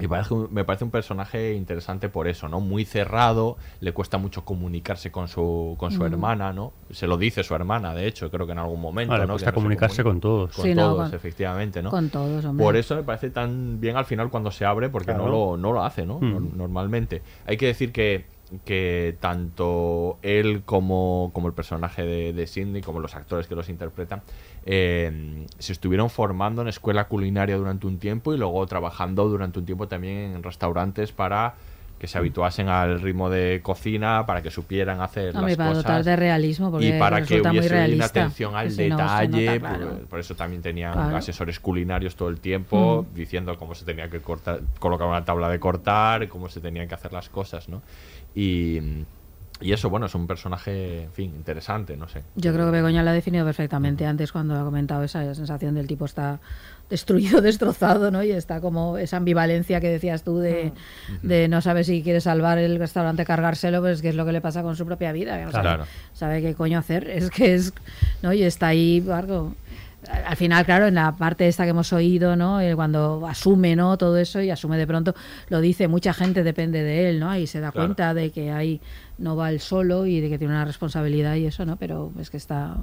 Y 0.00 0.06
parece 0.06 0.32
un- 0.32 0.46
me 0.54 0.62
parece 0.64 0.84
un 0.84 0.92
personaje 0.92 1.54
interesante 1.54 2.08
por 2.08 2.28
eso, 2.28 2.48
¿no? 2.48 2.60
Muy 2.60 2.84
cerrado, 2.84 3.56
le 3.80 3.90
cuesta 3.90 4.16
mucho 4.16 4.44
comunicarse 4.44 5.10
con 5.10 5.26
su, 5.26 5.74
con 5.76 5.90
su 5.90 6.02
Mm. 6.02 6.06
hermana, 6.06 6.52
¿no? 6.52 6.72
Se 6.92 7.08
lo 7.08 7.16
dice 7.16 7.42
su 7.42 7.52
hermana, 7.56 7.92
de 7.96 8.06
hecho, 8.06 8.30
creo 8.30 8.46
que 8.46 8.52
en 8.52 8.60
algún 8.60 8.80
momento, 8.80 9.14
Ah, 9.14 9.18
le 9.18 9.26
¿no? 9.26 9.32
cuesta 9.32 9.46
Que 9.46 9.50
no 9.50 9.50
se 9.50 9.60
comunicarse 9.60 10.02
comunica. 10.04 10.12
con 10.14 10.20
todos. 10.20 10.54
Con 10.54 10.64
Sí, 10.64 10.72
no, 10.76 10.82
todos, 10.92 11.08
con- 11.08 11.16
efectivamente, 11.16 11.82
¿no? 11.82 11.90
con 11.90 12.10
todos, 12.10 12.44
hombre. 12.44 12.64
Por 12.64 12.76
eso 12.76 12.94
me 12.94 13.02
parece 13.02 13.30
tan 13.30 13.80
bien 13.80 13.96
al 13.96 14.04
final 14.04 14.30
cuando 14.30 14.52
se 14.52 14.64
abre, 14.64 14.88
porque 14.88 15.14
no, 15.14 15.26
lo, 15.26 15.56
no 15.56 15.72
lo 15.72 15.82
hace, 15.82 16.06
¿no? 16.06 16.20
Mm. 16.20 16.32
Nor- 16.32 16.52
Normalmente. 16.54 17.22
Hay 17.44 17.56
que 17.56 17.66
decir 17.66 17.90
que, 17.90 18.24
que 18.64 19.16
tanto 19.20 20.18
él 20.22 20.62
como, 20.64 21.30
como 21.34 21.48
el 21.48 21.54
personaje 21.54 22.02
de, 22.02 22.32
de 22.32 22.46
Sidney, 22.46 22.82
como 22.82 23.00
los 23.00 23.14
actores 23.14 23.46
que 23.46 23.54
los 23.54 23.68
interpretan, 23.68 24.22
eh, 24.64 25.44
se 25.58 25.72
estuvieron 25.72 26.10
formando 26.10 26.62
en 26.62 26.68
escuela 26.68 27.04
culinaria 27.08 27.56
durante 27.56 27.86
un 27.86 27.98
tiempo 27.98 28.32
y 28.34 28.38
luego 28.38 28.66
trabajando 28.66 29.28
durante 29.28 29.58
un 29.58 29.66
tiempo 29.66 29.88
también 29.88 30.34
en 30.36 30.42
restaurantes 30.42 31.12
para 31.12 31.54
que 31.98 32.06
se 32.06 32.16
habituasen 32.16 32.68
al 32.68 33.00
ritmo 33.00 33.28
de 33.28 33.58
cocina, 33.60 34.24
para 34.24 34.40
que 34.40 34.52
supieran 34.52 35.00
hacer 35.00 35.34
Hombre, 35.36 35.50
las 35.50 35.56
para 35.56 35.68
cosas 35.70 35.82
dotar 35.82 36.04
de 36.04 36.14
realismo, 36.14 36.70
porque 36.70 36.86
y 36.86 36.92
para 36.92 37.22
que 37.24 37.40
hubiese 37.40 37.92
una 37.92 38.04
atención 38.04 38.54
al 38.54 38.68
no, 38.68 38.74
detalle, 38.76 39.46
nota, 39.58 39.58
claro. 39.58 39.88
por, 39.96 40.06
por 40.06 40.20
eso 40.20 40.36
también 40.36 40.62
tenían 40.62 40.92
Claro. 40.92 41.16
asesores 41.16 41.58
culinarios 41.58 42.14
todo 42.14 42.28
el 42.28 42.38
tiempo 42.38 43.04
Mm. 43.10 43.14
diciendo 43.16 43.58
cómo 43.58 43.74
se 43.74 43.84
tenía 43.84 44.08
que 44.08 44.20
cortar, 44.20 44.60
colocar 44.78 45.08
una 45.08 45.24
tabla 45.24 45.48
de 45.48 45.58
cortar, 45.58 46.28
cómo 46.28 46.48
se 46.48 46.60
tenían 46.60 46.86
que 46.86 46.94
hacer 46.94 47.12
las 47.12 47.28
cosas, 47.30 47.68
¿no? 47.68 47.82
Y, 48.34 48.78
y 49.60 49.72
eso, 49.72 49.90
bueno, 49.90 50.06
es 50.06 50.14
un 50.14 50.26
personaje, 50.26 51.02
en 51.04 51.12
fin, 51.12 51.32
interesante, 51.34 51.96
no 51.96 52.08
sé. 52.08 52.22
Yo 52.36 52.52
creo 52.52 52.66
que 52.66 52.72
Begoña 52.72 53.02
lo 53.02 53.10
ha 53.10 53.12
definido 53.12 53.44
perfectamente 53.44 54.06
antes 54.06 54.30
cuando 54.30 54.54
ha 54.54 54.62
comentado 54.64 55.02
esa 55.02 55.34
sensación 55.34 55.74
del 55.74 55.88
tipo 55.88 56.04
está 56.04 56.38
destruido, 56.88 57.40
destrozado, 57.42 58.10
¿no? 58.12 58.22
Y 58.22 58.30
está 58.30 58.60
como 58.60 58.98
esa 58.98 59.16
ambivalencia 59.16 59.80
que 59.80 59.88
decías 59.88 60.22
tú 60.22 60.38
de, 60.38 60.72
de 61.22 61.48
no 61.48 61.60
sabe 61.60 61.82
si 61.82 62.02
quiere 62.02 62.20
salvar 62.20 62.58
el 62.58 62.78
restaurante, 62.78 63.24
cargárselo, 63.24 63.80
pues 63.80 64.00
que 64.00 64.10
es 64.10 64.14
lo 64.14 64.24
que 64.24 64.32
le 64.32 64.40
pasa 64.40 64.62
con 64.62 64.76
su 64.76 64.86
propia 64.86 65.10
vida. 65.12 65.44
O 65.48 65.50
sea, 65.50 65.60
Claro. 65.60 65.84
Sabe 66.12 66.40
qué 66.40 66.54
coño 66.54 66.78
hacer, 66.78 67.08
es 67.10 67.30
que 67.30 67.54
es, 67.54 67.74
¿no? 68.22 68.32
Y 68.32 68.44
está 68.44 68.68
ahí, 68.68 69.04
algo 69.12 69.54
al 70.06 70.36
final, 70.36 70.64
claro, 70.64 70.86
en 70.86 70.94
la 70.94 71.16
parte 71.16 71.48
esta 71.48 71.64
que 71.64 71.70
hemos 71.70 71.92
oído, 71.92 72.36
¿no? 72.36 72.60
Eh, 72.60 72.74
Cuando 72.76 73.26
asume, 73.26 73.74
¿no? 73.74 73.98
Todo 73.98 74.16
eso 74.16 74.40
y 74.40 74.50
asume 74.50 74.78
de 74.78 74.86
pronto, 74.86 75.14
lo 75.48 75.60
dice, 75.60 75.88
mucha 75.88 76.12
gente 76.14 76.44
depende 76.44 76.82
de 76.82 77.10
él, 77.10 77.20
¿no? 77.20 77.36
Y 77.36 77.46
se 77.46 77.60
da 77.60 77.72
Claro. 77.72 77.88
cuenta 77.88 78.14
de 78.14 78.30
que 78.30 78.52
ahí 78.52 78.80
no 79.18 79.34
va 79.36 79.50
él 79.50 79.60
solo 79.60 80.06
y 80.06 80.20
de 80.20 80.28
que 80.30 80.38
tiene 80.38 80.54
una 80.54 80.64
responsabilidad 80.64 81.34
y 81.34 81.46
eso, 81.46 81.66
¿no? 81.66 81.76
Pero 81.76 82.12
es 82.20 82.30
que 82.30 82.36
está... 82.36 82.76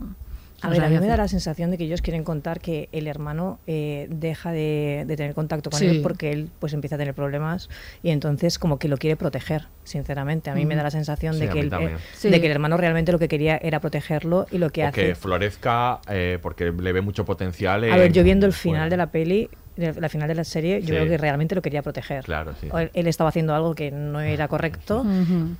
A 0.65 0.69
ver, 0.69 0.83
a 0.83 0.89
mí 0.89 0.99
me 0.99 1.07
da 1.07 1.17
la 1.17 1.27
sensación 1.27 1.71
de 1.71 1.77
que 1.77 1.83
ellos 1.85 2.01
quieren 2.01 2.23
contar 2.23 2.59
que 2.59 2.89
el 2.91 3.07
hermano 3.07 3.59
eh, 3.67 4.07
deja 4.09 4.51
de, 4.51 5.03
de 5.07 5.15
tener 5.15 5.33
contacto 5.33 5.69
con 5.69 5.79
Sí. 5.79 5.87
él 5.87 6.01
porque 6.01 6.31
él 6.31 6.49
pues 6.59 6.73
empieza 6.73 6.95
a 6.95 6.99
tener 6.99 7.13
problemas 7.13 7.69
y 8.03 8.09
entonces 8.09 8.59
como 8.59 8.79
que 8.79 8.87
lo 8.87 8.97
quiere 8.97 9.15
proteger, 9.15 9.67
sinceramente. 9.83 10.49
A 10.49 10.55
mí 10.55 10.65
me 10.65 10.75
da 10.75 10.83
la 10.83 10.91
sensación 10.91 11.33
Sí, 11.35 11.41
de, 11.41 11.49
que 11.49 11.59
el, 11.59 11.73
eh, 11.73 11.97
Sí. 12.13 12.29
de 12.29 12.39
que 12.39 12.47
el 12.47 12.51
hermano 12.51 12.77
realmente 12.77 13.11
lo 13.11 13.19
que 13.19 13.27
quería 13.27 13.57
era 13.57 13.79
protegerlo 13.79 14.47
y 14.51 14.57
lo 14.57 14.69
que 14.71 14.83
o 14.83 14.87
hace... 14.87 15.01
que 15.07 15.15
florezca 15.15 15.99
eh, 16.09 16.39
porque 16.41 16.71
le 16.71 16.91
ve 16.93 17.01
mucho 17.01 17.25
potencial. 17.25 17.83
A 17.83 17.97
ver, 17.97 18.11
yo 18.11 18.21
en- 18.21 18.25
viendo 18.25 18.45
el 18.45 18.53
final 18.53 18.89
de 18.89 18.97
la 18.97 19.07
peli, 19.11 19.49
la 19.77 20.09
final 20.09 20.27
de 20.27 20.35
la 20.35 20.43
serie, 20.43 20.79
yo 20.81 20.87
Sí. 20.87 20.91
creo 20.93 21.05
que 21.05 21.17
realmente 21.17 21.55
lo 21.55 21.61
quería 21.61 21.81
proteger. 21.81 22.23
Claro, 22.23 22.53
sí. 22.61 22.67
Él, 22.77 22.91
él 22.93 23.07
estaba 23.07 23.29
haciendo 23.29 23.53
algo 23.53 23.75
que 23.75 23.91
no 23.91 24.21
era 24.21 24.47
correcto 24.47 25.05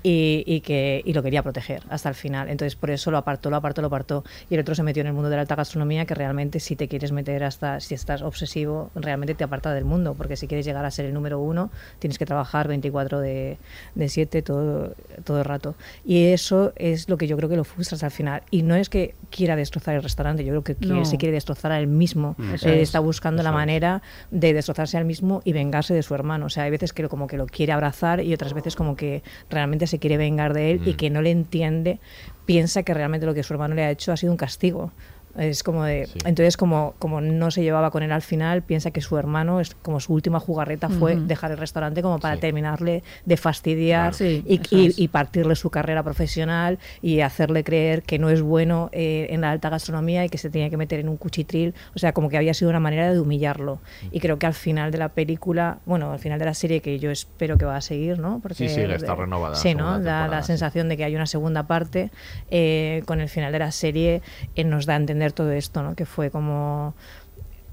y, 0.03 0.43
y 0.45 0.61
que 0.61 1.01
y 1.05 1.13
lo 1.13 1.23
quería 1.23 1.43
proteger 1.43 1.83
hasta 1.89 2.09
el 2.09 2.15
final. 2.15 2.49
Entonces 2.49 2.75
por 2.75 2.89
eso 2.91 3.11
lo 3.11 3.17
apartó, 3.17 3.49
lo 3.49 3.57
apartó, 3.57 3.81
lo 3.81 3.87
apartó. 3.87 4.23
Y 4.49 4.53
el 4.55 4.61
otro 4.61 4.75
se 4.75 4.83
metió 4.83 5.01
en 5.01 5.07
el 5.07 5.13
mundo 5.13 5.29
de 5.29 5.35
la 5.35 5.41
alta 5.41 5.55
gastronomía, 5.55 6.05
que 6.05 6.15
realmente 6.15 6.59
si 6.59 6.75
te 6.75 6.87
quieres 6.87 7.11
meter 7.11 7.43
hasta, 7.43 7.79
si 7.79 7.93
estás 7.93 8.21
obsesivo, 8.21 8.91
realmente 8.95 9.35
te 9.35 9.43
aparta 9.43 9.73
del 9.73 9.85
mundo, 9.85 10.13
porque 10.15 10.35
si 10.35 10.47
quieres 10.47 10.65
llegar 10.65 10.85
a 10.85 10.91
ser 10.91 11.05
el 11.05 11.13
número 11.13 11.39
uno, 11.39 11.69
tienes 11.99 12.17
que 12.17 12.25
trabajar 12.25 12.67
24 12.67 13.19
de, 13.19 13.57
de 13.95 14.09
7 14.09 14.41
todo, 14.41 14.95
todo 15.23 15.39
el 15.39 15.45
rato. 15.45 15.75
Y 16.05 16.25
eso 16.27 16.73
es 16.75 17.09
lo 17.09 17.17
que 17.17 17.27
yo 17.27 17.37
creo 17.37 17.49
que 17.49 17.55
lo 17.57 17.63
frustras 17.63 18.03
al 18.03 18.11
final. 18.11 18.43
Y 18.51 18.63
no 18.63 18.75
es 18.75 18.89
que 18.89 19.15
quiera 19.29 19.55
destrozar 19.55 19.95
el 19.95 20.03
restaurante, 20.03 20.43
yo 20.43 20.51
creo 20.51 20.63
que 20.63 20.75
quiere- 20.75 20.95
No. 20.95 21.05
se 21.05 21.17
quiere 21.17 21.33
destrozar 21.33 21.71
a 21.71 21.79
él 21.79 21.87
mismo. 21.87 22.35
Mm. 22.37 22.51
Eh, 22.53 22.55
es, 22.55 22.65
está 22.65 22.99
buscando 22.99 23.43
la 23.43 23.51
manera 23.51 24.01
de 24.31 24.53
destrozarse 24.53 24.97
al 24.97 25.05
mismo 25.05 25.41
y 25.45 25.53
vengarse 25.53 25.93
de 25.93 26.03
su 26.03 26.13
hermano. 26.15 26.47
O 26.47 26.49
sea, 26.49 26.63
hay 26.63 26.71
veces 26.71 26.93
que 26.93 27.03
lo- 27.03 27.09
como 27.09 27.27
que 27.27 27.37
lo 27.37 27.45
quiere 27.47 27.71
abrazar 27.73 28.21
y 28.21 28.33
otras 28.33 28.53
veces 28.53 28.75
como 28.75 28.95
que 28.95 29.23
realmente 29.49 29.87
se 29.87 29.99
quiere 29.99 30.17
vengar 30.17 30.53
de 30.53 30.71
él 30.71 30.81
y 30.85 30.93
Mm. 30.93 30.97
que 30.97 31.09
no 31.09 31.21
le 31.21 31.31
entiende, 31.31 31.99
piensa 32.45 32.83
que 32.83 32.93
realmente 32.93 33.25
lo 33.25 33.33
que 33.33 33.43
su 33.43 33.53
hermano 33.53 33.75
le 33.75 33.83
ha 33.83 33.91
hecho 33.91 34.11
ha 34.11 34.17
sido 34.17 34.31
un 34.31 34.37
castigo. 34.37 34.91
Es 35.37 35.63
como 35.63 35.83
de. 35.83 36.07
Entonces, 36.25 36.55
como, 36.57 36.95
como 36.99 37.19
no 37.21 37.51
se 37.51 37.61
llevaba 37.61 37.91
con 37.91 38.03
él 38.03 38.11
al 38.11 38.21
final, 38.21 38.63
piensa 38.63 38.91
que 38.91 39.01
su 39.01 39.17
hermano, 39.17 39.59
es 39.59 39.75
como 39.75 39.99
su 39.99 40.13
última 40.13 40.39
jugarreta 40.39 40.89
fue 40.89 41.15
Ujú. 41.15 41.25
dejar 41.25 41.51
el 41.51 41.57
restaurante 41.57 42.01
como 42.01 42.19
para 42.19 42.37
terminarle 42.37 43.03
de 43.25 43.37
fastidiar 43.37 44.15
Claro. 44.15 44.15
Sí, 44.15 44.43
y, 44.47 44.61
y- 44.75 44.93
y 44.97 45.07
partirle 45.09 45.55
su 45.55 45.69
carrera 45.69 46.03
profesional 46.03 46.79
y 47.01 47.19
hacerle 47.21 47.63
creer 47.63 48.03
que 48.03 48.19
no 48.19 48.29
es 48.29 48.41
bueno 48.41 48.89
eh, 48.93 49.27
en 49.29 49.41
la 49.41 49.51
alta 49.51 49.69
gastronomía 49.69 50.23
y 50.25 50.29
que 50.29 50.37
se 50.37 50.49
tenía 50.49 50.69
que 50.69 50.77
meter 50.77 50.99
en 50.99 51.09
un 51.09 51.17
cuchitril. 51.17 51.73
O 51.95 51.99
sea, 51.99 52.13
como 52.13 52.29
que 52.29 52.37
había 52.37 52.53
sido 52.53 52.69
una 52.69 52.79
manera 52.79 53.11
de 53.11 53.19
humillarlo. 53.19 53.81
Y 54.11 54.19
creo 54.19 54.39
que 54.39 54.45
al 54.45 54.53
final 54.53 54.91
de 54.91 54.97
la 54.99 55.09
película, 55.09 55.79
bueno, 55.85 56.11
al 56.11 56.19
final 56.19 56.39
de 56.39 56.45
la 56.45 56.53
serie, 56.53 56.81
que 56.81 56.97
yo 56.99 57.11
espero 57.11 57.57
que 57.57 57.65
va 57.65 57.75
a 57.77 57.81
seguir, 57.81 58.19
¿no? 58.19 58.41
Sí, 58.53 58.69
sigue, 58.69 58.95
está 58.95 59.15
renovada 59.15 59.55
Sí, 59.55 59.75
¿no? 59.75 59.99
Da 59.99 60.27
la 60.27 60.41
sí. 60.41 60.47
sensación 60.47 60.87
de 60.89 60.97
que 60.97 61.03
hay 61.03 61.15
una 61.15 61.25
segunda 61.27 61.67
parte. 61.67 62.09
eh, 62.49 63.01
con 63.05 63.19
el 63.19 63.29
final 63.29 63.51
de 63.51 63.59
la 63.59 63.71
serie 63.71 64.21
eh, 64.55 64.63
nos 64.63 64.85
da 64.85 64.93
a 64.93 64.97
entender 64.97 65.24
todo 65.33 65.51
esto, 65.51 65.83
¿no? 65.83 65.95
Que 65.95 66.05
fue 66.05 66.29
como 66.31 66.93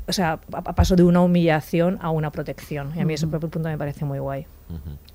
o 0.08 0.12
sea, 0.12 0.38
pa- 0.38 0.62
pa- 0.62 0.74
pasó 0.74 0.96
de 0.96 1.04
una 1.04 1.20
humillación 1.20 1.98
a 2.02 2.10
una 2.10 2.30
protección. 2.32 2.90
Y 2.96 3.00
a 3.00 3.04
mí 3.04 3.14
ese 3.14 3.26
Ujú. 3.26 3.38
punto 3.38 3.60
me 3.60 3.78
parece 3.78 4.04
muy 4.04 4.18
guay. 4.18 4.46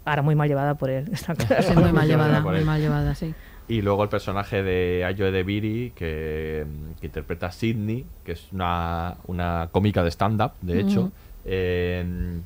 Ahora 0.06 0.22
muy 0.22 0.34
mal 0.36 0.48
llevada 0.48 0.76
por 0.76 0.90
él. 0.90 1.10
está 1.12 1.36
claro. 1.36 1.62
Sí, 1.62 1.74
muy 1.76 1.92
mal 1.92 2.08
llevada, 2.08 2.40
muy 2.40 2.64
mal 2.64 2.80
llevada, 2.80 3.14
sí. 3.14 3.34
Y 3.68 3.82
luego 3.82 4.04
el 4.04 4.10
personaje 4.10 4.64
de 4.64 5.04
Ayo 5.04 5.28
Edebiri, 5.28 5.92
que, 5.94 6.66
que 7.02 7.06
interpreta 7.08 7.48
a 7.48 7.52
Sidney, 7.52 8.06
que 8.24 8.32
es 8.32 8.48
una, 8.54 9.18
una 9.28 9.68
cómica 9.74 10.04
de 10.04 10.10
stand-up, 10.10 10.52
de 10.62 10.80
hecho. 10.80 11.12
Eh, 11.44 12.40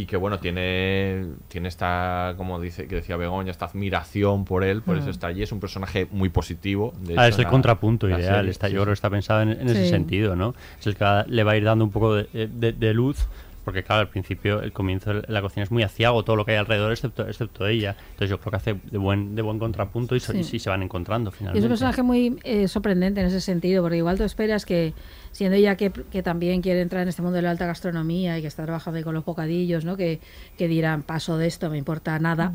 y 0.00 0.06
que 0.06 0.16
bueno, 0.16 0.38
tiene, 0.38 1.24
tiene 1.48 1.68
esta, 1.68 2.34
como 2.36 2.60
dice, 2.60 2.86
que 2.86 2.94
decía 2.96 3.16
Begoña, 3.16 3.50
esta 3.50 3.64
admiración 3.66 4.44
por 4.44 4.62
él, 4.62 4.82
por 4.82 4.96
eso 4.96 5.08
Mm. 5.08 5.10
está 5.10 5.26
allí. 5.26 5.42
Es 5.42 5.50
un 5.50 5.58
personaje 5.60 6.06
muy 6.12 6.28
positivo. 6.28 6.92
de 7.00 7.14
Ah, 7.18 7.26
hecho, 7.26 7.34
es 7.34 7.38
el 7.38 7.44
la- 7.44 7.50
contrapunto 7.50 8.06
la 8.06 8.18
ideal. 8.20 8.36
serie, 8.36 8.50
está, 8.52 8.68
sí, 8.68 8.74
yo 8.74 8.82
creo 8.82 8.92
que 8.92 8.96
sí. 8.96 8.98
está 8.98 9.10
pensado 9.10 9.42
en, 9.42 9.50
en 9.50 9.68
ese 9.68 9.88
sentido, 9.88 10.36
¿no? 10.36 10.54
Es 10.78 10.86
el 10.86 10.94
que 10.96 11.04
le 11.26 11.42
va 11.42 11.52
a 11.52 11.56
ir 11.56 11.64
dando 11.64 11.84
un 11.84 11.90
poco 11.90 12.14
de, 12.14 12.28
de- 12.32 12.72
de 12.72 12.94
luz. 12.94 13.26
Porque, 13.68 13.82
claro, 13.82 14.00
al 14.00 14.08
principio, 14.08 14.62
el 14.62 14.72
comienzo 14.72 15.12
de 15.12 15.22
la 15.28 15.42
cocina 15.42 15.62
es 15.62 15.70
muy 15.70 15.82
aciago, 15.82 16.24
todo 16.24 16.36
lo 16.36 16.46
que 16.46 16.52
hay 16.52 16.56
alrededor, 16.56 16.90
excepto, 16.90 17.28
excepto 17.28 17.66
ella. 17.66 17.96
Entonces, 18.12 18.30
yo 18.30 18.40
creo 18.40 18.50
que 18.52 18.56
hace 18.56 18.76
de 18.90 18.96
buen, 18.96 19.34
de 19.34 19.42
buen 19.42 19.58
contrapunto 19.58 20.16
y, 20.16 20.20
so- 20.20 20.32
Sí. 20.32 20.56
y 20.56 20.58
se 20.58 20.70
van 20.70 20.82
encontrando 20.82 21.28
Y 21.28 21.32
es 21.32 21.36
finalmente. 21.38 21.66
un 21.66 21.70
personaje 21.70 22.02
muy 22.02 22.38
eh, 22.44 22.66
sorprendente 22.66 23.20
en 23.20 23.26
ese 23.26 23.42
sentido, 23.42 23.82
porque 23.82 23.98
igual 23.98 24.16
tú 24.16 24.24
esperas 24.24 24.64
que, 24.64 24.94
siendo 25.32 25.54
ella 25.56 25.76
que, 25.76 25.90
que 25.92 26.22
también 26.22 26.62
quiere 26.62 26.80
entrar 26.80 27.02
en 27.02 27.08
este 27.08 27.20
mundo 27.20 27.36
de 27.36 27.42
la 27.42 27.50
alta 27.50 27.66
gastronomía 27.66 28.38
y 28.38 28.40
que 28.40 28.46
está 28.48 28.64
trabajando 28.64 28.96
ahí 28.96 29.04
con 29.04 29.12
los 29.14 29.26
bocadillos, 29.26 29.84
¿no? 29.84 29.98
que, 29.98 30.20
que 30.56 30.66
dirán, 30.66 31.02
paso 31.02 31.36
de 31.36 31.46
esto, 31.46 31.68
me 31.68 31.76
importa 31.76 32.18
nada. 32.18 32.52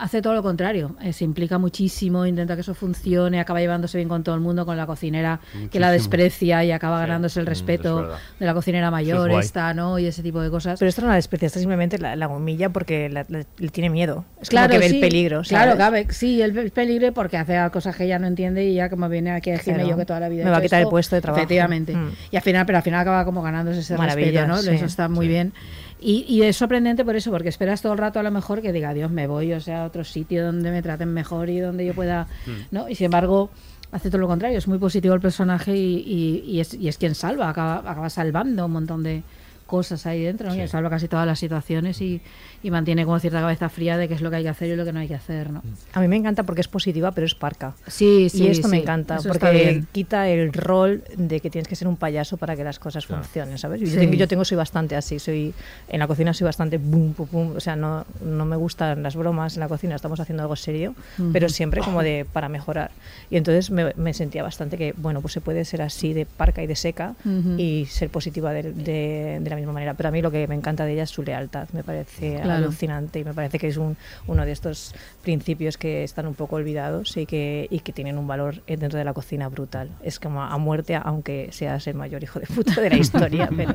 Hace 0.00 0.22
todo 0.22 0.34
lo 0.34 0.42
contrario, 0.42 0.94
eh, 1.02 1.12
se 1.12 1.24
implica 1.24 1.58
muchísimo, 1.58 2.24
intenta 2.26 2.54
que 2.54 2.60
eso 2.60 2.74
funcione, 2.74 3.40
acaba 3.40 3.60
llevándose 3.60 3.98
bien 3.98 4.08
con 4.08 4.22
todo 4.22 4.34
el 4.34 4.40
mundo, 4.40 4.64
con 4.64 4.76
la 4.76 4.86
cocinera 4.86 5.40
que 5.70 5.80
la 5.80 5.90
desprecia 5.90 6.64
y 6.64 6.70
acaba 6.72 6.98
Sí. 6.98 7.06
ganándose 7.08 7.40
el 7.40 7.46
Mm, 7.46 7.48
respeto 7.48 8.12
es 8.14 8.20
de 8.40 8.46
la 8.46 8.54
cocinera 8.54 8.90
mayor, 8.90 9.28
guay. 9.30 9.44
esta, 9.44 9.74
¿no? 9.74 9.98
Y 9.98 10.06
ese 10.06 10.22
tipo 10.22 10.40
de 10.40 10.50
cosas. 10.50 10.78
Pero 10.78 10.88
esto 10.88 11.02
no 11.02 11.08
la 11.08 11.14
desprecia, 11.16 11.46
esto 11.46 11.58
simplemente 11.58 11.98
la, 11.98 12.16
la 12.16 12.28
humilla 12.28 12.68
porque 12.70 13.08
la- 13.08 13.24
la- 13.28 13.44
le 13.58 13.68
tiene 13.70 13.90
miedo. 13.90 14.24
Es 14.40 14.50
claro, 14.50 14.68
como 14.68 14.80
que 14.80 14.86
ve 14.86 14.90
sí, 14.90 14.94
el 14.96 15.00
peligro. 15.00 15.42
Claro, 15.42 15.76
cabe, 15.76 16.06
sí, 16.10 16.40
el, 16.42 16.56
el 16.56 16.70
peligro 16.70 17.12
porque 17.12 17.36
hace 17.36 17.58
cosas 17.72 17.96
que 17.96 18.04
ella 18.04 18.18
no 18.18 18.26
entiende 18.26 18.64
y 18.64 18.74
ya 18.74 18.88
como 18.90 19.08
viene 19.08 19.32
aquí 19.32 19.50
a 19.50 19.54
decirme 19.54 19.78
Claro. 19.80 19.90
yo 19.90 19.96
que 19.96 20.04
toda 20.06 20.20
la 20.20 20.28
vida 20.28 20.44
Me 20.44 20.50
va 20.50 20.58
a 20.58 20.62
quitar 20.62 20.78
el 20.78 20.82
esto, 20.84 20.90
puesto 20.90 21.16
de 21.16 21.22
trabajo. 21.22 21.40
Efectivamente. 21.42 21.94
Mm. 21.96 22.10
Y 22.30 22.36
al 22.36 22.42
final, 22.42 22.66
pero 22.66 22.78
al 22.78 22.84
final 22.84 23.00
acaba 23.00 23.24
como 23.24 23.42
ganándose 23.42 23.80
ese 23.80 23.96
Maravilla, 23.96 24.46
respeto, 24.46 24.46
¿no? 24.48 24.62
sí. 24.62 24.70
Eso 24.70 24.84
está 24.84 25.08
muy 25.08 25.26
bien. 25.28 25.52
Y, 26.00 26.24
y 26.28 26.42
es 26.42 26.56
sorprendente 26.56 27.04
por 27.04 27.16
eso, 27.16 27.30
porque 27.30 27.48
esperas 27.48 27.82
todo 27.82 27.92
el 27.92 27.98
rato 27.98 28.20
a 28.20 28.22
lo 28.22 28.30
mejor 28.30 28.62
que 28.62 28.72
diga, 28.72 28.94
Dios, 28.94 29.10
me 29.10 29.26
voy, 29.26 29.52
o 29.52 29.60
sea, 29.60 29.82
a 29.82 29.86
otro 29.86 30.04
sitio 30.04 30.44
donde 30.46 30.70
me 30.70 30.80
traten 30.82 31.12
mejor 31.12 31.50
y 31.50 31.58
donde 31.58 31.84
yo 31.86 31.94
pueda, 31.94 32.26
Mm. 32.46 32.50
¿no? 32.70 32.88
Y 32.88 32.94
sin 32.94 33.06
embargo, 33.06 33.50
hace 33.90 34.08
todo 34.08 34.20
lo 34.20 34.28
contrario, 34.28 34.58
es 34.58 34.68
muy 34.68 34.78
positivo 34.78 35.14
el 35.14 35.20
personaje 35.20 35.76
y, 35.76 35.96
y- 36.06 36.44
y 36.46 36.60
es, 36.60 36.74
y 36.74 36.88
es 36.88 36.98
quien 36.98 37.14
salva, 37.14 37.48
acaba, 37.48 37.78
acaba 37.78 38.10
salvando 38.10 38.66
un 38.66 38.72
montón 38.72 39.02
de 39.02 39.22
cosas 39.68 40.06
ahí 40.06 40.24
dentro, 40.24 40.48
¿no? 40.48 40.54
Sí. 40.54 40.62
y 40.62 40.66
salva 40.68 40.88
casi 40.90 41.06
todas 41.08 41.26
las 41.26 41.38
situaciones 41.38 42.00
y, 42.00 42.20
y 42.62 42.70
mantiene 42.70 43.04
como 43.04 43.18
cierta 43.20 43.40
cabeza 43.40 43.68
fría 43.68 43.96
de 43.98 44.08
qué 44.08 44.14
es 44.14 44.22
lo 44.22 44.30
que 44.30 44.36
hay 44.36 44.42
que 44.42 44.48
hacer 44.48 44.70
y 44.70 44.76
lo 44.76 44.84
que 44.84 44.92
no 44.92 44.98
hay 45.00 45.08
que 45.08 45.14
hacer, 45.14 45.50
¿no? 45.50 45.62
A 45.92 46.00
mí 46.00 46.08
me 46.08 46.16
encanta 46.16 46.42
porque 46.42 46.62
es 46.62 46.68
positiva, 46.68 47.12
pero 47.12 47.26
es 47.26 47.34
parca. 47.34 47.74
Sí, 47.86 48.28
sí, 48.30 48.44
Y 48.44 48.46
esto 48.48 48.66
me 48.68 48.78
sí, 48.78 48.82
encanta, 48.82 49.16
eso 49.16 49.30
está 49.30 49.46
porque 49.46 49.84
quita 49.92 50.26
el 50.28 50.52
rol 50.54 51.04
de 51.16 51.40
que 51.40 51.50
tienes 51.50 51.68
que 51.68 51.76
ser 51.76 51.86
un 51.86 51.96
payaso 51.96 52.38
para 52.38 52.56
que 52.56 52.64
las 52.64 52.78
cosas 52.78 53.04
funcionen, 53.06 53.58
¿sabes? 53.58 53.80
Yo, 53.82 53.86
Sí. 53.88 53.96
tengo, 53.98 54.14
yo 54.14 54.26
tengo, 54.26 54.44
soy 54.44 54.56
bastante 54.56 54.96
así, 54.96 55.18
soy 55.18 55.52
en 55.88 55.98
la 55.98 56.06
cocina 56.06 56.32
soy 56.32 56.46
bastante 56.46 56.78
boom, 56.78 57.12
pum, 57.12 57.26
pum, 57.28 57.56
o 57.56 57.60
sea, 57.60 57.76
no, 57.76 58.06
no 58.24 58.44
me 58.46 58.56
gustan 58.56 59.02
las 59.02 59.16
bromas 59.16 59.54
en 59.54 59.60
la 59.60 59.68
cocina, 59.68 59.94
estamos 59.94 60.18
haciendo 60.18 60.42
algo 60.42 60.56
serio, 60.56 60.94
Ujú. 61.18 61.30
pero 61.32 61.48
siempre 61.50 61.82
como 61.82 62.02
de 62.02 62.26
para 62.32 62.48
mejorar. 62.48 62.90
Y 63.30 63.36
entonces 63.36 63.70
me, 63.70 63.92
me 63.96 64.14
sentía 64.14 64.42
bastante 64.42 64.78
que, 64.78 64.94
bueno, 64.96 65.20
pues 65.20 65.34
se 65.34 65.40
puede 65.42 65.64
ser 65.66 65.82
así 65.82 66.14
de 66.14 66.24
parca 66.24 66.62
y 66.62 66.66
de 66.66 66.74
seca 66.76 67.14
Ujú. 67.24 67.56
y 67.58 67.84
ser 67.86 68.08
positiva 68.08 68.52
de, 68.52 68.72
de- 68.72 69.38
de 69.42 69.50
la 69.50 69.56
misma 69.58 69.72
manera. 69.72 69.94
Pero 69.94 70.08
a 70.08 70.12
mí 70.12 70.22
lo 70.22 70.30
que 70.30 70.46
me 70.48 70.54
encanta 70.54 70.84
de 70.86 70.92
ella 70.94 71.02
es 71.04 71.10
su 71.10 71.22
lealtad, 71.22 71.68
me 71.72 71.84
parece 71.84 72.36
Claro. 72.36 72.52
alucinante 72.64 73.18
y 73.20 73.24
me 73.24 73.34
parece 73.34 73.58
que 73.58 73.68
es 73.68 73.76
un, 73.76 73.96
uno 74.26 74.44
de 74.46 74.52
estos 74.52 74.94
principios 75.22 75.76
que 75.76 76.04
están 76.04 76.26
un 76.26 76.34
poco 76.34 76.56
olvidados 76.56 77.16
y 77.16 77.26
que, 77.26 77.66
y 77.70 77.80
que 77.80 77.92
tienen 77.92 78.18
un 78.18 78.26
valor 78.26 78.62
dentro 78.66 78.98
de 78.98 79.04
la 79.04 79.12
cocina 79.12 79.48
brutal. 79.48 79.90
Es 80.02 80.18
como 80.18 80.42
a 80.42 80.56
muerte, 80.58 80.94
aunque 81.02 81.48
seas 81.52 81.86
el 81.86 81.94
mayor 81.94 82.22
hijo 82.22 82.40
de 82.40 82.46
puta 82.46 82.80
de 82.80 82.90
la 82.90 82.96
historia, 82.98 83.48
pero 83.54 83.74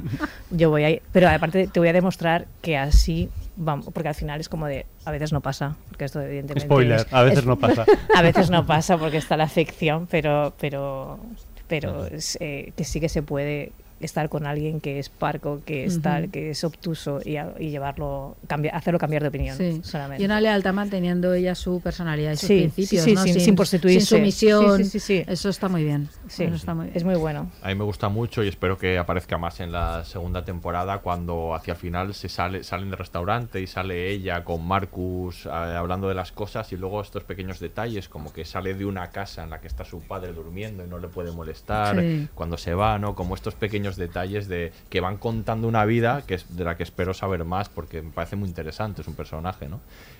yo 0.49 0.69
voy 0.69 0.83
ahí. 0.83 1.01
Pero 1.11 1.29
aparte 1.29 1.67
te 1.67 1.79
voy 1.79 1.89
a 1.89 1.93
demostrar 1.93 2.47
que 2.61 2.77
así 2.77 3.29
vamos, 3.55 3.87
porque 3.93 4.09
al 4.09 4.15
final 4.15 4.39
es 4.39 4.49
como 4.49 4.65
de 4.67 4.85
a 5.05 5.11
veces 5.11 5.31
no 5.33 5.41
pasa, 5.41 5.75
porque 5.89 6.05
esto 6.05 6.21
evidentemente 6.21 6.65
Spoiler, 6.65 6.99
es- 7.01 7.07
a 7.13 7.21
veces 7.23 7.39
es- 7.39 7.45
no 7.45 7.57
pasa. 7.59 7.85
a 8.15 8.21
veces 8.21 8.49
no 8.49 8.65
pasa 8.65 8.97
porque 8.97 9.17
está 9.17 9.37
la 9.37 9.47
ficción, 9.47 10.07
pero 10.09 10.53
pero 10.59 11.19
pero 11.67 12.05
es, 12.05 12.37
eh, 12.41 12.73
que 12.75 12.83
sí 12.83 12.99
que 12.99 13.09
se 13.09 13.21
puede 13.23 13.71
estar 14.05 14.29
con 14.29 14.45
alguien 14.45 14.79
que 14.81 14.99
es 14.99 15.09
parco, 15.09 15.61
que 15.65 15.85
es 15.85 16.01
tal, 16.01 16.29
que 16.29 16.51
es 16.51 16.63
obtuso 16.63 17.19
y, 17.23 17.37
a- 17.37 17.53
y 17.59 17.69
llevarlo, 17.69 18.35
cambiar, 18.47 18.75
hacerlo 18.75 18.99
cambiar 18.99 19.21
de 19.23 19.29
opinión 19.29 19.57
Sí. 19.57 19.81
solamente. 19.83 20.21
Y 20.21 20.25
una 20.25 20.39
lealtad 20.41 20.73
manteniendo 20.73 21.33
ella 21.33 21.55
su 21.55 21.81
personalidad 21.81 22.31
y 22.33 22.37
sus 22.37 22.47
Sí, 22.47 22.59
principios, 22.59 23.03
sí, 23.03 23.09
sí, 23.11 23.15
¿no? 23.15 23.23
sin- 23.23 23.39
sin 23.39 23.55
prostituirse. 23.55 24.05
Sin 24.05 24.17
sumisión. 24.19 24.77
Sí, 24.77 24.83
sí, 24.85 24.89
sí, 24.91 24.99
sí. 24.99 25.23
Eso 25.27 25.49
está 25.49 25.67
muy 25.69 25.83
bien. 25.83 26.09
Sí, 26.27 26.43
Eso 26.43 26.55
está 26.55 26.73
muy 26.73 26.85
bien. 26.85 26.97
es 26.97 27.03
muy 27.03 27.15
bueno. 27.15 27.49
A 27.61 27.67
mí 27.69 27.75
me 27.75 27.83
gusta 27.83 28.09
mucho 28.09 28.43
y 28.43 28.47
espero 28.47 28.77
que 28.77 28.97
aparezca 28.97 29.37
más 29.37 29.59
en 29.59 29.71
la 29.71 30.03
segunda 30.05 30.43
temporada 30.45 30.99
cuando 30.99 31.53
hacia 31.55 31.73
el 31.73 31.77
final 31.79 32.13
se 32.13 32.29
sale, 32.29 32.63
salen 32.63 32.89
del 32.89 32.97
restaurante 32.99 33.61
y 33.61 33.67
sale 33.67 34.09
ella 34.09 34.43
con 34.43 34.65
Marcus 34.65 35.45
eh, 35.45 35.49
hablando 35.49 36.07
de 36.07 36.15
las 36.15 36.31
cosas 36.31 36.71
y 36.71 36.77
luego 36.77 37.01
estos 37.01 37.23
pequeños 37.23 37.59
detalles 37.59 38.09
como 38.09 38.31
que 38.33 38.45
sale 38.45 38.73
de 38.73 38.85
una 38.85 39.09
casa 39.11 39.43
en 39.43 39.49
la 39.49 39.59
que 39.61 39.67
está 39.67 39.85
su 39.85 40.01
padre 40.01 40.33
durmiendo 40.33 40.83
y 40.83 40.87
no 40.87 40.97
le 40.97 41.07
puede 41.07 41.31
molestar 41.31 41.99
Sí. 41.99 42.27
cuando 42.33 42.57
se 42.57 42.73
va, 42.73 42.97
¿no? 42.99 43.15
Como 43.15 43.35
estos 43.35 43.55
pequeños 43.55 43.92
detalles 43.95 44.47
de 44.47 44.71
que 44.89 45.01
van 45.01 45.17
contando 45.17 45.67
una 45.67 45.85
vida 45.85 46.23
que 46.25 46.35
es 46.35 46.55
de 46.55 46.63
la 46.63 46.77
que 46.77 46.83
espero 46.83 47.13
saber 47.13 47.43
más 47.45 47.69
porque 47.69 48.01
me 48.01 48.11
parece 48.11 48.35
muy 48.35 48.49
interesante, 48.49 49.01
es 49.01 49.07
un 49.07 49.15
personaje, 49.15 49.67
¿no? 49.67 49.79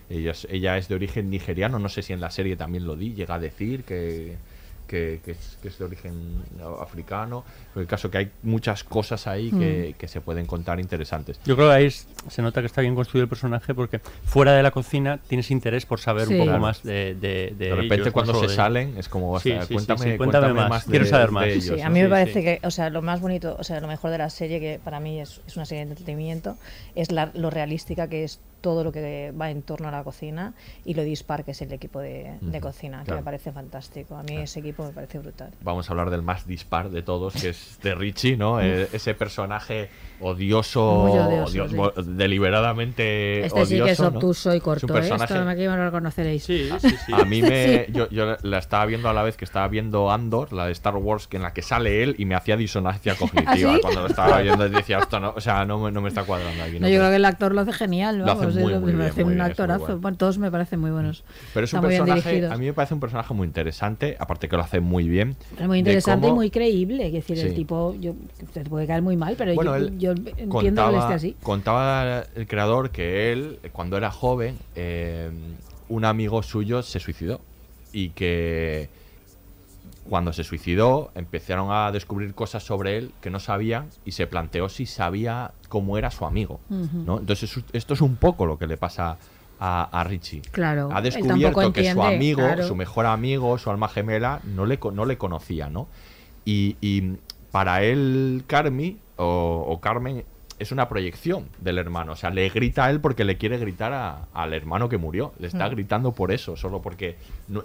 Ella 0.09 0.31
es, 0.31 0.47
ella 0.49 0.77
es 0.77 0.87
de 0.87 0.95
origen 0.95 1.29
nigeriano, 1.29 1.79
no 1.79 1.89
sé 1.89 2.01
si 2.01 2.13
en 2.13 2.21
la 2.21 2.31
serie 2.31 2.55
también 2.55 2.85
lo 2.85 2.95
di, 2.95 3.13
llega 3.13 3.35
a 3.35 3.39
decir 3.39 3.83
que, 3.83 4.37
que, 4.93 5.21
que 5.25 5.31
es, 5.31 5.57
que 5.59 5.69
es 5.69 5.79
de 5.79 5.85
origen 5.85 6.13
africano. 6.79 7.43
En 7.75 7.81
el 7.81 7.87
caso 7.87 8.11
que 8.11 8.19
hay 8.19 8.31
muchas 8.43 8.83
cosas 8.83 9.25
ahí 9.25 9.49
que, 9.49 9.95
que 9.97 10.07
se 10.07 10.21
pueden 10.21 10.45
contar 10.45 10.79
interesantes. 10.79 11.39
Yo 11.45 11.55
creo 11.55 11.69
que 11.69 11.73
ahí 11.73 11.85
es- 11.85 12.07
se 12.29 12.43
nota 12.43 12.61
que 12.61 12.67
está 12.67 12.81
bien 12.81 12.93
construido 12.93 13.23
el 13.23 13.29
personaje 13.29 13.73
porque 13.73 13.99
fuera 14.25 14.53
de 14.53 14.61
la 14.61 14.69
cocina 14.69 15.17
tienes 15.27 15.49
interés 15.49 15.87
por 15.87 15.99
saber 15.99 16.27
Sí. 16.27 16.33
un 16.33 16.39
poco 16.39 16.49
Claro. 16.51 16.61
más 16.61 16.83
de, 16.83 17.15
de, 17.15 17.55
de 17.57 17.69
De 17.69 17.75
repente 17.75 17.95
ellos, 17.95 18.13
cuando 18.13 18.35
se 18.39 18.47
de- 18.47 18.55
salen 18.55 18.95
es 18.97 19.09
como, 19.09 19.39
Sí, 19.39 19.49
o 19.49 19.53
sea, 19.53 19.61
sí, 19.61 19.67
sí, 19.69 19.73
cuéntame, 19.73 19.99
sí, 20.11 20.17
cuéntame 20.17 20.45
cuéntame 20.53 20.69
más, 20.69 20.83
quiero 20.85 21.05
saber 21.05 21.31
más. 21.31 21.45
de 21.45 21.51
Sí, 21.53 21.57
ellos, 21.65 21.75
Sí, 21.77 21.81
a 21.81 21.89
¿no? 21.89 21.93
mí 21.95 22.01
me 22.03 22.09
parece 22.09 22.33
sí. 22.33 22.41
que, 22.43 22.59
o 22.63 22.69
sea, 22.71 22.89
lo 22.91 23.01
más 23.01 23.19
bonito, 23.19 23.55
o 23.59 23.63
sea, 23.63 23.79
lo 23.81 23.87
mejor 23.87 24.11
de 24.11 24.19
la 24.19 24.29
serie, 24.29 24.59
que 24.59 24.79
para 24.83 24.99
mí 24.99 25.19
es, 25.19 25.41
es 25.47 25.55
una 25.57 25.65
serie 25.65 25.83
de 25.85 25.89
entretenimiento, 25.91 26.55
es 26.93 27.11
la- 27.11 27.31
lo 27.33 27.49
realística 27.49 28.07
que 28.07 28.23
es 28.25 28.39
todo 28.63 28.83
lo 28.85 28.91
que 28.93 29.33
va 29.39 29.51
en 29.51 29.61
torno 29.61 29.89
a 29.89 29.91
la 29.91 30.03
cocina 30.05 30.53
y 30.85 30.93
lo 30.93 31.03
dispar 31.03 31.43
que 31.43 31.51
es 31.51 31.61
el 31.61 31.71
equipo 31.73 31.99
de, 31.99 32.37
de 32.39 32.61
cocina, 32.61 32.99
que 32.99 33.05
claro. 33.07 33.19
me 33.19 33.25
parece 33.25 33.51
fantástico. 33.51 34.15
A 34.15 34.23
mí 34.23 34.37
ese 34.37 34.61
equipo 34.61 34.85
me 34.85 34.91
parece 34.93 35.19
brutal. 35.19 35.51
Vamos 35.61 35.89
a 35.89 35.91
hablar 35.91 36.09
del 36.09 36.21
más 36.21 36.47
dispar 36.47 36.89
de 36.89 37.01
todos, 37.03 37.33
que 37.33 37.49
es 37.49 37.77
de 37.83 37.93
Richie, 37.93 38.37
¿no? 38.37 38.59
Eh, 38.63 38.87
ese 38.93 39.13
personaje 39.13 39.89
odioso, 40.21 40.81
odioso, 41.03 41.65
odio- 41.65 41.93
sí. 41.95 42.01
deliberadamente 42.13 43.45
Este 43.45 43.65
sí 43.65 43.75
que 43.81 43.91
es 43.91 43.99
odioso, 43.99 44.11
¿no? 44.11 44.17
obtuso 44.19 44.53
y 44.53 44.57
Es 44.57 44.61
un 44.61 44.65
corto, 44.65 44.85
¿eh? 44.87 44.93
personaje- 44.93 45.33
Esto 45.33 45.49
aquí 45.49 45.61
me 45.61 45.75
lo 45.77 45.85
reconoceréis. 45.85 46.43
Sí, 46.43 46.69
sí, 46.79 46.89
sí. 47.05 47.13
A 47.13 47.25
mí 47.25 47.41
me. 47.41 47.63
Sí. 47.73 47.91
Yo, 47.93 48.09
yo 48.09 48.37
la 48.43 48.57
estaba 48.59 48.85
viendo 48.85 49.09
a 49.09 49.13
la 49.13 49.23
vez 49.23 49.35
que 49.37 49.45
estaba 49.45 49.67
viendo 49.67 50.11
Andor, 50.11 50.53
la 50.53 50.65
de 50.67 50.71
Star 50.73 50.95
Wars, 50.95 51.27
que 51.27 51.37
en 51.37 51.43
la 51.43 51.53
que 51.53 51.61
sale 51.61 52.03
él 52.03 52.15
y 52.17 52.25
me 52.25 52.35
hacía 52.35 52.55
disonancia 52.57 53.15
cognitiva 53.19 53.71
¿Ah, 53.71 53.75
sí? 53.75 53.81
cuando 53.81 54.01
lo 54.01 54.07
estaba 54.07 54.39
viendo. 54.41 54.65
y 54.65 54.69
Decía, 54.69 54.99
esto 54.99 55.19
no, 55.19 55.33
o 55.35 55.41
sea, 55.41 55.65
no, 55.65 55.79
me- 55.79 55.91
no 55.91 56.01
me 56.01 56.09
está 56.09 56.23
cuadrando 56.23 56.61
aquí. 56.63 56.73
No, 56.75 56.81
no 56.81 56.89
yo 56.89 56.97
creo 56.99 57.09
que 57.09 57.15
el 57.17 57.25
actor 57.25 57.53
lo 57.53 57.61
hace 57.61 57.73
genial, 57.73 58.19
Lo 58.19 58.25
hace 58.31 58.45
muy, 58.55 58.73
me 58.93 58.93
parece 58.97 59.23
un 59.23 59.41
actorazo. 59.41 59.79
bueno. 59.85 59.99
Bueno, 59.99 60.17
todos 60.17 60.37
me 60.37 60.49
parecen 60.51 60.79
muy 60.79 60.91
buenos. 60.91 61.23
Pero 61.53 61.65
es 61.65 61.73
un 61.73 61.77
Está 61.79 61.87
personaje. 61.87 62.45
A 62.47 62.57
mí 62.57 62.65
me 62.65 62.73
parece 62.73 62.93
un 62.93 62.99
personaje 62.99 63.33
muy 63.33 63.47
interesante, 63.47 64.15
aparte 64.19 64.47
que 64.49 64.55
lo 64.55 64.63
hace 64.63 64.79
muy 64.79 65.07
bien. 65.09 65.35
Es 65.59 65.67
muy 65.67 65.79
interesante 65.79 66.21
cómo- 66.27 66.35
y 66.35 66.37
muy 66.37 66.49
creíble. 66.49 67.07
Es 67.07 67.13
decir, 67.13 67.39
el 67.39 67.53
tipo, 67.53 67.95
yo, 67.99 68.13
te 68.53 68.63
puede 68.63 68.87
caer 68.87 69.01
muy 69.01 69.17
mal, 69.17 69.35
pero 69.37 69.53
Bueno, 69.53 69.77
yo, 69.77 69.87
yo 69.97 70.11
entiendo 70.11 70.49
contaba, 70.49 70.89
que 70.89 70.95
él 70.95 71.01
esté 71.01 71.13
así. 71.13 71.35
contaba 71.41 72.23
el 72.35 72.47
creador 72.47 72.89
que 72.91 73.31
él, 73.31 73.59
cuando 73.71 73.97
era 73.97 74.11
joven, 74.11 74.57
eh, 74.75 75.29
un 75.89 76.05
amigo 76.05 76.41
suyo 76.43 76.81
se 76.83 76.99
suicidó. 76.99 77.39
Y 77.91 78.09
que 78.09 78.89
cuando 80.09 80.33
se 80.33 80.43
suicidó 80.43 81.11
empezaron 81.15 81.69
a 81.71 81.91
descubrir 81.91 82.33
cosas 82.35 82.63
sobre 82.63 82.97
él 82.97 83.11
que 83.21 83.29
no 83.29 83.39
sabían 83.39 83.89
y 84.05 84.11
se 84.11 84.27
planteó 84.27 84.69
si 84.69 84.85
sabía 84.85 85.51
cómo 85.69 85.97
era 85.97 86.11
su 86.11 86.25
amigo. 86.25 86.59
Entonces 86.69 87.59
esto 87.73 87.93
es 87.93 88.01
un 88.01 88.15
poco 88.17 88.45
lo 88.45 88.57
que 88.57 88.67
le 88.67 88.77
pasa 88.77 89.17
a, 89.59 89.83
a 89.99 90.03
Richie. 90.03 90.41
Claro, 90.51 90.89
Ha 90.91 91.01
descubierto 91.01 91.71
que 91.73 91.81
su 91.93 92.01
amigo, 92.15 92.41
claro. 92.41 92.67
su 92.67 92.75
mejor 92.75 93.05
amigo, 93.05 93.57
su 93.57 93.69
alma 93.69 93.87
gemela, 93.87 94.41
no 94.43 94.65
le, 94.65 94.77
no 94.93 95.05
le 95.05 95.17
conocía, 95.17 95.69
¿no? 95.69 95.87
Y, 96.45 96.75
y 96.81 97.13
para 97.51 97.83
él, 97.83 98.43
Carmi 98.47 98.97
o, 99.15 99.65
o 99.67 99.79
Carmen 99.79 100.25
es 100.59 100.71
una 100.71 100.89
proyección 100.89 101.47
del 101.59 101.77
hermano. 101.77 102.11
O 102.13 102.15
sea, 102.15 102.29
le 102.29 102.49
grita 102.49 102.85
a 102.85 102.89
él 102.89 102.99
porque 102.99 103.23
le 103.23 103.37
quiere 103.37 103.57
gritar 103.57 103.93
a- 103.93 104.27
al 104.33 104.53
hermano 104.53 104.89
que 104.89 104.97
murió. 104.97 105.33
Le 105.39 105.47
está 105.47 105.69
gritando 105.69 106.11
por 106.11 106.31
eso, 106.31 106.57
solo 106.57 106.81
porque 106.81 107.15
no, 107.47 107.63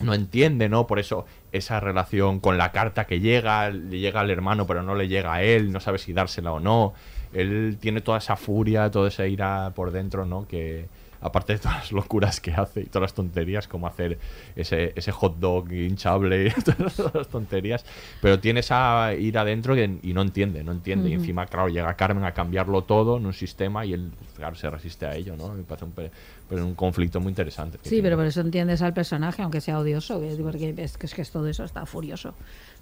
no 0.00 0.14
entiende, 0.14 0.68
¿no? 0.68 0.86
Por 0.86 0.98
eso 0.98 1.26
esa 1.52 1.80
relación 1.80 2.40
con 2.40 2.58
la 2.58 2.72
carta 2.72 3.06
que 3.06 3.20
llega, 3.20 3.70
le 3.70 3.98
llega 3.98 4.20
al 4.20 4.30
hermano 4.30 4.66
pero 4.66 4.82
no 4.82 4.94
le 4.94 5.08
llega 5.08 5.34
a 5.34 5.42
él, 5.42 5.72
no 5.72 5.80
sabe 5.80 5.98
si 5.98 6.12
dársela 6.12 6.52
o 6.52 6.60
no. 6.60 6.94
Él 7.32 7.76
tiene 7.80 8.00
toda 8.00 8.18
esa 8.18 8.36
furia, 8.36 8.90
toda 8.90 9.08
esa 9.08 9.26
ira 9.26 9.72
por 9.74 9.90
dentro, 9.90 10.24
¿no? 10.24 10.46
Que 10.48 10.86
aparte 11.20 11.54
de 11.54 11.58
todas 11.58 11.78
las 11.78 11.92
locuras 11.92 12.40
que 12.40 12.52
hace 12.52 12.80
y 12.82 12.84
todas 12.84 13.02
las 13.02 13.14
tonterías, 13.14 13.66
como 13.68 13.86
hacer 13.86 14.18
ese, 14.56 14.92
ese 14.96 15.10
hot 15.12 15.38
dog 15.38 15.72
hinchable 15.72 16.46
y 16.46 16.50
todas 16.62 17.14
las 17.14 17.28
tonterías, 17.28 17.84
pero 18.22 18.38
tiene 18.38 18.60
esa 18.60 19.12
ira 19.14 19.44
dentro 19.44 19.74
que- 19.74 19.98
y 20.02 20.12
no 20.12 20.22
entiende, 20.22 20.62
no 20.62 20.72
entiende. 20.72 21.10
Y 21.10 21.14
encima, 21.14 21.46
claro, 21.46 21.68
llega 21.68 21.94
Carmen 21.94 22.24
a 22.24 22.32
cambiarlo 22.32 22.82
todo 22.84 23.16
en 23.16 23.26
un 23.26 23.32
sistema 23.34 23.84
y 23.84 23.92
él, 23.94 24.12
claro, 24.36 24.54
se 24.56 24.70
resiste 24.70 25.06
a 25.06 25.14
ello, 25.16 25.36
¿no? 25.36 25.48
Me 25.54 25.62
parece 25.64 25.84
un, 25.86 25.92
pe- 25.92 26.10
pero 26.48 26.64
un 26.64 26.74
conflicto 26.74 27.20
muy 27.20 27.30
interesante. 27.30 27.78
Sí, 27.82 28.00
pero 28.02 28.16
por 28.16 28.26
eso 28.26 28.40
entiendes 28.40 28.82
al 28.82 28.94
personaje, 28.94 29.42
aunque 29.42 29.60
sea 29.60 29.78
odioso, 29.78 30.20
que- 30.20 30.36
porque 30.42 30.74
es 30.78 30.96
que 30.96 31.06
es, 31.06 31.14
que 31.14 31.22
es 31.22 31.30
todo 31.30 31.46
eso, 31.48 31.64
está 31.64 31.84
furioso 31.86 32.34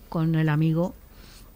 con 0.08 0.34
el 0.34 0.48
amigo 0.48 0.94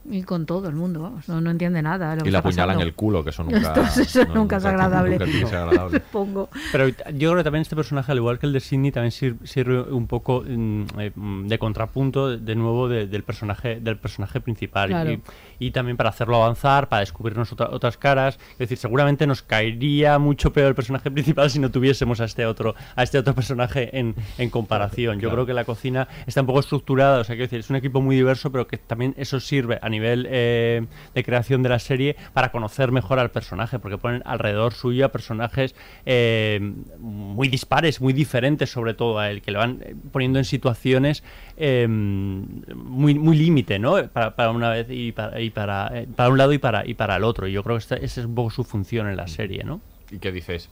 y 0.09 0.23
con 0.23 0.47
todo 0.47 0.69
el 0.69 0.75
mundo, 0.75 1.01
vamos, 1.03 1.29
no, 1.29 1.41
no 1.41 1.51
entiende 1.51 1.83
nada. 1.83 2.17
Lo 2.17 2.27
Y 2.27 2.31
que 2.31 2.37
apuñalan 2.37 2.69
pasando. 2.77 2.85
el 2.87 2.95
culo, 2.95 3.23
que 3.23 3.31
eso 3.31 3.45
nunca, 3.45 3.59
Entonces, 3.59 4.17
eso 4.17 4.25
no- 4.29 4.35
nunca 4.35 4.57
es 4.57 4.65
agradable. 4.65 5.19
nunca 5.19 5.27
ser 5.49 5.59
agradable. 5.59 5.99
Supongo. 6.01 6.49
Pero 6.73 6.89
yo 6.89 6.95
creo 7.31 7.37
que 7.37 7.45
también 7.45 7.63
este 7.63 7.77
personaje, 7.77 8.11
al 8.13 8.19
igual 8.19 8.39
que 8.39 8.47
el 8.47 8.53
de 8.53 8.61
Sidney, 8.61 8.93
también 8.93 9.13
sir- 9.13 9.37
sirve 9.45 9.83
un 9.83 10.07
poco 10.07 10.43
mm, 10.47 10.83
eh, 10.99 11.13
mm, 11.15 11.47
de 11.49 11.59
contrapunto, 11.59 12.31
de, 12.31 12.39
de 12.39 12.55
nuevo, 12.55 12.89
de- 12.89 13.07
del 13.07 13.23
personaje 13.25 13.79
del 13.81 13.99
personaje 13.99 14.41
principal. 14.41 14.89
Claro. 14.89 15.11
Y, 15.13 15.23
y 15.61 15.71
también 15.71 15.97
para 15.97 16.11
hacerlo 16.11 16.43
avanzar, 16.43 16.89
para 16.89 17.01
descubrirnos 17.01 17.53
otra- 17.53 17.71
otras 17.71 17.97
caras. 17.97 18.41
Es 18.55 18.59
decir, 18.59 18.79
seguramente 18.79 19.27
nos 19.29 19.43
caería 19.43 20.19
mucho 20.19 20.53
peor 20.53 20.67
el 20.71 20.75
personaje 20.75 21.09
principal 21.13 21.49
si 21.51 21.61
no 21.61 21.71
tuviésemos 21.71 22.21
a 22.21 22.25
este 22.25 22.45
otro, 22.47 22.75
a 22.97 23.03
este 23.05 23.19
otro 23.19 23.35
personaje 23.35 23.97
en, 23.97 24.17
en 24.39 24.51
comparación. 24.51 25.17
Yo 25.21 25.29
Claro. 25.29 25.37
creo 25.37 25.47
que 25.47 25.55
la 25.55 25.65
cocina 25.65 26.09
está 26.27 26.41
un 26.41 26.49
poco 26.49 26.59
estructurada, 26.61 27.21
o 27.21 27.25
sea, 27.25 27.37
quiero 27.37 27.45
decir, 27.47 27.61
es 27.61 27.71
un 27.71 27.77
equipo 27.77 28.01
muy 28.01 28.17
diverso, 28.17 28.51
pero 28.51 28.67
que 28.67 28.79
también 28.79 29.15
eso 29.17 29.39
sirve 29.39 29.79
a 29.83 29.89
nivel 29.89 30.27
eh, 30.31 30.87
de 31.15 31.25
creación 31.25 31.63
de 31.63 31.69
la 31.69 31.79
serie 31.79 32.17
para 32.33 32.51
conocer 32.51 32.91
mejor 32.91 33.19
al 33.21 33.31
personaje, 33.31 33.79
porque 33.79 33.99
ponen 33.99 34.23
alrededor 34.25 34.73
suyo 34.73 35.05
a 35.05 35.09
personajes 35.11 35.75
eh, 36.07 36.59
muy 36.99 37.49
dispares, 37.49 38.01
muy 38.01 38.13
diferentes 38.15 38.71
sobre 38.71 38.95
todo 38.95 39.19
a 39.19 39.31
él, 39.31 39.43
que 39.43 39.51
le 39.51 39.59
van 39.59 39.79
eh, 39.83 39.95
poniendo 40.11 40.39
en 40.39 40.45
situaciones 40.47 41.23
eh, 41.61 41.87
muy, 41.87 43.15
muy 43.15 43.37
límite, 43.37 43.79
¿no? 43.79 44.03
Para, 44.09 44.35
para 44.35 44.51
una 44.51 44.71
vez 44.71 44.87
y 44.91 45.13
para, 45.13 45.41
y 45.41 45.51
para, 45.51 45.91
eh, 45.95 46.09
para 46.17 46.31
un 46.31 46.39
lado 46.39 46.53
y 46.53 46.59
para, 46.59 46.87
y 46.87 46.95
para 46.95 47.17
el 47.17 47.25
otro. 47.25 47.47
Y 47.47 47.53
yo 47.53 47.63
creo 47.63 47.77
que 47.77 47.85
esa 47.85 47.97
es 47.97 48.17
un 48.19 48.35
poco 48.35 48.51
su 48.51 48.65
función 48.65 49.09
en 49.09 49.17
la 49.17 49.29
serie, 49.29 49.63
¿no? 49.63 49.81
y 50.11 50.19
que 50.19 50.33
dices 50.33 50.69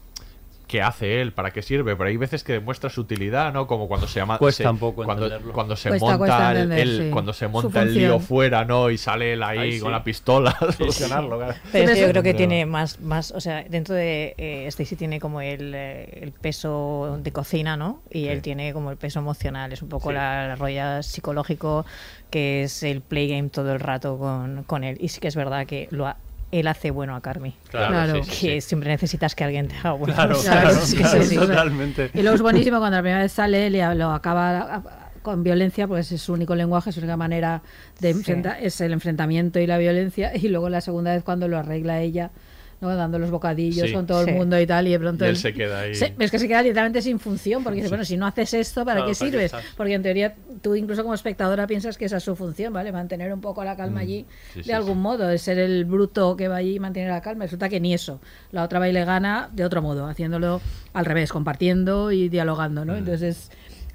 ¿qué 0.68 0.82
hace 0.82 1.20
él? 1.20 1.32
¿para 1.32 1.50
qué 1.50 1.62
sirve? 1.62 1.96
pero 1.96 2.08
hay 2.08 2.16
veces 2.16 2.44
que 2.44 2.52
demuestra 2.52 2.88
su 2.90 3.00
utilidad 3.00 3.52
¿no? 3.52 3.66
como 3.66 3.88
cuando 3.88 4.06
se 4.06 4.20
llama 4.20 4.38
Cuesta 4.38 4.62
se- 4.64 4.68
un 4.68 4.78
poco 4.78 5.02
cuando, 5.04 5.24
entenderlo. 5.24 5.52
cuando 5.52 5.74
se 5.74 5.88
Cuesta- 5.88 6.04
monta 6.06 6.18
cuesta 6.18 6.50
el, 6.52 6.56
entender, 6.58 6.78
el- 6.86 6.98
sí. 7.06 7.10
cuando 7.10 7.32
se 7.32 7.48
monta 7.48 7.82
el 7.82 7.94
lío 7.94 8.20
fuera 8.20 8.64
¿no? 8.64 8.90
y 8.90 8.98
sale 8.98 9.32
él 9.32 9.42
ahí 9.42 9.58
Ay, 9.58 9.80
con 9.80 9.90
la 9.90 10.04
pistola 10.04 10.50
a 10.60 10.70
solucionarlo 10.72 11.38
claro. 11.38 11.54
Pero 11.72 11.84
es 11.90 11.94
que 11.96 12.00
yo 12.02 12.10
creo 12.10 12.22
que 12.22 12.28
Pero- 12.30 12.38
tiene 12.38 12.66
más, 12.66 13.00
más, 13.00 13.32
o 13.32 13.40
sea, 13.40 13.64
dentro 13.68 13.94
de 13.94 14.34
eh, 14.38 14.66
Stacy 14.68 14.94
tiene 14.94 15.18
como 15.18 15.40
el, 15.40 15.72
eh, 15.74 16.20
el 16.22 16.32
peso 16.32 17.18
de 17.22 17.32
cocina, 17.32 17.76
¿no? 17.76 18.02
Y 18.10 18.26
él 18.28 18.42
tiene 18.42 18.72
como 18.72 18.90
el 18.90 18.96
peso 18.98 19.18
emocional, 19.18 19.72
es 19.72 19.82
un 19.82 19.88
poco 19.88 20.10
Sí. 20.10 20.14
la, 20.14 20.48
la 20.48 20.56
rolla 20.56 21.02
psicológico 21.02 21.86
que 22.30 22.64
es 22.64 22.82
el 22.82 23.00
play 23.00 23.28
game 23.28 23.48
todo 23.48 23.72
el 23.72 23.80
rato 23.80 24.18
con, 24.18 24.64
con 24.64 24.84
él. 24.84 24.98
Y 25.00 25.08
sí 25.08 25.18
que 25.20 25.28
es 25.28 25.36
verdad 25.36 25.66
que 25.66 25.88
lo 25.90 26.06
ha- 26.06 26.16
él 26.50 26.66
hace 26.66 26.90
bueno 26.90 27.14
a 27.14 27.20
Carmi. 27.20 27.54
Claro. 27.70 28.22
sí, 28.24 28.30
sí, 28.30 28.46
que 28.48 28.60
sí. 28.60 28.68
siempre 28.68 28.88
necesitas 28.90 29.34
que 29.34 29.44
alguien 29.44 29.68
te 29.68 29.76
haga 29.76 29.92
bueno. 29.92 30.14
Claro, 30.14 30.38
Claro, 30.40 30.60
claro, 30.70 30.78
es 30.82 30.94
que 30.94 31.00
claro, 31.02 31.22
sí, 31.22 31.28
sí. 31.28 31.36
totalmente. 31.36 32.10
Y 32.14 32.22
luego 32.22 32.36
es 32.36 32.42
buenísimo 32.42 32.78
cuando 32.78 32.96
la 32.96 33.02
primera 33.02 33.22
vez 33.22 33.32
sale 33.32 33.66
él 33.66 33.76
y 33.76 33.80
lo 33.96 34.10
acaba 34.12 34.82
con 35.22 35.42
violencia, 35.42 35.86
pues 35.86 36.10
es 36.12 36.22
su 36.22 36.32
único 36.32 36.54
lenguaje, 36.54 36.90
su 36.92 37.00
única 37.00 37.16
manera 37.16 37.60
de 38.00 38.12
Sí. 38.12 38.18
enfrentar, 38.18 38.58
es 38.62 38.80
el 38.80 38.92
enfrentamiento 38.92 39.58
y 39.60 39.66
la 39.66 39.76
violencia. 39.76 40.34
Y 40.34 40.48
luego 40.48 40.68
la 40.70 40.80
segunda 40.80 41.12
vez 41.12 41.22
cuando 41.22 41.48
lo 41.48 41.58
arregla 41.58 42.00
ella, 42.00 42.30
¿no? 42.80 42.94
dando 42.94 43.18
los 43.18 43.30
bocadillos 43.30 43.88
Sí. 43.88 43.92
con 43.92 44.06
todo 44.06 44.22
Sí. 44.24 44.30
el 44.30 44.36
mundo 44.36 44.58
y 44.60 44.66
tal, 44.66 44.86
y 44.86 44.92
de 44.92 44.98
pronto 44.98 45.24
Y 45.24 45.28
él 45.28 45.36
se 45.36 45.52
queda 45.52 45.80
ahí. 45.80 45.94
Se- 45.94 46.14
es 46.18 46.30
que 46.30 46.38
se 46.38 46.46
queda 46.48 46.62
literalmente 46.62 47.02
sin 47.02 47.18
función, 47.18 47.62
porque 47.64 47.76
dice, 47.78 47.88
bueno, 47.88 48.04
si 48.04 48.16
no 48.16 48.26
haces 48.26 48.54
esto, 48.54 48.84
¿para 48.84 49.00
Claro, 49.00 49.10
qué 49.12 49.18
¿para 49.18 49.30
qué 49.30 49.48
sirves? 49.48 49.52
Porque 49.76 49.94
en 49.94 50.02
teoría 50.02 50.34
tú 50.62 50.74
incluso 50.74 51.02
como 51.02 51.14
espectadora 51.14 51.66
piensas 51.66 51.96
que 51.98 52.04
esa 52.04 52.16
es 52.18 52.22
su 52.24 52.36
función, 52.36 52.72
¿vale? 52.72 52.90
Mantener 52.92 53.32
un 53.32 53.40
poco 53.40 53.62
la 53.64 53.76
calma 53.76 54.00
allí 54.00 54.22
Mm. 54.22 54.52
Sí, 54.52 54.58
de 54.58 54.64
sí, 54.64 54.72
algún 54.72 54.94
sí. 54.94 55.00
modo, 55.00 55.26
de 55.26 55.38
ser 55.38 55.58
el 55.58 55.84
bruto 55.84 56.36
que 56.36 56.48
va 56.48 56.56
allí 56.56 56.76
y 56.76 56.78
mantiene 56.80 57.08
la 57.08 57.20
calma. 57.20 57.44
Resulta 57.44 57.68
que 57.68 57.80
ni 57.80 57.94
eso. 57.94 58.20
La 58.52 58.62
otra 58.64 58.78
va 58.78 58.88
y 58.88 58.92
le 58.92 59.04
gana 59.04 59.50
de 59.52 59.64
otro 59.64 59.82
modo, 59.82 60.06
haciéndolo 60.06 60.60
al 60.92 61.04
revés, 61.04 61.30
compartiendo 61.32 62.12
y 62.12 62.28
dialogando, 62.28 62.84
Mm. 62.84 62.86
¿no? 62.86 62.96
Entonces 62.96 63.50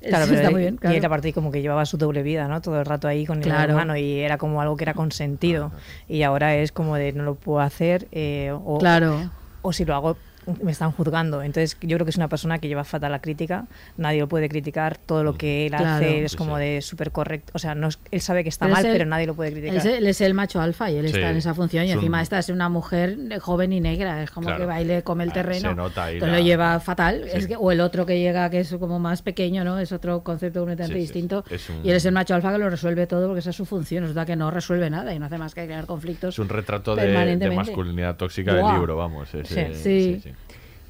Claro, 0.08 0.26
pero 0.28 0.38
está 0.38 0.52
muy 0.52 0.62
bien, 0.62 0.80
Y 0.84 0.96
él 0.96 1.06
aparte 1.06 1.34
como 1.34 1.52
que 1.52 1.62
llevaba 1.62 1.86
su 1.86 1.98
doble 1.98 2.24
vida, 2.24 2.48
¿no? 2.48 2.62
Todo 2.62 2.80
el 2.80 2.86
rato 2.86 3.08
ahí 3.08 3.26
con 3.26 3.38
el 3.38 3.44
Claro. 3.44 3.72
hermano 3.72 3.96
y 3.98 4.20
era 4.20 4.38
como 4.38 4.62
algo 4.62 4.76
que 4.78 4.84
era 4.84 4.94
consentido. 4.94 5.72
Y 6.08 6.24
ahora 6.24 6.56
es 6.56 6.72
como 6.72 6.96
de 6.96 7.14
no 7.14 7.24
lo 7.24 7.36
puedo 7.36 7.60
hacer 7.62 8.08
eh, 8.12 8.52
o, 8.54 8.78
Claro. 8.80 9.30
o 9.62 9.72
si 9.74 9.86
lo 9.86 9.96
hago 9.96 10.18
me 10.62 10.72
están 10.72 10.92
juzgando. 10.92 11.42
Entonces 11.42 11.78
yo 11.82 11.98
creo 11.98 12.06
que 12.06 12.10
es 12.12 12.18
una 12.18 12.28
persona 12.30 12.60
que 12.60 12.68
lleva 12.68 12.84
fatal 12.84 13.12
la 13.12 13.20
crítica, 13.22 13.66
nadie 13.98 14.20
lo 14.20 14.28
puede 14.28 14.50
criticar, 14.50 14.98
todo 14.98 15.24
lo 15.24 15.36
que 15.38 15.66
él 15.68 15.72
Claro. 15.72 15.86
hace 15.96 16.26
es 16.26 16.32
Sí, 16.32 16.38
como 16.38 16.58
de 16.58 16.82
súper 16.82 17.12
correcto. 17.12 17.52
O 17.56 17.60
sea, 17.60 17.76
no 17.76 17.88
es- 17.88 18.00
él 18.12 18.22
sabe 18.22 18.44
que 18.44 18.50
está 18.50 18.66
Pero 18.66 18.78
es 18.78 18.84
mal, 18.84 18.86
el- 18.92 18.98
pero 18.98 19.06
nadie 19.10 19.28
lo 19.28 19.36
puede 19.36 19.52
criticar. 19.52 19.76
Él 19.76 19.80
es, 19.80 19.98
él 20.00 20.08
es 20.08 20.22
el 20.22 20.34
macho 20.34 20.62
alfa 20.62 20.90
y 20.92 20.98
él 20.98 21.08
Sí, 21.10 21.16
está 21.16 21.30
en 21.32 21.38
esa 21.38 21.54
función 21.54 21.86
y 21.86 21.90
es 21.90 21.94
un- 21.96 22.00
encima 22.00 22.22
esta 22.22 22.40
es 22.40 22.50
una 22.50 22.70
mujer 22.70 23.18
joven 23.42 23.74
y 23.74 23.80
negra, 23.82 24.24
es 24.24 24.32
como 24.32 24.46
Claro. 24.48 24.62
que 24.62 24.66
baile 24.66 25.04
come 25.04 25.24
el 25.24 25.30
Ah, 25.32 25.34
terreno. 25.34 25.70
se 25.70 25.76
nota 25.76 26.06
ahí 26.06 26.16
Entonces 26.16 26.34
la- 26.34 26.40
lo 26.40 26.46
lleva 26.46 26.80
fatal. 26.80 27.24
Sí. 27.26 27.38
Es 27.38 27.48
que, 27.48 27.56
o 27.56 27.72
el 27.72 27.82
otro 27.82 28.06
que 28.06 28.20
llega 28.20 28.50
que 28.50 28.60
es 28.60 28.74
como 28.76 29.00
más 29.00 29.22
pequeño, 29.22 29.64
¿no? 29.64 29.80
Es 29.80 29.92
otro 29.92 30.24
concepto 30.24 30.60
completamente 30.62 30.98
distinto. 30.98 31.44
sí. 31.48 31.56
Es 31.56 31.70
un- 31.70 31.86
Y 31.86 31.90
él 31.90 31.96
es 31.96 32.06
el 32.06 32.12
macho 32.14 32.36
alfa 32.36 32.52
que 32.52 32.58
lo 32.58 32.70
resuelve 32.70 33.08
todo 33.08 33.28
porque 33.28 33.40
esa 33.40 33.50
es 33.52 33.56
su 33.56 33.66
función. 33.66 34.04
Resulta 34.04 34.26
que 34.26 34.36
no 34.36 34.52
resuelve 34.52 34.90
nada 34.90 35.14
y 35.14 35.20
no 35.20 35.26
hace 35.26 35.38
más 35.38 35.54
que 35.56 35.66
crear 35.66 35.86
conflictos. 35.86 36.36
Es 36.36 36.40
un 36.40 36.50
retrato 36.50 36.96
de, 36.96 37.14
masculinidad 37.56 38.16
tóxica 38.18 38.54
del 38.54 38.66
libro, 38.74 38.96
vamos. 38.98 39.34
es, 39.34 39.48
Sí. 39.48 40.20
Sí. 40.22 40.33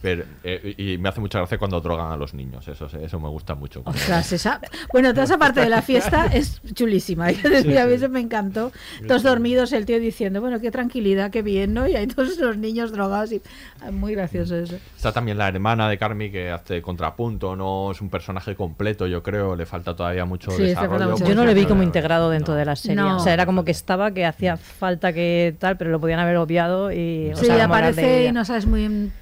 Pero, 0.03 0.25
eh, 0.43 0.75
y 0.77 0.97
me 0.97 1.07
hace 1.07 1.21
mucha 1.21 1.39
gracia 1.39 1.57
cuando 1.57 1.79
drogan 1.79 2.11
a 2.11 2.17
los 2.17 2.33
niños, 2.33 2.67
eso, 2.67 2.85
eso 2.85 3.19
me 3.21 3.29
gusta 3.29 3.55
mucho. 3.55 3.81
Ostras, 3.85 4.33
esa- 4.33 4.59
Bueno, 4.91 5.11
toda 5.13 5.23
esa 5.23 5.37
parte 5.37 5.61
de 5.61 5.69
la 5.69 5.81
fiesta 5.81 6.25
es 6.33 6.61
chulísima. 6.75 7.29
Es 7.29 7.41
decir, 7.41 7.71
Sí, 7.71 7.77
a 7.79 7.85
mí 7.85 7.91
sí. 7.91 7.95
eso 7.95 8.09
me 8.09 8.19
encantó. 8.19 8.73
Todos 9.07 9.23
dormidos, 9.23 9.71
el 9.71 9.85
tío 9.85 9.99
diciendo, 10.01 10.41
bueno, 10.41 10.59
qué 10.59 10.71
tranquilidad, 10.71 11.31
qué 11.31 11.41
bien, 11.41 11.73
¿no? 11.73 11.87
Y 11.87 11.95
hay 11.95 12.07
todos 12.07 12.37
los 12.39 12.57
niños 12.57 12.91
drogados. 12.91 13.31
Y... 13.31 13.41
ah, 13.81 13.91
Muy 13.91 14.13
gracioso 14.13 14.57
eso. 14.57 14.75
Está 14.97 15.13
también 15.13 15.37
la 15.37 15.47
hermana 15.47 15.87
de 15.87 15.97
Carmi 15.97 16.29
que 16.29 16.51
hace 16.51 16.81
contrapunto, 16.81 17.55
no 17.55 17.91
es 17.91 18.01
un 18.01 18.09
personaje 18.09 18.55
completo, 18.55 19.07
yo 19.07 19.23
creo, 19.23 19.55
le 19.55 19.65
falta 19.65 19.95
todavía 19.95 20.25
mucho 20.25 20.51
Sí, 20.51 20.63
desarrollo. 20.63 21.11
mucho 21.11 21.25
Yo 21.25 21.33
no 21.33 21.45
le 21.45 21.53
vi 21.53 21.65
como 21.65 21.81
integrado 21.81 22.29
dentro 22.29 22.55
de 22.55 22.65
la 22.65 22.75
serie. 22.75 22.97
No. 22.97 23.15
O 23.15 23.19
sea, 23.21 23.33
era 23.33 23.45
como 23.45 23.63
que 23.63 23.71
estaba, 23.71 24.11
que 24.11 24.25
hacía 24.25 24.57
falta 24.57 25.13
que 25.13 25.55
tal, 25.59 25.77
pero 25.77 25.91
lo 25.91 26.01
podían 26.01 26.19
haber 26.19 26.35
obviado 26.35 26.91
y... 26.91 27.31
o 27.31 27.37
sea, 27.37 27.63
aparece 27.63 28.25
y 28.25 28.31
no 28.33 28.43
sabes 28.43 28.65
muy 28.65 28.81
bien 28.81 29.13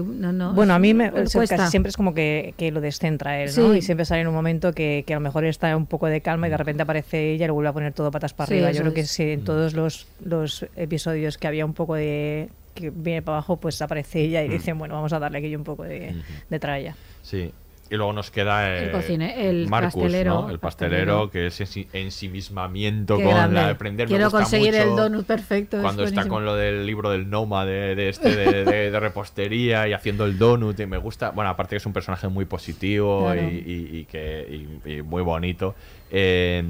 porque 0.00 0.18
no, 0.20 0.32
no, 0.32 0.52
Bueno, 0.54 0.74
a 0.74 0.78
mí 0.78 0.94
me, 0.94 1.10
casi 1.12 1.70
siempre 1.70 1.90
es 1.90 1.96
como 1.96 2.14
que, 2.14 2.54
que 2.56 2.70
lo 2.70 2.80
descentra 2.80 3.40
él, 3.42 3.50
¿no? 3.56 3.72
Sí. 3.72 3.78
Y 3.78 3.82
siempre 3.82 4.04
sale 4.04 4.22
en 4.22 4.28
un 4.28 4.34
momento 4.34 4.72
que, 4.72 5.04
que 5.06 5.12
a 5.14 5.16
lo 5.16 5.20
mejor 5.20 5.44
está 5.44 5.76
un 5.76 5.86
poco 5.86 6.06
de 6.06 6.20
calma 6.20 6.46
y 6.46 6.50
de 6.50 6.56
repente 6.56 6.82
aparece 6.82 7.32
ella 7.32 7.44
y 7.44 7.48
lo 7.48 7.54
vuelve 7.54 7.68
a 7.70 7.72
poner 7.72 7.92
todo 7.92 8.10
patas 8.10 8.32
para 8.34 8.46
Sí, 8.48 8.54
arriba. 8.54 8.70
Yo 8.72 8.80
creo 8.82 8.94
que 8.94 9.00
es. 9.00 9.10
si 9.10 9.22
en 9.30 9.44
todos 9.44 9.74
los, 9.74 10.06
los 10.24 10.66
episodios 10.76 11.38
que 11.38 11.46
había 11.48 11.64
un 11.66 11.74
poco 11.74 11.94
de 11.94 12.48
que 12.74 12.90
viene 12.90 13.20
para 13.20 13.36
abajo, 13.38 13.58
pues 13.58 13.82
aparece 13.82 14.20
ella 14.20 14.42
y 14.42 14.48
Mm. 14.48 14.52
dicen, 14.52 14.78
bueno, 14.78 14.94
vamos 14.94 15.12
a 15.12 15.18
darle 15.18 15.38
aquí 15.38 15.54
un 15.54 15.64
poco 15.64 15.82
de, 15.84 16.14
de 16.48 16.58
tralla. 16.58 16.96
Sí. 17.22 17.52
Y 17.92 17.96
luego 17.96 18.14
nos 18.14 18.30
queda 18.30 18.74
eh, 18.74 18.84
El 18.86 18.90
cocine- 18.92 19.34
el 19.50 19.68
Marcus, 19.68 20.02
pastelero, 20.02 20.34
¿no? 20.44 20.50
El 20.50 20.58
pastelero, 20.58 21.30
que 21.30 21.46
es 21.48 21.60
ensi- 21.60 21.86
ensimismamiento 21.92 23.18
Qué 23.18 23.24
con 23.24 23.34
grande. 23.34 23.54
la 23.56 23.64
de 23.66 23.70
aprender. 23.72 24.08
Quiero 24.08 24.30
conseguir 24.30 24.74
el 24.74 24.96
donut 24.96 25.26
perfecto. 25.26 25.76
es 25.76 25.82
Cuando 25.82 26.04
está 26.04 26.26
con 26.26 26.46
lo 26.46 26.56
del 26.56 26.86
libro 26.86 27.10
del 27.10 27.28
Noma 27.28 27.66
de, 27.66 27.94
de 27.94 28.08
este 28.08 28.34
de, 28.34 28.64
de- 28.64 28.90
de 28.90 28.98
repostería 29.00 29.86
y 29.88 29.92
haciendo 29.92 30.24
el 30.24 30.38
donut 30.38 30.80
y 30.80 30.86
me 30.86 30.96
gusta 30.96 31.32
bueno 31.32 31.50
aparte 31.50 31.70
que 31.70 31.76
es 31.76 31.86
un 31.86 31.92
personaje 31.92 32.28
muy 32.28 32.46
positivo 32.46 33.30
Claro. 33.30 33.42
y, 33.42 33.56
y- 33.56 33.96
y 33.98 34.04
que 34.06 34.68
y- 34.86 35.02
muy 35.02 35.20
bonito 35.22 35.74
Eh, 36.10 36.62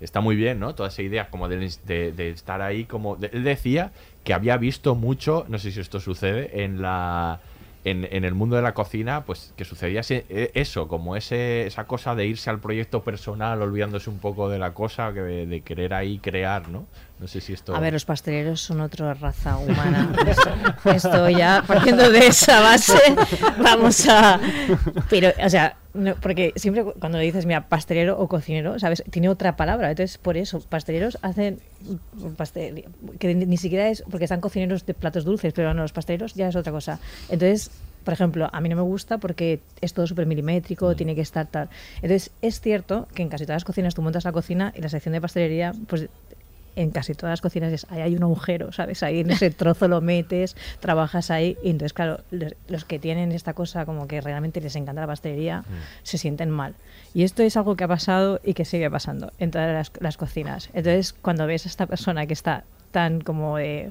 está 0.00 0.20
muy 0.20 0.36
bien 0.36 0.60
no 0.60 0.74
toda 0.74 0.88
esa 0.88 1.02
idea 1.02 1.28
como 1.30 1.48
de, 1.48 1.56
de- 1.86 2.30
estar 2.30 2.60
ahí 2.62 2.84
como 2.84 3.18
él 3.32 3.42
decía 3.44 3.92
que 4.24 4.32
había 4.34 4.56
visto 4.56 4.94
mucho 4.94 5.44
no 5.48 5.58
sé 5.58 5.72
si 5.72 5.80
esto 5.80 6.00
sucede 6.00 6.64
en 6.64 6.80
la 6.82 7.40
en, 7.84 8.08
en 8.10 8.24
el 8.24 8.34
mundo 8.34 8.56
de 8.56 8.62
la 8.62 8.74
cocina, 8.74 9.24
pues 9.24 9.52
que 9.56 9.64
sucedía 9.64 10.00
ese- 10.00 10.26
eh, 10.28 10.50
eso, 10.54 10.88
como 10.88 11.16
ese, 11.16 11.66
esa 11.66 11.86
cosa 11.86 12.14
de 12.14 12.26
irse 12.26 12.50
al 12.50 12.60
proyecto 12.60 13.04
personal, 13.04 13.60
olvidándose 13.62 14.10
un 14.10 14.20
poco 14.20 14.48
de 14.48 14.58
la 14.58 14.74
cosa, 14.74 15.12
que 15.14 15.20
de, 15.20 15.46
de 15.46 15.62
querer 15.62 15.94
ahí 15.94 16.20
crear, 16.20 16.68
¿no? 16.68 16.88
No 17.24 17.28
sé 17.28 17.40
si 17.40 17.54
esto... 17.54 17.74
A 17.74 17.80
ver, 17.80 17.94
los 17.94 18.04
pasteleros 18.04 18.60
son 18.60 18.82
otra 18.82 19.14
raza 19.14 19.56
humana. 19.56 20.12
Esto, 20.84 21.30
ya, 21.30 21.64
partiendo 21.66 22.10
de 22.10 22.26
esa 22.26 22.60
base, 22.60 22.98
vamos 23.62 24.06
a... 24.10 24.38
Pero, 25.08 25.32
o 25.42 25.48
sea, 25.48 25.78
no, 25.94 26.16
porque 26.16 26.52
siempre 26.56 26.84
cu- 26.84 26.92
cuando 27.00 27.16
le 27.16 27.24
dices, 27.24 27.46
mira, 27.46 27.66
pastelero 27.66 28.18
o 28.18 28.28
cocinero, 28.28 28.78
¿sabes? 28.78 29.02
Tiene 29.10 29.30
otra 29.30 29.56
palabra. 29.56 29.88
Entonces, 29.90 30.18
por 30.18 30.36
eso, 30.36 30.60
pasteleros 30.68 31.16
hacen 31.22 31.60
pastel, 32.36 32.84
que 33.18 33.34
ni 33.34 33.56
siquiera 33.56 33.88
es 33.88 34.04
porque 34.10 34.24
están 34.24 34.42
cocineros 34.42 34.84
de 34.84 34.92
platos 34.92 35.24
dulces, 35.24 35.54
pero 35.54 35.72
no, 35.72 35.80
los 35.80 35.92
pasteleros 35.94 36.34
ya 36.34 36.48
es 36.48 36.56
otra 36.56 36.72
cosa. 36.72 37.00
Entonces, 37.30 37.70
por 38.04 38.12
ejemplo, 38.12 38.50
a 38.52 38.60
mí 38.60 38.68
no 38.68 38.76
me 38.76 38.82
gusta 38.82 39.16
porque 39.16 39.60
es 39.80 39.94
todo 39.94 40.06
súper 40.06 40.26
milimétrico, 40.26 40.94
tiene 40.94 41.14
que 41.14 41.22
estar 41.22 41.46
tal. 41.46 41.70
Entonces, 42.02 42.32
es 42.42 42.60
cierto 42.60 43.08
que 43.14 43.22
en 43.22 43.30
casi 43.30 43.44
todas 43.44 43.56
las 43.56 43.64
cocinas 43.64 43.94
tú 43.94 44.02
montas 44.02 44.24
la 44.24 44.32
cocina 44.32 44.74
y 44.76 44.82
la 44.82 44.90
sección 44.90 45.14
de 45.14 45.22
pastelería, 45.22 45.72
pues 45.86 46.08
en 46.76 46.90
casi 46.90 47.14
todas 47.14 47.32
las 47.32 47.40
cocinas 47.40 47.72
es, 47.72 47.86
ahí 47.90 48.00
hay 48.00 48.16
un 48.16 48.22
agujero, 48.22 48.72
¿sabes? 48.72 49.02
Ahí 49.02 49.20
en 49.20 49.30
ese 49.30 49.50
trozo 49.50 49.88
lo 49.88 50.00
metes, 50.00 50.56
trabajas 50.80 51.30
ahí. 51.30 51.56
Y 51.62 51.70
entonces, 51.70 51.92
claro, 51.92 52.20
los, 52.30 52.54
los 52.68 52.84
que 52.84 52.98
tienen 52.98 53.32
esta 53.32 53.54
cosa 53.54 53.86
como 53.86 54.06
que 54.08 54.20
realmente 54.20 54.60
les 54.60 54.76
encanta 54.76 55.00
la 55.00 55.06
pastelería, 55.06 55.64
se 56.02 56.18
sienten 56.18 56.50
mal. 56.50 56.74
Y 57.14 57.22
esto 57.22 57.42
es 57.42 57.56
algo 57.56 57.76
que 57.76 57.84
ha 57.84 57.88
pasado 57.88 58.40
y 58.44 58.54
que 58.54 58.64
sigue 58.64 58.90
pasando 58.90 59.32
en 59.38 59.50
todas 59.50 59.72
las, 59.72 59.92
las 60.00 60.16
cocinas. 60.16 60.70
Entonces, 60.72 61.12
cuando 61.12 61.46
ves 61.46 61.66
a 61.66 61.68
esta 61.68 61.86
persona 61.86 62.26
que 62.26 62.32
está 62.32 62.64
tan 62.90 63.20
como 63.20 63.56
de 63.56 63.90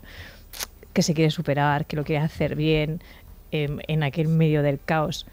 que 0.94 1.02
se 1.02 1.14
quiere 1.14 1.32
superar, 1.32 1.86
que 1.86 1.96
lo 1.96 2.04
quiere 2.04 2.24
hacer 2.24 2.56
bien 2.56 3.02
em, 3.52 3.80
en 3.88 4.04
aquel 4.04 4.28
medio 4.28 4.62
del 4.62 4.80
caos, 4.80 5.26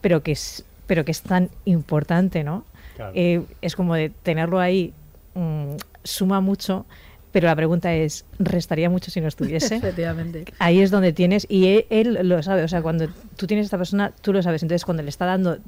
pero 0.00 0.22
que 0.22 0.32
es, 0.32 0.64
pero 0.86 1.04
que 1.04 1.10
es 1.10 1.22
tan 1.22 1.50
importante, 1.64 2.44
¿no? 2.44 2.64
Claro. 2.96 3.12
Eh, 3.14 3.42
es 3.62 3.76
como 3.76 3.94
de 3.94 4.10
tenerlo 4.10 4.60
ahí 4.60 4.94
mm, 5.36 5.76
suma 6.02 6.40
mucho, 6.40 6.86
pero 7.32 7.46
la 7.46 7.56
pregunta 7.56 7.94
es, 7.94 8.24
¿restaría 8.38 8.90
mucho 8.90 9.10
si 9.10 9.20
no 9.20 9.28
estuviese? 9.28 9.76
Efectivamente. 9.76 10.44
Ahí 10.58 10.80
es 10.80 10.90
donde 10.90 11.12
tienes, 11.12 11.46
y 11.48 11.66
él, 11.66 11.86
él 11.90 12.28
lo 12.28 12.42
sabe, 12.42 12.64
o 12.64 12.68
sea, 12.68 12.82
cuando 12.82 13.08
tú 13.36 13.46
tienes 13.46 13.64
a 13.64 13.66
esta 13.66 13.78
persona, 13.78 14.12
tú 14.22 14.32
lo 14.32 14.42
sabes, 14.42 14.62
entonces 14.62 14.84
cuando 14.84 15.02
le 15.02 15.10
está 15.10 15.26
dando, 15.26 15.58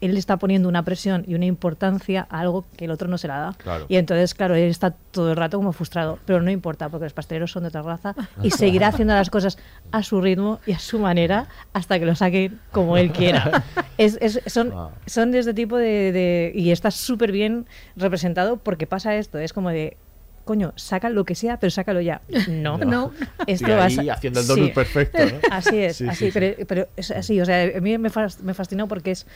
él 0.00 0.16
está 0.16 0.36
poniendo 0.36 0.68
una 0.68 0.84
presión 0.84 1.24
y 1.26 1.34
una 1.34 1.46
importancia 1.46 2.26
a 2.30 2.40
algo 2.40 2.64
que 2.76 2.84
el 2.86 2.90
otro 2.90 3.08
no 3.08 3.18
se 3.18 3.28
la 3.28 3.38
da. 3.38 3.54
Claro. 3.58 3.86
Y 3.88 3.96
entonces, 3.96 4.34
claro, 4.34 4.54
él 4.54 4.68
está 4.70 4.90
todo 5.10 5.30
el 5.30 5.36
rato 5.36 5.56
como 5.58 5.72
frustrado, 5.72 6.18
pero 6.26 6.40
no 6.42 6.50
importa, 6.50 6.88
porque 6.88 7.04
los 7.04 7.12
pasteleros 7.12 7.50
son 7.52 7.62
de 7.64 7.68
otra 7.68 7.82
raza 7.82 8.14
y 8.42 8.50
seguirá 8.50 8.88
haciendo 8.88 9.14
las 9.14 9.30
cosas 9.30 9.58
a 9.92 10.02
su 10.02 10.20
ritmo 10.20 10.60
y 10.66 10.72
a 10.72 10.78
su 10.78 10.98
manera 10.98 11.46
hasta 11.72 11.98
que 11.98 12.06
lo 12.06 12.14
saquen 12.14 12.60
como 12.72 12.96
él 12.96 13.12
quiera. 13.12 13.64
Es, 13.98 14.18
es- 14.20 14.42
son, 14.46 14.74
son 15.06 15.32
de 15.32 15.38
este 15.38 15.54
tipo 15.54 15.78
de... 15.78 16.12
de- 16.12 16.52
y 16.54 16.70
está 16.70 16.90
súper 16.90 17.32
bien 17.32 17.66
representado 17.96 18.58
porque 18.58 18.86
pasa 18.86 19.16
esto, 19.16 19.38
es 19.38 19.52
como 19.54 19.70
de... 19.70 19.96
Coño, 20.44 20.72
saca 20.76 21.08
lo 21.08 21.24
que 21.24 21.34
sea, 21.34 21.58
pero 21.58 21.70
sácalo 21.72 22.00
ya. 22.00 22.20
No, 22.48 22.78
No. 22.84 23.10
Esto 23.48 23.68
va 23.70 23.82
a 23.82 23.86
ahí 23.86 24.08
haciendo 24.10 24.40
el 24.40 24.46
donut 24.46 24.72
perfecto, 24.74 25.18
¿no? 25.24 25.38
Así 25.50 25.78
es, 25.78 25.96
Sí, 25.96 26.06
así, 26.08 26.26
sí, 26.26 26.30
pero, 26.32 26.64
pero 26.68 26.86
es 26.96 27.10
así, 27.10 27.40
o 27.40 27.44
sea, 27.44 27.68
a 27.76 27.80
mí 27.80 27.98
me 27.98 28.10
fascinó 28.10 28.86
porque 28.86 29.10
es 29.10 29.26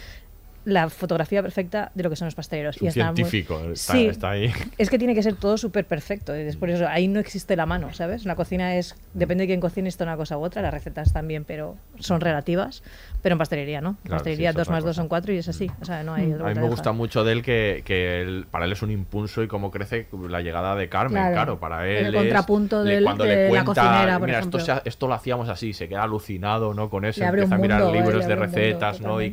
la 0.67 0.91
fotografía 0.91 1.43
perfecta 1.43 1.91
de 1.95 2.03
lo 2.03 2.11
que 2.11 2.17
son 2.17 2.27
los 2.27 2.35
pasteleros. 2.35 2.77
Es 2.77 2.83
un 2.83 2.87
y 2.87 2.89
está 2.91 3.07
muy- 3.07 3.17
científico, 3.17 3.61
está- 3.73 3.93
Sí, 3.95 4.07
está 4.07 4.31
ahí. 4.31 4.53
Es 4.79 4.91
que 4.91 4.99
tiene 4.99 5.15
que 5.15 5.23
ser 5.23 5.35
todo 5.37 5.57
súper 5.57 5.87
perfecto. 5.87 6.37
y 6.37 6.41
es 6.41 6.57
por 6.57 6.69
eso 6.69 6.87
ahí 6.87 7.09
no 7.09 7.19
existe 7.19 7.57
la 7.57 7.65
mano, 7.65 7.93
¿sabes? 7.95 8.25
La 8.27 8.37
cocina 8.37 8.77
es, 8.77 8.95
depende 9.15 9.45
de 9.45 9.49
quién 9.49 9.61
cocine, 9.61 9.89
esto 9.89 10.05
una 10.05 10.17
cosa 10.19 10.37
u 10.37 10.43
otra. 10.43 10.61
Las 10.61 10.75
recetas 10.75 11.13
también, 11.15 11.45
pero 11.45 11.77
son 11.99 12.21
relativas. 12.21 12.83
Pero 13.23 13.35
en 13.35 13.39
pastelería, 13.39 13.81
¿no? 13.81 13.91
En 13.91 13.95
Claro, 14.03 14.17
pastelería 14.17 14.51
sí, 14.51 14.53
es 14.53 14.57
2 14.57 14.63
otra 14.69 14.73
más 14.77 14.85
2 14.85 14.91
cosa. 14.91 15.01
son 15.01 15.09
4 15.09 15.33
y 15.33 15.39
es 15.39 15.49
así. 15.49 15.71
O 15.81 15.85
sea, 15.85 16.03
no 16.03 16.13
hay. 16.15 16.25
A 16.33 16.37
mí 16.49 16.55
me 16.55 16.69
gusta 16.69 16.93
mucho 16.93 17.25
de 17.25 17.33
él 17.33 17.43
que, 17.43 17.83
que 17.87 18.21
él- 18.23 18.47
para 18.51 18.67
él 18.67 18.73
es 18.73 18.83
un 18.83 18.91
impulso 18.91 19.43
y 19.43 19.49
cómo 19.49 19.71
crece 19.71 20.09
la 20.29 20.43
llegada 20.43 20.77
de 20.77 20.89
Carmen, 20.91 21.13
Claro. 21.23 21.33
claro, 21.35 21.59
para 21.61 21.87
El 21.89 22.07
él 22.07 22.15
es- 22.15 22.21
contrapunto 22.23 22.85
le- 22.85 22.95
del- 22.97 23.05
cuando 23.05 23.25
de 23.25 23.31
le 23.35 23.43
la 23.45 23.49
cuenta, 23.65 23.65
cocinera, 23.83 24.19
por 24.19 24.29
mira, 24.29 24.39
esto, 24.41 24.59
ejemplo". 24.59 24.61
se 24.61 24.73
ha- 24.73 24.83
esto 24.85 25.07
lo 25.09 25.15
hacíamos 25.15 25.49
así, 25.49 25.73
se 25.73 25.89
queda 25.89 26.03
alucinado, 26.03 26.75
¿no? 26.75 26.91
Con 26.91 27.05
eso, 27.07 27.25
empieza 27.25 27.55
a 27.55 27.59
mirar 27.59 27.81
¿eh? 27.83 27.93
libros 27.93 28.27
de 28.27 28.35
un 28.35 28.41
mundo, 28.41 28.57
recetas, 28.57 29.01
¿no? 29.01 29.21
Y 29.23 29.31
totalmente. 29.31 29.33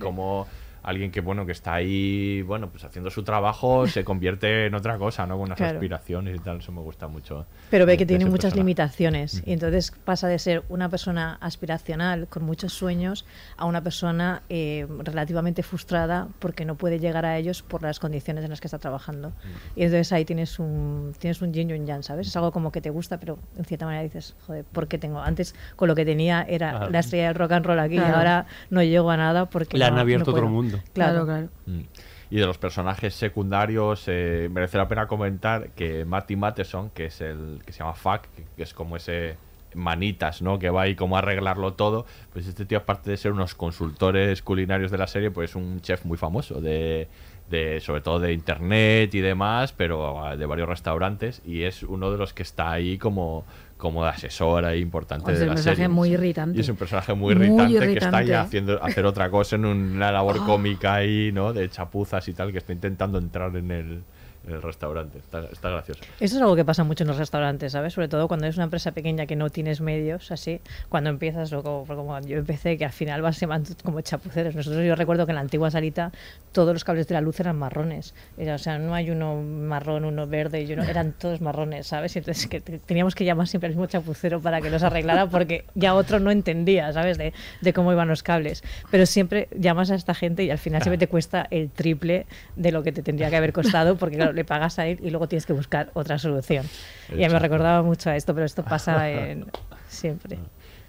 Alguien 0.87 1.11
que 1.11 1.19
bueno 1.19 1.45
que 1.45 1.51
está 1.51 1.73
ahí, 1.73 2.41
bueno, 2.43 2.69
pues 2.69 2.83
haciendo 2.85 3.09
su 3.11 3.23
trabajo 3.23 3.87
se 3.87 4.03
convierte 4.05 4.67
en 4.67 4.73
otra 4.73 4.97
cosa, 4.97 5.25
¿no? 5.27 5.35
Con 5.35 5.43
unas 5.47 5.57
Claro. 5.57 5.75
aspiraciones 5.79 6.37
y 6.37 6.39
tal, 6.39 6.59
eso 6.59 6.71
me 6.71 6.79
gusta 6.81 7.07
mucho. 7.07 7.45
Pero 7.69 7.85
ve 7.85 7.97
que 7.97 8.05
tiene 8.05 8.25
muchas 8.25 8.55
limitaciones 8.55 9.43
y 9.45 9.51
entonces 9.51 9.91
pasa 10.05 10.27
de 10.29 10.39
ser 10.39 10.63
una 10.69 10.87
persona 10.89 11.37
aspiracional 11.41 12.27
con 12.27 12.43
muchos 12.43 12.71
sueños 12.73 13.25
a 13.57 13.65
una 13.65 13.81
persona 13.83 14.43
eh, 14.49 14.87
relativamente 15.03 15.61
frustrada 15.63 16.29
porque 16.39 16.63
no 16.63 16.75
puede 16.75 16.99
llegar 16.99 17.25
a 17.25 17.37
ellos 17.37 17.63
por 17.63 17.83
las 17.83 17.99
condiciones 17.99 18.43
en 18.45 18.49
las 18.51 18.61
que 18.61 18.67
está 18.67 18.79
trabajando. 18.79 19.33
Y 19.75 19.83
entonces 19.83 20.11
ahí 20.13 20.23
tienes 20.23 20.57
un 20.59 21.13
tienes 21.19 21.41
un 21.41 21.51
yin 21.53 21.69
y 21.69 21.73
un 21.73 21.85
yang, 21.85 22.03
¿sabes? 22.03 22.27
Es 22.27 22.35
algo 22.37 22.51
como 22.53 22.71
que 22.71 22.79
te 22.79 22.89
gusta, 22.89 23.19
pero 23.19 23.37
en 23.57 23.65
cierta 23.65 23.85
manera 23.85 24.03
dices, 24.03 24.35
joder, 24.45 24.63
¿por 24.63 24.87
qué 24.87 24.97
tengo? 24.97 25.19
Antes 25.19 25.53
con 25.75 25.89
lo 25.89 25.95
que 25.95 26.05
tenía 26.05 26.43
era 26.47 26.87
la 26.89 26.99
estrella 26.99 27.25
del 27.27 27.35
rock 27.35 27.51
and 27.51 27.65
roll 27.65 27.79
aquí 27.79 27.95
y 27.95 27.99
ahora 27.99 28.45
no 28.69 28.81
llego 28.83 29.11
a 29.11 29.17
nada 29.17 29.49
porque 29.49 29.77
Le 29.77 29.83
han 29.83 29.91
no- 29.91 29.95
no 29.97 30.01
abierto 30.01 30.31
otro 30.31 30.43
puedo. 30.43 30.55
Claro, 30.93 31.25
claro. 31.25 31.49
Mm. 31.65 31.81
Y 32.29 32.37
de 32.37 32.45
los 32.45 32.57
personajes 32.57 33.13
secundarios, 33.13 34.03
eh, 34.07 34.49
merece 34.51 34.77
la 34.77 34.87
pena 34.87 35.07
comentar 35.07 35.69
que 35.71 36.03
Matty 36.03 36.35
Matheson, 36.35 36.89
que 36.89 37.05
es 37.05 37.21
el 37.21 37.61
que 37.65 37.71
se 37.71 37.79
llama 37.79 37.93
Fuck, 37.93 38.23
que, 38.35 38.45
que 38.55 38.63
es 38.63 38.73
como 38.73 38.97
ese 38.97 39.37
manitas, 39.73 40.41
¿no? 40.41 40.59
Que 40.59 40.69
va 40.69 40.83
ahí 40.83 40.95
como 40.95 41.15
a 41.15 41.19
arreglarlo 41.19 41.73
todo. 41.73 42.05
Pues 42.33 42.47
este 42.47 42.65
tío, 42.65 42.79
aparte 42.79 43.11
de 43.11 43.17
ser 43.17 43.31
unos 43.31 43.55
consultores 43.55 44.41
culinarios 44.41 44.91
de 44.91 44.97
la 44.97 45.07
serie, 45.07 45.31
pues 45.31 45.51
es 45.51 45.55
un 45.55 45.79
chef 45.81 46.03
muy 46.03 46.17
famoso 46.17 46.59
de, 46.59 47.07
de 47.49 47.79
sobre 47.79 48.01
todo 48.01 48.19
de 48.19 48.33
internet 48.33 49.13
y 49.15 49.21
demás, 49.21 49.73
pero 49.73 50.25
ah, 50.25 50.35
de 50.35 50.45
varios 50.45 50.67
restaurantes 50.67 51.41
y 51.45 51.63
es 51.63 51.83
uno 51.83 52.11
de 52.11 52.17
los 52.17 52.33
que 52.33 52.43
está 52.43 52.71
ahí 52.71 52.97
como 52.97 53.45
como 53.77 54.03
de 54.03 54.09
asesor 54.09 54.65
ahí 54.65 54.79
importante 54.81 55.31
Es 55.31 55.37
de 55.39 55.43
un 55.45 55.49
la 55.49 55.53
personaje 55.55 55.75
serie. 55.83 55.87
muy 55.89 56.09
irritante. 56.13 56.57
Y 56.57 56.61
es 56.61 56.69
un 56.69 56.75
personaje 56.75 57.13
muy 57.13 57.35
Muy 57.35 57.45
irritante, 57.45 57.73
que 57.79 57.93
está 57.93 58.21
irritante. 58.23 58.35
haciendo 58.35 58.83
hacer 58.83 59.05
otra 59.05 59.29
cosa 59.29 59.55
en 59.55 59.65
una 59.65 60.11
labor 60.11 60.37
Ah. 60.41 60.45
cómica 60.45 60.95
ahí, 60.95 61.31
¿no? 61.31 61.53
De 61.53 61.69
chapuzas 61.69 62.27
y 62.27 62.33
tal, 62.33 62.51
que 62.51 62.57
está 62.57 62.73
intentando 62.73 63.17
entrar 63.19 63.55
en 63.55 63.71
el, 63.71 64.03
el 64.47 64.61
restaurante. 64.61 65.17
Está, 65.19 65.41
está 65.51 65.69
gracioso. 65.69 66.01
Eso 66.19 66.35
es 66.35 66.41
algo 66.41 66.55
que 66.55 66.65
pasa 66.65 66.83
mucho 66.83 67.03
en 67.03 67.09
los 67.09 67.17
restaurantes, 67.17 67.71
¿sabes? 67.73 67.93
Sobre 67.93 68.07
todo 68.07 68.27
cuando 68.27 68.47
es 68.47 68.55
una 68.55 68.63
empresa 68.65 68.91
pequeña 68.91 69.25
que 69.25 69.35
no 69.35 69.49
tienes 69.49 69.81
medios, 69.81 70.31
así, 70.31 70.61
cuando 70.89 71.09
empiezas, 71.09 71.51
o 71.53 71.63
como, 71.63 71.85
como 71.85 72.19
yo 72.21 72.37
empecé, 72.37 72.77
que 72.77 72.85
al 72.85 72.91
final 72.91 73.21
vas 73.21 73.39
como 73.83 74.01
chapuceros. 74.01 74.55
Nosotros 74.55 74.83
yo 74.85 74.95
recuerdo 74.95 75.25
que 75.25 75.31
en 75.31 75.35
la 75.35 75.41
antigua 75.41 75.69
salita 75.71 76.11
todos 76.51 76.73
los 76.73 76.83
cables 76.83 77.07
de 77.07 77.13
la 77.13 77.21
luz 77.21 77.39
eran 77.39 77.57
marrones. 77.57 78.15
Era, 78.37 78.55
o 78.55 78.57
sea, 78.57 78.79
no 78.79 78.93
hay 78.95 79.09
uno 79.11 79.41
marrón, 79.41 80.05
uno 80.05 80.27
verde, 80.27 80.61
y 80.63 80.73
uno, 80.73 80.83
eran 80.83 81.13
todos 81.13 81.41
marrones, 81.41 81.87
¿sabes? 81.87 82.15
Y 82.15 82.19
entonces 82.19 82.47
que 82.47 82.61
te- 82.61 82.79
teníamos 82.79 83.15
que 83.15 83.25
llamar 83.25 83.47
siempre 83.47 83.67
al 83.67 83.73
mismo 83.73 83.85
chapucero 83.87 84.39
para 84.41 84.61
que 84.61 84.69
los 84.69 84.83
arreglara 84.83 85.27
porque 85.27 85.65
ya 85.75 85.93
otro 85.93 86.19
no 86.19 86.31
entendía, 86.31 86.91
¿sabes? 86.93 87.17
De, 87.17 87.33
de 87.61 87.73
cómo 87.73 87.91
iban 87.91 88.07
los 88.07 88.23
cables. 88.23 88.63
Pero 88.91 89.05
siempre 89.05 89.47
llamas 89.57 89.91
a 89.91 89.95
esta 89.95 90.13
gente 90.13 90.43
y 90.43 90.51
al 90.51 90.57
final 90.57 90.81
siempre 90.81 90.97
te 90.97 91.07
cuesta 91.07 91.47
el 91.51 91.69
triple 91.69 92.25
de 92.55 92.71
lo 92.71 92.83
que 92.83 92.91
te 92.91 93.03
tendría 93.03 93.29
que 93.29 93.35
haber 93.35 93.53
costado 93.53 93.95
porque 93.97 94.15
claro, 94.17 94.33
le 94.37 94.45
pagas 94.45 94.79
a 94.79 94.87
él 94.87 94.99
y 95.03 95.09
luego 95.09 95.27
tienes 95.27 95.45
que 95.45 95.51
buscar 95.53 95.89
otra 95.93 96.17
solución. 96.17 96.65
Y 97.11 97.15
me 97.27 97.39
recordaba 97.39 97.81
mucho 97.83 98.09
a 98.09 98.15
esto, 98.15 98.33
pero 98.33 98.45
esto 98.45 98.63
pasa 98.63 99.09
en, 99.29 99.45
siempre. 99.89 100.39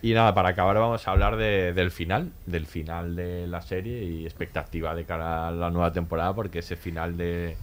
Y 0.00 0.12
nada, 0.12 0.32
para 0.32 0.50
acabar 0.50 0.76
vamos 0.76 1.08
a 1.08 1.10
hablar 1.10 1.36
de- 1.36 1.72
del 1.72 1.90
final, 1.90 2.30
del 2.46 2.66
final 2.66 3.16
de 3.16 3.48
la 3.48 3.60
serie 3.62 4.04
y 4.04 4.24
expectativa 4.24 4.94
de 4.94 5.04
cara 5.04 5.48
a 5.48 5.50
la 5.50 5.70
nueva 5.70 5.92
temporada, 5.92 6.32
porque 6.34 6.60
ese 6.60 6.76
final 6.76 7.16
de, 7.16 7.56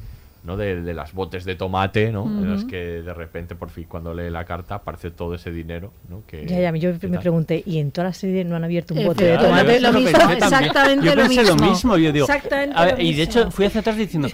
¿no? 0.46 0.56
de, 0.58 0.82
de 0.82 0.94
las 0.94 1.14
botes 1.14 1.44
de 1.46 1.56
tomate, 1.56 2.12
¿no? 2.12 2.24
En 2.26 2.50
las 2.50 2.64
que 2.66 3.02
de 3.02 3.14
repente, 3.14 3.56
por 3.56 3.70
fin, 3.70 3.86
cuando 3.90 4.14
lee 4.14 4.30
la 4.30 4.46
carta, 4.46 4.76
aparece 4.76 5.12
todo 5.12 5.34
ese 5.36 5.52
dinero, 5.52 5.92
¿no? 6.10 6.24
Que, 6.28 6.46
Ya, 6.46 6.60
ya, 6.60 6.76
yo 6.76 6.92
me 6.94 7.00
tal. 7.00 7.20
pregunté, 7.20 7.64
¿y 7.66 7.80
en 7.80 7.92
toda 7.92 8.08
la 8.08 8.14
serie 8.14 8.44
no 8.46 8.56
han 8.56 8.64
abierto 8.64 8.94
un 8.94 9.06
bote 9.06 9.24
de 9.26 9.38
tomate? 9.38 9.80
lo 9.82 9.92
mismo, 9.94 10.20
exactamente 10.32 11.06
yo 11.06 11.16
lo 11.16 11.22
pensé 11.24 11.42
mismo. 11.42 11.56
lo 11.58 11.68
mismo. 11.70 11.98
Yo 11.98 12.12
digo, 12.12 12.26
Exactamente 12.26 12.76
a 12.78 12.86
ver, 12.86 12.98
lo 12.98 13.04
y 13.04 13.14
de 13.14 13.24
hecho 13.24 13.52
fui 13.52 13.66
hacia 13.66 13.82
atrás 13.82 13.98
diciendo, 13.98 14.28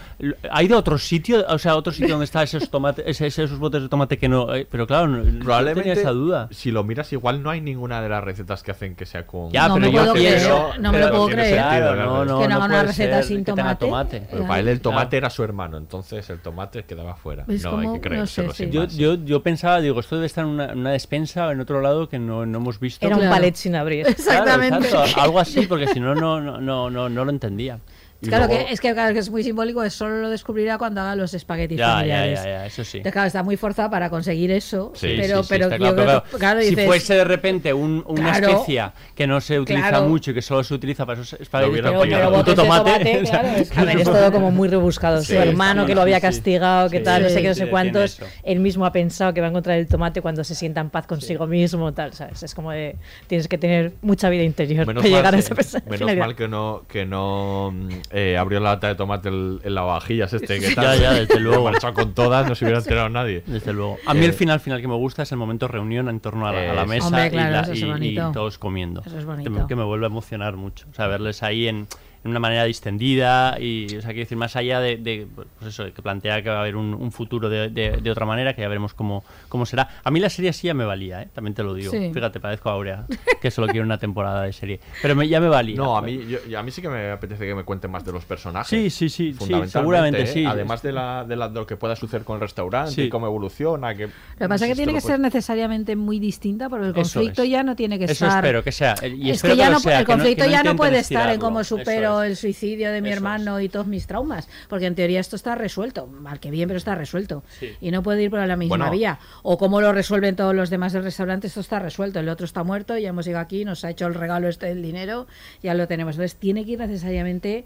¿ha 0.52 0.64
ido 0.64 0.76
a 0.76 0.80
otro 0.80 0.98
sitio? 0.98 1.46
O 1.48 1.58
sea, 1.58 1.72
a 1.74 1.76
otro 1.78 1.92
sitio 1.94 2.10
donde 2.10 2.26
están 2.26 2.44
esos 2.44 2.70
tomates, 2.70 3.06
ese- 3.08 3.28
esos 3.28 3.58
botes 3.60 3.82
de 3.84 3.90
tomate 3.90 4.18
que 4.18 4.28
no. 4.28 4.54
eh, 4.54 4.68
pero 4.70 4.86
claro, 4.88 5.08
no, 5.08 5.40
Probablemente, 5.44 5.82
tenía 5.90 5.94
esa 6.02 6.12
duda. 6.12 6.48
si 6.52 6.72
lo 6.72 6.84
miras, 6.84 7.12
igual 7.14 7.42
no 7.42 7.50
hay 7.50 7.62
ninguna 7.62 8.02
de 8.02 8.10
las 8.10 8.24
recetas 8.24 8.64
que 8.64 8.72
hacen 8.72 8.96
que 8.96 9.06
sea 9.06 9.26
con... 9.26 9.50
Ya, 9.52 9.68
No 9.68 9.76
pero 9.76 9.86
me 9.88 9.94
yo 9.94 10.14
creer, 10.14 10.42
no 10.80 10.92
me 10.92 11.00
lo 11.00 11.10
puedo 11.10 11.28
creer. 11.28 11.56
sentido, 11.62 11.94
Claro, 11.94 11.96
no, 11.96 12.26
no, 12.26 12.40
Que 12.42 12.48
no 12.48 12.56
hagan 12.56 12.72
una 12.72 12.84
receta 12.84 13.24
sin 13.24 13.44
tenga 13.44 13.76
tomate. 13.76 14.24
Pero 14.30 14.48
para 14.48 14.60
él 14.60 14.68
el 14.68 14.82
tomate 14.82 15.18
era 15.18 15.30
su 15.30 15.44
hermano, 15.44 15.78
entonces 15.78 16.01
el 16.30 16.40
tomate 16.40 16.84
quedaba 16.84 17.16
fuera. 17.16 17.46
Es 17.48 17.64
no, 17.64 17.72
como- 17.72 17.82
hay 17.82 17.88
que 17.88 17.94
no 17.94 18.02
creérselo 18.02 18.52
sé, 18.54 18.58
sin 18.66 18.72
sí. 18.72 18.76
Yo, 18.76 18.86
yo, 18.86 19.16
yo 19.26 19.42
pensaba, 19.44 19.80
digo, 19.82 20.00
esto 20.00 20.16
debe 20.16 20.28
estar 20.28 20.44
en 20.46 20.52
una, 20.52 20.74
una 20.74 20.92
despensa 20.92 21.48
o 21.48 21.52
en 21.52 21.60
otro 21.62 21.82
lado 21.82 22.10
que 22.10 22.20
no, 22.20 22.46
no 22.46 22.58
hemos 22.60 22.80
visto. 22.80 23.06
Era 23.06 23.16
un 23.16 23.22
Claro. 23.22 23.36
palet 23.36 23.56
sin 23.56 23.76
abrir. 23.76 24.04
Claro, 24.06 24.18
Exactamente. 24.20 24.88
exacto, 24.88 25.22
algo 25.22 25.40
así, 25.40 25.66
porque 25.68 25.88
si 25.88 26.00
no, 26.00 26.14
no, 26.16 26.40
no, 26.42 26.60
no, 26.60 26.90
no, 26.90 27.10
no 27.10 27.26
lo 27.26 27.32
entendía. 27.32 27.80
Y 28.24 28.28
Claro, 28.28 28.46
luego- 28.46 28.68
que, 28.68 28.72
es 28.74 28.80
que, 28.80 28.94
claro, 28.94 29.14
que 29.14 29.20
es 29.20 29.32
muy 29.32 29.42
simbólico, 29.44 29.84
es 29.84 29.94
solo 29.94 30.22
lo 30.22 30.30
descubrirá 30.30 30.78
cuando 30.78 31.02
haga 31.02 31.16
los 31.16 31.34
espaguetis 31.34 31.80
Ya, 31.80 31.86
ya, 31.88 31.94
familiares. 31.96 32.40
ya, 32.44 32.46
ya, 32.46 32.66
eso 32.68 32.84
sí. 32.84 32.98
Entonces, 32.98 33.14
claro, 33.14 33.28
está 33.28 33.42
muy 33.42 33.58
forzada 33.58 33.90
para 33.90 34.12
conseguir 34.12 34.52
eso, 34.52 34.92
Sí, 34.94 35.16
pero, 35.18 35.38
sí, 35.38 35.44
sí, 35.44 35.50
pero 35.50 35.64
está 35.66 35.78
yo 35.78 35.80
claro, 35.80 35.96
creo 35.96 36.06
pero 36.06 36.24
que, 36.32 36.38
claro, 36.38 36.62
si 36.62 36.76
fuese 36.76 37.16
de 37.16 37.24
repente 37.24 37.74
un- 37.74 38.04
una 38.08 38.30
Claro. 38.38 38.50
especia 38.50 38.94
que 39.16 39.26
no 39.26 39.42
se 39.42 39.60
utiliza 39.60 39.90
Claro. 39.90 40.06
mucho 40.08 40.30
y 40.30 40.34
que 40.36 40.44
solo 40.44 40.64
se 40.64 40.76
utiliza 40.76 41.04
para 41.08 41.20
esos 41.22 41.40
espaguetis, 41.42 41.82
pero, 41.82 42.00
pero 42.00 42.10
Pero 42.12 42.26
puto 42.28 42.38
botes 42.38 42.56
de 42.56 42.62
tomate, 42.62 42.92
tomate, 42.92 43.12
es, 43.22 43.34
a 43.34 43.42
ver, 43.86 43.98
es 43.98 44.04
todo 44.04 44.32
como 44.32 44.52
muy 44.52 44.68
rebuscado. 44.70 45.22
Sí, 45.24 45.34
Su 45.34 45.40
hermano 45.40 45.82
sí, 45.82 45.88
que 45.88 45.96
lo 45.96 46.02
sí, 46.02 46.04
había 46.04 46.18
sí. 46.18 46.22
castigado, 46.22 46.90
que 46.92 47.00
Sí, 47.00 47.04
tal, 47.04 47.24
no 47.24 47.30
sé 47.30 47.36
sí, 47.38 47.42
qué, 47.42 47.48
no 47.48 47.54
sí, 47.56 47.60
sé 47.62 47.68
cuántos. 47.70 48.20
Él 48.44 48.60
mismo 48.60 48.86
ha 48.86 48.92
pensado 48.92 49.34
que 49.34 49.42
va 49.42 49.48
a 49.48 49.50
encontrar 49.50 49.80
el 49.80 49.88
tomate 49.88 50.22
cuando 50.22 50.44
se 50.44 50.54
sienta 50.54 50.80
en 50.80 50.92
paz 50.92 51.08
consigo 51.08 51.48
mismo, 51.48 51.92
tal, 51.92 52.14
¿sabes? 52.14 52.44
Es 52.44 52.54
como 52.54 52.70
de, 52.72 52.98
tienes 53.26 53.48
que 53.48 53.58
tener 53.58 53.94
mucha 54.04 54.30
vida 54.30 54.44
interior 54.44 54.86
Menos, 54.86 55.02
para 55.02 55.12
mal, 55.12 55.18
llegar 55.20 55.34
a 55.34 55.38
que- 55.38 55.44
esa 55.44 55.56
persona. 55.56 55.84
menos 55.90 56.16
mal 56.18 56.36
que 56.36 56.48
no, 56.48 56.84
que 56.88 57.06
no 57.08 57.72
mm, 57.74 57.90
eh, 58.14 58.38
abrió 58.38 58.60
la 58.60 58.72
lata 58.72 58.88
de 58.88 58.96
tomate 58.96 59.30
el- 59.30 59.60
en 59.64 59.76
la 59.76 59.82
vajillas 59.82 60.34
este 60.34 60.60
que 60.60 60.70
Ya, 60.70 60.76
tal. 60.76 61.00
ya, 61.00 61.14
desde 61.14 61.40
luego. 61.40 61.64
Marchado 61.64 61.94
con 61.94 62.14
todas, 62.14 62.48
no 62.48 62.56
se 62.56 62.66
hubiera 62.66 62.80
enterado 62.80 63.10
nadie. 63.10 63.44
Desde 63.46 63.74
luego. 63.74 63.98
A 64.06 64.14
mí 64.14 64.22
Eh, 64.22 64.26
el 64.26 64.34
final 64.34 64.60
final 64.60 64.82
que 64.82 64.88
me 64.88 64.96
gusta 64.96 65.24
es 65.24 65.32
el 65.32 65.38
momento 65.38 65.68
reunión 65.68 66.10
en 66.10 66.20
torno 66.20 66.48
a 66.48 66.52
la, 66.54 66.72
a 66.72 66.74
la 66.74 66.84
Eh, 66.84 66.88
mesa 66.88 67.08
Hombre, 67.08 67.28
y, 67.28 68.12
la- 68.14 68.32
todos 68.32 68.58
comiendo. 68.58 69.02
Eso 69.06 69.18
es 69.18 69.26
Que 69.26 69.32
me- 69.32 69.44
bonito. 69.50 69.68
Que 69.68 69.76
me 69.76 69.84
vuelve 69.84 70.06
a 70.06 70.10
emocionar 70.10 70.56
mucho. 70.58 70.88
O 70.92 70.94
sea, 70.94 71.08
verles 71.08 71.44
ahí 71.44 71.68
en, 71.68 71.88
en 72.24 72.30
una 72.32 72.40
manera 72.40 72.64
distendida 72.66 73.58
y, 73.60 73.86
o 73.98 74.02
sea, 74.02 74.10
quiero 74.12 74.20
decir, 74.22 74.38
más 74.38 74.56
allá 74.56 74.80
de, 74.80 74.98
de, 74.98 75.28
pues 75.36 75.48
eso, 75.74 75.86
que 75.92 76.02
plantea 76.02 76.42
que 76.44 76.50
va 76.50 76.58
a 76.58 76.62
haber 76.62 76.76
un, 76.76 76.94
un 76.94 77.12
futuro 77.12 77.50
de, 77.50 77.70
de- 77.70 77.98
de 77.98 78.12
otra 78.12 78.26
manera, 78.26 78.54
que 78.54 78.62
ya 78.62 78.68
veremos 78.68 78.94
cómo, 78.94 79.24
cómo 79.50 79.66
será. 79.66 79.90
A 80.04 80.12
mí 80.12 80.20
la 80.20 80.30
serie 80.30 80.54
sí 80.54 80.68
ya 80.68 80.74
me 80.74 80.86
valía, 80.86 81.24
¿eh? 81.24 81.30
también 81.34 81.54
te 81.56 81.64
lo 81.64 81.74
digo. 81.74 81.92
Sí. 81.92 82.12
Fíjate, 82.14 82.40
parezco 82.40 82.70
a 82.70 82.74
Aurea, 82.74 83.06
que 83.42 83.50
solo 83.50 83.68
quiero 83.68 83.86
una 83.86 83.98
temporada 83.98 84.44
de 84.44 84.54
serie. 84.54 84.80
Pero 85.02 85.16
me- 85.16 85.28
ya 85.28 85.40
me 85.40 85.48
valía. 85.48 85.76
No, 85.78 85.98
a 85.98 86.02
mí, 86.02 86.20
yo- 86.28 86.60
a 86.60 86.64
mí 86.64 86.70
sí 86.72 86.82
que 86.82 86.90
me 86.90 87.10
apetece 87.12 87.46
que 87.46 87.56
me 87.56 87.64
cuenten 87.64 87.90
más 87.90 88.06
de 88.06 88.12
los 88.12 88.24
personajes. 88.26 88.70
Sí, 88.70 88.90
sí, 88.90 89.10
sí, 89.10 89.32
sí, 89.32 89.34
fundamentalmente, 89.34 89.72
seguramente 89.72 90.22
¿eh? 90.24 90.28
sí. 90.28 90.46
Además 90.46 90.82
de, 90.84 90.92
la, 90.92 91.24
de, 91.28 91.36
la- 91.36 91.50
de 91.50 91.56
lo 91.56 91.66
que 91.66 91.76
pueda 91.76 91.96
suceder 91.96 92.24
con 92.24 92.36
el 92.36 92.42
restaurante 92.42 92.92
Sí. 92.92 93.02
y 93.04 93.10
cómo 93.10 93.26
evoluciona. 93.26 93.96
Que, 93.96 94.08
Lo 94.08 94.12
que 94.38 94.48
pasa 94.48 94.66
es 94.66 94.72
que 94.72 94.76
tiene 94.76 94.94
que 94.94 95.02
ser 95.02 95.20
necesariamente 95.20 95.96
muy 95.96 96.20
distinta 96.20 96.70
porque 96.70 96.88
el 96.88 96.94
conflicto 96.94 97.42
es. 97.42 97.50
ya 97.50 97.64
no 97.64 97.76
tiene 97.76 97.98
que 97.98 98.06
Eso 98.06 98.26
estar. 98.26 98.44
espero 98.44 98.64
que 98.64 98.72
sea. 98.72 98.96
Y 99.02 99.30
es 99.32 99.38
espero 99.38 99.54
que 99.56 99.58
ya 99.60 99.70
no, 99.72 99.80
sea, 99.80 100.00
el 100.02 100.06
conflicto 100.06 100.44
que 100.44 100.50
no 100.50 100.56
ya 100.56 100.64
no 100.64 100.76
puede 100.76 101.00
estar 101.00 101.30
en 101.32 101.40
cómo 101.40 101.64
supero 101.64 102.11
el 102.24 102.36
suicidio 102.36 102.92
de 102.92 103.02
mi 103.02 103.10
Eso 103.10 103.18
hermano 103.18 103.60
y 103.62 103.70
todos 103.70 103.88
mis 103.88 104.08
traumas. 104.08 104.48
Porque 104.70 104.86
en 104.86 104.96
teoría 104.96 105.20
esto 105.20 105.36
está 105.36 105.56
resuelto. 105.56 106.08
Mal 106.08 106.40
que 106.40 106.52
bien, 106.52 106.68
pero 106.68 106.78
está 106.78 106.96
resuelto. 106.96 107.44
Sí. 107.60 107.70
Y 107.80 107.92
no 107.92 108.04
puede 108.04 108.24
ir 108.24 108.30
por 108.30 108.46
la 108.46 108.56
misma 108.58 108.78
Bueno. 108.78 108.92
vía. 108.92 109.20
O 109.44 109.58
cómo 109.58 109.80
lo 109.82 109.94
resuelven 109.94 110.36
todos 110.36 110.54
los 110.56 110.70
demás 110.70 110.94
del 110.94 111.04
restaurante, 111.04 111.48
esto 111.48 111.60
está 111.62 111.80
resuelto. 111.80 112.20
El 112.20 112.30
otro 112.30 112.46
está 112.46 112.64
muerto, 112.64 112.98
ya 112.98 113.10
hemos 113.10 113.26
llegado 113.26 113.44
aquí, 113.44 113.64
nos 113.66 113.86
ha 113.86 113.90
hecho 113.90 114.06
el 114.08 114.14
regalo 114.14 114.48
este 114.50 114.66
del 114.68 114.82
dinero, 114.82 115.28
ya 115.64 115.74
lo 115.74 115.88
tenemos. 115.88 116.16
Entonces 116.16 116.38
tiene 116.38 116.66
que 116.66 116.72
ir 116.72 116.80
necesariamente. 116.80 117.66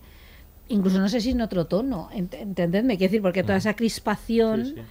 Incluso 0.68 1.00
no 1.00 1.10
sé 1.10 1.22
si 1.22 1.32
en 1.32 1.42
otro 1.42 1.66
tono, 1.66 2.10
ent- 2.12 2.34
entendedme, 2.34 2.98
quiero 2.98 3.12
decir, 3.12 3.22
porque 3.22 3.44
toda 3.44 3.58
esa 3.58 3.76
crispación 3.76 4.66
Sí, 4.66 4.74
sí. 4.76 4.82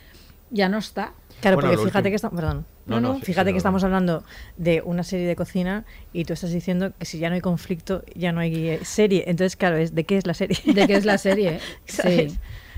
ya 0.51 0.69
no 0.69 0.79
está. 0.79 1.13
Claro, 1.41 1.57
Bueno, 1.57 1.71
porque 1.71 1.85
fíjate 1.89 1.99
último- 1.99 2.11
que 2.13 2.15
estamos, 2.17 2.41
perdón. 2.41 2.67
No, 2.87 3.01
No, 3.01 3.19
fíjate 3.21 3.51
sí, 3.51 3.55
que 3.55 3.59
estamos 3.59 3.83
hablando 3.85 4.25
de 4.57 4.83
una 4.83 5.03
serie 5.03 5.27
de 5.27 5.37
cocina 5.37 5.85
y 6.13 6.25
tú 6.25 6.35
estás 6.35 6.53
diciendo 6.53 6.93
que 6.99 7.07
si 7.07 7.19
ya 7.19 7.29
no 7.31 7.35
hay 7.35 7.41
conflicto, 7.41 8.05
ya 8.15 8.33
no 8.33 8.41
hay 8.41 8.69
eh, 8.69 8.81
serie. 8.85 9.25
Entonces, 9.27 9.57
claro, 9.57 9.77
es 9.77 9.95
de 9.95 10.05
qué 10.05 10.19
es 10.19 10.27
la 10.27 10.35
serie. 10.35 10.59
¿De 10.67 10.87
qué 10.87 10.95
es 10.95 11.05
la 11.05 11.19
serie? 11.19 11.61
sí. 11.87 12.37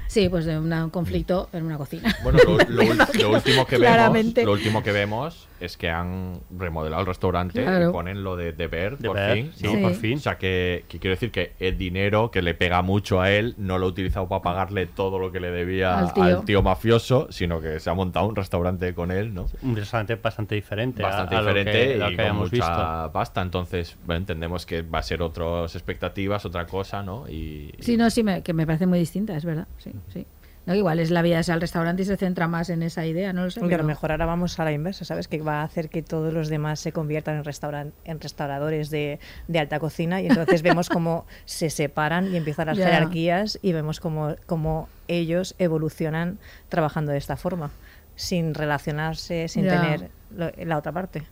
Sí, 0.08 0.28
pues 0.28 0.44
de 0.44 0.58
un 0.58 0.90
conflicto 0.90 1.48
en 1.52 1.64
una 1.64 1.76
cocina. 1.76 2.16
Bueno, 2.22 2.38
lo, 2.44 2.58
lo 2.58 3.30
último 3.32 3.66
que 3.66 3.76
vemos, 3.76 3.94
Claramente. 3.94 4.44
lo 4.44 4.52
último 4.52 4.82
que 4.82 4.92
vemos 4.92 5.48
es 5.60 5.76
que 5.76 5.90
han 5.90 6.40
remodelado 6.50 7.00
el 7.02 7.06
restaurante 7.06 7.62
Claro. 7.62 7.90
y 7.90 7.92
ponen 7.92 8.22
lo 8.24 8.36
de, 8.36 8.52
de 8.52 8.66
ver, 8.66 8.98
De 8.98 9.08
por 9.08 9.16
ver, 9.16 9.34
fin. 9.36 9.52
sí, 9.54 9.64
¿no? 9.64 9.70
Sí. 9.72 9.76
por 9.82 9.94
fin. 9.94 10.18
O 10.18 10.20
sea, 10.20 10.38
que, 10.38 10.84
que 10.88 10.98
quiero 10.98 11.14
decir 11.14 11.30
que 11.30 11.52
el 11.58 11.76
dinero 11.78 12.30
que 12.30 12.42
le 12.42 12.54
pega 12.54 12.82
mucho 12.82 13.20
a 13.20 13.30
él 13.30 13.54
no 13.58 13.78
lo 13.78 13.86
ha 13.86 13.88
utilizado 13.88 14.28
para 14.28 14.42
pagarle 14.42 14.86
todo 14.86 15.18
lo 15.18 15.32
que 15.32 15.40
le 15.40 15.50
debía 15.50 15.98
Al 15.98 16.22
al 16.22 16.44
tío. 16.44 16.62
mafioso, 16.62 17.26
sino 17.30 17.60
que 17.60 17.80
se 17.80 17.90
ha 17.90 17.94
montado 17.94 18.26
un 18.26 18.36
restaurante 18.36 18.94
con 18.94 19.10
él, 19.10 19.32
¿no? 19.34 19.46
Un 19.62 19.76
restaurante 19.76 20.14
bastante 20.16 20.54
diferente. 20.54 21.02
a- 21.02 21.06
Bastante 21.08 21.34
lo 21.36 21.42
que- 21.42 21.48
diferente 21.58 21.96
lo 21.98 22.10
y 22.10 22.16
que 22.16 22.26
con 22.28 22.36
mucha 22.36 22.50
visto. 22.50 23.10
pasta. 23.12 23.42
Entonces, 23.42 23.96
bueno, 24.04 24.18
entendemos 24.20 24.66
que 24.66 24.82
va 24.82 24.98
a 24.98 25.02
ser 25.02 25.22
otras 25.22 25.74
expectativas, 25.74 26.44
otra 26.44 26.66
cosa, 26.66 27.02
¿no? 27.02 27.28
Y, 27.28 27.72
Sí, 27.80 27.96
no, 27.96 28.10
sí, 28.10 28.22
me, 28.22 28.42
que 28.42 28.52
me 28.52 28.66
parece 28.66 28.86
muy 28.86 28.98
distinta, 28.98 29.36
es 29.36 29.44
verdad. 29.44 29.66
Sí, 29.78 29.92
sí. 30.08 30.26
No, 30.66 30.74
igual 30.74 30.98
es 30.98 31.10
la 31.12 31.22
vida 31.22 31.38
es 31.38 31.48
al 31.48 31.60
restaurante 31.60 32.02
y 32.02 32.04
se 32.06 32.16
centra 32.16 32.48
más 32.48 32.70
en 32.70 32.82
esa 32.82 33.06
idea, 33.06 33.32
no 33.32 33.44
lo 33.44 33.50
sé. 33.50 33.60
A 33.60 33.66
lo 33.78 33.84
mejor 33.84 34.10
ahora 34.10 34.26
vamos 34.26 34.58
a 34.58 34.64
la 34.64 34.72
inversa, 34.72 35.04
¿sabes? 35.04 35.28
Que 35.28 35.40
va 35.40 35.60
a 35.60 35.62
hacer 35.62 35.88
que 35.88 36.02
todos 36.02 36.32
los 36.34 36.48
demás 36.48 36.80
se 36.80 36.90
conviertan 36.90 37.36
en, 37.36 37.44
restauran 37.44 37.92
en 38.04 38.18
restauradores 38.20 38.90
de, 38.90 39.20
de 39.46 39.58
alta 39.60 39.78
cocina 39.78 40.20
y 40.20 40.26
entonces 40.26 40.62
vemos 40.62 40.88
cómo 40.88 41.24
se 41.44 41.70
separan 41.70 42.32
y 42.32 42.36
empiezan 42.36 42.66
las 42.66 42.78
Ya. 42.78 42.86
jerarquías 42.86 43.60
y 43.62 43.72
vemos 43.72 44.00
cómo, 44.00 44.34
cómo 44.46 44.88
ellos 45.06 45.54
evolucionan 45.60 46.38
trabajando 46.68 47.12
de 47.12 47.18
esta 47.18 47.36
forma, 47.36 47.70
sin 48.16 48.52
relacionarse, 48.52 49.46
sin 49.46 49.66
Ya. 49.66 49.80
tener 49.80 50.10
lo- 50.36 50.50
la 50.64 50.78
otra 50.78 50.90
parte. 50.90 51.22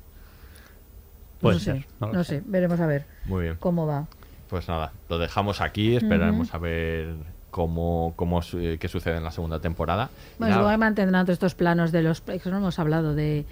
Puede 1.40 1.56
no 1.56 1.60
ser. 1.60 1.76
sé, 1.82 1.86
no 2.00 2.06
lo 2.06 2.12
no 2.12 2.24
sé. 2.24 2.38
sé, 2.38 2.42
veremos 2.46 2.78
a 2.80 2.86
ver 2.86 3.04
Muy 3.24 3.42
bien. 3.42 3.56
cómo 3.58 3.84
va. 3.86 4.06
Pues 4.48 4.68
nada, 4.68 4.92
lo 5.08 5.18
dejamos 5.18 5.60
aquí, 5.60 5.96
esperaremos 5.96 6.54
a 6.54 6.58
ver 6.58 7.14
cómo, 7.54 8.14
cómo 8.16 8.40
eh, 8.54 8.78
qué 8.80 8.88
sucede 8.88 9.16
en 9.18 9.22
la 9.22 9.30
segunda 9.30 9.60
temporada. 9.60 10.10
Bueno, 10.40 10.60
luego 10.60 10.76
mantendrán 10.76 11.24
todos 11.24 11.34
estos 11.36 11.54
planos 11.54 11.92
de 11.92 12.02
los... 12.02 12.20
Eso 12.26 12.50
no 12.50 12.56
hemos 12.56 12.80
hablado 12.80 13.14
de 13.14 13.44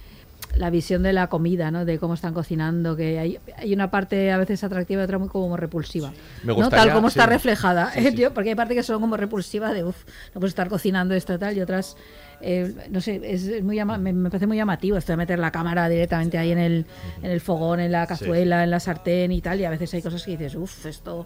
la 0.56 0.70
visión 0.70 1.04
de 1.04 1.12
la 1.12 1.28
comida, 1.28 1.70
¿no? 1.70 1.84
De 1.84 2.00
cómo 2.00 2.14
están 2.14 2.34
cocinando, 2.34 2.96
que 2.96 3.20
hay, 3.20 3.38
hay 3.56 3.72
una 3.72 3.92
parte 3.92 4.32
a 4.32 4.38
veces 4.38 4.64
atractiva 4.64 5.02
y 5.02 5.04
otra 5.04 5.18
muy 5.20 5.28
como 5.28 5.56
repulsiva. 5.56 6.10
Me 6.42 6.48
¿no? 6.48 6.54
gustaría- 6.56 6.86
Tal 6.86 6.94
como 6.94 7.06
está 7.06 7.26
reflejada. 7.26 7.92
Sí. 7.92 8.12
Yo- 8.16 8.34
porque 8.34 8.48
hay 8.48 8.56
partes 8.56 8.76
que 8.76 8.82
son 8.82 9.00
como 9.00 9.16
repulsivas 9.16 9.72
de, 9.72 9.84
uff, 9.84 10.02
no 10.34 10.40
puedes 10.40 10.50
estar 10.50 10.68
cocinando 10.68 11.14
esto 11.14 11.34
y 11.34 11.38
tal, 11.38 11.56
y 11.56 11.60
otras, 11.60 11.96
eh, 12.40 12.74
no 12.90 13.00
sé, 13.00 13.20
es 13.22 13.62
muy 13.62 13.82
me 13.84 14.30
parece 14.30 14.48
muy 14.48 14.56
llamativo 14.56 14.96
esto 14.96 15.12
de 15.12 15.16
meter 15.16 15.38
la 15.38 15.52
cámara 15.52 15.88
directamente 15.88 16.38
ahí 16.38 16.50
en 16.50 16.58
el, 16.58 16.86
en 17.22 17.30
el 17.30 17.40
fogón, 17.40 17.78
en 17.78 17.92
la 17.92 18.04
cazuela, 18.08 18.64
en 18.64 18.72
la 18.72 18.80
sartén 18.80 19.30
y 19.30 19.40
tal, 19.40 19.60
y 19.60 19.64
a 19.64 19.70
veces 19.70 19.94
hay 19.94 20.02
cosas 20.02 20.24
que 20.24 20.32
dices, 20.32 20.56
uff, 20.56 20.86
esto... 20.86 21.24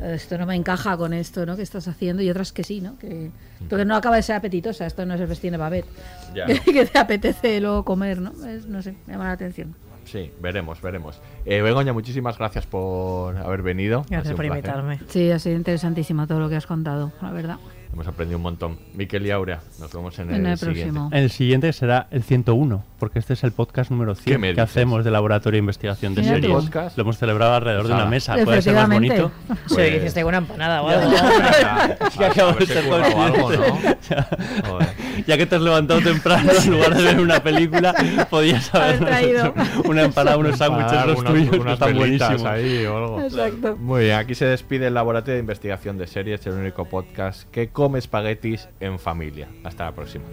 Esto 0.00 0.36
no 0.36 0.44
me 0.46 0.54
encaja 0.54 0.96
con 0.96 1.12
esto 1.14 1.46
¿no? 1.46 1.56
que 1.56 1.62
estás 1.62 1.88
haciendo 1.88 2.22
y 2.22 2.28
otras 2.30 2.52
que 2.52 2.62
sí, 2.64 2.80
¿no? 2.80 2.98
Que, 2.98 3.30
porque 3.68 3.84
no 3.84 3.96
acaba 3.96 4.16
de 4.16 4.22
ser 4.22 4.36
apetitosa, 4.36 4.86
esto 4.86 5.06
no 5.06 5.14
es 5.14 5.20
el 5.20 5.28
festín 5.28 5.52
de 5.52 5.56
Babette. 5.56 5.88
Ya. 6.34 6.46
que 6.64 6.84
te 6.86 6.98
apetece 6.98 7.60
luego 7.60 7.84
comer, 7.84 8.20
¿no? 8.20 8.32
Es- 8.46 8.66
no 8.66 8.82
sé, 8.82 8.94
me 9.06 9.14
llama 9.14 9.24
la 9.26 9.32
atención. 9.32 9.74
Sí, 10.04 10.30
veremos, 10.40 10.80
veremos. 10.82 11.20
Eh, 11.44 11.62
Begoña, 11.62 11.92
muchísimas 11.92 12.38
gracias 12.38 12.64
por 12.66 13.36
haber 13.38 13.62
venido. 13.62 14.04
Gracias 14.08 14.34
por 14.34 14.46
placer. 14.46 14.58
invitarme. 14.64 15.00
Sí, 15.08 15.30
ha 15.32 15.38
sido 15.38 15.56
interesantísimo 15.56 16.26
todo 16.28 16.38
lo 16.40 16.48
que 16.48 16.56
has 16.56 16.66
contado, 16.66 17.12
la 17.20 17.32
verdad. 17.32 17.56
Hemos 17.96 18.08
aprendido 18.08 18.36
un 18.36 18.42
montón. 18.42 18.78
Miquel 18.92 19.24
y 19.24 19.30
Aurea, 19.30 19.60
nos 19.80 19.90
vemos 19.90 20.18
en, 20.18 20.28
En 20.28 20.44
el, 20.44 20.52
el 20.52 20.58
siguiente. 20.58 21.00
El 21.12 21.30
siguiente 21.30 21.72
será 21.72 22.08
el 22.10 22.22
101, 22.24 22.84
porque 22.98 23.18
este 23.18 23.32
es 23.32 23.42
el 23.42 23.52
podcast 23.52 23.90
número 23.90 24.14
¿Qué 24.14 24.20
100 24.20 24.40
me 24.42 24.48
que 24.48 24.60
dices? 24.60 24.70
hacemos 24.70 25.02
de 25.02 25.10
Laboratorio 25.10 25.56
de 25.56 25.60
Investigación 25.60 26.14
de. 26.14 26.22
Series. 26.22 26.52
Podcast. 26.52 26.98
Lo 26.98 27.04
hemos 27.04 27.16
celebrado 27.16 27.54
alrededor 27.54 27.84
de 27.84 27.92
una 27.92 27.96
Ojalá. 28.02 28.10
mesa. 28.10 28.36
Puede 28.44 28.60
ser 28.60 28.74
más 28.74 28.90
bonito. 28.90 29.30
Sí, 29.66 29.74
Pues- 29.74 29.90
que 29.90 29.96
hiciste 29.96 30.24
una 30.24 30.36
empanada 30.38 30.82
o 30.82 30.88
algo. 30.90 31.10
Es 32.06 32.16
que 32.18 32.24
acabo 32.26 32.50
de 32.50 32.56
Haberse 32.56 32.74
ser 32.74 32.84
currado 32.84 33.22
algo, 33.22 33.50
¿no? 33.52 33.80
Ya. 34.10 34.28
Joder. 34.68 34.88
Ya 35.26 35.36
que 35.38 35.46
te 35.46 35.56
has 35.56 35.62
levantado 35.62 36.00
temprano 36.02 36.52
en 36.52 36.70
lugar 36.70 36.94
de 36.94 37.02
ver 37.02 37.18
una 37.20 37.42
película, 37.42 37.94
podías 38.28 38.72
haber 38.74 38.98
traído. 39.00 39.54
una 39.86 40.02
empanada, 40.02 40.36
unos 40.36 40.58
sándwiches 40.58 41.06
los 41.06 41.24
tuyos 41.24 41.64
que 41.64 41.72
están 41.72 41.94
buenísimos. 41.96 42.44
ahí 42.44 42.84
o 42.84 42.96
algo. 42.98 43.22
Exacto. 43.22 43.76
Muy 43.78 44.04
bien, 44.04 44.16
aquí 44.18 44.34
se 44.34 44.44
despide 44.44 44.88
el 44.88 44.94
Laboratorio 44.94 45.34
de 45.36 45.40
Investigación 45.40 45.96
de 45.96 46.06
Series, 46.06 46.46
el 46.46 46.52
único 46.52 46.84
podcast 46.84 47.50
que 47.50 47.68
come 47.86 48.00
espaguetis 48.00 48.68
en 48.80 48.98
familia. 48.98 49.48
Hasta 49.62 49.84
la 49.84 49.94
próxima. 49.94 50.24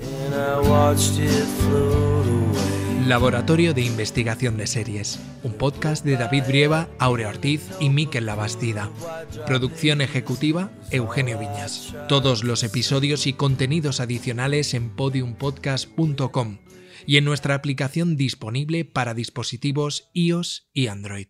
Laboratorio 3.06 3.76
de 3.76 3.82
Investigación 3.82 4.58
de 4.58 4.66
Series, 4.66 5.20
un 5.44 5.54
podcast 5.54 6.04
de 6.04 6.18
David 6.18 6.46
Brieva, 6.48 6.90
Aurea 6.98 7.30
Ortiz 7.30 7.62
y 7.80 7.92
Miquel 7.92 8.26
Labastida. 8.26 8.90
Producción 9.46 10.02
ejecutiva, 10.02 10.72
Eugenio 10.90 11.38
Viñas. 11.38 11.94
Todos 12.10 12.44
los 12.44 12.64
episodios 12.64 13.28
y 13.28 13.34
contenidos 13.34 14.00
adicionales 14.00 14.74
en 14.74 14.90
podiumpodcast.com 14.90 16.58
y 17.06 17.18
en 17.18 17.26
nuestra 17.26 17.54
aplicación 17.54 18.18
disponible 18.18 18.84
para 18.84 19.14
dispositivos 19.14 20.10
iOS 20.14 20.72
y 20.74 20.88
Android. 20.88 21.28